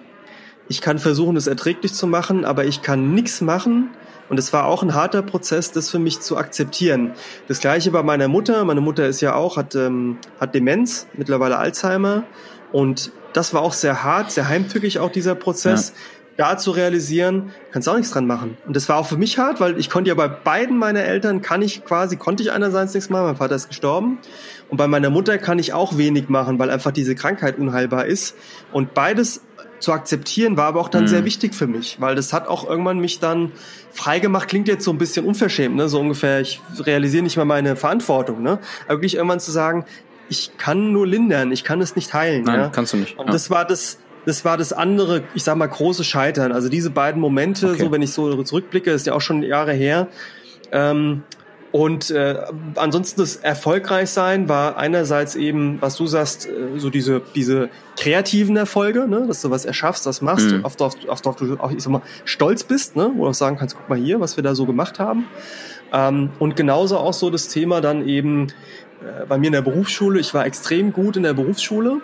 Ich 0.68 0.80
kann 0.80 0.98
versuchen, 0.98 1.36
es 1.36 1.47
erträglich 1.47 1.94
zu 1.94 2.06
machen, 2.06 2.44
aber 2.44 2.64
ich 2.64 2.82
kann 2.82 3.14
nichts 3.14 3.40
machen, 3.40 3.90
und 4.28 4.38
es 4.38 4.52
war 4.52 4.66
auch 4.66 4.82
ein 4.82 4.94
harter 4.94 5.22
Prozess, 5.22 5.72
das 5.72 5.90
für 5.90 5.98
mich 5.98 6.20
zu 6.20 6.36
akzeptieren. 6.36 7.12
Das 7.48 7.60
gleiche 7.60 7.90
bei 7.90 8.02
meiner 8.02 8.28
Mutter. 8.28 8.64
Meine 8.64 8.80
Mutter 8.80 9.06
ist 9.06 9.20
ja 9.20 9.34
auch, 9.34 9.56
hat, 9.56 9.74
ähm, 9.74 10.18
hat 10.40 10.55
Demenz, 10.55 11.06
mittlerweile 11.14 11.59
Alzheimer. 11.59 12.24
Und 12.72 13.12
das 13.32 13.55
war 13.55 13.62
auch 13.62 13.72
sehr 13.72 14.02
hart, 14.02 14.32
sehr 14.32 14.48
heimtückig 14.48 14.98
auch 14.98 15.10
dieser 15.10 15.34
Prozess. 15.34 15.90
Ja. 15.90 15.94
Da 16.36 16.58
zu 16.58 16.70
realisieren, 16.70 17.52
kannst 17.72 17.88
auch 17.88 17.96
nichts 17.96 18.10
dran 18.10 18.26
machen. 18.26 18.58
Und 18.66 18.76
das 18.76 18.88
war 18.88 18.98
auch 18.98 19.06
für 19.06 19.16
mich 19.16 19.38
hart, 19.38 19.58
weil 19.60 19.78
ich 19.78 19.88
konnte 19.88 20.08
ja 20.08 20.14
bei 20.14 20.28
beiden 20.28 20.76
meiner 20.76 21.02
Eltern 21.02 21.40
kann 21.40 21.62
ich 21.62 21.84
quasi, 21.84 22.16
konnte 22.16 22.42
ich 22.42 22.52
einerseits 22.52 22.92
nichts 22.92 23.08
machen, 23.08 23.24
mein 23.26 23.36
Vater 23.36 23.54
ist 23.54 23.68
gestorben. 23.68 24.18
Und 24.68 24.76
bei 24.76 24.86
meiner 24.86 25.10
Mutter 25.10 25.38
kann 25.38 25.58
ich 25.58 25.72
auch 25.72 25.96
wenig 25.96 26.28
machen, 26.28 26.58
weil 26.58 26.70
einfach 26.70 26.90
diese 26.90 27.14
Krankheit 27.14 27.58
unheilbar 27.58 28.06
ist. 28.06 28.34
Und 28.72 28.94
beides 28.94 29.40
zu 29.78 29.92
akzeptieren 29.92 30.56
war 30.56 30.66
aber 30.66 30.80
auch 30.80 30.88
dann 30.88 31.02
mhm. 31.02 31.08
sehr 31.08 31.24
wichtig 31.24 31.54
für 31.54 31.66
mich, 31.66 32.00
weil 32.00 32.14
das 32.14 32.32
hat 32.32 32.48
auch 32.48 32.68
irgendwann 32.68 32.98
mich 32.98 33.20
dann 33.20 33.52
freigemacht, 33.92 34.48
klingt 34.48 34.68
jetzt 34.68 34.84
so 34.84 34.90
ein 34.90 34.98
bisschen 34.98 35.26
unverschämt, 35.26 35.76
ne? 35.76 35.88
so 35.88 36.00
ungefähr, 36.00 36.40
ich 36.40 36.60
realisiere 36.78 37.22
nicht 37.22 37.36
mal 37.36 37.44
meine 37.44 37.76
Verantwortung, 37.76 38.42
ne? 38.42 38.58
aber 38.86 38.94
wirklich 38.94 39.16
irgendwann 39.16 39.40
zu 39.40 39.50
sagen, 39.50 39.84
ich 40.28 40.56
kann 40.58 40.92
nur 40.92 41.06
lindern, 41.06 41.52
ich 41.52 41.62
kann 41.62 41.80
es 41.80 41.94
nicht 41.94 42.12
heilen. 42.14 42.44
Nein, 42.44 42.60
ja? 42.60 42.68
kannst 42.68 42.92
du 42.92 42.96
nicht. 42.96 43.18
Und 43.18 43.26
ja. 43.26 43.32
das 43.32 43.50
war 43.50 43.64
das, 43.64 43.98
das 44.27 44.44
war 44.44 44.59
das 44.59 44.73
andere, 44.73 45.23
ich 45.35 45.44
sag 45.44 45.57
mal, 45.57 45.66
große 45.66 46.05
Scheitern. 46.05 46.53
Also 46.53 46.69
diese 46.69 46.90
beiden 46.90 47.20
Momente, 47.20 47.70
okay. 47.70 47.85
so 47.85 47.93
wenn 47.93 48.03
ich 48.03 48.12
so 48.12 48.43
zurückblicke, 48.43 48.90
ist 48.90 49.07
ja 49.07 49.15
auch 49.15 49.20
schon 49.20 49.43
Jahre 49.43 49.73
her, 49.73 50.09
ähm, 50.73 51.23
und 51.73 52.11
äh, 52.11 52.39
ansonsten 52.77 53.20
das 53.20 53.36
erfolgreich 53.36 54.09
sein 54.09 54.48
war 54.48 54.78
einerseits 54.78 55.35
eben, 55.35 55.77
was 55.82 55.97
du 55.97 56.07
sagst, 56.07 56.47
äh, 56.47 56.78
so 56.78 56.89
diese 56.89 57.20
diese 57.35 57.69
kreativen 57.98 58.57
Erfolge, 58.57 59.07
ne, 59.07 59.27
dass 59.27 59.43
du 59.43 59.51
was 59.51 59.66
erschaffst, 59.66 60.07
das 60.07 60.23
machst, 60.23 60.53
mhm. 60.53 60.65
auf, 60.65 60.81
auf, 60.81 60.94
auf, 61.07 61.27
auf 61.27 61.36
du 61.36 61.57
auch 61.59 61.70
ich 61.70 61.82
sag 61.82 61.93
mal 61.93 62.03
stolz 62.24 62.65
bist, 62.65 62.97
ne, 62.97 63.11
wo 63.15 63.24
du 63.24 63.31
auch 63.31 63.35
sagen 63.35 63.59
kannst, 63.59 63.77
guck 63.77 63.90
mal 63.90 63.98
hier, 63.98 64.20
was 64.20 64.36
wir 64.36 64.43
da 64.43 64.55
so 64.55 64.65
gemacht 64.65 64.98
haben. 64.98 65.27
Ähm, 65.93 66.31
und 66.39 66.57
genauso 66.57 66.97
auch 66.97 67.12
so 67.12 67.28
das 67.28 67.48
Thema 67.48 67.82
dann 67.82 68.09
eben 68.09 68.47
äh, 69.03 69.27
bei 69.28 69.36
mir 69.36 69.48
in 69.48 69.53
der 69.53 69.61
Berufsschule. 69.62 70.19
Ich 70.19 70.32
war 70.32 70.47
extrem 70.47 70.94
gut 70.94 71.19
in 71.19 71.24
der 71.24 71.35
Berufsschule 71.35 72.01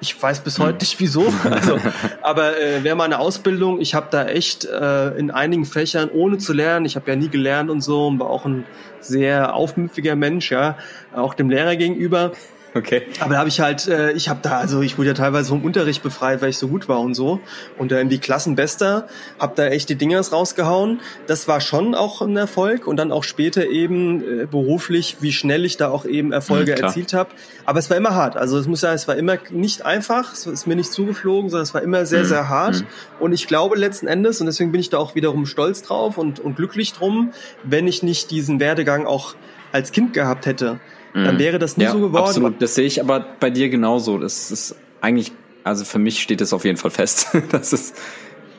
Ich 0.00 0.20
weiß 0.20 0.40
bis 0.40 0.58
heute 0.58 0.78
nicht 0.80 1.00
wieso. 1.00 1.32
Also, 1.44 1.78
aber 2.22 2.60
äh, 2.60 2.84
wäre 2.84 2.96
meine 2.96 3.18
Ausbildung, 3.18 3.80
ich 3.80 3.94
habe 3.94 4.08
da 4.10 4.26
echt 4.26 4.64
äh, 4.64 5.10
in 5.16 5.30
einigen 5.30 5.64
Fächern 5.64 6.10
ohne 6.10 6.38
zu 6.38 6.52
lernen, 6.52 6.84
ich 6.84 6.96
habe 6.96 7.10
ja 7.10 7.16
nie 7.16 7.28
gelernt 7.28 7.70
und 7.70 7.80
so 7.80 8.06
und 8.06 8.18
war 8.18 8.28
auch 8.28 8.44
ein 8.44 8.64
sehr 9.00 9.54
aufmüpfiger 9.54 10.16
Mensch, 10.16 10.50
ja, 10.50 10.76
auch 11.14 11.34
dem 11.34 11.48
Lehrer 11.48 11.76
gegenüber. 11.76 12.32
Okay. 12.76 13.02
Aber 13.20 13.32
da 13.34 13.38
habe 13.38 13.48
ich 13.48 13.60
halt, 13.60 13.88
äh, 13.88 14.12
ich 14.12 14.28
habe 14.28 14.40
da, 14.42 14.58
also 14.58 14.82
ich 14.82 14.98
wurde 14.98 15.08
ja 15.08 15.14
teilweise 15.14 15.48
vom 15.48 15.64
Unterricht 15.64 16.02
befreit, 16.02 16.42
weil 16.42 16.50
ich 16.50 16.58
so 16.58 16.68
gut 16.68 16.88
war 16.88 17.00
und 17.00 17.14
so. 17.14 17.40
Und 17.78 17.90
dann 17.90 18.10
die 18.10 18.18
Klassenbester, 18.18 19.08
habe 19.38 19.54
da 19.56 19.66
echt 19.66 19.88
die 19.88 19.94
Dingers 19.94 20.32
rausgehauen. 20.32 21.00
Das 21.26 21.48
war 21.48 21.60
schon 21.60 21.94
auch 21.94 22.20
ein 22.20 22.36
Erfolg 22.36 22.86
und 22.86 22.98
dann 22.98 23.12
auch 23.12 23.24
später 23.24 23.66
eben 23.66 24.42
äh, 24.42 24.46
beruflich, 24.46 25.16
wie 25.20 25.32
schnell 25.32 25.64
ich 25.64 25.78
da 25.78 25.88
auch 25.88 26.04
eben 26.04 26.32
Erfolge 26.32 26.72
mhm, 26.72 26.84
erzielt 26.84 27.14
habe. 27.14 27.30
Aber 27.64 27.78
es 27.78 27.88
war 27.88 27.96
immer 27.96 28.14
hart. 28.14 28.36
Also 28.36 28.58
es 28.58 28.66
muss 28.66 28.80
sagen, 28.80 28.94
es 28.94 29.08
war 29.08 29.16
immer 29.16 29.38
nicht 29.50 29.86
einfach, 29.86 30.34
es 30.34 30.46
ist 30.46 30.66
mir 30.66 30.76
nicht 30.76 30.92
zugeflogen, 30.92 31.48
sondern 31.48 31.64
es 31.64 31.72
war 31.72 31.82
immer 31.82 32.04
sehr, 32.04 32.24
mhm. 32.24 32.28
sehr 32.28 32.48
hart. 32.50 32.80
Mhm. 32.80 32.86
Und 33.20 33.32
ich 33.32 33.46
glaube 33.46 33.76
letzten 33.76 34.06
Endes, 34.06 34.40
und 34.40 34.46
deswegen 34.46 34.70
bin 34.70 34.80
ich 34.80 34.90
da 34.90 34.98
auch 34.98 35.14
wiederum 35.14 35.46
stolz 35.46 35.82
drauf 35.82 36.18
und, 36.18 36.40
und 36.40 36.56
glücklich 36.56 36.92
drum, 36.92 37.32
wenn 37.62 37.86
ich 37.86 38.02
nicht 38.02 38.30
diesen 38.30 38.60
Werdegang 38.60 39.06
auch 39.06 39.34
als 39.72 39.92
Kind 39.92 40.12
gehabt 40.12 40.46
hätte 40.46 40.78
dann 41.14 41.34
mhm. 41.36 41.38
wäre 41.38 41.58
das 41.58 41.76
nie 41.76 41.84
ja, 41.84 41.92
so 41.92 42.00
geworden. 42.00 42.24
Absolut, 42.24 42.60
das 42.60 42.74
sehe 42.74 42.86
ich 42.86 43.00
aber 43.00 43.24
bei 43.40 43.50
dir 43.50 43.68
genauso. 43.68 44.18
Das 44.18 44.50
ist 44.50 44.76
eigentlich, 45.00 45.32
also 45.64 45.84
für 45.84 45.98
mich 45.98 46.22
steht 46.22 46.40
es 46.40 46.52
auf 46.52 46.64
jeden 46.64 46.76
Fall 46.76 46.90
fest. 46.90 47.28
das 47.50 47.72
ist. 47.72 47.96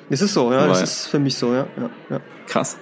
Es 0.09 0.21
ist 0.21 0.33
so, 0.33 0.51
ja, 0.53 0.67
das 0.67 0.81
ist 0.81 1.07
für 1.07 1.19
mich 1.19 1.35
so, 1.35 1.53
ja. 1.53 1.67
ja, 1.77 1.89
ja. 2.09 2.21
Krass. 2.47 2.77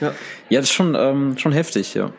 Ja. 0.00 0.12
ja, 0.48 0.60
das 0.60 0.70
ist 0.70 0.74
schon, 0.74 0.94
ähm, 0.94 1.36
schon 1.36 1.50
heftig, 1.50 1.94
ja. 1.94 2.12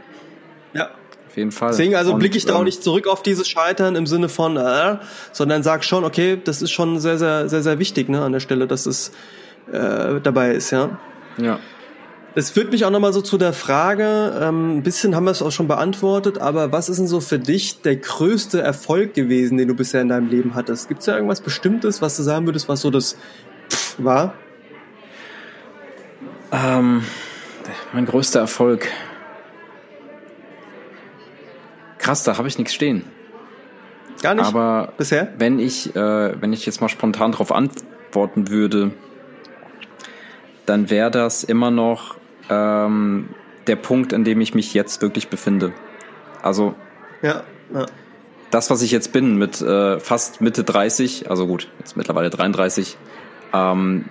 Ja. 0.73 0.89
Auf 1.27 1.37
jeden 1.37 1.51
Fall. 1.51 1.69
Deswegen 1.69 1.95
also 1.95 2.15
blicke 2.15 2.37
ich 2.37 2.45
da 2.45 2.55
auch 2.55 2.59
ähm, 2.59 2.65
nicht 2.65 2.83
zurück 2.83 3.07
auf 3.07 3.23
dieses 3.23 3.47
Scheitern 3.47 3.95
im 3.95 4.07
Sinne 4.07 4.27
von, 4.27 4.57
äh, 4.57 4.97
sondern 5.31 5.63
sag 5.63 5.85
schon, 5.85 6.03
okay, 6.03 6.41
das 6.43 6.61
ist 6.61 6.71
schon 6.71 6.99
sehr, 6.99 7.17
sehr, 7.17 7.47
sehr, 7.47 7.61
sehr 7.61 7.79
wichtig, 7.79 8.09
ne, 8.09 8.21
an 8.21 8.33
der 8.33 8.39
Stelle, 8.41 8.67
dass 8.67 8.85
es 8.85 9.11
äh, 9.71 10.19
dabei 10.21 10.51
ist, 10.51 10.71
ja. 10.71 10.99
Ja. 11.37 11.59
Das 12.35 12.51
führt 12.51 12.71
mich 12.71 12.85
auch 12.85 12.91
nochmal 12.91 13.11
so 13.11 13.21
zu 13.21 13.37
der 13.37 13.53
Frage, 13.53 14.39
ähm, 14.39 14.77
ein 14.77 14.83
bisschen 14.83 15.15
haben 15.15 15.23
wir 15.23 15.31
es 15.31 15.41
auch 15.41 15.51
schon 15.51 15.67
beantwortet, 15.67 16.37
aber 16.37 16.71
was 16.71 16.87
ist 16.87 16.97
denn 16.97 17.07
so 17.07 17.21
für 17.21 17.39
dich 17.39 17.81
der 17.81 17.95
größte 17.95 18.61
Erfolg 18.61 19.15
gewesen, 19.15 19.57
den 19.57 19.67
du 19.67 19.73
bisher 19.73 20.01
in 20.01 20.09
deinem 20.09 20.29
Leben 20.29 20.53
hattest? 20.53 20.87
Gibt 20.87 20.99
es 20.99 21.07
da 21.07 21.15
irgendwas 21.15 21.41
Bestimmtes, 21.41 22.01
was 22.01 22.17
du 22.17 22.23
sagen 22.23 22.45
würdest, 22.45 22.69
was 22.69 22.81
so 22.81 22.91
das 22.91 23.17
Pff 23.69 23.95
war? 24.03 24.35
Ähm, 26.51 27.03
mein 27.93 28.05
größter 28.05 28.39
Erfolg. 28.39 28.87
Krass, 31.97 32.23
da 32.23 32.37
habe 32.37 32.47
ich 32.47 32.57
nichts 32.57 32.73
stehen. 32.73 33.03
Gar 34.21 34.35
nicht. 34.35 34.45
Aber 34.45 34.93
bisher, 34.97 35.33
wenn 35.37 35.59
ich, 35.59 35.95
äh, 35.95 36.41
wenn 36.41 36.53
ich 36.53 36.65
jetzt 36.65 36.81
mal 36.81 36.89
spontan 36.89 37.31
darauf 37.31 37.51
antworten 37.51 38.49
würde, 38.49 38.91
dann 40.69 40.89
wäre 40.89 41.09
das 41.09 41.43
immer 41.43 41.71
noch 41.71 42.15
ähm, 42.49 43.29
der 43.65 43.75
Punkt, 43.75 44.13
an 44.13 44.23
dem 44.23 44.39
ich 44.39 44.53
mich 44.53 44.73
jetzt 44.73 45.01
wirklich 45.01 45.27
befinde. 45.27 45.73
Also 46.41 46.75
ja, 47.21 47.43
ja. 47.73 47.85
das, 48.51 48.69
was 48.69 48.81
ich 48.83 48.91
jetzt 48.91 49.11
bin 49.11 49.35
mit 49.37 49.61
äh, 49.61 49.99
fast 49.99 50.41
Mitte 50.41 50.63
30, 50.63 51.29
also 51.29 51.47
gut, 51.47 51.69
jetzt 51.79 51.97
mittlerweile 51.97 52.29
33, 52.29 52.97
ähm, 53.53 54.05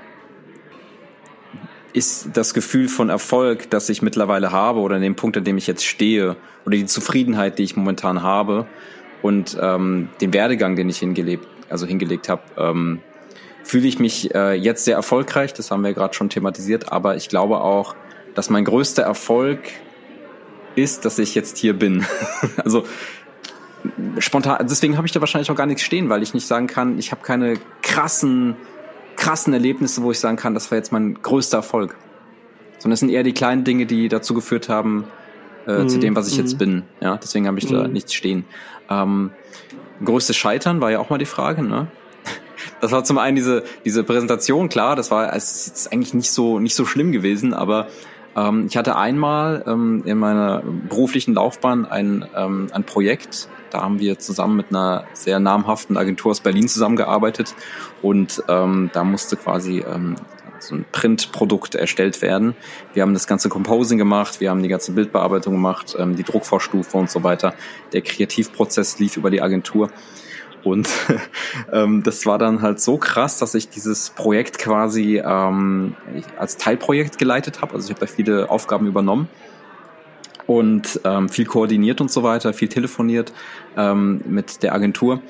ist 1.92 2.30
das 2.34 2.54
Gefühl 2.54 2.88
von 2.88 3.08
Erfolg, 3.08 3.70
das 3.70 3.88
ich 3.88 4.02
mittlerweile 4.02 4.52
habe 4.52 4.80
oder 4.80 4.96
in 4.96 5.02
dem 5.02 5.14
Punkt, 5.16 5.36
an 5.36 5.44
dem 5.44 5.58
ich 5.58 5.66
jetzt 5.66 5.84
stehe 5.84 6.36
oder 6.66 6.76
die 6.76 6.86
Zufriedenheit, 6.86 7.58
die 7.58 7.62
ich 7.62 7.76
momentan 7.76 8.22
habe 8.22 8.66
und 9.22 9.56
ähm, 9.60 10.08
den 10.20 10.32
Werdegang, 10.32 10.76
den 10.76 10.88
ich 10.88 10.98
hingelebt, 10.98 11.46
also 11.70 11.86
hingelegt 11.86 12.28
habe, 12.28 12.42
ähm, 12.56 13.00
fühle 13.68 13.86
ich 13.86 13.98
mich 13.98 14.34
äh, 14.34 14.54
jetzt 14.54 14.86
sehr 14.86 14.96
erfolgreich, 14.96 15.52
das 15.52 15.70
haben 15.70 15.84
wir 15.84 15.92
gerade 15.92 16.14
schon 16.14 16.30
thematisiert, 16.30 16.90
aber 16.90 17.16
ich 17.16 17.28
glaube 17.28 17.60
auch, 17.60 17.94
dass 18.34 18.48
mein 18.48 18.64
größter 18.64 19.02
Erfolg 19.02 19.60
ist, 20.74 21.04
dass 21.04 21.18
ich 21.18 21.34
jetzt 21.34 21.58
hier 21.58 21.78
bin. 21.78 22.06
also 22.64 22.84
spontan, 24.20 24.66
deswegen 24.66 24.96
habe 24.96 25.06
ich 25.06 25.12
da 25.12 25.20
wahrscheinlich 25.20 25.50
auch 25.50 25.54
gar 25.54 25.66
nichts 25.66 25.82
stehen, 25.82 26.08
weil 26.08 26.22
ich 26.22 26.32
nicht 26.32 26.46
sagen 26.46 26.66
kann, 26.66 26.98
ich 26.98 27.10
habe 27.10 27.20
keine 27.22 27.58
krassen, 27.82 28.56
krassen 29.16 29.52
Erlebnisse, 29.52 30.02
wo 30.02 30.12
ich 30.12 30.18
sagen 30.18 30.38
kann, 30.38 30.54
das 30.54 30.70
war 30.70 30.78
jetzt 30.78 30.90
mein 30.90 31.20
größter 31.20 31.58
Erfolg. 31.58 31.94
Sondern 32.78 32.94
es 32.94 33.00
sind 33.00 33.10
eher 33.10 33.22
die 33.22 33.34
kleinen 33.34 33.64
Dinge, 33.64 33.84
die 33.84 34.08
dazu 34.08 34.32
geführt 34.32 34.70
haben, 34.70 35.04
äh, 35.66 35.82
mm, 35.82 35.88
zu 35.90 35.96
mhm, 35.96 36.00
dem, 36.00 36.16
was 36.16 36.28
ich 36.28 36.38
mm. 36.38 36.40
jetzt 36.40 36.54
mhm. 36.54 36.58
bin. 36.58 36.82
Ja, 37.02 37.18
deswegen 37.18 37.46
habe 37.46 37.58
ich 37.58 37.68
mm. 37.68 37.74
da 37.74 37.86
mhm. 37.86 37.92
nichts 37.92 38.14
stehen. 38.14 38.44
Ähm, 38.88 39.30
größtes 40.02 40.36
Scheitern 40.36 40.80
war 40.80 40.90
ja 40.90 41.00
auch 41.00 41.10
mal 41.10 41.18
die 41.18 41.26
Frage, 41.26 41.62
ne? 41.62 41.88
Das 42.80 42.92
war 42.92 43.04
zum 43.04 43.18
einen 43.18 43.36
diese, 43.36 43.64
diese 43.84 44.04
Präsentation, 44.04 44.68
klar, 44.68 44.96
das 44.96 45.10
war 45.10 45.34
es 45.34 45.66
ist 45.66 45.92
eigentlich 45.92 46.14
nicht 46.14 46.30
so, 46.30 46.58
nicht 46.58 46.74
so 46.74 46.84
schlimm 46.84 47.12
gewesen, 47.12 47.54
aber 47.54 47.88
ähm, 48.36 48.66
ich 48.68 48.76
hatte 48.76 48.96
einmal 48.96 49.64
ähm, 49.66 50.02
in 50.04 50.18
meiner 50.18 50.62
beruflichen 50.88 51.34
Laufbahn 51.34 51.86
ein, 51.86 52.26
ähm, 52.36 52.68
ein 52.72 52.84
Projekt, 52.84 53.48
da 53.70 53.82
haben 53.82 54.00
wir 54.00 54.18
zusammen 54.18 54.56
mit 54.56 54.66
einer 54.70 55.04
sehr 55.12 55.40
namhaften 55.40 55.96
Agentur 55.96 56.30
aus 56.30 56.40
Berlin 56.40 56.68
zusammengearbeitet 56.68 57.54
und 58.00 58.42
ähm, 58.48 58.90
da 58.92 59.04
musste 59.04 59.36
quasi 59.36 59.80
ähm, 59.80 60.16
so 60.60 60.74
ein 60.74 60.84
Printprodukt 60.90 61.74
erstellt 61.74 62.22
werden. 62.22 62.54
Wir 62.94 63.02
haben 63.02 63.14
das 63.14 63.26
ganze 63.26 63.48
Composing 63.48 63.98
gemacht, 63.98 64.40
wir 64.40 64.50
haben 64.50 64.62
die 64.62 64.68
ganze 64.68 64.92
Bildbearbeitung 64.92 65.54
gemacht, 65.54 65.96
ähm, 65.98 66.16
die 66.16 66.24
Druckvorstufe 66.24 66.96
und 66.96 67.10
so 67.10 67.22
weiter. 67.22 67.54
Der 67.92 68.02
Kreativprozess 68.02 68.98
lief 68.98 69.16
über 69.16 69.30
die 69.30 69.42
Agentur. 69.42 69.90
Und 70.70 70.88
ähm, 71.72 72.02
das 72.02 72.26
war 72.26 72.38
dann 72.38 72.62
halt 72.62 72.80
so 72.80 72.96
krass, 72.96 73.38
dass 73.38 73.54
ich 73.54 73.68
dieses 73.68 74.10
Projekt 74.10 74.58
quasi 74.58 75.22
ähm, 75.24 75.94
als 76.38 76.56
Teilprojekt 76.56 77.18
geleitet 77.18 77.60
habe. 77.60 77.74
Also 77.74 77.86
ich 77.86 77.90
habe 77.94 78.06
da 78.06 78.12
viele 78.12 78.50
Aufgaben 78.50 78.86
übernommen 78.86 79.28
und 80.46 81.00
ähm, 81.04 81.28
viel 81.28 81.44
koordiniert 81.44 82.00
und 82.00 82.10
so 82.10 82.22
weiter, 82.22 82.52
viel 82.52 82.68
telefoniert 82.68 83.32
ähm, 83.76 84.22
mit 84.26 84.62
der 84.62 84.74
Agentur. 84.74 85.20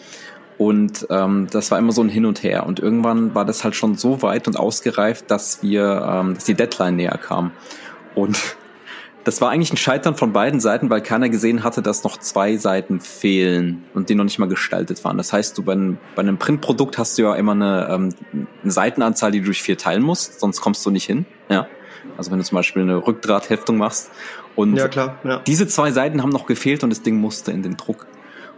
Und 0.58 1.06
ähm, 1.10 1.46
das 1.50 1.70
war 1.70 1.78
immer 1.78 1.92
so 1.92 2.02
ein 2.02 2.08
Hin 2.08 2.26
und 2.26 2.42
Her. 2.42 2.66
Und 2.66 2.80
irgendwann 2.80 3.34
war 3.34 3.44
das 3.44 3.62
halt 3.62 3.76
schon 3.76 3.96
so 3.96 4.22
weit 4.22 4.48
und 4.48 4.56
ausgereift, 4.56 5.30
dass 5.30 5.62
wir, 5.62 6.08
ähm, 6.08 6.34
dass 6.34 6.44
die 6.44 6.54
Deadline 6.54 6.96
näher 6.96 7.18
kam. 7.18 7.52
Und 8.14 8.56
das 9.28 9.42
war 9.42 9.50
eigentlich 9.50 9.70
ein 9.70 9.76
Scheitern 9.76 10.14
von 10.14 10.32
beiden 10.32 10.58
Seiten, 10.58 10.88
weil 10.88 11.02
keiner 11.02 11.28
gesehen 11.28 11.62
hatte, 11.62 11.82
dass 11.82 12.02
noch 12.02 12.16
zwei 12.16 12.56
Seiten 12.56 12.98
fehlen 12.98 13.84
und 13.92 14.08
die 14.08 14.14
noch 14.14 14.24
nicht 14.24 14.38
mal 14.38 14.48
gestaltet 14.48 15.04
waren. 15.04 15.18
Das 15.18 15.34
heißt, 15.34 15.58
du 15.58 15.62
bei 15.62 15.72
einem, 15.72 15.98
bei 16.16 16.22
einem 16.22 16.38
Printprodukt 16.38 16.96
hast 16.96 17.18
du 17.18 17.22
ja 17.24 17.34
immer 17.34 17.52
eine, 17.52 17.88
ähm, 17.90 18.14
eine 18.32 18.70
Seitenanzahl, 18.72 19.30
die 19.30 19.40
du 19.40 19.44
durch 19.44 19.62
vier 19.62 19.76
teilen 19.76 20.02
musst, 20.02 20.40
sonst 20.40 20.62
kommst 20.62 20.86
du 20.86 20.90
nicht 20.90 21.04
hin. 21.04 21.26
Ja. 21.50 21.66
Also 22.16 22.30
wenn 22.30 22.38
du 22.38 22.44
zum 22.44 22.56
Beispiel 22.56 22.80
eine 22.80 23.06
Rückdrahtheftung 23.06 23.76
machst. 23.76 24.10
Und 24.56 24.76
ja, 24.76 24.88
klar, 24.88 25.18
ja. 25.24 25.40
diese 25.40 25.66
zwei 25.66 25.90
Seiten 25.90 26.22
haben 26.22 26.30
noch 26.30 26.46
gefehlt 26.46 26.82
und 26.82 26.88
das 26.88 27.02
Ding 27.02 27.16
musste 27.16 27.52
in 27.52 27.62
den 27.62 27.76
Druck. 27.76 28.06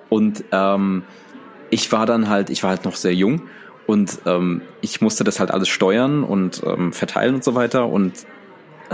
Und 0.08 0.44
ähm, 0.52 1.02
ich 1.70 1.90
war 1.90 2.06
dann 2.06 2.28
halt, 2.28 2.48
ich 2.48 2.62
war 2.62 2.70
halt 2.70 2.84
noch 2.84 2.94
sehr 2.94 3.12
jung 3.12 3.42
und 3.88 4.20
ähm, 4.24 4.62
ich 4.82 5.00
musste 5.00 5.24
das 5.24 5.40
halt 5.40 5.50
alles 5.50 5.68
steuern 5.68 6.22
und 6.22 6.62
ähm, 6.64 6.92
verteilen 6.92 7.34
und 7.34 7.42
so 7.42 7.56
weiter. 7.56 7.88
Und 7.88 8.24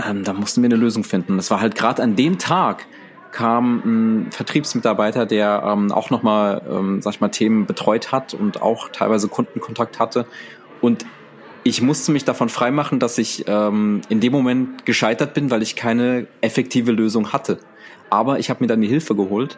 ähm, 0.05 0.23
da 0.23 0.33
mussten 0.33 0.61
wir 0.61 0.67
eine 0.67 0.75
Lösung 0.75 1.03
finden. 1.03 1.37
Das 1.37 1.51
war 1.51 1.61
halt 1.61 1.75
gerade 1.75 2.03
an 2.03 2.15
dem 2.15 2.37
Tag 2.37 2.85
kam 3.31 3.81
ein 3.85 4.31
Vertriebsmitarbeiter, 4.31 5.25
der 5.25 5.63
ähm, 5.65 5.91
auch 5.91 6.09
nochmal, 6.09 6.61
ähm, 6.69 7.01
sag 7.01 7.15
ich 7.15 7.21
mal, 7.21 7.29
Themen 7.29 7.65
betreut 7.65 8.11
hat 8.11 8.33
und 8.33 8.61
auch 8.61 8.89
teilweise 8.89 9.27
Kundenkontakt 9.27 9.99
hatte. 9.99 10.25
Und 10.81 11.05
ich 11.63 11.81
musste 11.81 12.11
mich 12.11 12.23
davon 12.23 12.49
freimachen, 12.49 12.99
dass 12.99 13.17
ich 13.17 13.45
ähm, 13.47 14.01
in 14.09 14.21
dem 14.21 14.31
Moment 14.31 14.85
gescheitert 14.85 15.33
bin, 15.33 15.51
weil 15.51 15.61
ich 15.61 15.75
keine 15.75 16.27
effektive 16.41 16.91
Lösung 16.91 17.33
hatte. 17.33 17.59
Aber 18.09 18.39
ich 18.39 18.49
habe 18.49 18.63
mir 18.63 18.67
dann 18.67 18.81
die 18.81 18.87
Hilfe 18.87 19.15
geholt 19.15 19.57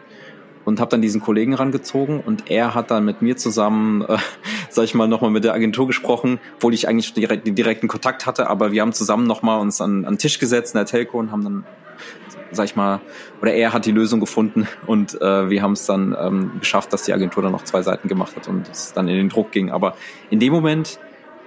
und 0.64 0.80
habe 0.80 0.90
dann 0.90 1.02
diesen 1.02 1.20
Kollegen 1.20 1.54
rangezogen 1.54 2.20
und 2.20 2.50
er 2.50 2.74
hat 2.74 2.90
dann 2.90 3.04
mit 3.04 3.22
mir 3.22 3.36
zusammen, 3.36 4.02
äh, 4.02 4.18
sag 4.70 4.84
ich 4.84 4.94
mal, 4.94 5.08
nochmal 5.08 5.30
mit 5.30 5.44
der 5.44 5.54
Agentur 5.54 5.86
gesprochen, 5.86 6.38
obwohl 6.56 6.74
ich 6.74 6.88
eigentlich 6.88 7.14
direkt, 7.14 7.46
den 7.46 7.54
direkten 7.54 7.88
Kontakt 7.88 8.26
hatte, 8.26 8.48
aber 8.48 8.72
wir 8.72 8.82
haben 8.82 8.92
zusammen 8.92 9.26
nochmal 9.26 9.60
uns 9.60 9.80
an, 9.80 10.04
an 10.04 10.18
Tisch 10.18 10.38
gesetzt 10.38 10.74
in 10.74 10.78
der 10.78 10.86
Telco 10.86 11.18
und 11.18 11.32
haben 11.32 11.44
dann, 11.44 11.64
sag 12.52 12.66
ich 12.66 12.76
mal, 12.76 13.00
oder 13.40 13.52
er 13.52 13.72
hat 13.72 13.86
die 13.86 13.92
Lösung 13.92 14.20
gefunden 14.20 14.68
und 14.86 15.20
äh, 15.20 15.50
wir 15.50 15.62
haben 15.62 15.72
es 15.72 15.86
dann 15.86 16.16
ähm, 16.18 16.52
geschafft, 16.60 16.92
dass 16.92 17.04
die 17.04 17.12
Agentur 17.12 17.42
dann 17.42 17.52
noch 17.52 17.64
zwei 17.64 17.82
Seiten 17.82 18.08
gemacht 18.08 18.36
hat 18.36 18.48
und 18.48 18.68
es 18.68 18.92
dann 18.92 19.08
in 19.08 19.16
den 19.16 19.28
Druck 19.28 19.52
ging. 19.52 19.70
Aber 19.70 19.94
in 20.30 20.40
dem 20.40 20.52
Moment, 20.52 20.98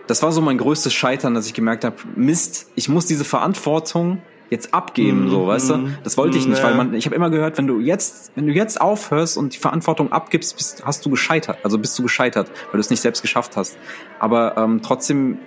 das 0.07 0.22
war 0.23 0.31
so 0.31 0.41
mein 0.41 0.57
größtes 0.57 0.94
Scheitern, 0.94 1.34
dass 1.34 1.45
ich 1.45 1.53
gemerkt 1.53 1.85
habe, 1.85 1.95
Mist, 2.15 2.72
ich 2.76 2.90
muss 2.90 3.06
diese 3.06 3.23
Verantwortung 3.23 4.22
jetzt 4.54 4.74
abgeben, 4.74 5.26
mm, 5.26 5.30
so, 5.30 5.48
weißt 5.48 5.70
du? 5.72 5.78
Mhm. 5.78 5.98
Das 6.04 6.18
wollte 6.18 6.38
ich 6.38 6.48
nicht, 6.48 6.62
mm, 6.62 6.66
weil 6.66 6.76
man, 6.76 6.94
ich 6.94 7.06
habe 7.06 7.16
immer 7.16 7.30
gehört, 7.30 7.58
wenn 7.58 7.68
du 7.68 7.80
jetzt, 7.80 8.32
wenn 8.36 8.48
du 8.48 8.54
jetzt 8.54 8.80
aufhörst 8.80 9.38
und 9.38 9.54
die 9.54 9.58
Verantwortung 9.58 10.12
abgibst, 10.12 10.56
bist, 10.56 10.86
hast 10.86 11.06
du 11.06 11.10
gescheitert, 11.10 11.58
also 11.64 11.78
bist 11.78 11.98
du 12.00 12.04
gescheitert, 12.04 12.50
weil 12.50 12.74
du 12.74 12.80
es 12.80 12.90
nicht 12.90 13.02
selbst 13.02 13.22
geschafft 13.22 13.58
hast. 13.58 13.78
Aber 14.20 14.56
ähm, 14.58 14.82
trotzdem 14.82 15.40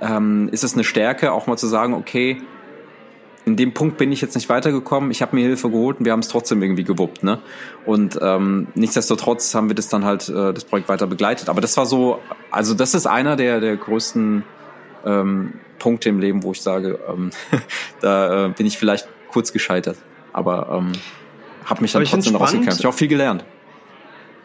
ähm, 0.00 0.48
ist 0.52 0.62
es 0.62 0.74
eine 0.74 0.84
Stärke, 0.84 1.32
auch 1.32 1.46
mal 1.46 1.56
zu 1.56 1.66
sagen, 1.66 1.94
okay, 1.94 2.40
in 3.46 3.54
dem 3.54 3.72
Punkt 3.72 3.96
bin 3.96 4.10
ich 4.10 4.20
jetzt 4.20 4.34
nicht 4.34 4.48
weitergekommen. 4.48 5.12
Ich 5.12 5.22
habe 5.22 5.36
mir 5.36 5.42
Hilfe 5.42 5.70
geholt 5.70 6.00
und 6.00 6.04
wir 6.04 6.10
haben 6.10 6.20
es 6.20 6.28
trotzdem 6.28 6.62
irgendwie 6.62 6.82
gewuppt, 6.82 7.22
ne? 7.22 7.38
Und 7.86 8.18
ähm, 8.20 8.66
nichtsdestotrotz 8.74 9.54
haben 9.54 9.68
wir 9.68 9.76
das 9.76 9.88
dann 9.88 10.04
halt 10.04 10.28
äh, 10.28 10.52
das 10.52 10.64
Projekt 10.64 10.88
weiter 10.88 11.06
begleitet. 11.06 11.48
Aber 11.48 11.60
das 11.60 11.76
war 11.76 11.86
so, 11.86 12.18
also 12.50 12.74
das 12.74 12.94
ist 12.94 13.06
einer 13.06 13.36
der 13.36 13.60
der 13.60 13.76
größten 13.76 14.42
ähm, 15.04 15.52
Punkte 15.78 16.08
im 16.08 16.18
Leben, 16.18 16.42
wo 16.42 16.52
ich 16.52 16.60
sage, 16.60 16.98
ähm, 17.08 17.30
da 18.00 18.46
äh, 18.46 18.48
bin 18.50 18.66
ich 18.66 18.78
vielleicht 18.78 19.08
kurz 19.30 19.52
gescheitert, 19.52 19.96
aber 20.32 20.68
ähm, 20.72 20.92
habe 21.64 21.82
mich 21.82 21.92
dann 21.92 22.04
trotzdem 22.04 22.32
noch 22.32 22.40
rausgekämpft. 22.40 22.78
Ich 22.78 22.84
habe 22.84 22.94
auch 22.94 22.98
viel 22.98 23.08
gelernt. 23.08 23.44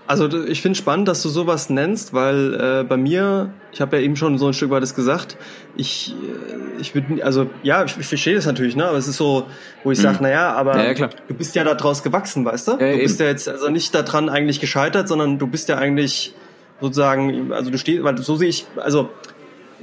Also 0.07 0.27
ich 0.45 0.61
finde 0.61 0.77
spannend, 0.77 1.07
dass 1.07 1.21
du 1.21 1.29
sowas 1.29 1.69
nennst, 1.69 2.13
weil 2.13 2.53
äh, 2.53 2.83
bei 2.83 2.97
mir, 2.97 3.53
ich 3.71 3.79
habe 3.79 3.95
ja 3.95 4.03
eben 4.03 4.17
schon 4.17 4.37
so 4.37 4.47
ein 4.47 4.53
Stück 4.53 4.69
weit 4.69 4.83
das 4.83 4.93
gesagt, 4.93 5.37
ich, 5.77 6.13
äh, 6.13 6.81
ich 6.81 6.93
würde, 6.93 7.23
also 7.23 7.49
ja, 7.63 7.85
ich, 7.85 7.97
ich 7.97 8.07
verstehe 8.07 8.35
das 8.35 8.45
natürlich, 8.45 8.75
ne? 8.75 8.87
Aber 8.87 8.97
es 8.97 9.07
ist 9.07 9.15
so, 9.15 9.47
wo 9.85 9.91
ich 9.91 9.99
mhm. 9.99 10.03
sage, 10.03 10.23
naja, 10.23 10.51
aber 10.51 10.75
ja, 10.83 10.91
ja, 10.91 11.09
du 11.29 11.33
bist 11.33 11.55
ja 11.55 11.63
daraus 11.63 12.03
gewachsen, 12.03 12.43
weißt 12.43 12.67
du? 12.67 12.71
Ja, 12.71 12.77
du 12.79 12.87
eben. 12.87 13.03
bist 13.03 13.21
ja 13.21 13.27
jetzt 13.27 13.47
also 13.47 13.69
nicht 13.69 13.95
daran 13.95 14.27
eigentlich 14.27 14.59
gescheitert, 14.59 15.07
sondern 15.07 15.39
du 15.39 15.47
bist 15.47 15.69
ja 15.69 15.77
eigentlich 15.77 16.33
sozusagen, 16.81 17.53
also 17.53 17.71
du 17.71 17.77
stehst, 17.77 18.03
weil 18.03 18.17
so 18.17 18.35
sehe 18.35 18.49
ich, 18.49 18.65
also 18.75 19.11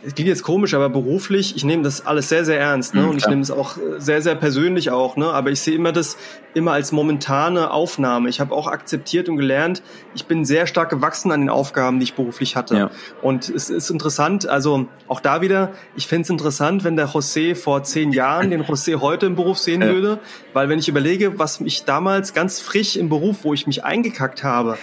es 0.05 0.15
klingt 0.15 0.29
jetzt 0.29 0.43
komisch, 0.43 0.75
aber 0.75 0.89
beruflich, 0.89 1.57
ich 1.57 1.65
nehme 1.65 1.83
das 1.83 2.07
alles 2.07 2.29
sehr, 2.29 2.45
sehr 2.45 2.59
ernst, 2.59 2.95
ne? 2.95 3.03
Mhm, 3.03 3.09
und 3.11 3.16
ich 3.16 3.27
nehme 3.27 3.43
es 3.43 3.51
auch 3.51 3.77
sehr, 3.99 4.23
sehr 4.23 4.35
persönlich 4.35 4.91
auch, 4.91 5.16
ne? 5.16 5.27
Aber 5.27 5.51
ich 5.51 5.61
sehe 5.61 5.75
immer 5.75 5.93
das 5.93 6.16
immer 6.55 6.73
als 6.73 6.93
momentane 6.93 7.70
Aufnahme. 7.70 8.29
Ich 8.29 8.41
habe 8.41 8.55
auch 8.55 8.66
akzeptiert 8.66 9.29
und 9.29 9.37
gelernt, 9.37 9.83
ich 10.15 10.27
bin 10.27 10.45
sehr 10.45 10.66
stark 10.66 10.91
gewachsen 10.91 11.31
an 11.31 11.41
den 11.41 11.51
Aufgaben, 11.51 11.99
die 11.99 12.05
ich 12.05 12.15
beruflich 12.15 12.57
hatte. 12.57 12.77
Ja. 12.77 12.91
Und 13.23 13.49
es 13.49 13.70
ist 13.70 13.91
interessant, 13.91 14.49
also 14.49 14.87
auch 15.07 15.20
da 15.20 15.41
wieder, 15.41 15.73
ich 15.95 16.07
fände 16.07 16.23
es 16.23 16.31
interessant, 16.31 16.85
wenn 16.85 16.97
der 16.97 17.09
José 17.09 17.55
vor 17.55 17.83
zehn 17.83 18.12
Jahren 18.12 18.51
den 18.51 18.65
José 18.65 19.01
heute 19.01 19.27
im 19.27 19.37
Beruf 19.37 19.59
sehen 19.59 19.83
ja. 19.83 19.89
würde, 19.89 20.19
weil 20.53 20.69
wenn 20.69 20.79
ich 20.79 20.89
überlege, 20.89 21.39
was 21.39 21.61
mich 21.61 21.85
damals 21.85 22.35
ganz 22.35 22.61
frisch 22.61 22.97
im 22.97 23.09
Beruf, 23.09 23.39
wo 23.43 23.55
ich 23.55 23.66
mich 23.66 23.85
eingekackt 23.85 24.43
habe, 24.43 24.79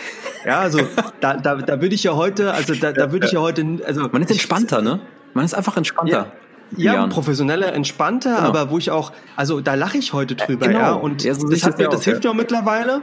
ja, 0.46 0.60
also 0.60 0.80
da, 1.20 1.36
da, 1.36 1.56
da 1.56 1.82
würde 1.82 1.96
ich 1.96 2.04
ja 2.04 2.16
heute, 2.16 2.54
also 2.54 2.74
da, 2.74 2.92
da 2.92 3.12
würde 3.12 3.26
ich 3.26 3.34
ja 3.34 3.42
heute, 3.42 3.66
also 3.86 4.08
man 4.12 4.22
ist 4.22 4.32
entspannter, 4.32 4.82
ne? 4.82 5.00
Man 5.36 5.44
ist 5.44 5.54
einfach 5.54 5.76
entspannter. 5.76 6.32
Ja, 6.78 6.94
ja 6.94 7.08
professioneller, 7.08 7.74
entspannter, 7.74 8.38
genau. 8.38 8.48
aber 8.48 8.72
wo 8.72 8.78
ich 8.78 8.90
auch, 8.90 9.12
also 9.36 9.60
da 9.60 9.76
lache 9.76 9.98
ich 9.98 10.14
heute 10.14 10.36
drüber, 10.36 10.68
genau. 10.68 10.80
ja. 10.80 10.92
Und 10.94 11.24
ja, 11.26 11.34
so 11.34 11.48
das, 11.50 11.64
hat, 11.64 11.80
das, 11.80 11.90
das 11.90 12.04
hilft 12.06 12.24
ja 12.24 12.32
auch 12.32 12.36
mittlerweile. 12.36 13.02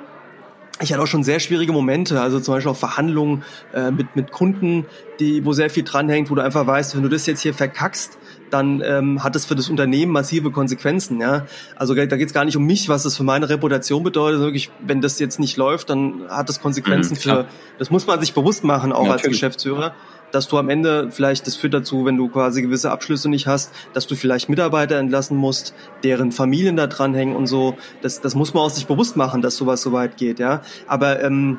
Ich 0.81 0.91
hatte 0.91 1.03
auch 1.03 1.07
schon 1.07 1.23
sehr 1.23 1.41
schwierige 1.41 1.73
Momente, 1.73 2.21
also 2.21 2.41
zum 2.41 2.55
Beispiel 2.55 2.73
auch 2.73 2.77
Verhandlungen 2.77 3.45
äh, 3.75 3.91
mit, 3.91 4.17
mit 4.17 4.33
Kunden, 4.33 4.87
die, 5.21 5.45
wo 5.45 5.53
sehr 5.53 5.69
viel 5.69 5.85
dranhängt, 5.85 6.31
wo 6.31 6.35
du 6.35 6.43
einfach 6.43 6.67
weißt, 6.67 6.97
wenn 6.97 7.03
du 7.03 7.11
das 7.11 7.27
jetzt 7.27 7.43
hier 7.43 7.53
verkackst, 7.53 8.19
dann 8.51 8.83
ähm, 8.85 9.23
hat 9.23 9.37
es 9.37 9.45
für 9.45 9.55
das 9.55 9.69
Unternehmen 9.69 10.11
massive 10.11 10.51
Konsequenzen. 10.51 11.21
Ja? 11.21 11.45
Also 11.77 11.95
da 11.95 12.17
geht 12.17 12.29
es 12.29 12.33
gar 12.33 12.47
nicht 12.47 12.57
um 12.57 12.65
mich, 12.65 12.89
was 12.89 13.03
das 13.03 13.17
für 13.17 13.25
meine 13.25 13.51
Reputation 13.51 14.03
bedeutet. 14.03 14.41
Wirklich, 14.41 14.71
wenn 14.81 15.03
das 15.03 15.19
jetzt 15.19 15.39
nicht 15.39 15.59
läuft, 15.59 15.91
dann 15.91 16.23
hat 16.31 16.49
das 16.49 16.63
Konsequenzen 16.63 17.15
mhm, 17.15 17.19
für. 17.19 17.47
Das 17.79 17.91
muss 17.91 18.07
man 18.07 18.19
sich 18.21 18.33
bewusst 18.33 18.65
machen, 18.65 18.93
auch 18.93 19.03
Natürlich. 19.03 19.25
als 19.25 19.29
Geschäftsführer 19.29 19.95
dass 20.33 20.49
du 20.49 20.59
am 20.59 20.69
Ende 20.69 21.09
vielleicht, 21.11 21.47
das 21.47 21.57
führt 21.57 21.75
dazu, 21.75 22.05
wenn 22.05 22.17
du 22.17 22.29
quasi 22.29 22.63
gewisse 22.63 22.91
Abschlüsse 22.91 23.29
nicht 23.29 23.47
hast, 23.47 23.73
dass 23.93 24.07
du 24.07 24.17
vielleicht 24.17 24.49
Mitarbeiter 24.49 24.99
entlassen 24.99 25.37
musst, 25.37 25.75
deren 26.03 26.33
Familien 26.33 26.77
da 26.77 26.87
dranhängen 26.87 27.37
und 27.37 27.47
so. 27.47 27.77
Das, 28.01 28.21
das 28.21 28.35
muss 28.35 28.55
man 28.55 28.65
auch 28.65 28.71
sich 28.71 28.87
bewusst 28.87 29.17
machen, 29.17 29.43
dass 29.43 29.57
sowas 29.57 29.83
so 29.83 29.93
weit 29.93 30.17
geht, 30.17 30.39
ja. 30.39 30.63
Aber 30.87 31.23
ähm, 31.23 31.59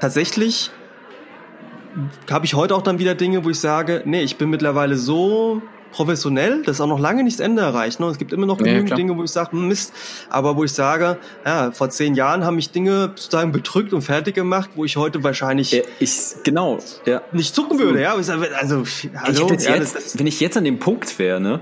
tatsächlich 0.00 0.70
habe 2.30 2.46
ich 2.46 2.54
heute 2.54 2.74
auch 2.74 2.82
dann 2.82 2.98
wieder 2.98 3.14
Dinge, 3.14 3.44
wo 3.44 3.50
ich 3.50 3.58
sage, 3.58 4.02
nee, 4.04 4.22
ich 4.22 4.36
bin 4.36 4.50
mittlerweile 4.50 4.96
so 4.96 5.62
professionell, 5.92 6.62
das 6.62 6.76
ist 6.76 6.80
auch 6.80 6.86
noch 6.86 6.98
lange 6.98 7.24
nicht 7.24 7.38
das 7.38 7.44
Ende 7.44 7.62
erreicht. 7.62 8.00
Ne? 8.00 8.06
Es 8.06 8.18
gibt 8.18 8.32
immer 8.32 8.46
noch 8.46 8.58
genügend 8.58 8.90
ja, 8.90 8.96
Dinge, 8.96 9.16
wo 9.16 9.24
ich 9.24 9.30
sage, 9.30 9.52
hm, 9.52 9.68
Mist, 9.68 9.92
aber 10.28 10.56
wo 10.56 10.64
ich 10.64 10.72
sage, 10.72 11.18
ja, 11.44 11.72
vor 11.72 11.90
zehn 11.90 12.14
Jahren 12.14 12.44
haben 12.44 12.56
mich 12.56 12.70
Dinge 12.70 13.12
sozusagen 13.16 13.52
bedrückt 13.52 13.92
und 13.92 14.02
fertig 14.02 14.34
gemacht, 14.34 14.70
wo 14.74 14.84
ich 14.84 14.96
heute 14.96 15.22
wahrscheinlich 15.24 15.72
ja, 15.72 15.82
ich, 15.98 16.34
genau, 16.44 16.78
ja. 17.06 17.22
nicht 17.32 17.54
zucken 17.54 17.78
würde. 17.78 18.00
Ja, 18.00 18.14
also, 18.14 18.32
hallo, 18.32 18.84
ich 18.84 19.64
ja, 19.64 19.76
jetzt, 19.76 19.96
das, 19.96 20.18
wenn 20.18 20.26
ich 20.26 20.40
jetzt 20.40 20.56
an 20.56 20.64
dem 20.64 20.78
Punkt 20.78 21.18
wäre, 21.18 21.40
ne? 21.40 21.60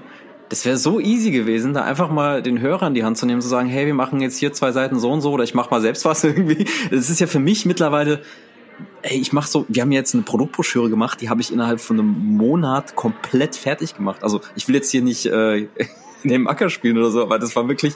Das 0.49 0.65
wäre 0.65 0.79
so 0.79 0.99
easy 0.99 1.31
gewesen, 1.31 1.75
da 1.75 1.83
einfach 1.83 2.11
mal 2.11 2.43
den 2.43 2.61
Hörer 2.61 2.87
in 2.87 2.95
die 2.95 3.05
Hand 3.05 3.19
zu 3.19 3.27
nehmen, 3.27 3.43
zu 3.43 3.49
sagen, 3.49 3.69
hey, 3.69 3.87
wir 3.87 3.93
machen 3.93 4.21
jetzt 4.21 4.39
hier 4.39 4.53
zwei 4.55 4.73
Seiten 4.73 4.99
so 4.99 5.11
und 5.11 5.21
so 5.21 5.31
oder 5.31 5.45
ich 5.45 5.55
mache 5.55 5.71
mal 5.71 5.83
selbst 5.83 6.07
was 6.07 6.25
irgendwie. 6.25 6.65
Das 6.91 7.11
ist 7.11 7.21
ja 7.21 7.27
für 7.27 7.39
mich 7.39 7.67
mittlerweile 7.67 8.23
ey, 9.03 9.19
ich 9.19 9.33
mache 9.33 9.49
so, 9.49 9.67
wir 9.69 9.83
haben 9.83 9.93
jetzt 9.93 10.15
eine 10.15 10.23
Produktbroschüre 10.23 10.91
gemacht, 10.91 11.21
die 11.21 11.29
habe 11.29 11.41
ich 11.41 11.53
innerhalb 11.53 11.81
von 11.81 11.99
einem 11.99 12.37
Monat 12.37 12.97
komplett 12.97 13.57
fertig 13.57 13.97
gemacht. 13.97 14.23
Also 14.23 14.41
ich 14.55 14.69
will 14.69 14.75
jetzt 14.75 14.91
hier 14.91 15.03
nicht 15.03 15.27
äh, 15.27 15.57
in 16.23 16.31
dem 16.31 16.49
Acker 16.49 16.71
spielen 16.71 16.99
oder 16.99 17.11
so, 17.11 17.23
aber 17.23 17.39
das 17.39 17.55
war 17.57 17.69
wirklich 17.69 17.95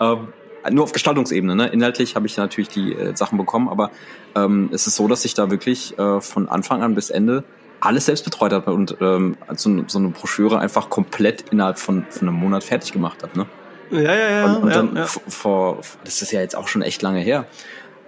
ähm, 0.00 0.28
nur 0.70 0.84
auf 0.84 0.92
Gestaltungsebene. 0.92 1.54
Ne? 1.54 1.68
Inhaltlich 1.68 2.16
habe 2.16 2.26
ich 2.26 2.36
natürlich 2.36 2.68
die 2.68 2.92
äh, 2.92 3.16
Sachen 3.16 3.38
bekommen, 3.38 3.68
aber 3.68 3.90
ähm, 4.34 4.70
es 4.72 4.86
ist 4.86 4.96
so, 4.96 5.08
dass 5.08 5.24
ich 5.24 5.34
da 5.34 5.50
wirklich 5.50 5.98
äh, 5.98 6.20
von 6.20 6.48
Anfang 6.48 6.82
an 6.82 6.94
bis 6.94 7.10
Ende 7.10 7.44
alles 7.80 8.06
selbst 8.06 8.24
betreut 8.24 8.52
habe 8.52 8.72
und 8.72 8.96
ähm, 9.00 9.36
so, 9.54 9.84
so 9.86 9.98
eine 9.98 10.08
Broschüre 10.08 10.58
einfach 10.58 10.88
komplett 10.88 11.44
innerhalb 11.50 11.78
von, 11.78 12.06
von 12.08 12.28
einem 12.28 12.38
Monat 12.38 12.64
fertig 12.64 12.92
gemacht 12.92 13.22
habe. 13.22 13.38
Ne? 13.38 13.46
Ja, 13.90 14.14
ja, 14.14 14.30
ja. 14.30 14.44
Und, 14.46 14.62
und 14.62 14.68
ja, 14.70 14.74
dann 14.74 14.96
ja. 14.96 15.06
vor, 15.06 15.80
das 16.04 16.22
ist 16.22 16.32
ja 16.32 16.40
jetzt 16.40 16.56
auch 16.56 16.68
schon 16.68 16.82
echt 16.82 17.02
lange 17.02 17.20
her. 17.20 17.46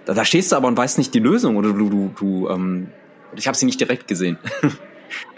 Da, 0.07 0.13
da 0.13 0.23
stehst 0.23 0.51
du 0.51 0.55
aber 0.55 0.69
und 0.69 0.77
weißt 0.77 0.97
nicht 0.97 1.13
die 1.13 1.19
Lösung 1.19 1.57
oder 1.57 1.73
du, 1.73 1.89
du, 1.89 2.11
du 2.17 2.49
ähm, 2.49 2.87
ich 3.35 3.45
habe 3.47 3.57
sie 3.57 3.65
nicht 3.65 3.79
direkt 3.79 4.07
gesehen. 4.07 4.37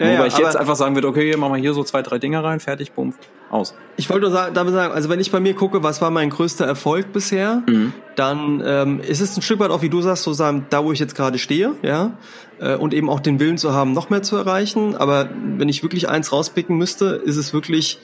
Ja, 0.00 0.14
Wobei 0.14 0.26
ich 0.26 0.36
jetzt 0.36 0.56
einfach 0.56 0.74
sagen 0.74 0.96
würde, 0.96 1.06
okay, 1.06 1.36
machen 1.36 1.54
wir 1.54 1.60
hier 1.60 1.74
so 1.74 1.84
zwei, 1.84 2.02
drei 2.02 2.18
Dinger 2.18 2.42
rein, 2.42 2.58
fertig, 2.58 2.90
bumm, 2.90 3.14
aus. 3.50 3.72
Ich 3.96 4.10
wollte 4.10 4.28
nur 4.28 4.50
damit 4.50 4.74
sagen, 4.74 4.92
also 4.92 5.08
wenn 5.08 5.20
ich 5.20 5.30
bei 5.30 5.38
mir 5.38 5.54
gucke, 5.54 5.84
was 5.84 6.02
war 6.02 6.10
mein 6.10 6.28
größter 6.28 6.66
Erfolg 6.66 7.12
bisher, 7.12 7.62
mhm. 7.68 7.92
dann 8.16 8.60
ähm, 8.66 9.00
ist 9.00 9.20
es 9.20 9.36
ein 9.36 9.42
Stück 9.42 9.60
weit 9.60 9.70
auch, 9.70 9.80
wie 9.82 9.88
du 9.88 10.00
sagst, 10.00 10.24
so 10.24 10.32
sagen, 10.32 10.66
da 10.70 10.84
wo 10.84 10.90
ich 10.90 10.98
jetzt 10.98 11.14
gerade 11.14 11.38
stehe, 11.38 11.74
ja, 11.82 12.18
äh, 12.58 12.74
und 12.74 12.92
eben 12.94 13.08
auch 13.08 13.20
den 13.20 13.38
Willen 13.38 13.58
zu 13.58 13.72
haben, 13.72 13.92
noch 13.92 14.10
mehr 14.10 14.24
zu 14.24 14.36
erreichen. 14.36 14.96
Aber 14.96 15.28
wenn 15.56 15.68
ich 15.68 15.84
wirklich 15.84 16.08
eins 16.08 16.32
rauspicken 16.32 16.76
müsste, 16.76 17.22
ist 17.24 17.36
es 17.36 17.52
wirklich 17.52 18.00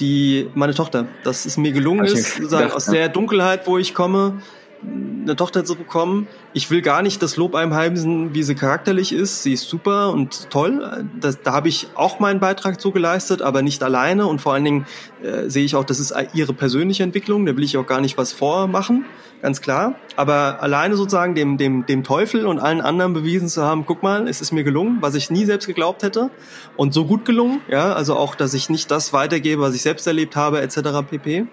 die 0.00 0.48
meine 0.54 0.74
Tochter. 0.74 1.06
Dass 1.22 1.46
es 1.46 1.56
mir 1.56 1.70
gelungen 1.70 2.04
ist, 2.04 2.34
sozusagen 2.34 2.72
aus 2.72 2.86
der 2.86 3.08
Dunkelheit, 3.08 3.68
wo 3.68 3.78
ich 3.78 3.94
komme, 3.94 4.40
eine 4.82 5.36
Tochter 5.36 5.64
zu 5.64 5.74
bekommen. 5.74 6.28
Ich 6.52 6.70
will 6.70 6.82
gar 6.82 7.02
nicht 7.02 7.22
das 7.22 7.36
Lob 7.36 7.54
einheimsen, 7.54 8.34
wie 8.34 8.42
sie 8.42 8.54
charakterlich 8.54 9.12
ist. 9.12 9.42
Sie 9.42 9.52
ist 9.52 9.68
super 9.68 10.10
und 10.12 10.50
toll. 10.50 11.08
Das, 11.20 11.42
da 11.42 11.52
habe 11.52 11.68
ich 11.68 11.88
auch 11.94 12.20
meinen 12.20 12.40
Beitrag 12.40 12.80
zu 12.80 12.92
geleistet, 12.92 13.42
aber 13.42 13.62
nicht 13.62 13.82
alleine. 13.82 14.26
Und 14.26 14.40
vor 14.40 14.54
allen 14.54 14.64
Dingen 14.64 14.86
äh, 15.22 15.48
sehe 15.48 15.64
ich 15.64 15.74
auch, 15.74 15.84
das 15.84 15.98
ist 15.98 16.14
ihre 16.34 16.52
persönliche 16.52 17.02
Entwicklung. 17.02 17.46
Da 17.46 17.56
will 17.56 17.64
ich 17.64 17.76
auch 17.76 17.86
gar 17.86 18.00
nicht 18.00 18.16
was 18.18 18.32
vormachen, 18.32 19.04
ganz 19.42 19.60
klar. 19.60 19.96
Aber 20.14 20.62
alleine 20.62 20.96
sozusagen 20.96 21.34
dem, 21.34 21.56
dem, 21.56 21.86
dem 21.86 22.04
Teufel 22.04 22.46
und 22.46 22.58
allen 22.58 22.80
anderen 22.80 23.12
bewiesen 23.12 23.48
zu 23.48 23.62
haben, 23.64 23.84
guck 23.86 24.02
mal, 24.02 24.28
es 24.28 24.40
ist 24.40 24.52
mir 24.52 24.64
gelungen, 24.64 24.98
was 25.00 25.14
ich 25.14 25.30
nie 25.30 25.44
selbst 25.44 25.66
geglaubt 25.66 26.02
hätte. 26.02 26.30
Und 26.76 26.94
so 26.94 27.04
gut 27.04 27.24
gelungen, 27.24 27.60
ja, 27.68 27.92
also 27.92 28.16
auch, 28.16 28.34
dass 28.34 28.54
ich 28.54 28.70
nicht 28.70 28.90
das 28.90 29.12
weitergebe, 29.12 29.62
was 29.62 29.74
ich 29.74 29.82
selbst 29.82 30.06
erlebt 30.06 30.36
habe, 30.36 30.60
etc. 30.60 30.78
pp. 31.08 31.46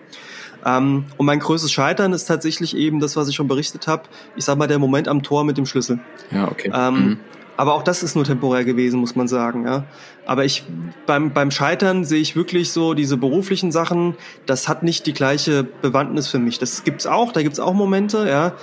Ähm, 0.66 1.06
und 1.18 1.26
mein 1.26 1.40
größtes 1.40 1.72
Scheitern 1.72 2.14
ist 2.14 2.26
tatsächlich 2.26 2.76
eben 2.76 3.00
das, 3.00 3.16
was 3.16 3.28
ich 3.28 3.36
schon 3.36 3.48
berichtet 3.48 3.88
habe. 3.88 4.04
Ich 4.36 4.46
sag 4.46 4.58
mal, 4.58 4.68
der 4.68 4.80
Moment 4.80 5.08
am 5.08 5.24
Tor 5.24 5.44
mit 5.44 5.58
dem 5.58 5.66
Schlüssel. 5.66 6.00
Ja, 6.32 6.50
okay. 6.50 6.72
Ähm, 6.74 6.94
mhm. 6.94 7.20
Aber 7.56 7.76
auch 7.76 7.84
das 7.84 8.02
ist 8.02 8.16
nur 8.16 8.24
temporär 8.24 8.66
gewesen, 8.66 9.00
muss 9.00 9.16
man 9.16 9.28
sagen. 9.28 9.66
Ja. 9.66 9.84
Aber 10.26 10.44
ich 10.44 10.64
beim 11.06 11.34
beim 11.34 11.52
Scheitern 11.52 12.04
sehe 12.04 12.20
ich 12.20 12.36
wirklich 12.36 12.72
so 12.72 12.96
diese 12.96 13.16
beruflichen 13.16 13.72
Sachen. 13.72 14.16
Das 14.48 14.68
hat 14.68 14.82
nicht 14.82 15.06
die 15.06 15.14
gleiche 15.14 15.64
Bewandtnis 15.64 16.28
für 16.28 16.40
mich. 16.40 16.58
Das 16.58 16.84
gibt's 16.84 17.06
auch. 17.06 17.32
Da 17.32 17.44
gibt's 17.44 17.60
auch 17.60 17.74
Momente. 17.74 18.28
Ja. 18.28 18.54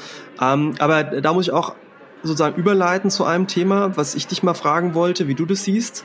Ähm, 0.40 0.74
aber 0.80 1.04
da 1.04 1.32
muss 1.32 1.46
ich 1.46 1.52
auch 1.52 1.74
sozusagen 2.22 2.56
überleiten 2.56 3.10
zu 3.10 3.24
einem 3.24 3.46
Thema, 3.46 3.96
was 3.96 4.14
ich 4.14 4.26
dich 4.26 4.42
mal 4.42 4.54
fragen 4.54 4.94
wollte, 4.94 5.28
wie 5.28 5.34
du 5.34 5.46
das 5.46 5.64
siehst 5.64 6.04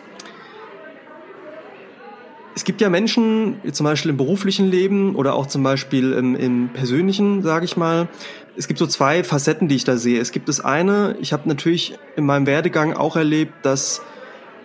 es 2.55 2.63
gibt 2.63 2.79
ja 2.79 2.89
Menschen, 2.89 3.57
zum 3.73 3.83
Beispiel 3.83 4.11
im 4.11 4.17
beruflichen 4.17 4.71
Leben 4.71 5.15
oder 5.15 5.35
auch 5.35 5.45
zum 5.45 5.61
Beispiel 5.61 6.13
im, 6.13 6.35
im 6.35 6.69
persönlichen, 6.69 7.43
sage 7.43 7.65
ich 7.65 7.75
mal. 7.75 8.07
Es 8.55 8.69
gibt 8.69 8.79
so 8.79 8.87
zwei 8.87 9.25
Facetten, 9.25 9.67
die 9.67 9.75
ich 9.75 9.83
da 9.83 9.97
sehe. 9.97 10.21
Es 10.21 10.31
gibt 10.31 10.47
das 10.47 10.61
eine, 10.61 11.17
ich 11.19 11.33
habe 11.33 11.49
natürlich 11.49 11.97
in 12.15 12.25
meinem 12.25 12.47
Werdegang 12.47 12.93
auch 12.93 13.17
erlebt, 13.17 13.53
dass 13.63 14.01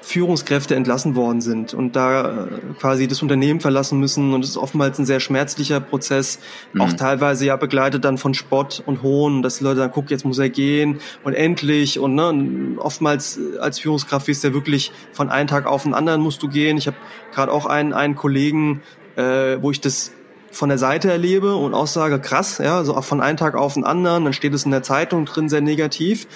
Führungskräfte 0.03 0.75
entlassen 0.75 1.15
worden 1.15 1.41
sind 1.41 1.75
und 1.75 1.97
da 1.97 2.47
äh, 2.47 2.49
quasi 2.79 3.07
das 3.07 3.23
Unternehmen 3.23 3.61
verlassen 3.61 3.99
müssen 3.99 4.33
und 4.33 4.45
es 4.45 4.51
ist 4.51 4.57
oftmals 4.57 4.99
ein 4.99 5.07
sehr 5.07 5.21
schmerzlicher 5.21 5.81
Prozess, 5.81 6.39
mhm. 6.73 6.81
auch 6.81 6.93
teilweise 6.93 7.47
ja 7.47 7.57
begleitet 7.57 8.05
dann 8.05 8.19
von 8.19 8.35
Spott 8.35 8.83
und 8.87 9.03
Hohn, 9.03 9.43
dass 9.43 9.59
die 9.59 9.65
Leute 9.65 9.81
dann 9.81 9.93
gucken, 9.93 10.11
jetzt 10.11 10.25
muss 10.25 10.39
er 10.39 10.49
gehen 10.49 11.01
und 11.23 11.35
endlich 11.35 11.99
und 11.99 12.15
ne, 12.15 12.29
und 12.29 12.79
oftmals 12.79 13.39
als 13.61 13.79
Führungskraft 13.81 14.29
ist 14.29 14.45
ja 14.45 14.55
wirklich 14.55 14.93
von 15.13 15.31
einem 15.31 15.49
Tag 15.49 15.67
auf 15.67 15.83
den 15.83 15.95
anderen 15.95 16.21
musst 16.21 16.43
du 16.43 16.49
gehen. 16.49 16.77
Ich 16.79 16.87
habe 16.87 16.97
gerade 17.33 17.53
auch 17.53 17.67
einen 17.67 17.93
einen 17.93 18.17
Kollegen, 18.17 18.83
äh, 19.17 19.59
wo 19.61 19.71
ich 19.71 19.81
das 19.81 20.13
von 20.51 20.69
der 20.69 20.79
Seite 20.79 21.11
erlebe 21.11 21.55
und 21.55 21.75
auch 21.75 21.87
sage, 21.87 22.19
krass, 22.19 22.59
ja, 22.59 22.83
so 22.85 22.97
auch 22.97 23.05
von 23.05 23.21
einem 23.21 23.37
Tag 23.37 23.55
auf 23.55 23.75
den 23.75 23.85
anderen, 23.85 24.25
dann 24.25 24.33
steht 24.33 24.53
es 24.55 24.65
in 24.65 24.71
der 24.71 24.83
Zeitung 24.83 25.25
drin 25.25 25.49
sehr 25.49 25.61
negativ. 25.61 26.27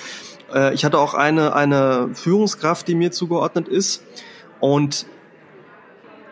Äh, 0.54 0.74
ich 0.74 0.84
hatte 0.84 0.98
auch 0.98 1.14
eine, 1.14 1.54
eine 1.54 2.10
Führungskraft, 2.14 2.88
die 2.88 2.94
mir 2.94 3.10
zugeordnet 3.10 3.68
ist. 3.68 4.02
Und 4.60 5.06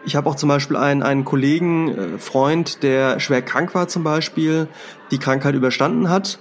ich 0.04 0.16
habe 0.16 0.28
auch 0.28 0.34
zum 0.34 0.48
Beispiel 0.48 0.76
einen, 0.76 1.02
einen 1.02 1.24
Kollegen, 1.24 1.88
äh, 1.88 2.18
Freund, 2.18 2.82
der 2.82 3.20
schwer 3.20 3.42
krank 3.42 3.74
war 3.74 3.88
zum 3.88 4.02
Beispiel, 4.02 4.68
die 5.10 5.18
Krankheit 5.18 5.54
überstanden 5.54 6.08
hat. 6.08 6.38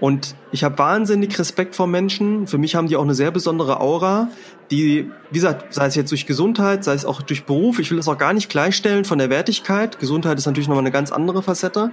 Und 0.00 0.34
ich 0.50 0.64
habe 0.64 0.78
wahnsinnig 0.78 1.38
Respekt 1.38 1.76
vor 1.76 1.86
Menschen. 1.86 2.46
Für 2.46 2.58
mich 2.58 2.74
haben 2.74 2.88
die 2.88 2.96
auch 2.96 3.02
eine 3.02 3.14
sehr 3.14 3.30
besondere 3.30 3.80
Aura, 3.80 4.28
die, 4.70 5.10
wie 5.30 5.34
gesagt, 5.34 5.72
sei 5.74 5.86
es 5.86 5.94
jetzt 5.94 6.10
durch 6.10 6.26
Gesundheit, 6.26 6.84
sei 6.84 6.94
es 6.94 7.04
auch 7.04 7.22
durch 7.22 7.44
Beruf, 7.44 7.78
ich 7.78 7.90
will 7.90 7.98
das 7.98 8.08
auch 8.08 8.18
gar 8.18 8.32
nicht 8.32 8.48
gleichstellen 8.48 9.04
von 9.04 9.18
der 9.18 9.30
Wertigkeit. 9.30 9.98
Gesundheit 9.98 10.38
ist 10.38 10.46
natürlich 10.46 10.68
nochmal 10.68 10.82
eine 10.82 10.90
ganz 10.90 11.12
andere 11.12 11.42
Facette, 11.42 11.90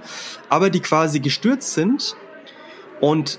aber 0.48 0.70
die 0.70 0.80
quasi 0.80 1.20
gestürzt 1.20 1.74
sind 1.74 2.16
und 3.00 3.38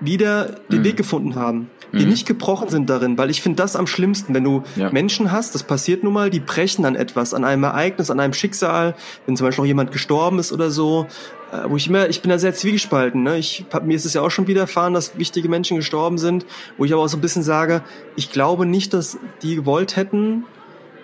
wieder 0.00 0.60
den 0.70 0.80
mhm. 0.80 0.84
Weg 0.84 0.96
gefunden 0.96 1.34
haben 1.34 1.70
die 1.98 2.04
mhm. 2.04 2.10
nicht 2.10 2.26
gebrochen 2.26 2.68
sind 2.68 2.90
darin, 2.90 3.16
weil 3.18 3.30
ich 3.30 3.40
finde 3.40 3.56
das 3.56 3.76
am 3.76 3.86
schlimmsten, 3.86 4.34
wenn 4.34 4.44
du 4.44 4.62
ja. 4.76 4.90
Menschen 4.90 5.32
hast, 5.32 5.54
das 5.54 5.62
passiert 5.62 6.02
nun 6.02 6.12
mal, 6.12 6.30
die 6.30 6.40
brechen 6.40 6.84
an 6.84 6.96
etwas, 6.96 7.34
an 7.34 7.44
einem 7.44 7.64
Ereignis, 7.64 8.10
an 8.10 8.20
einem 8.20 8.32
Schicksal, 8.32 8.94
wenn 9.26 9.36
zum 9.36 9.46
Beispiel 9.46 9.62
auch 9.62 9.66
jemand 9.66 9.92
gestorben 9.92 10.38
ist 10.38 10.52
oder 10.52 10.70
so, 10.70 11.06
äh, 11.52 11.68
wo 11.68 11.76
ich 11.76 11.86
immer, 11.86 12.08
ich 12.08 12.20
bin 12.20 12.30
da 12.30 12.38
sehr 12.38 12.54
zwiegespalten, 12.54 13.22
ne? 13.22 13.38
ich, 13.38 13.64
mir 13.84 13.94
ist 13.94 14.04
es 14.04 14.14
ja 14.14 14.22
auch 14.22 14.30
schon 14.30 14.46
widerfahren, 14.46 14.94
dass 14.94 15.18
wichtige 15.18 15.48
Menschen 15.48 15.76
gestorben 15.76 16.18
sind, 16.18 16.46
wo 16.76 16.84
ich 16.84 16.92
aber 16.92 17.02
auch 17.02 17.08
so 17.08 17.16
ein 17.16 17.22
bisschen 17.22 17.42
sage, 17.42 17.82
ich 18.16 18.32
glaube 18.32 18.66
nicht, 18.66 18.92
dass 18.94 19.18
die 19.42 19.56
gewollt 19.56 19.96
hätten, 19.96 20.44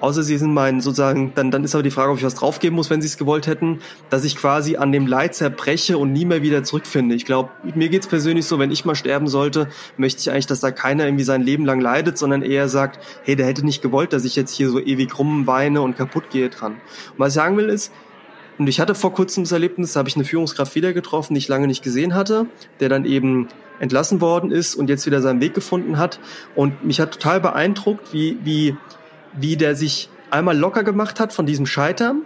Außer 0.00 0.22
sie 0.22 0.36
sind 0.38 0.54
mein 0.54 0.80
sozusagen, 0.80 1.32
dann, 1.34 1.50
dann 1.50 1.64
ist 1.64 1.74
aber 1.74 1.82
die 1.82 1.90
Frage, 1.90 2.10
ob 2.12 2.18
ich 2.18 2.24
was 2.24 2.34
draufgeben 2.34 2.74
muss, 2.74 2.90
wenn 2.90 3.02
sie 3.02 3.08
es 3.08 3.18
gewollt 3.18 3.46
hätten, 3.46 3.80
dass 4.08 4.24
ich 4.24 4.36
quasi 4.36 4.76
an 4.76 4.92
dem 4.92 5.06
Leid 5.06 5.34
zerbreche 5.34 5.98
und 5.98 6.12
nie 6.12 6.24
mehr 6.24 6.42
wieder 6.42 6.64
zurückfinde. 6.64 7.14
Ich 7.14 7.24
glaube, 7.24 7.50
mir 7.74 7.88
geht's 7.88 8.06
persönlich 8.06 8.46
so, 8.46 8.58
wenn 8.58 8.70
ich 8.70 8.84
mal 8.84 8.94
sterben 8.94 9.28
sollte, 9.28 9.68
möchte 9.96 10.20
ich 10.20 10.30
eigentlich, 10.30 10.46
dass 10.46 10.60
da 10.60 10.70
keiner 10.70 11.04
irgendwie 11.04 11.24
sein 11.24 11.42
Leben 11.42 11.64
lang 11.64 11.80
leidet, 11.80 12.18
sondern 12.18 12.42
eher 12.42 12.68
sagt, 12.68 12.98
hey, 13.24 13.36
der 13.36 13.46
hätte 13.46 13.64
nicht 13.64 13.82
gewollt, 13.82 14.12
dass 14.12 14.24
ich 14.24 14.36
jetzt 14.36 14.54
hier 14.54 14.70
so 14.70 14.80
ewig 14.80 15.18
rumweine 15.18 15.82
und 15.82 15.96
kaputt 15.96 16.30
gehe 16.30 16.48
dran. 16.48 16.72
Und 16.72 17.18
was 17.18 17.28
ich 17.28 17.34
sagen 17.34 17.56
will 17.56 17.68
ist, 17.68 17.92
und 18.58 18.66
ich 18.66 18.78
hatte 18.78 18.94
vor 18.94 19.14
kurzem 19.14 19.44
das 19.44 19.52
Erlebnis, 19.52 19.94
da 19.94 20.00
habe 20.00 20.10
ich 20.10 20.16
eine 20.16 20.24
Führungskraft 20.26 20.74
wieder 20.74 20.92
getroffen, 20.92 21.32
die 21.32 21.38
ich 21.38 21.48
lange 21.48 21.66
nicht 21.66 21.82
gesehen 21.82 22.14
hatte, 22.14 22.44
der 22.78 22.90
dann 22.90 23.06
eben 23.06 23.48
entlassen 23.78 24.20
worden 24.20 24.50
ist 24.50 24.74
und 24.74 24.90
jetzt 24.90 25.06
wieder 25.06 25.22
seinen 25.22 25.40
Weg 25.40 25.54
gefunden 25.54 25.96
hat. 25.96 26.20
Und 26.54 26.84
mich 26.84 27.00
hat 27.00 27.12
total 27.12 27.40
beeindruckt, 27.40 28.12
wie, 28.12 28.36
wie 28.44 28.76
wie 29.32 29.56
der 29.56 29.76
sich 29.76 30.08
einmal 30.30 30.56
locker 30.56 30.84
gemacht 30.84 31.20
hat 31.20 31.32
von 31.32 31.46
diesem 31.46 31.66
Scheitern. 31.66 32.22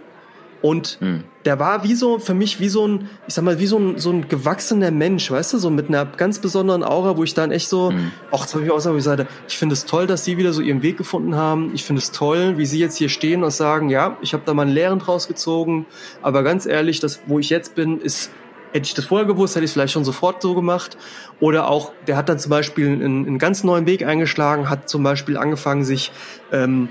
Und 0.61 0.97
hm. 0.99 1.23
der 1.43 1.59
war 1.59 1.83
wie 1.83 1.93
so, 1.93 2.17
für 2.17 2.33
mich 2.33 2.59
wie 2.59 2.69
so 2.69 2.87
ein, 2.87 3.09
ich 3.27 3.35
sag 3.35 3.43
mal, 3.43 3.59
wie 3.59 3.67
so 3.67 3.77
ein, 3.77 3.99
so 3.99 4.09
ein 4.09 4.27
gewachsener 4.27 4.89
Mensch, 4.89 5.29
weißt 5.29 5.53
du, 5.53 5.57
so 5.59 5.69
mit 5.69 5.89
einer 5.89 6.05
ganz 6.05 6.39
besonderen 6.39 6.83
Aura, 6.83 7.17
wo 7.17 7.23
ich 7.23 7.35
dann 7.35 7.51
echt 7.51 7.69
so, 7.69 7.91
hm. 7.91 8.11
ach, 8.31 8.41
das 8.41 8.55
habe 8.55 8.65
ich 8.65 8.71
auch 8.71 8.77
gesagt, 8.77 8.95
wo 8.95 8.97
ich 8.97 9.03
sagte, 9.03 9.27
ich 9.47 9.57
finde 9.57 9.73
es 9.73 9.85
toll, 9.85 10.07
dass 10.07 10.25
sie 10.25 10.37
wieder 10.37 10.53
so 10.53 10.61
ihren 10.61 10.81
Weg 10.81 10.97
gefunden 10.97 11.35
haben. 11.35 11.71
Ich 11.75 11.83
finde 11.83 12.01
es 12.01 12.11
toll, 12.11 12.57
wie 12.57 12.65
sie 12.65 12.79
jetzt 12.79 12.97
hier 12.97 13.09
stehen 13.09 13.43
und 13.43 13.51
sagen, 13.51 13.89
ja, 13.89 14.17
ich 14.21 14.33
habe 14.33 14.41
da 14.45 14.55
mal 14.55 14.63
einen 14.63 14.71
Lehren 14.71 14.97
draus 14.97 15.27
gezogen, 15.27 15.85
aber 16.23 16.41
ganz 16.41 16.65
ehrlich, 16.65 16.99
das, 16.99 17.19
wo 17.27 17.37
ich 17.37 17.51
jetzt 17.51 17.75
bin, 17.75 18.01
ist 18.01 18.31
hätte 18.75 18.87
ich 18.87 18.93
das 18.93 19.05
vorher 19.05 19.25
gewusst, 19.25 19.55
hätte 19.55 19.63
ich 19.63 19.69
es 19.69 19.73
vielleicht 19.73 19.93
schon 19.93 20.03
sofort 20.03 20.41
so 20.41 20.53
gemacht. 20.53 20.97
Oder 21.39 21.69
auch, 21.69 21.93
der 22.07 22.17
hat 22.17 22.27
dann 22.27 22.37
zum 22.39 22.49
Beispiel 22.49 22.87
einen, 22.87 23.25
einen 23.25 23.39
ganz 23.39 23.63
neuen 23.63 23.85
Weg 23.87 24.05
eingeschlagen, 24.05 24.69
hat 24.69 24.89
zum 24.89 25.01
Beispiel 25.01 25.37
angefangen, 25.37 25.85
sich 25.85 26.11
ähm, 26.51 26.89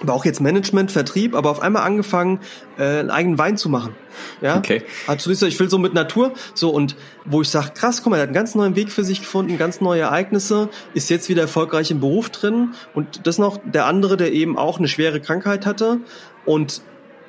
war 0.00 0.14
auch 0.14 0.24
jetzt 0.24 0.40
Management, 0.40 0.92
Vertrieb, 0.92 1.34
aber 1.34 1.50
auf 1.50 1.60
einmal 1.60 1.82
angefangen, 1.82 2.38
äh, 2.78 3.00
einen 3.00 3.10
eigenen 3.10 3.36
Wein 3.36 3.56
zu 3.56 3.68
machen. 3.68 3.96
Ja, 4.40 4.56
okay. 4.56 4.84
Hat 5.08 5.20
so 5.20 5.30
ich 5.32 5.58
will 5.58 5.68
so 5.68 5.78
mit 5.78 5.92
Natur, 5.92 6.34
so 6.54 6.70
und 6.70 6.94
wo 7.24 7.42
ich 7.42 7.48
sage, 7.48 7.72
krass, 7.74 8.00
guck 8.04 8.12
mal, 8.12 8.18
er 8.18 8.22
hat 8.22 8.28
einen 8.28 8.34
ganz 8.34 8.54
neuen 8.54 8.76
Weg 8.76 8.92
für 8.92 9.02
sich 9.02 9.18
gefunden, 9.18 9.58
ganz 9.58 9.80
neue 9.80 10.02
Ereignisse, 10.02 10.68
ist 10.94 11.10
jetzt 11.10 11.28
wieder 11.28 11.42
erfolgreich 11.42 11.90
im 11.90 11.98
Beruf 11.98 12.30
drin 12.30 12.74
und 12.94 13.26
das 13.26 13.38
noch 13.38 13.58
der 13.64 13.86
andere, 13.86 14.16
der 14.16 14.32
eben 14.32 14.56
auch 14.56 14.78
eine 14.78 14.86
schwere 14.86 15.20
Krankheit 15.20 15.66
hatte 15.66 15.98
und 16.44 16.80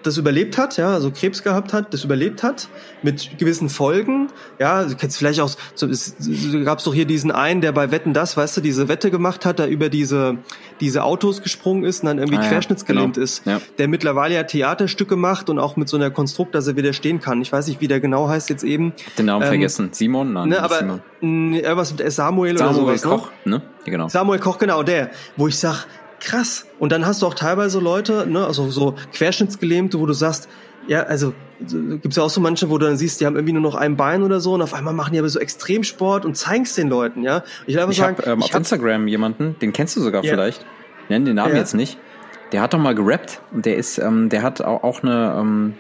das 0.04 0.18
überlebt 0.18 0.58
hat, 0.58 0.78
ja, 0.78 0.94
also 0.94 1.12
Krebs 1.12 1.44
gehabt 1.44 1.74
hat, 1.74 1.94
das 1.94 2.04
überlebt 2.04 2.44
hat, 2.44 2.70
mit 3.02 3.38
gewissen 3.38 3.70
Folgen, 3.70 4.28
ja, 4.60 4.84
du 4.84 4.96
kennst 4.96 5.18
vielleicht 5.18 5.40
auch, 5.40 5.52
so, 5.76 5.88
es, 5.88 6.16
es 6.20 6.66
gab 6.66 6.84
doch 6.84 6.94
hier 6.94 7.06
diesen 7.06 7.32
einen, 7.32 7.62
der 7.62 7.72
bei 7.72 7.92
Wetten 7.92 8.14
das, 8.14 8.38
weißt 8.38 8.58
du, 8.58 8.62
diese 8.62 8.88
Wette 8.88 9.12
gemacht 9.12 9.46
hat, 9.46 9.60
da 9.60 9.68
über 9.68 9.90
diese, 9.90 10.38
diese 10.80 11.04
Autos 11.04 11.42
gesprungen 11.42 11.84
ist 11.84 12.02
und 12.02 12.08
dann 12.08 12.18
irgendwie 12.20 12.40
ah, 12.40 12.48
querschnittsgelähmt 12.48 13.16
genau. 13.16 13.24
ist, 13.24 13.46
ja. 13.46 13.62
der 13.78 13.88
mittlerweile 13.88 14.36
ja 14.36 14.44
Theaterstücke 14.44 15.16
macht 15.16 15.50
und 15.50 15.60
auch 15.60 15.76
mit 15.76 15.90
so 15.90 15.98
einer 15.98 16.12
Konstrukt, 16.12 16.56
dass 16.56 16.68
er 16.68 16.76
wieder 16.76 16.94
stehen 16.94 17.20
kann. 17.20 17.42
Ich 17.42 17.52
weiß 17.52 17.68
nicht, 17.68 17.82
wie 17.82 17.88
der 17.88 18.00
genau 18.00 18.30
heißt 18.30 18.50
jetzt 18.50 18.64
eben. 18.64 18.94
Den 19.18 19.26
Namen 19.26 19.44
ähm, 19.44 19.50
vergessen. 19.50 19.90
Simon? 19.92 20.34
Nein, 20.34 20.50
ne, 20.50 20.62
aber 20.62 20.80
Simon. 20.80 21.54
irgendwas 21.54 21.92
mit 21.92 22.12
Samuel, 22.12 22.58
Samuel 22.58 22.58
oder 22.58 22.74
sowas. 22.74 23.04
Ne? 23.04 23.10
Koch, 23.10 23.32
ne? 23.46 23.62
Ja, 23.86 23.92
genau. 23.92 24.08
Samuel 24.08 24.40
Koch, 24.40 24.58
genau, 24.58 24.84
der, 24.84 25.12
wo 25.36 25.48
ich 25.48 25.58
sag, 25.58 25.86
krass. 26.20 26.66
Und 26.80 26.92
dann 26.92 27.06
hast 27.06 27.22
du 27.22 27.28
auch 27.28 27.34
teilweise 27.34 27.80
Leute, 27.80 28.28
ne, 28.28 28.46
also 28.46 28.70
so 28.70 28.96
Querschnittsgelähmte, 29.14 30.00
wo 30.00 30.06
du 30.06 30.14
sagst, 30.14 30.50
ja, 30.88 31.04
also 31.04 31.34
gibt's 31.60 32.16
ja 32.16 32.24
auch 32.24 32.30
so 32.30 32.42
manche, 32.42 32.70
wo 32.70 32.78
du 32.78 32.86
dann 32.86 32.98
siehst, 32.98 33.20
die 33.22 33.26
haben 33.26 33.36
irgendwie 33.36 33.54
nur 33.54 33.62
noch 33.62 33.76
ein 33.76 33.98
Bein 33.98 34.24
oder 34.24 34.40
so 34.40 34.54
und 34.54 34.62
auf 34.62 34.74
einmal 34.74 34.94
machen 34.94 35.14
die 35.14 35.20
aber 35.20 35.30
so 35.30 35.40
Extremsport 35.40 36.26
und 36.26 36.36
zeigen's 36.36 36.74
den 36.76 36.90
Leuten, 36.90 37.24
ja. 37.24 37.44
Ich 37.68 37.76
will 37.76 37.82
einfach 37.82 37.92
ich 37.92 37.98
sagen, 37.98 38.18
hab, 38.18 38.28
ähm, 38.28 38.40
ich 38.40 38.46
auf 38.46 38.54
hab, 38.54 38.60
Instagram 38.60 39.08
jemanden, 39.08 39.56
den 39.62 39.74
kennst 39.74 39.96
du 39.96 40.02
sogar 40.02 40.24
ja. 40.24 40.32
vielleicht. 40.32 40.66
Nennen 41.10 41.26
den 41.26 41.36
Namen 41.36 41.54
ja. 41.54 41.60
jetzt 41.60 41.74
nicht. 41.74 41.98
Der 42.52 42.62
hat 42.62 42.74
doch 42.74 42.80
mal 42.80 42.96
gerappt 42.96 43.42
und 43.52 43.66
der 43.66 43.76
ist, 43.76 43.98
ähm, 43.98 44.30
der 44.30 44.42
hat 44.42 44.62
auch, 44.62 44.84
auch 44.84 45.04
eine, 45.04 45.36
ähm, 45.40 45.74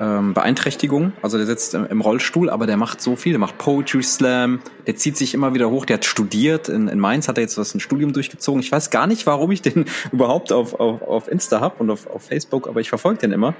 ähm, 0.00 0.34
Beeinträchtigung. 0.34 1.12
Also 1.22 1.36
der 1.36 1.46
sitzt 1.46 1.74
im 1.74 2.00
Rollstuhl, 2.00 2.50
aber 2.50 2.66
der 2.66 2.76
macht 2.76 3.00
so 3.00 3.16
viel. 3.16 3.32
Der 3.32 3.38
macht 3.38 3.58
Poetry 3.58 4.02
Slam, 4.02 4.60
der 4.86 4.96
zieht 4.96 5.16
sich 5.16 5.34
immer 5.34 5.54
wieder 5.54 5.70
hoch. 5.70 5.84
Der 5.84 5.94
hat 5.94 6.04
studiert. 6.04 6.68
In, 6.68 6.88
in 6.88 6.98
Mainz 6.98 7.28
hat 7.28 7.38
er 7.38 7.42
jetzt 7.42 7.58
was 7.58 7.74
ein 7.74 7.80
Studium 7.80 8.12
durchgezogen. 8.12 8.60
Ich 8.60 8.72
weiß 8.72 8.90
gar 8.90 9.06
nicht, 9.06 9.26
warum 9.26 9.50
ich 9.52 9.62
den 9.62 9.86
überhaupt 10.12 10.52
auf, 10.52 10.74
auf, 10.74 11.02
auf 11.02 11.28
Insta 11.28 11.60
hab 11.60 11.80
und 11.80 11.90
auf, 11.90 12.06
auf 12.06 12.22
Facebook, 12.22 12.68
aber 12.68 12.80
ich 12.80 12.88
verfolge 12.88 13.20
den 13.20 13.32
immer. 13.32 13.54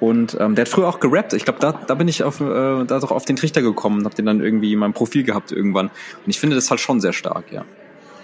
Und 0.00 0.36
ähm, 0.40 0.54
der 0.54 0.64
hat 0.64 0.70
früher 0.70 0.88
auch 0.88 0.98
gerappt. 0.98 1.34
Ich 1.34 1.44
glaube, 1.44 1.60
da, 1.60 1.72
da 1.72 1.94
bin 1.94 2.08
ich 2.08 2.24
auf, 2.24 2.40
äh, 2.40 2.44
da 2.44 2.98
doch 2.98 3.10
auf 3.10 3.26
den 3.26 3.36
Trichter 3.36 3.60
gekommen, 3.60 4.04
hab 4.06 4.14
den 4.14 4.24
dann 4.24 4.40
irgendwie 4.40 4.72
in 4.72 4.78
meinem 4.78 4.94
Profil 4.94 5.24
gehabt 5.24 5.52
irgendwann. 5.52 5.88
Und 5.88 6.30
ich 6.30 6.40
finde 6.40 6.56
das 6.56 6.70
halt 6.70 6.80
schon 6.80 7.00
sehr 7.00 7.12
stark, 7.12 7.52
ja. 7.52 7.64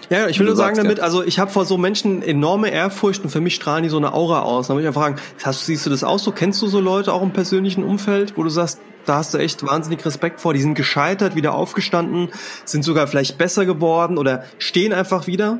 Ja, 0.09 0.27
ich 0.27 0.39
will 0.39 0.45
nur 0.45 0.55
sagen 0.55 0.75
sagst, 0.75 0.85
damit, 0.85 0.97
ja. 0.99 1.03
also 1.03 1.23
ich 1.23 1.37
habe 1.39 1.51
vor 1.51 1.65
so 1.65 1.77
Menschen 1.77 2.21
enorme 2.21 2.69
Ehrfurcht 2.69 3.23
und 3.23 3.29
für 3.29 3.41
mich 3.41 3.55
strahlen 3.55 3.83
die 3.83 3.89
so 3.89 3.97
eine 3.97 4.13
Aura 4.13 4.41
aus. 4.41 4.67
Da 4.67 4.73
muss 4.73 4.81
ich 4.81 4.87
einfach 4.87 5.01
fragen, 5.01 5.17
hast, 5.43 5.65
siehst 5.65 5.85
du 5.85 5.89
das 5.89 6.03
auch 6.03 6.19
so? 6.19 6.31
Kennst 6.31 6.61
du 6.61 6.67
so 6.67 6.79
Leute 6.79 7.11
auch 7.11 7.21
im 7.21 7.31
persönlichen 7.31 7.83
Umfeld, 7.83 8.37
wo 8.37 8.43
du 8.43 8.49
sagst, 8.49 8.79
da 9.05 9.15
hast 9.15 9.33
du 9.33 9.37
echt 9.37 9.65
wahnsinnig 9.65 10.05
Respekt 10.05 10.41
vor, 10.41 10.53
die 10.53 10.61
sind 10.61 10.75
gescheitert, 10.75 11.35
wieder 11.35 11.53
aufgestanden, 11.53 12.29
sind 12.65 12.83
sogar 12.83 13.07
vielleicht 13.07 13.37
besser 13.37 13.65
geworden 13.65 14.17
oder 14.17 14.43
stehen 14.59 14.93
einfach 14.93 15.27
wieder? 15.27 15.59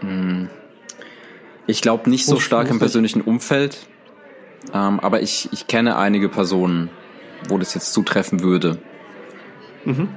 Hm. 0.00 0.48
Ich 1.66 1.82
glaube 1.82 2.08
nicht 2.08 2.26
so 2.26 2.38
stark 2.38 2.70
im 2.70 2.78
persönlichen 2.78 3.22
Umfeld, 3.22 3.76
ähm, 4.72 5.00
aber 5.00 5.20
ich, 5.20 5.48
ich 5.52 5.66
kenne 5.66 5.96
einige 5.96 6.28
Personen, 6.28 6.90
wo 7.48 7.58
das 7.58 7.74
jetzt 7.74 7.92
zutreffen 7.92 8.40
würde. 8.42 8.78
Mhm. 9.84 10.08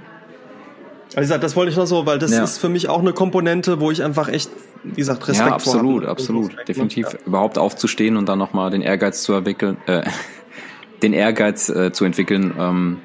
Also 1.09 1.17
wie 1.17 1.21
gesagt, 1.21 1.43
das 1.43 1.55
wollte 1.55 1.71
ich 1.71 1.77
noch 1.77 1.87
so, 1.87 2.05
weil 2.05 2.19
das 2.19 2.31
ja. 2.31 2.43
ist 2.43 2.59
für 2.59 2.69
mich 2.69 2.87
auch 2.87 2.99
eine 2.99 3.13
Komponente, 3.13 3.79
wo 3.79 3.89
ich 3.89 4.03
einfach 4.03 4.27
echt, 4.27 4.51
wie 4.83 4.95
gesagt, 4.95 5.27
Respekt 5.27 5.49
ja, 5.49 5.55
absolut, 5.55 6.05
absolut. 6.05 6.51
Definitiv 6.67 7.07
ja. 7.13 7.19
überhaupt 7.25 7.57
aufzustehen 7.57 8.15
und 8.15 8.29
dann 8.29 8.37
nochmal 8.37 8.69
den 8.69 8.81
Ehrgeiz 8.81 9.23
zu 9.23 9.33
entwickeln, 9.33 9.77
äh, 9.87 10.03
den 11.01 11.13
Ehrgeiz 11.13 11.69
äh, 11.69 11.91
zu 11.91 12.05
entwickeln, 12.05 12.53
ähm, 12.59 12.97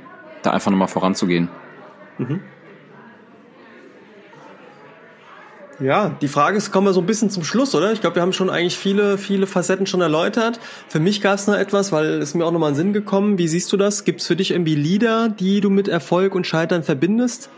da 0.42 0.50
einfach 0.50 0.70
nochmal 0.70 0.88
voranzugehen. 0.88 1.48
Mhm. 2.18 2.40
Ja, 5.80 6.10
die 6.20 6.28
Frage 6.28 6.56
ist, 6.56 6.70
kommen 6.70 6.86
wir 6.86 6.92
so 6.92 7.00
ein 7.00 7.06
bisschen 7.06 7.30
zum 7.30 7.42
Schluss, 7.42 7.74
oder? 7.74 7.92
Ich 7.92 8.00
glaube, 8.00 8.16
wir 8.16 8.22
haben 8.22 8.32
schon 8.32 8.48
eigentlich 8.48 8.76
viele, 8.76 9.18
viele 9.18 9.46
Facetten 9.46 9.86
schon 9.86 10.02
erläutert. 10.02 10.60
Für 10.88 11.00
mich 11.00 11.20
gab 11.20 11.34
es 11.34 11.46
noch 11.46 11.56
etwas, 11.56 11.90
weil 11.90 12.22
es 12.22 12.34
mir 12.34 12.44
auch 12.44 12.52
nochmal 12.52 12.70
in 12.70 12.74
den 12.74 12.78
Sinn 12.78 12.92
gekommen. 12.92 13.38
Wie 13.38 13.48
siehst 13.48 13.72
du 13.72 13.76
das? 13.76 14.04
Gibt 14.04 14.20
es 14.20 14.26
für 14.26 14.36
dich 14.36 14.52
irgendwie 14.52 14.76
Lieder, 14.76 15.28
die 15.28 15.60
du 15.60 15.70
mit 15.70 15.88
Erfolg 15.88 16.34
und 16.34 16.46
Scheitern 16.46 16.84
verbindest? 16.84 17.50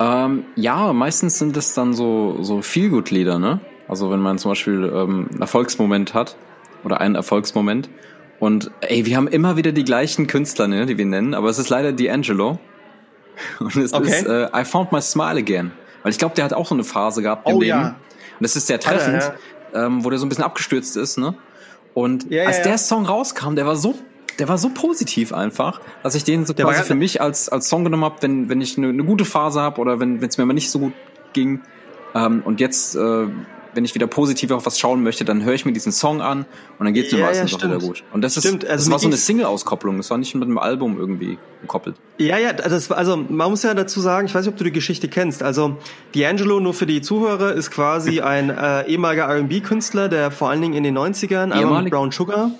Ähm, 0.00 0.44
ja, 0.56 0.92
meistens 0.94 1.38
sind 1.38 1.56
es 1.58 1.74
dann 1.74 1.92
so, 1.92 2.38
so 2.40 2.62
Feel-Good-Lieder, 2.62 3.38
ne? 3.38 3.60
Also 3.86 4.10
wenn 4.10 4.20
man 4.20 4.38
zum 4.38 4.52
Beispiel 4.52 4.90
ähm, 4.94 5.28
einen 5.30 5.40
Erfolgsmoment 5.40 6.14
hat 6.14 6.36
oder 6.84 7.00
einen 7.00 7.16
Erfolgsmoment. 7.16 7.90
Und 8.38 8.70
ey, 8.80 9.04
wir 9.04 9.16
haben 9.18 9.28
immer 9.28 9.58
wieder 9.58 9.72
die 9.72 9.84
gleichen 9.84 10.26
Künstler, 10.26 10.68
ne, 10.68 10.86
die 10.86 10.96
wir 10.96 11.04
nennen, 11.04 11.34
aber 11.34 11.50
es 11.50 11.58
ist 11.58 11.68
leider 11.68 11.90
D'Angelo. 11.90 12.58
Und 13.58 13.76
es 13.76 13.92
okay. 13.92 14.08
ist 14.08 14.26
äh, 14.26 14.48
I 14.54 14.64
Found 14.64 14.92
My 14.92 15.02
Smile 15.02 15.38
Again. 15.38 15.72
Weil 16.02 16.12
ich 16.12 16.18
glaube, 16.18 16.34
der 16.34 16.44
hat 16.46 16.54
auch 16.54 16.66
so 16.66 16.74
eine 16.74 16.84
Phase 16.84 17.20
gehabt 17.20 17.46
im 17.46 17.56
oh, 17.56 17.60
Leben. 17.60 17.78
Ja. 17.78 17.88
Und 17.88 18.42
das 18.42 18.56
ist 18.56 18.68
sehr 18.68 18.80
treffend, 18.80 19.16
Alter, 19.16 19.34
ja. 19.74 19.86
ähm, 19.86 20.02
wo 20.02 20.08
der 20.08 20.18
so 20.18 20.24
ein 20.24 20.30
bisschen 20.30 20.44
abgestürzt 20.44 20.96
ist, 20.96 21.18
ne? 21.18 21.34
Und 21.92 22.30
ja, 22.30 22.44
als 22.44 22.62
der 22.62 22.78
Song 22.78 23.04
rauskam, 23.04 23.56
der 23.56 23.66
war 23.66 23.76
so 23.76 23.96
der 24.38 24.48
war 24.48 24.58
so 24.58 24.70
positiv 24.70 25.32
einfach, 25.32 25.80
dass 26.02 26.14
ich 26.14 26.24
den 26.24 26.46
so 26.46 26.52
der 26.52 26.66
quasi 26.66 26.82
für 26.84 26.94
mich 26.94 27.20
als, 27.20 27.48
als 27.48 27.68
Song 27.68 27.84
genommen 27.84 28.04
habe, 28.04 28.16
wenn, 28.20 28.48
wenn 28.48 28.60
ich 28.60 28.76
eine, 28.78 28.88
eine 28.88 29.04
gute 29.04 29.24
Phase 29.24 29.60
habe 29.60 29.80
oder 29.80 30.00
wenn 30.00 30.22
es 30.22 30.38
mir 30.38 30.46
mal 30.46 30.54
nicht 30.54 30.70
so 30.70 30.78
gut 30.78 30.92
ging. 31.32 31.60
Ähm, 32.14 32.42
und 32.44 32.60
jetzt, 32.60 32.96
äh, 32.96 33.26
wenn 33.72 33.84
ich 33.84 33.94
wieder 33.94 34.06
positiv 34.06 34.50
auf 34.50 34.66
was 34.66 34.78
schauen 34.78 35.02
möchte, 35.02 35.24
dann 35.24 35.44
höre 35.44 35.54
ich 35.54 35.64
mir 35.64 35.72
diesen 35.72 35.92
Song 35.92 36.20
an 36.20 36.44
und 36.78 36.84
dann 36.84 36.92
geht's 36.92 37.12
mir 37.12 37.18
Ja, 37.18 37.26
meistens 37.26 37.52
ja, 37.52 37.58
doch 37.58 37.64
wieder 37.64 37.78
gut. 37.78 38.02
Und 38.12 38.22
das 38.22 38.36
ist, 38.36 38.44
Stimmt, 38.46 38.64
also 38.64 38.84
das 38.84 38.90
war 38.90 38.98
so 38.98 39.06
eine 39.06 39.16
Single-Auskopplung, 39.16 39.96
das 39.96 40.10
war 40.10 40.18
nicht 40.18 40.34
mit 40.34 40.44
einem 40.44 40.58
Album 40.58 40.98
irgendwie 40.98 41.38
gekoppelt. 41.60 41.96
Ja, 42.18 42.38
ja, 42.38 42.52
das 42.52 42.90
war, 42.90 42.98
also 42.98 43.16
man 43.16 43.50
muss 43.50 43.62
ja 43.62 43.74
dazu 43.74 44.00
sagen, 44.00 44.26
ich 44.26 44.34
weiß 44.34 44.44
nicht, 44.44 44.52
ob 44.52 44.58
du 44.58 44.64
die 44.64 44.72
Geschichte 44.72 45.08
kennst. 45.08 45.42
Also 45.42 45.76
D'Angelo, 46.14 46.60
nur 46.60 46.74
für 46.74 46.86
die 46.86 47.00
Zuhörer, 47.00 47.52
ist 47.52 47.70
quasi 47.70 48.20
ein 48.22 48.50
äh, 48.50 48.86
ehemaliger 48.88 49.24
R&B-Künstler, 49.24 50.08
der 50.08 50.30
vor 50.30 50.50
allen 50.50 50.62
Dingen 50.62 50.74
in 50.74 50.82
den 50.82 50.98
90ern, 50.98 51.52
aber 51.52 51.60
Ehemalig? 51.60 51.84
mit 51.84 51.92
Brown 51.92 52.10
Sugar. 52.10 52.50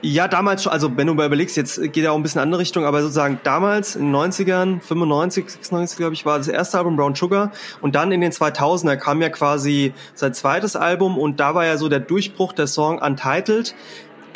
Ja, 0.00 0.28
damals 0.28 0.62
schon, 0.62 0.72
also 0.72 0.96
wenn 0.96 1.08
du 1.08 1.14
mal 1.14 1.26
überlegst, 1.26 1.56
jetzt 1.56 1.80
geht 1.92 2.04
er 2.04 2.12
auch 2.12 2.16
ein 2.16 2.22
bisschen 2.22 2.38
in 2.38 2.44
andere 2.44 2.60
Richtung, 2.60 2.84
aber 2.84 3.02
sozusagen 3.02 3.40
damals 3.42 3.96
in 3.96 4.12
den 4.12 4.14
90ern, 4.14 4.80
95, 4.80 5.50
96 5.50 5.98
glaube 5.98 6.14
ich, 6.14 6.24
war 6.24 6.38
das 6.38 6.46
erste 6.46 6.78
Album 6.78 6.94
Brown 6.94 7.16
Sugar 7.16 7.50
und 7.80 7.96
dann 7.96 8.12
in 8.12 8.20
den 8.20 8.30
2000er 8.30 8.96
kam 8.96 9.20
ja 9.20 9.28
quasi 9.28 9.92
sein 10.14 10.34
zweites 10.34 10.76
Album 10.76 11.18
und 11.18 11.40
da 11.40 11.56
war 11.56 11.66
ja 11.66 11.76
so 11.76 11.88
der 11.88 11.98
Durchbruch 11.98 12.52
der 12.52 12.68
Song 12.68 13.00
Untitled, 13.00 13.74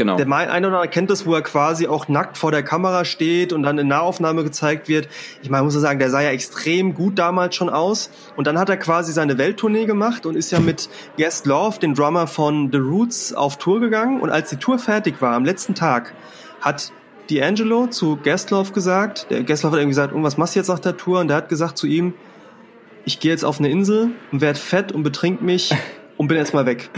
Genau. 0.03 0.17
der 0.17 0.27
einer 0.27 0.69
oder 0.69 0.77
andere 0.79 0.89
kennt 0.89 1.11
das, 1.11 1.27
wo 1.27 1.35
er 1.35 1.43
quasi 1.43 1.87
auch 1.87 2.09
nackt 2.09 2.37
vor 2.37 2.51
der 2.51 2.63
Kamera 2.63 3.05
steht 3.05 3.53
und 3.53 3.63
dann 3.63 3.79
in 3.79 3.89
Nahaufnahme 3.89 4.43
gezeigt 4.43 4.89
wird. 4.89 5.09
Ich 5.43 5.51
meine, 5.51 5.63
muss 5.63 5.75
ich 5.75 5.81
sagen, 5.81 5.99
der 5.99 6.11
sah 6.11 6.21
ja 6.21 6.31
extrem 6.31 6.95
gut 6.95 7.19
damals 7.19 7.55
schon 7.55 7.69
aus. 7.69 8.11
Und 8.37 8.47
dann 8.47 8.59
hat 8.59 8.69
er 8.69 8.77
quasi 8.77 9.13
seine 9.13 9.39
Welttournee 9.39 9.87
gemacht 9.87 10.27
und 10.27 10.37
ist 10.37 10.51
ja 10.51 10.59
mit 10.59 10.89
Guest 11.17 11.47
Love, 11.47 11.79
den 11.79 11.95
Drummer 11.95 12.27
von 12.27 12.71
The 12.73 12.79
Roots, 12.79 13.33
auf 13.33 13.59
Tour 13.59 13.81
gegangen. 13.81 14.21
Und 14.21 14.31
als 14.31 14.51
die 14.51 14.57
Tour 14.57 14.79
fertig 14.79 15.21
war, 15.21 15.35
am 15.35 15.45
letzten 15.45 15.75
Tag, 15.75 16.13
hat 16.61 16.93
D'Angelo 17.31 17.91
zu 17.91 18.17
Gestlove 18.17 18.73
gesagt, 18.73 19.27
der 19.31 19.43
Gestlove 19.45 19.73
hat 19.73 19.79
irgendwie 19.81 19.93
gesagt, 19.93 20.13
irgendwas 20.13 20.37
machst 20.37 20.55
du 20.55 20.61
jetzt 20.61 20.69
nach 20.69 20.79
der 20.79 20.97
Tour? 20.97 21.21
Und 21.21 21.29
der 21.29 21.37
hat 21.37 21.49
gesagt 21.49 21.79
zu 21.79 21.87
ihm, 21.87 22.15
ich 23.05 23.21
gehe 23.21 23.31
jetzt 23.31 23.45
auf 23.45 23.59
eine 23.59 23.71
Insel 23.71 24.11
und 24.31 24.41
werd 24.41 24.59
fett 24.59 24.93
und 24.93 25.03
betrink 25.03 25.43
mich 25.43 25.75
und 26.17 26.29
bin 26.29 26.37
erstmal 26.37 26.67
weg. 26.67 26.91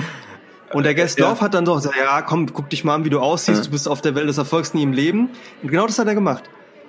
Und 0.75 0.85
der 0.85 0.95
Gestlove 0.95 1.41
hat 1.41 1.55
dann 1.55 1.65
so 1.67 1.75
gesagt, 1.75 1.95
ja, 1.97 2.21
komm, 2.23 2.53
guck 2.53 2.69
dich 2.71 2.85
mal 2.85 2.95
an, 2.97 3.05
wie 3.05 3.11
du 3.11 3.21
aussiehst, 3.21 3.59
Ja. 3.61 3.65
du 3.65 3.71
bist 3.71 3.89
auf 3.89 4.01
der 4.03 4.15
Welt 4.15 4.29
des 4.29 4.39
Erfolgs 4.39 4.75
nie 4.75 4.83
im 4.83 4.93
Leben. 4.93 5.31
Und 5.63 5.71
genau 5.71 5.87
das 5.87 5.99
hat 5.99 6.07
er 6.09 6.15
gemacht. 6.15 6.45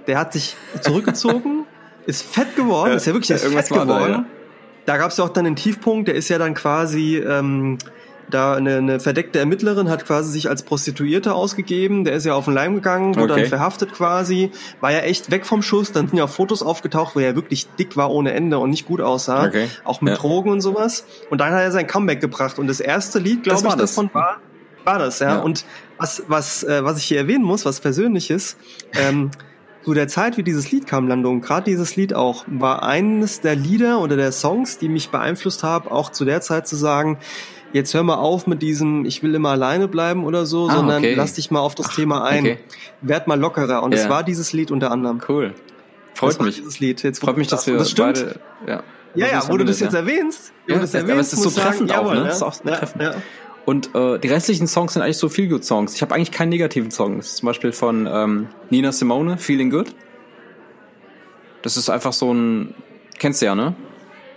Der 0.07 0.18
hat 0.20 0.34
sich 0.34 0.56
zurückgezogen, 0.82 1.66
ist 2.06 2.24
fett 2.24 2.56
geworden, 2.56 2.90
Ja, 2.91 2.95
ist 2.98 3.06
ja 3.06 3.14
wirklich 3.14 3.30
ja, 3.30 3.38
fett 3.38 3.72
war 3.72 3.78
da, 3.80 3.84
geworden. 3.86 4.12
ja. 4.12 4.26
Da 4.86 4.98
gab 4.98 5.12
es 5.12 5.18
ja 5.18 5.24
auch 5.24 5.30
dann 5.30 5.45
einen 5.48 5.56
Tiefpunkt, 5.56 6.07
der 6.07 6.16
ist 6.16 6.30
ja 6.30 6.38
dann 6.38 6.53
quasi 6.53 7.18
ähm, 7.18 7.78
da 8.30 8.56
eine, 8.56 8.77
eine 8.77 8.99
verdeckte 8.99 9.39
Ermittlerin 9.39 9.89
hat 9.89 10.06
quasi 10.06 10.31
sich 10.31 10.49
als 10.49 10.64
Prostituierte 10.64 11.34
ausgegeben, 11.34 12.03
der 12.06 12.14
ist 12.15 12.26
ja 12.26 12.34
auf 12.34 12.45
den 12.45 12.53
Leim 12.53 12.76
gegangen, 12.76 13.15
wurde 13.15 13.34
Okay. 13.34 13.41
dann 13.43 13.49
verhaftet 13.49 13.93
quasi, 13.93 14.52
war 14.81 14.91
ja 14.91 14.99
echt 14.99 15.30
weg 15.31 15.45
vom 15.45 15.61
Schuss, 15.61 15.91
dann 15.91 16.07
sind 16.07 16.18
ja 16.18 16.23
auch 16.26 16.30
Fotos 16.30 16.64
aufgetaucht, 16.64 17.15
wo 17.15 17.19
er 17.19 17.35
wirklich 17.35 17.68
dick 17.77 17.95
war 17.97 18.10
ohne 18.11 18.34
Ende 18.34 18.57
und 18.60 18.69
nicht 18.72 18.85
gut 18.85 19.02
aussah, 19.02 19.45
Okay. 19.45 19.68
auch 19.84 20.02
mit 20.02 20.14
Ja. 20.14 20.19
Drogen 20.19 20.49
und 20.52 20.61
sowas. 20.61 21.06
Und 21.30 21.39
dann 21.41 21.53
hat 21.53 21.61
er 21.61 21.72
sein 21.72 21.88
Comeback 21.88 22.22
gebracht 22.22 22.57
und 22.60 22.68
das 22.68 22.80
erste 22.80 23.19
Lied, 23.19 23.43
glaube 23.43 23.68
ich, 23.68 23.73
das. 23.76 23.93
davon 23.95 24.10
war 24.14 24.38
war 24.85 24.99
das, 24.99 25.18
ja. 25.19 25.35
Ja. 25.35 25.39
Und 25.41 25.65
was 25.97 26.23
was 26.27 26.64
äh, 26.64 26.84
was 26.84 26.97
ich 26.99 27.06
hier 27.06 27.18
erwähnen 27.18 27.43
muss, 27.43 27.65
was 27.65 27.80
persönliches, 27.80 28.56
ähm, 28.95 29.31
zu 29.84 29.93
der 29.93 30.07
Zeit, 30.07 30.38
wie 30.38 30.43
dieses 30.43 30.72
Lied 30.72 30.88
kam, 30.88 31.07
Landung, 31.07 31.41
gerade 31.41 31.65
dieses 31.65 31.95
Lied 31.95 32.14
auch, 32.14 32.43
war 32.47 32.84
eines 32.84 33.41
der 33.41 33.56
Lieder 33.56 33.99
oder 34.02 34.15
der 34.15 34.31
Songs, 34.31 34.77
die 34.80 34.89
mich 34.89 35.10
beeinflusst 35.10 35.64
haben, 35.64 35.88
auch 35.89 36.11
zu 36.11 36.26
der 36.26 36.41
Zeit 36.41 36.68
zu 36.68 36.76
sagen, 36.76 37.18
jetzt 37.76 37.93
hör 37.93 38.03
mal 38.03 38.15
auf 38.15 38.47
mit 38.47 38.61
diesem, 38.61 39.06
ich 39.06 39.22
will 39.22 39.35
immer 39.35 39.49
alleine 39.49 39.88
bleiben 39.88 40.23
oder 40.23 40.45
so, 40.45 40.68
Ah, 40.69 40.76
sondern 40.77 40.99
okay. 41.03 41.14
lass 41.15 41.34
dich 41.34 41.52
mal 41.52 41.60
auf 41.60 41.76
das 41.76 41.93
Thema 41.93 42.23
ein. 42.23 42.43
okay. 42.43 42.60
Werd 43.02 43.27
mal 43.27 43.39
lockerer. 43.39 43.84
Und 43.84 43.93
es 43.93 44.06
Ja. 44.06 44.10
war 44.10 44.23
dieses 44.23 44.53
Lied 44.53 44.72
unter 44.72 44.91
anderem. 44.91 45.22
Cool. 45.27 45.53
Das 46.11 46.19
Freut 46.19 46.39
war 46.39 46.45
mich. 46.45 46.56
Dieses 46.56 46.80
Lied. 46.80 47.03
Jetzt, 47.03 47.19
Freut 47.19 47.38
mich, 47.38 47.47
dass 47.47 47.68
wir 47.68 47.77
das 47.77 47.91
stimmt. 47.91 48.14
beide, 48.15 48.39
ja. 48.65 48.84
ja, 49.15 49.27
ja, 49.27 49.47
wo 49.49 49.57
du 49.57 49.65
das 49.65 49.81
jetzt 49.81 49.93
ja. 49.93 49.99
erwähnst. 49.99 50.53
Ja, 50.68 50.80
das 50.80 50.95
aber 50.95 51.10
erwähnst, 51.10 51.34
es 51.34 51.39
ist 51.39 51.43
so 51.43 51.49
ich 51.49 51.56
sagen, 51.56 51.68
treffend 51.69 51.91
auch, 51.91 51.95
jawohl, 52.03 52.15
ne? 52.15 52.22
ja. 52.22 52.27
Es 52.30 52.35
ist 52.38 52.41
auch 52.43 52.53
so 52.53 52.64
ja, 52.65 52.76
treffend. 52.77 53.02
ja. 53.03 53.15
Und 53.65 53.93
äh, 53.95 54.19
die 54.19 54.27
restlichen 54.30 54.68
Songs 54.68 54.93
sind 54.93 55.02
eigentlich 55.02 55.18
so 55.18 55.27
viel 55.27 55.49
good 55.49 55.65
Songs. 55.65 55.95
Ich 55.95 56.02
habe 56.02 56.15
eigentlich 56.15 56.31
keinen 56.31 56.49
negativen 56.49 56.91
Song. 56.91 57.18
Das 57.18 57.27
ist 57.27 57.38
zum 57.38 57.47
Beispiel 57.47 57.72
von 57.73 58.07
ähm, 58.10 58.47
Nina 58.69 58.91
Simone, 58.93 59.38
Feeling 59.38 59.69
Good. 59.72 59.93
Das 61.64 61.76
ist 61.77 61.89
einfach 61.89 62.14
so 62.14 62.31
ein, 62.34 62.73
kennst 63.18 63.41
du 63.41 63.47
ja, 63.47 63.56
ne? 63.56 63.76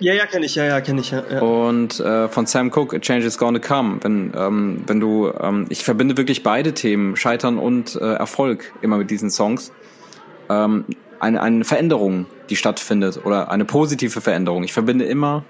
Ja, 0.00 0.14
ja, 0.14 0.26
kenne 0.26 0.46
ich, 0.46 0.54
ja, 0.54 0.64
ja, 0.64 0.80
kenne 0.80 1.00
ich, 1.00 1.10
ja. 1.10 1.24
ja. 1.28 1.40
Und 1.40 1.98
äh, 1.98 2.28
von 2.28 2.46
Sam 2.46 2.70
Cooke, 2.70 2.96
A 2.96 3.00
Change 3.00 3.26
is 3.26 3.36
Gonna 3.36 3.58
Come. 3.58 3.98
Wenn, 4.00 4.32
ähm, 4.36 4.84
wenn 4.86 5.00
du, 5.00 5.32
ähm, 5.40 5.66
ich 5.70 5.82
verbinde 5.82 6.16
wirklich 6.16 6.42
beide 6.42 6.72
Themen, 6.72 7.16
Scheitern 7.16 7.58
und 7.58 7.96
äh, 7.96 8.14
Erfolg, 8.14 8.72
immer 8.80 8.98
mit 8.98 9.10
diesen 9.10 9.30
Songs. 9.30 9.72
Ähm, 10.48 10.84
eine, 11.20 11.42
eine 11.42 11.64
Veränderung, 11.64 12.26
die 12.48 12.56
stattfindet 12.56 13.24
oder 13.24 13.50
eine 13.50 13.64
positive 13.64 14.20
Veränderung. 14.20 14.62
Ich 14.62 14.72
verbinde 14.72 15.04
immer, 15.04 15.44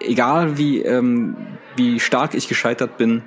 egal 0.00 0.58
wie, 0.58 0.82
ähm, 0.82 1.36
wie 1.76 2.00
stark 2.00 2.34
ich 2.34 2.46
gescheitert 2.46 2.98
bin, 2.98 3.22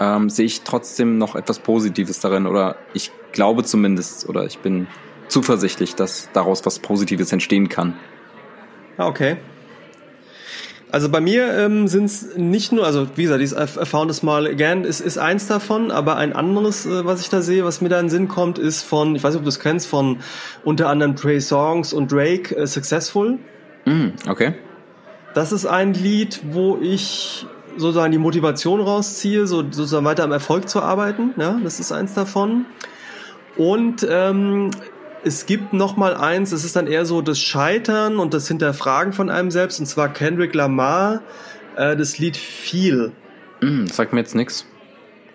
ähm, 0.00 0.30
sehe 0.30 0.46
ich 0.46 0.62
trotzdem 0.62 1.18
noch 1.18 1.34
etwas 1.34 1.58
Positives 1.58 2.20
darin 2.20 2.46
oder 2.46 2.76
ich 2.94 3.10
glaube 3.32 3.64
zumindest 3.64 4.28
oder 4.28 4.44
ich 4.44 4.58
bin 4.58 4.86
zuversichtlich, 5.28 5.94
dass 5.94 6.30
daraus 6.32 6.64
was 6.64 6.78
Positives 6.78 7.32
entstehen 7.32 7.68
kann. 7.68 7.94
Ah, 8.96 9.06
okay. 9.06 9.36
Also 10.94 11.08
bei 11.08 11.20
mir 11.20 11.52
ähm, 11.58 11.88
sind 11.88 12.04
es 12.04 12.36
nicht 12.36 12.70
nur, 12.70 12.86
also 12.86 13.08
wie 13.16 13.24
gesagt, 13.24 13.40
dieses 13.40 13.58
I 13.58 13.66
Found 13.84 14.12
a 14.12 14.14
Smile 14.14 14.48
Again 14.48 14.84
ist, 14.84 15.00
ist 15.00 15.18
eins 15.18 15.48
davon, 15.48 15.90
aber 15.90 16.16
ein 16.18 16.32
anderes, 16.32 16.86
äh, 16.86 17.04
was 17.04 17.20
ich 17.20 17.28
da 17.28 17.42
sehe, 17.42 17.64
was 17.64 17.80
mir 17.80 17.88
da 17.88 17.98
in 17.98 18.04
den 18.04 18.10
Sinn 18.10 18.28
kommt, 18.28 18.58
ist 18.60 18.82
von, 18.82 19.16
ich 19.16 19.24
weiß 19.24 19.32
nicht, 19.34 19.40
ob 19.40 19.44
du 19.44 19.48
es 19.48 19.58
kennst, 19.58 19.88
von 19.88 20.18
unter 20.62 20.88
anderem 20.88 21.16
Trey 21.16 21.40
Songs 21.40 21.92
und 21.92 22.12
Drake, 22.12 22.54
äh, 22.54 22.68
Successful. 22.68 23.38
Mm, 23.86 24.10
okay. 24.28 24.54
Das 25.34 25.50
ist 25.50 25.66
ein 25.66 25.94
Lied, 25.94 26.42
wo 26.52 26.78
ich 26.80 27.44
sozusagen 27.76 28.12
die 28.12 28.18
Motivation 28.18 28.80
rausziehe, 28.80 29.48
so 29.48 29.62
sozusagen 29.62 30.04
weiter 30.04 30.22
am 30.22 30.30
Erfolg 30.30 30.68
zu 30.68 30.80
arbeiten. 30.80 31.34
Ja, 31.36 31.58
das 31.64 31.80
ist 31.80 31.90
eins 31.90 32.14
davon. 32.14 32.66
Und 33.56 34.06
ähm, 34.08 34.70
es 35.24 35.46
gibt 35.46 35.72
noch 35.72 35.96
mal 35.96 36.14
eins, 36.16 36.50
das 36.50 36.64
ist 36.64 36.76
dann 36.76 36.86
eher 36.86 37.04
so 37.06 37.22
das 37.22 37.38
Scheitern 37.38 38.18
und 38.18 38.34
das 38.34 38.48
Hinterfragen 38.48 39.12
von 39.12 39.30
einem 39.30 39.50
selbst, 39.50 39.80
und 39.80 39.86
zwar 39.86 40.08
Kendrick 40.12 40.54
Lamar, 40.54 41.22
äh, 41.76 41.96
das 41.96 42.18
Lied 42.18 42.36
Feel. 42.36 43.12
Mm, 43.60 43.86
sagt 43.86 44.12
mir 44.12 44.20
jetzt 44.20 44.34
nix. 44.34 44.66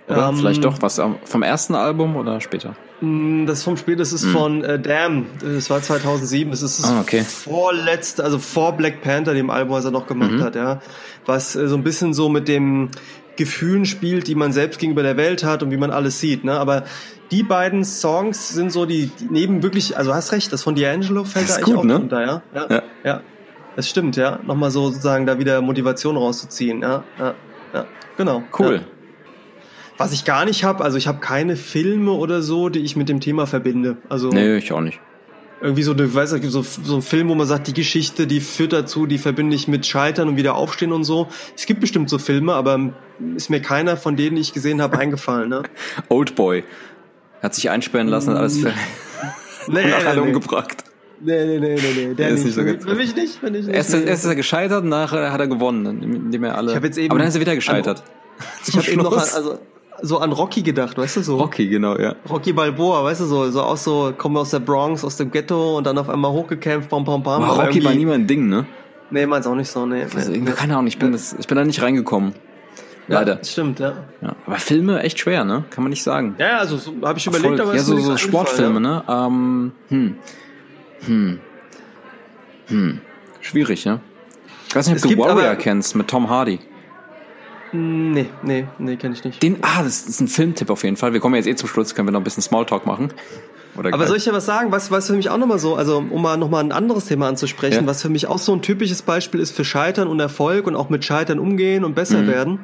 Oder 0.08 0.30
Ähm, 0.30 0.36
vielleicht 0.38 0.64
doch 0.64 0.82
was 0.82 1.00
am- 1.00 1.18
vom 1.24 1.44
ersten 1.44 1.76
Album 1.76 2.16
oder 2.16 2.42
später? 2.42 2.76
Mm, 3.02 3.46
Das 3.46 3.64
vom 3.64 3.78
Spiel, 3.78 3.96
das 3.96 4.12
ist 4.12 4.26
von 4.26 4.64
äh, 4.64 4.80
Damn, 4.80 5.28
das 5.42 5.70
war 5.70 5.82
2007, 5.82 6.50
das 6.52 6.62
ist 6.64 6.80
das. 6.84 6.92
Ah, 6.92 7.02
okay. 7.02 7.22
vorletzte, 7.22 8.24
also 8.24 8.40
vor 8.40 8.74
Black 8.74 9.02
Panther, 9.02 9.34
dem 9.34 9.50
Album, 9.50 9.74
was 9.76 9.86
er 9.86 9.92
noch 9.92 10.08
gemacht 10.08 10.32
Mhm. 10.32 10.44
hat, 10.44 10.56
ja, 10.56 10.82
was 11.26 11.56
äh, 11.56 11.68
so 11.68 11.76
ein 11.76 11.84
bisschen 11.84 12.14
so 12.14 12.28
mit 12.30 12.48
dem 12.48 12.90
Gefühlen 13.40 13.86
spielt, 13.86 14.28
die 14.28 14.36
man 14.36 14.52
selbst 14.52 14.80
gegenüber 14.80 15.02
der 15.02 15.16
Welt 15.16 15.46
hat 15.46 15.64
und 15.64 15.72
wie 15.72 15.78
man 15.78 15.92
alles 15.92 16.20
sieht, 16.20 16.44
ne, 16.44 16.60
aber 16.60 16.84
die 17.32 17.42
beiden 17.42 17.86
Songs 17.86 18.50
sind 18.50 18.72
so 18.72 18.86
die, 18.86 19.08
die 19.08 19.28
neben 19.30 19.64
wirklich, 19.64 19.98
also 19.98 20.14
hast 20.14 20.34
recht, 20.34 20.52
das 20.52 20.62
von 20.62 20.76
D'Angelo 20.76 21.24
fällt 21.26 21.48
Das 21.48 21.56
da 21.56 21.62
eigentlich 21.62 21.66
gut, 21.66 21.78
auch 21.78 21.84
ne? 21.86 21.96
runter, 21.96 22.22
ja? 22.22 22.42
Ja, 22.54 22.68
Ja. 22.70 22.84
ja. 23.04 23.22
Das 23.76 23.88
stimmt, 23.88 24.18
ja. 24.18 24.40
Nochmal 24.46 24.72
so 24.72 24.88
sozusagen 24.90 25.26
da 25.26 25.40
wieder 25.40 25.62
Motivation 25.62 26.18
rauszuziehen, 26.18 26.82
ja, 26.82 27.04
ja, 27.18 27.34
ja. 27.74 27.86
genau. 28.18 28.44
Cool. 28.58 28.76
Ja. 28.76 28.82
Was 29.98 30.12
ich 30.12 30.26
gar 30.26 30.44
nicht 30.44 30.66
habe, 30.66 30.84
also 30.84 30.98
ich 30.98 31.08
habe 31.08 31.20
keine 31.20 31.56
Filme 31.56 32.12
oder 32.12 32.42
so, 32.42 32.68
die 32.68 32.80
ich 32.80 32.98
mit 32.98 33.08
dem 33.08 33.22
Thema 33.22 33.48
verbinde. 33.48 33.98
Also 34.10 34.30
Nee, 34.30 34.58
ich 34.58 34.74
auch 34.74 34.82
nicht. 34.82 35.00
Irgendwie 35.62 35.84
so, 35.84 35.92
eine, 35.92 36.14
weiß 36.14 36.34
nicht, 36.34 36.50
so, 36.50 36.62
so 36.64 36.96
ein 36.96 37.02
Film, 37.02 37.30
wo 37.30 37.36
man 37.36 37.46
sagt, 37.48 37.68
die 37.68 37.74
Geschichte, 37.74 38.28
die 38.28 38.40
führt 38.40 38.72
dazu, 38.74 39.06
die 39.06 39.18
verbinde 39.18 39.56
ich 39.56 39.68
mit 39.68 39.86
Scheitern 39.86 40.30
und 40.30 40.38
wieder 40.38 40.56
aufstehen 40.56 40.92
und 40.94 41.04
so. 41.04 41.28
Es 41.56 41.66
gibt 41.66 41.82
bestimmt 41.82 42.10
so 42.10 42.18
Filme, 42.18 42.54
aber 42.54 42.94
ist 43.36 43.50
mir 43.50 43.62
keiner 43.62 43.98
von 43.98 44.16
denen, 44.16 44.36
die 44.36 44.42
ich 44.42 44.54
gesehen 44.54 44.82
habe, 44.82 44.98
eingefallen. 44.98 45.50
Ne? 45.50 45.64
Old 46.10 46.36
Boy. 46.36 46.64
Hat 47.42 47.56
sich 47.56 47.70
einsperren 47.70 48.08
lassen 48.08 48.32
und 48.32 48.38
alles 48.38 48.58
für 48.58 48.74
Nee, 49.68 49.84
und 49.84 49.90
nachher 49.90 50.16
nee, 50.16 50.22
nee. 50.22 50.28
umgebracht. 50.28 50.84
Nee, 51.22 51.46
nee, 51.46 51.60
nee, 51.60 51.76
nee, 51.76 52.06
nee. 52.08 52.14
Der, 52.14 52.30
ist 52.30 52.46
nicht. 52.46 52.46
nicht 52.46 52.56
so 52.56 52.62
Für 52.62 52.66
ganz- 52.68 52.86
mich- 52.86 52.92
für 52.94 52.98
mich 52.98 53.16
nicht, 53.16 53.36
für 53.40 53.52
mich 53.52 53.66
nicht. 53.66 53.76
Erst, 53.76 53.94
nee. 53.94 54.04
erst 54.06 54.24
ist 54.24 54.30
er 54.30 54.36
gescheitert, 54.36 54.86
nachher 54.86 55.32
hat 55.34 55.40
er 55.42 55.48
gewonnen, 55.48 56.02
indem 56.02 56.46
er 56.46 56.58
alle. 56.58 56.72
Ich 56.72 56.76
hab 56.78 56.84
jetzt 56.86 56.98
eben 56.98 57.12
Aber 57.12 57.20
dann 57.20 57.28
ist 57.28 57.36
er 57.36 57.42
wieder 57.42 57.56
gescheitert. 57.56 58.04
ich 58.68 58.78
habe 58.78 58.90
eben 58.90 59.02
noch 59.04 59.18
also, 59.18 59.60
so 60.02 60.20
an 60.20 60.32
Rocky 60.32 60.62
gedacht, 60.62 60.98
weißt 60.98 61.18
du 61.18 61.22
so? 61.22 61.38
Rocky, 61.38 61.68
genau, 61.68 61.98
ja. 61.98 62.16
Rocky 62.30 62.54
Balboa, 62.54 63.04
weißt 63.04 63.22
du 63.22 63.26
so, 63.26 63.50
so 63.52 63.62
auch 63.64 63.78
so, 63.78 64.14
kommen 64.18 64.38
aus 64.38 64.52
der 64.52 64.60
Bronx, 64.60 65.04
aus 65.04 65.18
dem 65.18 65.32
Ghetto 65.32 65.78
und 65.78 65.86
dann 65.88 65.98
auf 65.98 66.10
einmal 66.10 66.32
hochgekämpft, 66.32 66.90
bam, 66.90 67.04
bam, 67.04 67.22
bam. 67.24 67.44
Rocky 67.44 67.84
war 67.84 67.94
nie 67.94 68.06
mein 68.06 68.26
Ding, 68.28 68.48
ne? 68.48 68.66
Nee, 69.12 69.26
meins 69.26 69.48
auch 69.48 69.56
nicht 69.56 69.70
so, 69.70 69.86
nee. 69.86 70.04
Also, 70.04 70.32
nee. 70.32 70.40
keine 70.52 70.74
Ahnung, 70.76 70.88
ich 70.88 71.00
bin, 71.00 71.12
das, 71.12 71.34
ich 71.40 71.48
bin 71.48 71.58
da 71.58 71.64
nicht 71.66 71.82
reingekommen. 71.82 72.34
Ja, 73.08 73.20
Leider. 73.22 73.36
das 73.38 73.52
stimmt, 73.52 73.80
ja. 73.80 73.94
Ja. 74.22 74.36
Aber 74.46 74.58
Filme 74.58 75.02
echt 75.02 75.18
schwer, 75.20 75.44
ne? 75.44 75.64
Kann 75.72 75.84
man 75.84 75.90
nicht 75.90 76.04
sagen. 76.04 76.36
Ja, 76.38 76.60
also 76.60 76.78
so, 76.78 76.94
habe 77.04 77.18
ich 77.18 77.26
überlegt, 77.26 77.46
Erfolg. 77.54 77.62
aber 77.62 77.74
ja, 77.74 77.80
ist 77.80 77.88
so, 77.88 77.98
so 77.98 78.18
Sportfilme, 78.18 78.80
ne? 78.80 79.04
Ähm, 79.10 79.72
hm. 79.90 80.16
Hm. 81.08 81.40
Hm. 82.68 83.02
Schwierig, 83.42 83.86
ne? 83.86 84.00
Ich 84.68 84.76
weiß 84.76 84.86
nicht, 84.88 85.04
ob 85.04 85.10
Es 85.12 85.16
du 85.16 85.18
Warrior 85.22 85.48
aber- 85.48 85.56
kennst 85.56 85.96
mit 85.96 86.08
Tom 86.08 86.30
Hardy. 86.30 86.60
Nee, 87.72 88.28
nee, 88.42 88.68
nee, 88.80 88.96
kenne 88.96 89.14
ich 89.16 89.24
nicht. 89.24 89.42
Den, 89.44 89.58
ah, 89.62 89.84
das 89.84 90.04
ist 90.08 90.20
ein 90.22 90.28
Filmtipp 90.28 90.70
auf 90.70 90.84
jeden 90.84 90.98
Fall. 90.98 91.14
Wir 91.14 91.20
kommen 91.20 91.36
jetzt 91.36 91.48
eh 91.48 91.56
zum 91.56 91.70
Schluss, 91.70 91.94
können 91.96 92.08
wir 92.08 92.12
noch 92.12 92.22
ein 92.22 92.24
bisschen 92.24 92.42
Smalltalk 92.44 92.86
machen. 92.86 93.14
Oder 93.78 93.94
Aber 93.94 94.08
soll 94.08 94.18
ich 94.18 94.24
dir 94.24 94.34
was 94.34 94.46
sagen, 94.46 94.72
was, 94.72 94.90
was 94.92 95.08
für 95.08 95.14
mich 95.14 95.30
auch 95.30 95.38
nochmal 95.38 95.60
so, 95.60 95.76
also 95.76 95.98
um 96.10 96.22
mal 96.22 96.38
nochmal 96.38 96.64
ein 96.64 96.72
anderes 96.72 97.06
Thema 97.06 97.28
anzusprechen, 97.28 97.82
Ja. 97.82 97.88
was 97.88 98.02
für 98.02 98.10
mich 98.10 98.28
auch 98.28 98.40
so 98.40 98.52
ein 98.54 98.62
typisches 98.62 99.04
Beispiel 99.04 99.40
ist 99.40 99.56
für 99.56 99.64
Scheitern 99.64 100.08
und 100.08 100.20
Erfolg 100.20 100.66
und 100.68 100.76
auch 100.76 100.90
mit 100.90 101.06
Scheitern 101.06 101.38
umgehen 101.40 101.84
und 101.86 101.94
besser 101.96 102.24
Mhm. 102.24 102.28
werden. 102.28 102.60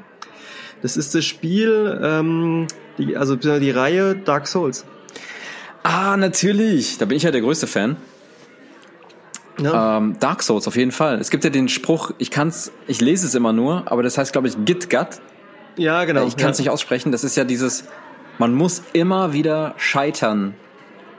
Das 0.82 0.98
ist 0.98 1.16
das 1.16 1.24
Spiel, 1.24 2.00
ähm, 2.04 2.68
die, 2.98 3.16
also 3.16 3.36
die 3.36 3.72
Reihe 3.72 4.16
Dark 4.16 4.48
Souls. 4.48 4.86
Ah, 5.84 6.18
natürlich. 6.18 6.98
Da 6.98 7.06
bin 7.06 7.16
ich 7.18 7.24
ja 7.24 7.32
der 7.32 7.42
größte 7.42 7.68
Fan. 7.68 7.96
Ja? 9.60 9.98
Ähm, 9.98 10.18
Dark 10.20 10.44
Souls 10.44 10.68
auf 10.68 10.76
jeden 10.76 10.92
Fall. 10.92 11.20
Es 11.20 11.30
gibt 11.30 11.44
ja 11.44 11.50
den 11.50 11.70
Spruch, 11.70 12.12
ich 12.18 12.32
kann's, 12.32 12.72
ich 12.88 13.02
lese 13.02 13.26
es 13.26 13.36
immer 13.36 13.54
nur, 13.54 13.92
aber 13.92 14.04
das 14.04 14.18
heißt, 14.18 14.32
glaube 14.32 14.48
ich, 14.48 14.56
Git 14.66 14.90
Gut. 14.90 15.08
ja, 15.78 16.04
genau. 16.06 16.26
ich 16.28 16.38
kann 16.38 16.52
es 16.52 16.58
ja. 16.58 16.64
nicht 16.64 16.70
aussprechen. 16.72 17.12
Das 17.12 17.24
ist 17.24 17.36
ja 17.38 17.44
dieses, 17.44 17.86
man 18.38 18.54
muss 18.54 18.84
immer 18.94 19.34
wieder 19.34 19.74
scheitern, 19.78 20.56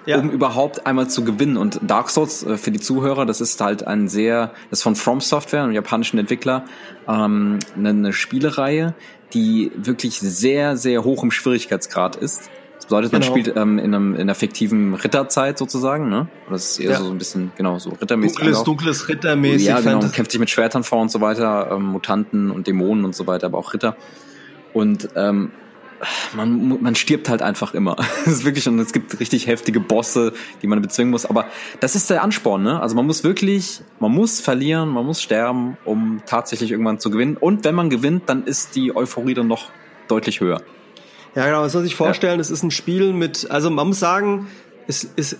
Ja. 0.04 0.18
um 0.18 0.30
überhaupt 0.30 0.86
einmal 0.86 1.08
zu 1.08 1.24
gewinnen. 1.24 1.56
Und 1.56 1.80
Dark 1.82 2.10
Souls 2.10 2.44
äh, 2.44 2.58
für 2.58 2.70
die 2.70 2.80
Zuhörer, 2.80 3.26
das 3.26 3.40
ist 3.40 3.60
halt 3.60 3.86
ein 3.86 4.08
sehr, 4.08 4.52
das 4.70 4.80
ist 4.80 4.82
von 4.82 4.96
From 4.96 5.20
Software, 5.20 5.62
einem 5.62 5.72
japanischen 5.72 6.18
Entwickler, 6.18 6.64
ähm, 7.08 7.58
eine, 7.74 7.88
eine 7.88 8.12
Spielereihe, 8.12 8.94
die 9.32 9.72
wirklich 9.74 10.20
sehr, 10.20 10.76
sehr 10.76 11.04
hoch 11.04 11.22
im 11.22 11.30
Schwierigkeitsgrad 11.30 12.16
ist. 12.16 12.50
Bedeutet, 12.88 13.12
man 13.12 13.20
Genau. 13.22 13.32
spielt 13.32 13.56
ähm, 13.56 13.78
in, 13.78 13.94
einem, 13.94 14.14
in 14.14 14.20
einer 14.22 14.34
fiktiven 14.34 14.94
Ritterzeit 14.94 15.58
sozusagen, 15.58 16.08
ne? 16.08 16.28
Oder 16.46 16.52
das 16.52 16.70
ist 16.72 16.78
eher 16.78 16.92
Ja. 16.92 16.96
so 16.98 17.10
ein 17.10 17.18
bisschen, 17.18 17.52
genau, 17.56 17.78
so 17.78 17.90
rittermäßig. 17.90 18.38
Dunkles, 18.38 18.62
dunkles 18.64 19.08
Rittermäßig. 19.08 19.66
Ja, 19.66 19.80
genau. 19.80 20.00
Kämpft 20.08 20.30
sich 20.30 20.40
mit 20.40 20.50
Schwertern 20.50 20.84
vor 20.84 21.00
und 21.00 21.10
so 21.10 21.20
weiter, 21.20 21.70
ähm, 21.72 21.82
Mutanten 21.84 22.50
und 22.50 22.66
Dämonen 22.66 23.04
und 23.04 23.14
so 23.14 23.26
weiter, 23.26 23.46
aber 23.46 23.58
auch 23.58 23.74
Ritter. 23.74 23.96
Und 24.72 25.08
ähm, 25.16 25.50
man, 26.34 26.80
man 26.82 26.94
stirbt 26.94 27.28
halt 27.28 27.42
einfach 27.42 27.74
immer. 27.74 27.96
Das 28.24 28.34
ist 28.34 28.44
wirklich, 28.44 28.68
und 28.68 28.78
es 28.78 28.92
gibt 28.92 29.18
richtig 29.18 29.46
heftige 29.46 29.80
Bosse, 29.80 30.32
die 30.62 30.66
man 30.66 30.80
bezwingen 30.82 31.10
muss. 31.10 31.24
Aber 31.26 31.46
das 31.80 31.96
ist 31.96 32.10
der 32.10 32.22
Ansporn, 32.22 32.62
ne? 32.62 32.80
Also 32.80 32.94
man 32.94 33.06
muss 33.06 33.24
wirklich, 33.24 33.80
man 34.00 34.12
muss 34.12 34.40
verlieren, 34.40 34.90
man 34.90 35.06
muss 35.06 35.20
sterben, 35.22 35.76
um 35.84 36.20
tatsächlich 36.26 36.70
irgendwann 36.70 36.98
zu 37.00 37.10
gewinnen. 37.10 37.36
Und 37.36 37.64
wenn 37.64 37.74
man 37.74 37.90
gewinnt, 37.90 38.24
dann 38.28 38.44
ist 38.44 38.76
die 38.76 38.94
Euphorie 38.94 39.34
dann 39.34 39.46
noch 39.48 39.70
deutlich 40.08 40.40
höher. 40.40 40.60
Ja, 41.36 41.44
genau, 41.44 41.62
das 41.62 41.72
soll 41.72 41.82
sich 41.82 41.94
vorstellen, 41.94 42.40
es 42.40 42.50
ist 42.50 42.62
ein 42.62 42.70
Spiel 42.70 43.12
mit, 43.12 43.50
also 43.50 43.68
man 43.68 43.88
muss 43.88 44.00
sagen, 44.00 44.48
es 44.88 45.04
ist, 45.04 45.36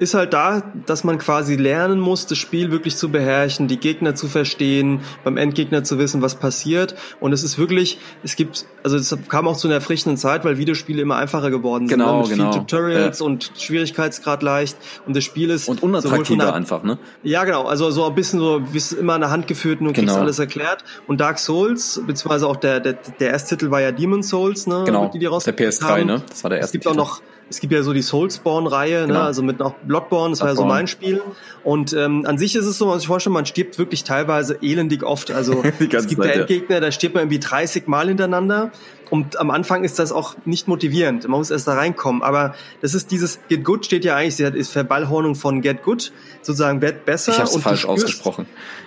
ist 0.00 0.14
halt 0.14 0.32
da, 0.32 0.62
dass 0.86 1.04
man 1.04 1.18
quasi 1.18 1.54
lernen 1.56 2.00
muss, 2.00 2.26
das 2.26 2.38
Spiel 2.38 2.70
wirklich 2.72 2.96
zu 2.96 3.10
beherrschen, 3.10 3.68
die 3.68 3.76
Gegner 3.76 4.14
zu 4.14 4.26
verstehen, 4.28 5.00
beim 5.24 5.36
Endgegner 5.36 5.84
zu 5.84 5.98
wissen, 5.98 6.22
was 6.22 6.34
passiert. 6.34 6.94
Und 7.20 7.32
es 7.32 7.44
ist 7.44 7.58
wirklich, 7.58 7.98
es 8.24 8.34
gibt, 8.34 8.64
also 8.82 8.96
es 8.96 9.16
kam 9.28 9.46
auch 9.46 9.56
zu 9.56 9.68
einer 9.68 9.74
erfrischenden 9.76 10.16
Zeit, 10.16 10.44
weil 10.44 10.56
Videospiele 10.58 11.02
immer 11.02 11.16
einfacher 11.16 11.50
geworden 11.50 11.86
sind. 11.86 11.98
Genau, 11.98 12.22
ne? 12.22 12.28
Mit 12.28 12.30
genau. 12.30 12.50
vielen 12.52 12.66
Tutorials 12.66 13.20
Ja. 13.20 13.26
und 13.26 13.52
Schwierigkeitsgrad 13.58 14.42
leicht. 14.42 14.76
Und 15.06 15.14
das 15.16 15.22
Spiel 15.24 15.50
ist 15.50 15.68
Und 15.68 15.82
unattraktiver 15.82 16.44
der- 16.44 16.54
einfach, 16.54 16.82
ne? 16.82 16.98
ja, 17.22 17.44
genau. 17.44 17.64
Also 17.66 17.90
so 17.90 18.06
ein 18.06 18.14
bisschen 18.14 18.40
so, 18.40 18.60
bist 18.72 18.92
immer 18.94 19.14
an 19.14 19.20
der 19.20 19.30
Hand 19.30 19.46
geführt 19.46 19.80
und 19.80 19.86
du 19.88 19.92
kriegst 19.92 20.08
Genau. 20.08 20.20
alles 20.22 20.38
erklärt. 20.38 20.82
Und 21.06 21.20
Dark 21.20 21.38
Souls, 21.38 22.00
beziehungsweise 22.06 22.46
auch 22.46 22.56
der, 22.56 22.80
der, 22.80 22.94
der 23.20 23.30
erste 23.30 23.56
Titel 23.56 23.70
war 23.70 23.80
ja 23.80 23.92
Demon 23.92 24.22
Souls, 24.22 24.66
ne? 24.66 24.82
Genau, 24.86 25.06
die 25.06 25.12
die 25.12 25.18
der 25.20 25.30
rausgebracht 25.30 25.60
PS3, 25.74 25.82
haben. 25.84 26.06
ne? 26.06 26.22
Das 26.28 26.42
war 26.42 26.48
der 26.48 26.58
Es 26.60 26.64
erste 26.64 26.78
gibt 26.78 26.86
auch 26.86 26.92
Titel. 26.92 27.00
noch, 27.02 27.20
es 27.50 27.58
gibt 27.58 27.72
ja 27.72 27.82
so 27.82 27.92
die 27.92 28.02
Soulspawn-Reihe, 28.02 29.02
ne? 29.02 29.06
Genau. 29.08 29.20
also 29.22 29.42
mit 29.42 29.58
noch 29.58 29.74
Bloodborne, 29.74 30.30
das 30.30 30.40
war 30.40 30.48
ja 30.48 30.54
so 30.54 30.62
Bloodborne. 30.62 30.80
mein 30.82 30.86
Spiel. 30.86 31.20
Und 31.64 31.92
ähm, 31.92 32.24
an 32.24 32.38
sich 32.38 32.54
ist 32.54 32.64
es 32.64 32.78
so, 32.78 32.86
man 32.86 32.94
muss 32.94 33.02
sich 33.02 33.08
vorstellen, 33.08 33.34
man 33.34 33.44
stirbt 33.44 33.76
wirklich 33.76 34.04
teilweise 34.04 34.58
elendig 34.62 35.02
oft. 35.02 35.32
Also 35.32 35.62
es 35.80 36.06
gibt 36.06 36.22
Zeit, 36.22 36.36
ja. 36.36 36.40
Endgegner, 36.42 36.80
da 36.80 36.92
stirbt 36.92 37.16
man 37.16 37.24
irgendwie 37.24 37.40
30 37.40 37.88
Mal 37.88 38.08
hintereinander. 38.08 38.70
Und 39.10 39.38
am 39.38 39.50
Anfang 39.50 39.82
ist 39.84 39.98
das 39.98 40.12
auch 40.12 40.36
nicht 40.44 40.68
motivierend. 40.68 41.26
Man 41.28 41.38
muss 41.38 41.50
erst 41.50 41.66
da 41.66 41.74
reinkommen. 41.74 42.22
Aber 42.22 42.54
das 42.80 42.94
ist 42.94 43.10
dieses 43.10 43.40
Get 43.48 43.64
Good 43.64 43.84
steht 43.84 44.04
ja 44.04 44.14
eigentlich, 44.16 44.40
ist 44.40 44.70
Verballhornung 44.72 45.34
von 45.34 45.60
Get 45.62 45.82
Good, 45.82 46.12
sozusagen 46.42 46.78
Get 46.80 47.04
besser. 47.04 47.32
Ich 47.32 47.38
habe 47.38 47.48
es 47.48 47.54
und 47.56 47.62
falsch 47.62 47.82
spürst- 47.84 47.88
ausgesprochen. 47.88 48.46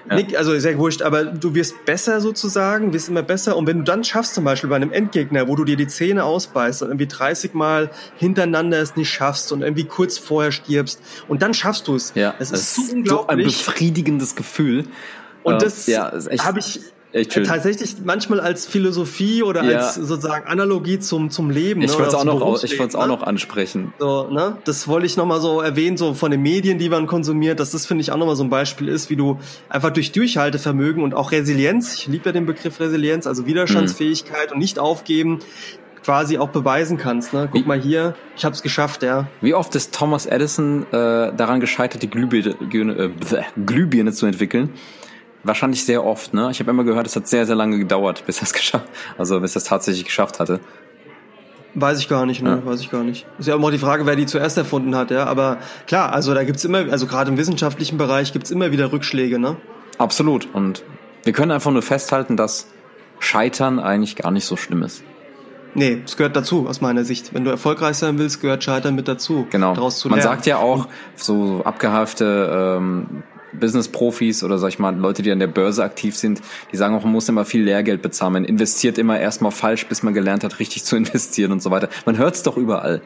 Ja. 0.09 0.15
Nick, 0.15 0.37
also 0.37 0.57
sehr 0.59 0.77
wurscht, 0.77 1.01
aber 1.01 1.25
du 1.25 1.55
wirst 1.55 1.85
besser 1.85 2.19
sozusagen, 2.21 2.93
wirst 2.93 3.09
immer 3.09 3.21
besser. 3.21 3.55
Und 3.57 3.67
wenn 3.67 3.79
du 3.79 3.83
dann 3.83 4.03
schaffst, 4.03 4.33
zum 4.33 4.43
Beispiel 4.45 4.69
bei 4.69 4.75
einem 4.77 4.91
Endgegner, 4.91 5.47
wo 5.47 5.55
du 5.55 5.63
dir 5.65 5.75
die 5.77 5.87
Zähne 5.87 6.23
ausbeißt 6.23 6.81
und 6.83 6.89
irgendwie 6.89 7.07
30 7.07 7.53
Mal 7.53 7.89
hintereinander 8.17 8.79
es 8.81 8.95
nicht 8.95 9.09
schaffst 9.09 9.51
und 9.51 9.61
irgendwie 9.61 9.85
kurz 9.85 10.17
vorher 10.17 10.51
stirbst 10.51 11.01
und 11.27 11.41
dann 11.41 11.53
schaffst 11.53 11.87
du 11.87 11.95
es. 11.95 12.13
Ja, 12.15 12.33
das 12.39 12.49
das 12.51 12.61
ist 12.77 12.89
so 12.91 13.05
so 13.05 13.27
ein 13.27 13.37
befriedigendes 13.37 14.35
Gefühl. 14.35 14.85
und 15.43 15.55
Äh, 15.55 15.57
das 15.59 15.87
ja, 15.87 16.07
ist 16.09 16.45
habe 16.45 16.59
ich 16.59 16.79
echt 17.13 17.33
schön. 17.33 17.43
tatsächlich 17.45 17.95
manchmal 18.03 18.39
als 18.39 18.65
Philosophie 18.65 19.43
oder 19.43 19.63
Ja. 19.63 19.77
als 19.79 19.95
sozusagen 19.95 20.47
Analogie 20.47 20.99
zum, 20.99 21.29
zum 21.29 21.49
Leben. 21.49 21.81
Ich 21.81 21.91
ne, 21.91 21.97
wollte 21.97 22.09
es 22.09 22.15
auch 22.15 22.23
noch, 22.25 22.63
ich 22.63 22.77
wollte 22.79 22.89
es 22.89 22.95
auch 22.95 23.03
ne? 23.03 23.07
noch 23.07 23.23
ansprechen. 23.23 23.93
So, 23.99 24.27
ne? 24.29 24.57
Das 24.65 24.87
wollte 24.87 25.05
ich 25.05 25.15
nochmal 25.17 25.39
so 25.39 25.61
erwähnen, 25.61 25.97
so 25.97 26.13
von 26.13 26.31
den 26.31 26.41
Medien, 26.41 26.77
die 26.79 26.89
man 26.89 27.07
konsumiert, 27.07 27.59
dass 27.59 27.71
das, 27.71 27.85
finde 27.85 28.01
ich, 28.01 28.11
auch 28.11 28.17
nochmal 28.17 28.35
so 28.35 28.43
ein 28.43 28.49
Beispiel 28.49 28.87
ist, 28.89 29.09
wie 29.09 29.15
du 29.15 29.39
einfach 29.69 29.91
durch 29.91 30.11
Durchhaltevermögen 30.11 31.03
und 31.03 31.13
auch 31.13 31.31
Resilienz, 31.31 31.93
ich 31.95 32.07
liebe 32.07 32.25
ja 32.25 32.31
den 32.31 32.45
Begriff 32.45 32.79
Resilienz, 32.79 33.27
also 33.27 33.45
Widerstandsfähigkeit 33.45 34.51
und 34.51 34.59
nicht 34.59 34.79
aufgeben, 34.79 35.39
quasi 36.03 36.37
auch 36.37 36.49
beweisen 36.49 36.97
kannst. 36.97 37.33
Ne? 37.33 37.47
Guck 37.51 37.63
Wie- 37.63 37.67
mal 37.67 37.79
hier, 37.79 38.15
ich 38.35 38.43
habe 38.43 38.53
es 38.53 38.61
geschafft, 38.61 39.03
ja. 39.03 39.27
Wie 39.41 39.53
oft 39.53 39.73
ist 39.75 39.93
Thomas 39.95 40.25
Edison 40.25 40.83
äh, 40.91 41.33
daran 41.33 41.59
gescheitert, 41.59 42.01
die 42.03 42.09
Glühbirne, 42.09 42.55
äh, 42.59 43.09
Glühbirne 43.65 44.11
zu 44.11 44.25
entwickeln? 44.25 44.71
Wahrscheinlich 45.43 45.85
sehr 45.85 46.05
oft, 46.05 46.33
ne? 46.33 46.49
Ich 46.51 46.59
habe 46.59 46.71
immer 46.71 46.83
gehört, 46.83 47.05
es 47.05 47.15
hat 47.15 47.27
sehr, 47.27 47.45
sehr 47.45 47.55
lange 47.55 47.77
gedauert, 47.77 48.25
bis 48.25 48.37
er 48.37 48.43
es 48.43 48.53
geschafft, 48.53 48.87
also 49.17 49.39
bis 49.39 49.55
er 49.55 49.57
es 49.57 49.63
tatsächlich 49.65 50.05
geschafft 50.05 50.39
hatte. 50.39 50.59
Weiß 51.75 51.99
ich 51.99 52.07
gar 52.07 52.25
nicht, 52.25 52.41
ne? 52.41 52.61
Ja. 52.63 52.65
Weiß 52.65 52.81
ich 52.81 52.91
gar 52.91 53.03
nicht. 53.03 53.25
Ist 53.39 53.47
ja 53.47 53.55
immer 53.55 53.71
die 53.71 53.79
Frage, 53.79 54.05
wer 54.05 54.15
die 54.15 54.25
zuerst 54.25 54.57
erfunden 54.57 54.95
hat, 54.95 55.11
ja. 55.11 55.25
Aber 55.25 55.57
klar, 55.87 56.13
also 56.13 56.33
da 56.33 56.43
gibt's 56.43 56.63
immer, 56.63 56.91
also 56.91 57.07
gerade 57.07 57.31
im 57.31 57.37
wissenschaftlichen 57.37 57.97
Bereich 57.97 58.31
gibt's 58.31 58.51
immer 58.51 58.71
wieder 58.71 58.91
Rückschläge, 58.91 59.39
ne? 59.39 59.57
Absolut. 59.97 60.47
Und 60.53 60.83
wir 61.23 61.33
können 61.33 61.51
einfach 61.51 61.71
nur 61.71 61.81
festhalten, 61.81 62.37
dass 62.37 62.67
Scheitern 63.19 63.79
eigentlich 63.79 64.15
gar 64.15 64.31
nicht 64.31 64.45
so 64.45 64.55
schlimm 64.55 64.83
ist. 64.83 65.03
Nee, 65.75 66.01
es 66.05 66.17
gehört 66.17 66.35
dazu, 66.35 66.67
aus 66.67 66.81
meiner 66.81 67.03
Sicht. 67.03 67.33
Wenn 67.33 67.43
du 67.43 67.49
erfolgreich 67.49 67.97
sein 67.97 68.19
willst, 68.19 68.41
gehört 68.41 68.63
Scheitern 68.63 68.93
mit 68.93 69.07
dazu. 69.07 69.47
Genau. 69.49 69.73
Daraus 69.73 69.97
zu 69.97 70.09
Man 70.09 70.21
sagt 70.21 70.45
ja 70.45 70.57
auch, 70.57 70.87
so 71.15 71.61
abgehafte 71.63 72.77
ähm, 72.77 73.23
Business-Profis 73.59 74.43
oder 74.43 74.57
sag 74.57 74.69
ich 74.69 74.79
mal, 74.79 74.95
Leute, 74.95 75.21
die 75.21 75.31
an 75.31 75.39
der 75.39 75.47
Börse 75.47 75.83
aktiv 75.83 76.15
sind, 76.15 76.41
die 76.71 76.77
sagen 76.77 76.95
auch, 76.95 77.03
man 77.03 77.13
muss 77.13 77.29
immer 77.29 77.45
viel 77.45 77.63
Lehrgeld 77.63 78.01
bezahlen. 78.01 78.33
Man 78.33 78.45
investiert 78.45 78.97
immer 78.97 79.19
erstmal 79.19 79.51
falsch, 79.51 79.87
bis 79.87 80.03
man 80.03 80.13
gelernt 80.13 80.43
hat, 80.43 80.59
richtig 80.59 80.83
zu 80.83 80.95
investieren 80.97 81.51
und 81.51 81.61
so 81.61 81.71
weiter. 81.71 81.89
Man 82.05 82.17
hört 82.17 82.35
es 82.35 82.43
doch 82.43 82.57
überall. 82.57 83.01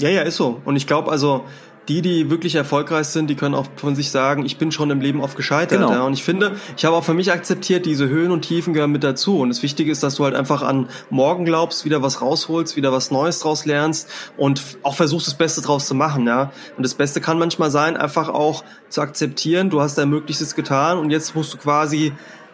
Ja, 0.00 0.08
ja, 0.08 0.22
ist 0.22 0.36
so. 0.36 0.60
Und 0.64 0.76
ich 0.76 0.86
glaube 0.86 1.10
also, 1.10 1.44
die, 1.88 2.02
die 2.02 2.30
wirklich 2.30 2.54
erfolgreich 2.54 3.08
sind, 3.08 3.28
die 3.28 3.34
können 3.34 3.54
auch 3.54 3.66
von 3.76 3.94
sich 3.94 4.10
sagen, 4.10 4.44
ich 4.46 4.56
bin 4.56 4.72
schon 4.72 4.90
im 4.90 5.00
Leben 5.00 5.20
oft 5.20 5.36
gescheitert. 5.36 5.80
Genau. 5.80 5.92
Ja. 5.92 6.02
Und 6.02 6.14
ich 6.14 6.24
finde, 6.24 6.56
ich 6.76 6.84
habe 6.84 6.96
auch 6.96 7.04
für 7.04 7.14
mich 7.14 7.30
akzeptiert, 7.32 7.84
diese 7.86 8.08
Höhen 8.08 8.30
und 8.30 8.42
Tiefen 8.42 8.72
gehören 8.72 8.92
mit 8.92 9.04
dazu. 9.04 9.40
Und 9.40 9.50
das 9.50 9.62
Wichtige 9.62 9.92
ist, 9.92 10.02
dass 10.02 10.14
du 10.16 10.24
halt 10.24 10.34
einfach 10.34 10.62
an 10.62 10.88
morgen 11.10 11.44
glaubst, 11.44 11.84
wieder 11.84 12.02
was 12.02 12.22
rausholst, 12.22 12.76
wieder 12.76 12.92
was 12.92 13.10
Neues 13.10 13.40
draus 13.40 13.66
lernst 13.66 14.08
und 14.36 14.62
auch 14.82 14.94
versuchst, 14.94 15.26
das 15.26 15.34
Beste 15.34 15.60
draus 15.60 15.86
zu 15.86 15.94
machen. 15.94 16.26
Ja. 16.26 16.52
Und 16.76 16.84
das 16.84 16.94
Beste 16.94 17.20
kann 17.20 17.38
manchmal 17.38 17.70
sein, 17.70 17.96
einfach 17.96 18.28
auch 18.28 18.64
zu 18.88 19.00
akzeptieren, 19.00 19.70
du 19.70 19.80
hast 19.80 19.98
dein 19.98 20.08
Möglichstes 20.08 20.54
getan 20.54 20.98
und 20.98 21.10
jetzt 21.10 21.34
musst 21.34 21.52
du 21.52 21.58
quasi 21.58 22.12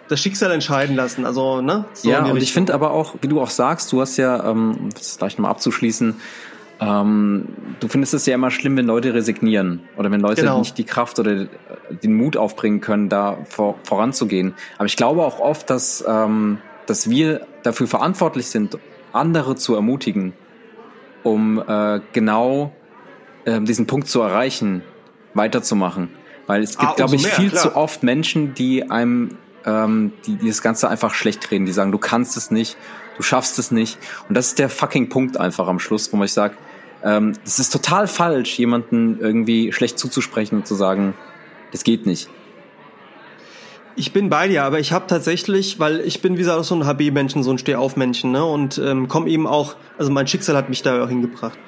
das 0.08 0.20
Schicksal 0.20 0.50
entscheiden 0.50 0.96
lassen. 0.96 1.24
Also, 1.24 1.60
ne? 1.60 1.84
So 1.92 2.10
ja, 2.10 2.24
und 2.24 2.42
ich 2.42 2.52
finde 2.52 2.74
aber 2.74 2.90
auch, 2.90 3.14
wie 3.20 3.28
du 3.28 3.40
auch 3.40 3.50
sagst, 3.50 3.92
du 3.92 4.00
hast 4.00 4.16
ja, 4.16 4.50
ähm, 4.50 4.76
um 4.76 4.90
das 4.90 5.18
gleich 5.18 5.38
nochmal 5.38 5.52
abzuschließen, 5.52 6.16
ähm, 6.80 7.46
du 7.80 7.88
findest 7.88 8.14
es 8.14 8.26
ja 8.26 8.34
immer 8.34 8.50
schlimm, 8.50 8.76
wenn 8.76 8.86
Leute 8.86 9.12
resignieren 9.12 9.80
oder 9.96 10.10
wenn 10.10 10.20
Leute 10.20 10.42
Genau. 10.42 10.58
nicht 10.58 10.78
die 10.78 10.84
Kraft 10.84 11.18
oder 11.18 11.32
äh, 11.32 11.46
den 12.02 12.14
Mut 12.16 12.36
aufbringen 12.36 12.80
können, 12.80 13.08
da 13.08 13.38
vor, 13.48 13.76
voranzugehen. 13.84 14.54
Aber 14.78 14.86
ich 14.86 14.96
glaube 14.96 15.22
auch 15.24 15.40
oft, 15.40 15.68
dass, 15.68 16.02
ähm, 16.08 16.58
dass 16.86 17.10
wir 17.10 17.46
dafür 17.62 17.86
verantwortlich 17.86 18.46
sind, 18.46 18.78
andere 19.12 19.56
zu 19.56 19.74
ermutigen, 19.74 20.32
um 21.22 21.62
äh, 21.66 22.00
genau 22.12 22.72
ähm, 23.44 23.66
diesen 23.66 23.86
Punkt 23.86 24.08
zu 24.08 24.22
erreichen, 24.22 24.82
weiterzumachen. 25.34 26.08
Weil 26.46 26.62
es 26.62 26.78
gibt, 26.78 26.92
Ah, 26.92 26.94
glaube 26.96 27.16
ich, 27.16 27.22
mehr, 27.22 27.32
viel 27.32 27.50
klar. 27.50 27.62
zu 27.62 27.76
oft 27.76 28.02
Menschen, 28.02 28.54
die 28.54 28.90
einem 28.90 29.36
ähm, 29.66 30.12
die, 30.26 30.36
die 30.36 30.48
das 30.48 30.62
Ganze 30.62 30.88
einfach 30.88 31.12
schlecht 31.12 31.50
reden, 31.50 31.66
die 31.66 31.72
sagen, 31.72 31.92
du 31.92 31.98
kannst 31.98 32.38
es 32.38 32.50
nicht, 32.50 32.78
du 33.18 33.22
schaffst 33.22 33.58
es 33.58 33.70
nicht. 33.70 33.98
Und 34.28 34.34
das 34.34 34.48
ist 34.48 34.58
der 34.58 34.70
fucking 34.70 35.10
Punkt 35.10 35.36
einfach 35.36 35.68
am 35.68 35.78
Schluss, 35.78 36.10
wo 36.12 36.16
man 36.16 36.24
ich 36.24 36.32
sage, 36.32 36.54
ähm, 37.04 37.34
das 37.44 37.58
ist 37.58 37.72
total 37.72 38.06
falsch, 38.06 38.58
jemanden 38.58 39.18
irgendwie 39.20 39.72
schlecht 39.72 39.98
zuzusprechen 39.98 40.58
und 40.58 40.66
zu 40.66 40.74
sagen, 40.74 41.14
das 41.72 41.84
geht 41.84 42.06
nicht. 42.06 42.28
Ich 43.96 44.12
bin 44.12 44.30
bei 44.30 44.48
dir, 44.48 44.64
aber 44.64 44.78
ich 44.78 44.92
habe 44.92 45.06
tatsächlich, 45.06 45.78
weil 45.78 46.00
ich 46.00 46.22
bin 46.22 46.34
wie 46.34 46.38
gesagt 46.38 46.64
so 46.64 46.74
ein 46.74 46.86
HB-Menschen, 46.86 47.42
so 47.42 47.50
ein 47.50 47.58
Stehauf-Menschen, 47.58 48.30
ne? 48.30 48.44
Und 48.44 48.78
ähm, 48.78 49.08
komme 49.08 49.28
eben 49.28 49.46
auch, 49.46 49.76
also 49.98 50.10
mein 50.10 50.26
Schicksal 50.26 50.56
hat 50.56 50.68
mich 50.68 50.82
da 50.82 51.04
auch 51.04 51.08
hingebracht. 51.08 51.58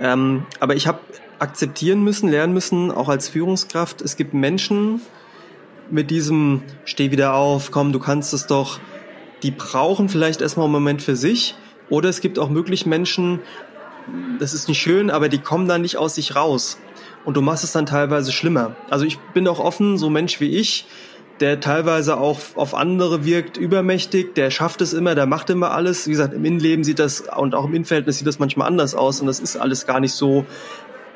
Ähm, 0.00 0.46
aber 0.58 0.74
ich 0.74 0.86
habe 0.86 1.00
akzeptieren 1.38 2.02
müssen, 2.02 2.28
lernen 2.28 2.54
müssen, 2.54 2.90
auch 2.90 3.08
als 3.08 3.28
Führungskraft, 3.28 4.00
es 4.00 4.16
gibt 4.16 4.34
Menschen 4.34 5.00
mit 5.90 6.10
diesem 6.10 6.62
Steh 6.84 7.10
wieder 7.10 7.34
auf, 7.34 7.70
komm, 7.70 7.92
du 7.92 7.98
kannst 7.98 8.32
es 8.32 8.46
doch, 8.46 8.80
die 9.42 9.50
brauchen 9.50 10.08
vielleicht 10.08 10.40
erstmal 10.40 10.64
einen 10.64 10.72
Moment 10.72 11.02
für 11.02 11.16
sich. 11.16 11.54
Oder 11.88 12.08
es 12.08 12.20
gibt 12.20 12.38
auch 12.40 12.52
wirklich 12.52 12.84
Menschen, 12.84 13.40
das 14.38 14.54
ist 14.54 14.68
nicht 14.68 14.80
schön, 14.80 15.10
aber 15.10 15.28
die 15.28 15.38
kommen 15.38 15.68
dann 15.68 15.82
nicht 15.82 15.96
aus 15.96 16.14
sich 16.14 16.36
raus. 16.36 16.78
Und 17.24 17.36
du 17.36 17.42
machst 17.42 17.64
es 17.64 17.72
dann 17.72 17.86
teilweise 17.86 18.30
schlimmer. 18.32 18.76
Also 18.88 19.04
ich 19.04 19.18
bin 19.34 19.48
auch 19.48 19.58
offen, 19.58 19.98
so 19.98 20.10
Mensch 20.10 20.40
wie 20.40 20.50
ich, 20.50 20.86
der 21.40 21.60
teilweise 21.60 22.16
auch 22.18 22.40
auf 22.54 22.74
andere 22.74 23.24
wirkt, 23.24 23.56
übermächtig, 23.56 24.34
der 24.34 24.50
schafft 24.50 24.80
es 24.80 24.92
immer, 24.92 25.14
der 25.14 25.26
macht 25.26 25.50
immer 25.50 25.72
alles. 25.72 26.06
Wie 26.06 26.12
gesagt, 26.12 26.32
im 26.34 26.44
Innenleben 26.44 26.84
sieht 26.84 26.98
das 26.98 27.24
und 27.36 27.54
auch 27.54 27.66
im 27.66 27.74
Innenverhältnis 27.74 28.18
sieht 28.18 28.26
das 28.26 28.38
manchmal 28.38 28.68
anders 28.68 28.94
aus 28.94 29.20
und 29.20 29.26
das 29.26 29.40
ist 29.40 29.56
alles 29.56 29.86
gar 29.86 30.00
nicht 30.00 30.12
so 30.12 30.46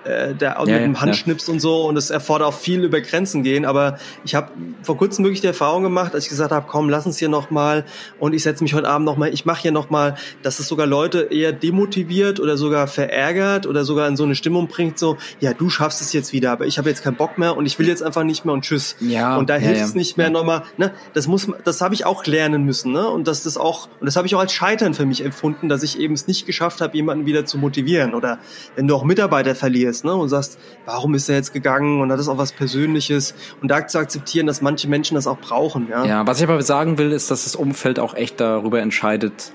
äh, 0.05 0.35
der 0.35 0.57
ja, 0.59 0.65
mit 0.65 0.69
dem 0.69 0.95
ja, 0.95 1.01
Handschnips 1.01 1.47
ja. 1.47 1.53
und 1.53 1.61
so 1.61 1.87
und 1.87 1.97
es 1.97 2.11
erfordert 2.11 2.49
auch 2.49 2.55
viel 2.55 2.85
über 2.85 3.01
Grenzen 3.01 3.43
gehen. 3.43 3.65
Aber 3.65 3.99
ich 4.25 4.35
habe 4.35 4.51
vor 4.83 4.97
kurzem 4.97 5.25
wirklich 5.25 5.41
die 5.41 5.47
Erfahrung 5.47 5.83
gemacht, 5.83 6.15
als 6.15 6.25
ich 6.25 6.31
gesagt 6.31 6.53
habe, 6.53 6.67
komm, 6.69 6.89
lass 6.89 7.07
uns 7.07 7.19
hier 7.19 7.29
nochmal 7.29 7.85
und 8.19 8.35
ich 8.35 8.43
setze 8.43 8.63
mich 8.63 8.75
heute 8.75 8.89
Abend 8.89 9.07
nochmal, 9.07 9.33
ich 9.33 9.45
mache 9.45 9.63
hier 9.63 9.73
nochmal, 9.73 10.17
dass 10.43 10.59
es 10.59 10.69
sogar 10.69 10.87
Leute 10.87 11.29
eher 11.31 11.53
demotiviert 11.53 12.41
oder 12.41 12.57
sogar 12.57 12.87
verärgert 12.89 13.67
oder 13.67 13.85
sogar 13.85 14.09
in 14.09 14.17
so 14.17 14.25
eine 14.25 14.35
Stimmung 14.35 14.69
bringt, 14.69 14.99
so, 14.99 15.17
ja, 15.41 15.53
du 15.53 15.69
schaffst 15.71 16.01
es 16.01 16.13
jetzt 16.13 16.33
wieder, 16.33 16.53
aber 16.53 16.67
ich 16.67 16.79
habe 16.79 16.89
jetzt 16.89 17.03
keinen 17.03 17.17
Bock 17.17 17.39
mehr 17.39 17.57
und 17.57 17.67
ich 17.67 17.79
will 17.79 17.89
jetzt 17.89 18.03
einfach 18.03 18.25
nicht 18.25 18.45
mehr 18.45 18.55
und 18.55 18.63
tschüss. 18.63 18.97
Ja, 19.01 19.37
und 19.37 19.51
da 19.51 19.57
hilft 19.57 19.83
es 19.83 19.95
nicht 19.95 20.17
mehr 20.17 20.31
nochmal, 20.31 20.63
ne? 20.77 20.93
Das 21.13 21.27
muss 21.27 21.49
das 21.65 21.81
habe 21.81 21.95
ich 21.95 22.07
auch 22.07 22.25
lernen 22.27 22.65
müssen, 22.65 22.93
ne? 22.93 23.09
Und 23.09 23.29
das 23.29 23.47
ist 23.47 23.59
auch, 23.59 23.89
und 24.01 24.07
das 24.07 24.17
habe 24.17 24.27
ich 24.27 24.35
auch 24.35 24.41
als 24.41 24.53
Scheitern 24.53 24.95
für 24.95 25.07
mich 25.07 25.25
empfunden, 25.25 25.69
dass 25.69 25.83
ich 25.83 25.99
eben 25.99 26.15
es 26.15 26.27
nicht 26.27 26.47
geschafft 26.47 26.81
habe, 26.81 26.97
jemanden 26.97 27.27
wieder 27.27 27.45
zu 27.45 27.59
motivieren. 27.59 28.15
Oder 28.15 28.39
wenn 28.77 28.87
du 28.87 28.95
auch 28.95 29.05
Mitarbeiter 29.05 29.55
verlierst 29.55 29.90
reagierst 29.91 30.05
ne? 30.05 30.15
und 30.15 30.29
sagst, 30.29 30.59
warum 30.87 31.15
ist 31.15 31.29
er 31.29 31.37
jetzt 31.37 31.53
gegangen 31.53 32.01
und 32.01 32.11
hat 32.11 32.19
das 32.19 32.29
auch 32.29 32.39
was 32.39 32.53
Persönliches 32.53 33.35
und 33.61 33.71
da 33.71 33.87
zu 33.87 33.99
akzeptieren, 33.99 34.47
dass 34.47 34.62
manche 34.62 34.89
Menschen 34.89 35.15
das 35.15 35.27
auch 35.27 35.39
brauchen. 35.39 35.89
Ja, 35.89 36.05
ja 36.05 36.27
was 36.27 36.39
ich 36.39 36.45
aber 36.49 36.61
sagen 36.62 36.99
will, 36.99 37.12
ist, 37.12 37.31
dass 37.31 37.45
das 37.45 37.57
Umfeld 37.57 37.99
auch 37.99 38.15
echt 38.15 38.41
darüber 38.41 38.81
entscheidet. 38.81 39.53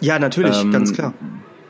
Ja, 0.00 0.18
natürlich, 0.18 0.60
ähm, 0.60 0.72
ganz 0.72 0.92
klar. 0.92 1.14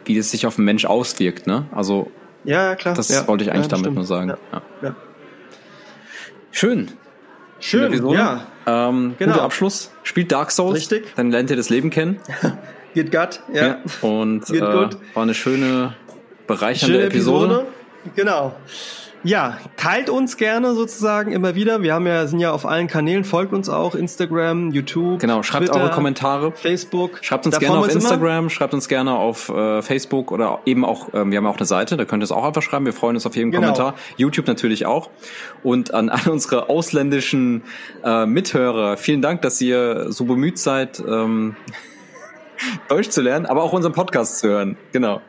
Wie 0.04 0.16
es 0.16 0.30
sich 0.30 0.46
auf 0.46 0.56
den 0.56 0.64
Mensch 0.64 0.84
auswirkt, 0.84 1.46
ne? 1.46 1.66
Also 1.70 2.10
ja, 2.44 2.74
klar. 2.74 2.94
Das 2.94 3.08
ja. 3.08 3.26
wollte 3.28 3.44
ich 3.44 3.52
eigentlich 3.52 3.66
ja, 3.66 3.70
damit 3.70 3.84
stimmt. 3.84 3.96
nur 3.96 4.04
sagen. 4.04 4.34
Ja. 4.82 4.96
Schön. 6.50 6.90
Schön, 7.60 8.10
ja. 8.10 8.46
Ähm, 8.66 9.14
genau. 9.18 9.34
Guter 9.34 9.44
Abschluss. 9.44 9.92
Spielt 10.02 10.32
Dark 10.32 10.50
Souls. 10.50 10.76
Richtig. 10.76 11.14
Dann 11.14 11.30
lernt 11.30 11.50
ihr 11.50 11.56
das 11.56 11.70
Leben 11.70 11.90
kennen. 11.90 12.18
Geht 12.94 13.12
gut, 13.12 13.40
ja. 13.52 13.66
ja. 13.66 13.78
Und 14.02 14.50
äh, 14.50 14.60
war 14.60 14.90
eine 15.14 15.34
schöne 15.34 15.94
bereichernde 16.46 16.96
Schöne 16.96 17.06
Episode. 17.06 17.54
Episode. 17.54 17.71
Genau. 18.14 18.54
Ja, 19.24 19.58
teilt 19.76 20.10
uns 20.10 20.36
gerne 20.36 20.74
sozusagen 20.74 21.30
immer 21.30 21.54
wieder. 21.54 21.80
Wir 21.80 21.94
haben 21.94 22.08
ja, 22.08 22.26
sind 22.26 22.40
ja 22.40 22.50
auf 22.50 22.66
allen 22.66 22.88
Kanälen, 22.88 23.22
folgt 23.22 23.52
uns 23.52 23.68
auch, 23.68 23.94
Instagram, 23.94 24.72
YouTube. 24.72 25.20
Genau, 25.20 25.44
schreibt 25.44 25.66
Twitter, 25.66 25.80
eure 25.80 25.90
Kommentare. 25.92 26.50
Facebook. 26.50 27.18
Schreibt 27.22 27.46
uns 27.46 27.54
Da 27.54 27.60
gerne 27.60 27.78
auf 27.78 27.88
Instagram, 27.88 28.38
immer. 28.40 28.50
schreibt 28.50 28.74
uns 28.74 28.88
gerne 28.88 29.12
auf 29.14 29.48
äh, 29.48 29.80
Facebook 29.80 30.32
oder 30.32 30.58
eben 30.66 30.84
auch, 30.84 31.14
ähm, 31.14 31.30
wir 31.30 31.38
haben 31.38 31.46
auch 31.46 31.56
eine 31.56 31.66
Seite, 31.66 31.96
da 31.96 32.04
könnt 32.04 32.22
ihr 32.22 32.24
es 32.24 32.32
auch 32.32 32.42
einfach 32.42 32.62
schreiben. 32.62 32.84
Wir 32.84 32.92
freuen 32.92 33.14
uns 33.14 33.24
auf 33.24 33.36
jeden 33.36 33.52
Genau. 33.52 33.62
Kommentar. 33.62 33.94
YouTube 34.16 34.48
natürlich 34.48 34.86
auch. 34.86 35.08
Und 35.62 35.94
an 35.94 36.08
alle 36.08 36.32
unsere 36.32 36.68
ausländischen 36.68 37.62
äh, 38.02 38.26
Mithörer, 38.26 38.96
vielen 38.96 39.22
Dank, 39.22 39.42
dass 39.42 39.60
ihr 39.60 40.10
so 40.10 40.24
bemüht 40.24 40.58
seid, 40.58 40.98
ähm, 40.98 41.54
Deutsch 42.88 43.10
zu 43.10 43.22
lernen, 43.22 43.46
aber 43.46 43.62
auch 43.62 43.72
unseren 43.72 43.92
Podcast 43.92 44.40
zu 44.40 44.48
hören. 44.48 44.76
Genau. 44.90 45.20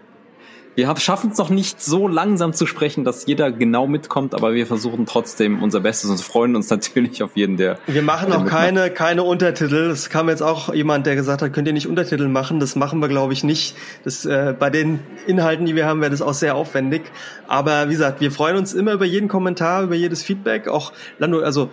Wir 0.76 0.96
schaffen 0.98 1.32
es 1.32 1.38
noch 1.38 1.50
nicht 1.50 1.82
so 1.82 2.08
langsam 2.08 2.54
zu 2.54 2.66
sprechen, 2.66 3.04
dass 3.04 3.26
jeder 3.28 3.52
genau 3.52 3.86
mitkommt, 3.86 4.34
aber 4.34 4.54
wir 4.54 4.66
versuchen 4.66 5.06
trotzdem 5.06 5.62
unser 5.62 5.82
Bestes 5.82 6.10
und 6.10 6.20
freuen 6.20 6.56
uns 6.56 6.70
natürlich 6.72 7.22
auf 7.22 7.36
jeden, 7.36 7.58
der. 7.58 7.78
Wir 7.86 8.02
machen 8.02 8.30
der 8.30 8.40
auch 8.40 8.44
mitmacht. 8.44 8.64
keine, 8.64 8.90
keine 8.90 9.24
Untertitel. 9.24 9.90
Es 9.92 10.10
kam 10.10 10.30
jetzt 10.30 10.42
auch 10.42 10.74
jemand, 10.74 11.06
der 11.06 11.16
gesagt 11.16 11.42
hat, 11.42 11.54
könnt 11.54 11.68
ihr 11.68 11.74
nicht 11.74 11.88
Untertitel 11.88 12.28
machen? 12.28 12.60
Das 12.60 12.76
machen 12.76 13.00
wir, 13.00 13.08
glaube 13.08 13.34
ich, 13.34 13.44
nicht. 13.44 13.76
Das, 14.04 14.26
äh, 14.26 14.56
bei 14.58 14.70
den 14.70 15.00
Inhalten, 15.28 15.66
die 15.66 15.76
wir 15.76 15.86
haben, 15.86 16.02
wäre 16.02 16.12
das 16.12 16.22
auch 16.22 16.34
sehr 16.34 16.56
aufwendig. 16.56 17.04
Aber 17.48 17.90
wie 17.90 17.94
gesagt, 17.94 18.22
wir 18.22 18.32
freuen 18.32 18.58
uns 18.58 18.74
immer 18.74 18.94
über 18.94 19.06
jeden 19.06 19.28
Kommentar, 19.28 19.84
über 19.84 19.96
jedes 19.96 20.24
Feedback. 20.24 20.68
Auch 20.68 20.92
Lando, 21.20 21.42
also 21.42 21.70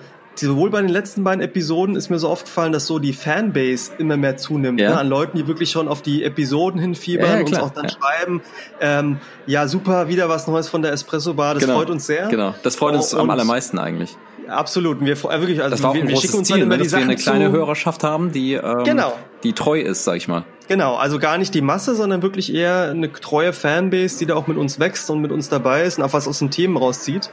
sowohl 0.47 0.71
bei 0.71 0.81
den 0.81 0.91
letzten 0.91 1.25
beiden 1.25 1.41
Episoden 1.43 1.97
ist 1.97 2.11
mir 2.11 2.19
so 2.19 2.29
aufgefallen, 2.29 2.73
dass 2.73 2.87
so 2.87 2.99
die 2.99 3.13
Fanbase 3.13 3.93
immer 3.99 4.17
mehr 4.17 4.37
zunimmt. 4.37 4.81
Ja. 4.81 4.91
Ne? 4.91 4.99
An 4.99 5.09
Leuten, 5.09 5.37
die 5.39 5.47
wirklich 5.47 5.71
schon 5.71 5.89
auf 5.89 6.03
die 6.03 6.25
Episoden 6.25 6.81
hinfiebern 6.81 7.29
Ja, 7.31 7.37
ja, 7.39 7.45
und 7.47 7.61
auch 7.61 7.71
dann 7.71 7.89
schreiben. 7.89 8.43
Ähm, 8.81 9.19
ja, 9.47 9.67
super, 9.69 10.09
wieder 10.09 10.29
was 10.29 10.47
Neues 10.47 10.69
von 10.69 10.83
der 10.83 10.93
Espresso 10.93 11.35
Bar. 11.35 11.55
Das 11.55 11.63
Genau. 11.65 11.77
freut 11.77 11.91
uns 11.91 12.07
sehr. 12.07 12.29
Genau, 12.29 12.55
das 12.63 12.77
freut 12.77 12.95
uns 12.95 13.15
Oh, 13.15 13.19
am 13.19 13.25
und- 13.25 13.31
allermeisten 13.31 13.79
eigentlich. 13.79 14.17
Absolut. 14.49 14.99
Und 15.01 15.07
Wir, 15.07 15.13
äh, 15.13 15.41
wirklich, 15.41 15.61
also 15.63 15.71
Das 15.71 15.83
war 15.83 15.91
auch 15.91 15.95
wir, 15.95 16.01
ein 16.03 16.09
wir 16.09 16.15
großes 16.15 16.29
schicken 16.31 16.39
uns 16.39 16.49
Ziel, 16.49 16.57
dann 16.57 16.63
immer 16.67 16.77
ne, 16.77 16.79
die 16.79 16.85
dass 16.85 16.93
wir 16.93 16.99
Sachen 16.99 17.11
eine 17.11 17.17
kleine 17.21 17.47
zu. 17.47 17.53
Hörerschaft 17.53 18.03
haben, 18.03 18.33
die, 18.33 18.55
ähm, 18.55 18.83
Genau. 18.85 19.13
die 19.45 19.53
treu 19.53 19.81
ist, 19.81 20.03
sag 20.03 20.17
ich 20.17 20.27
mal. 20.27 20.45
Genau, 20.67 20.97
also 20.97 21.19
gar 21.21 21.39
nicht 21.39 21.55
die 21.55 21.61
Masse, 21.63 21.95
sondern 21.95 22.23
wirklich 22.23 22.53
eher 22.53 22.91
eine 22.91 23.13
treue 23.13 23.53
Fanbase, 23.53 24.19
die 24.19 24.27
da 24.27 24.35
auch 24.35 24.49
mit 24.49 24.57
uns 24.57 24.81
wächst 24.81 25.09
und 25.11 25.21
mit 25.21 25.31
uns 25.31 25.49
dabei 25.49 25.83
ist 25.85 25.99
und 25.99 26.05
auch 26.05 26.13
was 26.13 26.27
aus 26.27 26.41
den 26.41 26.51
Themen 26.51 26.77
rauszieht. 26.77 27.31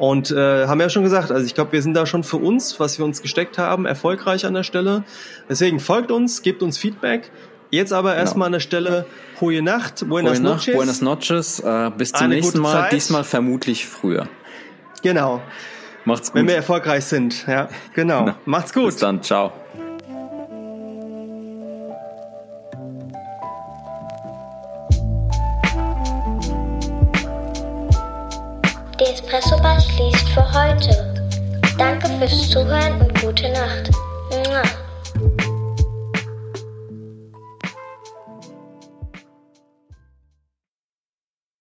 Und 0.00 0.30
äh, 0.30 0.66
haben 0.66 0.80
ja 0.80 0.88
schon 0.88 1.02
gesagt, 1.02 1.30
also 1.30 1.44
ich 1.44 1.54
glaube, 1.54 1.72
wir 1.72 1.82
sind 1.82 1.92
da 1.92 2.06
schon 2.06 2.24
für 2.24 2.38
uns, 2.38 2.80
was 2.80 2.96
wir 2.96 3.04
uns 3.04 3.20
gesteckt 3.20 3.58
haben, 3.58 3.84
erfolgreich 3.84 4.46
an 4.46 4.54
der 4.54 4.62
Stelle. 4.62 5.04
Deswegen 5.46 5.78
folgt 5.78 6.10
uns, 6.10 6.40
gebt 6.40 6.62
uns 6.62 6.78
Feedback. 6.78 7.30
Jetzt 7.68 7.92
aber 7.92 8.16
erstmal 8.16 8.46
an 8.46 8.52
der 8.52 8.60
Stelle 8.60 9.04
hohe 9.42 9.60
Nacht, 9.60 10.08
buenas 10.08 10.38
Gute 10.38 10.42
Nacht, 10.42 10.54
noches. 10.68 10.74
Buenas 10.74 11.00
noches. 11.02 11.60
Äh, 11.60 11.90
bis 11.98 12.12
zum 12.12 12.24
Eine 12.24 12.36
nächsten 12.36 12.60
Mal. 12.60 12.72
Zeit. 12.84 12.92
Diesmal 12.92 13.24
vermutlich 13.24 13.86
früher. 13.86 14.26
Genau, 15.02 15.42
Macht's 16.06 16.28
gut. 16.32 16.36
wenn 16.36 16.48
wir 16.48 16.56
erfolgreich 16.56 17.04
sind. 17.04 17.46
Ja, 17.46 17.68
genau. 17.94 18.20
Genau. 18.24 18.36
Macht's 18.46 18.72
gut. 18.72 18.86
Bis 18.86 18.96
dann. 18.96 19.22
Ciao. 19.22 19.52
Die 29.00 29.06
Espresso 29.06 29.56
Bar 29.62 29.80
schließt 29.80 30.28
für 30.28 30.44
heute. 30.52 31.14
Danke 31.78 32.06
fürs 32.18 32.50
Zuhören 32.50 33.00
und 33.00 33.22
gute 33.22 33.48
Nacht. 33.50 33.90
Mua. 34.30 34.62